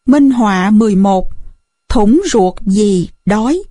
Minh 0.07 0.31
họa 0.31 0.71
11 0.71 1.29
Thủng 1.89 2.23
ruột 2.33 2.55
gì 2.67 3.09
đói 3.27 3.63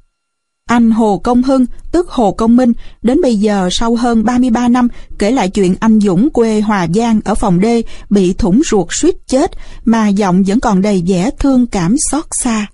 anh 0.67 0.91
Hồ 0.91 1.17
Công 1.17 1.43
Hưng, 1.43 1.65
tức 1.91 2.09
Hồ 2.09 2.31
Công 2.31 2.55
Minh, 2.55 2.73
đến 3.01 3.21
bây 3.21 3.35
giờ 3.35 3.69
sau 3.71 3.95
hơn 3.95 4.23
33 4.23 4.67
năm 4.67 4.87
kể 5.19 5.31
lại 5.31 5.49
chuyện 5.49 5.75
anh 5.79 5.99
Dũng 5.99 6.29
quê 6.29 6.61
Hòa 6.61 6.87
Giang 6.95 7.19
ở 7.25 7.35
phòng 7.35 7.59
D 7.61 7.65
bị 8.09 8.33
thủng 8.33 8.61
ruột 8.71 8.87
suýt 8.91 9.27
chết 9.27 9.51
mà 9.85 10.07
giọng 10.07 10.43
vẫn 10.47 10.59
còn 10.59 10.81
đầy 10.81 11.03
vẻ 11.07 11.29
thương 11.39 11.67
cảm 11.67 11.95
xót 12.11 12.25
xa. 12.43 12.67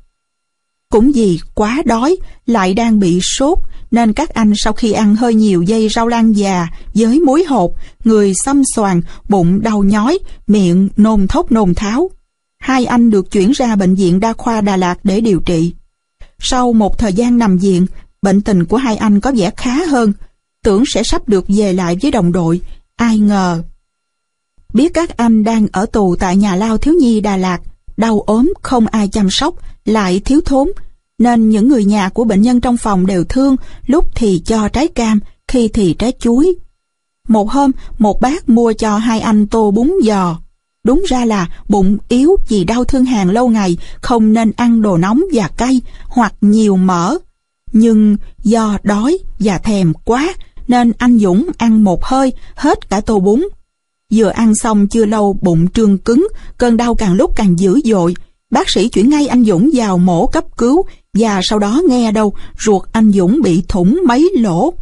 Cũng 0.91 1.11
vì 1.11 1.39
quá 1.55 1.81
đói, 1.85 2.17
lại 2.45 2.73
đang 2.73 2.99
bị 2.99 3.19
sốt, 3.21 3.59
nên 3.93 4.13
các 4.13 4.29
anh 4.29 4.53
sau 4.55 4.73
khi 4.73 4.91
ăn 4.91 5.15
hơi 5.15 5.33
nhiều 5.33 5.61
dây 5.61 5.89
rau 5.89 6.07
lan 6.07 6.33
già 6.33 6.67
với 6.93 7.19
muối 7.19 7.43
hột, 7.43 7.75
người 8.03 8.33
xăm 8.33 8.61
xoàn, 8.75 9.01
bụng 9.29 9.61
đau 9.61 9.83
nhói, 9.83 10.19
miệng 10.47 10.89
nôn 10.97 11.27
thốc 11.27 11.51
nôn 11.51 11.73
tháo. 11.73 12.09
Hai 12.59 12.85
anh 12.85 13.09
được 13.09 13.31
chuyển 13.31 13.51
ra 13.51 13.75
bệnh 13.75 13.95
viện 13.95 14.19
đa 14.19 14.33
khoa 14.33 14.61
Đà 14.61 14.77
Lạt 14.77 14.95
để 15.03 15.21
điều 15.21 15.39
trị. 15.39 15.73
Sau 16.39 16.73
một 16.73 16.97
thời 16.97 17.13
gian 17.13 17.37
nằm 17.37 17.57
viện, 17.57 17.85
bệnh 18.21 18.41
tình 18.41 18.65
của 18.65 18.77
hai 18.77 18.97
anh 18.97 19.19
có 19.19 19.31
vẻ 19.35 19.51
khá 19.57 19.85
hơn, 19.85 20.13
tưởng 20.63 20.83
sẽ 20.93 21.03
sắp 21.03 21.29
được 21.29 21.45
về 21.47 21.73
lại 21.73 21.97
với 22.01 22.11
đồng 22.11 22.31
đội, 22.31 22.61
ai 22.95 23.17
ngờ. 23.17 23.63
Biết 24.73 24.93
các 24.93 25.17
anh 25.17 25.43
đang 25.43 25.67
ở 25.71 25.85
tù 25.85 26.15
tại 26.15 26.37
nhà 26.37 26.55
lao 26.55 26.77
thiếu 26.77 26.93
nhi 26.99 27.21
Đà 27.21 27.37
Lạt, 27.37 27.59
đau 27.97 28.19
ốm 28.19 28.53
không 28.61 28.87
ai 28.87 29.07
chăm 29.07 29.27
sóc, 29.31 29.55
lại 29.85 30.21
thiếu 30.25 30.41
thốn, 30.45 30.71
nên 31.19 31.49
những 31.49 31.67
người 31.67 31.85
nhà 31.85 32.09
của 32.09 32.23
bệnh 32.23 32.41
nhân 32.41 32.61
trong 32.61 32.77
phòng 32.77 33.05
đều 33.05 33.23
thương, 33.23 33.55
lúc 33.87 34.15
thì 34.15 34.41
cho 34.45 34.67
trái 34.67 34.87
cam, 34.87 35.19
khi 35.47 35.67
thì 35.67 35.95
trái 35.99 36.13
chuối. 36.19 36.55
Một 37.27 37.49
hôm, 37.51 37.71
một 37.97 38.21
bác 38.21 38.49
mua 38.49 38.73
cho 38.73 38.97
hai 38.97 39.19
anh 39.19 39.47
tô 39.47 39.71
bún 39.71 39.93
giò. 40.03 40.39
Đúng 40.83 41.03
ra 41.07 41.25
là 41.25 41.47
bụng 41.69 41.97
yếu 42.09 42.35
vì 42.47 42.63
đau 42.63 42.83
thương 42.83 43.05
hàng 43.05 43.29
lâu 43.29 43.49
ngày, 43.49 43.77
không 44.01 44.33
nên 44.33 44.51
ăn 44.55 44.81
đồ 44.81 44.97
nóng 44.97 45.21
và 45.33 45.47
cay 45.47 45.81
hoặc 46.07 46.33
nhiều 46.41 46.75
mỡ. 46.75 47.17
Nhưng 47.73 48.17
do 48.43 48.77
đói 48.83 49.17
và 49.39 49.57
thèm 49.57 49.93
quá 50.05 50.33
nên 50.67 50.91
anh 50.97 51.19
Dũng 51.19 51.49
ăn 51.57 51.83
một 51.83 52.05
hơi 52.05 52.33
hết 52.55 52.89
cả 52.89 53.01
tô 53.01 53.19
bún. 53.19 53.47
Vừa 54.13 54.29
ăn 54.29 54.55
xong 54.55 54.87
chưa 54.87 55.05
lâu 55.05 55.37
bụng 55.41 55.67
trương 55.67 55.97
cứng, 55.97 56.27
cơn 56.57 56.77
đau 56.77 56.95
càng 56.95 57.13
lúc 57.13 57.35
càng 57.35 57.59
dữ 57.59 57.81
dội. 57.85 58.13
Bác 58.49 58.69
sĩ 58.69 58.89
chuyển 58.89 59.09
ngay 59.09 59.27
anh 59.27 59.45
Dũng 59.45 59.69
vào 59.73 59.97
mổ 59.97 60.27
cấp 60.27 60.57
cứu 60.57 60.85
và 61.13 61.39
sau 61.43 61.59
đó 61.59 61.81
nghe 61.87 62.11
đâu, 62.11 62.33
ruột 62.59 62.83
anh 62.91 63.11
Dũng 63.11 63.41
bị 63.41 63.63
thủng 63.67 64.01
mấy 64.07 64.31
lỗ. 64.37 64.73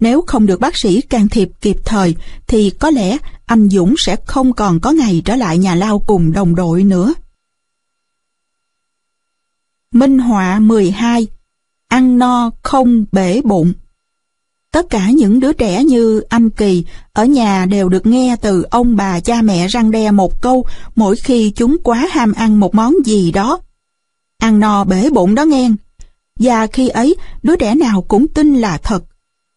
Nếu 0.00 0.22
không 0.26 0.46
được 0.46 0.60
bác 0.60 0.76
sĩ 0.76 1.00
can 1.00 1.28
thiệp 1.28 1.48
kịp 1.60 1.76
thời, 1.84 2.14
thì 2.46 2.70
có 2.70 2.90
lẽ 2.90 3.18
anh 3.46 3.68
Dũng 3.68 3.94
sẽ 3.98 4.16
không 4.26 4.52
còn 4.52 4.80
có 4.80 4.90
ngày 4.90 5.22
trở 5.24 5.36
lại 5.36 5.58
nhà 5.58 5.74
lao 5.74 5.98
cùng 5.98 6.32
đồng 6.32 6.54
đội 6.54 6.84
nữa. 6.84 7.14
Minh 9.92 10.18
họa 10.18 10.58
12 10.58 11.26
Ăn 11.88 12.18
no 12.18 12.50
không 12.62 13.04
bể 13.12 13.40
bụng 13.44 13.72
Tất 14.72 14.90
cả 14.90 15.10
những 15.10 15.40
đứa 15.40 15.52
trẻ 15.52 15.84
như 15.84 16.20
anh 16.28 16.50
Kỳ 16.50 16.84
ở 17.12 17.24
nhà 17.24 17.66
đều 17.66 17.88
được 17.88 18.06
nghe 18.06 18.36
từ 18.40 18.62
ông 18.70 18.96
bà 18.96 19.20
cha 19.20 19.42
mẹ 19.42 19.68
răng 19.68 19.90
đe 19.90 20.10
một 20.10 20.42
câu, 20.42 20.66
mỗi 20.96 21.16
khi 21.16 21.50
chúng 21.50 21.76
quá 21.82 22.06
ham 22.10 22.32
ăn 22.32 22.60
một 22.60 22.74
món 22.74 22.94
gì 23.04 23.32
đó. 23.32 23.60
Ăn 24.44 24.60
no 24.60 24.84
bể 24.84 25.10
bụng 25.10 25.34
đó 25.34 25.44
nghe. 25.44 25.70
Và 26.40 26.66
khi 26.66 26.88
ấy, 26.88 27.16
đứa 27.42 27.56
trẻ 27.56 27.74
nào 27.74 28.02
cũng 28.02 28.28
tin 28.28 28.54
là 28.54 28.78
thật. 28.78 29.04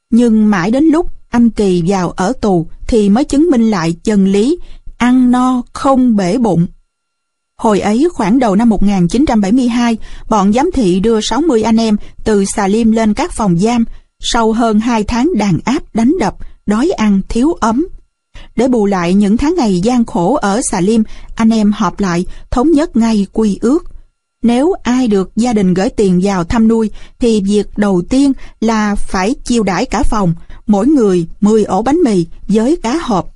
Nhưng 0.09 0.49
mãi 0.49 0.71
đến 0.71 0.83
lúc 0.83 1.11
anh 1.29 1.49
Kỳ 1.49 1.83
vào 1.87 2.11
ở 2.11 2.33
tù 2.41 2.67
thì 2.87 3.09
mới 3.09 3.23
chứng 3.23 3.51
minh 3.51 3.69
lại 3.71 3.95
chân 4.03 4.27
lý 4.27 4.57
ăn 4.97 5.31
no 5.31 5.61
không 5.73 6.15
bể 6.15 6.37
bụng. 6.37 6.67
Hồi 7.57 7.79
ấy 7.79 8.07
khoảng 8.13 8.39
đầu 8.39 8.55
năm 8.55 8.69
1972, 8.69 9.97
bọn 10.29 10.53
giám 10.53 10.69
thị 10.73 10.99
đưa 10.99 11.21
60 11.21 11.63
anh 11.63 11.77
em 11.77 11.97
từ 12.23 12.45
Xà 12.45 12.67
Liêm 12.67 12.91
lên 12.91 13.13
các 13.13 13.31
phòng 13.31 13.57
giam 13.57 13.85
sau 14.19 14.51
hơn 14.51 14.79
2 14.79 15.03
tháng 15.03 15.29
đàn 15.37 15.59
áp 15.65 15.83
đánh 15.93 16.13
đập, 16.19 16.35
đói 16.65 16.91
ăn 16.97 17.21
thiếu 17.29 17.53
ấm. 17.53 17.87
Để 18.55 18.67
bù 18.67 18.85
lại 18.85 19.13
những 19.13 19.37
tháng 19.37 19.55
ngày 19.57 19.79
gian 19.79 20.05
khổ 20.05 20.35
ở 20.35 20.61
Xà 20.71 20.81
Liêm, 20.81 21.01
anh 21.35 21.49
em 21.49 21.71
họp 21.71 21.99
lại, 21.99 22.25
thống 22.51 22.71
nhất 22.71 22.97
ngay 22.97 23.27
quy 23.33 23.57
ước. 23.61 23.96
Nếu 24.43 24.73
ai 24.83 25.07
được 25.07 25.31
gia 25.35 25.53
đình 25.53 25.73
gửi 25.73 25.89
tiền 25.89 26.19
vào 26.23 26.43
thăm 26.43 26.67
nuôi, 26.67 26.91
thì 27.19 27.41
việc 27.41 27.67
đầu 27.77 28.01
tiên 28.09 28.33
là 28.61 28.95
phải 28.95 29.35
chiêu 29.43 29.63
đãi 29.63 29.85
cả 29.85 30.03
phòng, 30.03 30.33
mỗi 30.67 30.87
người 30.87 31.27
10 31.41 31.63
ổ 31.63 31.81
bánh 31.81 31.97
mì 32.03 32.25
với 32.47 32.75
cá 32.75 32.97
hộp. 32.97 33.33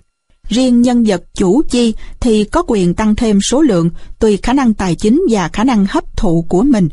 Riêng 0.47 0.81
nhân 0.81 1.03
vật 1.03 1.23
chủ 1.33 1.61
chi 1.69 1.93
thì 2.19 2.43
có 2.43 2.63
quyền 2.67 2.93
tăng 2.93 3.15
thêm 3.15 3.39
số 3.41 3.61
lượng 3.61 3.89
tùy 4.19 4.37
khả 4.37 4.53
năng 4.53 4.73
tài 4.73 4.95
chính 4.95 5.23
và 5.29 5.49
khả 5.53 5.63
năng 5.63 5.85
hấp 5.89 6.17
thụ 6.17 6.45
của 6.49 6.63
mình. 6.63 6.89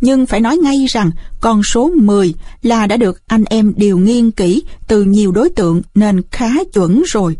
Nhưng 0.00 0.26
phải 0.26 0.40
nói 0.40 0.56
ngay 0.56 0.86
rằng 0.88 1.10
con 1.40 1.62
số 1.62 1.90
10 1.96 2.34
là 2.62 2.86
đã 2.86 2.96
được 2.96 3.22
anh 3.26 3.44
em 3.44 3.72
điều 3.76 3.98
nghiên 3.98 4.30
kỹ 4.30 4.62
từ 4.88 5.04
nhiều 5.04 5.32
đối 5.32 5.50
tượng 5.50 5.82
nên 5.94 6.22
khá 6.30 6.50
chuẩn 6.72 7.02
rồi. 7.06 7.36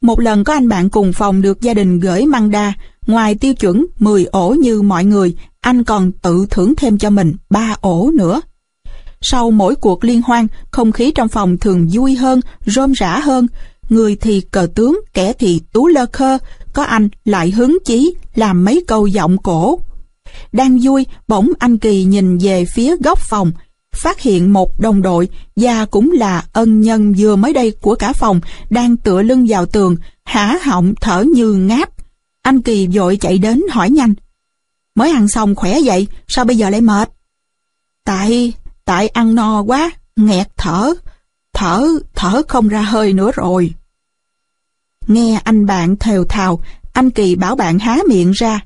Một 0.00 0.20
lần 0.20 0.44
có 0.44 0.52
anh 0.52 0.68
bạn 0.68 0.90
cùng 0.90 1.12
phòng 1.12 1.42
được 1.42 1.60
gia 1.60 1.74
đình 1.74 2.00
gửi 2.00 2.26
măng 2.26 2.50
đa, 2.50 2.72
ngoài 3.08 3.34
tiêu 3.34 3.54
chuẩn 3.54 3.86
10 3.98 4.24
ổ 4.24 4.50
như 4.50 4.82
mọi 4.82 5.04
người, 5.04 5.34
anh 5.60 5.84
còn 5.84 6.12
tự 6.12 6.46
thưởng 6.50 6.74
thêm 6.76 6.98
cho 6.98 7.10
mình 7.10 7.34
3 7.50 7.76
ổ 7.80 8.10
nữa. 8.14 8.40
Sau 9.20 9.50
mỗi 9.50 9.74
cuộc 9.74 10.04
liên 10.04 10.22
hoan, 10.22 10.46
không 10.70 10.92
khí 10.92 11.10
trong 11.14 11.28
phòng 11.28 11.58
thường 11.58 11.88
vui 11.92 12.14
hơn, 12.14 12.40
rôm 12.66 12.92
rã 12.92 13.18
hơn. 13.18 13.46
Người 13.88 14.16
thì 14.16 14.40
cờ 14.40 14.66
tướng, 14.74 15.00
kẻ 15.14 15.32
thì 15.32 15.60
tú 15.72 15.86
lơ 15.86 16.06
khơ, 16.12 16.38
có 16.72 16.82
anh 16.82 17.08
lại 17.24 17.50
hứng 17.50 17.78
chí 17.84 18.14
làm 18.34 18.64
mấy 18.64 18.84
câu 18.86 19.06
giọng 19.06 19.38
cổ. 19.38 19.80
Đang 20.52 20.78
vui, 20.82 21.06
bỗng 21.28 21.52
anh 21.58 21.78
Kỳ 21.78 22.04
nhìn 22.04 22.38
về 22.38 22.64
phía 22.74 22.96
góc 22.96 23.18
phòng, 23.18 23.52
phát 23.92 24.20
hiện 24.20 24.52
một 24.52 24.80
đồng 24.80 25.02
đội 25.02 25.28
và 25.56 25.84
cũng 25.84 26.10
là 26.12 26.44
ân 26.52 26.80
nhân 26.80 27.14
vừa 27.18 27.36
mới 27.36 27.52
đây 27.52 27.70
của 27.70 27.94
cả 27.94 28.12
phòng 28.12 28.40
đang 28.70 28.96
tựa 28.96 29.22
lưng 29.22 29.46
vào 29.48 29.66
tường, 29.66 29.96
hả 30.24 30.58
họng 30.62 30.94
thở 31.00 31.24
như 31.34 31.52
ngáp. 31.52 31.97
Anh 32.42 32.62
Kỳ 32.62 32.86
vội 32.86 33.16
chạy 33.16 33.38
đến 33.38 33.62
hỏi 33.70 33.90
nhanh. 33.90 34.14
Mới 34.94 35.10
ăn 35.10 35.28
xong 35.28 35.54
khỏe 35.54 35.78
vậy, 35.84 36.06
sao 36.28 36.44
bây 36.44 36.56
giờ 36.56 36.70
lại 36.70 36.80
mệt? 36.80 37.10
Tại, 38.04 38.52
tại 38.84 39.08
ăn 39.08 39.34
no 39.34 39.62
quá, 39.62 39.90
nghẹt 40.16 40.48
thở, 40.56 40.94
thở, 41.52 41.88
thở 42.14 42.42
không 42.48 42.68
ra 42.68 42.82
hơi 42.82 43.12
nữa 43.12 43.30
rồi. 43.34 43.74
Nghe 45.06 45.40
anh 45.44 45.66
bạn 45.66 45.96
thều 45.96 46.24
thào, 46.24 46.60
anh 46.92 47.10
Kỳ 47.10 47.36
bảo 47.36 47.56
bạn 47.56 47.78
há 47.78 47.98
miệng 48.08 48.30
ra. 48.30 48.60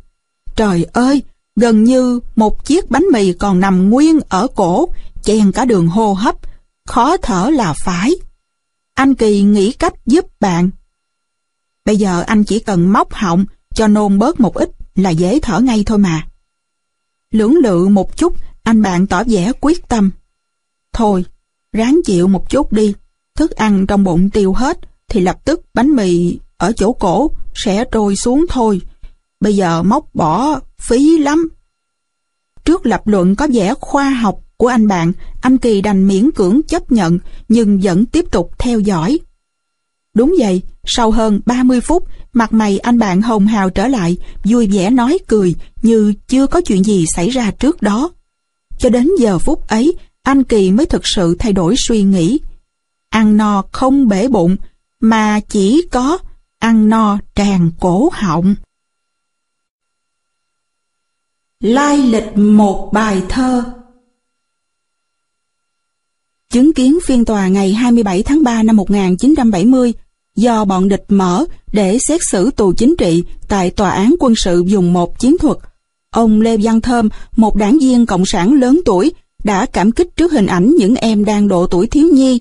Trời 0.57 0.87
ơi, 0.93 1.23
gần 1.57 1.85
như 1.85 2.21
một 2.37 2.65
chiếc 2.65 2.91
bánh 2.91 3.05
mì 3.13 3.33
còn 3.33 3.61
nằm 3.61 3.91
nguyên 3.91 4.21
ở 4.29 4.47
cổ, 4.55 4.89
chen 5.23 5.53
cả 5.53 5.65
đường 5.65 5.89
hô 5.89 6.13
hấp, 6.13 6.37
khó 6.87 7.17
thở 7.17 7.51
là 7.53 7.73
phải. 7.73 8.11
Anh 8.95 9.15
Kỳ 9.15 9.43
nghĩ 9.43 9.73
cách 9.73 9.95
giúp 10.07 10.25
bạn. 10.41 10.71
Bây 11.85 11.97
giờ 11.97 12.21
anh 12.27 12.45
chỉ 12.45 12.59
cần 12.59 12.93
móc 12.93 13.13
họng 13.13 13.45
cho 13.75 13.89
nôn 13.89 14.19
bớt 14.19 14.41
một 14.41 14.55
ít 14.55 14.71
là 14.95 15.11
dễ 15.11 15.39
thở 15.43 15.61
ngay 15.61 15.83
thôi 15.87 15.99
mà. 15.99 16.27
Lưỡng 17.31 17.57
lự 17.57 17.89
một 17.89 18.17
chút, 18.17 18.37
anh 18.63 18.83
bạn 18.83 19.07
tỏ 19.07 19.25
vẻ 19.25 19.53
quyết 19.61 19.89
tâm. 19.89 20.11
Thôi, 20.93 21.25
ráng 21.73 22.01
chịu 22.05 22.29
một 22.29 22.51
chút 22.51 22.73
đi, 22.73 22.95
thức 23.37 23.51
ăn 23.51 23.87
trong 23.87 24.05
bụng 24.05 24.31
tiêu 24.31 24.53
hết, 24.53 24.79
thì 25.09 25.21
lập 25.21 25.39
tức 25.45 25.61
bánh 25.75 25.97
mì 25.97 26.39
ở 26.57 26.73
chỗ 26.73 26.93
cổ 26.93 27.31
sẽ 27.55 27.85
trôi 27.93 28.17
xuống 28.17 28.45
thôi. 28.49 28.81
Bây 29.41 29.57
giờ 29.57 29.83
móc 29.83 30.15
bỏ 30.15 30.61
phí 30.79 31.19
lắm. 31.19 31.49
Trước 32.65 32.87
lập 32.87 33.07
luận 33.07 33.37
có 33.37 33.49
vẻ 33.53 33.75
khoa 33.81 34.11
học 34.11 34.41
của 34.57 34.67
anh 34.67 34.89
bạn, 34.89 35.13
anh 35.41 35.59
Kỳ 35.59 35.81
đành 35.81 36.09
miễn 36.09 36.31
cưỡng 36.31 36.61
chấp 36.63 36.93
nhận 36.93 37.19
nhưng 37.49 37.81
vẫn 37.83 38.07
tiếp 38.07 38.25
tục 38.31 38.51
theo 38.59 38.81
dõi. 38.81 39.19
Đúng 40.15 40.35
vậy, 40.39 40.63
sau 40.87 41.11
hơn 41.11 41.41
30 41.47 41.81
phút, 41.81 42.05
mặt 42.33 42.53
mày 42.53 42.79
anh 42.79 42.99
bạn 42.99 43.23
hồng 43.23 43.47
hào 43.47 43.71
trở 43.71 43.89
lại, 43.89 44.17
vui 44.45 44.69
vẻ 44.73 44.91
nói 44.91 45.19
cười 45.29 45.55
như 45.83 46.15
chưa 46.29 46.47
có 46.47 46.61
chuyện 46.61 46.85
gì 46.85 47.05
xảy 47.15 47.31
ra 47.31 47.51
trước 47.51 47.83
đó. 47.83 48.11
Cho 48.79 48.89
đến 48.89 49.09
giờ 49.19 49.39
phút 49.39 49.69
ấy, 49.69 49.95
anh 50.23 50.45
Kỳ 50.45 50.71
mới 50.71 50.87
thực 50.87 51.03
sự 51.05 51.37
thay 51.39 51.53
đổi 51.53 51.75
suy 51.79 52.03
nghĩ. 52.03 52.41
Ăn 53.09 53.37
no 53.37 53.63
không 53.73 54.09
bể 54.09 54.29
bụng, 54.29 54.57
mà 55.01 55.41
chỉ 55.49 55.87
có 55.91 56.19
ăn 56.59 56.89
no 56.89 57.19
tràn 57.35 57.71
cổ 57.81 58.11
họng. 58.13 58.55
Lai 61.61 61.99
lịch 61.99 62.37
một 62.37 62.91
bài 62.93 63.23
thơ 63.29 63.65
Chứng 66.51 66.73
kiến 66.73 66.99
phiên 67.05 67.25
tòa 67.25 67.49
ngày 67.49 67.73
27 67.73 68.23
tháng 68.23 68.43
3 68.43 68.63
năm 68.63 68.77
1970 68.77 69.93
do 70.37 70.65
bọn 70.65 70.89
địch 70.89 71.05
mở 71.09 71.45
để 71.73 71.99
xét 71.99 72.21
xử 72.31 72.51
tù 72.51 72.73
chính 72.73 72.95
trị 72.99 73.25
tại 73.49 73.71
tòa 73.71 73.91
án 73.91 74.15
quân 74.19 74.35
sự 74.37 74.65
dùng 74.67 74.93
một 74.93 75.19
chiến 75.19 75.39
thuật. 75.39 75.57
Ông 76.11 76.41
Lê 76.41 76.57
Văn 76.57 76.81
Thơm, 76.81 77.09
một 77.37 77.57
đảng 77.57 77.79
viên 77.81 78.07
cộng 78.07 78.27
sản 78.27 78.53
lớn 78.53 78.81
tuổi, 78.85 79.13
đã 79.45 79.67
cảm 79.67 79.93
kích 79.93 80.17
trước 80.17 80.33
hình 80.33 80.47
ảnh 80.47 80.75
những 80.79 80.95
em 80.95 81.25
đang 81.25 81.49
độ 81.49 81.67
tuổi 81.67 81.87
thiếu 81.87 82.09
nhi, 82.13 82.41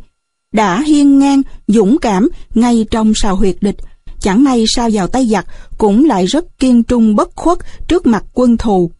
đã 0.51 0.81
hiên 0.81 1.19
ngang, 1.19 1.41
dũng 1.67 1.97
cảm 1.97 2.29
ngay 2.55 2.85
trong 2.91 3.13
sào 3.15 3.35
huyệt 3.35 3.55
địch, 3.61 3.77
chẳng 4.19 4.43
may 4.43 4.65
sao 4.67 4.89
vào 4.93 5.07
tay 5.07 5.27
giặc 5.27 5.45
cũng 5.77 6.05
lại 6.05 6.25
rất 6.25 6.59
kiên 6.59 6.83
trung 6.83 7.15
bất 7.15 7.35
khuất 7.35 7.57
trước 7.87 8.05
mặt 8.05 8.23
quân 8.33 8.57
thù. 8.57 8.91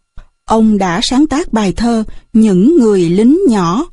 Ông 0.45 0.77
đã 0.77 0.99
sáng 1.03 1.27
tác 1.27 1.53
bài 1.53 1.73
thơ 1.73 2.03
Những 2.33 2.77
người 2.79 3.09
lính 3.09 3.39
nhỏ. 3.47 3.85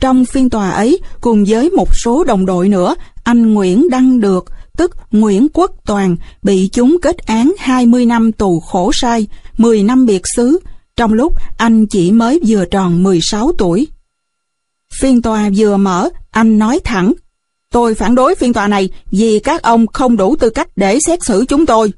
Trong 0.00 0.24
phiên 0.24 0.50
tòa 0.50 0.70
ấy, 0.70 1.00
cùng 1.20 1.44
với 1.48 1.70
một 1.70 1.96
số 1.96 2.24
đồng 2.24 2.46
đội 2.46 2.68
nữa, 2.68 2.94
anh 3.24 3.54
Nguyễn 3.54 3.90
Đăng 3.90 4.20
Được, 4.20 4.44
tức 4.76 4.90
Nguyễn 5.10 5.48
Quốc 5.52 5.70
Toàn, 5.86 6.16
bị 6.42 6.68
chúng 6.72 6.96
kết 7.02 7.18
án 7.18 7.54
20 7.58 8.06
năm 8.06 8.32
tù 8.32 8.60
khổ 8.60 8.90
sai, 8.94 9.26
10 9.58 9.82
năm 9.82 10.06
biệt 10.06 10.22
xứ, 10.36 10.58
trong 10.96 11.12
lúc 11.12 11.32
anh 11.56 11.86
chỉ 11.86 12.12
mới 12.12 12.40
vừa 12.46 12.64
tròn 12.64 13.02
16 13.02 13.52
tuổi. 13.58 13.86
Phiên 15.00 15.22
tòa 15.22 15.50
vừa 15.56 15.76
mở, 15.76 16.08
anh 16.30 16.58
nói 16.58 16.80
thẳng, 16.84 17.12
tôi 17.72 17.94
phản 17.94 18.14
đối 18.14 18.34
phiên 18.34 18.52
tòa 18.52 18.68
này 18.68 18.90
vì 19.10 19.38
các 19.38 19.62
ông 19.62 19.86
không 19.86 20.16
đủ 20.16 20.36
tư 20.36 20.50
cách 20.50 20.68
để 20.76 21.00
xét 21.00 21.24
xử 21.24 21.44
chúng 21.48 21.66
tôi. 21.66 21.92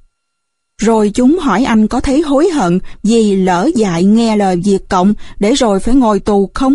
Rồi 0.83 1.11
chúng 1.15 1.39
hỏi 1.39 1.65
anh 1.65 1.89
có 1.89 2.01
thấy 2.01 2.21
hối 2.21 2.49
hận 2.49 2.79
vì 3.03 3.37
lỡ 3.37 3.71
dại 3.75 4.05
nghe 4.05 4.37
lời 4.37 4.57
Việt 4.65 4.89
Cộng 4.89 5.15
để 5.39 5.53
rồi 5.53 5.81
phải 5.81 5.95
ngồi 5.95 6.21
tù 6.21 6.51
không? 6.55 6.75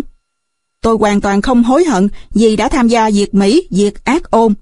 Tôi 0.84 0.96
hoàn 1.00 1.20
toàn 1.20 1.42
không 1.42 1.62
hối 1.62 1.84
hận 1.84 2.08
vì 2.30 2.56
đã 2.56 2.68
tham 2.68 2.88
gia 2.88 3.10
diệt 3.10 3.34
Mỹ, 3.34 3.68
diệt 3.70 3.94
ác 4.04 4.30
ôn. 4.30 4.54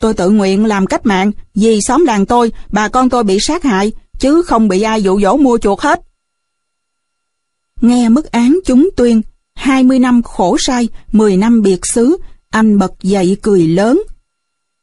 Tôi 0.00 0.14
tự 0.14 0.30
nguyện 0.30 0.64
làm 0.64 0.86
cách 0.86 1.06
mạng 1.06 1.32
vì 1.54 1.80
xóm 1.80 2.04
làng 2.04 2.26
tôi, 2.26 2.52
bà 2.70 2.88
con 2.88 3.08
tôi 3.08 3.24
bị 3.24 3.38
sát 3.40 3.62
hại, 3.62 3.92
chứ 4.18 4.42
không 4.42 4.68
bị 4.68 4.82
ai 4.82 5.02
dụ 5.02 5.20
dỗ 5.20 5.36
mua 5.36 5.58
chuột 5.58 5.80
hết. 5.80 6.00
Nghe 7.80 8.08
mức 8.08 8.30
án 8.30 8.58
chúng 8.64 8.88
tuyên, 8.96 9.22
20 9.54 9.98
năm 9.98 10.22
khổ 10.22 10.56
sai, 10.60 10.88
10 11.12 11.36
năm 11.36 11.62
biệt 11.62 11.80
xứ, 11.94 12.16
anh 12.50 12.78
bật 12.78 12.92
dậy 13.02 13.36
cười 13.42 13.66
lớn. 13.66 14.02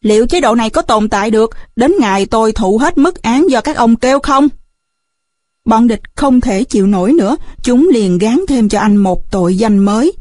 Liệu 0.02 0.28
chế 0.28 0.42
độ 0.42 0.56
này 0.56 0.70
có 0.70 0.82
tồn 0.82 1.10
tại 1.10 1.32
được 1.32 1.50
đến 1.76 1.94
ngày 2.00 2.26
tôi 2.26 2.52
thụ 2.52 2.78
hết 2.78 2.98
mức 2.98 3.22
án 3.22 3.50
do 3.50 3.62
các 3.62 3.76
ông 3.76 3.96
kêu 3.96 4.20
không? 4.20 4.48
Bọn 5.66 5.88
địch 5.88 6.02
không 6.16 6.42
thể 6.42 6.64
chịu 6.64 6.88
nổi 6.88 7.14
nữa, 7.14 7.36
chúng 7.64 7.90
liền 7.94 8.18
gán 8.18 8.40
thêm 8.48 8.70
cho 8.70 8.80
anh 8.80 8.98
một 8.98 9.32
tội 9.32 9.56
danh 9.56 9.78
mới, 9.78 10.14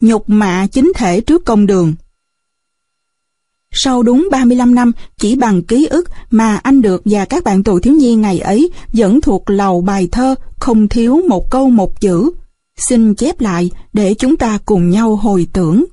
nhục 0.00 0.30
mạ 0.30 0.66
chính 0.72 0.92
thể 0.96 1.20
trước 1.20 1.44
công 1.44 1.66
đường. 1.66 1.94
Sau 3.70 4.02
đúng 4.02 4.28
35 4.30 4.74
năm, 4.74 4.92
chỉ 5.18 5.36
bằng 5.36 5.62
ký 5.62 5.86
ức 5.86 6.10
mà 6.30 6.56
anh 6.56 6.82
được 6.82 7.02
và 7.04 7.24
các 7.24 7.44
bạn 7.44 7.62
tù 7.62 7.80
thiếu 7.80 7.94
nhi 7.94 8.14
ngày 8.14 8.38
ấy 8.38 8.70
vẫn 8.92 9.20
thuộc 9.20 9.50
lầu 9.50 9.80
bài 9.80 10.08
thơ, 10.12 10.34
không 10.58 10.88
thiếu 10.88 11.20
một 11.28 11.50
câu 11.50 11.70
một 11.70 12.00
chữ. 12.00 12.30
Xin 12.76 13.14
chép 13.14 13.40
lại 13.40 13.70
để 13.92 14.14
chúng 14.14 14.36
ta 14.36 14.58
cùng 14.66 14.90
nhau 14.90 15.16
hồi 15.16 15.46
tưởng. 15.52 15.84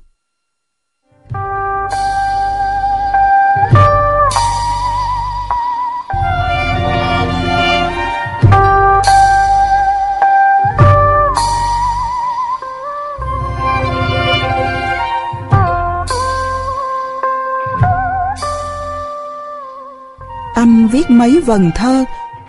Anh 20.54 20.88
viết 20.88 21.10
mấy 21.10 21.40
vần 21.40 21.70
thơ, 21.74 22.04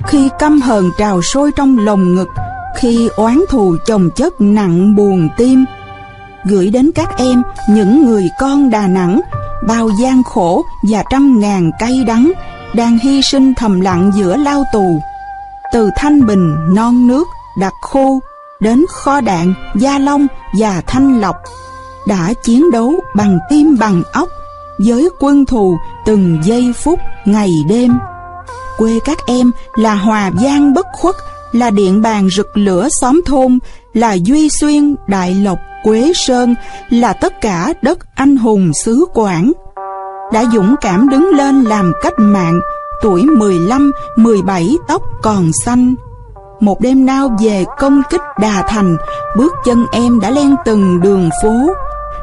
Khi 0.07 0.29
căm 0.39 0.61
hờn 0.61 0.91
trào 0.97 1.21
sôi 1.21 1.51
trong 1.55 1.77
lồng 1.79 2.15
ngực, 2.15 2.27
Khi 2.77 3.09
oán 3.17 3.41
thù 3.49 3.75
chồng 3.85 4.09
chất 4.15 4.41
nặng 4.41 4.95
buồn 4.95 5.29
tim. 5.37 5.65
Gửi 6.45 6.69
đến 6.69 6.91
các 6.95 7.17
em, 7.17 7.43
những 7.69 8.05
người 8.05 8.29
con 8.39 8.69
Đà 8.69 8.87
Nẵng, 8.87 9.21
Bao 9.67 9.89
gian 10.01 10.23
khổ 10.23 10.65
và 10.89 11.03
trăm 11.09 11.39
ngàn 11.39 11.71
cay 11.79 12.03
đắng, 12.07 12.31
Đang 12.73 12.97
hy 12.97 13.21
sinh 13.21 13.53
thầm 13.53 13.81
lặng 13.81 14.11
giữa 14.15 14.37
lao 14.37 14.63
tù. 14.73 15.01
Từ 15.73 15.89
Thanh 15.95 16.25
Bình, 16.25 16.55
non 16.75 17.07
nước, 17.07 17.27
đặc 17.59 17.73
khu, 17.81 18.19
Đến 18.59 18.85
kho 18.89 19.21
đạn, 19.21 19.53
Gia 19.75 19.99
Long 19.99 20.27
và 20.59 20.81
Thanh 20.87 21.21
Lộc 21.21 21.35
Đã 22.07 22.33
chiến 22.43 22.71
đấu 22.71 22.93
bằng 23.15 23.39
tim 23.49 23.77
bằng 23.79 24.03
óc, 24.13 24.29
với 24.77 25.09
quân 25.19 25.45
thù 25.45 25.77
từng 26.05 26.37
giây 26.43 26.73
phút 26.83 26.99
ngày 27.25 27.51
đêm. 27.69 27.91
Quê 28.77 28.99
các 29.05 29.17
em 29.27 29.51
là 29.75 29.95
Hòa 29.95 30.31
Giang 30.41 30.73
bất 30.73 30.85
khuất, 30.93 31.15
là 31.51 31.69
điện 31.69 32.01
bàn 32.01 32.29
rực 32.29 32.57
lửa 32.57 32.87
xóm 33.01 33.21
thôn, 33.25 33.59
là 33.93 34.13
Duy 34.13 34.49
Xuyên, 34.49 34.95
Đại 35.07 35.33
Lộc, 35.33 35.57
Quế 35.83 36.11
Sơn, 36.15 36.55
là 36.89 37.13
tất 37.13 37.41
cả 37.41 37.73
đất 37.81 38.15
anh 38.15 38.37
hùng 38.37 38.71
xứ 38.73 39.05
Quảng. 39.13 39.51
Đã 40.33 40.43
dũng 40.53 40.75
cảm 40.81 41.09
đứng 41.09 41.29
lên 41.29 41.63
làm 41.63 41.93
cách 42.01 42.13
mạng, 42.17 42.59
tuổi 43.01 43.23
15, 43.23 43.91
17 44.17 44.69
tóc 44.87 45.01
còn 45.21 45.51
xanh. 45.65 45.95
Một 46.59 46.81
đêm 46.81 47.05
nao 47.05 47.37
về 47.39 47.65
công 47.79 48.01
kích 48.09 48.21
Đà 48.41 48.63
Thành, 48.67 48.97
bước 49.37 49.53
chân 49.65 49.85
em 49.91 50.19
đã 50.19 50.29
len 50.29 50.55
từng 50.65 51.01
đường 51.01 51.29
phố, 51.43 51.73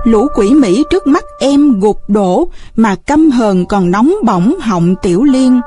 lũ 0.05 0.29
quỷ 0.35 0.55
Mỹ 0.55 0.85
trước 0.91 1.07
mắt 1.07 1.25
em 1.41 1.81
gục 1.81 2.01
đổ 2.09 2.49
mà 2.77 2.95
căm 2.95 3.31
hờn 3.31 3.67
còn 3.67 3.91
nóng 3.91 4.15
bỏng 4.25 4.55
họng 4.61 4.95
tiểu 5.03 5.23
liên. 5.23 5.61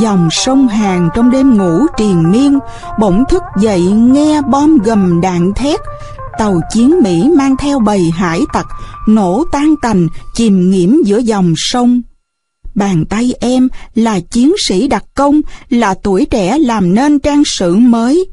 Dòng 0.00 0.28
sông 0.30 0.68
Hàn 0.68 1.08
trong 1.14 1.30
đêm 1.30 1.58
ngủ 1.58 1.86
triền 1.96 2.32
miên, 2.32 2.58
bỗng 3.00 3.24
thức 3.28 3.42
dậy 3.60 3.80
nghe 3.82 4.40
bom 4.42 4.78
gầm 4.78 5.20
đạn 5.20 5.52
thét, 5.54 5.80
tàu 6.38 6.60
chiến 6.72 7.00
Mỹ 7.02 7.30
mang 7.36 7.56
theo 7.56 7.78
bầy 7.78 8.10
hải 8.10 8.40
tặc, 8.52 8.66
nổ 9.08 9.44
tan 9.52 9.74
tành, 9.82 10.08
chìm 10.34 10.70
nghiễm 10.70 10.90
giữa 11.04 11.18
dòng 11.18 11.52
sông. 11.56 12.02
Bàn 12.74 13.04
tay 13.04 13.34
em 13.40 13.68
là 13.94 14.20
chiến 14.20 14.52
sĩ 14.68 14.88
đặc 14.88 15.04
công, 15.14 15.40
là 15.68 15.94
tuổi 15.94 16.26
trẻ 16.30 16.58
làm 16.58 16.94
nên 16.94 17.18
trang 17.18 17.42
sử 17.44 17.76
mới. 17.76 18.26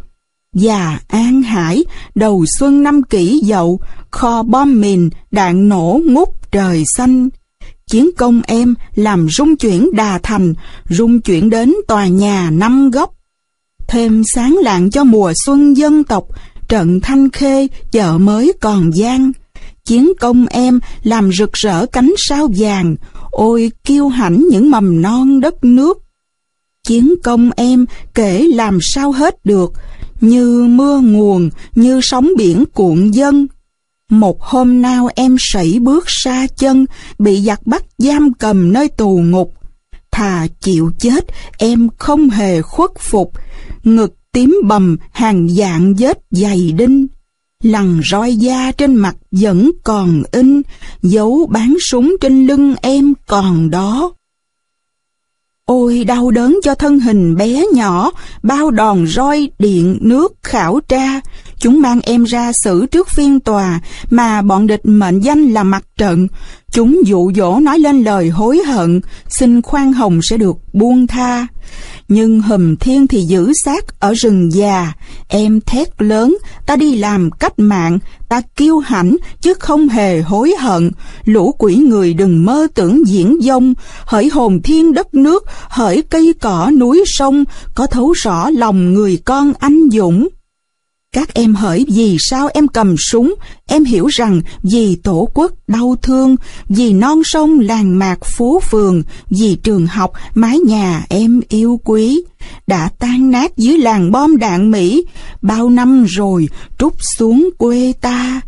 Già 0.53 0.99
An 1.07 1.41
Hải, 1.41 1.85
đầu 2.15 2.45
xuân 2.59 2.83
năm 2.83 3.03
kỷ 3.03 3.41
dậu, 3.43 3.79
kho 4.13 4.43
bom 4.43 4.81
mìn, 4.81 5.09
đạn 5.31 5.69
nổ 5.69 5.99
ngút 6.05 6.29
trời 6.51 6.83
xanh. 6.97 7.29
Chiến 7.87 8.09
công 8.17 8.41
em 8.47 8.75
làm 8.95 9.27
rung 9.29 9.55
chuyển 9.55 9.89
đà 9.93 10.19
thành, 10.23 10.53
rung 10.89 11.21
chuyển 11.21 11.49
đến 11.49 11.73
tòa 11.87 12.07
nhà 12.07 12.49
năm 12.49 12.91
góc. 12.91 13.13
Thêm 13.87 14.23
sáng 14.33 14.57
lạng 14.61 14.89
cho 14.89 15.03
mùa 15.03 15.33
xuân 15.45 15.77
dân 15.77 16.03
tộc, 16.03 16.23
trận 16.67 16.99
thanh 17.01 17.29
khê, 17.29 17.67
chợ 17.91 18.17
mới 18.17 18.53
còn 18.61 18.91
gian. 18.95 19.31
Chiến 19.85 20.11
công 20.19 20.45
em 20.47 20.79
làm 21.03 21.31
rực 21.31 21.53
rỡ 21.53 21.85
cánh 21.85 22.13
sao 22.17 22.49
vàng, 22.57 22.95
ôi 23.31 23.71
kiêu 23.83 24.07
hãnh 24.07 24.45
những 24.51 24.71
mầm 24.71 25.01
non 25.01 25.39
đất 25.39 25.63
nước. 25.63 25.97
Chiến 26.87 27.13
công 27.23 27.51
em 27.55 27.85
kể 28.13 28.47
làm 28.53 28.79
sao 28.81 29.11
hết 29.11 29.45
được, 29.45 29.73
như 30.21 30.67
mưa 30.69 30.99
nguồn, 30.99 31.49
như 31.75 31.99
sóng 32.03 32.29
biển 32.37 32.63
cuộn 32.73 33.11
dân. 33.11 33.47
Một 34.13 34.41
hôm 34.41 34.81
nào 34.81 35.09
em 35.15 35.35
sảy 35.39 35.79
bước 35.81 36.03
xa 36.07 36.47
chân, 36.57 36.85
bị 37.19 37.41
giặc 37.41 37.67
bắt 37.67 37.83
giam 37.97 38.33
cầm 38.33 38.73
nơi 38.73 38.87
tù 38.87 39.17
ngục. 39.17 39.53
thà 40.11 40.47
chịu 40.61 40.91
chết, 40.99 41.25
em 41.57 41.89
không 41.97 42.29
hề 42.29 42.61
khuất 42.61 42.91
phục. 42.99 43.31
Ngực 43.83 44.15
tím 44.31 44.61
bầm, 44.65 44.97
hàng 45.11 45.49
dạng 45.49 45.93
vết 45.97 46.19
dày 46.31 46.71
đinh. 46.71 47.07
Lằn 47.63 48.01
roi 48.11 48.35
da 48.35 48.71
trên 48.71 48.95
mặt 48.95 49.15
vẫn 49.31 49.71
còn 49.83 50.23
in, 50.31 50.61
dấu 51.01 51.47
bán 51.51 51.75
súng 51.89 52.15
trên 52.21 52.47
lưng 52.47 52.75
em 52.81 53.13
còn 53.27 53.69
đó. 53.69 54.11
Ôi 55.65 56.03
đau 56.03 56.31
đớn 56.31 56.59
cho 56.63 56.75
thân 56.75 56.99
hình 56.99 57.35
bé 57.35 57.65
nhỏ, 57.73 58.11
bao 58.43 58.71
đòn 58.71 59.07
roi 59.07 59.49
điện 59.59 59.97
nước 60.01 60.33
khảo 60.43 60.79
tra. 60.87 61.21
Chúng 61.63 61.81
mang 61.81 62.01
em 62.01 62.23
ra 62.23 62.51
xử 62.63 62.85
trước 62.85 63.09
phiên 63.09 63.39
tòa 63.39 63.79
mà 64.09 64.41
bọn 64.41 64.67
địch 64.67 64.85
mệnh 64.85 65.19
danh 65.19 65.43
là 65.43 65.63
mặt 65.63 65.83
trận. 65.97 66.27
Chúng 66.71 67.01
dụ 67.05 67.31
dỗ 67.35 67.59
nói 67.59 67.79
lên 67.79 68.03
lời 68.03 68.29
hối 68.29 68.57
hận, 68.57 69.01
xin 69.27 69.61
khoan 69.61 69.93
hồng 69.93 70.19
sẽ 70.23 70.37
được 70.37 70.55
buông 70.73 71.07
tha. 71.07 71.47
Nhưng 72.07 72.41
hùm 72.41 72.75
thiên 72.75 73.07
thì 73.07 73.21
giữ 73.21 73.53
xác 73.65 73.99
ở 73.99 74.13
rừng 74.13 74.53
già, 74.53 74.93
em 75.27 75.61
thét 75.61 76.01
lớn, 76.01 76.37
ta 76.65 76.75
đi 76.75 76.95
làm 76.95 77.31
cách 77.31 77.59
mạng, 77.59 77.99
ta 78.29 78.41
kiêu 78.55 78.79
hãnh 78.79 79.17
chứ 79.41 79.53
không 79.53 79.89
hề 79.89 80.21
hối 80.21 80.53
hận. 80.59 80.91
Lũ 81.25 81.55
quỷ 81.57 81.75
người 81.75 82.13
đừng 82.13 82.45
mơ 82.45 82.67
tưởng 82.75 83.07
diễn 83.07 83.37
dông, 83.41 83.73
hỡi 84.05 84.29
hồn 84.29 84.61
thiên 84.61 84.93
đất 84.93 85.13
nước, 85.13 85.43
hỡi 85.69 86.01
cây 86.01 86.33
cỏ 86.41 86.71
núi 86.79 87.03
sông, 87.05 87.43
có 87.75 87.87
thấu 87.87 88.11
rõ 88.11 88.49
lòng 88.49 88.93
người 88.93 89.19
con 89.25 89.53
anh 89.59 89.79
dũng. 89.91 90.27
Các 91.13 91.33
em 91.33 91.55
hỡi 91.55 91.85
vì 91.89 92.17
sao 92.19 92.49
em 92.53 92.67
cầm 92.67 92.95
súng, 92.97 93.35
em 93.67 93.83
hiểu 93.83 94.07
rằng 94.07 94.41
vì 94.63 94.95
tổ 94.95 95.29
quốc 95.33 95.51
đau 95.67 95.95
thương, 96.01 96.35
vì 96.69 96.93
non 96.93 97.21
sông 97.25 97.59
làng 97.59 97.99
mạc 97.99 98.25
phố 98.25 98.59
phường, 98.71 99.03
vì 99.29 99.55
trường 99.55 99.87
học, 99.87 100.11
mái 100.35 100.59
nhà 100.59 101.05
em 101.09 101.41
yêu 101.49 101.79
quý, 101.83 102.23
đã 102.67 102.89
tan 102.99 103.31
nát 103.31 103.57
dưới 103.57 103.77
làng 103.77 104.11
bom 104.11 104.37
đạn 104.37 104.71
Mỹ, 104.71 105.05
bao 105.41 105.69
năm 105.69 106.05
rồi 106.07 106.49
trút 106.79 106.93
xuống 107.17 107.49
quê 107.57 107.93
ta. 108.01 108.41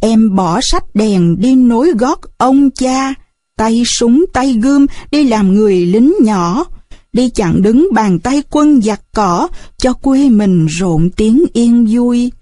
Em 0.00 0.34
bỏ 0.34 0.60
sách 0.62 0.84
đèn 0.94 1.40
đi 1.40 1.54
nối 1.54 1.92
gót 1.98 2.20
ông 2.38 2.70
cha, 2.70 3.14
tay 3.56 3.82
súng 3.98 4.24
tay 4.32 4.52
gươm 4.52 4.86
đi 5.10 5.24
làm 5.24 5.54
người 5.54 5.86
lính 5.86 6.14
nhỏ, 6.20 6.64
đi 7.12 7.30
chặn 7.30 7.62
đứng 7.62 7.88
bàn 7.92 8.18
tay 8.18 8.42
quân 8.50 8.82
giặt 8.82 9.00
cỏ 9.14 9.48
cho 9.78 9.92
quê 9.92 10.28
mình 10.28 10.66
rộn 10.66 11.10
tiếng 11.10 11.44
yên 11.52 11.86
vui. 11.90 12.32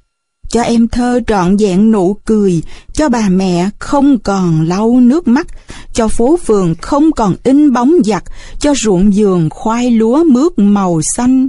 Cho 0.48 0.62
em 0.62 0.88
thơ 0.88 1.20
trọn 1.26 1.56
vẹn 1.56 1.90
nụ 1.90 2.16
cười, 2.24 2.62
cho 2.92 3.08
bà 3.08 3.28
mẹ 3.28 3.70
không 3.78 4.18
còn 4.18 4.68
lau 4.68 5.00
nước 5.00 5.28
mắt, 5.28 5.46
cho 5.92 6.08
phố 6.08 6.36
phường 6.36 6.74
không 6.80 7.12
còn 7.12 7.34
in 7.42 7.72
bóng 7.72 7.94
giặt, 8.04 8.24
cho 8.60 8.74
ruộng 8.74 9.10
vườn 9.14 9.50
khoai 9.50 9.90
lúa 9.90 10.24
mướt 10.24 10.52
màu 10.56 11.00
xanh. 11.16 11.48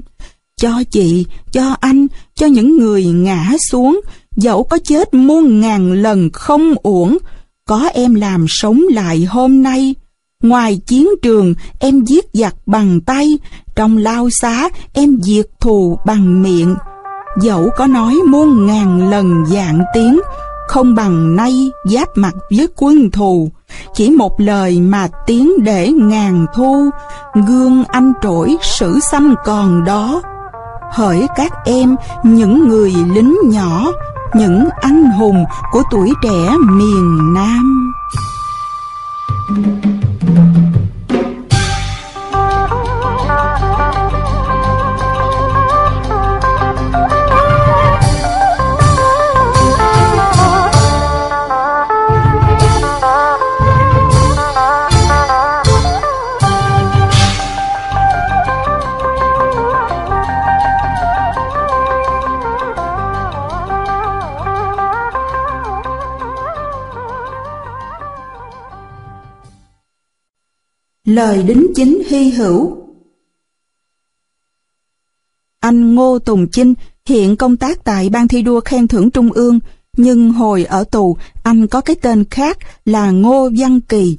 Cho 0.61 0.83
chị, 0.91 1.25
cho 1.51 1.75
anh, 1.79 2.07
cho 2.35 2.45
những 2.45 2.77
người 2.77 3.05
ngã 3.05 3.55
xuống, 3.69 4.01
dẫu 4.35 4.63
có 4.63 4.77
chết 4.77 5.13
muôn 5.13 5.59
ngàn 5.61 5.93
lần 5.93 6.29
không 6.33 6.73
uổng, 6.83 7.17
có 7.65 7.89
em 7.93 8.15
làm 8.15 8.45
sống 8.49 8.81
lại 8.91 9.25
hôm 9.25 9.63
nay. 9.63 9.95
Ngoài 10.41 10.81
chiến 10.87 11.07
trường, 11.21 11.53
em 11.79 12.01
giết 12.01 12.25
giặc 12.33 12.55
bằng 12.65 13.01
tay, 13.01 13.37
trong 13.75 13.97
lao 13.97 14.29
xá, 14.29 14.69
em 14.93 15.17
diệt 15.21 15.45
thù 15.59 15.99
bằng 16.05 16.41
miệng. 16.41 16.75
Dẫu 17.41 17.69
có 17.77 17.87
nói 17.87 18.19
muôn 18.27 18.65
ngàn 18.65 19.09
lần 19.09 19.45
dạng 19.45 19.81
tiếng, 19.93 20.19
không 20.67 20.95
bằng 20.95 21.35
nay 21.35 21.71
giáp 21.85 22.07
mặt 22.15 22.33
với 22.57 22.67
quân 22.75 23.11
thù. 23.11 23.49
Chỉ 23.93 24.09
một 24.09 24.39
lời 24.39 24.79
mà 24.79 25.07
tiếng 25.25 25.63
để 25.63 25.91
ngàn 25.91 26.45
thu, 26.55 26.89
gương 27.47 27.83
anh 27.87 28.13
trỗi 28.21 28.57
sử 28.61 28.99
xanh 29.11 29.35
còn 29.45 29.83
đó. 29.83 30.21
Hỡi 30.91 31.27
các 31.35 31.51
em, 31.65 31.95
những 32.23 32.69
người 32.69 32.93
lính 33.13 33.35
nhỏ, 33.43 33.91
những 34.33 34.69
anh 34.81 35.11
hùng 35.11 35.45
của 35.71 35.83
tuổi 35.91 36.13
trẻ 36.23 36.55
miền 36.59 37.33
Nam. 37.33 37.91
Thank 39.53 39.85
you. 39.85 39.90
Lời 71.11 71.43
đính 71.43 71.67
chính 71.75 72.01
hy 72.07 72.29
hữu 72.29 72.77
Anh 75.59 75.95
Ngô 75.95 76.19
Tùng 76.19 76.47
Chinh 76.47 76.73
hiện 77.05 77.35
công 77.35 77.57
tác 77.57 77.83
tại 77.83 78.09
Ban 78.09 78.27
thi 78.27 78.41
đua 78.41 78.59
khen 78.59 78.87
thưởng 78.87 79.11
Trung 79.11 79.31
ương, 79.31 79.59
nhưng 79.97 80.31
hồi 80.31 80.63
ở 80.63 80.83
tù 80.83 81.17
anh 81.43 81.67
có 81.67 81.81
cái 81.81 81.95
tên 82.01 82.25
khác 82.25 82.57
là 82.85 83.11
Ngô 83.11 83.49
Văn 83.57 83.81
Kỳ. 83.81 84.17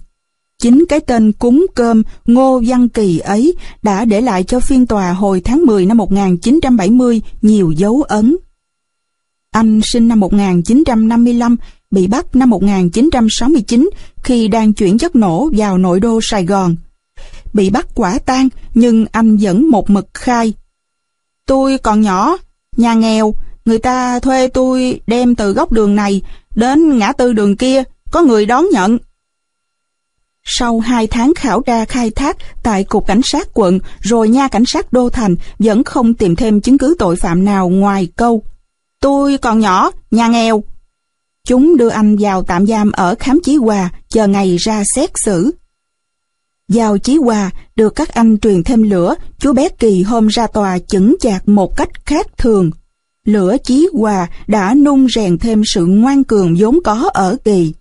Chính 0.59 0.85
cái 0.89 1.01
tên 1.01 1.33
cúng 1.33 1.67
cơm 1.75 2.03
Ngô 2.27 2.62
Văn 2.67 2.89
Kỳ 2.89 3.19
ấy 3.19 3.55
đã 3.83 4.05
để 4.05 4.21
lại 4.21 4.45
cho 4.45 4.61
phiên 4.61 4.87
tòa 4.87 5.12
hồi 5.12 5.41
tháng 5.41 5.67
10 5.67 5.87
năm 5.87 5.97
1970 5.97 7.21
nhiều 7.43 7.71
dấu 7.71 8.03
ấn. 8.03 8.37
Anh 9.51 9.81
sinh 9.85 10.09
năm 10.09 10.21
1955, 10.21 11.57
bị 11.93 12.07
bắt 12.07 12.37
năm 12.37 12.51
1969 12.51 13.91
khi 14.23 14.49
đang 14.49 14.73
chuyển 14.73 14.99
chất 14.99 15.17
nổ 15.17 15.51
vào 15.57 15.79
nội 15.79 16.01
đô 16.01 16.21
Sài 16.23 16.45
Gòn. 16.47 16.77
Bị 17.53 17.71
bắt 17.71 17.87
quả 17.95 18.19
tang 18.19 18.49
nhưng 18.75 19.07
anh 19.12 19.37
vẫn 19.41 19.71
một 19.71 19.91
mực 19.91 20.09
khai. 20.15 20.53
Tôi 21.47 21.79
còn 21.79 22.01
nhỏ, 22.01 22.37
nhà 22.77 22.95
nghèo, 22.95 23.35
người 23.65 23.79
ta 23.79 24.19
thuê 24.21 24.49
tôi 24.49 25.01
đem 25.07 25.35
từ 25.35 25.53
góc 25.53 25.73
đường 25.73 25.97
này 25.97 26.23
đến 26.57 26.99
ngã 26.99 27.12
tư 27.12 27.33
đường 27.33 27.57
kia, 27.57 27.83
có 28.11 28.23
người 28.23 28.47
đón 28.47 28.67
nhận. 28.73 28.99
Sau 30.45 30.81
hai 30.81 31.07
tháng 31.07 31.33
khảo 31.37 31.62
tra 31.62 31.85
khai 31.85 32.11
thác 32.11 32.37
tại 32.62 32.85
Cục 32.85 33.07
Cảnh 33.07 33.21
sát 33.25 33.49
quận 33.55 33.79
rồi 34.01 34.29
nha 34.29 34.49
cảnh 34.49 34.65
sát 34.67 34.93
Đô 34.93 35.11
Thành 35.11 35.37
vẫn 35.59 35.85
không 35.85 36.15
tìm 36.15 36.37
thêm 36.37 36.61
chứng 36.61 36.79
cứ 36.79 36.95
tội 36.99 37.17
phạm 37.17 37.45
nào 37.45 37.69
ngoài 37.69 38.09
câu. 38.17 38.43
Tôi 39.01 39.39
còn 39.39 39.59
nhỏ, 39.59 39.91
nhà 40.11 40.29
nghèo, 40.29 40.62
Chúng 41.49 41.77
đưa 41.77 41.89
anh 41.89 42.17
vào 42.21 42.43
tạm 42.43 42.67
giam 42.67 42.93
ở 42.93 43.15
khám 43.19 43.41
chí 43.45 43.57
hòa, 43.57 43.91
chờ 44.09 44.27
ngày 44.27 44.57
ra 44.57 44.83
xét 44.95 45.11
xử. 45.25 45.55
Vào 46.69 46.99
chí 46.99 47.17
hòa, 47.17 47.51
được 47.77 47.95
các 47.95 48.15
anh 48.15 48.39
truyền 48.39 48.62
thêm 48.62 48.83
lửa, 48.83 49.15
chú 49.39 49.53
bé 49.53 49.69
Kỳ 49.69 50.03
hôm 50.03 50.27
ra 50.27 50.47
tòa 50.47 50.79
chững 50.79 51.17
chạc 51.21 51.49
một 51.49 51.77
cách 51.77 52.07
khác 52.07 52.27
thường. 52.39 52.71
Lửa 53.27 53.57
chí 53.65 53.89
hòa 53.93 54.29
đã 54.47 54.75
nung 54.75 55.09
rèn 55.09 55.39
thêm 55.39 55.62
sự 55.65 55.87
ngoan 55.87 56.25
cường 56.25 56.55
vốn 56.59 56.79
có 56.85 57.11
ở 57.15 57.37
Kỳ. 57.45 57.73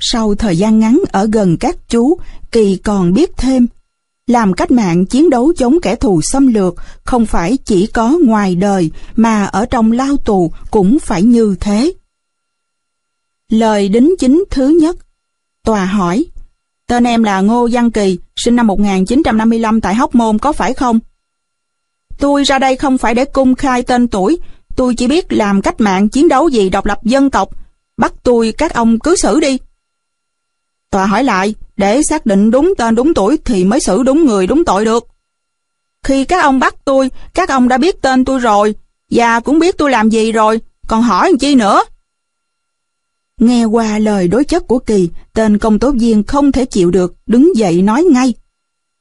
Sau 0.00 0.34
thời 0.34 0.58
gian 0.58 0.78
ngắn 0.78 1.00
ở 1.12 1.28
gần 1.32 1.56
các 1.56 1.76
chú, 1.88 2.18
Kỳ 2.52 2.76
còn 2.76 3.12
biết 3.12 3.30
thêm. 3.36 3.66
Làm 4.26 4.52
cách 4.52 4.70
mạng 4.70 5.06
chiến 5.06 5.30
đấu 5.30 5.52
chống 5.56 5.78
kẻ 5.82 5.96
thù 5.96 6.20
xâm 6.22 6.46
lược 6.46 6.74
không 7.04 7.26
phải 7.26 7.56
chỉ 7.64 7.86
có 7.86 8.18
ngoài 8.24 8.54
đời 8.54 8.90
mà 9.16 9.44
ở 9.44 9.66
trong 9.66 9.92
lao 9.92 10.16
tù 10.16 10.52
cũng 10.70 10.98
phải 10.98 11.22
như 11.22 11.56
thế. 11.60 11.92
Lời 13.50 13.88
đính 13.88 14.14
chính 14.18 14.44
thứ 14.50 14.68
nhất. 14.68 14.96
Tòa 15.64 15.84
hỏi, 15.84 16.24
tên 16.86 17.04
em 17.04 17.22
là 17.22 17.40
Ngô 17.40 17.68
Văn 17.72 17.90
Kỳ, 17.90 18.18
sinh 18.36 18.56
năm 18.56 18.66
1955 18.66 19.80
tại 19.80 19.94
Hóc 19.94 20.14
Môn 20.14 20.38
có 20.38 20.52
phải 20.52 20.74
không? 20.74 20.98
Tôi 22.18 22.44
ra 22.44 22.58
đây 22.58 22.76
không 22.76 22.98
phải 22.98 23.14
để 23.14 23.24
cung 23.24 23.54
khai 23.54 23.82
tên 23.82 24.08
tuổi, 24.08 24.38
tôi 24.76 24.94
chỉ 24.94 25.06
biết 25.06 25.32
làm 25.32 25.62
cách 25.62 25.80
mạng 25.80 26.08
chiến 26.08 26.28
đấu 26.28 26.50
vì 26.52 26.70
độc 26.70 26.86
lập 26.86 26.98
dân 27.04 27.30
tộc. 27.30 27.48
Bắt 27.96 28.12
tôi 28.22 28.52
các 28.58 28.74
ông 28.74 28.98
cứ 28.98 29.16
xử 29.16 29.40
đi. 29.40 29.58
Tòa 30.90 31.06
hỏi 31.06 31.24
lại, 31.24 31.54
để 31.76 32.02
xác 32.02 32.26
định 32.26 32.50
đúng 32.50 32.74
tên 32.78 32.94
đúng 32.94 33.14
tuổi 33.14 33.38
thì 33.44 33.64
mới 33.64 33.80
xử 33.80 34.02
đúng 34.02 34.26
người 34.26 34.46
đúng 34.46 34.64
tội 34.64 34.84
được. 34.84 35.08
Khi 36.04 36.24
các 36.24 36.42
ông 36.42 36.58
bắt 36.58 36.74
tôi, 36.84 37.10
các 37.34 37.48
ông 37.48 37.68
đã 37.68 37.78
biết 37.78 38.02
tên 38.02 38.24
tôi 38.24 38.38
rồi, 38.38 38.74
và 39.10 39.40
cũng 39.40 39.58
biết 39.58 39.78
tôi 39.78 39.90
làm 39.90 40.08
gì 40.08 40.32
rồi, 40.32 40.60
còn 40.88 41.02
hỏi 41.02 41.28
làm 41.28 41.38
chi 41.38 41.54
nữa. 41.54 41.82
Nghe 43.40 43.64
qua 43.64 43.98
lời 43.98 44.28
đối 44.28 44.44
chất 44.44 44.66
của 44.66 44.78
Kỳ, 44.78 45.08
tên 45.32 45.58
công 45.58 45.78
tố 45.78 45.92
viên 45.92 46.22
không 46.22 46.52
thể 46.52 46.64
chịu 46.64 46.90
được, 46.90 47.14
đứng 47.26 47.56
dậy 47.56 47.82
nói 47.82 48.04
ngay. 48.04 48.34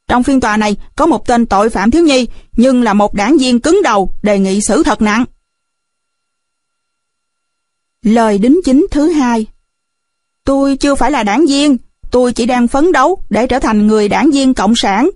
Trong 0.08 0.24
phiên 0.24 0.40
tòa 0.40 0.58
này 0.58 0.76
có 0.96 1.06
một 1.06 1.28
tên 1.28 1.46
tội 1.46 1.70
phạm 1.70 1.92
thiếu 1.92 2.04
nhi, 2.04 2.28
nhưng 2.58 2.84
là 2.84 2.94
một 2.94 3.14
đảng 3.14 3.38
viên 3.38 3.60
cứng 3.60 3.82
đầu, 3.84 4.14
đề 4.22 4.40
nghị 4.40 4.62
xử 4.62 4.84
thật 4.84 5.02
nặng. 5.02 5.26
Lời 8.04 8.38
đính 8.38 8.60
chính 8.66 8.88
thứ 8.92 9.10
hai 9.12 9.48
Tôi 10.44 10.78
chưa 10.78 10.96
phải 10.96 11.12
là 11.12 11.24
đảng 11.24 11.46
viên, 11.46 11.78
tôi 12.12 12.34
chỉ 12.34 12.46
đang 12.46 12.68
phấn 12.68 12.92
đấu 12.92 13.24
để 13.30 13.48
trở 13.48 13.60
thành 13.60 13.88
người 13.88 14.10
đảng 14.10 14.32
viên 14.32 14.54
cộng 14.54 14.74
sản. 14.76 15.10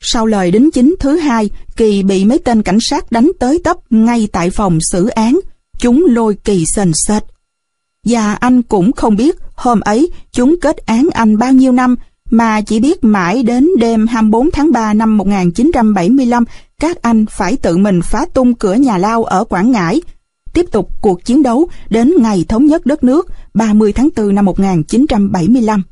Sau 0.00 0.26
lời 0.26 0.50
đính 0.50 0.70
chính 0.70 0.94
thứ 1.00 1.16
hai, 1.16 1.50
Kỳ 1.76 2.02
bị 2.02 2.24
mấy 2.24 2.38
tên 2.38 2.62
cảnh 2.62 2.78
sát 2.80 3.12
đánh 3.12 3.30
tới 3.38 3.60
tấp 3.64 3.76
ngay 3.90 4.28
tại 4.32 4.50
phòng 4.50 4.78
xử 4.80 5.08
án. 5.08 5.40
Chúng 5.78 6.06
lôi 6.08 6.34
Kỳ 6.44 6.64
sền 6.66 6.92
sệt. 6.94 7.22
Và 8.04 8.34
anh 8.34 8.62
cũng 8.62 8.92
không 8.92 9.16
biết 9.16 9.36
hôm 9.54 9.80
ấy 9.80 10.10
chúng 10.32 10.60
kết 10.60 10.86
án 10.86 11.08
anh 11.12 11.38
bao 11.38 11.52
nhiêu 11.52 11.72
năm, 11.72 11.96
mà 12.30 12.60
chỉ 12.60 12.80
biết 12.80 13.04
mãi 13.04 13.42
đến 13.42 13.68
đêm 13.78 14.06
24 14.06 14.50
tháng 14.50 14.72
3 14.72 14.94
năm 14.94 15.16
1975 15.16 16.44
các 16.78 17.02
anh 17.02 17.26
phải 17.30 17.56
tự 17.56 17.76
mình 17.76 18.02
phá 18.02 18.26
tung 18.34 18.54
cửa 18.54 18.74
nhà 18.74 18.98
lao 18.98 19.24
ở 19.24 19.44
Quảng 19.44 19.70
Ngãi 19.70 20.00
tiếp 20.52 20.66
tục 20.72 20.90
cuộc 21.00 21.24
chiến 21.24 21.42
đấu 21.42 21.68
đến 21.90 22.12
ngày 22.18 22.44
thống 22.48 22.66
nhất 22.66 22.86
đất 22.86 23.04
nước 23.04 23.28
30 23.54 23.92
tháng 23.92 24.08
4 24.16 24.34
năm 24.34 24.44
1975. 24.44 25.82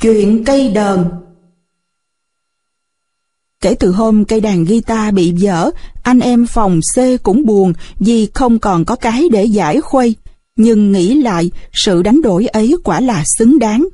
Chuyện 0.00 0.44
cây 0.44 0.68
đờn 0.68 1.04
Kể 3.60 3.74
từ 3.74 3.90
hôm 3.90 4.24
cây 4.24 4.40
đàn 4.40 4.64
guitar 4.64 5.14
bị 5.14 5.32
dở, 5.36 5.70
anh 6.02 6.20
em 6.20 6.46
phòng 6.46 6.80
C 6.94 7.22
cũng 7.22 7.46
buồn 7.46 7.72
vì 7.98 8.28
không 8.34 8.58
còn 8.58 8.84
có 8.84 8.96
cái 8.96 9.24
để 9.32 9.44
giải 9.44 9.80
khuây. 9.80 10.16
Nhưng 10.56 10.92
nghĩ 10.92 11.22
lại, 11.22 11.50
sự 11.72 12.02
đánh 12.02 12.22
đổi 12.22 12.46
ấy 12.46 12.76
quả 12.84 13.00
là 13.00 13.24
xứng 13.38 13.58
đáng. 13.58 13.88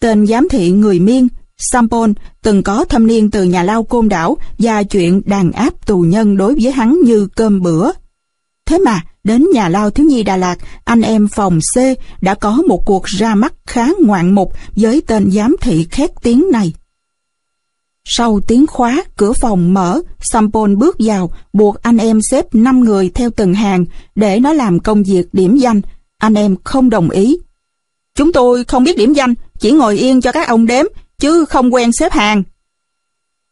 Tên 0.00 0.26
giám 0.26 0.48
thị 0.48 0.70
người 0.70 1.00
miên, 1.00 1.28
Sampon, 1.58 2.14
từng 2.42 2.62
có 2.62 2.84
thâm 2.84 3.06
niên 3.06 3.30
từ 3.30 3.44
nhà 3.44 3.62
lao 3.62 3.82
côn 3.82 4.08
đảo 4.08 4.36
và 4.58 4.82
chuyện 4.82 5.22
đàn 5.24 5.52
áp 5.52 5.86
tù 5.86 6.00
nhân 6.00 6.36
đối 6.36 6.54
với 6.54 6.72
hắn 6.72 7.00
như 7.04 7.28
cơm 7.36 7.62
bữa. 7.62 7.90
Thế 8.66 8.78
mà, 8.78 9.02
đến 9.24 9.46
nhà 9.54 9.68
lao 9.68 9.90
thiếu 9.90 10.06
nhi 10.06 10.22
Đà 10.22 10.36
Lạt, 10.36 10.56
anh 10.84 11.02
em 11.02 11.28
phòng 11.28 11.58
C 11.74 11.78
đã 12.20 12.34
có 12.34 12.62
một 12.68 12.82
cuộc 12.86 13.04
ra 13.04 13.34
mắt 13.34 13.54
khá 13.66 13.88
ngoạn 14.02 14.34
mục 14.34 14.52
với 14.76 15.02
tên 15.06 15.30
giám 15.30 15.56
thị 15.60 15.86
khét 15.90 16.10
tiếng 16.22 16.44
này. 16.52 16.72
Sau 18.04 18.40
tiếng 18.40 18.66
khóa, 18.66 19.04
cửa 19.16 19.32
phòng 19.32 19.74
mở, 19.74 20.00
Sampol 20.20 20.74
bước 20.74 20.96
vào, 20.98 21.30
buộc 21.52 21.82
anh 21.82 21.98
em 21.98 22.20
xếp 22.30 22.54
5 22.54 22.80
người 22.80 23.10
theo 23.14 23.30
từng 23.30 23.54
hàng 23.54 23.84
để 24.14 24.40
nó 24.40 24.52
làm 24.52 24.80
công 24.80 25.02
việc 25.02 25.26
điểm 25.32 25.56
danh. 25.56 25.80
Anh 26.18 26.34
em 26.34 26.56
không 26.64 26.90
đồng 26.90 27.10
ý. 27.10 27.38
Chúng 28.14 28.32
tôi 28.32 28.64
không 28.64 28.84
biết 28.84 28.96
điểm 28.96 29.12
danh, 29.12 29.34
chỉ 29.58 29.70
ngồi 29.70 29.98
yên 29.98 30.20
cho 30.20 30.32
các 30.32 30.48
ông 30.48 30.66
đếm, 30.66 30.84
chứ 31.18 31.44
không 31.44 31.74
quen 31.74 31.92
xếp 31.92 32.12
hàng. 32.12 32.42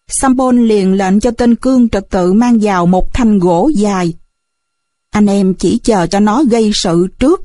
Sampol 0.09 0.61
liền 0.61 0.93
lệnh 0.93 1.21
cho 1.21 1.31
tên 1.31 1.55
cương 1.55 1.89
trật 1.89 2.11
tự 2.11 2.33
mang 2.33 2.59
vào 2.63 2.87
một 2.87 3.15
thanh 3.15 3.39
gỗ 3.39 3.71
dài. 3.75 4.15
Anh 5.11 5.27
em 5.27 5.55
chỉ 5.55 5.79
chờ 5.79 6.07
cho 6.07 6.21
nó 6.21 6.45
gây 6.45 6.71
sự 6.75 7.07
trước. 7.19 7.41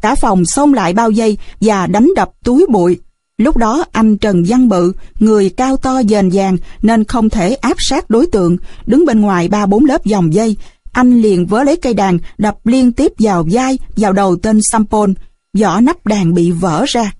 Cả 0.00 0.14
phòng 0.14 0.44
xông 0.44 0.74
lại 0.74 0.92
bao 0.92 1.10
giây 1.10 1.38
và 1.60 1.86
đánh 1.86 2.10
đập 2.16 2.30
túi 2.44 2.66
bụi. 2.68 2.98
Lúc 3.38 3.56
đó 3.56 3.84
anh 3.92 4.16
Trần 4.16 4.44
Văn 4.48 4.68
Bự, 4.68 4.92
người 5.20 5.50
cao 5.50 5.76
to 5.76 6.02
dền 6.02 6.28
dàng 6.28 6.56
nên 6.82 7.04
không 7.04 7.30
thể 7.30 7.54
áp 7.54 7.76
sát 7.78 8.10
đối 8.10 8.26
tượng, 8.26 8.56
đứng 8.86 9.04
bên 9.04 9.20
ngoài 9.20 9.48
ba 9.48 9.66
bốn 9.66 9.84
lớp 9.84 10.04
dòng 10.04 10.34
dây. 10.34 10.56
Anh 10.92 11.22
liền 11.22 11.46
vớ 11.46 11.62
lấy 11.62 11.76
cây 11.76 11.94
đàn 11.94 12.18
đập 12.38 12.66
liên 12.66 12.92
tiếp 12.92 13.12
vào 13.18 13.46
vai, 13.50 13.78
vào 13.96 14.12
đầu 14.12 14.36
tên 14.36 14.60
Sampon. 14.70 15.14
Vỏ 15.58 15.80
nắp 15.80 16.06
đàn 16.06 16.34
bị 16.34 16.50
vỡ 16.50 16.84
ra. 16.88 17.12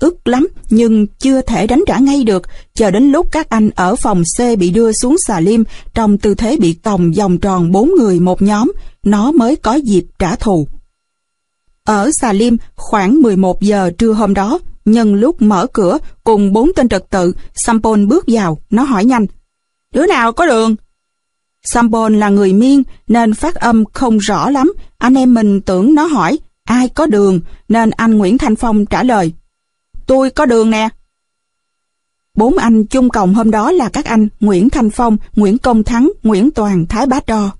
Ức 0.00 0.28
lắm 0.28 0.48
nhưng 0.70 1.06
chưa 1.06 1.42
thể 1.42 1.66
đánh 1.66 1.82
trả 1.86 1.98
ngay 1.98 2.24
được, 2.24 2.42
chờ 2.74 2.90
đến 2.90 3.10
lúc 3.10 3.32
các 3.32 3.48
anh 3.48 3.70
ở 3.70 3.96
phòng 3.96 4.22
C 4.38 4.58
bị 4.58 4.70
đưa 4.70 4.92
xuống 4.92 5.16
xà 5.26 5.40
lim 5.40 5.64
trong 5.94 6.18
tư 6.18 6.34
thế 6.34 6.56
bị 6.60 6.74
tòng 6.74 7.12
vòng 7.12 7.38
tròn 7.38 7.72
bốn 7.72 7.90
người 7.98 8.20
một 8.20 8.42
nhóm, 8.42 8.72
nó 9.02 9.32
mới 9.32 9.56
có 9.56 9.74
dịp 9.74 10.04
trả 10.18 10.36
thù. 10.36 10.68
Ở 11.84 12.10
xà 12.20 12.32
lim 12.32 12.56
khoảng 12.76 13.22
11 13.22 13.60
giờ 13.60 13.90
trưa 13.98 14.12
hôm 14.12 14.34
đó, 14.34 14.58
nhân 14.84 15.14
lúc 15.14 15.42
mở 15.42 15.66
cửa 15.72 15.98
cùng 16.24 16.52
bốn 16.52 16.70
tên 16.76 16.88
trật 16.88 17.10
tự, 17.10 17.32
Sampon 17.54 18.08
bước 18.08 18.24
vào, 18.26 18.58
nó 18.70 18.82
hỏi 18.82 19.04
nhanh. 19.04 19.26
Đứa 19.94 20.06
nào 20.06 20.32
có 20.32 20.46
đường? 20.46 20.76
Sampon 21.64 22.20
là 22.20 22.28
người 22.28 22.52
miên 22.52 22.82
nên 23.08 23.34
phát 23.34 23.54
âm 23.54 23.84
không 23.84 24.18
rõ 24.18 24.50
lắm, 24.50 24.72
anh 24.98 25.14
em 25.14 25.34
mình 25.34 25.60
tưởng 25.60 25.94
nó 25.94 26.04
hỏi 26.04 26.38
ai 26.64 26.88
có 26.88 27.06
đường 27.06 27.40
nên 27.68 27.90
anh 27.90 28.18
Nguyễn 28.18 28.38
Thanh 28.38 28.56
Phong 28.56 28.86
trả 28.86 29.02
lời. 29.02 29.32
Tôi 30.06 30.30
có 30.30 30.46
đường 30.46 30.70
nè. 30.70 30.88
Bốn 32.34 32.58
anh 32.58 32.84
chung 32.86 33.08
cộng 33.08 33.34
hôm 33.34 33.50
đó 33.50 33.72
là 33.72 33.88
các 33.88 34.04
anh 34.04 34.28
Nguyễn 34.40 34.70
Thanh 34.70 34.90
Phong, 34.90 35.16
Nguyễn 35.36 35.58
Công 35.58 35.84
Thắng, 35.84 36.12
Nguyễn 36.22 36.50
Toàn, 36.50 36.86
Thái 36.86 37.06
Bá 37.06 37.20
Đo. 37.26 37.50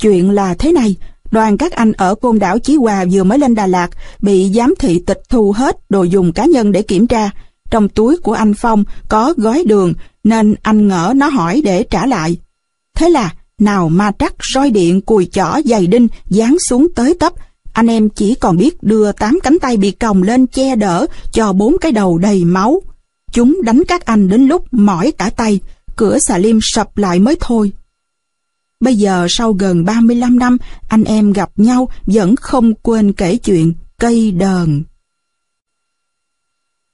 Chuyện 0.00 0.30
là 0.30 0.54
thế 0.54 0.72
này, 0.72 0.96
đoàn 1.30 1.56
các 1.56 1.72
anh 1.72 1.92
ở 1.92 2.14
côn 2.14 2.38
đảo 2.38 2.58
Chí 2.58 2.76
Hòa 2.76 3.04
vừa 3.12 3.24
mới 3.24 3.38
lên 3.38 3.54
Đà 3.54 3.66
Lạt 3.66 3.88
bị 4.20 4.52
giám 4.54 4.74
thị 4.78 5.02
tịch 5.06 5.20
thu 5.28 5.52
hết 5.52 5.76
đồ 5.88 6.02
dùng 6.02 6.32
cá 6.32 6.44
nhân 6.44 6.72
để 6.72 6.82
kiểm 6.82 7.06
tra. 7.06 7.30
Trong 7.70 7.88
túi 7.88 8.16
của 8.16 8.32
anh 8.32 8.54
Phong 8.54 8.84
có 9.08 9.34
gói 9.36 9.64
đường 9.66 9.94
nên 10.24 10.54
anh 10.62 10.88
ngỡ 10.88 11.12
nó 11.16 11.28
hỏi 11.28 11.60
để 11.64 11.82
trả 11.82 12.06
lại. 12.06 12.36
Thế 12.96 13.10
là 13.10 13.34
nào 13.58 13.88
ma 13.88 14.12
trắc 14.18 14.34
roi 14.54 14.70
điện 14.70 15.00
cùi 15.00 15.28
chỏ 15.32 15.60
giày 15.64 15.86
đinh 15.86 16.08
dán 16.28 16.56
xuống 16.68 16.88
tới 16.94 17.14
tấp 17.20 17.32
anh 17.72 17.86
em 17.86 18.08
chỉ 18.08 18.34
còn 18.34 18.56
biết 18.56 18.82
đưa 18.82 19.12
tám 19.12 19.38
cánh 19.42 19.58
tay 19.58 19.76
bị 19.76 19.90
còng 19.90 20.22
lên 20.22 20.46
che 20.46 20.76
đỡ 20.76 21.06
cho 21.32 21.52
bốn 21.52 21.76
cái 21.80 21.92
đầu 21.92 22.18
đầy 22.18 22.44
máu. 22.44 22.82
Chúng 23.32 23.60
đánh 23.64 23.82
các 23.88 24.04
anh 24.04 24.28
đến 24.28 24.46
lúc 24.46 24.64
mỏi 24.70 25.12
cả 25.18 25.30
tay, 25.36 25.60
cửa 25.96 26.18
xà 26.18 26.38
lim 26.38 26.58
sập 26.62 26.98
lại 26.98 27.18
mới 27.18 27.36
thôi. 27.40 27.72
Bây 28.80 28.96
giờ 28.96 29.26
sau 29.30 29.52
gần 29.52 29.84
35 29.84 30.38
năm, 30.38 30.56
anh 30.88 31.04
em 31.04 31.32
gặp 31.32 31.50
nhau 31.56 31.88
vẫn 32.06 32.36
không 32.36 32.74
quên 32.74 33.12
kể 33.12 33.36
chuyện 33.36 33.74
cây 33.98 34.30
đờn. 34.30 34.82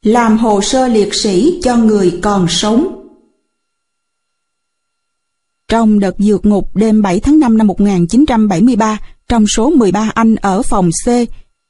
Làm 0.02 0.38
hồ 0.38 0.60
sơ 0.62 0.88
liệt 0.88 1.14
sĩ 1.14 1.60
cho 1.62 1.76
người 1.76 2.18
còn 2.22 2.46
sống 2.48 3.02
Trong 5.68 5.98
đợt 5.98 6.14
dược 6.18 6.46
ngục 6.46 6.76
đêm 6.76 7.02
7 7.02 7.20
tháng 7.20 7.38
5 7.38 7.58
năm 7.58 7.66
1973, 7.66 8.98
trong 9.28 9.46
số 9.46 9.70
13 9.70 10.10
anh 10.14 10.36
ở 10.36 10.62
phòng 10.62 10.90
C, 11.04 11.08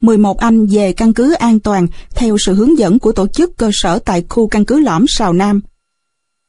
11 0.01 0.39
anh 0.39 0.67
về 0.67 0.93
căn 0.93 1.15
cứ 1.15 1.35
an 1.35 1.61
toàn 1.61 1.87
theo 2.15 2.37
sự 2.39 2.55
hướng 2.55 2.79
dẫn 2.79 2.99
của 2.99 3.13
tổ 3.13 3.27
chức 3.27 3.57
cơ 3.57 3.71
sở 3.73 3.99
tại 3.99 4.25
khu 4.29 4.49
căn 4.49 4.65
cứ 4.65 4.81
lõm 4.81 5.05
Sào 5.09 5.33
Nam. 5.33 5.61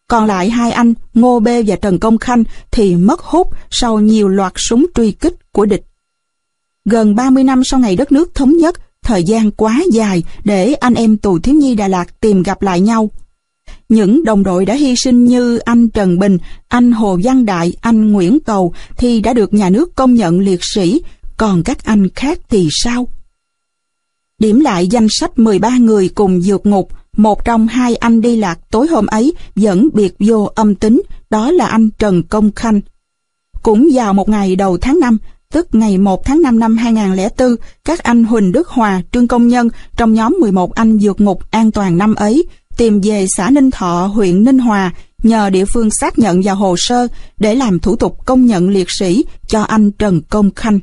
Còn 0.07 0.25
lại 0.25 0.49
hai 0.49 0.71
anh, 0.71 0.93
Ngô 1.13 1.39
Bê 1.39 1.63
và 1.67 1.75
Trần 1.75 1.99
Công 1.99 2.17
Khanh 2.17 2.43
thì 2.71 2.95
mất 2.95 3.21
hút 3.21 3.47
sau 3.69 3.99
nhiều 3.99 4.27
loạt 4.27 4.53
súng 4.55 4.85
truy 4.95 5.11
kích 5.11 5.51
của 5.51 5.65
địch. 5.65 5.83
Gần 6.85 7.15
30 7.15 7.43
năm 7.43 7.63
sau 7.63 7.79
ngày 7.79 7.95
đất 7.95 8.11
nước 8.11 8.35
thống 8.35 8.57
nhất, 8.57 8.75
thời 9.03 9.23
gian 9.23 9.51
quá 9.51 9.81
dài 9.91 10.23
để 10.43 10.73
anh 10.73 10.93
em 10.93 11.17
tù 11.17 11.39
thiếu 11.39 11.55
nhi 11.55 11.75
Đà 11.75 11.87
Lạt 11.87 12.21
tìm 12.21 12.43
gặp 12.43 12.61
lại 12.61 12.81
nhau. 12.81 13.11
Những 13.89 14.23
đồng 14.23 14.43
đội 14.43 14.65
đã 14.65 14.73
hy 14.73 14.95
sinh 14.95 15.25
như 15.25 15.57
anh 15.57 15.89
Trần 15.89 16.19
Bình, 16.19 16.37
anh 16.67 16.91
Hồ 16.91 17.19
Văn 17.23 17.45
Đại, 17.45 17.73
anh 17.81 18.11
Nguyễn 18.11 18.39
Cầu 18.39 18.73
thì 18.97 19.21
đã 19.21 19.33
được 19.33 19.53
nhà 19.53 19.69
nước 19.69 19.95
công 19.95 20.13
nhận 20.13 20.39
liệt 20.39 20.59
sĩ, 20.63 21.01
còn 21.37 21.63
các 21.63 21.85
anh 21.85 22.09
khác 22.09 22.39
thì 22.49 22.67
sao? 22.71 23.07
Điểm 24.39 24.59
lại 24.59 24.87
danh 24.87 25.07
sách 25.09 25.39
13 25.39 25.77
người 25.77 26.09
cùng 26.09 26.41
dược 26.41 26.65
ngục, 26.65 26.89
một 27.17 27.45
trong 27.45 27.67
hai 27.67 27.95
anh 27.95 28.21
đi 28.21 28.37
lạc 28.37 28.59
tối 28.71 28.87
hôm 28.87 29.05
ấy 29.05 29.33
vẫn 29.55 29.89
biệt 29.93 30.15
vô 30.19 30.49
âm 30.55 30.75
tính, 30.75 31.01
đó 31.29 31.51
là 31.51 31.67
anh 31.67 31.89
Trần 31.99 32.23
Công 32.23 32.51
Khanh. 32.51 32.81
Cũng 33.63 33.89
vào 33.93 34.13
một 34.13 34.29
ngày 34.29 34.55
đầu 34.55 34.77
tháng 34.77 34.99
5, 34.99 35.17
tức 35.53 35.67
ngày 35.71 35.97
1 35.97 36.25
tháng 36.25 36.41
5 36.41 36.59
năm 36.59 36.77
2004, 36.77 37.55
các 37.85 38.03
anh 38.03 38.23
Huỳnh 38.23 38.51
Đức 38.51 38.67
Hòa, 38.67 39.01
Trương 39.11 39.27
Công 39.27 39.47
Nhân 39.47 39.69
trong 39.97 40.13
nhóm 40.13 40.37
11 40.39 40.75
anh 40.75 40.99
dược 40.99 41.21
ngục 41.21 41.51
an 41.51 41.71
toàn 41.71 41.97
năm 41.97 42.15
ấy 42.15 42.45
tìm 42.77 43.01
về 43.03 43.25
xã 43.37 43.49
Ninh 43.49 43.71
Thọ, 43.71 44.05
huyện 44.05 44.43
Ninh 44.43 44.59
Hòa, 44.59 44.93
nhờ 45.23 45.49
địa 45.49 45.65
phương 45.65 45.89
xác 45.91 46.19
nhận 46.19 46.41
vào 46.43 46.55
hồ 46.55 46.75
sơ 46.77 47.07
để 47.37 47.55
làm 47.55 47.79
thủ 47.79 47.95
tục 47.95 48.25
công 48.25 48.45
nhận 48.45 48.69
liệt 48.69 48.87
sĩ 48.99 49.25
cho 49.47 49.61
anh 49.61 49.91
Trần 49.91 50.21
Công 50.21 50.51
Khanh. 50.55 50.79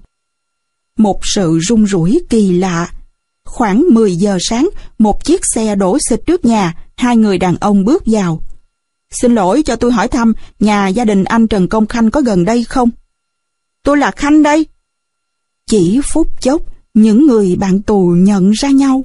Một 0.99 1.21
sự 1.23 1.61
rung 1.69 1.87
rủi 1.87 2.21
kỳ 2.31 2.53
lạ. 2.53 2.91
Khoảng 3.45 3.85
10 3.91 4.17
giờ 4.17 4.39
sáng, 4.41 4.69
một 4.99 5.25
chiếc 5.25 5.41
xe 5.55 5.75
đổ 5.75 5.99
xịt 6.09 6.21
trước 6.27 6.45
nhà, 6.45 6.75
hai 6.97 7.17
người 7.17 7.39
đàn 7.39 7.57
ông 7.57 7.85
bước 7.85 8.03
vào. 8.07 8.41
Xin 9.11 9.35
lỗi 9.35 9.63
cho 9.63 9.77
tôi 9.77 9.93
hỏi 9.93 10.09
thăm, 10.09 10.33
nhà 10.61 10.89
gia 10.89 11.05
đình 11.05 11.25
anh 11.25 11.49
Trần 11.49 11.69
Công 11.69 11.87
Khanh 11.87 12.11
có 12.11 12.21
gần 12.21 12.45
đây 12.45 12.65
không? 12.65 12.91
Tôi 13.83 13.97
là 13.97 14.11
Khanh 14.11 14.43
đây. 14.43 14.67
Chỉ 15.67 16.01
phút 16.05 16.41
chốc, 16.41 16.63
những 16.95 17.27
người 17.27 17.57
bạn 17.57 17.83
tù 17.83 18.15
nhận 18.19 18.51
ra 18.51 18.71
nhau. 18.71 19.05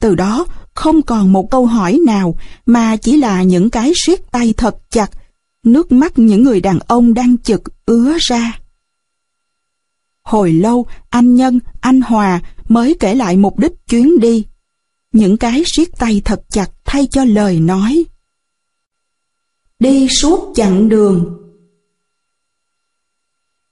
Từ 0.00 0.14
đó, 0.14 0.46
không 0.74 1.02
còn 1.02 1.32
một 1.32 1.50
câu 1.50 1.66
hỏi 1.66 2.00
nào 2.06 2.34
mà 2.66 2.96
chỉ 2.96 3.16
là 3.16 3.42
những 3.42 3.70
cái 3.70 3.92
siết 4.06 4.30
tay 4.30 4.54
thật 4.56 4.76
chặt, 4.90 5.10
nước 5.64 5.92
mắt 5.92 6.18
những 6.18 6.42
người 6.42 6.60
đàn 6.60 6.78
ông 6.86 7.14
đang 7.14 7.38
chực 7.38 7.62
ứa 7.86 8.16
ra. 8.20 8.58
Hồi 10.24 10.52
lâu, 10.52 10.86
anh 11.10 11.34
Nhân, 11.34 11.60
anh 11.80 12.00
Hòa 12.00 12.40
mới 12.68 12.96
kể 13.00 13.14
lại 13.14 13.36
mục 13.36 13.58
đích 13.58 13.72
chuyến 13.88 14.20
đi. 14.20 14.44
Những 15.12 15.36
cái 15.36 15.62
siết 15.66 15.88
tay 15.98 16.22
thật 16.24 16.40
chặt 16.50 16.70
thay 16.84 17.06
cho 17.06 17.24
lời 17.24 17.60
nói. 17.60 18.04
Đi 19.78 20.08
suốt 20.08 20.52
chặng 20.54 20.88
đường. 20.88 21.38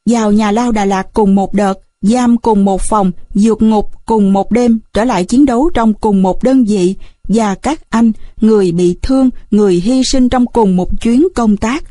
Vào 0.07 0.33
nhà 0.33 0.51
lao 0.51 0.73
Đà 0.73 0.85
Lạt 0.85 1.07
cùng 1.13 1.35
một 1.35 1.55
đợt, 1.55 1.75
giam 2.03 2.37
cùng 2.37 2.65
một 2.65 2.83
phòng, 2.83 3.13
dược 3.35 3.63
ngục 3.63 4.07
cùng 4.07 4.33
một 4.33 4.53
đêm, 4.53 4.79
trở 4.93 5.05
lại 5.05 5.25
chiến 5.25 5.45
đấu 5.45 5.71
trong 5.75 5.95
cùng 5.95 6.23
một 6.23 6.43
đơn 6.43 6.65
vị, 6.65 6.95
và 7.29 7.55
các 7.55 7.91
anh, 7.91 8.13
người 8.41 8.73
bị 8.73 8.97
thương, 9.03 9.31
người 9.51 9.75
hy 9.75 10.03
sinh 10.13 10.29
trong 10.29 10.47
cùng 10.47 10.77
một 10.77 11.01
chuyến 11.01 11.29
công 11.35 11.57
tác. 11.57 11.85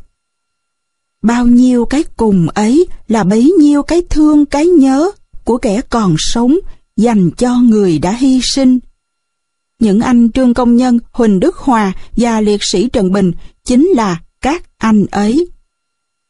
Bao 1.22 1.46
nhiêu 1.46 1.84
cái 1.84 2.04
cùng 2.16 2.48
ấy 2.48 2.86
là 3.08 3.24
bấy 3.24 3.52
nhiêu 3.58 3.82
cái 3.82 4.02
thương 4.10 4.46
cái 4.46 4.66
nhớ 4.66 5.10
của 5.44 5.58
kẻ 5.58 5.80
còn 5.90 6.14
sống 6.18 6.58
dành 6.96 7.30
cho 7.30 7.56
người 7.56 7.98
đã 7.98 8.12
hy 8.12 8.40
sinh. 8.42 8.78
Những 9.78 10.00
anh 10.00 10.32
Trương 10.32 10.54
Công 10.54 10.76
Nhân, 10.76 10.98
Huỳnh 11.12 11.40
Đức 11.40 11.56
Hòa 11.56 11.92
và 12.16 12.40
liệt 12.40 12.60
sĩ 12.62 12.88
Trần 12.88 13.12
Bình 13.12 13.32
chính 13.64 13.88
là 13.88 14.20
các 14.40 14.62
anh 14.78 15.06
ấy. 15.10 15.46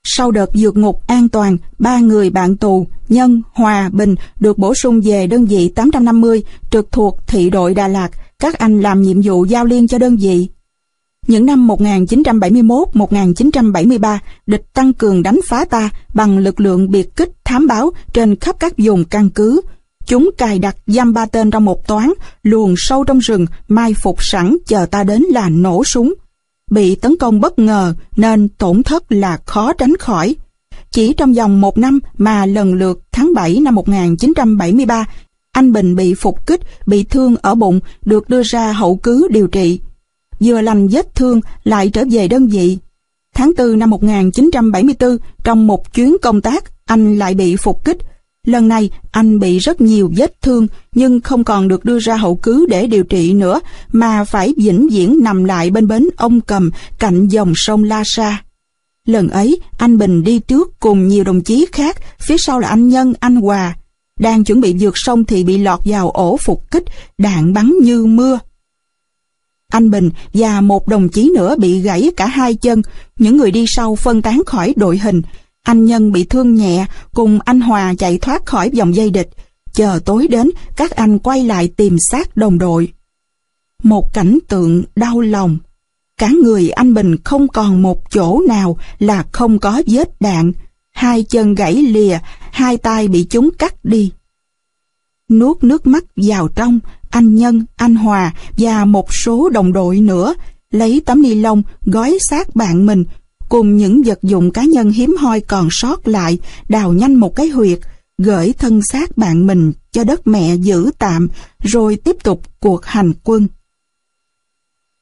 Sau 0.05 0.31
đợt 0.31 0.51
dược 0.55 0.77
ngục 0.77 1.07
an 1.07 1.29
toàn, 1.29 1.57
ba 1.79 1.99
người 1.99 2.31
bạn 2.31 2.57
tù 2.57 2.87
Nhân, 3.09 3.43
Hòa, 3.53 3.91
Bình 3.93 4.15
được 4.41 4.59
bổ 4.59 4.75
sung 4.75 5.01
về 5.01 5.27
đơn 5.27 5.47
vị 5.47 5.69
850 5.69 6.43
trực 6.71 6.93
thuộc 6.93 7.27
thị 7.27 7.51
đội 7.51 7.75
Đà 7.75 7.89
Lạt. 7.89 8.11
Các 8.39 8.59
anh 8.59 8.81
làm 8.81 9.03
nhiệm 9.03 9.21
vụ 9.25 9.45
giao 9.45 9.65
liên 9.65 9.89
cho 9.89 9.99
đơn 9.99 10.17
vị. 10.17 10.49
Những 11.27 11.47
năm 11.47 11.69
1971-1973, 11.69 14.19
địch 14.47 14.65
tăng 14.73 14.93
cường 14.93 15.23
đánh 15.23 15.41
phá 15.49 15.65
ta 15.65 15.91
bằng 16.15 16.39
lực 16.39 16.61
lượng 16.61 16.91
biệt 16.91 17.17
kích 17.17 17.31
thám 17.45 17.67
báo 17.67 17.93
trên 18.13 18.37
khắp 18.37 18.57
các 18.61 18.75
vùng 18.79 19.05
căn 19.05 19.31
cứ. 19.31 19.61
Chúng 20.07 20.31
cài 20.39 20.59
đặt 20.59 20.77
giam 20.87 21.13
ba 21.13 21.27
tên 21.27 21.51
trong 21.51 21.65
một 21.65 21.87
toán, 21.87 22.13
luồn 22.43 22.75
sâu 22.77 23.05
trong 23.05 23.19
rừng, 23.19 23.47
mai 23.69 23.95
phục 23.95 24.25
sẵn 24.25 24.57
chờ 24.67 24.87
ta 24.87 25.05
đến 25.05 25.23
là 25.23 25.49
nổ 25.49 25.85
súng. 25.85 26.15
Bị 26.71 26.95
tấn 26.95 27.17
công 27.17 27.41
bất 27.41 27.59
ngờ 27.59 27.95
nên 28.17 28.49
tổn 28.49 28.83
thất 28.83 29.13
là 29.13 29.39
khó 29.47 29.73
tránh 29.73 29.97
khỏi. 29.97 30.37
Chỉ 30.91 31.13
trong 31.13 31.33
vòng 31.33 31.61
một 31.61 31.79
năm 31.79 32.01
mà 32.19 32.47
lần 32.47 32.75
lượt 32.75 33.01
tháng 33.13 33.35
7 33.35 33.61
năm 33.61 33.75
1973, 33.75 35.05
anh 35.53 35.73
Bình 35.73 35.97
bị 35.97 36.15
phục 36.15 36.47
kích, 36.47 36.61
bị 36.87 37.05
thương 37.05 37.37
ở 37.43 37.55
bụng, 37.55 37.81
được 38.05 38.29
đưa 38.29 38.43
ra 38.43 38.73
hậu 38.73 38.97
cứ 38.97 39.29
điều 39.31 39.47
trị. 39.47 39.81
Vừa 40.45 40.61
lành 40.61 40.89
vết 40.89 41.15
thương 41.15 41.41
lại 41.65 41.91
trở 41.91 42.05
về 42.11 42.29
đơn 42.29 42.47
vị. 42.47 42.79
Tháng 43.35 43.53
4 43.59 43.79
năm 43.79 43.91
1974, 43.91 45.17
trong 45.45 45.67
một 45.67 45.95
chuyến 45.95 46.17
công 46.23 46.41
tác, 46.41 46.65
anh 46.87 47.19
lại 47.19 47.35
bị 47.35 47.57
phục 47.57 47.85
kích. 47.85 47.99
Lần 48.47 48.69
này, 48.69 48.91
anh 49.11 49.39
bị 49.39 49.59
rất 49.59 49.81
nhiều 49.81 50.13
vết 50.17 50.43
thương, 50.43 50.67
nhưng 50.95 51.21
không 51.21 51.45
còn 51.45 51.69
được 51.69 51.85
đưa 51.85 51.99
ra 51.99 52.17
hậu 52.17 52.37
cứu 52.37 52.67
để 52.67 52.87
điều 52.87 53.05
trị 53.05 53.33
nữa, 53.33 53.61
mà 53.93 54.25
phải 54.25 54.55
vĩnh 54.57 54.89
viễn 54.93 55.19
nằm 55.23 55.45
lại 55.45 55.71
bên 55.71 55.89
bến 55.89 56.09
ông 56.17 56.41
cầm 56.41 56.71
cạnh 56.99 57.29
dòng 57.29 57.53
sông 57.57 57.85
La 57.85 58.03
Sa. 58.05 58.43
Lần 59.07 59.29
ấy, 59.29 59.61
anh 59.79 59.99
Bình 59.99 60.25
đi 60.25 60.39
trước 60.39 60.81
cùng 60.81 61.09
nhiều 61.09 61.25
đồng 61.25 61.41
chí 61.41 61.67
khác, 61.73 61.97
phía 62.21 62.39
sau 62.39 62.59
là 62.59 62.69
anh 62.69 62.89
Nhân, 62.89 63.15
anh 63.21 63.37
Hòa. 63.37 63.77
Đang 64.21 64.45
chuẩn 64.45 64.61
bị 64.61 64.77
vượt 64.81 64.95
sông 64.97 65.25
thì 65.25 65.45
bị 65.45 65.59
lọt 65.59 65.81
vào 65.85 66.11
ổ 66.11 66.37
phục 66.37 66.71
kích, 66.71 66.85
đạn 67.19 67.53
bắn 67.53 67.73
như 67.83 68.07
mưa. 68.07 68.39
Anh 69.73 69.91
Bình 69.91 70.11
và 70.35 70.61
một 70.61 70.89
đồng 70.89 71.09
chí 71.09 71.33
nữa 71.35 71.57
bị 71.59 71.81
gãy 71.81 72.11
cả 72.17 72.27
hai 72.27 72.55
chân, 72.55 72.83
những 73.19 73.37
người 73.37 73.51
đi 73.51 73.65
sau 73.69 73.97
phân 73.97 74.23
tán 74.23 74.43
khỏi 74.47 74.75
đội 74.77 74.99
hình. 74.99 75.23
Anh 75.63 75.85
Nhân 75.85 76.13
bị 76.13 76.25
thương 76.25 76.55
nhẹ, 76.55 76.87
cùng 77.15 77.39
anh 77.45 77.61
Hòa 77.61 77.95
chạy 77.99 78.19
thoát 78.19 78.47
khỏi 78.47 78.71
vòng 78.79 78.95
dây 78.95 79.11
địch. 79.11 79.31
Chờ 79.73 80.01
tối 80.05 80.29
đến, 80.29 80.51
các 80.77 80.91
anh 80.91 81.19
quay 81.19 81.45
lại 81.45 81.69
tìm 81.77 81.97
xác 82.11 82.37
đồng 82.37 82.59
đội. 82.59 82.93
Một 83.83 84.13
cảnh 84.15 84.39
tượng 84.49 84.85
đau 84.97 85.21
lòng. 85.21 85.59
Cả 86.19 86.31
người 86.43 86.71
anh 86.71 86.95
Bình 86.95 87.17
không 87.25 87.49
còn 87.49 87.83
một 87.83 88.11
chỗ 88.11 88.41
nào 88.49 88.77
là 88.99 89.25
không 89.33 89.59
có 89.59 89.83
vết 89.87 90.21
đạn. 90.21 90.53
Hai 90.91 91.23
chân 91.23 91.55
gãy 91.55 91.75
lìa, 91.75 92.19
hai 92.51 92.77
tay 92.77 93.09
bị 93.09 93.27
chúng 93.31 93.51
cắt 93.59 93.85
đi. 93.85 94.13
Nuốt 95.29 95.65
nước 95.65 95.87
mắt 95.87 96.05
vào 96.17 96.49
trong, 96.49 96.79
anh 97.13 97.35
Nhân, 97.35 97.65
anh 97.77 97.95
Hòa 97.95 98.33
và 98.59 98.85
một 98.85 99.15
số 99.15 99.49
đồng 99.49 99.73
đội 99.73 100.01
nữa 100.01 100.35
lấy 100.71 101.03
tấm 101.07 101.23
ni 101.23 101.35
lông 101.35 101.63
gói 101.87 102.19
xác 102.31 102.57
bạn 102.57 102.87
mình 102.87 103.05
cùng 103.49 103.77
những 103.77 104.03
vật 104.03 104.19
dụng 104.23 104.51
cá 104.51 104.65
nhân 104.65 104.91
hiếm 104.91 105.17
hoi 105.19 105.41
còn 105.41 105.69
sót 105.71 106.09
lại 106.09 106.39
đào 106.69 106.93
nhanh 106.93 107.15
một 107.15 107.37
cái 107.37 107.49
huyệt 107.49 107.79
gửi 108.19 108.53
thân 108.59 108.83
xác 108.83 109.19
bạn 109.19 109.47
mình 109.47 109.73
cho 109.93 110.05
đất 110.05 110.27
mẹ 110.27 110.55
giữ 110.55 110.91
tạm 110.99 111.29
rồi 111.63 111.97
tiếp 111.97 112.17
tục 112.23 112.43
cuộc 112.61 112.85
hành 112.85 113.13
quân. 113.25 113.49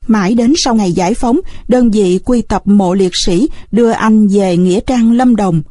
Mãi 0.06 0.34
đến 0.34 0.52
sau 0.56 0.74
ngày 0.74 0.92
giải 0.92 1.14
phóng, 1.14 1.40
đơn 1.68 1.90
vị 1.90 2.20
quy 2.24 2.42
tập 2.42 2.62
mộ 2.64 2.94
liệt 2.94 3.12
sĩ 3.24 3.48
đưa 3.72 3.90
anh 3.90 4.28
về 4.28 4.56
Nghĩa 4.56 4.80
Trang 4.80 5.12
Lâm 5.12 5.36
Đồng. 5.36 5.62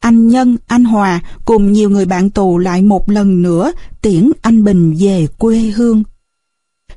Anh 0.00 0.28
Nhân, 0.28 0.56
anh 0.66 0.84
Hòa 0.84 1.20
cùng 1.44 1.72
nhiều 1.72 1.90
người 1.90 2.04
bạn 2.04 2.30
tù 2.30 2.58
lại 2.58 2.82
một 2.82 3.10
lần 3.10 3.42
nữa 3.42 3.72
tiễn 4.02 4.30
anh 4.42 4.64
Bình 4.64 4.96
về 4.98 5.26
quê 5.38 5.58
hương. 5.58 6.02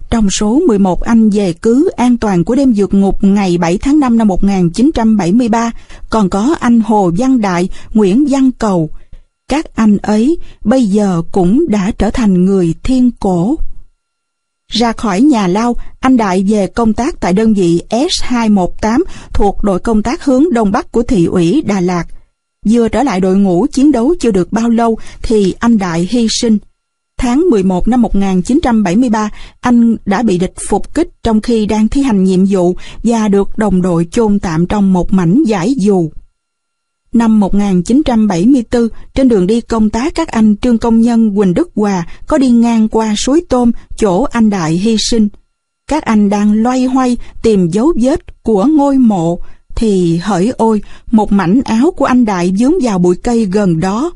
Trong 0.09 0.29
số 0.29 0.61
11 0.67 1.01
anh 1.01 1.29
về 1.29 1.53
cứ 1.53 1.89
an 1.89 2.17
toàn 2.17 2.43
của 2.43 2.55
đêm 2.55 2.73
vượt 2.75 2.93
ngục 2.93 3.23
ngày 3.23 3.57
7 3.57 3.77
tháng 3.77 3.99
5 3.99 4.17
năm 4.17 4.27
1973, 4.27 5.71
còn 6.09 6.29
có 6.29 6.55
anh 6.59 6.79
Hồ 6.79 7.11
Văn 7.17 7.41
Đại, 7.41 7.69
Nguyễn 7.93 8.25
Văn 8.29 8.51
Cầu. 8.51 8.89
Các 9.47 9.75
anh 9.75 9.97
ấy 9.97 10.37
bây 10.63 10.85
giờ 10.85 11.21
cũng 11.31 11.65
đã 11.69 11.91
trở 11.97 12.09
thành 12.09 12.45
người 12.45 12.73
thiên 12.83 13.11
cổ. 13.19 13.55
Ra 14.67 14.91
khỏi 14.91 15.21
nhà 15.21 15.47
lao, 15.47 15.75
anh 15.99 16.17
Đại 16.17 16.45
về 16.47 16.67
công 16.67 16.93
tác 16.93 17.19
tại 17.19 17.33
đơn 17.33 17.53
vị 17.53 17.81
S218 17.89 19.01
thuộc 19.33 19.63
đội 19.63 19.79
công 19.79 20.03
tác 20.03 20.25
hướng 20.25 20.53
Đông 20.53 20.71
Bắc 20.71 20.91
của 20.91 21.03
thị 21.03 21.25
ủy 21.25 21.63
Đà 21.65 21.79
Lạt. 21.79 22.05
Vừa 22.69 22.89
trở 22.89 23.03
lại 23.03 23.19
đội 23.19 23.37
ngũ 23.37 23.65
chiến 23.71 23.91
đấu 23.91 24.15
chưa 24.19 24.31
được 24.31 24.53
bao 24.53 24.69
lâu 24.69 24.97
thì 25.21 25.55
anh 25.59 25.77
Đại 25.77 26.07
hy 26.11 26.27
sinh. 26.29 26.57
Tháng 27.17 27.49
11 27.49 27.87
năm 27.87 28.01
1973, 28.01 29.29
anh 29.61 29.95
đã 30.05 30.21
bị 30.21 30.37
địch 30.37 30.53
phục 30.69 30.93
kích 30.93 31.09
trong 31.23 31.41
khi 31.41 31.65
đang 31.65 31.87
thi 31.87 32.01
hành 32.01 32.23
nhiệm 32.23 32.45
vụ 32.49 32.75
và 33.03 33.27
được 33.27 33.57
đồng 33.57 33.81
đội 33.81 34.07
chôn 34.11 34.39
tạm 34.39 34.65
trong 34.65 34.93
một 34.93 35.13
mảnh 35.13 35.43
giải 35.45 35.73
dù. 35.77 36.09
Năm 37.13 37.39
1974, 37.39 38.87
trên 39.13 39.27
đường 39.27 39.47
đi 39.47 39.61
công 39.61 39.89
tác 39.89 40.15
các 40.15 40.27
anh 40.27 40.55
Trương 40.57 40.77
Công 40.77 41.01
Nhân, 41.01 41.35
Quỳnh 41.35 41.53
Đức 41.53 41.69
Hòa 41.75 42.07
có 42.27 42.37
đi 42.37 42.49
ngang 42.49 42.87
qua 42.87 43.13
suối 43.17 43.43
tôm, 43.49 43.71
chỗ 43.97 44.23
anh 44.23 44.49
Đại 44.49 44.71
hy 44.71 44.95
sinh. 44.99 45.27
Các 45.87 46.03
anh 46.03 46.29
đang 46.29 46.53
loay 46.53 46.85
hoay 46.85 47.17
tìm 47.43 47.67
dấu 47.67 47.93
vết 48.01 48.43
của 48.43 48.65
ngôi 48.65 48.97
mộ, 48.97 49.39
thì 49.75 50.17
hỡi 50.17 50.49
ôi, 50.57 50.81
một 51.11 51.31
mảnh 51.31 51.61
áo 51.65 51.91
của 51.97 52.05
anh 52.05 52.25
Đại 52.25 52.53
dướng 52.57 52.73
vào 52.81 52.99
bụi 52.99 53.15
cây 53.23 53.45
gần 53.45 53.79
đó. 53.79 54.11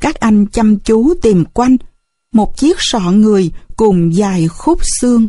Các 0.00 0.20
anh 0.20 0.46
chăm 0.46 0.78
chú 0.78 1.14
tìm 1.22 1.44
quanh, 1.44 1.76
một 2.32 2.56
chiếc 2.56 2.76
sọ 2.78 3.00
người 3.00 3.50
cùng 3.76 4.14
dài 4.14 4.48
khúc 4.48 4.80
xương. 5.00 5.28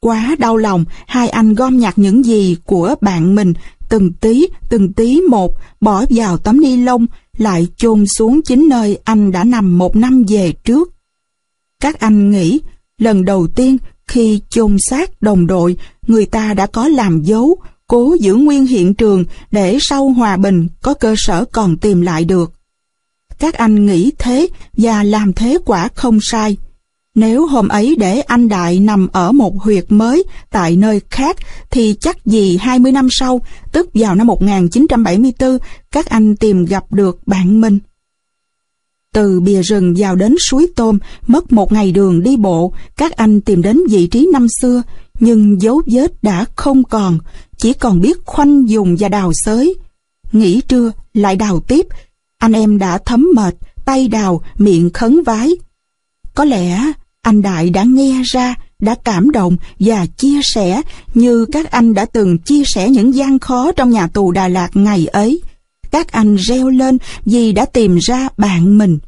Quá 0.00 0.36
đau 0.38 0.56
lòng, 0.56 0.84
hai 1.06 1.28
anh 1.28 1.54
gom 1.54 1.78
nhặt 1.78 1.98
những 1.98 2.24
gì 2.24 2.56
của 2.64 2.94
bạn 3.00 3.34
mình, 3.34 3.52
từng 3.88 4.12
tí, 4.12 4.46
từng 4.68 4.92
tí 4.92 5.20
một, 5.20 5.54
bỏ 5.80 6.04
vào 6.10 6.38
tấm 6.38 6.60
ni 6.60 6.76
lông, 6.76 7.06
lại 7.38 7.66
chôn 7.76 8.06
xuống 8.06 8.42
chính 8.42 8.68
nơi 8.68 8.98
anh 9.04 9.32
đã 9.32 9.44
nằm 9.44 9.78
một 9.78 9.96
năm 9.96 10.24
về 10.28 10.52
trước. 10.52 10.92
Các 11.80 12.00
anh 12.00 12.30
nghĩ, 12.30 12.60
lần 12.98 13.24
đầu 13.24 13.46
tiên 13.46 13.78
khi 14.06 14.40
chôn 14.50 14.76
xác 14.78 15.22
đồng 15.22 15.46
đội, 15.46 15.76
người 16.06 16.26
ta 16.26 16.54
đã 16.54 16.66
có 16.66 16.88
làm 16.88 17.22
dấu, 17.22 17.56
cố 17.88 18.16
giữ 18.20 18.34
nguyên 18.34 18.66
hiện 18.66 18.94
trường 18.94 19.24
để 19.50 19.78
sau 19.80 20.08
hòa 20.08 20.36
bình 20.36 20.68
có 20.82 20.94
cơ 20.94 21.14
sở 21.18 21.44
còn 21.44 21.76
tìm 21.76 22.00
lại 22.00 22.24
được. 22.24 22.52
Các 23.38 23.54
anh 23.54 23.86
nghĩ 23.86 24.12
thế 24.18 24.48
và 24.76 25.02
làm 25.02 25.32
thế 25.32 25.58
quả 25.64 25.88
không 25.94 26.18
sai. 26.22 26.56
Nếu 27.14 27.46
hôm 27.46 27.68
ấy 27.68 27.96
để 27.98 28.20
anh 28.20 28.48
Đại 28.48 28.80
nằm 28.80 29.08
ở 29.12 29.32
một 29.32 29.62
huyệt 29.62 29.84
mới 29.88 30.24
tại 30.50 30.76
nơi 30.76 31.00
khác 31.10 31.36
thì 31.70 31.94
chắc 32.00 32.26
gì 32.26 32.56
20 32.56 32.92
năm 32.92 33.08
sau, 33.10 33.40
tức 33.72 33.90
vào 33.94 34.14
năm 34.14 34.26
1974, 34.26 35.58
các 35.90 36.06
anh 36.06 36.36
tìm 36.36 36.64
gặp 36.64 36.92
được 36.92 37.18
bạn 37.26 37.60
mình. 37.60 37.78
Từ 39.14 39.40
bìa 39.40 39.62
rừng 39.62 39.94
vào 39.98 40.16
đến 40.16 40.34
suối 40.50 40.66
tôm, 40.76 40.98
mất 41.26 41.52
một 41.52 41.72
ngày 41.72 41.92
đường 41.92 42.22
đi 42.22 42.36
bộ, 42.36 42.72
các 42.96 43.12
anh 43.12 43.40
tìm 43.40 43.62
đến 43.62 43.80
vị 43.90 44.06
trí 44.06 44.28
năm 44.32 44.46
xưa, 44.60 44.82
nhưng 45.20 45.62
dấu 45.62 45.82
vết 45.86 46.22
đã 46.22 46.44
không 46.56 46.84
còn, 46.84 47.18
chỉ 47.56 47.72
còn 47.72 48.00
biết 48.00 48.18
khoanh 48.26 48.68
dùng 48.68 48.96
và 48.98 49.08
đào 49.08 49.32
xới. 49.44 49.74
Nghỉ 50.32 50.60
trưa, 50.60 50.92
lại 51.14 51.36
đào 51.36 51.60
tiếp, 51.60 51.86
anh 52.38 52.52
em 52.52 52.78
đã 52.78 52.98
thấm 52.98 53.28
mệt, 53.34 53.54
tay 53.84 54.08
đào, 54.08 54.42
miệng 54.58 54.90
khấn 54.90 55.22
vái. 55.22 55.50
Có 56.34 56.44
lẽ 56.44 56.92
anh 57.22 57.42
Đại 57.42 57.70
đã 57.70 57.82
nghe 57.82 58.22
ra, 58.24 58.54
đã 58.78 58.94
cảm 59.04 59.30
động 59.30 59.56
và 59.78 60.06
chia 60.06 60.40
sẻ 60.42 60.82
như 61.14 61.46
các 61.52 61.70
anh 61.70 61.94
đã 61.94 62.04
từng 62.04 62.38
chia 62.38 62.62
sẻ 62.64 62.90
những 62.90 63.14
gian 63.14 63.38
khó 63.38 63.72
trong 63.72 63.90
nhà 63.90 64.06
tù 64.06 64.32
Đà 64.32 64.48
Lạt 64.48 64.70
ngày 64.74 65.06
ấy. 65.06 65.42
Các 65.90 66.12
anh 66.12 66.36
reo 66.36 66.68
lên 66.68 66.98
vì 67.24 67.52
đã 67.52 67.64
tìm 67.64 67.98
ra 67.98 68.28
bạn 68.36 68.78
mình. 68.78 68.98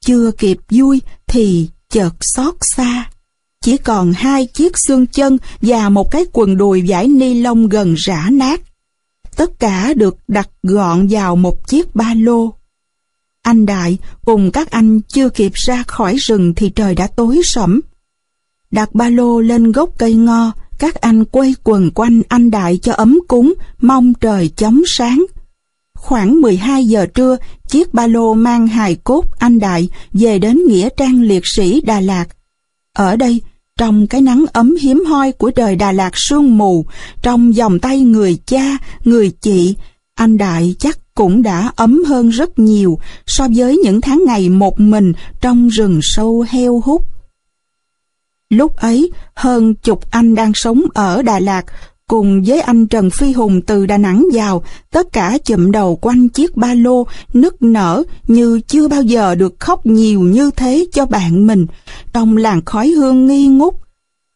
Chưa 0.00 0.30
kịp 0.30 0.58
vui 0.70 1.00
thì 1.26 1.68
chợt 1.90 2.14
xót 2.20 2.54
xa. 2.60 3.10
Chỉ 3.62 3.76
còn 3.76 4.12
hai 4.12 4.46
chiếc 4.46 4.78
xương 4.78 5.06
chân 5.06 5.38
và 5.60 5.88
một 5.88 6.10
cái 6.10 6.24
quần 6.32 6.56
đùi 6.56 6.84
vải 6.86 7.08
ni 7.08 7.34
lông 7.34 7.68
gần 7.68 7.94
rã 7.94 8.28
nát. 8.32 8.60
Tất 9.36 9.58
cả 9.58 9.94
được 9.94 10.16
đặt 10.28 10.48
gọn 10.62 11.06
vào 11.10 11.36
một 11.36 11.68
chiếc 11.68 11.94
ba 11.94 12.14
lô. 12.14 12.54
Anh 13.42 13.66
Đại 13.66 13.98
cùng 14.24 14.50
các 14.50 14.70
anh 14.70 15.00
chưa 15.00 15.28
kịp 15.28 15.52
ra 15.54 15.82
khỏi 15.86 16.16
rừng 16.16 16.54
thì 16.54 16.70
trời 16.70 16.94
đã 16.94 17.06
tối 17.06 17.40
sẫm. 17.44 17.80
Đặt 18.70 18.94
ba 18.94 19.08
lô 19.08 19.40
lên 19.40 19.72
gốc 19.72 19.90
cây 19.98 20.14
ngo, 20.14 20.52
các 20.78 20.94
anh 20.94 21.24
quay 21.24 21.54
quần 21.64 21.90
quanh 21.90 22.22
anh 22.28 22.50
Đại 22.50 22.78
cho 22.82 22.92
ấm 22.92 23.18
cúng, 23.28 23.54
mong 23.80 24.14
trời 24.14 24.48
chóng 24.56 24.82
sáng. 24.86 25.24
Khoảng 25.94 26.40
12 26.40 26.84
giờ 26.84 27.06
trưa, 27.14 27.36
chiếc 27.68 27.94
ba 27.94 28.06
lô 28.06 28.34
mang 28.34 28.66
hài 28.66 28.94
cốt 28.94 29.24
anh 29.38 29.58
Đại 29.58 29.88
về 30.12 30.38
đến 30.38 30.60
Nghĩa 30.68 30.88
Trang 30.96 31.22
Liệt 31.22 31.42
sĩ 31.56 31.80
Đà 31.80 32.00
Lạt. 32.00 32.26
Ở 32.92 33.16
đây, 33.16 33.40
trong 33.82 34.06
cái 34.06 34.20
nắng 34.20 34.44
ấm 34.52 34.74
hiếm 34.80 35.04
hoi 35.08 35.32
của 35.32 35.50
trời 35.50 35.76
Đà 35.76 35.92
Lạt 35.92 36.10
sương 36.14 36.58
mù, 36.58 36.84
trong 37.22 37.52
vòng 37.52 37.78
tay 37.78 38.00
người 38.00 38.38
cha, 38.46 38.78
người 39.04 39.30
chị, 39.30 39.76
anh 40.14 40.38
Đại 40.38 40.74
chắc 40.78 40.98
cũng 41.14 41.42
đã 41.42 41.72
ấm 41.76 42.04
hơn 42.04 42.28
rất 42.28 42.58
nhiều 42.58 42.98
so 43.26 43.46
với 43.54 43.76
những 43.76 44.00
tháng 44.00 44.24
ngày 44.26 44.48
một 44.48 44.80
mình 44.80 45.12
trong 45.40 45.68
rừng 45.68 46.00
sâu 46.02 46.44
heo 46.48 46.82
hút. 46.84 47.04
Lúc 48.50 48.76
ấy, 48.76 49.10
hơn 49.34 49.74
chục 49.74 50.10
anh 50.10 50.34
đang 50.34 50.52
sống 50.54 50.82
ở 50.94 51.22
Đà 51.22 51.38
Lạt, 51.38 51.64
cùng 52.12 52.42
với 52.46 52.60
anh 52.60 52.86
Trần 52.86 53.10
Phi 53.10 53.32
Hùng 53.32 53.60
từ 53.60 53.86
Đà 53.86 53.98
Nẵng 53.98 54.26
vào, 54.32 54.62
tất 54.90 55.12
cả 55.12 55.38
chụm 55.44 55.70
đầu 55.70 55.96
quanh 55.96 56.28
chiếc 56.28 56.56
ba 56.56 56.74
lô, 56.74 57.06
nức 57.32 57.62
nở 57.62 58.02
như 58.26 58.60
chưa 58.66 58.88
bao 58.88 59.02
giờ 59.02 59.34
được 59.34 59.60
khóc 59.60 59.86
nhiều 59.86 60.20
như 60.20 60.50
thế 60.56 60.86
cho 60.92 61.06
bạn 61.06 61.46
mình, 61.46 61.66
trong 62.12 62.36
làng 62.36 62.64
khói 62.64 62.88
hương 62.88 63.26
nghi 63.26 63.46
ngút. 63.46 63.74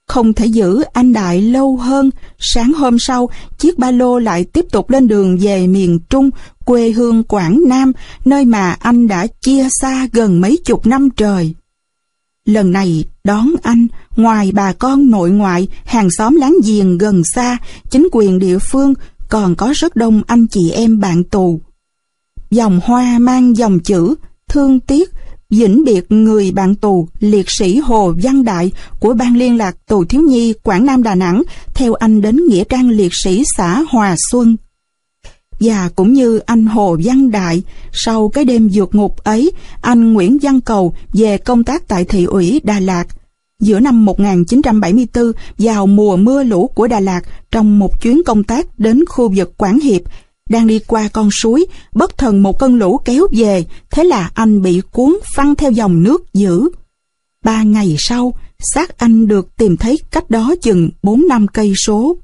Không 0.08 0.32
thể 0.32 0.46
giữ 0.46 0.82
anh 0.92 1.12
Đại 1.12 1.42
lâu 1.42 1.76
hơn, 1.76 2.10
sáng 2.38 2.72
hôm 2.72 2.96
sau, 2.98 3.28
chiếc 3.58 3.78
ba 3.78 3.90
lô 3.90 4.18
lại 4.18 4.44
tiếp 4.44 4.64
tục 4.72 4.90
lên 4.90 5.08
đường 5.08 5.38
về 5.38 5.66
miền 5.66 5.98
Trung, 6.10 6.30
quê 6.64 6.90
hương 6.90 7.22
Quảng 7.22 7.60
Nam, 7.66 7.92
nơi 8.24 8.44
mà 8.44 8.76
anh 8.80 9.08
đã 9.08 9.26
chia 9.26 9.68
xa 9.80 10.08
gần 10.12 10.40
mấy 10.40 10.58
chục 10.64 10.86
năm 10.86 11.08
trời. 11.16 11.54
Lần 12.46 12.72
này 12.72 13.04
đón 13.24 13.50
anh, 13.62 13.86
ngoài 14.16 14.52
bà 14.54 14.72
con 14.72 15.10
nội 15.10 15.30
ngoại, 15.30 15.68
hàng 15.84 16.10
xóm 16.10 16.36
láng 16.36 16.56
giềng 16.64 16.98
gần 16.98 17.22
xa, 17.34 17.58
chính 17.90 18.08
quyền 18.12 18.38
địa 18.38 18.58
phương, 18.58 18.94
còn 19.28 19.54
có 19.54 19.72
rất 19.76 19.96
đông 19.96 20.22
anh 20.26 20.46
chị 20.46 20.70
em 20.70 21.00
bạn 21.00 21.24
tù. 21.24 21.60
Dòng 22.50 22.80
hoa 22.84 23.18
mang 23.18 23.56
dòng 23.56 23.78
chữ, 23.80 24.14
thương 24.48 24.80
tiếc, 24.80 25.10
vĩnh 25.50 25.84
biệt 25.84 26.12
người 26.12 26.52
bạn 26.52 26.74
tù 26.74 27.08
liệt 27.20 27.50
sĩ 27.50 27.76
Hồ 27.78 28.14
Văn 28.22 28.44
Đại 28.44 28.72
của 29.00 29.14
Ban 29.14 29.36
Liên 29.36 29.56
lạc 29.56 29.76
Tù 29.86 30.04
Thiếu 30.04 30.20
Nhi 30.22 30.52
Quảng 30.62 30.86
Nam 30.86 31.02
Đà 31.02 31.14
Nẵng 31.14 31.42
theo 31.74 31.94
anh 31.94 32.20
đến 32.20 32.46
Nghĩa 32.48 32.64
trang 32.64 32.90
liệt 32.90 33.12
sĩ 33.24 33.42
xã 33.56 33.84
Hòa 33.90 34.16
Xuân. 34.30 34.56
Và 35.60 35.90
cũng 35.96 36.12
như 36.12 36.38
anh 36.38 36.66
Hồ 36.66 36.96
Văn 37.04 37.30
Đại, 37.30 37.62
sau 37.92 38.28
cái 38.28 38.44
đêm 38.44 38.70
vượt 38.72 38.94
ngục 38.94 39.16
ấy, 39.24 39.52
anh 39.80 40.12
Nguyễn 40.12 40.38
Văn 40.42 40.60
Cầu 40.60 40.94
về 41.12 41.38
công 41.38 41.64
tác 41.64 41.88
tại 41.88 42.04
thị 42.04 42.24
ủy 42.24 42.60
Đà 42.64 42.80
Lạt. 42.80 43.04
Giữa 43.60 43.80
năm 43.80 44.04
1974, 44.04 45.32
vào 45.58 45.86
mùa 45.86 46.16
mưa 46.16 46.42
lũ 46.42 46.70
của 46.74 46.86
Đà 46.86 47.00
Lạt, 47.00 47.20
trong 47.50 47.78
một 47.78 48.02
chuyến 48.02 48.22
công 48.24 48.44
tác 48.44 48.78
đến 48.78 49.04
khu 49.08 49.32
vực 49.36 49.58
Quảng 49.58 49.80
Hiệp, 49.80 50.02
đang 50.50 50.66
đi 50.66 50.78
qua 50.78 51.08
con 51.08 51.28
suối, 51.42 51.66
bất 51.92 52.18
thần 52.18 52.42
một 52.42 52.58
cơn 52.58 52.78
lũ 52.78 53.00
kéo 53.04 53.26
về, 53.32 53.64
thế 53.90 54.04
là 54.04 54.30
anh 54.34 54.62
bị 54.62 54.80
cuốn 54.92 55.18
phăng 55.36 55.54
theo 55.54 55.70
dòng 55.70 56.02
nước 56.02 56.32
dữ. 56.34 56.68
Ba 57.44 57.62
ngày 57.62 57.96
sau, 57.98 58.34
xác 58.58 58.98
anh 58.98 59.28
được 59.28 59.56
tìm 59.56 59.76
thấy 59.76 59.98
cách 60.10 60.30
đó 60.30 60.54
chừng 60.62 60.90
4 61.02 61.28
năm 61.28 61.46
cây 61.46 61.72
số. 61.86 62.16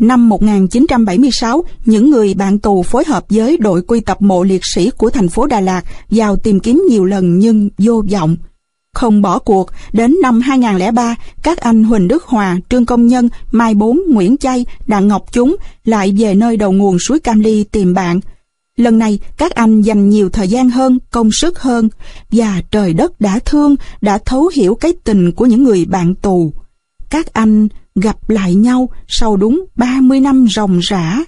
Năm 0.00 0.28
1976, 0.28 1.64
những 1.84 2.10
người 2.10 2.34
bạn 2.34 2.58
tù 2.58 2.82
phối 2.82 3.04
hợp 3.06 3.24
với 3.30 3.56
đội 3.56 3.82
quy 3.82 4.00
tập 4.00 4.22
mộ 4.22 4.42
liệt 4.42 4.60
sĩ 4.74 4.90
của 4.90 5.10
thành 5.10 5.28
phố 5.28 5.46
Đà 5.46 5.60
Lạt 5.60 5.82
vào 6.10 6.36
tìm 6.36 6.60
kiếm 6.60 6.82
nhiều 6.88 7.04
lần 7.04 7.38
nhưng 7.38 7.68
vô 7.78 8.04
vọng. 8.12 8.36
Không 8.94 9.22
bỏ 9.22 9.38
cuộc, 9.38 9.70
đến 9.92 10.16
năm 10.22 10.40
2003, 10.40 11.14
các 11.42 11.58
anh 11.58 11.84
Huỳnh 11.84 12.08
Đức 12.08 12.24
Hòa, 12.24 12.56
Trương 12.68 12.86
Công 12.86 13.06
Nhân, 13.06 13.28
Mai 13.52 13.74
Bốn, 13.74 14.00
Nguyễn 14.08 14.36
Chay, 14.36 14.66
Đặng 14.86 15.08
Ngọc 15.08 15.32
Chúng 15.32 15.56
lại 15.84 16.14
về 16.18 16.34
nơi 16.34 16.56
đầu 16.56 16.72
nguồn 16.72 16.98
suối 16.98 17.20
Cam 17.20 17.40
Ly 17.40 17.64
tìm 17.64 17.94
bạn. 17.94 18.20
Lần 18.76 18.98
này, 18.98 19.18
các 19.36 19.54
anh 19.54 19.82
dành 19.82 20.10
nhiều 20.10 20.30
thời 20.30 20.48
gian 20.48 20.70
hơn, 20.70 20.98
công 21.10 21.30
sức 21.32 21.58
hơn, 21.58 21.88
và 22.32 22.62
trời 22.70 22.94
đất 22.94 23.20
đã 23.20 23.38
thương, 23.44 23.76
đã 24.00 24.18
thấu 24.18 24.50
hiểu 24.54 24.74
cái 24.74 24.92
tình 25.04 25.32
của 25.32 25.46
những 25.46 25.64
người 25.64 25.84
bạn 25.84 26.14
tù. 26.14 26.52
Các 27.10 27.32
anh 27.32 27.68
gặp 27.94 28.30
lại 28.30 28.54
nhau 28.54 28.88
sau 29.08 29.36
đúng 29.36 29.64
30 29.74 30.20
năm 30.20 30.46
ròng 30.50 30.78
rã. 30.78 31.18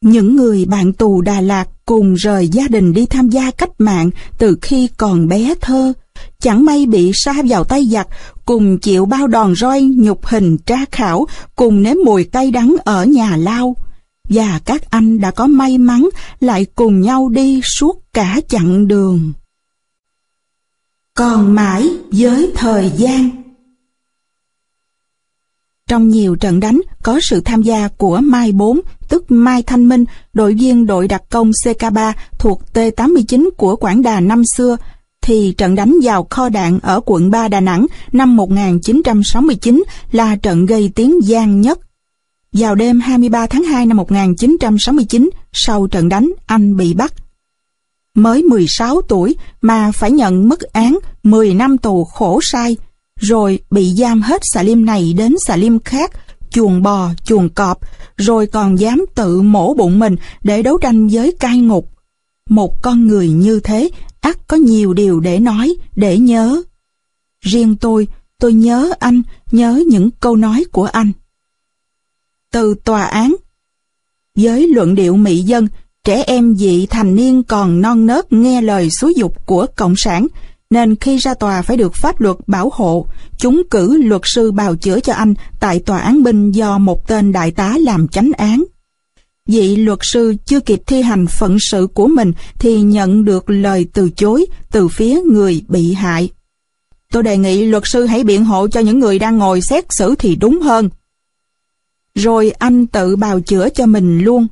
Những 0.00 0.36
người 0.36 0.64
bạn 0.64 0.92
tù 0.92 1.20
Đà 1.20 1.40
Lạt 1.40 1.68
cùng 1.86 2.14
rời 2.14 2.48
gia 2.48 2.68
đình 2.68 2.92
đi 2.92 3.06
tham 3.06 3.28
gia 3.28 3.50
cách 3.50 3.70
mạng 3.78 4.10
từ 4.38 4.56
khi 4.62 4.88
còn 4.96 5.28
bé 5.28 5.54
thơ, 5.60 5.92
chẳng 6.40 6.64
may 6.64 6.86
bị 6.86 7.10
sa 7.14 7.34
vào 7.48 7.64
tay 7.64 7.86
giặc, 7.86 8.08
cùng 8.44 8.78
chịu 8.78 9.06
bao 9.06 9.26
đòn 9.26 9.54
roi 9.54 9.82
nhục 9.82 10.26
hình 10.26 10.58
tra 10.58 10.76
khảo, 10.92 11.26
cùng 11.56 11.82
nếm 11.82 11.96
mùi 12.04 12.24
cay 12.24 12.50
đắng 12.50 12.76
ở 12.84 13.04
nhà 13.04 13.36
lao. 13.36 13.76
Và 14.28 14.60
các 14.64 14.90
anh 14.90 15.20
đã 15.20 15.30
có 15.30 15.46
may 15.46 15.78
mắn 15.78 16.08
lại 16.40 16.66
cùng 16.74 17.00
nhau 17.00 17.28
đi 17.28 17.60
suốt 17.78 18.02
cả 18.12 18.40
chặng 18.48 18.88
đường. 18.88 19.32
Còn 21.14 21.54
mãi 21.54 21.88
với 22.12 22.52
thời 22.54 22.92
gian 22.96 23.45
trong 25.90 26.08
nhiều 26.08 26.36
trận 26.36 26.60
đánh 26.60 26.80
có 27.02 27.20
sự 27.22 27.40
tham 27.40 27.62
gia 27.62 27.88
của 27.88 28.20
Mai 28.22 28.52
4, 28.52 28.80
tức 29.08 29.24
Mai 29.28 29.62
Thanh 29.62 29.88
Minh, 29.88 30.04
đội 30.34 30.54
viên 30.54 30.86
đội 30.86 31.08
đặc 31.08 31.22
công 31.30 31.50
CK3 31.50 32.12
thuộc 32.38 32.62
T89 32.74 33.48
của 33.56 33.76
Quảng 33.76 34.02
Đà 34.02 34.20
năm 34.20 34.42
xưa, 34.56 34.76
thì 35.22 35.54
trận 35.58 35.74
đánh 35.74 35.96
vào 36.02 36.26
kho 36.30 36.48
đạn 36.48 36.78
ở 36.82 37.00
quận 37.06 37.30
3 37.30 37.48
Đà 37.48 37.60
Nẵng 37.60 37.86
năm 38.12 38.36
1969 38.36 39.84
là 40.12 40.36
trận 40.36 40.66
gây 40.66 40.90
tiếng 40.94 41.26
gian 41.26 41.60
nhất. 41.60 41.80
Vào 42.52 42.74
đêm 42.74 43.00
23 43.00 43.46
tháng 43.46 43.64
2 43.64 43.86
năm 43.86 43.96
1969, 43.96 45.30
sau 45.52 45.86
trận 45.86 46.08
đánh, 46.08 46.32
anh 46.46 46.76
bị 46.76 46.94
bắt. 46.94 47.12
Mới 48.14 48.42
16 48.42 49.02
tuổi 49.02 49.36
mà 49.60 49.92
phải 49.92 50.10
nhận 50.10 50.48
mức 50.48 50.60
án 50.60 50.98
10 51.22 51.54
năm 51.54 51.78
tù 51.78 52.04
khổ 52.04 52.40
sai, 52.42 52.76
rồi 53.20 53.58
bị 53.70 53.94
giam 53.94 54.22
hết 54.22 54.42
xà 54.44 54.62
lim 54.62 54.84
này 54.84 55.12
đến 55.12 55.34
xà 55.46 55.56
lim 55.56 55.78
khác, 55.78 56.10
chuồng 56.50 56.82
bò, 56.82 57.10
chuồng 57.24 57.48
cọp, 57.48 57.80
rồi 58.16 58.46
còn 58.46 58.78
dám 58.78 59.04
tự 59.14 59.42
mổ 59.42 59.74
bụng 59.74 59.98
mình 59.98 60.16
để 60.42 60.62
đấu 60.62 60.78
tranh 60.78 61.08
với 61.08 61.36
cai 61.40 61.58
ngục. 61.58 61.90
Một 62.50 62.82
con 62.82 63.06
người 63.06 63.28
như 63.28 63.60
thế 63.60 63.90
ắt 64.20 64.48
có 64.48 64.56
nhiều 64.56 64.92
điều 64.92 65.20
để 65.20 65.38
nói, 65.38 65.76
để 65.96 66.18
nhớ. 66.18 66.62
Riêng 67.40 67.76
tôi, 67.76 68.08
tôi 68.38 68.52
nhớ 68.54 68.90
anh, 68.98 69.22
nhớ 69.52 69.82
những 69.88 70.10
câu 70.20 70.36
nói 70.36 70.64
của 70.72 70.84
anh. 70.84 71.12
Từ 72.52 72.74
tòa 72.84 73.04
án 73.04 73.36
Với 74.34 74.68
luận 74.68 74.94
điệu 74.94 75.16
mỹ 75.16 75.42
dân, 75.42 75.68
trẻ 76.04 76.22
em 76.26 76.56
dị 76.56 76.86
thành 76.86 77.14
niên 77.14 77.42
còn 77.42 77.80
non 77.80 78.06
nớt 78.06 78.32
nghe 78.32 78.62
lời 78.62 78.90
xúi 78.90 79.14
dục 79.16 79.46
của 79.46 79.66
Cộng 79.76 79.94
sản, 79.96 80.26
nên 80.70 80.96
khi 80.96 81.16
ra 81.16 81.34
tòa 81.34 81.62
phải 81.62 81.76
được 81.76 81.94
pháp 81.94 82.20
luật 82.20 82.36
bảo 82.46 82.70
hộ, 82.74 83.06
chúng 83.38 83.62
cử 83.70 84.02
luật 84.02 84.22
sư 84.24 84.52
bào 84.52 84.76
chữa 84.76 85.00
cho 85.00 85.12
anh 85.12 85.34
tại 85.60 85.78
tòa 85.78 85.98
án 85.98 86.22
binh 86.22 86.50
do 86.52 86.78
một 86.78 87.06
tên 87.06 87.32
đại 87.32 87.50
tá 87.50 87.74
làm 87.80 88.08
chánh 88.08 88.30
án. 88.36 88.64
Vị 89.46 89.76
luật 89.76 89.98
sư 90.02 90.34
chưa 90.46 90.60
kịp 90.60 90.82
thi 90.86 91.02
hành 91.02 91.26
phận 91.26 91.56
sự 91.60 91.86
của 91.94 92.06
mình 92.06 92.32
thì 92.58 92.80
nhận 92.80 93.24
được 93.24 93.50
lời 93.50 93.86
từ 93.92 94.10
chối 94.10 94.46
từ 94.70 94.88
phía 94.88 95.20
người 95.20 95.64
bị 95.68 95.92
hại. 95.92 96.30
Tôi 97.12 97.22
đề 97.22 97.36
nghị 97.36 97.66
luật 97.66 97.82
sư 97.86 98.06
hãy 98.06 98.24
biện 98.24 98.44
hộ 98.44 98.68
cho 98.68 98.80
những 98.80 98.98
người 98.98 99.18
đang 99.18 99.38
ngồi 99.38 99.60
xét 99.60 99.84
xử 99.90 100.14
thì 100.14 100.36
đúng 100.36 100.60
hơn. 100.60 100.90
Rồi 102.14 102.50
anh 102.50 102.86
tự 102.86 103.16
bào 103.16 103.40
chữa 103.40 103.68
cho 103.68 103.86
mình 103.86 104.18
luôn. 104.18 104.46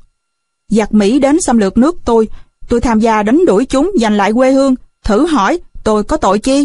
Giặc 0.69 0.95
Mỹ 0.95 1.19
đến 1.19 1.41
xâm 1.41 1.59
lược 1.59 1.79
nước 1.79 1.97
tôi, 2.05 2.29
tôi 2.69 2.81
tham 2.81 3.01
gia 3.01 3.23
đánh 3.23 3.47
đuổi 3.47 3.67
chúng 3.67 3.93
giành 4.01 4.13
lại 4.13 4.33
quê 4.33 4.53
hương. 4.53 4.75
Thử 5.05 5.27
hỏi, 5.27 5.59
tôi 5.85 6.05
có 6.05 6.17
tội 6.17 6.39
chi? 6.39 6.65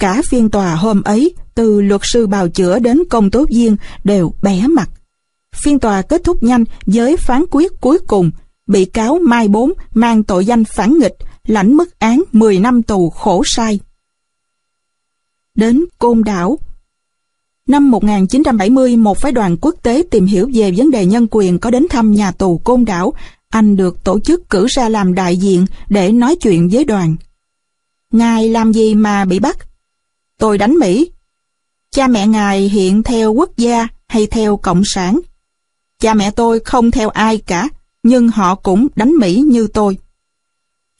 Cả 0.00 0.22
phiên 0.30 0.50
tòa 0.50 0.74
hôm 0.74 1.02
ấy, 1.02 1.34
từ 1.54 1.80
luật 1.80 2.00
sư 2.04 2.26
bào 2.26 2.48
chữa 2.48 2.78
đến 2.78 3.02
công 3.10 3.30
tố 3.30 3.46
viên 3.50 3.76
đều 4.04 4.34
bẻ 4.42 4.66
mặt. 4.66 4.90
Phiên 5.56 5.78
tòa 5.78 6.02
kết 6.02 6.24
thúc 6.24 6.42
nhanh 6.42 6.64
với 6.86 7.16
phán 7.16 7.44
quyết 7.50 7.72
cuối 7.80 7.98
cùng, 7.98 8.30
bị 8.66 8.84
cáo 8.84 9.18
Mai 9.22 9.48
Bốn 9.48 9.72
mang 9.94 10.22
tội 10.22 10.46
danh 10.46 10.64
phản 10.64 10.98
nghịch, 10.98 11.16
lãnh 11.46 11.76
mức 11.76 11.98
án 11.98 12.22
10 12.32 12.58
năm 12.58 12.82
tù 12.82 13.10
khổ 13.10 13.42
sai. 13.46 13.80
Đến 15.54 15.84
Côn 15.98 16.24
Đảo 16.24 16.58
Năm 17.68 17.90
1970, 17.90 18.96
một 18.96 19.18
phái 19.18 19.32
đoàn 19.32 19.56
quốc 19.60 19.74
tế 19.82 20.02
tìm 20.10 20.26
hiểu 20.26 20.50
về 20.54 20.72
vấn 20.76 20.90
đề 20.90 21.06
nhân 21.06 21.26
quyền 21.30 21.58
có 21.58 21.70
đến 21.70 21.86
thăm 21.90 22.12
nhà 22.12 22.32
tù 22.32 22.58
Côn 22.58 22.84
Đảo. 22.84 23.12
Anh 23.48 23.76
được 23.76 24.04
tổ 24.04 24.20
chức 24.20 24.50
cử 24.50 24.66
ra 24.70 24.88
làm 24.88 25.14
đại 25.14 25.36
diện 25.36 25.66
để 25.88 26.12
nói 26.12 26.36
chuyện 26.36 26.68
với 26.72 26.84
đoàn. 26.84 27.16
Ngài 28.12 28.48
làm 28.48 28.72
gì 28.72 28.94
mà 28.94 29.24
bị 29.24 29.38
bắt? 29.38 29.58
Tôi 30.38 30.58
đánh 30.58 30.74
Mỹ. 30.74 31.10
Cha 31.90 32.06
mẹ 32.06 32.26
ngài 32.26 32.68
hiện 32.68 33.02
theo 33.02 33.32
quốc 33.32 33.56
gia 33.56 33.88
hay 34.08 34.26
theo 34.26 34.56
cộng 34.56 34.82
sản? 34.84 35.20
Cha 36.00 36.14
mẹ 36.14 36.30
tôi 36.30 36.60
không 36.60 36.90
theo 36.90 37.08
ai 37.08 37.38
cả, 37.38 37.68
nhưng 38.02 38.28
họ 38.28 38.54
cũng 38.54 38.86
đánh 38.94 39.12
Mỹ 39.12 39.36
như 39.46 39.66
tôi. 39.66 39.98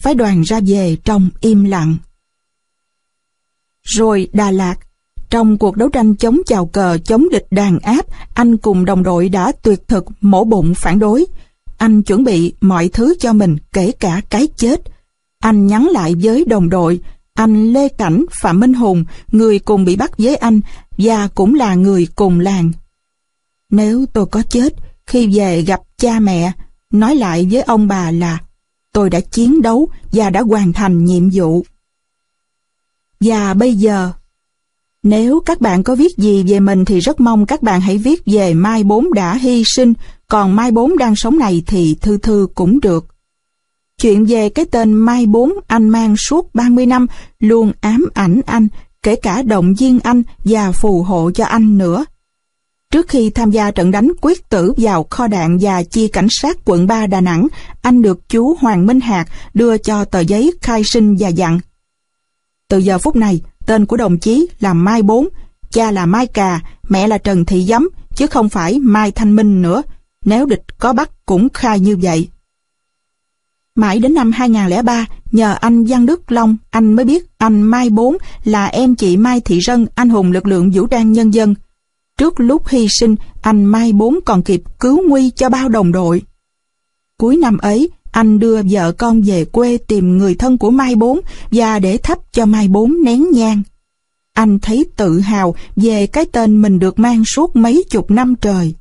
phái 0.03 0.15
đoàn 0.15 0.43
ra 0.43 0.61
về 0.67 0.97
trong 1.05 1.31
im 1.41 1.65
lặng. 1.65 1.97
Rồi 3.83 4.29
Đà 4.33 4.51
Lạt, 4.51 4.77
trong 5.31 5.59
cuộc 5.59 5.77
đấu 5.77 5.89
tranh 5.89 6.17
chống 6.17 6.39
chào 6.47 6.67
cờ, 6.67 6.99
chống 6.99 7.29
địch 7.31 7.47
đàn 7.51 7.79
áp, 7.79 8.07
anh 8.35 8.57
cùng 8.57 8.85
đồng 8.85 9.03
đội 9.03 9.29
đã 9.29 9.53
tuyệt 9.63 9.89
thực 9.89 10.05
mổ 10.21 10.45
bụng 10.45 10.75
phản 10.75 10.99
đối. 10.99 11.27
Anh 11.79 12.03
chuẩn 12.03 12.25
bị 12.25 12.53
mọi 12.61 12.89
thứ 12.89 13.15
cho 13.21 13.33
mình, 13.33 13.57
kể 13.73 13.93
cả 14.01 14.21
cái 14.31 14.49
chết. 14.57 14.81
Anh 15.41 15.67
nhắn 15.67 15.89
lại 15.93 16.15
với 16.23 16.45
đồng 16.45 16.69
đội, 16.69 17.01
anh 17.35 17.73
Lê 17.73 17.89
Cảnh, 17.89 18.25
Phạm 18.31 18.61
Minh 18.61 18.75
Hùng, 18.75 19.05
người 19.33 19.59
cùng 19.59 19.85
bị 19.85 19.97
bắt 19.97 20.11
với 20.19 20.37
anh 20.37 20.61
và 20.99 21.29
cũng 21.35 21.55
là 21.55 21.75
người 21.75 22.09
cùng 22.17 22.41
làng. 22.41 22.73
Nếu 23.71 24.07
tôi 24.13 24.27
có 24.27 24.43
chết, 24.43 24.75
khi 25.07 25.39
về 25.39 25.63
gặp 25.63 25.81
cha 25.99 26.21
mẹ, 26.21 26.53
nói 26.91 27.15
lại 27.17 27.49
với 27.51 27.63
ông 27.63 27.89
bà 27.89 28.11
là 28.11 28.39
tôi 28.93 29.11
đã 29.11 29.21
chiến 29.21 29.63
đấu 29.63 29.89
và 30.13 30.31
đã 30.31 30.41
hoàn 30.41 30.73
thành 30.73 31.05
nhiệm 31.05 31.31
vụ. 31.33 31.65
Và 33.21 33.55
bây 33.55 33.75
giờ, 33.75 34.13
nếu 35.03 35.41
các 35.41 35.61
bạn 35.61 35.83
có 35.83 35.95
viết 35.95 36.17
gì 36.17 36.45
về 36.49 36.61
mình 36.61 36.85
thì 36.85 37.01
rất 37.01 37.21
mong 37.21 37.47
các 37.47 37.63
bạn 37.63 37.81
hãy 37.81 37.99
viết 37.99 38.23
về 38.27 38.55
Mai 38.55 38.85
Bốn 38.85 39.15
đã 39.15 39.35
hy 39.35 39.63
sinh, 39.67 39.95
còn 40.29 40.57
Mai 40.57 40.71
Bốn 40.71 40.99
đang 40.99 41.17
sống 41.17 41.39
này 41.39 41.63
thì 41.67 41.97
thư 42.01 42.19
thư 42.19 42.49
cũng 42.55 42.81
được. 42.81 43.07
Chuyện 44.01 44.25
về 44.25 44.49
cái 44.49 44.65
tên 44.65 44.93
Mai 44.93 45.27
Bốn 45.27 45.53
anh 45.67 45.89
mang 45.89 46.17
suốt 46.17 46.55
30 46.55 46.87
năm 46.87 47.07
luôn 47.41 47.73
ám 47.81 48.09
ảnh 48.15 48.41
anh, 48.47 48.69
kể 49.03 49.17
cả 49.17 49.43
động 49.43 49.75
viên 49.75 50.01
anh 50.01 50.23
và 50.45 50.73
phù 50.73 51.03
hộ 51.03 51.31
cho 51.35 51.45
anh 51.45 51.79
nữa. 51.79 52.05
Trước 52.93 53.09
khi 53.09 53.31
tham 53.31 53.51
gia 53.51 53.71
trận 53.71 53.91
đánh 53.91 54.13
quyết 54.21 54.49
tử 54.49 54.75
vào 54.77 55.07
kho 55.11 55.27
đạn 55.27 55.59
và 55.61 55.83
chi 55.83 56.09
cảnh 56.09 56.27
sát 56.31 56.59
quận 56.65 56.87
3 56.87 57.07
Đà 57.07 57.21
Nẵng, 57.21 57.49
anh 57.83 58.03
được 58.03 58.29
chú 58.29 58.57
Hoàng 58.61 58.87
Minh 58.87 59.01
Hạc 59.01 59.29
đưa 59.55 59.79
cho 59.79 60.05
tờ 60.05 60.21
giấy 60.21 60.53
khai 60.61 60.83
sinh 60.85 61.17
và 61.19 61.29
dặn. 61.29 61.61
Từ 62.69 62.79
giờ 62.79 62.99
phút 62.99 63.17
này, 63.17 63.41
tên 63.67 63.87
của 63.87 63.97
đồng 63.97 64.19
chí 64.19 64.47
là 64.61 64.75
Mai 64.75 65.03
Bốn, 65.03 65.29
cha 65.71 65.91
là 65.91 66.07
Mai 66.07 66.27
Cà, 66.27 66.61
mẹ 66.89 67.09
là 67.09 67.19
Trần 67.19 67.45
Thị 67.45 67.65
Giấm, 67.65 67.89
chứ 68.15 68.27
không 68.27 68.49
phải 68.49 68.79
Mai 68.79 69.11
Thanh 69.11 69.37
Minh 69.37 69.63
nữa. 69.63 69.83
Nếu 70.25 70.47
địch 70.47 70.79
có 70.79 70.93
bắt 70.93 71.11
cũng 71.27 71.49
khai 71.55 71.81
như 71.81 71.97
vậy. 72.03 72.29
Mãi 73.79 73.99
đến 73.99 74.15
năm 74.15 74.33
2003, 74.33 75.07
nhờ 75.33 75.57
anh 75.61 75.85
Văn 75.85 76.07
Đức 76.07 76.33
Long, 76.33 76.57
anh 76.71 76.93
mới 76.93 77.05
biết 77.05 77.27
anh 77.39 77.63
Mai 77.63 77.91
Bốn 77.91 78.17
là 78.45 78.67
em 78.67 78.95
chị 78.95 79.17
Mai 79.17 79.41
Thị 79.41 79.61
Rân, 79.61 79.87
anh 79.95 80.09
hùng 80.09 80.33
lực 80.33 80.47
lượng 80.47 80.71
vũ 80.71 80.87
trang 80.87 81.13
nhân 81.13 81.35
dân. 81.35 81.55
Trước 82.19 82.41
lúc 82.41 82.69
hy 82.69 82.87
sinh, 82.89 83.17
anh 83.43 83.65
Mai 83.65 83.93
Bốn 83.93 84.19
còn 84.25 84.43
kịp 84.43 84.63
cứu 84.81 85.09
nguy 85.09 85.31
cho 85.31 85.49
bao 85.49 85.69
đồng 85.69 85.93
đội. 85.93 86.23
Cuối 87.19 87.37
năm 87.37 87.59
ấy, 87.59 87.91
anh 88.11 88.39
đưa 88.39 88.63
vợ 88.71 88.93
con 88.93 89.23
về 89.23 89.45
quê 89.45 89.79
tìm 89.79 90.19
người 90.19 90.35
thân 90.35 90.59
của 90.59 90.71
Mai 90.71 90.95
Bốn 90.95 91.21
và 91.51 91.79
để 91.79 91.97
thắp 91.97 92.19
cho 92.33 92.47
Mai 92.47 92.69
Bốn 92.69 93.05
nén 93.05 93.31
nhang. 93.33 93.63
Anh 94.35 94.59
thấy 94.59 94.87
tự 94.97 95.21
hào 95.21 95.55
về 95.77 96.07
cái 96.07 96.25
tên 96.33 96.63
mình 96.63 96.79
được 96.79 96.99
mang 96.99 97.25
suốt 97.25 97.57
mấy 97.57 97.85
chục 97.91 98.11
năm 98.11 98.35
trời. 98.41 98.75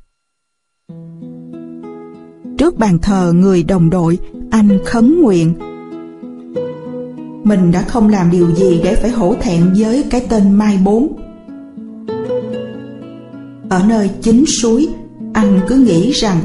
Trước 2.58 2.78
bàn 2.78 2.98
thờ 2.98 3.32
người 3.32 3.62
đồng 3.62 3.90
đội, 3.90 4.18
anh 4.50 4.78
khấn 4.84 5.22
nguyện. 5.22 5.54
Mình 7.44 7.72
đã 7.72 7.82
không 7.82 8.08
làm 8.08 8.30
điều 8.30 8.54
gì 8.54 8.80
để 8.84 8.94
phải 8.94 9.10
hổ 9.10 9.34
thẹn 9.40 9.72
với 9.78 10.04
cái 10.10 10.26
tên 10.28 10.52
Mai 10.52 10.78
Bốn. 10.84 11.16
Ở 13.68 13.82
nơi 13.88 14.10
chính 14.22 14.44
suối, 14.62 14.88
anh 15.32 15.60
cứ 15.68 15.76
nghĩ 15.76 16.12
rằng 16.12 16.36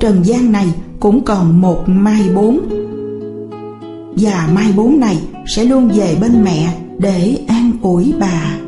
trần 0.00 0.24
gian 0.24 0.52
này 0.52 0.66
cũng 1.00 1.24
còn 1.24 1.60
một 1.60 1.82
Mai 1.86 2.22
Bốn. 2.34 2.60
Và 4.16 4.48
Mai 4.54 4.72
Bốn 4.76 5.00
này 5.00 5.18
sẽ 5.46 5.64
luôn 5.64 5.88
về 5.88 6.16
bên 6.20 6.44
mẹ 6.44 6.74
để 6.98 7.38
an 7.46 7.72
ủi 7.82 8.12
bà. 8.20 8.58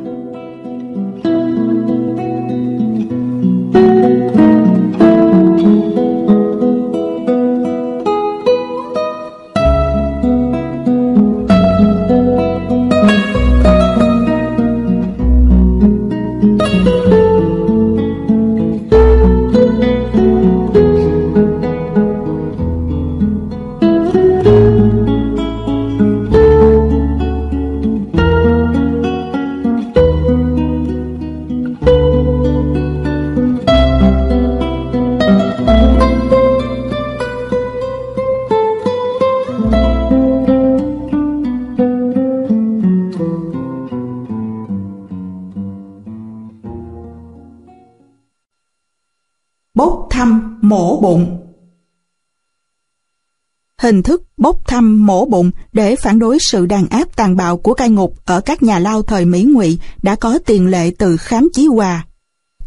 Bốc 54.86 55.06
mổ 55.06 55.24
bụng 55.24 55.50
để 55.72 55.96
phản 55.96 56.18
đối 56.18 56.38
sự 56.40 56.66
đàn 56.66 56.88
áp 56.88 57.16
tàn 57.16 57.36
bạo 57.36 57.56
của 57.56 57.74
cai 57.74 57.90
ngục 57.90 58.14
ở 58.24 58.40
các 58.40 58.62
nhà 58.62 58.78
lao 58.78 59.02
thời 59.02 59.24
Mỹ 59.24 59.42
ngụy 59.42 59.78
đã 60.02 60.14
có 60.14 60.38
tiền 60.46 60.66
lệ 60.66 60.90
từ 60.98 61.16
khám 61.16 61.48
chí 61.52 61.66
hòa. 61.66 62.04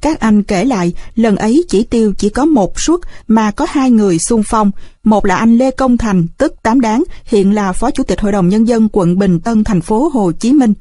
Các 0.01 0.19
anh 0.19 0.43
kể 0.43 0.65
lại, 0.65 0.93
lần 1.15 1.35
ấy 1.35 1.63
chỉ 1.69 1.83
tiêu 1.83 2.13
chỉ 2.17 2.29
có 2.29 2.45
một 2.45 2.79
suất 2.79 2.99
mà 3.27 3.51
có 3.51 3.65
hai 3.69 3.91
người 3.91 4.19
xung 4.19 4.43
phong. 4.43 4.71
Một 5.03 5.25
là 5.25 5.35
anh 5.35 5.57
Lê 5.57 5.71
Công 5.71 5.97
Thành, 5.97 6.27
tức 6.37 6.53
Tám 6.63 6.81
Đáng, 6.81 7.03
hiện 7.25 7.55
là 7.55 7.73
Phó 7.73 7.91
Chủ 7.91 8.03
tịch 8.03 8.21
Hội 8.21 8.31
đồng 8.31 8.49
Nhân 8.49 8.67
dân 8.67 8.89
quận 8.91 9.19
Bình 9.19 9.39
Tân, 9.39 9.63
thành 9.63 9.81
phố 9.81 10.09
Hồ 10.13 10.31
Chí 10.31 10.53
Minh. 10.53 10.73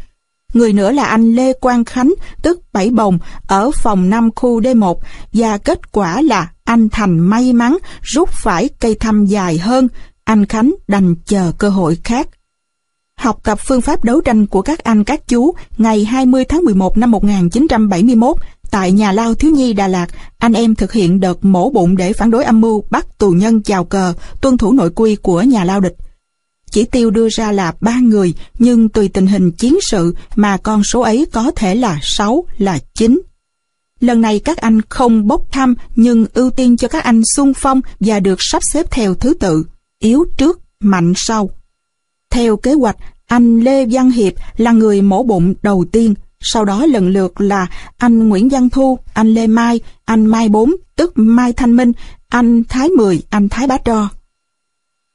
Người 0.54 0.72
nữa 0.72 0.92
là 0.92 1.04
anh 1.04 1.34
Lê 1.34 1.52
Quang 1.52 1.84
Khánh, 1.84 2.14
tức 2.42 2.60
Bảy 2.72 2.90
Bồng, 2.90 3.18
ở 3.46 3.70
phòng 3.70 4.10
5 4.10 4.30
khu 4.36 4.60
D1, 4.60 4.94
và 5.32 5.58
kết 5.58 5.92
quả 5.92 6.22
là 6.22 6.48
anh 6.64 6.88
Thành 6.88 7.18
may 7.18 7.52
mắn 7.52 7.78
rút 8.02 8.28
phải 8.32 8.68
cây 8.80 8.94
thăm 8.94 9.26
dài 9.26 9.58
hơn, 9.58 9.88
anh 10.28 10.46
Khánh 10.46 10.74
đành 10.88 11.14
chờ 11.26 11.52
cơ 11.58 11.68
hội 11.68 11.98
khác. 12.04 12.28
Học 13.16 13.40
tập 13.44 13.58
phương 13.66 13.80
pháp 13.80 14.04
đấu 14.04 14.20
tranh 14.20 14.46
của 14.46 14.62
các 14.62 14.78
anh 14.78 15.04
các 15.04 15.28
chú 15.28 15.54
ngày 15.78 16.04
20 16.04 16.44
tháng 16.44 16.64
11 16.64 16.98
năm 16.98 17.10
1971 17.10 18.36
tại 18.70 18.92
nhà 18.92 19.12
lao 19.12 19.34
thiếu 19.34 19.50
nhi 19.50 19.72
Đà 19.72 19.88
Lạt, 19.88 20.06
anh 20.38 20.52
em 20.52 20.74
thực 20.74 20.92
hiện 20.92 21.20
đợt 21.20 21.44
mổ 21.44 21.70
bụng 21.70 21.96
để 21.96 22.12
phản 22.12 22.30
đối 22.30 22.44
âm 22.44 22.60
mưu 22.60 22.84
bắt 22.90 23.18
tù 23.18 23.30
nhân 23.30 23.62
chào 23.62 23.84
cờ, 23.84 24.14
tuân 24.40 24.58
thủ 24.58 24.72
nội 24.72 24.90
quy 24.90 25.16
của 25.16 25.42
nhà 25.42 25.64
lao 25.64 25.80
địch. 25.80 25.96
Chỉ 26.70 26.84
tiêu 26.84 27.10
đưa 27.10 27.28
ra 27.28 27.52
là 27.52 27.72
ba 27.80 27.98
người, 28.02 28.34
nhưng 28.58 28.88
tùy 28.88 29.08
tình 29.08 29.26
hình 29.26 29.50
chiến 29.50 29.78
sự 29.82 30.14
mà 30.36 30.56
con 30.56 30.84
số 30.84 31.00
ấy 31.00 31.26
có 31.32 31.50
thể 31.56 31.74
là 31.74 31.98
6, 32.02 32.44
là 32.58 32.78
9. 32.94 33.20
Lần 34.00 34.20
này 34.20 34.38
các 34.38 34.56
anh 34.56 34.80
không 34.88 35.26
bốc 35.26 35.42
thăm 35.50 35.74
nhưng 35.96 36.26
ưu 36.34 36.50
tiên 36.50 36.76
cho 36.76 36.88
các 36.88 37.04
anh 37.04 37.22
xung 37.36 37.54
phong 37.54 37.80
và 38.00 38.20
được 38.20 38.38
sắp 38.38 38.62
xếp 38.72 38.90
theo 38.90 39.14
thứ 39.14 39.34
tự 39.34 39.64
yếu 39.98 40.24
trước, 40.36 40.60
mạnh 40.80 41.12
sau. 41.16 41.50
Theo 42.30 42.56
kế 42.56 42.72
hoạch, 42.72 42.96
anh 43.26 43.60
Lê 43.60 43.86
Văn 43.86 44.10
Hiệp 44.10 44.32
là 44.56 44.72
người 44.72 45.02
mổ 45.02 45.22
bụng 45.22 45.54
đầu 45.62 45.84
tiên, 45.92 46.14
sau 46.40 46.64
đó 46.64 46.86
lần 46.86 47.08
lượt 47.08 47.40
là 47.40 47.66
anh 47.96 48.28
Nguyễn 48.28 48.48
Văn 48.48 48.68
Thu, 48.70 48.98
anh 49.14 49.28
Lê 49.28 49.46
Mai, 49.46 49.80
anh 50.04 50.26
Mai 50.26 50.48
Bốn, 50.48 50.74
tức 50.96 51.12
Mai 51.16 51.52
Thanh 51.52 51.76
Minh, 51.76 51.92
anh 52.28 52.64
Thái 52.64 52.88
Mười, 52.88 53.22
anh 53.30 53.48
Thái 53.48 53.66
Bá 53.66 53.78
Tro. 53.78 54.08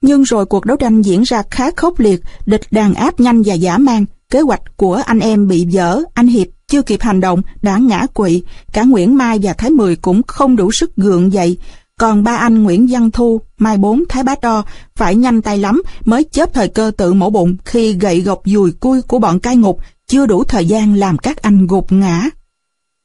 Nhưng 0.02 0.24
rồi 0.24 0.46
cuộc 0.46 0.66
đấu 0.66 0.78
tranh 0.78 1.02
diễn 1.02 1.22
ra 1.22 1.44
khá 1.52 1.72
khốc 1.72 2.00
liệt, 2.00 2.22
địch 2.46 2.62
đàn 2.72 2.94
áp 2.94 3.20
nhanh 3.20 3.42
và 3.46 3.54
giả 3.54 3.78
man, 3.78 4.06
kế 4.30 4.42
hoạch 4.42 4.78
của 4.78 5.02
anh 5.06 5.20
em 5.20 5.48
bị 5.48 5.66
dở, 5.70 6.02
anh 6.14 6.28
Hiệp 6.28 6.48
chưa 6.68 6.82
kịp 6.82 7.02
hành 7.02 7.20
động 7.20 7.42
đã 7.62 7.78
ngã 7.78 8.06
quỵ, 8.14 8.44
cả 8.74 8.84
Nguyễn 8.84 9.16
Mai 9.18 9.40
và 9.42 9.54
Thái 9.54 9.70
Mười 9.70 9.96
cũng 9.96 10.24
không 10.24 10.56
đủ 10.56 10.72
sức 10.72 10.96
gượng 10.96 11.34
dậy, 11.34 11.58
còn 12.04 12.24
ba 12.24 12.36
anh 12.36 12.64
Nguyễn 12.64 12.88
Văn 12.90 13.12
Thu, 13.12 13.42
Mai 13.58 13.78
Bốn, 13.78 14.04
Thái 14.10 14.24
Bá 14.24 14.36
Đo 14.42 14.66
phải 14.96 15.16
nhanh 15.16 15.42
tay 15.42 15.58
lắm 15.58 15.82
mới 16.06 16.26
chớp 16.32 16.54
thời 16.54 16.68
cơ 16.68 16.92
tự 16.98 17.14
mổ 17.14 17.30
bụng 17.30 17.56
khi 17.66 17.94
gậy 17.94 18.22
gộc 18.22 18.42
dùi 18.46 18.72
cui 18.72 19.02
của 19.02 19.20
bọn 19.20 19.40
cai 19.40 19.56
ngục 19.56 19.80
chưa 20.08 20.26
đủ 20.26 20.44
thời 20.44 20.66
gian 20.66 20.96
làm 20.96 21.18
các 21.18 21.42
anh 21.42 21.68
gục 21.68 21.92
ngã. 21.92 22.30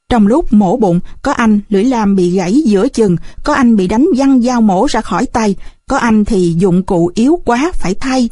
Trong 0.08 0.26
lúc 0.26 0.52
mổ 0.52 0.76
bụng, 0.76 1.00
có 1.22 1.32
anh 1.32 1.60
lưỡi 1.68 1.84
lam 1.84 2.16
bị 2.16 2.30
gãy 2.30 2.52
giữa 2.64 2.88
chừng, 2.88 3.16
có 3.44 3.54
anh 3.54 3.76
bị 3.76 3.86
đánh 3.86 4.06
văng 4.16 4.42
dao 4.42 4.60
mổ 4.60 4.86
ra 4.90 5.00
khỏi 5.00 5.26
tay, 5.26 5.56
có 5.88 5.96
anh 5.96 6.24
thì 6.24 6.54
dụng 6.58 6.82
cụ 6.82 7.10
yếu 7.14 7.40
quá 7.44 7.72
phải 7.74 7.94
thay. 7.94 8.30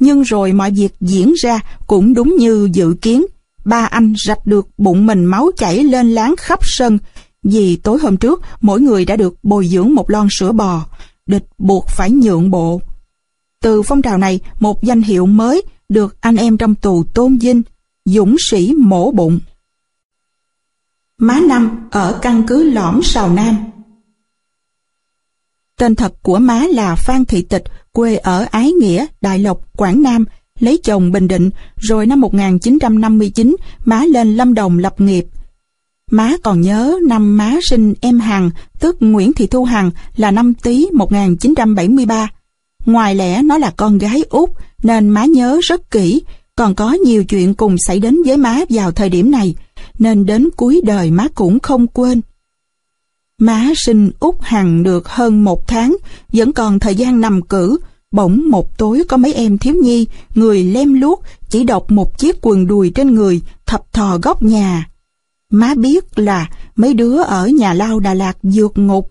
Nhưng 0.00 0.22
rồi 0.22 0.52
mọi 0.52 0.70
việc 0.70 0.92
diễn 1.00 1.32
ra 1.42 1.60
cũng 1.86 2.14
đúng 2.14 2.36
như 2.38 2.68
dự 2.72 2.94
kiến. 3.02 3.24
Ba 3.64 3.86
anh 3.86 4.14
rạch 4.26 4.46
được 4.46 4.66
bụng 4.78 5.06
mình 5.06 5.24
máu 5.24 5.50
chảy 5.56 5.84
lên 5.84 6.14
láng 6.14 6.34
khắp 6.38 6.58
sân, 6.62 6.98
vì 7.44 7.76
tối 7.76 7.98
hôm 7.98 8.16
trước, 8.16 8.42
mỗi 8.60 8.80
người 8.80 9.04
đã 9.04 9.16
được 9.16 9.34
bồi 9.42 9.66
dưỡng 9.66 9.94
một 9.94 10.10
lon 10.10 10.28
sữa 10.30 10.52
bò, 10.52 10.86
địch 11.26 11.46
buộc 11.58 11.88
phải 11.88 12.10
nhượng 12.10 12.50
bộ. 12.50 12.80
Từ 13.62 13.82
phong 13.82 14.02
trào 14.02 14.18
này, 14.18 14.40
một 14.60 14.82
danh 14.82 15.02
hiệu 15.02 15.26
mới 15.26 15.62
được 15.88 16.16
anh 16.20 16.36
em 16.36 16.56
trong 16.56 16.74
tù 16.74 17.04
tôn 17.14 17.36
vinh, 17.36 17.62
dũng 18.04 18.36
sĩ 18.50 18.74
mổ 18.78 19.10
bụng. 19.10 19.40
Má 21.18 21.40
Năm 21.48 21.88
ở 21.90 22.18
căn 22.22 22.42
cứ 22.46 22.70
Lõm 22.70 23.02
Sào 23.02 23.32
Nam 23.32 23.56
Tên 25.78 25.94
thật 25.94 26.22
của 26.22 26.38
má 26.38 26.66
là 26.70 26.94
Phan 26.94 27.24
Thị 27.24 27.42
Tịch, 27.42 27.64
quê 27.92 28.16
ở 28.16 28.46
Ái 28.50 28.72
Nghĩa, 28.72 29.06
Đại 29.20 29.38
Lộc, 29.38 29.76
Quảng 29.76 30.02
Nam, 30.02 30.24
lấy 30.58 30.80
chồng 30.84 31.12
Bình 31.12 31.28
Định, 31.28 31.50
rồi 31.76 32.06
năm 32.06 32.20
1959 32.20 33.56
má 33.84 34.04
lên 34.04 34.36
Lâm 34.36 34.54
Đồng 34.54 34.78
lập 34.78 35.00
nghiệp. 35.00 35.26
Má 36.10 36.32
còn 36.42 36.60
nhớ 36.60 36.98
năm 37.08 37.36
má 37.36 37.56
sinh 37.62 37.94
em 38.00 38.20
Hằng, 38.20 38.50
tức 38.80 38.96
Nguyễn 39.00 39.32
Thị 39.32 39.46
Thu 39.46 39.64
Hằng 39.64 39.90
là 40.16 40.30
năm 40.30 40.54
Tý 40.54 40.86
1973. 40.92 42.28
Ngoài 42.86 43.14
lẽ 43.14 43.42
nó 43.42 43.58
là 43.58 43.72
con 43.76 43.98
gái 43.98 44.24
út 44.30 44.50
nên 44.82 45.08
má 45.08 45.24
nhớ 45.24 45.60
rất 45.62 45.90
kỹ, 45.90 46.22
còn 46.56 46.74
có 46.74 46.92
nhiều 46.92 47.24
chuyện 47.24 47.54
cùng 47.54 47.76
xảy 47.78 48.00
đến 48.00 48.18
với 48.26 48.36
má 48.36 48.60
vào 48.68 48.92
thời 48.92 49.08
điểm 49.08 49.30
này, 49.30 49.54
nên 49.98 50.26
đến 50.26 50.48
cuối 50.56 50.80
đời 50.84 51.10
má 51.10 51.28
cũng 51.34 51.60
không 51.60 51.86
quên. 51.86 52.20
Má 53.38 53.72
sinh 53.76 54.10
út 54.20 54.34
Hằng 54.40 54.82
được 54.82 55.08
hơn 55.08 55.44
một 55.44 55.66
tháng, 55.68 55.96
vẫn 56.32 56.52
còn 56.52 56.78
thời 56.78 56.94
gian 56.94 57.20
nằm 57.20 57.42
cử, 57.42 57.78
bỗng 58.12 58.50
một 58.50 58.78
tối 58.78 59.02
có 59.08 59.16
mấy 59.16 59.34
em 59.34 59.58
thiếu 59.58 59.74
nhi, 59.82 60.06
người 60.34 60.64
lem 60.64 61.00
luốc, 61.00 61.22
chỉ 61.48 61.64
đọc 61.64 61.90
một 61.90 62.18
chiếc 62.18 62.36
quần 62.42 62.66
đùi 62.66 62.90
trên 62.90 63.14
người, 63.14 63.40
thập 63.66 63.92
thò 63.92 64.18
góc 64.18 64.42
nhà. 64.42 64.88
Má 65.54 65.74
biết 65.74 66.18
là 66.18 66.50
mấy 66.76 66.94
đứa 66.94 67.22
ở 67.22 67.46
nhà 67.46 67.74
lao 67.74 68.00
Đà 68.00 68.14
Lạt 68.14 68.36
vượt 68.42 68.72
ngục. 68.78 69.10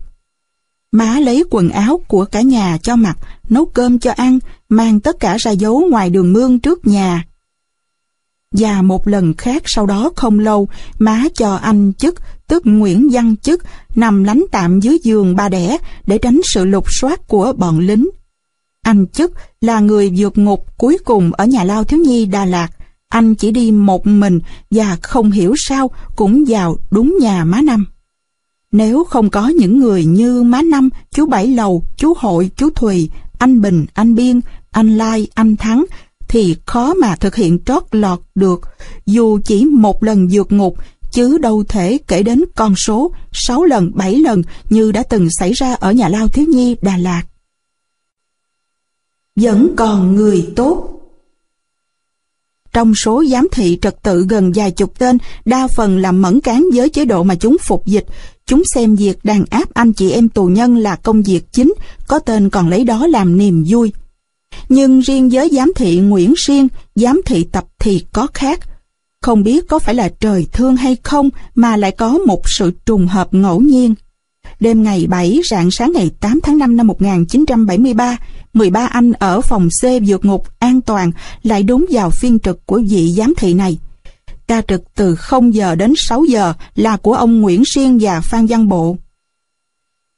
Má 0.92 1.20
lấy 1.20 1.44
quần 1.50 1.70
áo 1.70 2.00
của 2.08 2.24
cả 2.24 2.40
nhà 2.40 2.78
cho 2.82 2.96
mặc, 2.96 3.18
nấu 3.48 3.64
cơm 3.64 3.98
cho 3.98 4.12
ăn, 4.12 4.38
mang 4.68 5.00
tất 5.00 5.20
cả 5.20 5.36
ra 5.38 5.50
giấu 5.50 5.86
ngoài 5.90 6.10
đường 6.10 6.32
mương 6.32 6.58
trước 6.58 6.86
nhà. 6.86 7.24
Và 8.52 8.82
một 8.82 9.08
lần 9.08 9.34
khác 9.34 9.62
sau 9.66 9.86
đó 9.86 10.10
không 10.16 10.38
lâu, 10.38 10.68
má 10.98 11.24
cho 11.34 11.54
anh 11.54 11.92
chức, 11.92 12.14
tức 12.46 12.62
Nguyễn 12.66 13.08
Văn 13.12 13.36
chức, 13.36 13.62
nằm 13.94 14.24
lánh 14.24 14.44
tạm 14.52 14.80
dưới 14.80 14.98
giường 15.02 15.36
ba 15.36 15.48
đẻ 15.48 15.78
để 16.06 16.18
tránh 16.18 16.40
sự 16.44 16.64
lục 16.64 16.84
soát 16.90 17.28
của 17.28 17.52
bọn 17.52 17.78
lính. 17.78 18.08
Anh 18.82 19.06
chức 19.06 19.32
là 19.60 19.80
người 19.80 20.12
vượt 20.16 20.38
ngục 20.38 20.78
cuối 20.78 20.98
cùng 21.04 21.32
ở 21.32 21.46
nhà 21.46 21.64
lao 21.64 21.84
thiếu 21.84 22.00
nhi 22.00 22.26
Đà 22.26 22.44
Lạt. 22.44 22.68
Anh 23.14 23.34
chỉ 23.34 23.50
đi 23.50 23.70
một 23.70 24.06
mình 24.06 24.40
và 24.70 24.96
không 25.02 25.30
hiểu 25.30 25.54
sao 25.56 25.90
cũng 26.16 26.44
vào 26.48 26.76
đúng 26.90 27.16
nhà 27.20 27.44
má 27.44 27.60
Năm. 27.60 27.86
Nếu 28.72 29.04
không 29.04 29.30
có 29.30 29.48
những 29.48 29.78
người 29.78 30.04
như 30.04 30.42
má 30.42 30.62
Năm, 30.62 30.88
chú 31.10 31.26
Bảy 31.26 31.46
Lầu, 31.46 31.82
chú 31.96 32.14
Hội, 32.16 32.50
chú 32.56 32.70
Thùy, 32.70 33.10
anh 33.38 33.60
Bình, 33.60 33.86
anh 33.94 34.14
Biên, 34.14 34.40
anh 34.70 34.98
Lai, 34.98 35.28
anh 35.34 35.56
Thắng 35.56 35.84
thì 36.28 36.56
khó 36.66 36.94
mà 36.94 37.16
thực 37.16 37.34
hiện 37.34 37.58
trót 37.66 37.82
lọt 37.90 38.20
được 38.34 38.60
dù 39.06 39.38
chỉ 39.44 39.64
một 39.64 40.02
lần 40.02 40.28
vượt 40.30 40.52
ngục 40.52 40.76
chứ 41.12 41.38
đâu 41.38 41.64
thể 41.68 41.98
kể 42.06 42.22
đến 42.22 42.44
con 42.54 42.76
số 42.76 43.12
6 43.32 43.64
lần 43.64 43.90
7 43.94 44.16
lần 44.16 44.42
như 44.70 44.92
đã 44.92 45.02
từng 45.02 45.28
xảy 45.30 45.52
ra 45.52 45.74
ở 45.74 45.92
nhà 45.92 46.08
lao 46.08 46.28
thiếu 46.28 46.46
nhi 46.48 46.76
Đà 46.82 46.96
Lạt. 46.96 47.22
Vẫn 49.36 49.74
còn 49.76 50.14
người 50.16 50.52
tốt 50.56 50.93
trong 52.74 52.94
số 52.94 53.24
giám 53.30 53.48
thị 53.52 53.78
trật 53.82 54.02
tự 54.02 54.26
gần 54.28 54.52
vài 54.54 54.70
chục 54.70 54.98
tên, 54.98 55.18
đa 55.44 55.66
phần 55.66 55.98
là 55.98 56.12
mẫn 56.12 56.40
cán 56.40 56.64
với 56.74 56.88
chế 56.88 57.04
độ 57.04 57.22
mà 57.22 57.34
chúng 57.34 57.56
phục 57.60 57.86
dịch. 57.86 58.06
Chúng 58.46 58.62
xem 58.74 58.96
việc 58.96 59.18
đàn 59.24 59.44
áp 59.50 59.74
anh 59.74 59.92
chị 59.92 60.10
em 60.10 60.28
tù 60.28 60.46
nhân 60.46 60.76
là 60.76 60.96
công 60.96 61.22
việc 61.22 61.52
chính, 61.52 61.74
có 62.06 62.18
tên 62.18 62.50
còn 62.50 62.68
lấy 62.68 62.84
đó 62.84 63.06
làm 63.06 63.38
niềm 63.38 63.64
vui. 63.68 63.92
Nhưng 64.68 65.00
riêng 65.00 65.28
với 65.32 65.48
giám 65.52 65.72
thị 65.76 65.98
Nguyễn 65.98 66.34
Siên, 66.36 66.68
giám 66.94 67.20
thị 67.26 67.44
tập 67.52 67.64
thì 67.78 68.04
có 68.12 68.26
khác. 68.34 68.60
Không 69.22 69.42
biết 69.42 69.68
có 69.68 69.78
phải 69.78 69.94
là 69.94 70.08
trời 70.20 70.46
thương 70.52 70.76
hay 70.76 70.96
không 71.02 71.30
mà 71.54 71.76
lại 71.76 71.90
có 71.90 72.18
một 72.26 72.42
sự 72.48 72.72
trùng 72.86 73.06
hợp 73.06 73.34
ngẫu 73.34 73.60
nhiên. 73.60 73.94
Đêm 74.64 74.82
ngày 74.82 75.06
7 75.06 75.40
rạng 75.50 75.70
sáng 75.70 75.92
ngày 75.92 76.10
8 76.20 76.40
tháng 76.42 76.58
5 76.58 76.76
năm 76.76 76.86
1973, 76.86 78.16
13 78.54 78.86
anh 78.86 79.12
ở 79.12 79.40
phòng 79.40 79.68
C 79.82 79.84
vượt 80.06 80.24
ngục 80.24 80.46
an 80.58 80.80
toàn 80.80 81.12
lại 81.42 81.62
đúng 81.62 81.86
vào 81.90 82.10
phiên 82.10 82.38
trực 82.38 82.66
của 82.66 82.82
vị 82.88 83.12
giám 83.16 83.34
thị 83.36 83.54
này. 83.54 83.78
Ca 84.46 84.60
trực 84.60 84.82
từ 84.94 85.14
0 85.14 85.54
giờ 85.54 85.74
đến 85.74 85.92
6 85.96 86.24
giờ 86.24 86.52
là 86.74 86.96
của 86.96 87.12
ông 87.14 87.40
Nguyễn 87.40 87.62
Siên 87.66 87.98
và 88.00 88.20
Phan 88.20 88.46
Văn 88.46 88.68
Bộ. 88.68 88.96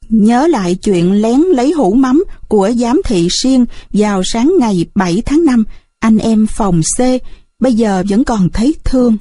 Nhớ 0.09 0.47
lại 0.47 0.75
chuyện 0.75 1.13
lén 1.13 1.41
lấy 1.41 1.73
hũ 1.73 1.95
mắm 1.95 2.25
của 2.49 2.71
giám 2.77 3.01
thị 3.05 3.29
Siên 3.31 3.65
vào 3.93 4.23
sáng 4.25 4.53
ngày 4.61 4.87
7 4.95 5.23
tháng 5.27 5.45
5, 5.45 5.65
anh 5.99 6.19
em 6.19 6.47
phòng 6.47 6.81
C 6.99 7.01
bây 7.61 7.75
giờ 7.75 8.03
vẫn 8.09 8.25
còn 8.25 8.49
thấy 8.49 8.75
thương. 8.85 9.17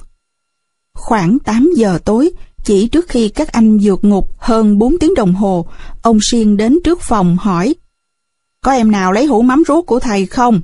Khoảng 0.94 1.38
8 1.38 1.70
giờ 1.76 1.98
tối, 2.04 2.30
chỉ 2.66 2.88
trước 2.88 3.08
khi 3.08 3.28
các 3.28 3.52
anh 3.52 3.78
vượt 3.82 4.04
ngục 4.04 4.30
hơn 4.38 4.78
4 4.78 4.98
tiếng 4.98 5.14
đồng 5.14 5.34
hồ, 5.34 5.66
ông 6.02 6.18
Siên 6.22 6.56
đến 6.56 6.78
trước 6.84 7.00
phòng 7.00 7.36
hỏi 7.36 7.74
Có 8.64 8.72
em 8.72 8.92
nào 8.92 9.12
lấy 9.12 9.26
hũ 9.26 9.42
mắm 9.42 9.62
ruốc 9.68 9.86
của 9.86 10.00
thầy 10.00 10.26
không? 10.26 10.60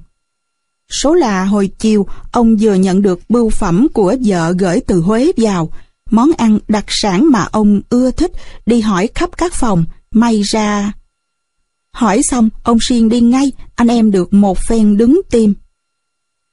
Số 0.91 1.15
là 1.15 1.45
hồi 1.45 1.71
chiều, 1.79 2.07
ông 2.33 2.57
vừa 2.61 2.75
nhận 2.75 3.03
được 3.03 3.21
bưu 3.29 3.51
phẩm 3.51 3.87
của 3.95 4.17
vợ 4.25 4.55
gửi 4.59 4.81
từ 4.87 5.01
Huế 5.01 5.33
vào, 5.37 5.71
món 6.11 6.31
ăn 6.39 6.59
đặc 6.69 6.85
sản 6.89 7.31
mà 7.31 7.49
ông 7.53 7.81
ưa 7.91 8.11
thích, 8.11 8.33
đi 8.67 8.81
hỏi 8.81 9.09
khắp 9.15 9.31
các 9.37 9.55
phòng, 9.55 9.85
may 10.11 10.43
ra... 10.43 10.93
Hỏi 11.95 12.23
xong, 12.23 12.51
ông 12.63 12.79
Siên 12.81 13.09
đi 13.09 13.21
ngay, 13.21 13.53
anh 13.75 13.89
em 13.89 14.11
được 14.11 14.33
một 14.33 14.59
phen 14.59 14.97
đứng 14.97 15.21
tim. 15.31 15.55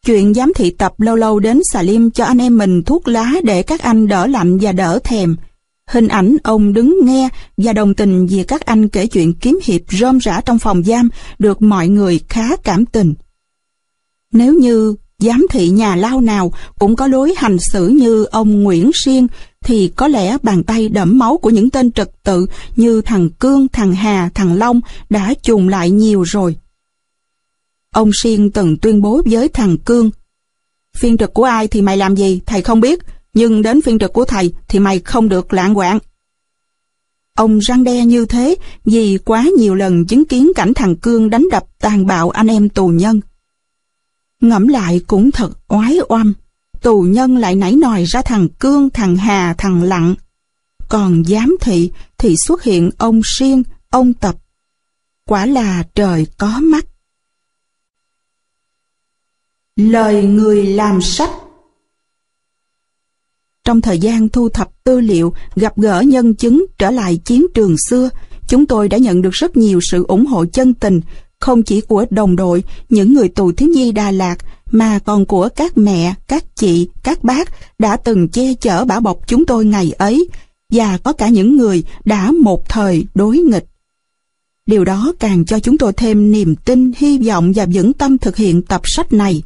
Chuyện 0.05 0.33
giám 0.33 0.51
thị 0.55 0.69
tập 0.69 0.99
lâu 0.99 1.15
lâu 1.15 1.39
đến 1.39 1.61
xà 1.71 1.81
liêm 1.81 2.11
cho 2.11 2.25
anh 2.25 2.37
em 2.37 2.57
mình 2.57 2.83
thuốc 2.83 3.07
lá 3.07 3.33
để 3.43 3.63
các 3.63 3.81
anh 3.81 4.07
đỡ 4.07 4.27
lạnh 4.27 4.57
và 4.61 4.71
đỡ 4.71 4.99
thèm. 5.03 5.35
Hình 5.87 6.07
ảnh 6.07 6.37
ông 6.43 6.73
đứng 6.73 6.99
nghe 7.03 7.29
và 7.57 7.73
đồng 7.73 7.93
tình 7.93 8.27
vì 8.27 8.43
các 8.43 8.65
anh 8.65 8.89
kể 8.89 9.07
chuyện 9.07 9.33
kiếm 9.33 9.59
hiệp 9.63 9.81
rôm 9.89 10.17
rã 10.17 10.41
trong 10.41 10.59
phòng 10.59 10.83
giam 10.83 11.09
được 11.39 11.61
mọi 11.61 11.87
người 11.87 12.19
khá 12.29 12.55
cảm 12.55 12.85
tình. 12.85 13.13
Nếu 14.31 14.53
như 14.53 14.95
giám 15.19 15.45
thị 15.49 15.69
nhà 15.69 15.95
lao 15.95 16.21
nào 16.21 16.51
cũng 16.79 16.95
có 16.95 17.07
lối 17.07 17.33
hành 17.37 17.57
xử 17.71 17.87
như 17.87 18.23
ông 18.23 18.63
Nguyễn 18.63 18.91
Siên 18.93 19.27
thì 19.63 19.87
có 19.95 20.07
lẽ 20.07 20.37
bàn 20.43 20.63
tay 20.63 20.89
đẫm 20.89 21.19
máu 21.19 21.37
của 21.37 21.49
những 21.49 21.69
tên 21.69 21.91
trật 21.91 22.23
tự 22.23 22.45
như 22.75 23.01
thằng 23.01 23.29
Cương, 23.29 23.67
thằng 23.67 23.95
Hà, 23.95 24.29
thằng 24.33 24.57
Long 24.57 24.81
đã 25.09 25.33
trùng 25.43 25.69
lại 25.69 25.91
nhiều 25.91 26.23
rồi. 26.23 26.55
Ông 27.93 28.11
Siên 28.21 28.51
từng 28.51 28.77
tuyên 28.77 29.01
bố 29.01 29.21
với 29.25 29.47
thằng 29.47 29.77
Cương 29.77 30.11
Phiên 30.97 31.17
trực 31.17 31.33
của 31.33 31.43
ai 31.43 31.67
thì 31.67 31.81
mày 31.81 31.97
làm 31.97 32.15
gì, 32.15 32.41
thầy 32.45 32.61
không 32.61 32.81
biết, 32.81 32.99
nhưng 33.33 33.61
đến 33.61 33.81
phiên 33.81 33.99
trực 33.99 34.13
của 34.13 34.25
thầy 34.25 34.53
thì 34.67 34.79
mày 34.79 34.99
không 34.99 35.29
được 35.29 35.53
lạng 35.53 35.75
quạng. 35.75 35.99
Ông 37.35 37.59
răng 37.59 37.83
đe 37.83 38.05
như 38.05 38.25
thế 38.25 38.55
vì 38.85 39.17
quá 39.17 39.45
nhiều 39.57 39.75
lần 39.75 40.05
chứng 40.05 40.25
kiến 40.25 40.51
cảnh 40.55 40.73
thằng 40.73 40.95
Cương 40.95 41.29
đánh 41.29 41.47
đập 41.51 41.63
tàn 41.79 42.05
bạo 42.05 42.29
anh 42.29 42.47
em 42.47 42.69
tù 42.69 42.87
nhân. 42.87 43.21
Ngẫm 44.41 44.67
lại 44.67 45.01
cũng 45.07 45.31
thật 45.31 45.51
oái 45.67 45.97
oăm, 46.09 46.33
tù 46.81 47.01
nhân 47.01 47.37
lại 47.37 47.55
nảy 47.55 47.75
nòi 47.75 48.03
ra 48.03 48.21
thằng 48.21 48.47
Cương, 48.49 48.89
thằng 48.89 49.15
Hà, 49.15 49.53
thằng 49.57 49.83
Lặng. 49.83 50.15
Còn 50.89 51.23
giám 51.25 51.57
thị 51.61 51.91
thì 52.17 52.35
xuất 52.47 52.63
hiện 52.63 52.89
ông 52.97 53.21
Siên, 53.37 53.63
ông 53.89 54.13
Tập. 54.13 54.35
Quả 55.29 55.45
là 55.45 55.83
trời 55.95 56.27
có 56.37 56.59
mắt. 56.59 56.85
Lời 59.79 60.23
người 60.23 60.65
làm 60.65 61.01
sách 61.01 61.29
Trong 63.65 63.81
thời 63.81 63.99
gian 63.99 64.29
thu 64.29 64.49
thập 64.49 64.83
tư 64.83 64.99
liệu, 64.99 65.33
gặp 65.55 65.77
gỡ 65.77 66.01
nhân 66.01 66.35
chứng 66.35 66.65
trở 66.77 66.91
lại 66.91 67.17
chiến 67.17 67.45
trường 67.53 67.75
xưa, 67.89 68.09
chúng 68.47 68.65
tôi 68.65 68.89
đã 68.89 68.97
nhận 68.97 69.21
được 69.21 69.33
rất 69.33 69.57
nhiều 69.57 69.79
sự 69.91 70.05
ủng 70.07 70.25
hộ 70.25 70.45
chân 70.45 70.73
tình, 70.73 71.01
không 71.39 71.63
chỉ 71.63 71.81
của 71.81 72.05
đồng 72.09 72.35
đội, 72.35 72.63
những 72.89 73.13
người 73.13 73.29
tù 73.29 73.51
thiếu 73.51 73.69
nhi 73.69 73.91
Đà 73.91 74.11
Lạt, 74.11 74.35
mà 74.71 74.99
còn 74.99 75.25
của 75.25 75.49
các 75.55 75.77
mẹ, 75.77 76.13
các 76.27 76.43
chị, 76.55 76.89
các 77.03 77.23
bác 77.23 77.49
đã 77.79 77.95
từng 77.95 78.27
che 78.27 78.53
chở 78.53 78.85
bảo 78.85 79.01
bọc 79.01 79.27
chúng 79.27 79.45
tôi 79.45 79.65
ngày 79.65 79.91
ấy, 79.97 80.29
và 80.69 80.97
có 80.97 81.13
cả 81.13 81.29
những 81.29 81.57
người 81.57 81.83
đã 82.05 82.31
một 82.31 82.69
thời 82.69 83.05
đối 83.15 83.37
nghịch. 83.37 83.65
Điều 84.65 84.85
đó 84.85 85.13
càng 85.19 85.45
cho 85.45 85.59
chúng 85.59 85.77
tôi 85.77 85.93
thêm 85.93 86.31
niềm 86.31 86.55
tin, 86.55 86.91
hy 86.97 87.17
vọng 87.17 87.51
và 87.55 87.65
vững 87.73 87.93
tâm 87.93 88.17
thực 88.17 88.35
hiện 88.35 88.61
tập 88.61 88.81
sách 88.83 89.13
này. 89.13 89.43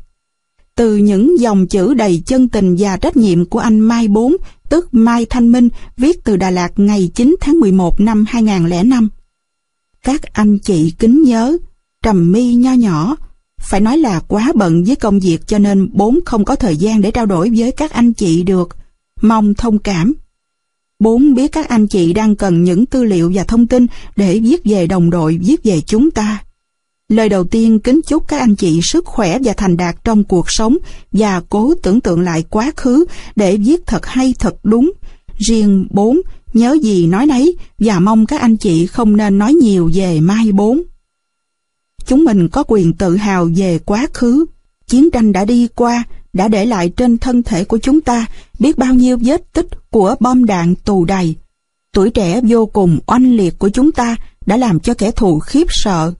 Từ 0.76 0.96
những 0.96 1.40
dòng 1.40 1.68
chữ 1.68 1.94
đầy 1.94 2.24
chân 2.26 2.50
tình 2.50 2.76
và 2.80 2.98
trách 2.98 3.18
nhiệm 3.18 3.46
của 3.46 3.60
anh 3.60 3.80
Mai 3.80 4.08
Bốn, 4.08 4.36
tức 4.70 4.88
Mai 4.92 5.26
Thanh 5.26 5.52
Minh, 5.52 5.70
viết 5.98 6.24
từ 6.24 6.38
Đà 6.38 6.52
Lạt 6.52 6.72
ngày 6.76 7.12
9 7.16 7.36
tháng 7.40 7.60
11 7.60 8.02
năm 8.02 8.26
2005. 8.28 9.10
Các 10.04 10.34
anh 10.34 10.60
chị 10.60 10.94
kính 11.00 11.24
nhớ, 11.24 11.58
trầm 12.02 12.32
mi 12.32 12.54
nho 12.54 12.74
nhỏ, 12.74 13.16
phải 13.62 13.82
nói 13.82 13.98
là 13.98 14.20
quá 14.20 14.52
bận 14.56 14.84
với 14.84 14.96
công 14.96 15.20
việc 15.20 15.48
cho 15.48 15.60
nên 15.60 15.90
bốn 15.94 16.20
không 16.26 16.46
có 16.46 16.56
thời 16.56 16.78
gian 16.78 17.02
để 17.02 17.12
trao 17.12 17.26
đổi 17.26 17.52
với 17.56 17.72
các 17.72 17.92
anh 17.92 18.14
chị 18.14 18.44
được. 18.44 18.70
Mong 19.22 19.54
thông 19.54 19.80
cảm. 19.80 20.14
Bốn 21.00 21.34
biết 21.34 21.52
các 21.52 21.70
anh 21.70 21.88
chị 21.88 22.14
đang 22.14 22.36
cần 22.36 22.64
những 22.64 22.86
tư 22.86 23.04
liệu 23.04 23.32
và 23.36 23.44
thông 23.44 23.68
tin 23.68 23.88
để 24.16 24.40
viết 24.40 24.62
về 24.66 24.88
đồng 24.88 25.10
đội, 25.10 25.40
viết 25.42 25.64
về 25.64 25.82
chúng 25.82 26.12
ta. 26.12 26.44
Lời 27.10 27.30
đầu 27.30 27.44
tiên 27.44 27.80
kính 27.80 28.02
chúc 28.08 28.28
các 28.28 28.40
anh 28.40 28.56
chị 28.56 28.80
sức 28.84 29.06
khỏe 29.06 29.38
và 29.44 29.54
thành 29.54 29.78
đạt 29.78 29.96
trong 30.04 30.24
cuộc 30.24 30.52
sống 30.52 30.78
và 31.12 31.42
cố 31.50 31.74
tưởng 31.84 32.02
tượng 32.02 32.22
lại 32.22 32.44
quá 32.50 32.72
khứ 32.78 33.06
để 33.36 33.58
viết 33.58 33.86
thật 33.86 34.06
hay 34.06 34.34
thật 34.40 34.56
đúng. 34.64 34.92
Riêng 35.38 35.88
bốn 35.92 36.22
nhớ 36.54 36.78
gì 36.82 37.08
nói 37.08 37.26
nấy 37.26 37.58
và 37.80 38.00
mong 38.00 38.26
các 38.26 38.42
anh 38.42 38.58
chị 38.58 38.86
không 38.86 39.18
nên 39.18 39.38
nói 39.38 39.54
nhiều 39.54 39.92
về 39.94 40.20
mai 40.20 40.52
bốn. 40.52 40.82
Chúng 42.06 42.24
mình 42.24 42.50
có 42.50 42.64
quyền 42.68 42.94
tự 42.94 43.16
hào 43.16 43.50
về 43.56 43.80
quá 43.80 44.08
khứ. 44.14 44.46
Chiến 44.88 45.12
tranh 45.12 45.32
đã 45.32 45.46
đi 45.46 45.68
qua, 45.76 46.04
đã 46.34 46.48
để 46.48 46.66
lại 46.66 46.90
trên 46.90 47.18
thân 47.18 47.44
thể 47.44 47.64
của 47.64 47.78
chúng 47.78 48.02
ta 48.02 48.26
biết 48.60 48.78
bao 48.78 48.94
nhiêu 48.94 49.18
vết 49.22 49.54
tích 49.54 49.68
của 49.92 50.16
bom 50.20 50.46
đạn 50.46 50.76
tù 50.76 51.06
đầy. 51.06 51.36
Tuổi 51.94 52.10
trẻ 52.10 52.42
vô 52.48 52.66
cùng 52.66 53.00
oanh 53.08 53.36
liệt 53.36 53.60
của 53.60 53.70
chúng 53.70 53.92
ta 53.92 54.16
đã 54.46 54.58
làm 54.58 54.80
cho 54.80 54.94
kẻ 54.94 55.12
thù 55.12 55.40
khiếp 55.40 55.68
sợ. 55.70 56.14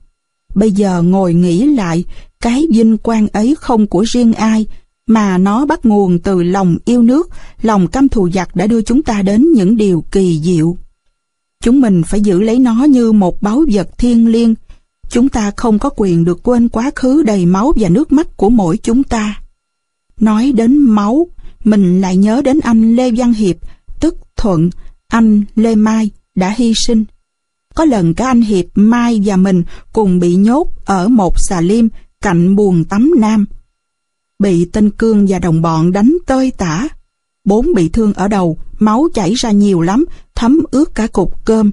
Bây 0.54 0.72
giờ 0.72 1.02
ngồi 1.02 1.34
nghĩ 1.34 1.66
lại, 1.66 2.04
cái 2.40 2.66
vinh 2.72 2.98
quang 2.98 3.28
ấy 3.28 3.54
không 3.60 3.86
của 3.86 4.04
riêng 4.06 4.32
ai, 4.32 4.66
mà 5.06 5.38
nó 5.38 5.66
bắt 5.66 5.86
nguồn 5.86 6.18
từ 6.18 6.42
lòng 6.42 6.76
yêu 6.84 7.02
nước, 7.02 7.28
lòng 7.62 7.88
căm 7.88 8.08
thù 8.08 8.30
giặc 8.30 8.56
đã 8.56 8.66
đưa 8.66 8.82
chúng 8.82 9.02
ta 9.02 9.22
đến 9.22 9.46
những 9.54 9.76
điều 9.76 10.04
kỳ 10.10 10.40
diệu. 10.44 10.76
Chúng 11.62 11.80
mình 11.80 12.02
phải 12.06 12.20
giữ 12.20 12.40
lấy 12.40 12.58
nó 12.58 12.84
như 12.84 13.12
một 13.12 13.42
báu 13.42 13.64
vật 13.72 13.98
thiêng 13.98 14.28
liêng. 14.28 14.54
Chúng 15.10 15.28
ta 15.28 15.50
không 15.56 15.78
có 15.78 15.90
quyền 15.96 16.24
được 16.24 16.42
quên 16.42 16.68
quá 16.68 16.90
khứ 16.94 17.22
đầy 17.22 17.46
máu 17.46 17.72
và 17.76 17.88
nước 17.88 18.12
mắt 18.12 18.36
của 18.36 18.50
mỗi 18.50 18.76
chúng 18.76 19.02
ta. 19.02 19.40
Nói 20.20 20.52
đến 20.52 20.78
máu, 20.78 21.26
mình 21.64 22.00
lại 22.00 22.16
nhớ 22.16 22.42
đến 22.44 22.60
anh 22.60 22.96
Lê 22.96 23.10
Văn 23.10 23.32
Hiệp, 23.32 23.56
tức 24.00 24.16
Thuận, 24.36 24.70
anh 25.08 25.42
Lê 25.56 25.74
Mai 25.74 26.10
đã 26.34 26.54
hy 26.56 26.72
sinh. 26.76 27.04
Có 27.74 27.84
lần 27.84 28.14
các 28.14 28.26
anh 28.26 28.40
Hiệp, 28.40 28.64
Mai 28.74 29.22
và 29.24 29.36
mình 29.36 29.62
cùng 29.92 30.18
bị 30.18 30.34
nhốt 30.34 30.68
ở 30.84 31.08
một 31.08 31.34
xà 31.38 31.60
liêm 31.60 31.86
cạnh 32.20 32.56
buồng 32.56 32.84
tắm 32.84 33.10
Nam. 33.18 33.46
Bị 34.38 34.64
tên 34.64 34.90
Cương 34.90 35.26
và 35.28 35.38
đồng 35.38 35.62
bọn 35.62 35.92
đánh 35.92 36.16
tơi 36.26 36.50
tả. 36.50 36.88
Bốn 37.44 37.74
bị 37.74 37.88
thương 37.88 38.12
ở 38.12 38.28
đầu, 38.28 38.58
máu 38.78 39.08
chảy 39.14 39.34
ra 39.34 39.50
nhiều 39.50 39.80
lắm, 39.80 40.04
thấm 40.34 40.60
ướt 40.70 40.94
cả 40.94 41.06
cục 41.06 41.44
cơm. 41.44 41.70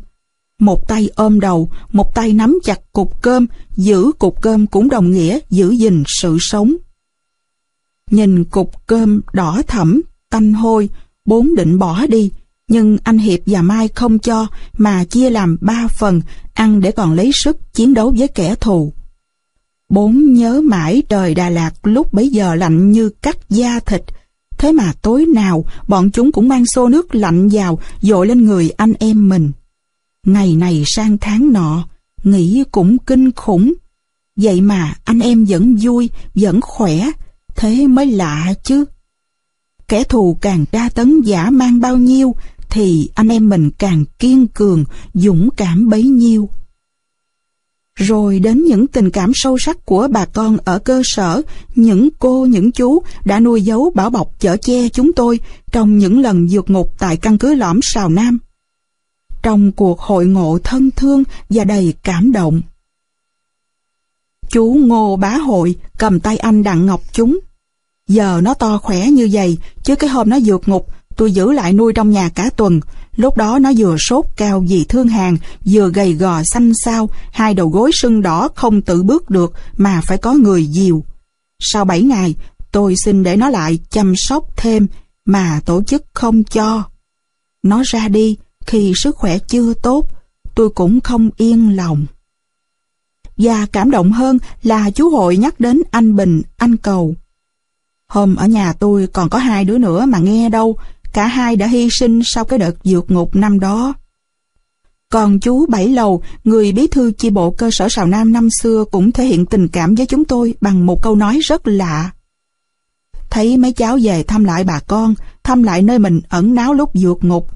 Một 0.59 0.87
tay 0.87 1.09
ôm 1.15 1.39
đầu, 1.39 1.69
một 1.91 2.15
tay 2.15 2.33
nắm 2.33 2.59
chặt 2.63 2.79
cục 2.93 3.21
cơm, 3.21 3.47
giữ 3.75 4.11
cục 4.19 4.41
cơm 4.41 4.67
cũng 4.67 4.89
đồng 4.89 5.11
nghĩa 5.11 5.39
giữ 5.49 5.71
gìn 5.71 6.03
sự 6.21 6.37
sống. 6.39 6.73
Nhìn 8.11 8.43
cục 8.43 8.87
cơm 8.87 9.21
đỏ 9.33 9.61
thẫm, 9.67 10.01
tanh 10.29 10.53
hôi, 10.53 10.89
bốn 11.25 11.55
định 11.55 11.79
bỏ 11.79 12.05
đi, 12.05 12.31
nhưng 12.71 12.97
anh 13.03 13.17
Hiệp 13.17 13.39
và 13.45 13.61
Mai 13.61 13.87
không 13.87 14.19
cho 14.19 14.47
mà 14.77 15.03
chia 15.03 15.29
làm 15.29 15.57
ba 15.61 15.87
phần, 15.87 16.21
ăn 16.53 16.81
để 16.81 16.91
còn 16.91 17.13
lấy 17.13 17.31
sức 17.33 17.73
chiến 17.73 17.93
đấu 17.93 18.13
với 18.17 18.27
kẻ 18.27 18.55
thù. 18.55 18.93
Bốn 19.89 20.33
nhớ 20.33 20.61
mãi 20.63 21.03
trời 21.09 21.35
Đà 21.35 21.49
Lạt 21.49 21.71
lúc 21.83 22.13
bấy 22.13 22.29
giờ 22.29 22.55
lạnh 22.55 22.91
như 22.91 23.09
cắt 23.09 23.49
da 23.49 23.79
thịt, 23.79 24.01
thế 24.57 24.71
mà 24.71 24.93
tối 25.01 25.25
nào 25.25 25.65
bọn 25.87 26.11
chúng 26.11 26.31
cũng 26.31 26.47
mang 26.47 26.65
xô 26.65 26.89
nước 26.89 27.15
lạnh 27.15 27.49
vào 27.51 27.79
dội 28.01 28.27
lên 28.27 28.45
người 28.45 28.69
anh 28.69 28.93
em 28.99 29.29
mình. 29.29 29.51
Ngày 30.25 30.55
này 30.55 30.83
sang 30.85 31.17
tháng 31.17 31.53
nọ, 31.53 31.87
nghĩ 32.23 32.63
cũng 32.71 32.97
kinh 32.97 33.31
khủng. 33.31 33.73
Vậy 34.35 34.61
mà 34.61 34.95
anh 35.03 35.19
em 35.19 35.45
vẫn 35.45 35.75
vui, 35.81 36.09
vẫn 36.35 36.61
khỏe, 36.61 37.09
thế 37.55 37.87
mới 37.87 38.05
lạ 38.11 38.53
chứ. 38.63 38.85
Kẻ 39.91 40.03
thù 40.03 40.37
càng 40.41 40.65
tra 40.71 40.89
tấn 40.89 41.21
giả 41.21 41.49
mang 41.49 41.79
bao 41.79 41.97
nhiêu, 41.97 42.35
thì 42.71 43.09
anh 43.15 43.27
em 43.27 43.49
mình 43.49 43.69
càng 43.77 44.05
kiên 44.19 44.47
cường, 44.47 44.83
dũng 45.13 45.49
cảm 45.57 45.89
bấy 45.89 46.03
nhiêu. 46.03 46.49
Rồi 47.95 48.39
đến 48.39 48.63
những 48.63 48.87
tình 48.87 49.09
cảm 49.09 49.31
sâu 49.33 49.57
sắc 49.59 49.85
của 49.85 50.07
bà 50.11 50.25
con 50.25 50.57
ở 50.65 50.79
cơ 50.79 51.01
sở, 51.05 51.41
những 51.75 52.09
cô, 52.19 52.45
những 52.45 52.71
chú 52.71 53.03
đã 53.25 53.39
nuôi 53.39 53.61
dấu 53.61 53.91
bảo 53.95 54.09
bọc 54.09 54.39
chở 54.39 54.57
che 54.57 54.89
chúng 54.89 55.13
tôi 55.13 55.39
trong 55.71 55.97
những 55.97 56.19
lần 56.19 56.47
vượt 56.51 56.69
ngục 56.69 56.93
tại 56.99 57.17
căn 57.17 57.37
cứ 57.37 57.53
lõm 57.53 57.79
Sào 57.83 58.09
Nam. 58.09 58.39
Trong 59.43 59.71
cuộc 59.71 59.99
hội 59.99 60.25
ngộ 60.25 60.59
thân 60.63 60.91
thương 60.91 61.23
và 61.49 61.63
đầy 61.63 61.93
cảm 62.03 62.31
động. 62.31 62.61
Chú 64.49 64.77
Ngô 64.85 65.15
Bá 65.15 65.37
Hội 65.37 65.75
cầm 65.97 66.19
tay 66.19 66.37
anh 66.37 66.63
Đặng 66.63 66.85
Ngọc 66.85 67.01
chúng. 67.11 67.39
Giờ 68.07 68.41
nó 68.43 68.53
to 68.53 68.77
khỏe 68.77 69.07
như 69.07 69.29
vậy, 69.31 69.57
chứ 69.83 69.95
cái 69.95 70.09
hôm 70.09 70.29
nó 70.29 70.37
vượt 70.45 70.69
ngục, 70.69 70.87
tôi 71.21 71.31
giữ 71.31 71.51
lại 71.51 71.73
nuôi 71.73 71.93
trong 71.93 72.11
nhà 72.11 72.29
cả 72.29 72.49
tuần. 72.55 72.79
Lúc 73.15 73.37
đó 73.37 73.59
nó 73.59 73.71
vừa 73.77 73.95
sốt 73.99 74.25
cao 74.35 74.65
vì 74.67 74.85
thương 74.89 75.07
hàng, 75.07 75.37
vừa 75.65 75.89
gầy 75.89 76.13
gò 76.13 76.43
xanh 76.43 76.71
xao, 76.85 77.09
hai 77.31 77.53
đầu 77.53 77.69
gối 77.69 77.91
sưng 77.93 78.21
đỏ 78.21 78.49
không 78.55 78.81
tự 78.81 79.03
bước 79.03 79.29
được 79.29 79.53
mà 79.77 80.01
phải 80.07 80.17
có 80.17 80.33
người 80.33 80.65
dìu. 80.65 81.03
Sau 81.59 81.85
bảy 81.85 82.01
ngày, 82.01 82.35
tôi 82.71 82.95
xin 82.95 83.23
để 83.23 83.35
nó 83.35 83.49
lại 83.49 83.79
chăm 83.89 84.13
sóc 84.17 84.57
thêm, 84.57 84.87
mà 85.25 85.61
tổ 85.65 85.83
chức 85.83 86.03
không 86.13 86.43
cho. 86.43 86.83
Nó 87.63 87.81
ra 87.85 88.07
đi, 88.07 88.37
khi 88.65 88.93
sức 88.95 89.15
khỏe 89.15 89.37
chưa 89.39 89.73
tốt, 89.73 90.07
tôi 90.55 90.69
cũng 90.69 91.01
không 91.01 91.29
yên 91.37 91.75
lòng. 91.75 92.05
Và 93.37 93.65
cảm 93.65 93.91
động 93.91 94.11
hơn 94.11 94.37
là 94.63 94.89
chú 94.91 95.09
hội 95.09 95.37
nhắc 95.37 95.59
đến 95.59 95.81
anh 95.91 96.15
Bình, 96.15 96.41
anh 96.57 96.77
Cầu. 96.77 97.15
Hôm 98.07 98.35
ở 98.35 98.47
nhà 98.47 98.73
tôi 98.73 99.07
còn 99.07 99.29
có 99.29 99.37
hai 99.37 99.65
đứa 99.65 99.77
nữa 99.77 100.05
mà 100.05 100.17
nghe 100.19 100.49
đâu, 100.49 100.77
cả 101.13 101.27
hai 101.27 101.55
đã 101.55 101.67
hy 101.67 101.89
sinh 101.91 102.21
sau 102.23 102.45
cái 102.45 102.59
đợt 102.59 102.73
vượt 102.83 103.11
ngục 103.11 103.35
năm 103.35 103.59
đó. 103.59 103.93
Còn 105.11 105.39
chú 105.39 105.65
Bảy 105.65 105.87
Lầu, 105.87 106.23
người 106.43 106.71
bí 106.71 106.87
thư 106.87 107.11
chi 107.11 107.29
bộ 107.29 107.51
cơ 107.51 107.69
sở 107.71 107.89
Sào 107.89 108.07
Nam 108.07 108.33
năm 108.33 108.49
xưa 108.59 108.85
cũng 108.91 109.11
thể 109.11 109.25
hiện 109.25 109.45
tình 109.45 109.67
cảm 109.67 109.95
với 109.95 110.05
chúng 110.05 110.25
tôi 110.25 110.53
bằng 110.61 110.85
một 110.85 111.01
câu 111.01 111.15
nói 111.15 111.39
rất 111.39 111.67
lạ. 111.67 112.11
Thấy 113.29 113.57
mấy 113.57 113.73
cháu 113.73 113.97
về 114.01 114.23
thăm 114.23 114.43
lại 114.43 114.63
bà 114.63 114.79
con, 114.79 115.15
thăm 115.43 115.63
lại 115.63 115.81
nơi 115.81 115.99
mình 115.99 116.21
ẩn 116.29 116.55
náu 116.55 116.73
lúc 116.73 116.91
vượt 116.93 117.23
ngục, 117.23 117.47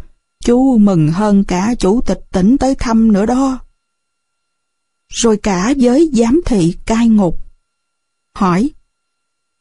chú 0.43 0.77
mừng 0.77 1.11
hơn 1.11 1.43
cả 1.43 1.75
chủ 1.79 2.01
tịch 2.01 2.19
tỉnh 2.31 2.57
tới 2.57 2.75
thăm 2.75 3.11
nữa 3.11 3.25
đó. 3.25 3.59
Rồi 5.09 5.37
cả 5.37 5.73
với 5.77 6.09
giám 6.13 6.41
thị 6.45 6.75
cai 6.85 7.07
ngục. 7.07 7.39
Hỏi, 8.35 8.69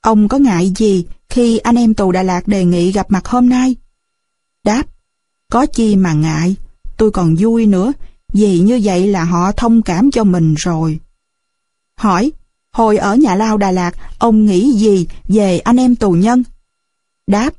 ông 0.00 0.28
có 0.28 0.38
ngại 0.38 0.72
gì 0.76 1.04
khi 1.28 1.58
anh 1.58 1.74
em 1.74 1.94
tù 1.94 2.12
Đà 2.12 2.22
Lạt 2.22 2.48
đề 2.48 2.64
nghị 2.64 2.92
gặp 2.92 3.10
mặt 3.10 3.26
hôm 3.26 3.48
nay? 3.48 3.76
Đáp, 4.64 4.86
có 5.50 5.66
chi 5.66 5.96
mà 5.96 6.12
ngại, 6.12 6.56
tôi 6.96 7.10
còn 7.10 7.34
vui 7.38 7.66
nữa, 7.66 7.92
vì 8.32 8.58
như 8.58 8.80
vậy 8.84 9.06
là 9.06 9.24
họ 9.24 9.52
thông 9.52 9.82
cảm 9.82 10.10
cho 10.10 10.24
mình 10.24 10.54
rồi. 10.54 11.00
Hỏi, 11.98 12.32
hồi 12.72 12.96
ở 12.96 13.16
nhà 13.16 13.34
lao 13.34 13.58
Đà 13.58 13.70
Lạt, 13.70 13.92
ông 14.18 14.46
nghĩ 14.46 14.72
gì 14.72 15.06
về 15.28 15.58
anh 15.58 15.76
em 15.76 15.96
tù 15.96 16.12
nhân? 16.12 16.42
Đáp, 17.26 17.50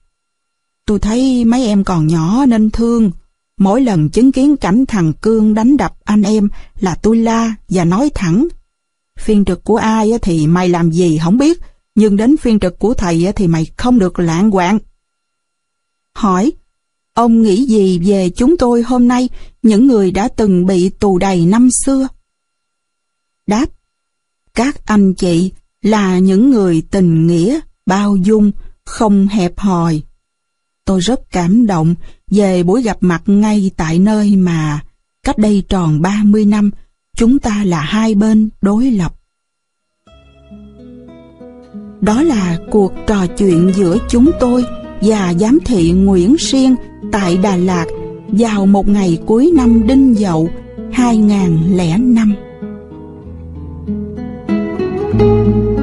tôi 0.86 1.00
thấy 1.00 1.46
mấy 1.46 1.66
em 1.66 1.84
còn 1.84 2.08
nhỏ 2.08 2.46
nên 2.46 2.70
thương. 2.70 3.12
Mỗi 3.58 3.82
lần 3.82 4.10
chứng 4.10 4.32
kiến 4.32 4.58
cảnh 4.58 4.86
thằng 4.88 5.14
Cương 5.14 5.54
đánh 5.54 5.78
đập 5.78 5.96
anh 6.04 6.22
em 6.22 6.50
là 6.80 6.96
tôi 6.96 7.18
la 7.18 7.56
và 7.70 7.86
nói 7.86 8.10
thẳng. 8.16 8.48
Phiên 9.20 9.46
trực 9.46 9.64
của 9.64 9.78
ai 9.78 10.12
thì 10.22 10.48
mày 10.48 10.70
làm 10.70 10.92
gì 10.92 11.20
không 11.24 11.38
biết, 11.38 11.60
nhưng 11.96 12.18
đến 12.18 12.38
phiên 12.38 12.60
trực 12.60 12.80
của 12.80 12.94
thầy 12.94 13.34
thì 13.36 13.48
mày 13.48 13.66
không 13.78 14.00
được 14.00 14.20
lạng 14.20 14.52
quạng. 14.52 14.80
Hỏi, 16.16 16.52
ông 17.16 17.42
nghĩ 17.42 17.66
gì 17.66 18.00
về 18.00 18.30
chúng 18.30 18.58
tôi 18.58 18.82
hôm 18.82 19.08
nay, 19.08 19.30
những 19.64 19.88
người 19.88 20.12
đã 20.12 20.28
từng 20.28 20.66
bị 20.66 20.90
tù 20.90 21.18
đầy 21.18 21.46
năm 21.46 21.70
xưa? 21.86 22.08
Đáp, 23.48 23.66
các 24.54 24.86
anh 24.86 25.14
chị 25.14 25.52
là 25.82 26.20
những 26.20 26.50
người 26.52 26.84
tình 26.92 27.28
nghĩa, 27.28 27.60
bao 27.86 28.16
dung, 28.16 28.52
không 28.86 29.28
hẹp 29.28 29.60
hòi. 29.60 30.02
Tôi 30.86 31.00
rất 31.00 31.20
cảm 31.32 31.68
động 31.68 31.96
về 32.32 32.64
buổi 32.64 32.82
gặp 32.82 32.98
mặt 33.00 33.24
ngay 33.26 33.72
tại 33.78 34.00
nơi 34.00 34.36
mà 34.36 34.84
cách 35.24 35.38
đây 35.38 35.64
tròn 35.70 36.02
30 36.02 36.46
năm 36.46 36.72
chúng 37.18 37.40
ta 37.40 37.64
là 37.66 37.82
hai 37.82 38.16
bên 38.16 38.50
đối 38.62 38.92
lập. 38.92 39.16
Đó 42.02 42.22
là 42.22 42.60
cuộc 42.72 42.94
trò 43.08 43.28
chuyện 43.38 43.72
giữa 43.76 43.98
chúng 44.10 44.32
tôi 44.40 44.66
và 45.02 45.34
giám 45.40 45.60
thị 45.66 45.92
Nguyễn 45.92 46.38
Siên 46.38 46.76
tại 47.12 47.38
Đà 47.38 47.56
Lạt 47.56 47.86
vào 48.28 48.66
một 48.66 48.90
ngày 48.90 49.18
cuối 49.26 49.52
năm 49.56 49.88
Đinh 49.88 50.14
Dậu 50.14 50.50
2005. 50.92 52.36
Thank 55.18 55.56
you. 55.56 55.75